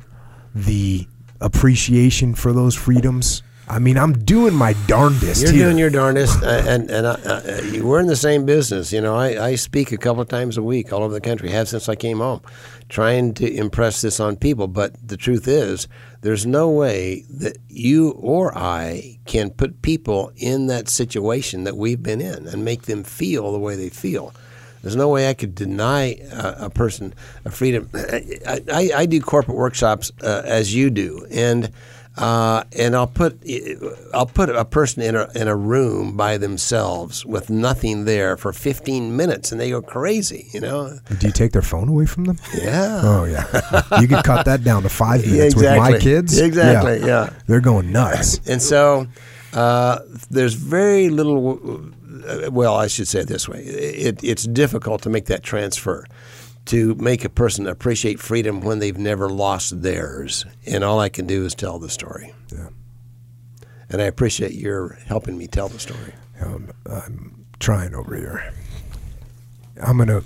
the 0.53 1.07
appreciation 1.41 2.35
for 2.35 2.53
those 2.53 2.75
freedoms? 2.75 3.41
I 3.69 3.79
mean, 3.79 3.97
I'm 3.97 4.13
doing 4.13 4.53
my 4.53 4.73
darndest 4.87 5.41
You're 5.41 5.51
here. 5.51 5.65
doing 5.65 5.77
your 5.77 5.89
darndest, 5.89 6.41
uh, 6.41 6.63
and 6.65 6.89
and 6.89 7.05
uh, 7.05 7.41
we're 7.83 7.99
in 7.99 8.07
the 8.07 8.15
same 8.15 8.45
business. 8.45 8.93
You 8.93 9.01
know, 9.01 9.15
I, 9.15 9.47
I 9.47 9.55
speak 9.55 9.91
a 9.91 9.97
couple 9.97 10.21
of 10.21 10.29
times 10.29 10.57
a 10.57 10.63
week 10.63 10.93
all 10.93 11.03
over 11.03 11.13
the 11.13 11.19
country. 11.19 11.49
Have 11.49 11.67
since 11.67 11.89
I 11.89 11.95
came 11.95 12.19
home, 12.19 12.41
trying 12.87 13.33
to 13.35 13.53
impress 13.53 14.01
this 14.01 14.21
on 14.21 14.37
people. 14.37 14.67
But 14.69 14.95
the 15.05 15.17
truth 15.17 15.49
is, 15.49 15.89
there's 16.21 16.45
no 16.45 16.69
way 16.69 17.25
that 17.29 17.57
you 17.67 18.11
or 18.11 18.57
I 18.57 19.19
can 19.25 19.49
put 19.49 19.81
people 19.81 20.31
in 20.37 20.67
that 20.67 20.87
situation 20.87 21.65
that 21.65 21.75
we've 21.75 22.01
been 22.01 22.21
in 22.21 22.47
and 22.47 22.63
make 22.63 22.83
them 22.83 23.03
feel 23.03 23.51
the 23.51 23.59
way 23.59 23.75
they 23.75 23.89
feel. 23.89 24.33
There's 24.81 24.95
no 24.95 25.09
way 25.09 25.29
I 25.29 25.33
could 25.33 25.55
deny 25.55 26.15
a, 26.31 26.65
a 26.65 26.69
person 26.69 27.13
a 27.43 27.51
freedom. 27.51 27.89
I, 27.93 28.61
I, 28.71 28.91
I 28.95 29.05
do 29.05 29.19
corporate 29.19 29.57
workshops 29.57 30.13
uh, 30.21 30.43
as 30.45 30.73
you 30.73 30.89
do, 30.89 31.27
and 31.29 31.69
uh, 32.17 32.63
and 32.77 32.95
I'll 32.95 33.07
put 33.07 33.39
I'll 34.13 34.25
put 34.25 34.49
a 34.49 34.65
person 34.65 35.03
in 35.03 35.15
a 35.15 35.27
in 35.35 35.47
a 35.47 35.55
room 35.55 36.17
by 36.17 36.37
themselves 36.37 37.25
with 37.25 37.49
nothing 37.49 38.05
there 38.05 38.37
for 38.37 38.51
15 38.53 39.15
minutes, 39.15 39.51
and 39.51 39.61
they 39.61 39.69
go 39.69 39.81
crazy. 39.81 40.47
You 40.51 40.61
know? 40.61 40.99
Do 41.19 41.27
you 41.27 41.33
take 41.33 41.51
their 41.51 41.61
phone 41.61 41.89
away 41.89 42.05
from 42.05 42.25
them? 42.25 42.37
Yeah. 42.55 43.01
Oh 43.03 43.23
yeah, 43.25 43.99
you 44.01 44.07
could 44.07 44.23
cut 44.23 44.45
that 44.45 44.63
down 44.63 44.83
to 44.83 44.89
five 44.89 45.25
Yeah, 45.25 45.31
minutes 45.37 45.55
with 45.55 45.65
my 45.65 45.75
exactly. 45.89 45.99
kids. 45.99 46.39
Exactly, 46.39 46.99
yeah. 47.05 47.29
they're 47.47 47.61
going 47.61 47.91
nuts. 47.91 48.39
And 48.47 48.61
so 48.61 49.07
uh, 49.53 49.99
there's 50.31 50.53
very 50.55 51.09
little. 51.09 51.91
uh, 52.27 52.49
Well, 52.51 52.75
I 52.75 52.87
should 52.87 53.07
say 53.07 53.19
it 53.21 53.27
this 53.27 53.47
way: 53.47 53.59
it, 53.63 54.23
it's 54.23 54.43
difficult 54.47 55.01
to 55.03 55.09
make 55.09 55.25
that 55.25 55.43
transfer, 55.43 56.05
to 56.67 56.95
make 56.95 57.25
a 57.25 57.29
person 57.29 57.67
appreciate 57.67 58.19
freedom 58.19 58.61
when 58.61 58.79
they've 58.79 58.97
never 58.97 59.29
lost 59.29 59.81
theirs. 59.81 60.45
And 60.65 60.83
all 60.83 60.99
I 60.99 61.09
can 61.09 61.25
do 61.25 61.45
is 61.45 61.55
tell 61.55 61.79
the 61.79 61.89
story. 61.89 62.33
Yeah. 62.51 62.69
And 63.89 64.01
I 64.01 64.05
appreciate 64.05 64.53
your 64.53 64.97
helping 65.07 65.37
me 65.37 65.47
tell 65.47 65.69
the 65.69 65.79
story. 65.79 66.13
Um, 66.41 66.71
I'm 66.85 67.45
trying 67.59 67.95
over 67.95 68.15
here. 68.15 68.53
I'm 69.81 69.97
gonna, 69.97 70.23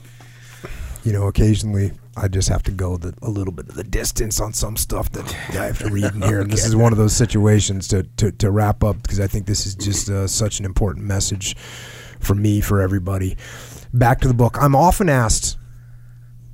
you 1.04 1.14
know, 1.14 1.28
occasionally 1.28 1.92
I 2.18 2.28
just 2.28 2.50
have 2.50 2.64
to 2.64 2.72
go 2.72 2.98
the, 2.98 3.14
a 3.22 3.30
little 3.30 3.54
bit 3.54 3.70
of 3.70 3.76
the 3.76 3.84
distance 3.84 4.42
on 4.42 4.54
some 4.54 4.76
stuff 4.76 5.12
that 5.12 5.34
I 5.52 5.66
have 5.66 5.80
to 5.80 5.90
read 5.90 6.14
in 6.14 6.22
here. 6.22 6.42
And 6.42 6.52
this 6.52 6.66
is 6.66 6.76
one 6.76 6.92
of 6.92 6.98
those 6.98 7.16
situations 7.16 7.88
to, 7.90 8.04
to, 8.18 8.32
to 8.34 8.52
wrap 8.52 8.84
up 8.84 9.02
because 9.02 9.20
I 9.20 9.28
think 9.28 9.46
this 9.46 9.66
is 9.66 9.76
just 9.76 10.10
uh, 10.10 10.28
such 10.28 10.60
an 10.60 10.66
important 10.66 11.06
message 11.06 11.56
for 12.20 12.36
me, 12.36 12.62
for 12.62 12.82
everybody. 12.82 13.38
Back 13.94 14.20
to 14.22 14.28
the 14.28 14.34
book. 14.34 14.58
I'm 14.60 14.76
often 14.76 15.08
asked, 15.08 15.58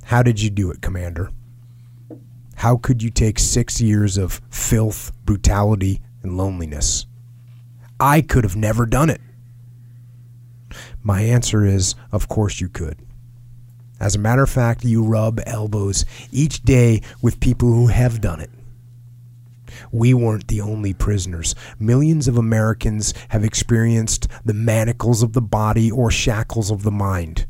How 0.08 0.22
did 0.22 0.40
you 0.40 0.48
do 0.48 0.70
it, 0.70 0.80
Commander? 0.80 1.30
How 2.54 2.78
could 2.78 3.02
you 3.02 3.10
take 3.10 3.38
six 3.38 3.78
years 3.78 4.16
of 4.16 4.40
filth, 4.48 5.12
brutality, 5.26 6.00
and 6.22 6.34
loneliness? 6.34 7.04
I 8.00 8.22
could 8.22 8.42
have 8.42 8.56
never 8.56 8.86
done 8.86 9.10
it. 9.10 9.20
My 11.02 11.20
answer 11.20 11.66
is, 11.66 11.94
of 12.10 12.26
course 12.26 12.58
you 12.58 12.70
could. 12.70 12.96
As 14.00 14.14
a 14.14 14.18
matter 14.18 14.42
of 14.44 14.48
fact, 14.48 14.82
you 14.82 15.04
rub 15.04 15.40
elbows 15.44 16.06
each 16.32 16.62
day 16.62 17.02
with 17.20 17.38
people 17.38 17.70
who 17.70 17.88
have 17.88 18.22
done 18.22 18.40
it. 18.40 18.50
We 19.92 20.14
weren't 20.14 20.48
the 20.48 20.62
only 20.62 20.94
prisoners. 20.94 21.54
Millions 21.78 22.28
of 22.28 22.38
Americans 22.38 23.12
have 23.28 23.44
experienced 23.44 24.26
the 24.42 24.54
manacles 24.54 25.22
of 25.22 25.34
the 25.34 25.42
body 25.42 25.90
or 25.90 26.10
shackles 26.10 26.70
of 26.70 26.82
the 26.82 26.90
mind. 26.90 27.44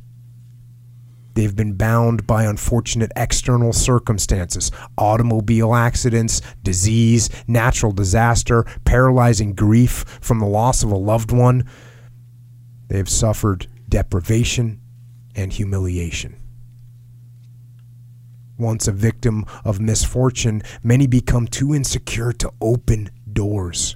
They've 1.39 1.55
been 1.55 1.75
bound 1.75 2.27
by 2.27 2.47
unfortunate 2.47 3.13
external 3.15 3.73
circumstances 3.73 4.73
automobile 4.99 5.73
accidents, 5.73 6.43
disease, 6.65 7.31
natural 7.47 7.93
disaster, 7.93 8.65
paralyzing 8.85 9.55
grief 9.55 10.05
from 10.21 10.41
the 10.41 10.47
loss 10.47 10.83
of 10.83 10.91
a 10.91 10.97
loved 10.97 11.31
one. 11.31 11.63
They 12.89 12.97
have 12.97 13.09
suffered 13.09 13.69
deprivation 13.89 14.81
and 15.37 15.53
humiliation. 15.53 16.35
Once 18.59 18.89
a 18.89 18.93
victim 18.93 19.47
of 19.65 19.79
misfortune, 19.79 20.61
many 20.83 21.07
become 21.07 21.47
too 21.47 21.73
insecure 21.73 22.33
to 22.33 22.51
open 22.61 23.11
doors. 23.33 23.95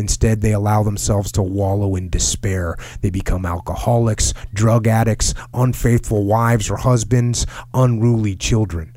Instead, 0.00 0.40
they 0.40 0.52
allow 0.52 0.82
themselves 0.82 1.30
to 1.30 1.42
wallow 1.42 1.94
in 1.94 2.08
despair. 2.08 2.74
They 3.02 3.10
become 3.10 3.44
alcoholics, 3.44 4.32
drug 4.54 4.86
addicts, 4.86 5.34
unfaithful 5.52 6.24
wives 6.24 6.70
or 6.70 6.78
husbands, 6.78 7.46
unruly 7.74 8.34
children. 8.34 8.96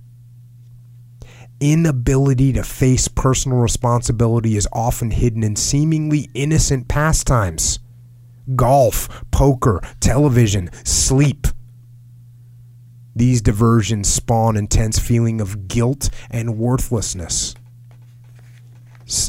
Inability 1.60 2.54
to 2.54 2.64
face 2.64 3.10
personal 3.10 3.58
responsibility 3.60 4.56
is 4.56 4.68
often 4.72 5.12
hidden 5.12 5.44
in 5.44 5.58
seemingly 5.58 6.30
innocent 6.34 6.88
pastimes 6.88 7.80
golf, 8.56 9.24
poker, 9.32 9.82
television, 10.00 10.70
sleep. 10.84 11.48
These 13.16 13.42
diversions 13.42 14.08
spawn 14.08 14.58
intense 14.58 15.00
feeling 15.00 15.40
of 15.42 15.68
guilt 15.68 16.10
and 16.30 16.58
worthlessness. 16.58 17.56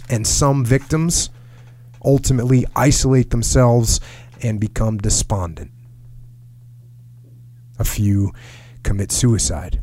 And 0.09 0.27
some 0.27 0.65
victims 0.65 1.31
ultimately 2.05 2.65
isolate 2.77 3.31
themselves 3.31 4.01
and 4.43 4.61
become 4.61 4.99
despondent. 4.99 5.71
A 7.79 7.85
few 7.85 8.33
commit 8.83 9.11
suicide. 9.11 9.81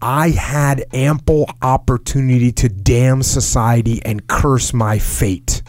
I 0.00 0.30
had 0.30 0.84
ample 0.92 1.46
opportunity 1.62 2.52
to 2.52 2.68
damn 2.68 3.22
society 3.22 4.04
and 4.04 4.26
curse 4.26 4.72
my 4.72 4.98
fate. 4.98 5.62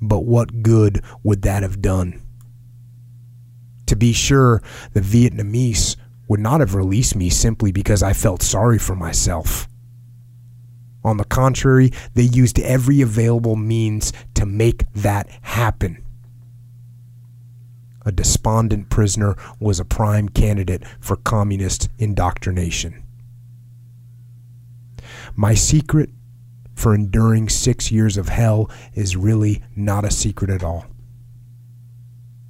But 0.00 0.24
what 0.24 0.62
good 0.62 1.02
would 1.22 1.42
that 1.42 1.62
have 1.62 1.82
done? 1.82 2.22
To 3.86 3.96
be 3.96 4.12
sure, 4.12 4.62
the 4.92 5.00
Vietnamese 5.00 5.96
would 6.28 6.40
not 6.40 6.60
have 6.60 6.74
released 6.74 7.16
me 7.16 7.30
simply 7.30 7.72
because 7.72 8.02
I 8.02 8.12
felt 8.12 8.42
sorry 8.42 8.78
for 8.78 8.94
myself. 8.94 9.66
On 11.04 11.16
the 11.16 11.24
contrary, 11.24 11.92
they 12.14 12.22
used 12.22 12.58
every 12.58 13.00
available 13.00 13.56
means 13.56 14.12
to 14.34 14.44
make 14.44 14.84
that 14.94 15.28
happen. 15.42 16.04
A 18.04 18.12
despondent 18.12 18.88
prisoner 18.88 19.36
was 19.60 19.78
a 19.78 19.84
prime 19.84 20.28
candidate 20.28 20.82
for 20.98 21.16
communist 21.16 21.88
indoctrination. 21.98 23.02
My 25.36 25.54
secret 25.54 26.10
for 26.74 26.94
enduring 26.94 27.48
six 27.48 27.90
years 27.90 28.16
of 28.16 28.28
hell 28.28 28.70
is 28.94 29.16
really 29.16 29.62
not 29.76 30.04
a 30.04 30.10
secret 30.10 30.48
at 30.48 30.62
all. 30.62 30.86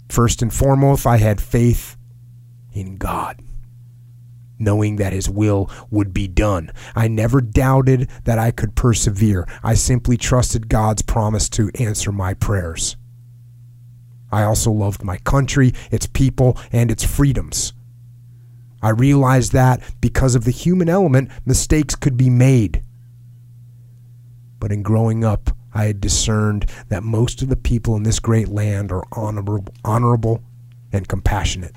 First 0.09 0.43
and 0.43 0.53
foremost, 0.53 1.07
I 1.07 1.17
had 1.17 1.41
faith 1.41 1.97
in 2.73 2.97
God, 2.97 3.43
knowing 4.59 4.97
that 4.97 5.13
His 5.13 5.29
will 5.29 5.71
would 5.91 6.13
be 6.13 6.29
done. 6.29 6.71
I 6.95 7.09
never 7.09 7.41
doubted 7.41 8.11
that 8.25 8.39
I 8.39 8.51
could 8.51 8.75
persevere. 8.75 9.47
I 9.63 9.75
simply 9.75 10.17
trusted 10.17 10.69
God's 10.69 11.03
promise 11.03 11.49
to 11.51 11.71
answer 11.79 12.13
my 12.13 12.35
prayers. 12.35 12.97
I 14.31 14.43
also 14.43 14.71
loved 14.71 15.03
my 15.03 15.17
country, 15.19 15.73
its 15.91 16.07
people, 16.07 16.59
and 16.71 16.91
its 16.91 17.05
freedoms. 17.05 17.73
I 18.83 18.91
realized 18.91 19.53
that 19.53 19.83
because 20.01 20.35
of 20.35 20.45
the 20.45 20.51
human 20.51 20.89
element, 20.89 21.31
mistakes 21.45 21.95
could 21.95 22.17
be 22.17 22.31
made. 22.31 22.83
But 24.61 24.73
in 24.73 24.83
growing 24.83 25.25
up, 25.25 25.51
I 25.75 25.85
had 25.85 26.01
discerned 26.01 26.67
that 26.89 27.03
most 27.03 27.43
of 27.43 27.49
the 27.49 27.57
people 27.57 27.97
in 27.97 28.03
this 28.03 28.21
great 28.21 28.49
land 28.49 28.93
are 28.93 29.05
honorable, 29.13 29.75
honorable 29.85 30.43
and 30.93 31.09
compassionate. 31.09 31.75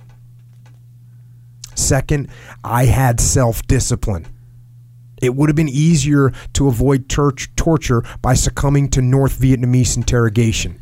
Second, 1.82 2.30
I 2.64 2.86
had 2.86 3.20
self 3.20 3.66
discipline. 3.68 4.28
It 5.22 5.36
would 5.36 5.50
have 5.50 5.56
been 5.56 5.70
easier 5.70 6.32
to 6.54 6.68
avoid 6.68 7.10
tor- 7.10 7.32
torture 7.32 8.04
by 8.22 8.34
succumbing 8.34 8.90
to 8.90 9.02
North 9.02 9.40
Vietnamese 9.40 9.98
interrogation. 9.98 10.82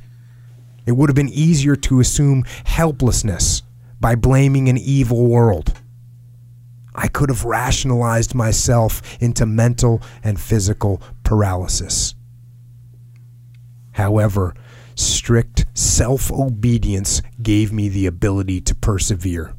It 0.85 0.93
would 0.93 1.09
have 1.09 1.15
been 1.15 1.29
easier 1.29 1.75
to 1.75 1.99
assume 1.99 2.43
helplessness 2.65 3.63
by 3.99 4.15
blaming 4.15 4.69
an 4.69 4.77
evil 4.77 5.25
world. 5.25 5.73
I 6.95 7.07
could 7.07 7.29
have 7.29 7.45
rationalized 7.45 8.35
myself 8.35 9.01
into 9.21 9.45
mental 9.45 10.01
and 10.23 10.39
physical 10.39 11.01
paralysis. 11.23 12.15
However, 13.91 14.53
strict 14.95 15.65
self 15.73 16.31
obedience 16.31 17.21
gave 17.41 17.71
me 17.71 17.87
the 17.89 18.05
ability 18.05 18.61
to 18.61 18.75
persevere. 18.75 19.53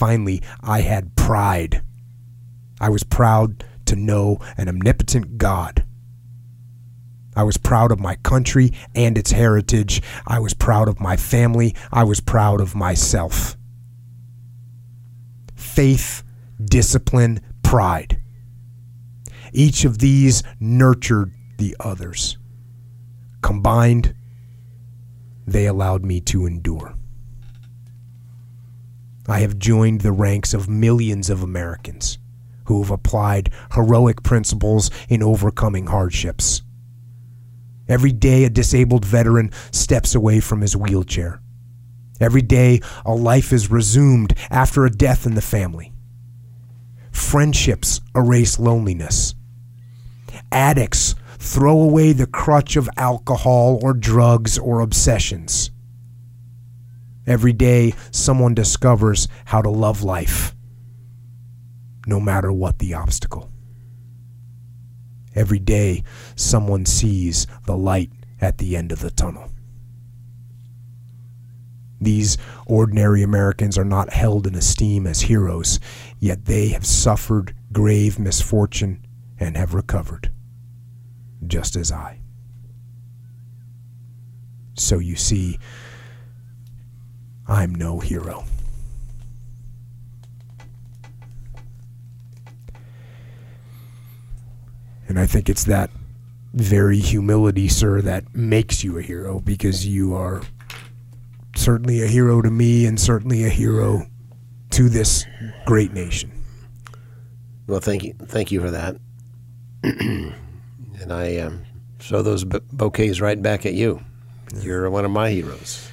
Finally, 0.00 0.40
I 0.62 0.80
had 0.80 1.14
pride. 1.14 1.82
I 2.80 2.88
was 2.88 3.02
proud 3.02 3.62
to 3.84 3.94
know 3.94 4.38
an 4.56 4.66
omnipotent 4.66 5.36
God. 5.36 5.84
I 7.36 7.42
was 7.42 7.58
proud 7.58 7.92
of 7.92 8.00
my 8.00 8.14
country 8.14 8.72
and 8.94 9.18
its 9.18 9.32
heritage. 9.32 10.00
I 10.26 10.38
was 10.38 10.54
proud 10.54 10.88
of 10.88 11.00
my 11.00 11.16
family. 11.16 11.74
I 11.92 12.04
was 12.04 12.18
proud 12.18 12.62
of 12.62 12.74
myself. 12.74 13.58
Faith, 15.54 16.22
discipline, 16.64 17.42
pride. 17.62 18.22
Each 19.52 19.84
of 19.84 19.98
these 19.98 20.42
nurtured 20.58 21.34
the 21.58 21.76
others. 21.78 22.38
Combined, 23.42 24.14
they 25.46 25.66
allowed 25.66 26.06
me 26.06 26.22
to 26.22 26.46
endure. 26.46 26.94
I 29.30 29.40
have 29.40 29.60
joined 29.60 30.00
the 30.00 30.10
ranks 30.10 30.52
of 30.54 30.68
millions 30.68 31.30
of 31.30 31.42
Americans 31.42 32.18
who 32.64 32.82
have 32.82 32.90
applied 32.90 33.50
heroic 33.74 34.24
principles 34.24 34.90
in 35.08 35.22
overcoming 35.22 35.86
hardships. 35.86 36.62
Every 37.88 38.10
day, 38.10 38.44
a 38.44 38.50
disabled 38.50 39.04
veteran 39.04 39.52
steps 39.70 40.16
away 40.16 40.40
from 40.40 40.60
his 40.62 40.76
wheelchair. 40.76 41.40
Every 42.20 42.42
day, 42.42 42.80
a 43.04 43.14
life 43.14 43.52
is 43.52 43.70
resumed 43.70 44.34
after 44.50 44.84
a 44.84 44.90
death 44.90 45.26
in 45.26 45.36
the 45.36 45.42
family. 45.42 45.92
Friendships 47.12 48.00
erase 48.16 48.58
loneliness. 48.58 49.36
Addicts 50.50 51.14
throw 51.38 51.80
away 51.80 52.12
the 52.12 52.26
crutch 52.26 52.74
of 52.74 52.90
alcohol 52.96 53.78
or 53.80 53.94
drugs 53.94 54.58
or 54.58 54.80
obsessions. 54.80 55.70
Every 57.30 57.52
day, 57.52 57.94
someone 58.10 58.54
discovers 58.54 59.28
how 59.44 59.62
to 59.62 59.70
love 59.70 60.02
life, 60.02 60.52
no 62.04 62.18
matter 62.18 62.50
what 62.50 62.80
the 62.80 62.94
obstacle. 62.94 63.52
Every 65.36 65.60
day, 65.60 66.02
someone 66.34 66.86
sees 66.86 67.46
the 67.66 67.76
light 67.76 68.10
at 68.40 68.58
the 68.58 68.76
end 68.76 68.90
of 68.90 68.98
the 68.98 69.12
tunnel. 69.12 69.48
These 72.00 72.36
ordinary 72.66 73.22
Americans 73.22 73.78
are 73.78 73.84
not 73.84 74.12
held 74.12 74.48
in 74.48 74.56
esteem 74.56 75.06
as 75.06 75.20
heroes, 75.20 75.78
yet 76.18 76.46
they 76.46 76.70
have 76.70 76.84
suffered 76.84 77.54
grave 77.72 78.18
misfortune 78.18 79.06
and 79.38 79.56
have 79.56 79.72
recovered, 79.72 80.32
just 81.46 81.76
as 81.76 81.92
I. 81.92 82.18
So 84.74 84.98
you 84.98 85.14
see, 85.14 85.60
I'm 87.50 87.74
no 87.74 87.98
hero. 87.98 88.44
And 95.08 95.18
I 95.18 95.26
think 95.26 95.48
it's 95.48 95.64
that 95.64 95.90
very 96.54 97.00
humility, 97.00 97.66
sir, 97.66 98.00
that 98.02 98.32
makes 98.36 98.84
you 98.84 98.98
a 98.98 99.02
hero 99.02 99.40
because 99.40 99.84
you 99.84 100.14
are 100.14 100.42
certainly 101.56 102.02
a 102.02 102.06
hero 102.06 102.40
to 102.40 102.50
me 102.50 102.86
and 102.86 103.00
certainly 103.00 103.44
a 103.44 103.48
hero 103.48 104.06
to 104.70 104.88
this 104.88 105.26
great 105.66 105.92
nation. 105.92 106.30
Well, 107.66 107.80
thank 107.80 108.04
you, 108.04 108.14
thank 108.26 108.52
you 108.52 108.60
for 108.60 108.70
that. 108.70 108.96
and 109.82 110.34
I 111.12 111.38
um, 111.38 111.64
throw 111.98 112.22
those 112.22 112.44
b- 112.44 112.60
bouquets 112.72 113.20
right 113.20 113.40
back 113.42 113.66
at 113.66 113.74
you. 113.74 114.00
You're 114.60 114.88
one 114.90 115.04
of 115.04 115.10
my 115.10 115.30
heroes. 115.30 115.89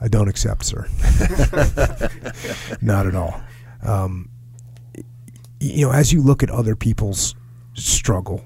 I 0.00 0.08
don't 0.08 0.28
accept, 0.28 0.64
sir. 0.64 0.88
Not 2.80 3.06
at 3.06 3.14
all. 3.14 3.40
Um, 3.82 4.30
you 5.60 5.86
know, 5.86 5.92
as 5.92 6.12
you 6.12 6.22
look 6.22 6.42
at 6.42 6.50
other 6.50 6.74
people's 6.74 7.34
struggle, 7.74 8.44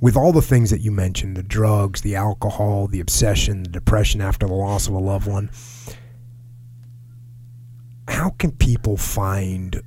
with 0.00 0.16
all 0.16 0.32
the 0.32 0.42
things 0.42 0.70
that 0.70 0.80
you 0.80 0.90
mentioned 0.90 1.36
the 1.36 1.42
drugs, 1.42 2.02
the 2.02 2.16
alcohol, 2.16 2.86
the 2.86 3.00
obsession, 3.00 3.62
the 3.62 3.70
depression 3.70 4.20
after 4.20 4.46
the 4.46 4.54
loss 4.54 4.88
of 4.88 4.94
a 4.94 4.98
loved 4.98 5.26
one 5.26 5.50
how 8.08 8.30
can 8.30 8.52
people 8.52 8.96
find 8.96 9.82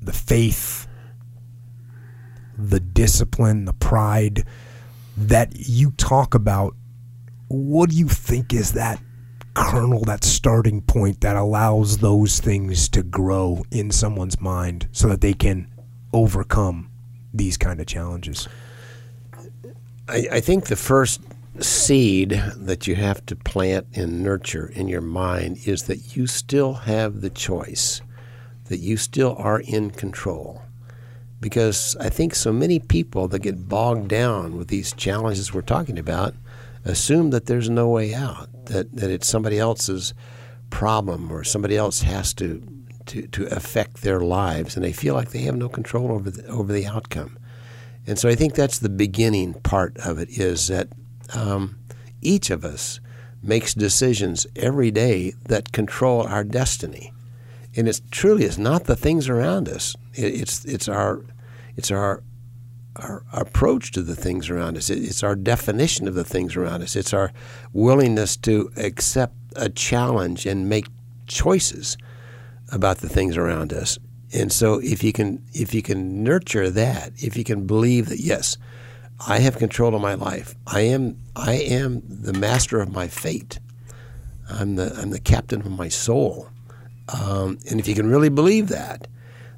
the 0.00 0.12
faith, 0.12 0.86
the 2.56 2.80
discipline, 2.80 3.64
the 3.64 3.72
pride 3.72 4.44
that 5.16 5.52
you 5.54 5.92
talk 5.92 6.34
about? 6.34 6.74
What 7.48 7.90
do 7.90 7.96
you 7.96 8.08
think 8.08 8.52
is 8.52 8.72
that 8.72 9.00
kernel, 9.54 10.04
that 10.04 10.22
starting 10.22 10.82
point 10.82 11.20
that 11.22 11.36
allows 11.36 11.98
those 11.98 12.40
things 12.40 12.88
to 12.90 13.02
grow 13.02 13.64
in 13.70 13.90
someone's 13.90 14.40
mind 14.40 14.88
so 14.92 15.08
that 15.08 15.20
they 15.20 15.32
can 15.32 15.68
overcome 16.12 16.90
these 17.32 17.56
kind 17.56 17.80
of 17.80 17.86
challenges? 17.86 18.48
I, 20.08 20.26
I 20.32 20.40
think 20.40 20.66
the 20.66 20.76
first 20.76 21.20
seed 21.60 22.30
that 22.56 22.86
you 22.86 22.96
have 22.96 23.24
to 23.26 23.36
plant 23.36 23.86
and 23.94 24.22
nurture 24.22 24.66
in 24.66 24.88
your 24.88 25.00
mind 25.00 25.58
is 25.66 25.84
that 25.84 26.16
you 26.16 26.26
still 26.26 26.74
have 26.74 27.22
the 27.22 27.30
choice, 27.30 28.02
that 28.66 28.78
you 28.78 28.96
still 28.96 29.34
are 29.38 29.60
in 29.60 29.90
control. 29.90 30.62
Because 31.40 31.96
I 32.00 32.08
think 32.08 32.34
so 32.34 32.52
many 32.52 32.78
people 32.78 33.28
that 33.28 33.40
get 33.40 33.68
bogged 33.68 34.08
down 34.08 34.56
with 34.56 34.68
these 34.68 34.92
challenges 34.92 35.52
we're 35.52 35.60
talking 35.62 35.98
about 35.98 36.34
assume 36.84 37.30
that 37.30 37.46
there's 37.46 37.68
no 37.68 37.88
way 37.88 38.14
out, 38.14 38.48
that, 38.66 38.94
that 38.96 39.10
it's 39.10 39.28
somebody 39.28 39.58
else's 39.58 40.14
problem 40.70 41.30
or 41.30 41.44
somebody 41.44 41.76
else 41.76 42.02
has 42.02 42.32
to, 42.34 42.66
to, 43.06 43.26
to 43.28 43.46
affect 43.46 44.02
their 44.02 44.20
lives, 44.20 44.76
and 44.76 44.84
they 44.84 44.92
feel 44.92 45.14
like 45.14 45.30
they 45.30 45.40
have 45.40 45.56
no 45.56 45.68
control 45.68 46.12
over 46.12 46.30
the, 46.30 46.46
over 46.46 46.72
the 46.72 46.86
outcome. 46.86 47.38
And 48.06 48.18
so 48.18 48.28
I 48.28 48.34
think 48.34 48.54
that's 48.54 48.78
the 48.78 48.88
beginning 48.88 49.54
part 49.54 49.96
of 49.98 50.18
it 50.18 50.30
is 50.30 50.68
that 50.68 50.88
um, 51.34 51.76
each 52.22 52.50
of 52.50 52.64
us 52.64 53.00
makes 53.42 53.74
decisions 53.74 54.46
every 54.56 54.90
day 54.90 55.34
that 55.46 55.72
control 55.72 56.22
our 56.22 56.44
destiny. 56.44 57.12
And 57.74 57.88
it 57.88 58.00
truly 58.10 58.44
is 58.44 58.58
not 58.58 58.84
the 58.84 58.96
things 58.96 59.28
around 59.28 59.68
us. 59.68 59.94
It, 60.16 60.40
it's 60.40 60.64
it's 60.64 60.88
our 60.88 61.24
it's 61.76 61.90
our 61.90 62.22
our 62.96 63.24
approach 63.32 63.92
to 63.92 64.02
the 64.02 64.16
things 64.16 64.48
around 64.48 64.76
us. 64.76 64.90
It, 64.90 64.98
it's 64.98 65.22
our 65.22 65.36
definition 65.36 66.08
of 66.08 66.14
the 66.14 66.24
things 66.24 66.56
around 66.56 66.82
us. 66.82 66.96
It's 66.96 67.12
our 67.12 67.32
willingness 67.72 68.36
to 68.38 68.70
accept 68.76 69.34
a 69.54 69.68
challenge 69.68 70.46
and 70.46 70.68
make 70.68 70.86
choices 71.26 71.96
about 72.72 72.98
the 72.98 73.08
things 73.08 73.36
around 73.36 73.72
us. 73.72 73.98
And 74.32 74.52
so 74.52 74.80
if 74.82 75.04
you 75.04 75.12
can 75.12 75.42
if 75.52 75.74
you 75.74 75.82
can 75.82 76.24
nurture 76.24 76.70
that, 76.70 77.12
if 77.16 77.36
you 77.36 77.44
can 77.44 77.66
believe 77.66 78.08
that 78.08 78.20
yes, 78.20 78.56
I 79.26 79.38
have 79.38 79.56
control 79.58 79.94
of 79.94 80.02
my 80.02 80.14
life. 80.14 80.54
I 80.66 80.80
am 80.80 81.18
I 81.34 81.54
am 81.54 82.02
the 82.06 82.32
master 82.32 82.80
of 82.80 82.92
my 82.92 83.08
fate. 83.08 83.58
I'm 84.48 84.76
the 84.76 84.94
I'm 85.00 85.10
the 85.10 85.20
captain 85.20 85.60
of 85.60 85.70
my 85.70 85.88
soul. 85.88 86.48
Um, 87.08 87.58
and 87.70 87.78
if 87.78 87.86
you 87.86 87.94
can 87.94 88.08
really 88.08 88.28
believe 88.28 88.68
that, 88.68 89.06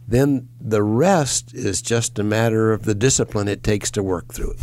then 0.09 0.49
the 0.59 0.83
rest 0.83 1.55
is 1.55 1.83
just 1.83 2.19
a 2.19 2.25
matter 2.25 2.73
of 2.73 2.85
the 2.85 2.95
discipline 2.95 3.47
it 3.47 3.62
takes 3.62 3.91
to 3.93 4.03
work 4.03 4.33
through 4.33 4.53
it. 4.53 4.61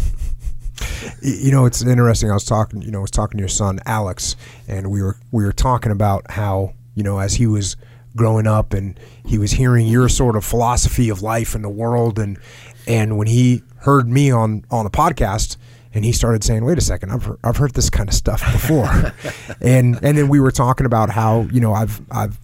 You 1.22 1.52
know, 1.52 1.66
it's 1.66 1.84
interesting. 1.84 2.32
I 2.32 2.34
was 2.34 2.44
talking, 2.44 2.82
you 2.82 2.92
know, 2.92 2.98
I 3.00 3.02
was 3.02 3.12
talking 3.12 3.38
to 3.38 3.42
your 3.42 3.48
son 3.48 3.80
Alex, 3.86 4.36
and 4.68 4.92
we 4.92 5.02
were 5.02 5.18
we 5.32 5.46
were 5.46 5.54
talking 5.54 5.92
about 5.92 6.32
how 6.32 6.74
you 6.96 7.04
know 7.04 7.20
as 7.20 7.36
he 7.36 7.48
was 7.48 7.78
growing 8.16 8.48
up 8.48 8.74
and 8.74 9.00
he 9.26 9.38
was 9.38 9.52
hearing 9.52 9.88
your 9.88 10.10
sort 10.10 10.36
of 10.36 10.44
philosophy 10.44 11.10
of 11.10 11.22
life 11.22 11.54
and 11.54 11.64
the 11.64 11.70
world 11.70 12.18
and 12.18 12.40
and 12.88 13.18
when 13.18 13.28
he 13.28 13.62
heard 13.78 14.10
me 14.10 14.32
on 14.32 14.64
on 14.72 14.84
the 14.84 14.90
podcast 14.90 15.58
and 15.94 16.04
he 16.04 16.12
started 16.12 16.44
saying, 16.44 16.66
"Wait 16.66 16.78
a 16.78 16.82
second, 16.82 17.12
I've 17.12 17.24
heard, 17.24 17.40
I've 17.44 17.58
heard 17.58 17.74
this 17.74 17.90
kind 17.90 18.10
of 18.10 18.16
stuff 18.16 18.42
before," 18.52 19.14
and 19.62 19.98
and 20.04 20.18
then 20.18 20.28
we 20.28 20.40
were 20.40 20.52
talking 20.52 20.86
about 20.86 21.10
how 21.10 21.42
you 21.52 21.62
know 21.62 21.74
I've 21.74 22.02
I've 22.12 22.38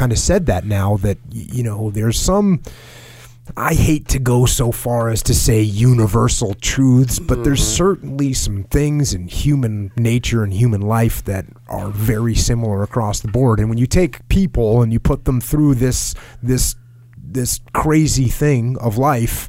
kind 0.00 0.12
of 0.12 0.18
said 0.18 0.46
that 0.46 0.64
now 0.64 0.96
that 0.96 1.18
you 1.30 1.62
know 1.62 1.90
there's 1.90 2.18
some. 2.18 2.62
I 3.56 3.74
hate 3.74 4.08
to 4.08 4.18
go 4.18 4.46
so 4.46 4.72
far 4.72 5.10
as 5.10 5.22
to 5.24 5.34
say 5.34 5.60
universal 5.60 6.54
truths, 6.54 7.18
but 7.18 7.34
mm-hmm. 7.34 7.42
there's 7.42 7.66
certainly 7.66 8.32
some 8.32 8.62
things 8.64 9.12
in 9.12 9.26
human 9.26 9.90
nature 9.96 10.44
and 10.44 10.52
human 10.54 10.80
life 10.82 11.24
that 11.24 11.46
are 11.68 11.88
very 11.90 12.34
similar 12.34 12.82
across 12.82 13.20
the 13.20 13.28
board. 13.28 13.58
And 13.58 13.68
when 13.68 13.76
you 13.76 13.86
take 13.86 14.26
people 14.28 14.82
and 14.82 14.92
you 14.92 15.00
put 15.00 15.24
them 15.24 15.40
through 15.40 15.74
this 15.74 16.14
this 16.42 16.76
this 17.22 17.60
crazy 17.74 18.28
thing 18.28 18.78
of 18.78 18.96
life, 18.96 19.48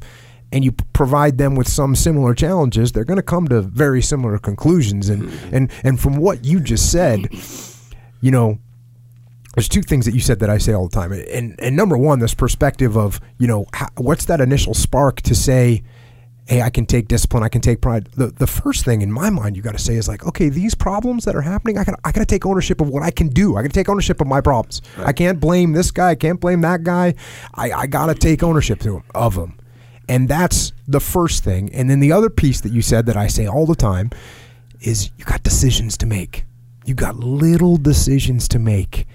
and 0.50 0.64
you 0.64 0.72
provide 0.92 1.38
them 1.38 1.54
with 1.54 1.68
some 1.68 1.94
similar 1.94 2.34
challenges, 2.34 2.92
they're 2.92 3.04
going 3.04 3.16
to 3.16 3.22
come 3.22 3.48
to 3.48 3.62
very 3.62 4.02
similar 4.02 4.36
conclusions. 4.38 5.08
And 5.08 5.22
mm-hmm. 5.22 5.54
and 5.56 5.70
and 5.82 5.98
from 5.98 6.16
what 6.16 6.44
you 6.44 6.60
just 6.60 6.92
said, 6.92 7.28
you 8.20 8.30
know, 8.30 8.58
there's 9.54 9.68
two 9.68 9.82
things 9.82 10.06
that 10.06 10.14
you 10.14 10.20
said 10.20 10.40
that 10.40 10.50
I 10.50 10.58
say 10.58 10.72
all 10.72 10.88
the 10.88 10.94
time. 10.94 11.12
And 11.12 11.58
and 11.60 11.76
number 11.76 11.96
one, 11.96 12.18
this 12.18 12.34
perspective 12.34 12.96
of 12.96 13.20
you 13.38 13.46
know 13.46 13.66
how, 13.72 13.88
what's 13.96 14.24
that 14.26 14.40
initial 14.40 14.74
spark 14.74 15.20
to 15.22 15.34
say. 15.34 15.82
Hey, 16.44 16.60
I 16.60 16.70
can 16.70 16.86
take 16.86 17.06
discipline. 17.06 17.44
I 17.44 17.48
can 17.48 17.60
take 17.60 17.80
pride. 17.80 18.06
The, 18.16 18.26
the 18.26 18.48
first 18.48 18.84
thing 18.84 19.00
in 19.00 19.12
my 19.12 19.30
mind 19.30 19.56
you 19.56 19.62
got 19.62 19.72
to 19.72 19.78
say 19.78 19.94
is 19.94 20.08
like, 20.08 20.26
okay, 20.26 20.48
these 20.48 20.74
problems 20.74 21.24
that 21.24 21.36
are 21.36 21.40
happening, 21.40 21.78
I 21.78 21.84
got 21.84 22.00
I 22.04 22.10
got 22.10 22.18
to 22.18 22.26
take 22.26 22.44
ownership 22.44 22.80
of 22.80 22.88
what 22.88 23.04
I 23.04 23.12
can 23.12 23.28
do. 23.28 23.56
I 23.56 23.62
got 23.62 23.68
to 23.68 23.74
take 23.74 23.88
ownership 23.88 24.20
of 24.20 24.26
my 24.26 24.40
problems. 24.40 24.82
Right. 24.98 25.06
I 25.06 25.12
can't 25.12 25.38
blame 25.38 25.72
this 25.72 25.92
guy. 25.92 26.10
I 26.10 26.14
can't 26.16 26.40
blame 26.40 26.60
that 26.62 26.82
guy. 26.82 27.14
I, 27.54 27.70
I 27.70 27.86
got 27.86 28.06
to 28.06 28.14
take 28.14 28.42
ownership 28.42 28.80
to, 28.80 29.04
of 29.14 29.36
them. 29.36 29.56
And 30.08 30.28
that's 30.28 30.72
the 30.88 31.00
first 31.00 31.44
thing. 31.44 31.72
And 31.72 31.88
then 31.88 32.00
the 32.00 32.12
other 32.12 32.28
piece 32.28 32.60
that 32.62 32.72
you 32.72 32.82
said 32.82 33.06
that 33.06 33.16
I 33.16 33.28
say 33.28 33.46
all 33.46 33.64
the 33.64 33.76
time 33.76 34.10
is 34.80 35.10
you 35.16 35.24
got 35.24 35.42
decisions 35.42 35.96
to 35.98 36.06
make. 36.06 36.44
You 36.84 36.94
got 36.94 37.16
little 37.16 37.76
decisions 37.76 38.48
to 38.48 38.58
make. 38.58 39.06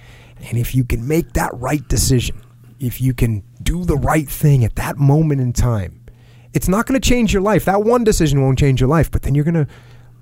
And 0.42 0.58
if 0.58 0.76
you 0.76 0.84
can 0.84 1.08
make 1.08 1.34
that 1.34 1.52
right 1.54 1.86
decision, 1.88 2.42
if 2.80 3.02
you 3.02 3.14
can 3.14 3.44
do 3.62 3.86
the 3.86 3.96
right 3.96 4.30
thing 4.30 4.64
at 4.64 4.76
that 4.76 4.98
moment 4.98 5.42
in 5.42 5.54
time, 5.54 6.06
it's 6.54 6.68
not 6.68 6.86
going 6.86 7.00
to 7.00 7.10
change 7.10 7.34
your 7.34 7.42
life. 7.42 7.66
That 7.66 7.84
one 7.84 8.04
decision 8.04 8.42
won't 8.42 8.60
change 8.60 8.80
your 8.80 8.90
life, 8.90 9.12
but 9.12 9.24
then 9.24 9.36
you're 9.36 9.44
going 9.44 9.66
to, 9.66 9.68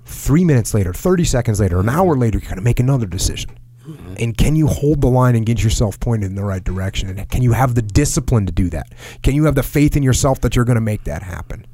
three 0.04 0.44
minutes 0.44 0.74
later, 0.74 0.92
30 0.92 1.24
seconds 1.24 1.60
later, 1.60 1.80
an 1.80 1.88
hour 1.88 2.16
later, 2.16 2.38
you're 2.38 2.48
going 2.48 2.56
to 2.56 2.62
make 2.62 2.80
another 2.80 3.06
decision. 3.06 3.50
Mm-hmm. 3.86 4.14
And 4.18 4.36
can 4.36 4.56
you 4.56 4.66
hold 4.66 5.00
the 5.00 5.08
line 5.08 5.36
and 5.36 5.46
get 5.46 5.62
yourself 5.62 6.00
pointed 6.00 6.26
in 6.26 6.34
the 6.34 6.44
right 6.44 6.64
direction? 6.64 7.08
And 7.08 7.28
can 7.30 7.42
you 7.42 7.52
have 7.52 7.74
the 7.74 7.82
discipline 7.82 8.46
to 8.46 8.52
do 8.52 8.68
that? 8.70 8.92
Can 9.22 9.34
you 9.34 9.44
have 9.44 9.54
the 9.54 9.62
faith 9.62 9.96
in 9.96 10.02
yourself 10.02 10.40
that 10.40 10.56
you're 10.56 10.64
going 10.64 10.76
to 10.76 10.80
make 10.80 11.04
that 11.04 11.22
happen? 11.22 11.66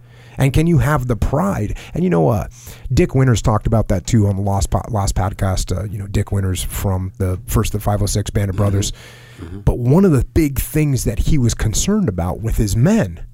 And 0.42 0.52
can 0.52 0.66
you 0.66 0.78
have 0.78 1.06
the 1.06 1.14
pride? 1.14 1.78
And 1.94 2.02
you 2.02 2.10
know, 2.10 2.28
uh, 2.28 2.48
Dick 2.92 3.14
Winters 3.14 3.40
talked 3.40 3.68
about 3.68 3.86
that 3.88 4.08
too 4.08 4.26
on 4.26 4.34
the 4.34 4.42
Lost 4.42 4.70
po- 4.70 4.82
Lost 4.90 5.14
podcast. 5.14 5.76
Uh, 5.76 5.84
you 5.84 5.98
know, 5.98 6.08
Dick 6.08 6.32
Winters 6.32 6.64
from 6.64 7.12
the 7.18 7.40
first 7.46 7.72
the 7.72 7.78
506 7.78 8.30
Band 8.30 8.50
of 8.50 8.56
mm-hmm. 8.56 8.62
Brothers. 8.64 8.92
Mm-hmm. 9.38 9.60
But 9.60 9.78
one 9.78 10.04
of 10.04 10.10
the 10.10 10.24
big 10.24 10.58
things 10.58 11.04
that 11.04 11.20
he 11.20 11.38
was 11.38 11.54
concerned 11.54 12.08
about 12.08 12.40
with 12.40 12.56
his 12.56 12.74
men 12.74 13.24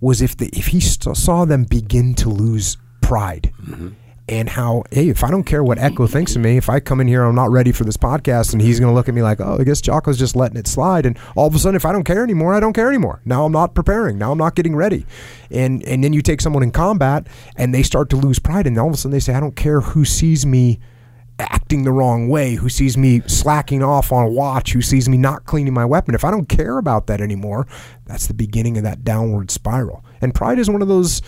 was 0.00 0.22
if 0.22 0.36
the, 0.36 0.46
if 0.56 0.68
he 0.68 0.78
st- 0.78 1.16
saw 1.16 1.44
them 1.44 1.64
begin 1.64 2.14
to 2.14 2.28
lose 2.28 2.76
pride. 3.00 3.52
Mm-hmm 3.60 3.88
and 4.26 4.48
how 4.48 4.82
hey 4.90 5.10
if 5.10 5.22
i 5.22 5.30
don't 5.30 5.44
care 5.44 5.62
what 5.62 5.78
echo 5.78 6.06
thinks 6.06 6.34
of 6.34 6.40
me 6.40 6.56
if 6.56 6.70
i 6.70 6.80
come 6.80 6.98
in 6.98 7.06
here 7.06 7.24
i'm 7.24 7.34
not 7.34 7.50
ready 7.50 7.72
for 7.72 7.84
this 7.84 7.96
podcast 7.98 8.54
and 8.54 8.62
he's 8.62 8.80
going 8.80 8.90
to 8.90 8.94
look 8.94 9.06
at 9.06 9.14
me 9.14 9.20
like 9.20 9.38
oh 9.38 9.58
i 9.60 9.64
guess 9.64 9.82
jocko's 9.82 10.18
just 10.18 10.34
letting 10.34 10.56
it 10.56 10.66
slide 10.66 11.04
and 11.04 11.18
all 11.36 11.46
of 11.46 11.54
a 11.54 11.58
sudden 11.58 11.76
if 11.76 11.84
i 11.84 11.92
don't 11.92 12.04
care 12.04 12.22
anymore 12.22 12.54
i 12.54 12.60
don't 12.60 12.72
care 12.72 12.88
anymore. 12.88 13.20
Now 13.24 13.44
i'm 13.44 13.52
not 13.52 13.74
preparing. 13.74 14.18
Now 14.18 14.32
i'm 14.32 14.38
not 14.38 14.54
getting 14.54 14.74
ready. 14.74 15.06
And 15.50 15.82
and 15.84 16.02
then 16.02 16.12
you 16.12 16.22
take 16.22 16.40
someone 16.40 16.62
in 16.62 16.70
combat 16.70 17.26
and 17.56 17.74
they 17.74 17.82
start 17.82 18.10
to 18.10 18.16
lose 18.16 18.38
pride 18.38 18.66
and 18.66 18.78
all 18.78 18.88
of 18.88 18.94
a 18.94 18.96
sudden 18.96 19.12
they 19.12 19.20
say 19.20 19.34
i 19.34 19.40
don't 19.40 19.56
care 19.56 19.80
who 19.80 20.04
sees 20.04 20.46
me 20.46 20.78
acting 21.38 21.82
the 21.82 21.92
wrong 21.92 22.28
way, 22.28 22.54
who 22.54 22.68
sees 22.68 22.96
me 22.96 23.20
slacking 23.26 23.82
off 23.82 24.12
on 24.12 24.24
a 24.24 24.30
watch, 24.30 24.72
who 24.72 24.80
sees 24.80 25.08
me 25.08 25.16
not 25.16 25.44
cleaning 25.46 25.74
my 25.74 25.84
weapon, 25.84 26.14
if 26.14 26.24
I 26.24 26.30
don't 26.30 26.48
care 26.48 26.78
about 26.78 27.08
that 27.08 27.20
anymore, 27.20 27.66
that's 28.06 28.28
the 28.28 28.34
beginning 28.34 28.76
of 28.76 28.84
that 28.84 29.02
downward 29.02 29.50
spiral. 29.50 30.04
And 30.20 30.32
pride 30.32 30.60
is 30.60 30.70
one 30.70 30.80
of 30.80 30.86
those 30.86 31.22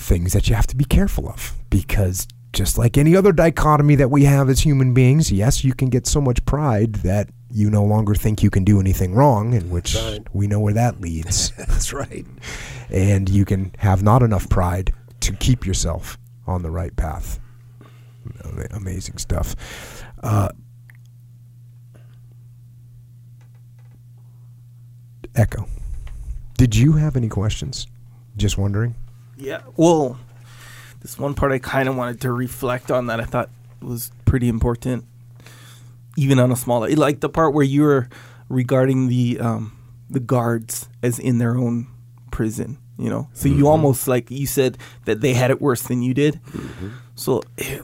things 0.00 0.32
that 0.32 0.48
you 0.48 0.54
have 0.54 0.66
to 0.68 0.76
be 0.76 0.84
careful 0.84 1.28
of 1.28 1.56
because 1.68 2.26
just 2.52 2.78
like 2.78 2.98
any 2.98 3.14
other 3.14 3.32
dichotomy 3.32 3.94
that 3.96 4.10
we 4.10 4.24
have 4.24 4.48
as 4.48 4.60
human 4.60 4.92
beings, 4.92 5.30
yes, 5.30 5.62
you 5.62 5.72
can 5.74 5.88
get 5.88 6.06
so 6.06 6.20
much 6.20 6.44
pride 6.44 6.94
that 6.96 7.28
you 7.52 7.70
no 7.70 7.84
longer 7.84 8.14
think 8.14 8.42
you 8.42 8.50
can 8.50 8.64
do 8.64 8.80
anything 8.80 9.14
wrong, 9.14 9.54
in 9.54 9.70
which 9.70 9.94
right. 9.96 10.20
we 10.32 10.46
know 10.46 10.60
where 10.60 10.74
that 10.74 11.00
leads. 11.00 11.50
That's 11.52 11.92
right. 11.92 12.26
and 12.90 13.28
you 13.28 13.44
can 13.44 13.72
have 13.78 14.02
not 14.02 14.22
enough 14.22 14.48
pride 14.48 14.92
to 15.20 15.32
keep 15.34 15.66
yourself 15.66 16.18
on 16.46 16.62
the 16.62 16.70
right 16.70 16.94
path. 16.96 17.38
Amazing 18.72 19.18
stuff. 19.18 19.54
Uh, 20.22 20.48
Echo, 25.36 25.66
did 26.56 26.74
you 26.74 26.92
have 26.92 27.16
any 27.16 27.28
questions? 27.28 27.86
Just 28.36 28.58
wondering. 28.58 28.94
Yeah. 29.40 29.62
Well, 29.76 30.18
this 31.00 31.18
one 31.18 31.34
part 31.34 31.52
I 31.52 31.58
kind 31.58 31.88
of 31.88 31.96
wanted 31.96 32.20
to 32.22 32.32
reflect 32.32 32.90
on 32.90 33.06
that 33.06 33.20
I 33.20 33.24
thought 33.24 33.50
was 33.80 34.12
pretty 34.26 34.48
important, 34.48 35.04
even 36.16 36.38
on 36.38 36.52
a 36.52 36.56
small 36.56 36.86
like 36.96 37.20
the 37.20 37.28
part 37.28 37.54
where 37.54 37.64
you 37.64 37.82
were 37.82 38.08
regarding 38.48 39.08
the 39.08 39.40
um, 39.40 39.76
the 40.10 40.20
guards 40.20 40.88
as 41.02 41.18
in 41.18 41.38
their 41.38 41.56
own 41.56 41.86
prison. 42.30 42.78
You 42.98 43.08
know, 43.08 43.30
so 43.32 43.48
you 43.48 43.66
almost 43.66 44.06
like 44.08 44.30
you 44.30 44.46
said 44.46 44.76
that 45.06 45.22
they 45.22 45.32
had 45.32 45.50
it 45.50 45.58
worse 45.62 45.82
than 45.82 46.02
you 46.02 46.12
did. 46.12 46.38
So 47.14 47.42
eh, 47.56 47.80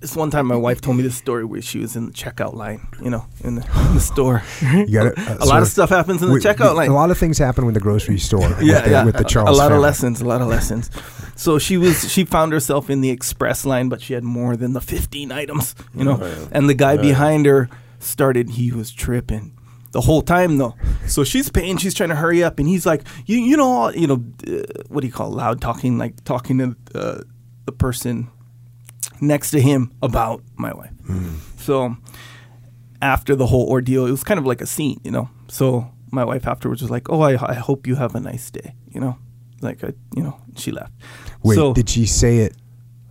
this 0.00 0.16
one 0.16 0.30
time, 0.30 0.46
my 0.46 0.56
wife 0.56 0.80
told 0.80 0.96
me 0.96 1.02
this 1.02 1.14
story 1.14 1.44
where 1.44 1.60
she 1.60 1.78
was 1.78 1.94
in 1.94 2.06
the 2.06 2.12
checkout 2.12 2.54
line. 2.54 2.86
You 3.02 3.10
know, 3.10 3.26
in 3.44 3.56
the, 3.56 3.86
in 3.88 3.94
the 3.94 4.00
store. 4.00 4.42
You 4.62 4.86
got 4.86 5.06
it. 5.06 5.18
a 5.18 5.44
lot 5.44 5.62
of 5.62 5.68
stuff 5.68 5.90
happens 5.90 6.22
in 6.22 6.30
the 6.30 6.38
checkout 6.38 6.74
line. 6.74 6.90
A 6.90 6.94
lot 6.94 7.10
of 7.10 7.18
things 7.18 7.36
happen 7.36 7.66
with 7.66 7.74
the 7.74 7.80
grocery 7.80 8.18
store. 8.18 8.40
yeah, 8.40 8.76
with 8.76 8.84
the, 8.84 8.90
yeah. 8.90 9.04
with 9.04 9.16
the 9.16 9.24
Charles. 9.24 9.56
a 9.56 9.60
lot 9.60 9.72
of 9.72 9.80
lessons, 9.80 10.20
a 10.20 10.24
lot 10.24 10.40
of 10.40 10.48
lessons. 10.48 10.90
So 11.36 11.58
she 11.58 11.76
was 11.76 12.10
she 12.10 12.24
found 12.24 12.52
herself 12.52 12.88
in 12.88 13.02
the 13.02 13.10
express 13.10 13.64
line, 13.64 13.88
but 13.88 14.00
she 14.00 14.14
had 14.14 14.24
more 14.24 14.56
than 14.56 14.72
the 14.72 14.80
fifteen 14.80 15.30
items, 15.32 15.74
you 15.94 16.04
know. 16.04 16.48
And 16.50 16.68
the 16.68 16.74
guy 16.74 16.96
behind 16.96 17.46
her 17.46 17.68
started. 17.98 18.50
He 18.50 18.72
was 18.72 18.90
tripping 18.90 19.56
the 19.92 20.00
whole 20.00 20.22
time 20.22 20.56
though. 20.58 20.74
So 21.06 21.24
she's 21.24 21.50
paying. 21.50 21.76
She's 21.76 21.94
trying 21.94 22.10
to 22.10 22.14
hurry 22.14 22.42
up, 22.42 22.58
and 22.58 22.68
he's 22.68 22.86
like, 22.86 23.02
you 23.26 23.38
you 23.38 23.56
know 23.56 23.90
you 23.90 24.06
know 24.06 24.24
uh, 24.46 24.62
what 24.88 25.02
do 25.02 25.06
you 25.06 25.12
call 25.12 25.32
it? 25.32 25.36
loud 25.36 25.60
talking, 25.60 25.98
like 25.98 26.22
talking 26.24 26.58
to 26.58 26.76
uh, 26.94 27.20
the 27.66 27.72
person 27.72 28.30
next 29.20 29.50
to 29.52 29.60
him 29.60 29.92
about 30.02 30.42
my 30.56 30.72
wife. 30.74 30.92
So 31.58 31.96
after 33.02 33.34
the 33.36 33.46
whole 33.46 33.68
ordeal, 33.68 34.06
it 34.06 34.10
was 34.10 34.24
kind 34.24 34.38
of 34.38 34.46
like 34.46 34.60
a 34.60 34.66
scene, 34.66 35.00
you 35.04 35.10
know. 35.10 35.28
So 35.48 35.90
my 36.10 36.24
wife 36.24 36.46
afterwards 36.46 36.82
was 36.82 36.90
like, 36.90 37.08
"Oh, 37.10 37.20
I, 37.20 37.32
I 37.50 37.54
hope 37.54 37.86
you 37.86 37.96
have 37.96 38.14
a 38.14 38.20
nice 38.20 38.50
day," 38.50 38.74
you 38.90 39.00
know, 39.00 39.16
like 39.60 39.82
I, 39.84 39.92
you 40.16 40.22
know, 40.22 40.36
she 40.56 40.70
left. 40.70 40.92
Wait, 41.42 41.54
so, 41.56 41.72
did 41.72 41.88
she 41.88 42.06
say 42.06 42.38
it 42.38 42.56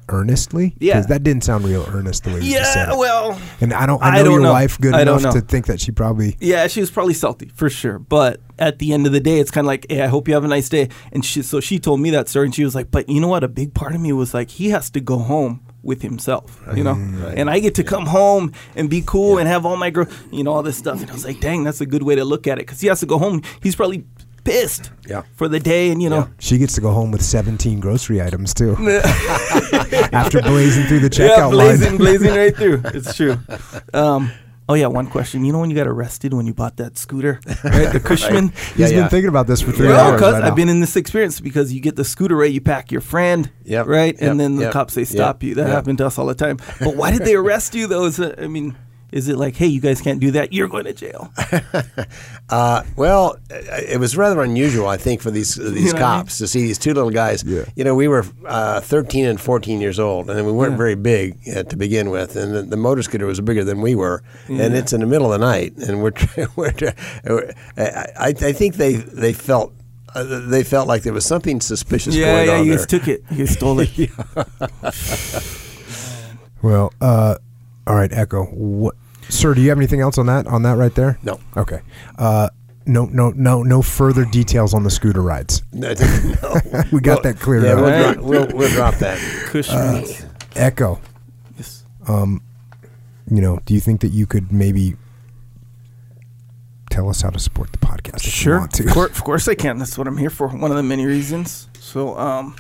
earnestly? 0.10 0.76
Yeah. 0.80 0.94
because 0.96 1.08
that 1.08 1.24
didn't 1.24 1.44
sound 1.44 1.66
real 1.66 1.86
earnest 1.90 2.24
the 2.24 2.32
way 2.32 2.42
you 2.42 2.54
just 2.58 2.74
said 2.74 2.88
yeah, 2.88 2.94
it. 2.96 2.98
well, 2.98 3.40
and 3.62 3.74
I 3.74 3.86
don't. 3.86 4.02
I 4.04 4.08
I 4.10 4.18
know 4.18 4.24
don't 4.26 4.34
your 4.34 4.42
know. 4.42 4.52
wife 4.54 4.80
good 4.80 4.94
I 4.94 5.02
enough 5.02 5.24
know. 5.24 5.32
to 5.32 5.42
think 5.42 5.66
that 5.68 5.80
she 5.80 5.92
probably. 5.92 6.38
yeah, 6.40 6.68
she 6.68 6.80
was 6.82 6.92
probably 6.92 7.14
salty 7.14 7.50
for 7.56 7.70
sure. 7.70 8.00
But 8.00 8.40
at 8.58 8.80
the 8.80 8.94
end 8.94 9.06
of 9.08 9.12
the 9.14 9.20
day, 9.20 9.40
it's 9.40 9.52
kind 9.52 9.66
of 9.66 9.70
like, 9.70 9.86
"Hey, 9.90 10.02
I 10.02 10.08
hope 10.08 10.28
you 10.28 10.34
have 10.34 10.44
a 10.46 10.48
nice 10.48 10.70
day." 10.70 10.90
And 11.12 11.24
she, 11.26 11.42
so 11.42 11.60
she 11.60 11.80
told 11.80 12.00
me 12.00 12.10
that 12.12 12.28
story, 12.30 12.46
and 12.46 12.56
she 12.56 12.64
was 12.64 12.76
like, 12.76 12.92
"But 12.92 13.10
you 13.10 13.20
know 13.22 13.28
what? 13.28 13.44
A 13.44 13.48
big 13.48 13.74
part 13.74 13.96
of 13.96 14.02
me 14.02 14.12
was 14.14 14.34
like, 14.34 14.50
he 14.52 14.70
has 14.70 14.90
to 14.92 15.00
go 15.00 15.18
home." 15.20 15.62
With 15.82 16.02
himself, 16.02 16.62
you 16.76 16.84
know, 16.84 16.96
and 17.38 17.50
I 17.50 17.60
get 17.60 17.76
to 17.76 17.84
come 17.86 18.06
home 18.06 18.52
and 18.76 18.90
be 18.90 19.02
cool 19.06 19.38
and 19.38 19.48
have 19.48 19.66
all 19.66 19.78
my, 19.78 19.90
gro- 19.90 20.08
you 20.30 20.44
know, 20.44 20.52
all 20.52 20.62
this 20.62 20.76
stuff. 20.78 21.00
And 21.02 21.10
I 21.10 21.14
was 21.14 21.24
like, 21.24 21.40
"Dang, 21.40 21.64
that's 21.64 21.80
a 21.80 21.86
good 21.86 22.04
way 22.04 22.16
to 22.16 22.26
look 22.26 22.48
at 22.48 22.58
it." 22.58 22.68
Because 22.68 22.82
he 22.82 22.88
has 22.88 23.00
to 23.00 23.06
go 23.06 23.18
home. 23.18 23.42
He's 23.64 23.78
probably 23.78 24.04
pissed 24.44 24.92
Yeah. 25.08 25.22
for 25.38 25.48
the 25.48 25.60
day, 25.60 25.90
and 25.90 26.02
you 26.02 26.10
know, 26.10 26.28
She 26.38 26.58
gets 26.58 26.74
to 26.76 26.82
go 26.82 26.92
home 26.92 27.12
with 27.12 27.22
17 27.22 27.80
grocery 27.80 28.22
items 28.22 28.54
too. 28.54 28.76
After 30.12 30.42
blazing 30.42 30.86
through 30.86 31.00
the 31.00 31.16
yeah, 31.24 31.30
checkout 31.38 31.52
blazing, 31.52 31.90
line. 31.92 31.98
blazing 31.98 32.30
right 32.36 32.56
through. 32.56 32.82
It's 32.94 33.16
true. 33.16 33.38
Um, 33.94 34.32
oh 34.70 34.76
yeah, 34.76 34.88
one 34.88 35.08
question. 35.08 35.44
You 35.44 35.52
know 35.52 35.60
when 35.60 35.70
you 35.70 35.76
got 35.76 35.88
arrested 35.88 36.34
when 36.34 36.46
you 36.48 36.54
bought 36.54 36.78
that 36.78 36.98
scooter, 36.98 37.40
right? 37.64 37.92
The 37.92 38.00
Cushman. 38.04 38.46
Yeah, 38.46 38.62
He's 38.76 38.92
yeah. 38.92 39.02
been 39.02 39.10
thinking 39.10 39.28
about 39.30 39.48
this 39.48 39.62
for 39.62 39.72
three 39.72 39.88
Well, 39.88 40.12
hours. 40.14 40.22
right 40.22 40.44
I've 40.44 40.56
been 40.56 40.70
in 40.70 40.80
this 40.80 40.96
experience 40.96 41.42
because 41.42 41.74
you 41.74 41.82
get 41.82 41.96
the 41.98 42.06
scooter 42.06 42.36
right, 42.38 42.52
you 42.52 42.62
pack 42.62 42.92
your 42.92 43.02
friend, 43.02 43.52
Yep, 43.66 43.88
right, 43.88 44.14
yep, 44.14 44.32
and 44.32 44.40
then 44.40 44.56
the 44.56 44.64
yep, 44.64 44.72
cops 44.74 44.94
say 44.94 45.02
yep, 45.02 45.10
stop 45.10 45.44
you. 45.44 45.56
That 45.56 45.68
happened 45.68 45.98
to 45.98 46.06
us 46.06 46.18
all 46.18 46.28
the 46.28 46.36
time. 46.36 46.58
But 46.80 46.96
why 46.96 47.12
did 47.12 47.24
they 47.26 47.36
arrest 47.36 47.76
you 47.76 47.88
though? 47.88 48.06
Is 48.06 48.20
I 48.20 48.48
mean, 48.48 48.78
is 49.12 49.28
it 49.30 49.38
like, 49.38 49.56
hey, 49.56 49.68
you 49.68 49.82
guys 49.82 50.02
can't 50.02 50.20
do 50.20 50.32
that? 50.32 50.54
You're 50.54 50.68
going 50.68 50.86
to 50.86 50.94
jail. 50.94 51.32
Uh, 52.52 52.82
well, 52.96 53.38
it 53.52 54.00
was 54.00 54.18
rather 54.18 54.42
unusual, 54.42 54.88
I 54.88 54.98
think, 54.98 55.22
for 55.22 55.30
these 55.30 55.54
these 55.56 55.68
You 55.68 55.72
know 55.72 55.76
what 55.76 55.90
I 55.90 55.94
mean? 55.94 56.02
cops 56.24 56.40
to 56.40 56.48
see 56.48 56.64
these 56.64 56.80
two 56.80 56.96
little 56.96 57.12
guys. 57.12 57.44
Yeah. 57.44 57.66
You 57.76 57.84
know, 57.84 57.94
we 57.94 58.08
were 58.08 58.26
uh, 58.48 58.82
13 58.82 59.28
and 59.28 59.40
14 59.40 59.80
years 59.80 60.00
old, 60.00 60.32
and 60.32 60.44
we 60.48 60.52
weren't 60.52 60.72
Yeah. 60.72 60.78
very 60.78 60.96
big 60.96 61.38
uh, 61.56 61.62
to 61.62 61.76
begin 61.78 62.10
with, 62.10 62.36
and 62.36 62.56
the, 62.56 62.64
the 62.64 62.76
motor 62.76 63.04
scooter 63.04 63.28
was 63.28 63.40
bigger 63.40 63.64
than 63.64 63.82
we 63.82 63.94
were, 63.94 64.24
and 64.48 64.74
it's 64.74 64.94
in 64.94 65.02
the 65.02 65.06
middle 65.06 65.32
of 65.32 65.40
the 65.40 65.46
night, 65.46 65.74
and 65.78 66.02
we're, 66.02 66.14
we're 66.56 66.74
I, 67.78 67.84
I 68.20 68.28
I 68.30 68.52
think 68.54 68.78
they 68.78 68.94
they 68.96 69.34
felt. 69.34 69.72
Uh, 70.16 70.24
they 70.48 70.64
felt 70.64 70.88
like 70.88 71.04
there 71.04 71.14
was 71.14 71.24
something 71.24 71.62
suspicious 71.62 72.16
yeah, 72.16 72.26
going 72.34 72.48
yeah, 72.48 72.58
on 72.58 72.66
you 72.66 72.78
there. 72.78 72.86
took 72.88 73.08
it. 73.08 73.24
You 73.30 73.46
stole 73.46 73.80
it. 73.80 74.10
Well, 76.64 76.92
uh, 77.00 77.36
all 77.90 77.96
right, 77.96 78.12
Echo. 78.14 78.46
What, 78.46 78.96
sir? 79.28 79.54
Do 79.54 79.62
you 79.62 79.70
have 79.70 79.78
anything 79.80 80.00
else 80.00 80.18
on 80.18 80.28
that? 80.28 80.48
On 80.48 80.62
that 80.64 80.78
right 80.78 80.94
there? 80.96 81.18
No. 81.24 81.40
Okay. 81.58 81.82
Uh, 82.18 82.50
no, 82.86 83.06
no, 83.06 83.32
no, 83.32 83.62
no 83.64 83.82
further 83.82 84.26
details 84.26 84.74
on 84.74 84.84
the 84.84 84.90
scooter 84.90 85.22
rides. 85.22 85.64
No, 85.74 85.94
no. 85.94 86.84
We 86.92 87.02
got 87.02 87.24
that 87.24 87.38
cleared 87.40 87.64
yeah, 87.64 87.72
up. 87.74 87.78
We'll, 87.82 87.90
Right. 87.90 88.14
drop, 88.14 88.26
we'll, 88.26 88.48
we'll 88.58 88.70
drop 88.70 88.96
that. 88.96 89.18
Cushman. 89.48 90.06
Echo. 90.56 91.00
yes. 91.58 91.84
Um, 92.08 92.42
You 93.30 93.42
know, 93.42 93.60
do 93.66 93.74
you 93.74 93.80
think 93.80 94.02
that 94.02 94.10
you 94.10 94.26
could 94.26 94.52
maybe 94.52 94.96
tell 96.90 97.10
us 97.10 97.22
how 97.22 97.30
to 97.30 97.40
support 97.40 97.72
the 97.72 97.78
podcast? 97.78 98.18
If 98.18 98.26
You 98.26 98.32
Sure, 98.32 98.60
want 98.60 98.74
to? 98.74 98.86
of 98.86 98.94
course, 98.94 99.12
of 99.12 99.24
course 99.24 99.48
I 99.48 99.56
can. 99.56 99.78
That's 99.78 99.98
what 99.98 100.08
I'm 100.08 100.18
here 100.18 100.32
for. 100.32 100.48
One 100.48 100.72
of 100.72 100.78
the 100.78 100.84
many 100.84 101.06
reasons. 101.06 101.70
So, 101.80 102.18
um, 102.18 102.56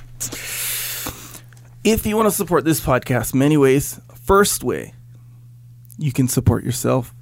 if 1.83 2.05
you 2.05 2.15
want 2.15 2.27
to 2.29 2.35
support 2.35 2.65
this 2.65 2.79
podcast, 2.81 3.33
many 3.33 3.57
ways. 3.57 3.99
First 4.25 4.63
way, 4.63 4.93
you 5.99 6.11
can 6.11 6.27
support 6.27 6.63
yourself. 6.63 7.13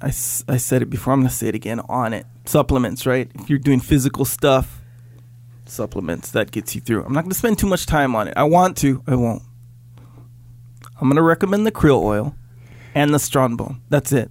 I, 0.00 0.08
I 0.08 0.56
said 0.58 0.82
it 0.82 0.90
before. 0.90 1.12
I'm 1.12 1.20
going 1.20 1.28
to 1.28 1.34
say 1.34 1.48
it 1.48 1.54
again. 1.54 1.78
Onnit, 1.80 2.24
supplements. 2.44 3.06
Right? 3.06 3.30
If 3.34 3.48
you're 3.48 3.58
doing 3.58 3.80
physical 3.80 4.24
stuff, 4.24 4.82
supplements 5.66 6.30
that 6.32 6.50
gets 6.50 6.74
you 6.74 6.80
through. 6.80 7.04
I'm 7.04 7.12
not 7.12 7.22
going 7.22 7.32
to 7.32 7.38
spend 7.38 7.58
too 7.58 7.66
much 7.66 7.86
time 7.86 8.14
on 8.14 8.28
it. 8.28 8.34
I 8.36 8.44
want 8.44 8.76
to. 8.78 9.02
I 9.06 9.14
won't. 9.14 9.42
I'm 11.00 11.08
going 11.08 11.16
to 11.16 11.22
recommend 11.22 11.66
the 11.66 11.72
krill 11.72 12.02
oil 12.02 12.34
and 12.94 13.14
the 13.14 13.18
Strongbone. 13.18 13.80
That's 13.88 14.12
it. 14.12 14.30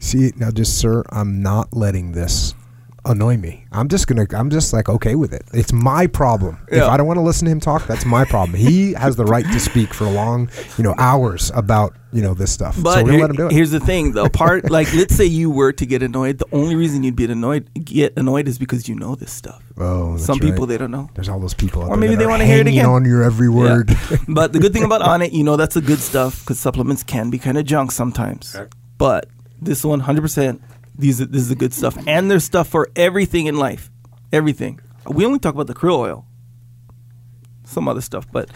See 0.00 0.32
now, 0.36 0.50
just 0.50 0.78
sir, 0.78 1.04
I'm 1.10 1.42
not 1.42 1.74
letting 1.74 2.12
this 2.12 2.54
annoy 3.04 3.36
me. 3.36 3.66
I'm 3.72 3.88
just 3.88 4.06
gonna. 4.06 4.26
I'm 4.32 4.50
just 4.50 4.72
like 4.72 4.88
okay 4.88 5.14
with 5.14 5.32
it. 5.32 5.42
It's 5.52 5.72
my 5.72 6.06
problem. 6.06 6.58
If 6.68 6.82
I 6.82 6.96
don't 6.96 7.06
want 7.06 7.18
to 7.18 7.22
listen 7.22 7.46
to 7.46 7.50
him 7.52 7.60
talk, 7.60 7.86
that's 7.86 8.04
my 8.04 8.24
problem. 8.24 8.58
He 8.58 8.92
has 8.94 9.16
the 9.16 9.24
right 9.24 9.44
to 9.44 9.60
speak 9.60 9.92
for 9.94 10.08
long, 10.10 10.50
you 10.76 10.84
know, 10.84 10.94
hours 10.98 11.50
about 11.54 11.94
you 12.12 12.22
know 12.22 12.34
this 12.34 12.52
stuff. 12.52 12.76
But 12.82 12.94
so 12.94 13.04
we're 13.04 13.12
here- 13.12 13.20
let 13.20 13.30
him 13.30 13.36
do 13.36 13.46
it. 13.46 13.52
here's 13.52 13.70
the 13.70 13.80
thing: 13.80 14.12
the 14.12 14.28
part, 14.32 14.70
like, 14.70 14.92
let's 14.94 15.14
say 15.14 15.24
you 15.24 15.50
were 15.50 15.72
to 15.72 15.86
get 15.86 16.02
annoyed. 16.02 16.38
The 16.38 16.46
only 16.52 16.74
reason 16.74 17.02
you'd 17.02 17.16
be 17.16 17.24
annoyed, 17.24 17.68
get 17.84 18.16
annoyed, 18.16 18.48
is 18.48 18.58
because 18.58 18.88
you 18.88 18.94
know 18.94 19.14
this 19.14 19.32
stuff. 19.32 19.62
Oh, 19.78 20.12
that's 20.12 20.26
Some 20.26 20.38
people 20.38 20.60
right. 20.66 20.68
they 20.70 20.78
don't 20.78 20.90
know. 20.90 21.08
There's 21.14 21.28
all 21.28 21.40
those 21.40 21.54
people. 21.54 21.82
Out 21.82 21.86
Or 21.86 21.88
there 21.90 21.96
maybe 21.98 22.14
that 22.14 22.20
they 22.20 22.26
wanna 22.26 22.44
hear 22.44 22.58
it 22.60 22.66
again. 22.66 22.86
on 22.86 23.04
your 23.04 23.22
every 23.22 23.48
word. 23.48 23.90
Yeah. 24.10 24.16
but 24.28 24.52
the 24.52 24.58
good 24.58 24.72
thing 24.72 24.84
about 24.84 25.00
Onnit, 25.02 25.32
you 25.32 25.44
know, 25.44 25.56
that's 25.56 25.76
a 25.76 25.80
good 25.80 26.00
stuff 26.00 26.40
because 26.40 26.58
supplements 26.58 27.02
can 27.02 27.30
be 27.30 27.38
kind 27.38 27.56
of 27.56 27.64
junk 27.64 27.92
sometimes. 27.92 28.56
But 28.98 29.26
this 29.62 29.84
one, 29.84 30.00
hundred 30.00 30.22
percent, 30.22 30.60
these 31.00 31.18
this 31.18 31.42
is 31.42 31.48
the 31.48 31.54
good 31.54 31.72
stuff, 31.74 31.96
and 32.06 32.30
there's 32.30 32.44
stuff 32.44 32.68
for 32.68 32.90
everything 32.96 33.46
in 33.46 33.56
life, 33.56 33.90
everything. 34.32 34.80
We 35.06 35.24
only 35.24 35.38
talk 35.38 35.54
about 35.54 35.66
the 35.66 35.74
krill 35.74 35.98
oil, 35.98 36.26
some 37.64 37.88
other 37.88 38.00
stuff, 38.00 38.26
but 38.30 38.50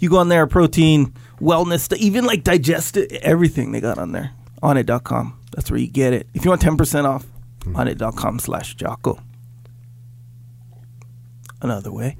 you 0.00 0.10
go 0.10 0.18
on 0.18 0.28
there, 0.28 0.46
protein, 0.46 1.14
wellness, 1.40 1.94
even 1.96 2.24
like 2.24 2.44
digestive, 2.44 3.10
everything 3.22 3.72
they 3.72 3.80
got 3.80 3.98
on 3.98 4.12
there. 4.12 4.32
Onnit.com. 4.62 5.38
That's 5.52 5.70
where 5.70 5.80
you 5.80 5.88
get 5.88 6.12
it. 6.12 6.28
If 6.34 6.44
you 6.44 6.50
want 6.50 6.60
ten 6.60 6.76
percent 6.76 7.06
off, 7.06 7.26
onnit.com 7.60 8.38
slash 8.38 8.74
Jocko. 8.74 9.20
Another 11.60 11.90
way 11.90 12.16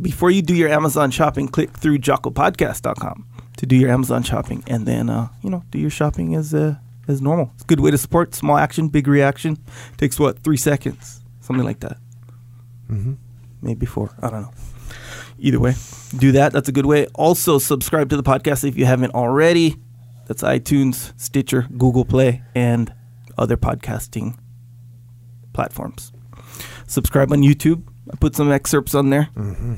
before 0.00 0.30
you 0.30 0.42
do 0.42 0.54
your 0.54 0.68
Amazon 0.68 1.10
shopping, 1.10 1.48
click 1.48 1.70
through 1.70 1.98
jockopodcast.com 1.98 3.26
to 3.56 3.66
do 3.66 3.76
your 3.76 3.90
Amazon 3.90 4.22
shopping, 4.22 4.62
and 4.66 4.86
then 4.86 5.10
uh, 5.10 5.28
you 5.42 5.50
know 5.50 5.64
do 5.70 5.78
your 5.78 5.90
shopping 5.90 6.34
as 6.34 6.54
uh, 6.54 6.76
as 7.08 7.20
normal. 7.20 7.50
It's 7.54 7.64
a 7.64 7.66
good 7.66 7.80
way 7.80 7.90
to 7.90 7.98
support 7.98 8.34
small 8.34 8.56
action, 8.56 8.88
big 8.88 9.08
reaction. 9.08 9.58
Takes 9.96 10.20
what 10.20 10.38
three 10.40 10.56
seconds, 10.56 11.20
something 11.40 11.64
like 11.64 11.80
that. 11.80 11.96
Mm-hmm. 12.90 13.14
Maybe 13.62 13.86
four. 13.86 14.14
I 14.22 14.30
don't 14.30 14.42
know. 14.42 14.52
Either 15.38 15.60
way, 15.60 15.74
do 16.16 16.32
that. 16.32 16.52
That's 16.52 16.68
a 16.68 16.72
good 16.72 16.86
way. 16.86 17.06
Also, 17.14 17.58
subscribe 17.58 18.10
to 18.10 18.16
the 18.16 18.22
podcast 18.22 18.66
if 18.66 18.76
you 18.76 18.84
haven't 18.86 19.14
already. 19.14 19.76
That's 20.26 20.42
iTunes, 20.42 21.18
Stitcher, 21.18 21.66
Google 21.76 22.04
Play, 22.04 22.42
and 22.54 22.92
other 23.38 23.56
podcasting 23.56 24.36
platforms. 25.52 26.12
Subscribe 26.86 27.32
on 27.32 27.42
YouTube. 27.42 27.82
I 28.12 28.16
put 28.16 28.34
some 28.34 28.50
excerpts 28.50 28.94
on 28.94 29.10
there. 29.10 29.28
Mm-hmm. 29.34 29.74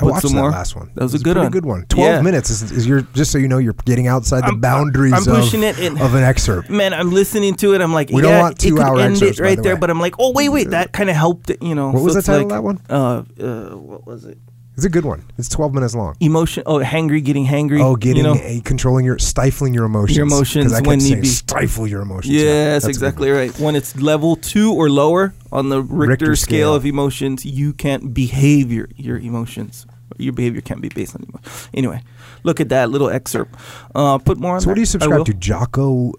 I 0.00 0.04
watched 0.04 0.22
some 0.22 0.34
that 0.34 0.40
more. 0.40 0.50
last 0.50 0.74
one. 0.74 0.90
That 0.94 1.02
was 1.04 1.14
a 1.14 1.16
It 1.16 1.22
good 1.22 1.34
pretty 1.34 1.44
one. 1.44 1.50
good 1.52 1.64
one. 1.66 1.86
Twelve 1.88 2.14
Yeah. 2.16 2.22
minutes 2.22 2.50
is, 2.50 2.70
is 2.72 2.86
your 2.86 3.02
just 3.14 3.30
so 3.30 3.38
you 3.38 3.48
know 3.48 3.58
you're 3.58 3.74
getting 3.84 4.06
outside 4.08 4.40
the 4.42 4.46
I'm- 4.46 4.60
boundaries 4.60 5.12
I'm 5.12 5.24
pushing 5.24 5.64
of, 5.64 5.78
it 5.78 5.84
in- 5.84 5.98
of 6.00 6.14
an 6.14 6.22
excerpt. 6.24 6.68
Man, 6.80 6.92
I'm 6.92 7.10
listening 7.10 7.54
to 7.56 7.74
it. 7.74 7.80
I'm 7.80 7.92
like, 7.92 8.10
We 8.10 8.22
don't 8.22 8.32
yeah, 8.32 8.40
want 8.42 8.54
it 8.62 8.68
could 8.70 8.76
two-hour 8.76 8.98
end 9.00 9.12
excerpts, 9.12 9.38
it 9.38 9.42
by 9.42 9.48
right 9.48 9.56
the 9.56 9.62
there. 9.62 9.74
way. 9.74 9.80
But 9.80 9.90
I'm 9.90 10.00
like, 10.00 10.14
oh 10.18 10.32
wait, 10.32 10.48
wait, 10.48 10.70
that 10.70 10.92
kind 10.92 11.08
of 11.10 11.16
helped 11.16 11.50
it. 11.50 11.62
You 11.62 11.74
know, 11.74 11.90
What 11.90 12.02
was 12.02 12.14
the 12.14 12.18
it's 12.18 12.26
title 12.26 12.42
of 12.44 12.48
that 12.50 12.64
one? 12.64 12.80
Uh, 12.90 13.22
uh, 13.40 13.76
what 13.76 14.06
was 14.06 14.24
it? 14.24 14.38
It's 14.76 14.84
a 14.84 14.90
good 14.90 15.06
one. 15.06 15.24
It's 15.38 15.48
twelve 15.48 15.72
minutes 15.72 15.94
long. 15.94 16.16
Emotion. 16.20 16.62
Oh, 16.66 16.80
hangry, 16.80 17.24
getting 17.24 17.46
hangry. 17.46 17.80
Oh, 17.82 17.96
getting 17.96 18.18
you 18.24 18.34
know? 18.34 18.40
a, 18.40 18.60
controlling 18.60 19.06
your 19.06 19.18
stifling 19.18 19.72
your 19.72 19.84
emotions. 19.84 20.16
Your 20.16 20.26
emotions 20.26 20.72
I 20.74 20.82
when 20.82 20.98
need 20.98 21.22
be. 21.22 21.26
stifle 21.26 21.86
your 21.86 22.02
emotions. 22.02 22.34
Yeah, 22.34 22.42
Yes, 22.42 22.82
that's 22.82 22.88
exactly 22.96 23.30
right. 23.30 23.58
When 23.58 23.74
it's 23.74 23.96
level 23.96 24.36
two 24.36 24.74
or 24.74 24.90
lower 24.90 25.32
on 25.50 25.70
the 25.70 25.80
Richter, 25.80 26.10
Richter 26.26 26.36
scale. 26.36 26.58
scale. 26.58 26.74
of 26.74 26.84
emotions, 26.84 27.46
you 27.46 27.72
can't 27.72 28.12
behave 28.12 28.70
your, 28.70 28.88
your 28.96 29.16
emotions. 29.18 29.86
Your 30.18 30.34
behavior 30.34 30.60
can't 30.60 30.80
be 30.82 30.88
based 30.88 31.16
on 31.16 31.22
emotion. 31.22 31.70
Anyway, 31.74 32.02
look 32.42 32.60
at 32.60 32.68
that 32.68 32.90
little 32.90 33.08
excerpt. 33.08 33.54
Uh, 33.94 34.18
put 34.18 34.38
more 34.38 34.54
on 34.54 34.60
So 34.60 34.68
what 34.68 34.74
do 34.74 34.80
you 34.80 34.86
subscribe 34.86 35.24
to? 35.24 35.34
Jocko 35.34 36.12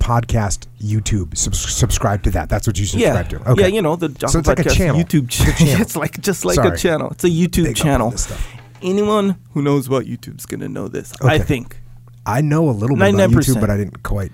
podcast 0.00 0.66
YouTube. 0.82 1.36
Subs- 1.36 1.60
subscribe 1.72 2.22
to 2.24 2.30
that. 2.32 2.48
That's 2.48 2.66
what 2.66 2.78
you 2.78 2.86
Yeah, 2.98 3.14
subscribe 3.22 3.44
to. 3.44 3.50
Okay. 3.52 3.60
yeah, 3.62 3.66
you 3.68 3.82
know 3.82 3.94
the 3.96 4.08
Jocko 4.08 4.32
So 4.32 4.38
it's 4.40 4.48
like 4.48 4.58
a 4.58 4.64
channel. 4.70 4.96
YouTube 5.00 5.28
channel. 5.30 5.54
channel. 5.54 5.80
it's 5.82 5.94
like 5.94 6.20
just 6.20 6.44
like 6.44 6.58
a 6.58 6.76
channel. 6.76 7.10
It's 7.10 7.22
a 7.24 7.28
YouTube 7.28 7.64
Big 7.64 7.76
channel. 7.76 8.12
Anyone 8.82 9.36
who 9.52 9.62
knows 9.62 9.86
about 9.86 10.04
YouTube's 10.04 10.46
gonna 10.46 10.68
know 10.68 10.88
this. 10.88 11.12
I 11.22 11.38
think 11.38 11.80
I 12.26 12.40
know 12.40 12.68
a 12.68 12.72
little 12.72 12.96
bit 12.96 13.14
about 13.14 13.30
99%. 13.30 13.34
YouTube, 13.34 13.60
but 13.60 13.70
I 13.70 13.76
didn't 13.76 14.02
quite 14.02 14.32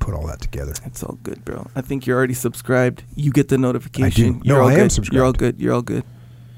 put 0.00 0.14
all 0.14 0.26
that 0.26 0.40
together. 0.40 0.72
it's 0.84 1.02
all 1.02 1.18
good, 1.22 1.44
bro. 1.44 1.68
I 1.76 1.80
think 1.82 2.06
you're 2.06 2.16
already 2.16 2.34
subscribed. 2.34 3.04
You 3.14 3.30
get 3.30 3.48
the 3.48 3.58
notification. 3.58 4.38
No, 4.38 4.40
You're 4.44 4.62
all 4.62 4.68
I 4.68 4.72
am 4.72 4.78
good. 4.80 4.92
subscribed. 4.92 5.14
You're 5.14 5.24
all 5.24 5.32
good. 5.32 5.60
You're 5.60 5.74
all 5.74 5.82
good. 5.82 6.04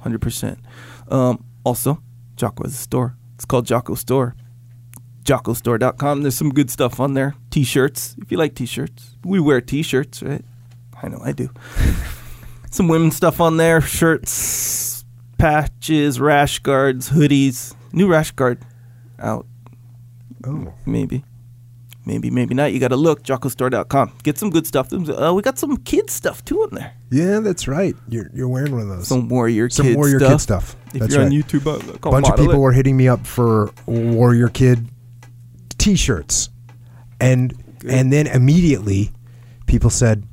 Hundred 0.01 0.21
percent. 0.23 0.59
Um, 1.09 1.45
also, 1.65 2.01
Jocko 2.37 2.65
has 2.65 2.75
a 2.75 2.77
store. 2.79 3.17
It's 3.35 3.45
called 3.45 3.67
Jocko 3.67 3.95
Store. 3.95 4.35
JockoStore.com. 5.25 6.23
There's 6.23 6.37
some 6.37 6.51
good 6.51 6.71
stuff 6.71 7.01
on 7.01 7.15
there. 7.15 7.35
T-shirts. 7.51 8.17
If 8.21 8.31
you 8.31 8.39
like 8.39 8.55
T-shirts, 8.55 9.17
we 9.25 9.41
wear 9.41 9.61
T-shirts, 9.61 10.23
right? 10.23 10.45
I 11.03 11.09
know 11.09 11.21
I 11.25 11.33
do. 11.33 11.51
some 12.71 12.89
women's 12.89 13.17
stuff 13.17 13.41
on 13.41 13.57
there. 13.57 13.81
Shirts, 13.81 15.05
patches, 15.39 16.21
rash 16.21 16.59
guards, 16.61 17.11
hoodies. 17.11 17.75
New 17.93 18.09
rash 18.11 18.31
guard 18.33 18.59
out. 19.19 19.47
Oh, 20.47 20.73
Maybe. 20.87 21.25
Maybe, 22.07 22.29
maybe 22.31 22.55
not. 22.55 22.71
You 22.75 22.81
got 22.81 22.89
to 22.89 22.97
look, 22.97 23.23
jockostore.com. 23.23 24.13
Get 24.23 24.37
some 24.37 24.51
good 24.51 24.67
stuff. 24.67 24.93
Uh, 24.93 25.33
we 25.35 25.41
got 25.41 25.59
some 25.59 25.79
kids 25.79 26.13
stuff 26.13 26.45
too 26.45 26.63
in 26.65 26.75
there. 26.75 26.93
yeah, 27.11 27.41
that's 27.41 27.67
right. 27.67 27.95
You're 28.09 28.31
you're 28.35 28.49
wearing 28.49 28.73
one 28.73 28.83
of 28.83 28.89
those. 28.89 29.09
Some 29.09 29.27
Warrior 29.31 29.71
Some 29.71 29.87
Kid 29.87 29.97
Warrior 29.97 30.19
stuff. 30.19 30.33
Kid 30.33 30.41
stuff. 30.41 30.77
If 30.93 30.93
That's 31.01 31.15
you're 31.15 31.23
right. 31.25 31.33
on 31.33 31.33
YouTube, 31.33 31.67
uh, 31.67 31.93
A 32.07 32.11
bunch 32.11 32.29
of 32.29 32.37
people 32.37 32.57
it. 32.57 32.59
were 32.59 32.73
hitting 32.73 32.99
me 32.99 33.09
up 33.09 33.27
for 33.27 33.73
Warrior 33.87 34.51
Kid 34.51 34.87
T-shirts, 35.85 36.49
and 37.21 37.53
and 37.87 38.11
then 38.13 38.27
immediately 38.27 39.11
people 39.67 39.91
said 39.91 40.25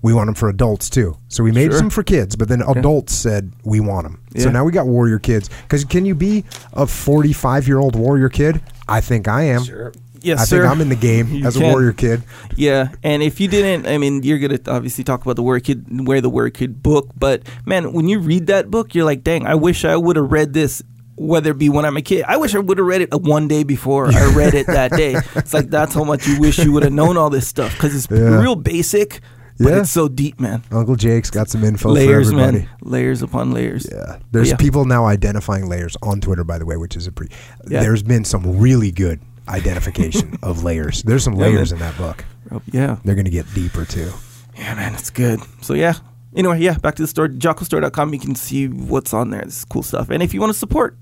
we 0.00 0.14
want 0.14 0.28
them 0.28 0.34
for 0.34 0.48
adults 0.48 0.88
too. 0.88 1.16
So 1.28 1.42
we 1.44 1.52
made 1.52 1.70
Sure. 1.72 1.78
some 1.80 1.90
for 1.90 2.02
kids, 2.02 2.34
but 2.36 2.48
then 2.48 2.62
adults 2.62 3.12
said 3.14 3.52
we 3.64 3.80
want 3.80 4.04
them. 4.04 4.20
So 4.38 4.44
Yeah. 4.46 4.52
now 4.52 4.64
we 4.64 4.72
got 4.72 4.86
Warrior 4.86 5.18
Kids. 5.18 5.50
Because 5.64 5.84
can 5.84 6.06
you 6.06 6.14
be 6.14 6.44
a 6.72 6.86
45 6.86 7.66
year 7.68 7.78
old 7.78 7.94
Warrior 7.96 8.28
Kid? 8.30 8.60
I 8.88 9.00
think 9.02 9.28
I 9.28 9.42
am. 9.42 9.64
Sure. 9.64 9.92
Yes, 10.22 10.40
I 10.40 10.44
sir. 10.44 10.60
think 10.62 10.72
I'm 10.72 10.80
in 10.80 10.88
the 10.88 10.94
game 10.96 11.28
You 11.32 11.46
as 11.46 11.56
a 11.56 11.60
can. 11.60 11.70
Warrior 11.72 11.92
Kid. 11.92 12.22
Yeah, 12.56 12.88
and 13.02 13.22
if 13.22 13.40
you 13.40 13.48
didn't, 13.48 13.86
I 13.86 13.98
mean, 13.98 14.22
you're 14.22 14.38
gonna 14.38 14.58
obviously 14.66 15.04
talk 15.04 15.22
about 15.22 15.36
the 15.36 15.42
Warrior 15.42 15.60
Kid, 15.60 16.06
wear 16.08 16.20
the 16.20 16.30
Warrior 16.30 16.50
Kid 16.50 16.82
book, 16.82 17.10
but 17.18 17.42
man, 17.66 17.92
when 17.92 18.08
you 18.08 18.18
read 18.20 18.46
that 18.46 18.70
book, 18.70 18.94
you're 18.94 19.04
like, 19.04 19.22
dang, 19.24 19.46
I 19.46 19.56
wish 19.56 19.84
I 19.84 19.96
would 19.96 20.16
have 20.16 20.32
read 20.32 20.54
this. 20.54 20.82
Whether 21.18 21.50
it 21.50 21.58
be 21.58 21.68
when 21.68 21.84
I'm 21.84 21.96
a 21.96 22.02
kid, 22.02 22.24
I 22.28 22.36
wish 22.36 22.54
I 22.54 22.58
would 22.58 22.78
have 22.78 22.86
read 22.86 23.00
it 23.02 23.12
one 23.12 23.48
day 23.48 23.64
before 23.64 24.06
I 24.06 24.32
read 24.34 24.54
it 24.54 24.66
that 24.68 24.92
day. 24.92 25.16
It's 25.36 25.52
like 25.52 25.68
that's 25.70 25.94
how 25.94 26.04
much 26.04 26.26
you 26.26 26.38
wish 26.40 26.58
you 26.58 26.72
would 26.72 26.82
have 26.84 26.92
known 26.92 27.16
all 27.16 27.30
this 27.30 27.46
stuff 27.48 27.72
because 27.74 27.94
it's 27.94 28.06
Yeah. 28.10 28.40
real 28.40 28.54
basic, 28.54 29.20
but 29.58 29.70
Yeah. 29.70 29.80
it's 29.80 29.90
so 29.90 30.08
deep, 30.08 30.38
man. 30.40 30.62
Uncle 30.70 30.94
Jake's 30.96 31.30
got 31.30 31.48
some 31.50 31.64
info 31.64 31.90
layers, 31.90 32.28
for 32.30 32.34
everybody. 32.38 32.58
man, 32.66 32.68
layers 32.82 33.22
upon 33.22 33.52
layers. 33.52 33.86
Yeah. 33.90 34.18
There's 34.30 34.50
yeah. 34.50 34.56
people 34.56 34.84
now 34.84 35.06
identifying 35.06 35.68
layers 35.68 35.96
on 36.02 36.20
Twitter, 36.20 36.44
by 36.44 36.58
the 36.58 36.66
way, 36.66 36.76
which 36.76 36.94
is 36.96 37.06
a 37.06 37.12
pretty. 37.12 37.34
There's 37.64 38.02
been 38.02 38.24
some 38.24 38.58
really 38.58 38.90
good 38.92 39.20
identification 39.48 40.38
of 40.42 40.62
layers. 40.62 41.02
There's 41.02 41.24
some 41.24 41.34
layers 41.34 41.72
in 41.72 41.78
that 41.80 41.96
book. 41.98 42.24
Oh, 42.52 42.62
yeah, 42.70 42.96
They're 43.04 43.14
going 43.14 43.24
to 43.24 43.30
get 43.30 43.52
deeper 43.54 43.84
too. 43.84 44.10
Yeah, 44.56 44.74
man, 44.74 44.94
it's 44.94 45.10
good. 45.10 45.40
So 45.62 45.74
yeah. 45.74 45.94
Anyway, 46.36 46.60
yeah, 46.60 46.76
back 46.78 46.94
to 46.96 47.02
the 47.02 47.08
store, 47.08 47.26
jockostore.com. 47.28 48.12
You 48.14 48.20
can 48.20 48.34
see 48.34 48.68
what's 48.68 49.12
on 49.14 49.30
there. 49.30 49.42
This 49.42 49.58
is 49.58 49.64
cool 49.64 49.82
stuff. 49.82 50.10
And 50.10 50.22
if 50.22 50.34
you 50.34 50.40
want 50.40 50.52
to 50.52 50.58
support, 50.58 50.96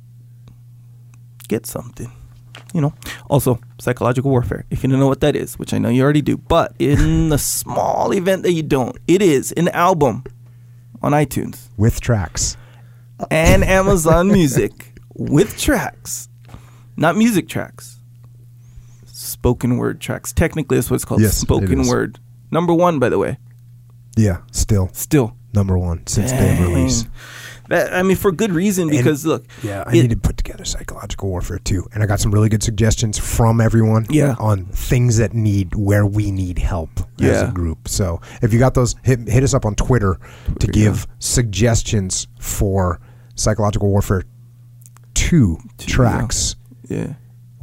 get 1.48 1.66
something. 1.66 2.10
You 2.74 2.80
know. 2.80 2.94
Also, 3.28 3.58
psychological 3.78 4.30
warfare. 4.30 4.64
If 4.70 4.82
you 4.82 4.90
don't 4.90 4.98
know 4.98 5.06
what 5.08 5.20
that 5.20 5.36
is, 5.36 5.58
which 5.58 5.72
I 5.74 5.78
know 5.78 5.88
you 5.88 6.02
already 6.02 6.22
do, 6.22 6.36
but 6.36 6.74
in 6.78 7.28
the 7.34 7.38
small 7.38 8.12
event 8.12 8.42
that 8.42 8.52
you 8.52 8.62
don't, 8.62 8.96
it 9.06 9.22
is 9.22 9.52
an 9.52 9.68
album 9.68 10.24
on 11.02 11.12
iTunes 11.12 11.68
With 11.76 12.00
tracks. 12.00 12.56
and 13.30 13.62
Amazon 13.78 14.28
Music 14.28 14.92
with 15.14 15.58
tracks, 15.58 16.28
not 16.96 17.16
music 17.16 17.48
tracks, 17.48 17.98
spoken 19.06 19.78
word 19.78 20.00
tracks. 20.00 20.32
Technically, 20.32 20.76
that's 20.76 20.90
what 20.90 20.96
it's 20.96 21.04
called. 21.04 21.22
Yes, 21.22 21.36
spoken 21.36 21.80
is. 21.80 21.88
word. 21.88 22.18
Number 22.50 22.74
one, 22.74 22.98
by 22.98 23.08
the 23.08 23.18
way. 23.18 23.38
Yeah. 24.16 24.38
Still 24.52 24.90
Still, 24.92 25.36
number 25.54 25.76
one 25.78 26.06
since 26.06 26.30
day 26.32 26.52
of 26.54 26.60
release. 26.68 27.06
That, 27.68 27.92
I 27.94 28.02
mean, 28.02 28.16
for 28.16 28.32
good 28.32 28.52
reason 28.52 28.88
because 28.88 29.24
look, 29.26 29.44
Yeah, 29.62 29.82
I 29.86 29.90
it- 29.90 30.02
need 30.02 30.10
to 30.10 30.16
put 30.16 30.36
together 30.36 30.64
psychological 30.64 31.28
warfare 31.28 31.58
too, 31.58 31.86
and 31.92 32.02
I 32.02 32.06
got 32.06 32.20
some 32.20 32.32
really 32.32 32.48
good 32.48 32.62
suggestions 32.62 33.18
from 33.18 33.60
everyone. 33.60 34.06
Yeah. 34.10 34.34
on 34.38 34.66
things 34.66 35.16
that 35.18 35.34
need 35.34 35.74
where 35.74 36.06
we 36.06 36.30
need 36.30 36.58
help 36.58 36.90
as 37.20 37.42
a 37.42 37.52
group. 37.52 37.88
So 37.88 38.20
if 38.42 38.52
you 38.52 38.58
got 38.58 38.74
those, 38.74 38.94
hit, 39.02 39.28
hit 39.28 39.42
us 39.42 39.54
up 39.54 39.64
on 39.64 39.74
Twitter 39.74 40.18
to 40.46 40.52
Twitter, 40.54 40.72
give 40.72 41.06
suggestions 41.18 42.26
for 42.38 43.00
psychological 43.34 43.88
warfare 43.88 44.22
two, 45.14 45.58
Two, 45.78 45.86
tracks. 45.88 46.56
yeah, 46.88 47.14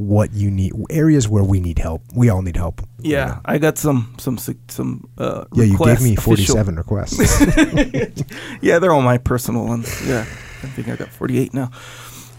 What 0.04 0.34
you 0.34 0.52
need, 0.52 0.74
areas 0.90 1.28
where 1.30 1.44
we 1.44 1.60
need 1.60 1.80
help. 1.80 2.02
We 2.16 2.30
all 2.30 2.42
need 2.42 2.58
help. 2.58 2.82
yeah, 3.00 3.40
I 3.46 3.58
got 3.58 3.78
some 3.78 4.16
some 4.20 4.38
some 4.68 5.08
uh, 5.18 5.46
Yeah, 5.54 5.64
you 5.66 5.78
gave 5.78 6.02
me 6.02 6.14
official- 6.14 6.22
forty-seven 6.24 6.76
requests. 6.76 7.18
yeah, 8.62 8.80
they're 8.80 8.92
all 8.92 9.02
my 9.02 9.18
personal 9.18 9.66
ones. 9.66 9.88
Yeah, 10.08 10.22
I 10.22 10.68
think 10.76 10.88
I 10.90 10.96
got 10.96 11.10
forty 11.10 11.38
eight 11.40 11.54
now. 11.54 11.70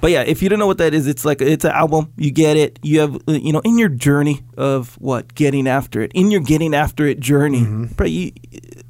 But 0.01 0.11
yeah, 0.11 0.23
if 0.23 0.43
you 0.43 0.49
don't 0.51 0.59
know 0.59 0.67
what 0.67 0.79
that 0.79 0.93
is, 0.93 1.07
it's 1.07 1.25
like 1.25 1.41
it's 1.41 1.65
an 1.65 1.73
album. 1.73 2.13
You 2.17 2.31
get 2.31 2.57
it. 2.57 2.79
You 2.83 3.01
have 3.01 3.15
uh, 3.27 3.33
you 3.33 3.53
know 3.53 3.61
in 3.65 3.79
your 3.79 3.89
journey 3.89 4.41
of 4.59 4.95
what 5.01 5.35
getting 5.35 5.67
after 5.67 6.03
it. 6.03 6.13
In 6.15 6.31
your 6.31 6.41
getting 6.43 6.75
after 6.75 7.07
it 7.07 7.21
journey, 7.21 7.61
Mm-hmm. 7.63 7.95
but 7.97 8.11
you 8.11 8.33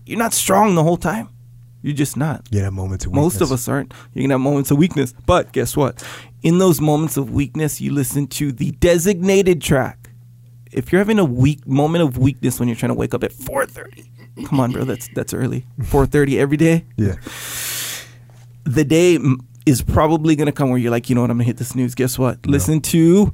you're 0.07 0.19
not 0.19 0.33
strong 0.35 0.75
the 0.75 0.83
whole 0.83 0.97
time. 0.99 1.29
You're 1.83 1.95
just 1.95 2.17
not. 2.17 2.47
you 2.51 2.61
have 2.63 2.73
moments 2.73 3.05
of 3.05 3.13
Most 3.13 3.41
of 3.43 3.53
us 3.53 3.69
aren't. 3.69 3.93
You're 4.15 4.23
gonna 4.25 4.35
have 4.35 4.41
moments 4.41 4.71
of 4.71 4.79
weakness. 4.79 5.15
But 5.27 5.53
guess 5.53 5.77
what? 5.77 6.03
In 6.45 6.59
those 6.59 6.79
moments 6.79 7.17
of 7.17 7.31
weakness, 7.31 7.81
you 7.81 7.91
listen 7.91 8.27
to 8.29 8.53
the 8.53 8.71
designated 8.73 9.63
track. 9.63 10.11
If 10.71 10.93
you're 10.93 10.99
having 10.99 11.19
a 11.19 11.25
weak 11.25 11.67
moment 11.67 12.05
of 12.05 12.19
weakness 12.19 12.61
when 12.61 12.69
you're 12.69 12.77
trying 12.77 12.91
to 12.91 12.95
wake 12.95 13.15
up 13.15 13.25
at 13.25 13.33
4:30, 13.33 14.45
come 14.47 14.61
on, 14.61 14.71
bro, 14.71 14.85
that's 14.85 15.09
that's 15.15 15.33
early. 15.33 15.65
4:30 15.81 16.39
every 16.39 16.59
day. 16.59 16.85
Yeah, 16.99 17.15
The 18.65 18.85
day 18.85 19.19
is 19.65 19.81
probably 19.81 20.37
gonna 20.37 20.53
come 20.53 20.69
where 20.69 20.79
you're 20.79 20.91
like, 20.91 21.09
you 21.09 21.15
know 21.15 21.23
what, 21.23 21.31
I'm 21.31 21.39
gonna 21.39 21.45
hit 21.45 21.57
the 21.57 21.65
snooze. 21.65 21.95
Guess 21.95 22.19
what? 22.19 22.45
Listen 22.45 22.83
to 22.83 23.33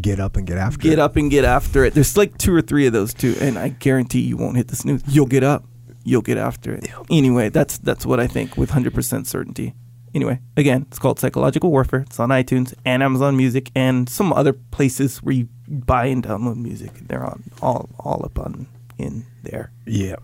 get 0.00 0.20
up 0.20 0.36
and 0.36 0.46
get 0.46 0.58
after 0.58 0.78
Get 0.78 0.92
it. 0.94 0.98
Up 1.00 1.16
and 1.16 1.28
Get 1.28 1.44
After 1.44 1.84
It. 1.84 1.92
There's 1.92 2.16
like 2.16 2.38
two 2.38 2.54
or 2.54 2.62
three 2.62 2.86
of 2.86 2.92
those 2.92 3.12
too, 3.12 3.34
and 3.40 3.58
I 3.58 3.70
guarantee 3.70 4.20
you 4.20 4.36
won't 4.36 4.56
hit 4.56 4.68
the 4.68 4.76
snooze. 4.76 5.02
You'll 5.08 5.26
get 5.26 5.42
up. 5.42 5.64
You'll 6.04 6.22
get 6.22 6.38
after 6.38 6.72
it. 6.72 6.88
Anyway, 7.10 7.48
that's 7.48 7.78
that's 7.78 8.06
what 8.06 8.20
I 8.20 8.28
think 8.28 8.56
with 8.56 8.70
100% 8.70 9.26
certainty. 9.26 9.74
Anyway, 10.14 10.40
again, 10.56 10.86
it's 10.88 10.98
called 10.98 11.18
Psychological 11.18 11.70
Warfare. 11.70 12.00
It's 12.00 12.20
on 12.20 12.28
iTunes 12.28 12.74
and 12.84 13.02
Amazon 13.02 13.36
Music 13.36 13.70
and 13.74 14.08
some 14.08 14.32
other 14.32 14.52
places 14.52 15.22
where 15.22 15.34
you 15.34 15.48
buy 15.68 16.06
and 16.06 16.22
download 16.22 16.56
music. 16.56 16.92
They're 17.08 17.24
on 17.24 17.44
all 17.62 17.88
all 17.98 18.22
up 18.24 18.38
on 18.38 18.66
in 18.98 19.24
there. 19.42 19.70
Yeah. 19.86 20.16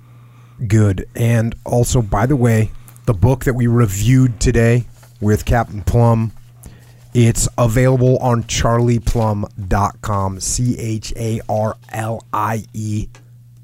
Good. 0.67 1.09
And 1.15 1.55
also, 1.65 2.03
by 2.03 2.27
the 2.27 2.37
way, 2.37 2.71
the 3.07 3.15
book 3.15 3.45
that 3.45 3.55
we 3.55 3.67
reviewed 3.67 4.41
today 4.41 4.85
with 5.21 5.45
Captain 5.45 5.83
Plumb, 5.83 6.33
it's 7.15 7.49
available 7.57 8.19
on 8.19 8.43
charlieplumb.com. 8.45 10.41
C 10.41 10.79
H 10.79 11.15
A 11.17 11.41
R 11.49 11.77
L 11.91 12.25
I 12.33 12.65
E 12.75 13.09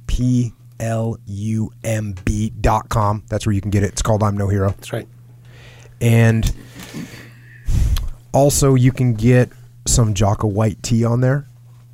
P 0.07 0.53
L 0.81 1.19
U 1.27 1.71
M 1.83 2.15
B.com. 2.25 3.25
That's 3.29 3.47
where 3.47 3.53
you 3.53 3.61
can 3.61 3.71
get 3.71 3.83
it. 3.83 3.93
It's 3.93 4.03
called 4.03 4.23
I'm 4.23 4.37
No 4.37 4.49
Hero. 4.49 4.71
That's 4.71 4.93
right. 4.93 5.07
And 6.05 6.53
also, 8.33 8.75
you 8.75 8.93
can 8.93 9.15
get 9.15 9.49
some 9.87 10.13
Jocko 10.15 10.49
White 10.49 10.83
tea 10.83 11.05
on 11.05 11.21
there. 11.21 11.47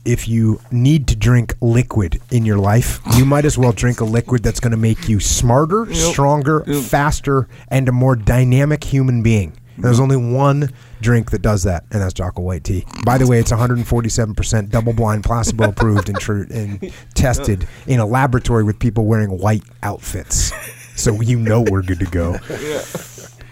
If 0.04 0.26
you 0.26 0.60
need 0.72 1.06
to 1.08 1.16
drink 1.16 1.54
liquid 1.60 2.20
in 2.30 2.46
your 2.46 2.56
life, 2.58 3.00
you 3.16 3.24
might 3.26 3.44
as 3.44 3.58
well 3.58 3.72
drink 3.72 4.00
a 4.00 4.04
liquid 4.04 4.42
that's 4.42 4.58
going 4.58 4.70
to 4.70 4.76
make 4.78 5.08
you 5.08 5.20
smarter, 5.20 5.92
stronger, 5.94 6.64
Yep. 6.66 6.82
faster, 6.84 7.48
and 7.68 7.88
a 7.88 7.92
more 7.92 8.16
dynamic 8.16 8.82
human 8.82 9.22
being. 9.22 9.52
And 9.76 9.84
There's 9.84 10.00
only 10.00 10.16
one 10.16 10.70
drink 11.02 11.30
that 11.32 11.42
does 11.42 11.64
that, 11.64 11.84
and 11.90 12.00
that's 12.00 12.14
Jocko 12.14 12.40
White 12.42 12.64
tea. 12.64 12.86
By 13.04 13.18
the 13.18 13.26
way, 13.26 13.38
it's 13.38 13.52
147% 13.52 14.70
double 14.70 14.94
blind, 14.94 15.22
placebo 15.24 15.68
approved, 15.68 16.08
and, 16.08 16.18
tr- 16.18 16.42
and 16.50 16.92
tested 17.14 17.68
in 17.86 18.00
a 18.00 18.06
laboratory 18.06 18.64
with 18.64 18.78
people 18.78 19.04
wearing 19.04 19.38
white 19.38 19.62
outfits. 19.82 20.52
So 20.96 21.20
you 21.20 21.38
know 21.38 21.60
we're 21.60 21.82
good 21.82 22.00
to 22.00 22.06
go. 22.06 22.38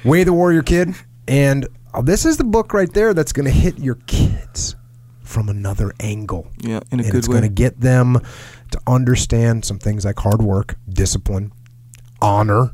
Way 0.05 0.25
the 0.25 0.33
Warrior 0.33 0.63
Kid. 0.63 0.95
And 1.27 1.67
uh, 1.93 2.03
this 2.03 2.25
is 2.25 2.37
the 2.37 2.45
book 2.45 2.73
right 2.73 2.93
there 2.93 3.15
that's 3.15 3.33
going 3.33 3.47
to 3.47 3.53
hit 3.53 3.79
your 3.79 3.97
kids 4.07 4.77
from 5.23 5.49
another 5.49 5.93
angle. 6.01 6.49
Yeah, 6.59 6.81
in 6.91 7.01
a 7.01 7.03
and 7.03 7.13
good 7.13 7.19
it's 7.19 7.29
way. 7.29 7.35
going 7.41 7.43
to 7.43 7.49
get 7.49 7.81
them 7.81 8.19
to 8.71 8.81
understand 8.87 9.65
some 9.65 9.79
things 9.79 10.05
like 10.05 10.19
hard 10.19 10.41
work, 10.43 10.77
discipline, 10.89 11.53
honor, 12.23 12.73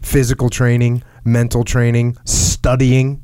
physical 0.00 0.48
training, 0.50 1.02
mental 1.24 1.64
training, 1.64 2.16
studying. 2.24 3.22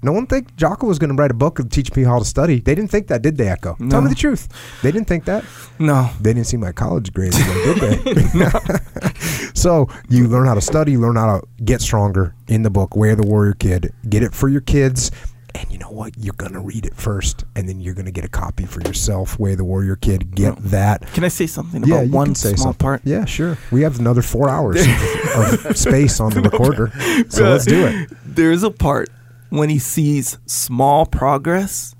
No 0.00 0.12
one 0.12 0.26
think 0.26 0.54
Jocko 0.56 0.86
was 0.86 0.98
going 0.98 1.10
to 1.10 1.16
write 1.20 1.32
a 1.32 1.34
book 1.34 1.58
and 1.58 1.70
teach 1.72 1.92
people 1.92 2.10
how 2.10 2.18
to 2.20 2.24
study. 2.24 2.60
They 2.60 2.74
didn't 2.74 2.90
think 2.90 3.08
that, 3.08 3.20
did 3.22 3.36
they, 3.36 3.48
Echo? 3.48 3.74
Tell 3.90 4.00
me 4.00 4.08
the 4.08 4.14
truth. 4.14 4.48
They 4.82 4.92
didn't 4.92 5.08
think 5.08 5.24
that. 5.24 5.44
No. 5.80 6.08
They 6.20 6.32
didn't 6.32 6.46
see 6.46 6.56
my 6.56 6.70
college 6.70 7.12
grades, 7.12 7.36
did 7.36 7.76
they? 7.78 8.48
so 9.54 9.88
you 10.08 10.28
learn 10.28 10.46
how 10.46 10.54
to 10.54 10.60
study, 10.60 10.92
you 10.92 11.00
learn 11.00 11.16
how 11.16 11.40
to 11.40 11.46
get 11.64 11.80
stronger 11.80 12.34
in 12.46 12.62
the 12.62 12.70
book, 12.70 12.94
Way 12.96 13.10
of 13.10 13.18
the 13.18 13.26
Warrior 13.26 13.54
Kid. 13.54 13.92
Get 14.08 14.22
it 14.22 14.34
for 14.34 14.48
your 14.48 14.60
kids. 14.60 15.10
And 15.54 15.68
you 15.72 15.78
know 15.78 15.90
what? 15.90 16.12
You're 16.16 16.34
going 16.34 16.52
to 16.52 16.60
read 16.60 16.86
it 16.86 16.94
first, 16.94 17.44
and 17.56 17.68
then 17.68 17.80
you're 17.80 17.94
going 17.94 18.06
to 18.06 18.12
get 18.12 18.24
a 18.24 18.28
copy 18.28 18.66
for 18.66 18.80
yourself. 18.82 19.38
Way 19.40 19.52
of 19.52 19.58
the 19.58 19.64
Warrior 19.64 19.96
Kid. 19.96 20.32
Get 20.32 20.56
that. 20.58 21.02
Can 21.14 21.24
I 21.24 21.28
say 21.28 21.46
something 21.48 21.82
Yeah, 21.84 21.96
about 21.96 22.06
you 22.06 22.12
one 22.12 22.26
can 22.26 22.34
say 22.36 22.48
small 22.50 22.66
something. 22.66 22.78
part? 22.78 23.00
Yeah, 23.04 23.24
sure. 23.24 23.58
We 23.72 23.82
have 23.82 23.98
another 23.98 24.22
four 24.22 24.48
hours 24.48 24.80
of, 24.86 25.66
of 25.66 25.76
space 25.76 26.20
on 26.20 26.30
the 26.32 26.42
recorder, 26.42 26.92
so 27.30 27.44
let's 27.50 27.64
do 27.64 27.86
it. 27.86 28.08
There's 28.24 28.62
a 28.62 28.70
part 28.70 29.08
when 29.50 29.68
he 29.70 29.78
sees 29.78 30.38
small 30.46 31.06
progress. 31.06 31.94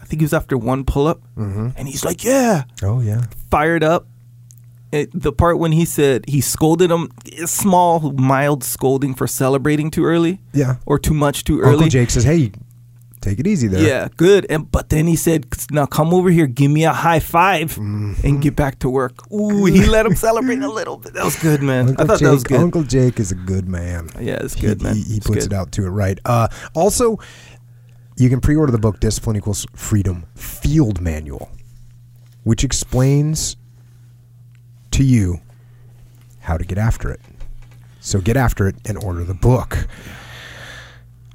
I 0.00 0.04
think 0.04 0.20
he 0.20 0.24
was 0.24 0.34
after 0.34 0.56
one 0.58 0.84
pull 0.84 1.06
up, 1.06 1.20
Mm-hmm. 1.36 1.68
and 1.76 1.88
he's 1.88 2.04
like, 2.04 2.22
"Yeah, 2.24 2.64
Oh 2.82 3.00
yeah, 3.00 3.22
fired 3.50 3.82
up." 3.84 4.06
It, 4.92 5.08
the 5.14 5.32
part 5.32 5.58
when 5.58 5.72
he 5.72 5.86
said 5.86 6.24
he 6.28 6.42
scolded 6.42 6.90
him, 6.90 7.08
a 7.42 7.46
small, 7.46 8.12
mild 8.12 8.62
scolding 8.62 9.14
for 9.14 9.26
celebrating 9.26 9.90
too 9.90 10.04
early 10.04 10.40
yeah. 10.52 10.76
or 10.84 10.98
too 10.98 11.14
much 11.14 11.44
too 11.44 11.60
early. 11.60 11.68
Uncle 11.70 11.80
early. 11.84 11.88
Jake 11.90 12.10
says, 12.10 12.24
"Hey, 12.24 12.52
take 13.22 13.38
it 13.38 13.46
easy 13.46 13.68
there." 13.68 13.82
Yeah, 13.86 14.08
good. 14.16 14.46
And 14.50 14.70
but 14.70 14.88
then 14.90 15.06
he 15.06 15.16
said, 15.16 15.46
"Now 15.70 15.86
come 15.86 16.12
over 16.12 16.28
here, 16.30 16.46
give 16.46 16.70
me 16.70 16.84
a 16.84 16.92
high 16.92 17.20
5 17.20 17.76
Mm-hmm. 17.76 18.26
and 18.26 18.42
get 18.42 18.54
back 18.56 18.78
to 18.80 18.90
work." 18.90 19.30
Ooh, 19.32 19.64
he 19.66 19.86
let 19.86 20.04
him 20.06 20.14
celebrate 20.26 20.58
a 20.60 20.68
little 20.70 20.96
bit. 20.98 21.14
That 21.14 21.24
was 21.24 21.36
good, 21.36 21.62
man. 21.62 21.88
Uncle 21.90 22.04
I 22.04 22.06
thought 22.08 22.18
Jake, 22.18 22.26
that 22.26 22.32
was 22.32 22.44
good. 22.44 22.60
Uncle 22.60 22.82
Jake 22.82 23.18
is 23.20 23.32
a 23.32 23.36
good 23.36 23.68
man. 23.68 24.10
Yeah, 24.20 24.38
it's 24.42 24.54
He- 24.54 24.60
good, 24.66 24.82
man. 24.82 24.96
He, 24.96 25.02
he 25.14 25.20
puts 25.20 25.44
good. 25.46 25.52
it 25.52 25.52
out 25.52 25.72
to 25.72 25.84
it 25.86 25.90
right. 25.90 26.18
Uh, 26.24 26.48
also, 26.74 27.18
you 28.18 28.28
can 28.28 28.40
pre-order 28.40 28.72
the 28.72 28.78
book 28.78 29.00
"Discipline 29.00 29.36
Equals 29.36 29.66
Freedom" 29.74 30.24
Field 30.34 31.00
Manual, 31.00 31.50
which 32.44 32.64
explains 32.64 33.56
to 34.90 35.02
you 35.04 35.40
how 36.40 36.56
to 36.58 36.64
get 36.64 36.76
after 36.76 37.10
it. 37.10 37.20
So 38.00 38.20
get 38.20 38.36
after 38.36 38.66
it 38.68 38.74
and 38.84 38.98
order 38.98 39.22
the 39.24 39.32
book. 39.34 39.86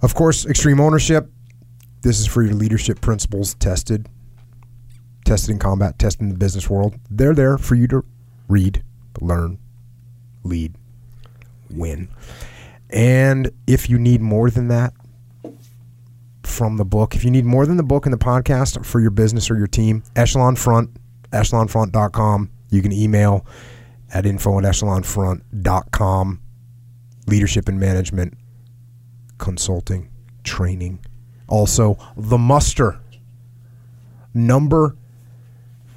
Of 0.02 0.14
course, 0.14 0.46
extreme 0.46 0.80
ownership. 0.80 1.32
This 2.02 2.20
is 2.20 2.28
for 2.28 2.44
your 2.44 2.54
leadership 2.54 3.02
principles 3.02 3.56
tested, 3.56 4.08
tested 5.26 5.50
in 5.52 5.60
combat, 5.60 5.98
tested 6.00 6.22
in 6.22 6.30
the 6.30 6.38
business 6.38 6.70
world. 6.70 6.96
They're 7.10 7.34
there 7.34 7.58
for 7.58 7.76
you 7.76 7.88
to 7.88 8.06
read, 8.48 8.84
learn, 9.20 9.58
lead, 10.44 10.76
win. 11.70 12.10
And 12.90 13.52
if 13.66 13.90
you 13.90 14.00
need 14.00 14.22
more 14.22 14.50
than 14.50 14.70
that 14.70 14.94
from 16.44 16.78
the 16.78 16.86
book, 16.86 17.16
if 17.16 17.26
you 17.26 17.32
need 17.32 17.46
more 17.46 17.66
than 17.66 17.78
the 17.78 17.84
book 17.84 18.06
and 18.06 18.14
the 18.14 18.18
podcast 18.18 18.86
for 18.86 19.02
your 19.02 19.12
business 19.12 19.52
or 19.52 19.58
your 19.58 19.68
team, 19.68 20.04
Echelon 20.16 20.56
Front, 20.56 20.92
echelonfront.com. 21.32 22.50
You 22.70 22.82
can 22.82 22.92
email 22.92 23.46
at 24.14 24.26
info 24.26 24.58
at 24.60 24.66
echelonfront.com. 24.66 26.42
Leadership 27.28 27.68
and 27.68 27.80
management, 27.80 28.34
consulting, 29.38 30.10
training. 30.44 31.00
Also, 31.48 31.98
the 32.16 32.38
muster. 32.38 33.00
Number 34.34 34.96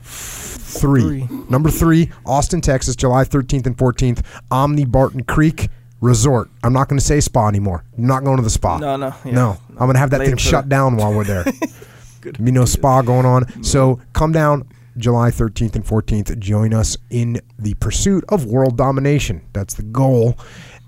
three. 0.02 1.00
Three. 1.02 1.28
Number 1.48 1.70
three, 1.70 2.10
Austin, 2.24 2.60
Texas, 2.60 2.96
July 2.96 3.24
13th 3.24 3.66
and 3.66 3.76
14th, 3.76 4.24
Omni 4.50 4.84
Barton 4.84 5.24
Creek 5.24 5.68
Resort. 6.00 6.48
I'm 6.62 6.72
not 6.72 6.88
going 6.88 6.98
to 6.98 7.04
say 7.04 7.20
spa 7.20 7.48
anymore. 7.48 7.84
I'm 7.98 8.06
not 8.06 8.24
going 8.24 8.38
to 8.38 8.42
the 8.42 8.50
spa. 8.50 8.78
No, 8.78 8.96
no, 8.96 9.14
yeah. 9.24 9.32
no. 9.32 9.58
I'm 9.72 9.86
going 9.86 9.94
to 9.94 9.98
have 9.98 10.10
that 10.10 10.20
thing 10.20 10.36
shut 10.36 10.64
that. 10.64 10.68
down 10.70 10.96
while 10.96 11.12
we're 11.12 11.24
there. 11.24 11.44
Good. 12.20 12.38
You 12.38 12.52
know, 12.52 12.64
spa 12.64 13.02
going 13.02 13.26
on. 13.26 13.62
So 13.62 14.00
come 14.12 14.32
down 14.32 14.66
July 14.96 15.30
13th 15.30 15.74
and 15.74 15.84
14th. 15.84 16.38
Join 16.38 16.72
us 16.72 16.96
in 17.10 17.40
the 17.58 17.74
pursuit 17.74 18.24
of 18.28 18.46
world 18.46 18.76
domination. 18.76 19.42
That's 19.52 19.74
the 19.74 19.82
goal. 19.82 20.38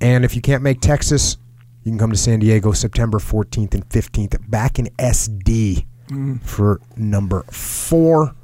And 0.01 0.25
if 0.25 0.35
you 0.35 0.43
can't 0.43 0.63
make 0.63 0.81
Texas, 0.81 1.37
you 1.85 1.91
can 1.91 1.99
come 1.99 2.11
to 2.11 2.17
San 2.17 2.39
Diego 2.39 2.73
September 2.73 3.19
14th 3.19 3.75
and 3.75 3.89
15th 3.89 4.51
back 4.51 4.79
in 4.79 4.87
SD 4.99 5.85
mm. 6.09 6.43
for 6.43 6.81
number 6.97 7.43
four. 7.45 8.35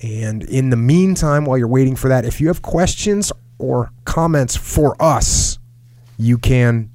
And 0.00 0.42
in 0.44 0.70
the 0.70 0.76
meantime, 0.76 1.44
while 1.44 1.58
you're 1.58 1.68
waiting 1.68 1.96
for 1.96 2.08
that, 2.08 2.24
if 2.24 2.40
you 2.40 2.48
have 2.48 2.62
questions 2.62 3.32
or 3.58 3.90
comments 4.04 4.56
for 4.56 5.00
us, 5.00 5.58
you 6.18 6.38
can 6.38 6.90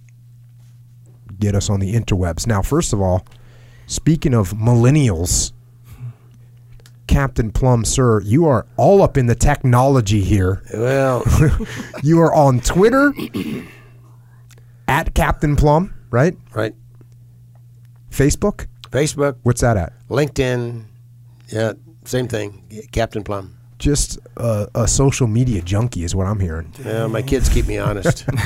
get 1.40 1.56
us 1.56 1.70
on 1.70 1.80
the 1.80 1.94
interwebs. 1.94 2.48
Now, 2.48 2.62
first 2.62 2.94
of 2.94 3.02
all, 3.02 3.26
speaking 3.88 4.34
of 4.34 4.52
millennials, 4.52 5.52
Captain 7.08 7.52
Plumb, 7.52 7.86
sir, 7.86 8.22
you 8.22 8.46
are 8.46 8.66
all 8.76 9.02
up 9.02 9.18
in 9.18 9.28
the 9.28 9.36
technology 9.36 10.22
here. 10.22 10.62
Well, 10.74 11.24
You 12.04 12.22
are 12.22 12.34
on 12.34 12.60
Twitter 12.60 13.14
at 14.88 15.14
Captain 15.14 15.56
Plumb, 15.56 15.94
right? 16.10 16.36
right. 16.54 16.74
Facebook? 18.12 18.68
Facebook, 18.90 19.36
What's 19.44 19.62
that 19.62 19.78
at? 19.78 19.94
LinkedIn, 20.10 20.86
yeah, 21.50 21.74
same 22.06 22.28
thing. 22.28 22.64
Captain 22.92 23.24
Plumb. 23.24 23.54
Just 23.80 24.18
a, 24.38 24.68
a 24.74 24.88
social 24.88 25.28
media 25.28 25.62
junkie 25.62 26.04
is 26.04 26.16
what 26.16 26.26
I'm 26.26 26.40
hearing. 26.40 26.74
Yeah, 26.84 27.06
my 27.08 27.22
kids 27.22 27.48
keep 27.50 27.68
me 27.68 27.78
honest. 27.78 28.26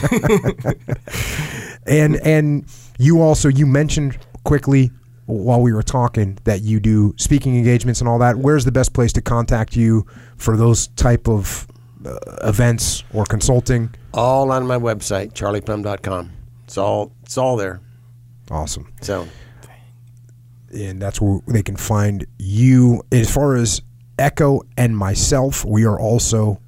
And 1.88 2.18
and 2.18 2.66
you 3.00 3.22
also 3.22 3.50
you 3.50 3.66
mentioned 3.66 4.18
quickly 4.44 4.92
while 5.26 5.62
we 5.62 5.74
were 5.74 5.84
talking 5.84 6.38
that 6.44 6.62
you 6.62 6.80
do 6.80 7.14
speaking 7.18 7.58
engagements 7.58 8.02
and 8.02 8.08
all 8.08 8.20
that. 8.20 8.38
Where's 8.38 8.66
the 8.66 8.72
best 8.72 8.94
place 8.94 9.12
to 9.14 9.22
contact 9.22 9.76
you 9.76 10.06
for 10.38 10.58
those 10.58 10.88
type 10.90 11.28
of 11.28 11.68
uh, 12.06 12.18
events 12.48 13.04
or 13.14 13.26
consulting? 13.26 13.94
all 14.14 14.52
on 14.52 14.68
my 14.68 14.78
website, 14.78 15.32
charlieplumb.com. 15.34 16.32
It's 16.66 16.78
all 16.78 17.12
it's 17.24 17.38
all 17.38 17.56
there. 17.58 17.80
Awesome. 18.50 18.92
So 19.02 19.28
and 20.74 21.02
that's 21.02 21.20
where 21.22 21.40
they 21.48 21.64
can 21.64 21.76
find 21.76 22.26
you. 22.38 23.04
As 23.12 23.34
far 23.34 23.56
as 23.56 23.82
Echo 24.18 24.62
and 24.78 24.98
myself, 24.98 25.66
we 25.66 25.86
are 25.86 26.00
also 26.00 26.62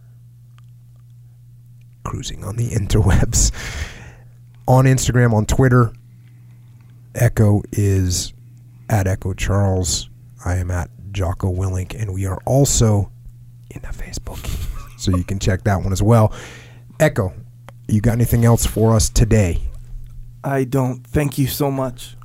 cruising 2.03 2.43
on 2.43 2.55
the 2.55 2.69
interwebs 2.69 3.51
on 4.67 4.85
Instagram, 4.85 5.33
on 5.33 5.45
Twitter. 5.45 5.93
Echo 7.15 7.61
is 7.71 8.33
at 8.89 9.07
Echo 9.07 9.33
Charles. 9.33 10.09
I 10.45 10.55
am 10.57 10.71
at 10.71 10.89
Jocko 11.11 11.53
Willink, 11.53 11.99
and 11.99 12.13
we 12.13 12.25
are 12.25 12.39
also 12.45 13.11
in 13.69 13.81
the 13.81 13.89
Facebook, 13.89 14.39
so 15.03 15.15
you 15.15 15.23
can 15.23 15.39
check 15.39 15.63
that 15.63 15.81
one 15.81 15.91
as 15.91 16.01
well. 16.01 16.33
Echo, 16.99 17.33
you 17.87 18.01
got 18.01 18.13
anything 18.13 18.45
else 18.45 18.65
for 18.65 18.95
us 18.95 19.09
today? 19.09 19.61
I 20.43 20.63
don't. 20.63 21.05
Thank 21.05 21.37
you 21.37 21.47
so 21.47 21.69
much, 21.71 22.15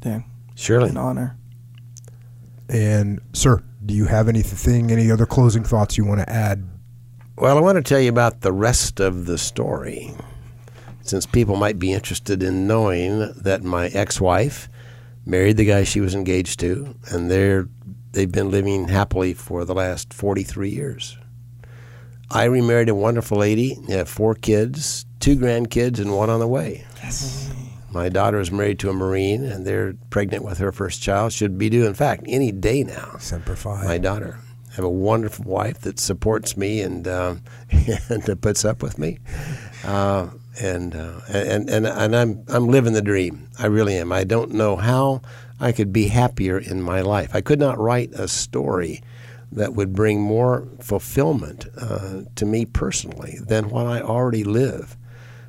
Dan. 0.00 0.24
surely. 0.54 0.90
An 0.90 0.96
honor. 0.96 1.36
And 2.68 3.20
sir, 3.32 3.62
do 3.84 3.94
you 3.94 4.06
have 4.06 4.28
anything, 4.28 4.90
any 4.90 5.10
other 5.10 5.26
closing 5.26 5.64
thoughts 5.64 5.96
you 5.96 6.04
want 6.04 6.20
to 6.20 6.30
add? 6.30 6.64
Well, 7.36 7.56
I 7.56 7.60
want 7.60 7.76
to 7.76 7.82
tell 7.82 8.00
you 8.00 8.10
about 8.10 8.40
the 8.40 8.52
rest 8.52 9.00
of 9.00 9.26
the 9.26 9.38
story. 9.38 10.12
Since 11.02 11.24
people 11.24 11.56
might 11.56 11.78
be 11.78 11.92
interested 11.92 12.42
in 12.42 12.66
knowing 12.66 13.32
that 13.32 13.62
my 13.62 13.86
ex-wife 13.88 14.68
married 15.24 15.56
the 15.56 15.64
guy 15.64 15.84
she 15.84 16.00
was 16.00 16.14
engaged 16.14 16.60
to, 16.60 16.94
and 17.10 17.30
they're 17.30 17.68
they've 18.12 18.32
been 18.32 18.50
living 18.50 18.88
happily 18.88 19.34
for 19.34 19.64
the 19.64 19.74
last 19.74 20.12
43 20.12 20.70
years. 20.70 21.16
I 22.30 22.44
remarried 22.44 22.88
a 22.88 22.94
wonderful 22.94 23.38
lady, 23.38 23.78
they 23.86 23.96
have 23.96 24.08
four 24.08 24.34
kids, 24.34 25.06
two 25.18 25.36
grandkids 25.36 25.98
and 25.98 26.14
one 26.14 26.28
on 26.30 26.40
the 26.40 26.48
way. 26.48 26.84
Yes. 27.02 27.50
My 27.90 28.10
daughter 28.10 28.38
is 28.38 28.52
married 28.52 28.78
to 28.80 28.90
a 28.90 28.92
Marine, 28.92 29.44
and 29.44 29.66
they're 29.66 29.94
pregnant 30.10 30.44
with 30.44 30.58
her 30.58 30.72
first 30.72 31.02
child. 31.02 31.32
Should 31.32 31.56
be 31.56 31.70
due, 31.70 31.86
in 31.86 31.94
fact, 31.94 32.24
any 32.26 32.52
day 32.52 32.82
now. 32.82 33.16
Semper 33.18 33.56
Fi. 33.56 33.82
My 33.84 33.98
daughter. 33.98 34.38
I 34.70 34.74
have 34.74 34.84
a 34.84 34.90
wonderful 34.90 35.46
wife 35.46 35.80
that 35.80 35.98
supports 35.98 36.56
me 36.56 36.82
and 36.82 37.08
um, 37.08 37.42
and 37.70 38.22
that 38.24 38.40
puts 38.42 38.64
up 38.64 38.82
with 38.82 38.98
me, 38.98 39.18
uh, 39.84 40.28
and, 40.60 40.94
uh, 40.94 41.20
and 41.28 41.68
and 41.70 41.86
and 41.86 42.14
I'm 42.14 42.44
I'm 42.48 42.68
living 42.68 42.92
the 42.92 43.02
dream. 43.02 43.48
I 43.58 43.66
really 43.66 43.96
am. 43.96 44.12
I 44.12 44.24
don't 44.24 44.52
know 44.52 44.76
how 44.76 45.22
I 45.58 45.72
could 45.72 45.92
be 45.92 46.08
happier 46.08 46.58
in 46.58 46.82
my 46.82 47.00
life. 47.00 47.34
I 47.34 47.40
could 47.40 47.58
not 47.58 47.78
write 47.78 48.12
a 48.12 48.28
story 48.28 49.02
that 49.52 49.74
would 49.74 49.94
bring 49.94 50.20
more 50.20 50.68
fulfillment 50.80 51.66
uh, 51.80 52.22
to 52.36 52.46
me 52.46 52.64
personally 52.64 53.38
than 53.40 53.70
what 53.70 53.86
I 53.86 54.00
already 54.00 54.44
live. 54.44 54.96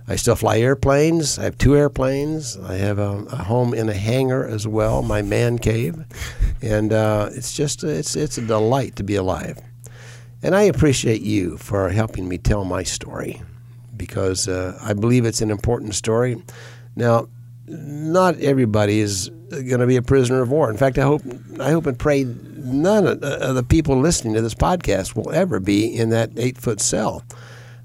I 0.08 0.16
still 0.16 0.36
fly 0.36 0.58
airplanes. 0.58 1.38
I 1.38 1.44
have 1.44 1.58
two 1.58 1.78
airplanes. 1.78 2.58
I 2.58 2.76
have 2.76 2.98
a, 2.98 3.26
a 3.32 3.36
home 3.36 3.76
in 3.76 3.90
a 3.90 3.94
hangar 3.94 4.44
as 4.48 4.68
well, 4.68 5.04
my 5.04 5.22
man 5.22 5.60
cave, 5.60 6.04
and 6.64 6.92
uh, 6.92 7.30
it's 7.32 7.54
just 7.54 7.84
it's 7.84 8.16
it's 8.16 8.38
a 8.40 8.42
delight 8.42 8.96
to 8.96 9.04
be 9.04 9.16
alive. 9.16 9.60
And 10.42 10.56
I 10.56 10.64
appreciate 10.64 11.22
you 11.22 11.58
for 11.58 11.90
helping 11.90 12.28
me 12.28 12.38
tell 12.40 12.66
my 12.66 12.82
story 12.82 13.42
because 13.96 14.48
uh, 14.48 14.80
I 14.82 14.94
believe 14.94 15.26
it's 15.26 15.42
an 15.42 15.52
important 15.52 15.94
story. 15.94 16.42
Now, 16.96 17.28
not 17.70 18.40
everybody 18.40 19.00
is 19.00 19.30
going 19.50 19.80
to 19.80 19.88
be 19.88 19.96
a 19.96 20.02
prisoner 20.02 20.42
of 20.42 20.50
war. 20.50 20.70
In 20.70 20.78
fact, 20.78 20.98
I 20.98 21.04
hope 21.04 21.22
I 21.60 21.72
hope 21.72 21.86
and 21.86 21.98
pray 21.98 22.26
none 22.26 23.06
of 23.06 23.20
the 23.56 23.66
people 23.68 24.00
listening 24.00 24.34
to 24.36 24.42
this 24.42 24.54
podcast 24.54 25.16
will 25.16 25.32
ever 25.32 25.60
be 25.60 25.86
in 25.86 26.10
that 26.10 26.32
eight 26.38 26.58
foot 26.58 26.82
cell 26.82 27.24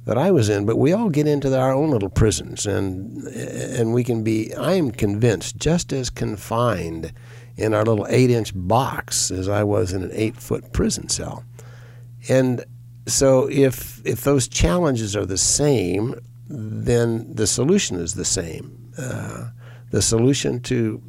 that 0.05 0.19
I 0.19 0.31
was 0.31 0.49
in. 0.49 0.67
But 0.67 0.77
we 0.77 0.93
all 0.93 1.09
get 1.09 1.27
into 1.27 1.59
our 1.59 1.73
own 1.73 1.91
little 1.91 2.11
prisons, 2.11 2.67
and 2.67 3.27
and 3.27 3.93
we 3.93 4.05
can 4.05 4.23
be. 4.23 4.55
I 4.55 4.75
am 4.75 4.91
convinced 4.91 5.57
just 5.57 5.93
as 5.93 6.11
confined 6.11 7.13
in 7.57 7.73
our 7.73 7.85
little 7.85 8.07
eight 8.09 8.31
inch 8.31 8.53
box 8.55 9.31
as 9.31 9.49
I 9.49 9.63
was 9.63 9.93
in 9.93 10.03
an 10.03 10.11
eight 10.13 10.37
foot 10.37 10.73
prison 10.73 11.09
cell. 11.09 11.45
And 12.29 12.65
so 13.07 13.49
if 13.51 14.05
if 14.05 14.23
those 14.23 14.49
challenges 14.49 15.15
are 15.17 15.27
the 15.27 15.39
same, 15.39 16.15
then 16.49 17.35
the 17.35 17.47
solution 17.47 17.99
is 17.99 18.15
the 18.15 18.25
same. 18.25 18.93
Uh, 18.99 19.49
the 19.95 20.03
solution 20.03 20.59
to 20.59 21.01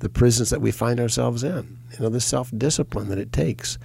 the 0.00 0.08
prisons 0.10 0.50
that 0.50 0.60
we 0.60 0.70
find 0.70 1.00
ourselves 1.00 1.42
in. 1.42 1.78
You 1.92 2.00
know, 2.00 2.10
the 2.10 2.20
self 2.20 2.52
discipline 2.54 3.08
that 3.08 3.16
it 3.16 3.32
takes, 3.32 3.78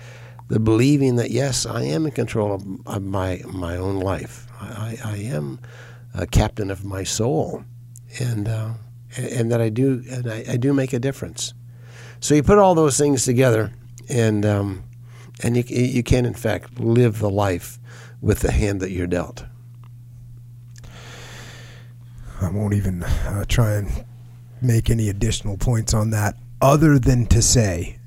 the 0.50 0.60
believing 0.60 1.16
that 1.16 1.32
yes, 1.32 1.66
I 1.66 1.84
am 1.84 2.06
in 2.06 2.12
control 2.12 2.54
of, 2.54 2.66
of 2.86 3.02
my 3.02 3.42
my 3.48 3.78
own 3.78 4.02
life. 4.02 4.48
I, 4.60 4.98
I, 5.06 5.16
am 5.16 5.62
a 6.14 6.28
captain 6.28 6.70
of 6.70 6.84
my 6.84 7.06
soul, 7.06 7.64
and 8.20 8.50
uh, 8.50 8.74
and 9.16 9.50
that 9.50 9.62
I 9.62 9.70
do 9.70 10.04
and 10.12 10.30
I, 10.30 10.44
I, 10.50 10.58
do 10.58 10.74
make 10.74 10.92
a 10.92 11.00
difference. 11.00 11.54
So 12.20 12.36
you 12.36 12.44
put 12.44 12.58
all 12.58 12.76
those 12.76 12.98
things 12.98 13.24
together, 13.24 13.72
and 14.10 14.46
um, 14.46 14.84
and 15.42 15.56
you 15.56 15.64
you 15.74 16.04
can 16.04 16.26
in 16.26 16.34
fact 16.34 16.82
live 16.82 17.20
the 17.20 17.30
life 17.30 17.80
with 18.20 18.42
the 18.42 18.52
hand 18.52 18.82
that 18.82 18.92
you're 18.92 19.08
dealt. 19.08 19.46
I 22.42 22.50
won't 22.50 22.74
even 22.74 23.04
uh, 23.04 23.46
try 23.48 23.76
and 23.76 24.06
make 24.62 24.90
any 24.90 25.10
additional 25.10 25.58
points 25.58 25.94
on 25.94 26.10
that 26.12 26.36
other 26.62 27.00
than 27.00 27.26
to 27.28 27.42
say 27.42 28.00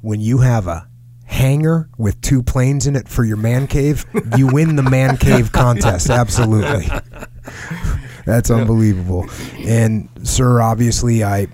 when 0.00 0.20
you 0.20 0.38
have 0.38 0.66
a 0.66 0.88
hangar 1.24 1.88
with 1.96 2.20
two 2.20 2.42
planes 2.42 2.86
in 2.86 2.96
it 2.96 3.08
for 3.08 3.24
your 3.24 3.36
man 3.36 3.66
cave, 3.66 4.04
you 4.36 4.48
win 4.48 4.76
the 4.76 4.82
man 4.82 5.16
cave 5.16 5.52
contest. 5.52 6.10
Absolutely. 6.10 6.86
That's 8.26 8.50
unbelievable. 8.50 9.28
And 9.58 10.08
sir, 10.22 10.60
obviously 10.60 11.22
I, 11.24 11.48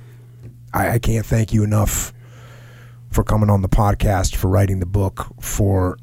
I 0.72 0.94
I 0.94 0.98
can't 0.98 1.26
thank 1.26 1.52
you 1.52 1.62
enough 1.62 2.12
for 3.10 3.22
coming 3.24 3.50
on 3.50 3.62
the 3.62 3.68
podcast, 3.68 4.36
for 4.36 4.48
writing 4.48 4.80
the 4.80 4.86
book, 4.86 5.26
for 5.40 5.98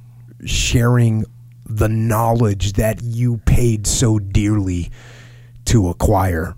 sharing 0.46 1.26
the 1.66 1.88
knowledge 1.88 2.74
that 2.74 3.02
you 3.04 3.38
paid 3.46 3.88
so 3.88 4.20
dearly 4.20 4.92
to 5.66 5.90
acquire. 5.90 6.56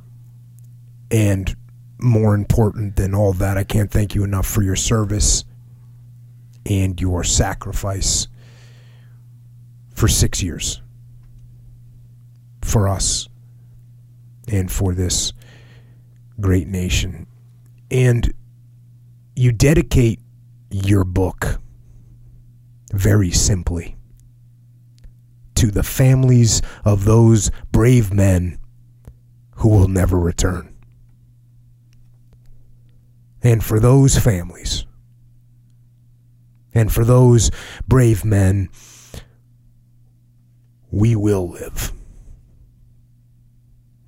And 1.12 1.56
more 1.98 2.36
important 2.36 2.96
than 2.96 3.14
all 3.14 3.34
that, 3.34 3.58
I 3.58 3.64
can't 3.64 3.92
thank 3.92 4.16
you 4.16 4.24
enough 4.24 4.48
for 4.48 4.62
your 4.62 4.76
service 4.76 5.44
and 6.66 7.00
your 7.00 7.24
sacrifice 7.24 8.28
for 9.94 10.08
six 10.08 10.44
years 10.44 10.82
for 12.62 12.90
us 12.90 13.30
and 14.52 14.72
for 14.72 14.94
this 14.94 15.32
great 16.40 16.68
nation. 16.68 17.28
And 17.90 18.34
you 19.36 19.52
dedicate 19.52 20.20
your 20.70 21.04
book 21.04 21.62
very 22.92 23.32
simply 23.32 23.96
to 25.56 25.72
the 25.72 25.84
families 25.84 26.62
of 26.84 27.06
those 27.06 27.52
brave 27.72 28.14
men 28.14 28.60
who 29.58 29.70
will 29.70 29.88
never 29.88 30.20
return. 30.20 30.75
And 33.46 33.64
for 33.64 33.80
those 33.80 34.18
families, 34.18 34.88
and 36.74 36.92
for 36.92 37.06
those 37.06 37.52
brave 37.88 38.26
men, 38.26 38.70
we 40.90 41.16
will 41.16 41.52
live. 41.52 41.92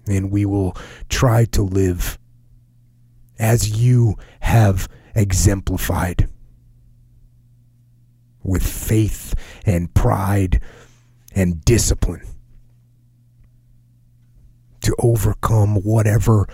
And 0.07 0.31
we 0.31 0.43
will 0.43 0.75
try 1.07 1.45
to 1.51 1.61
live 1.61 2.17
as 3.37 3.79
you 3.79 4.15
have 4.39 4.89
exemplified 5.13 6.27
with 8.41 8.65
faith 8.65 9.35
and 9.67 9.93
pride 9.93 10.61
and 11.35 11.63
discipline 11.63 12.25
to 14.81 14.95
overcome 14.97 15.75
whatever 15.75 16.47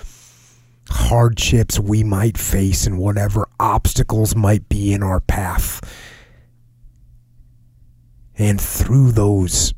hardships 0.93 1.79
we 1.79 2.03
might 2.03 2.37
face 2.37 2.85
and 2.85 2.99
whatever 2.99 3.47
obstacles 3.59 4.35
might 4.35 4.69
be 4.69 4.93
in 4.93 5.01
our 5.01 5.19
path. 5.19 5.81
And 8.37 8.61
through 8.61 9.11
those 9.11 9.73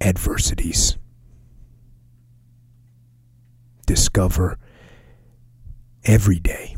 adversities, 0.00 0.96
discover 3.86 4.58
every 6.04 6.38
day 6.38 6.76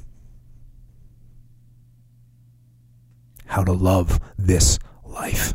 how 3.47 3.65
to 3.65 3.73
love 3.73 4.21
this 4.39 4.79
life. 5.05 5.55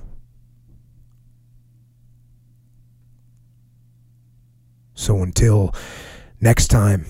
So 4.94 5.24
until 5.24 5.74
next 6.42 6.68
time. 6.68 7.06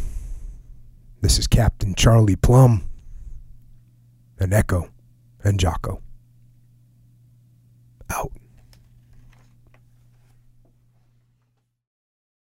This 1.25 1.39
is 1.39 1.47
Captain 1.47 1.95
Charlie 1.95 2.35
Plumb 2.35 2.87
and 4.39 4.53
Echo 4.53 4.91
and 5.43 5.59
Jocko. 5.59 6.03
Out. 8.11 8.31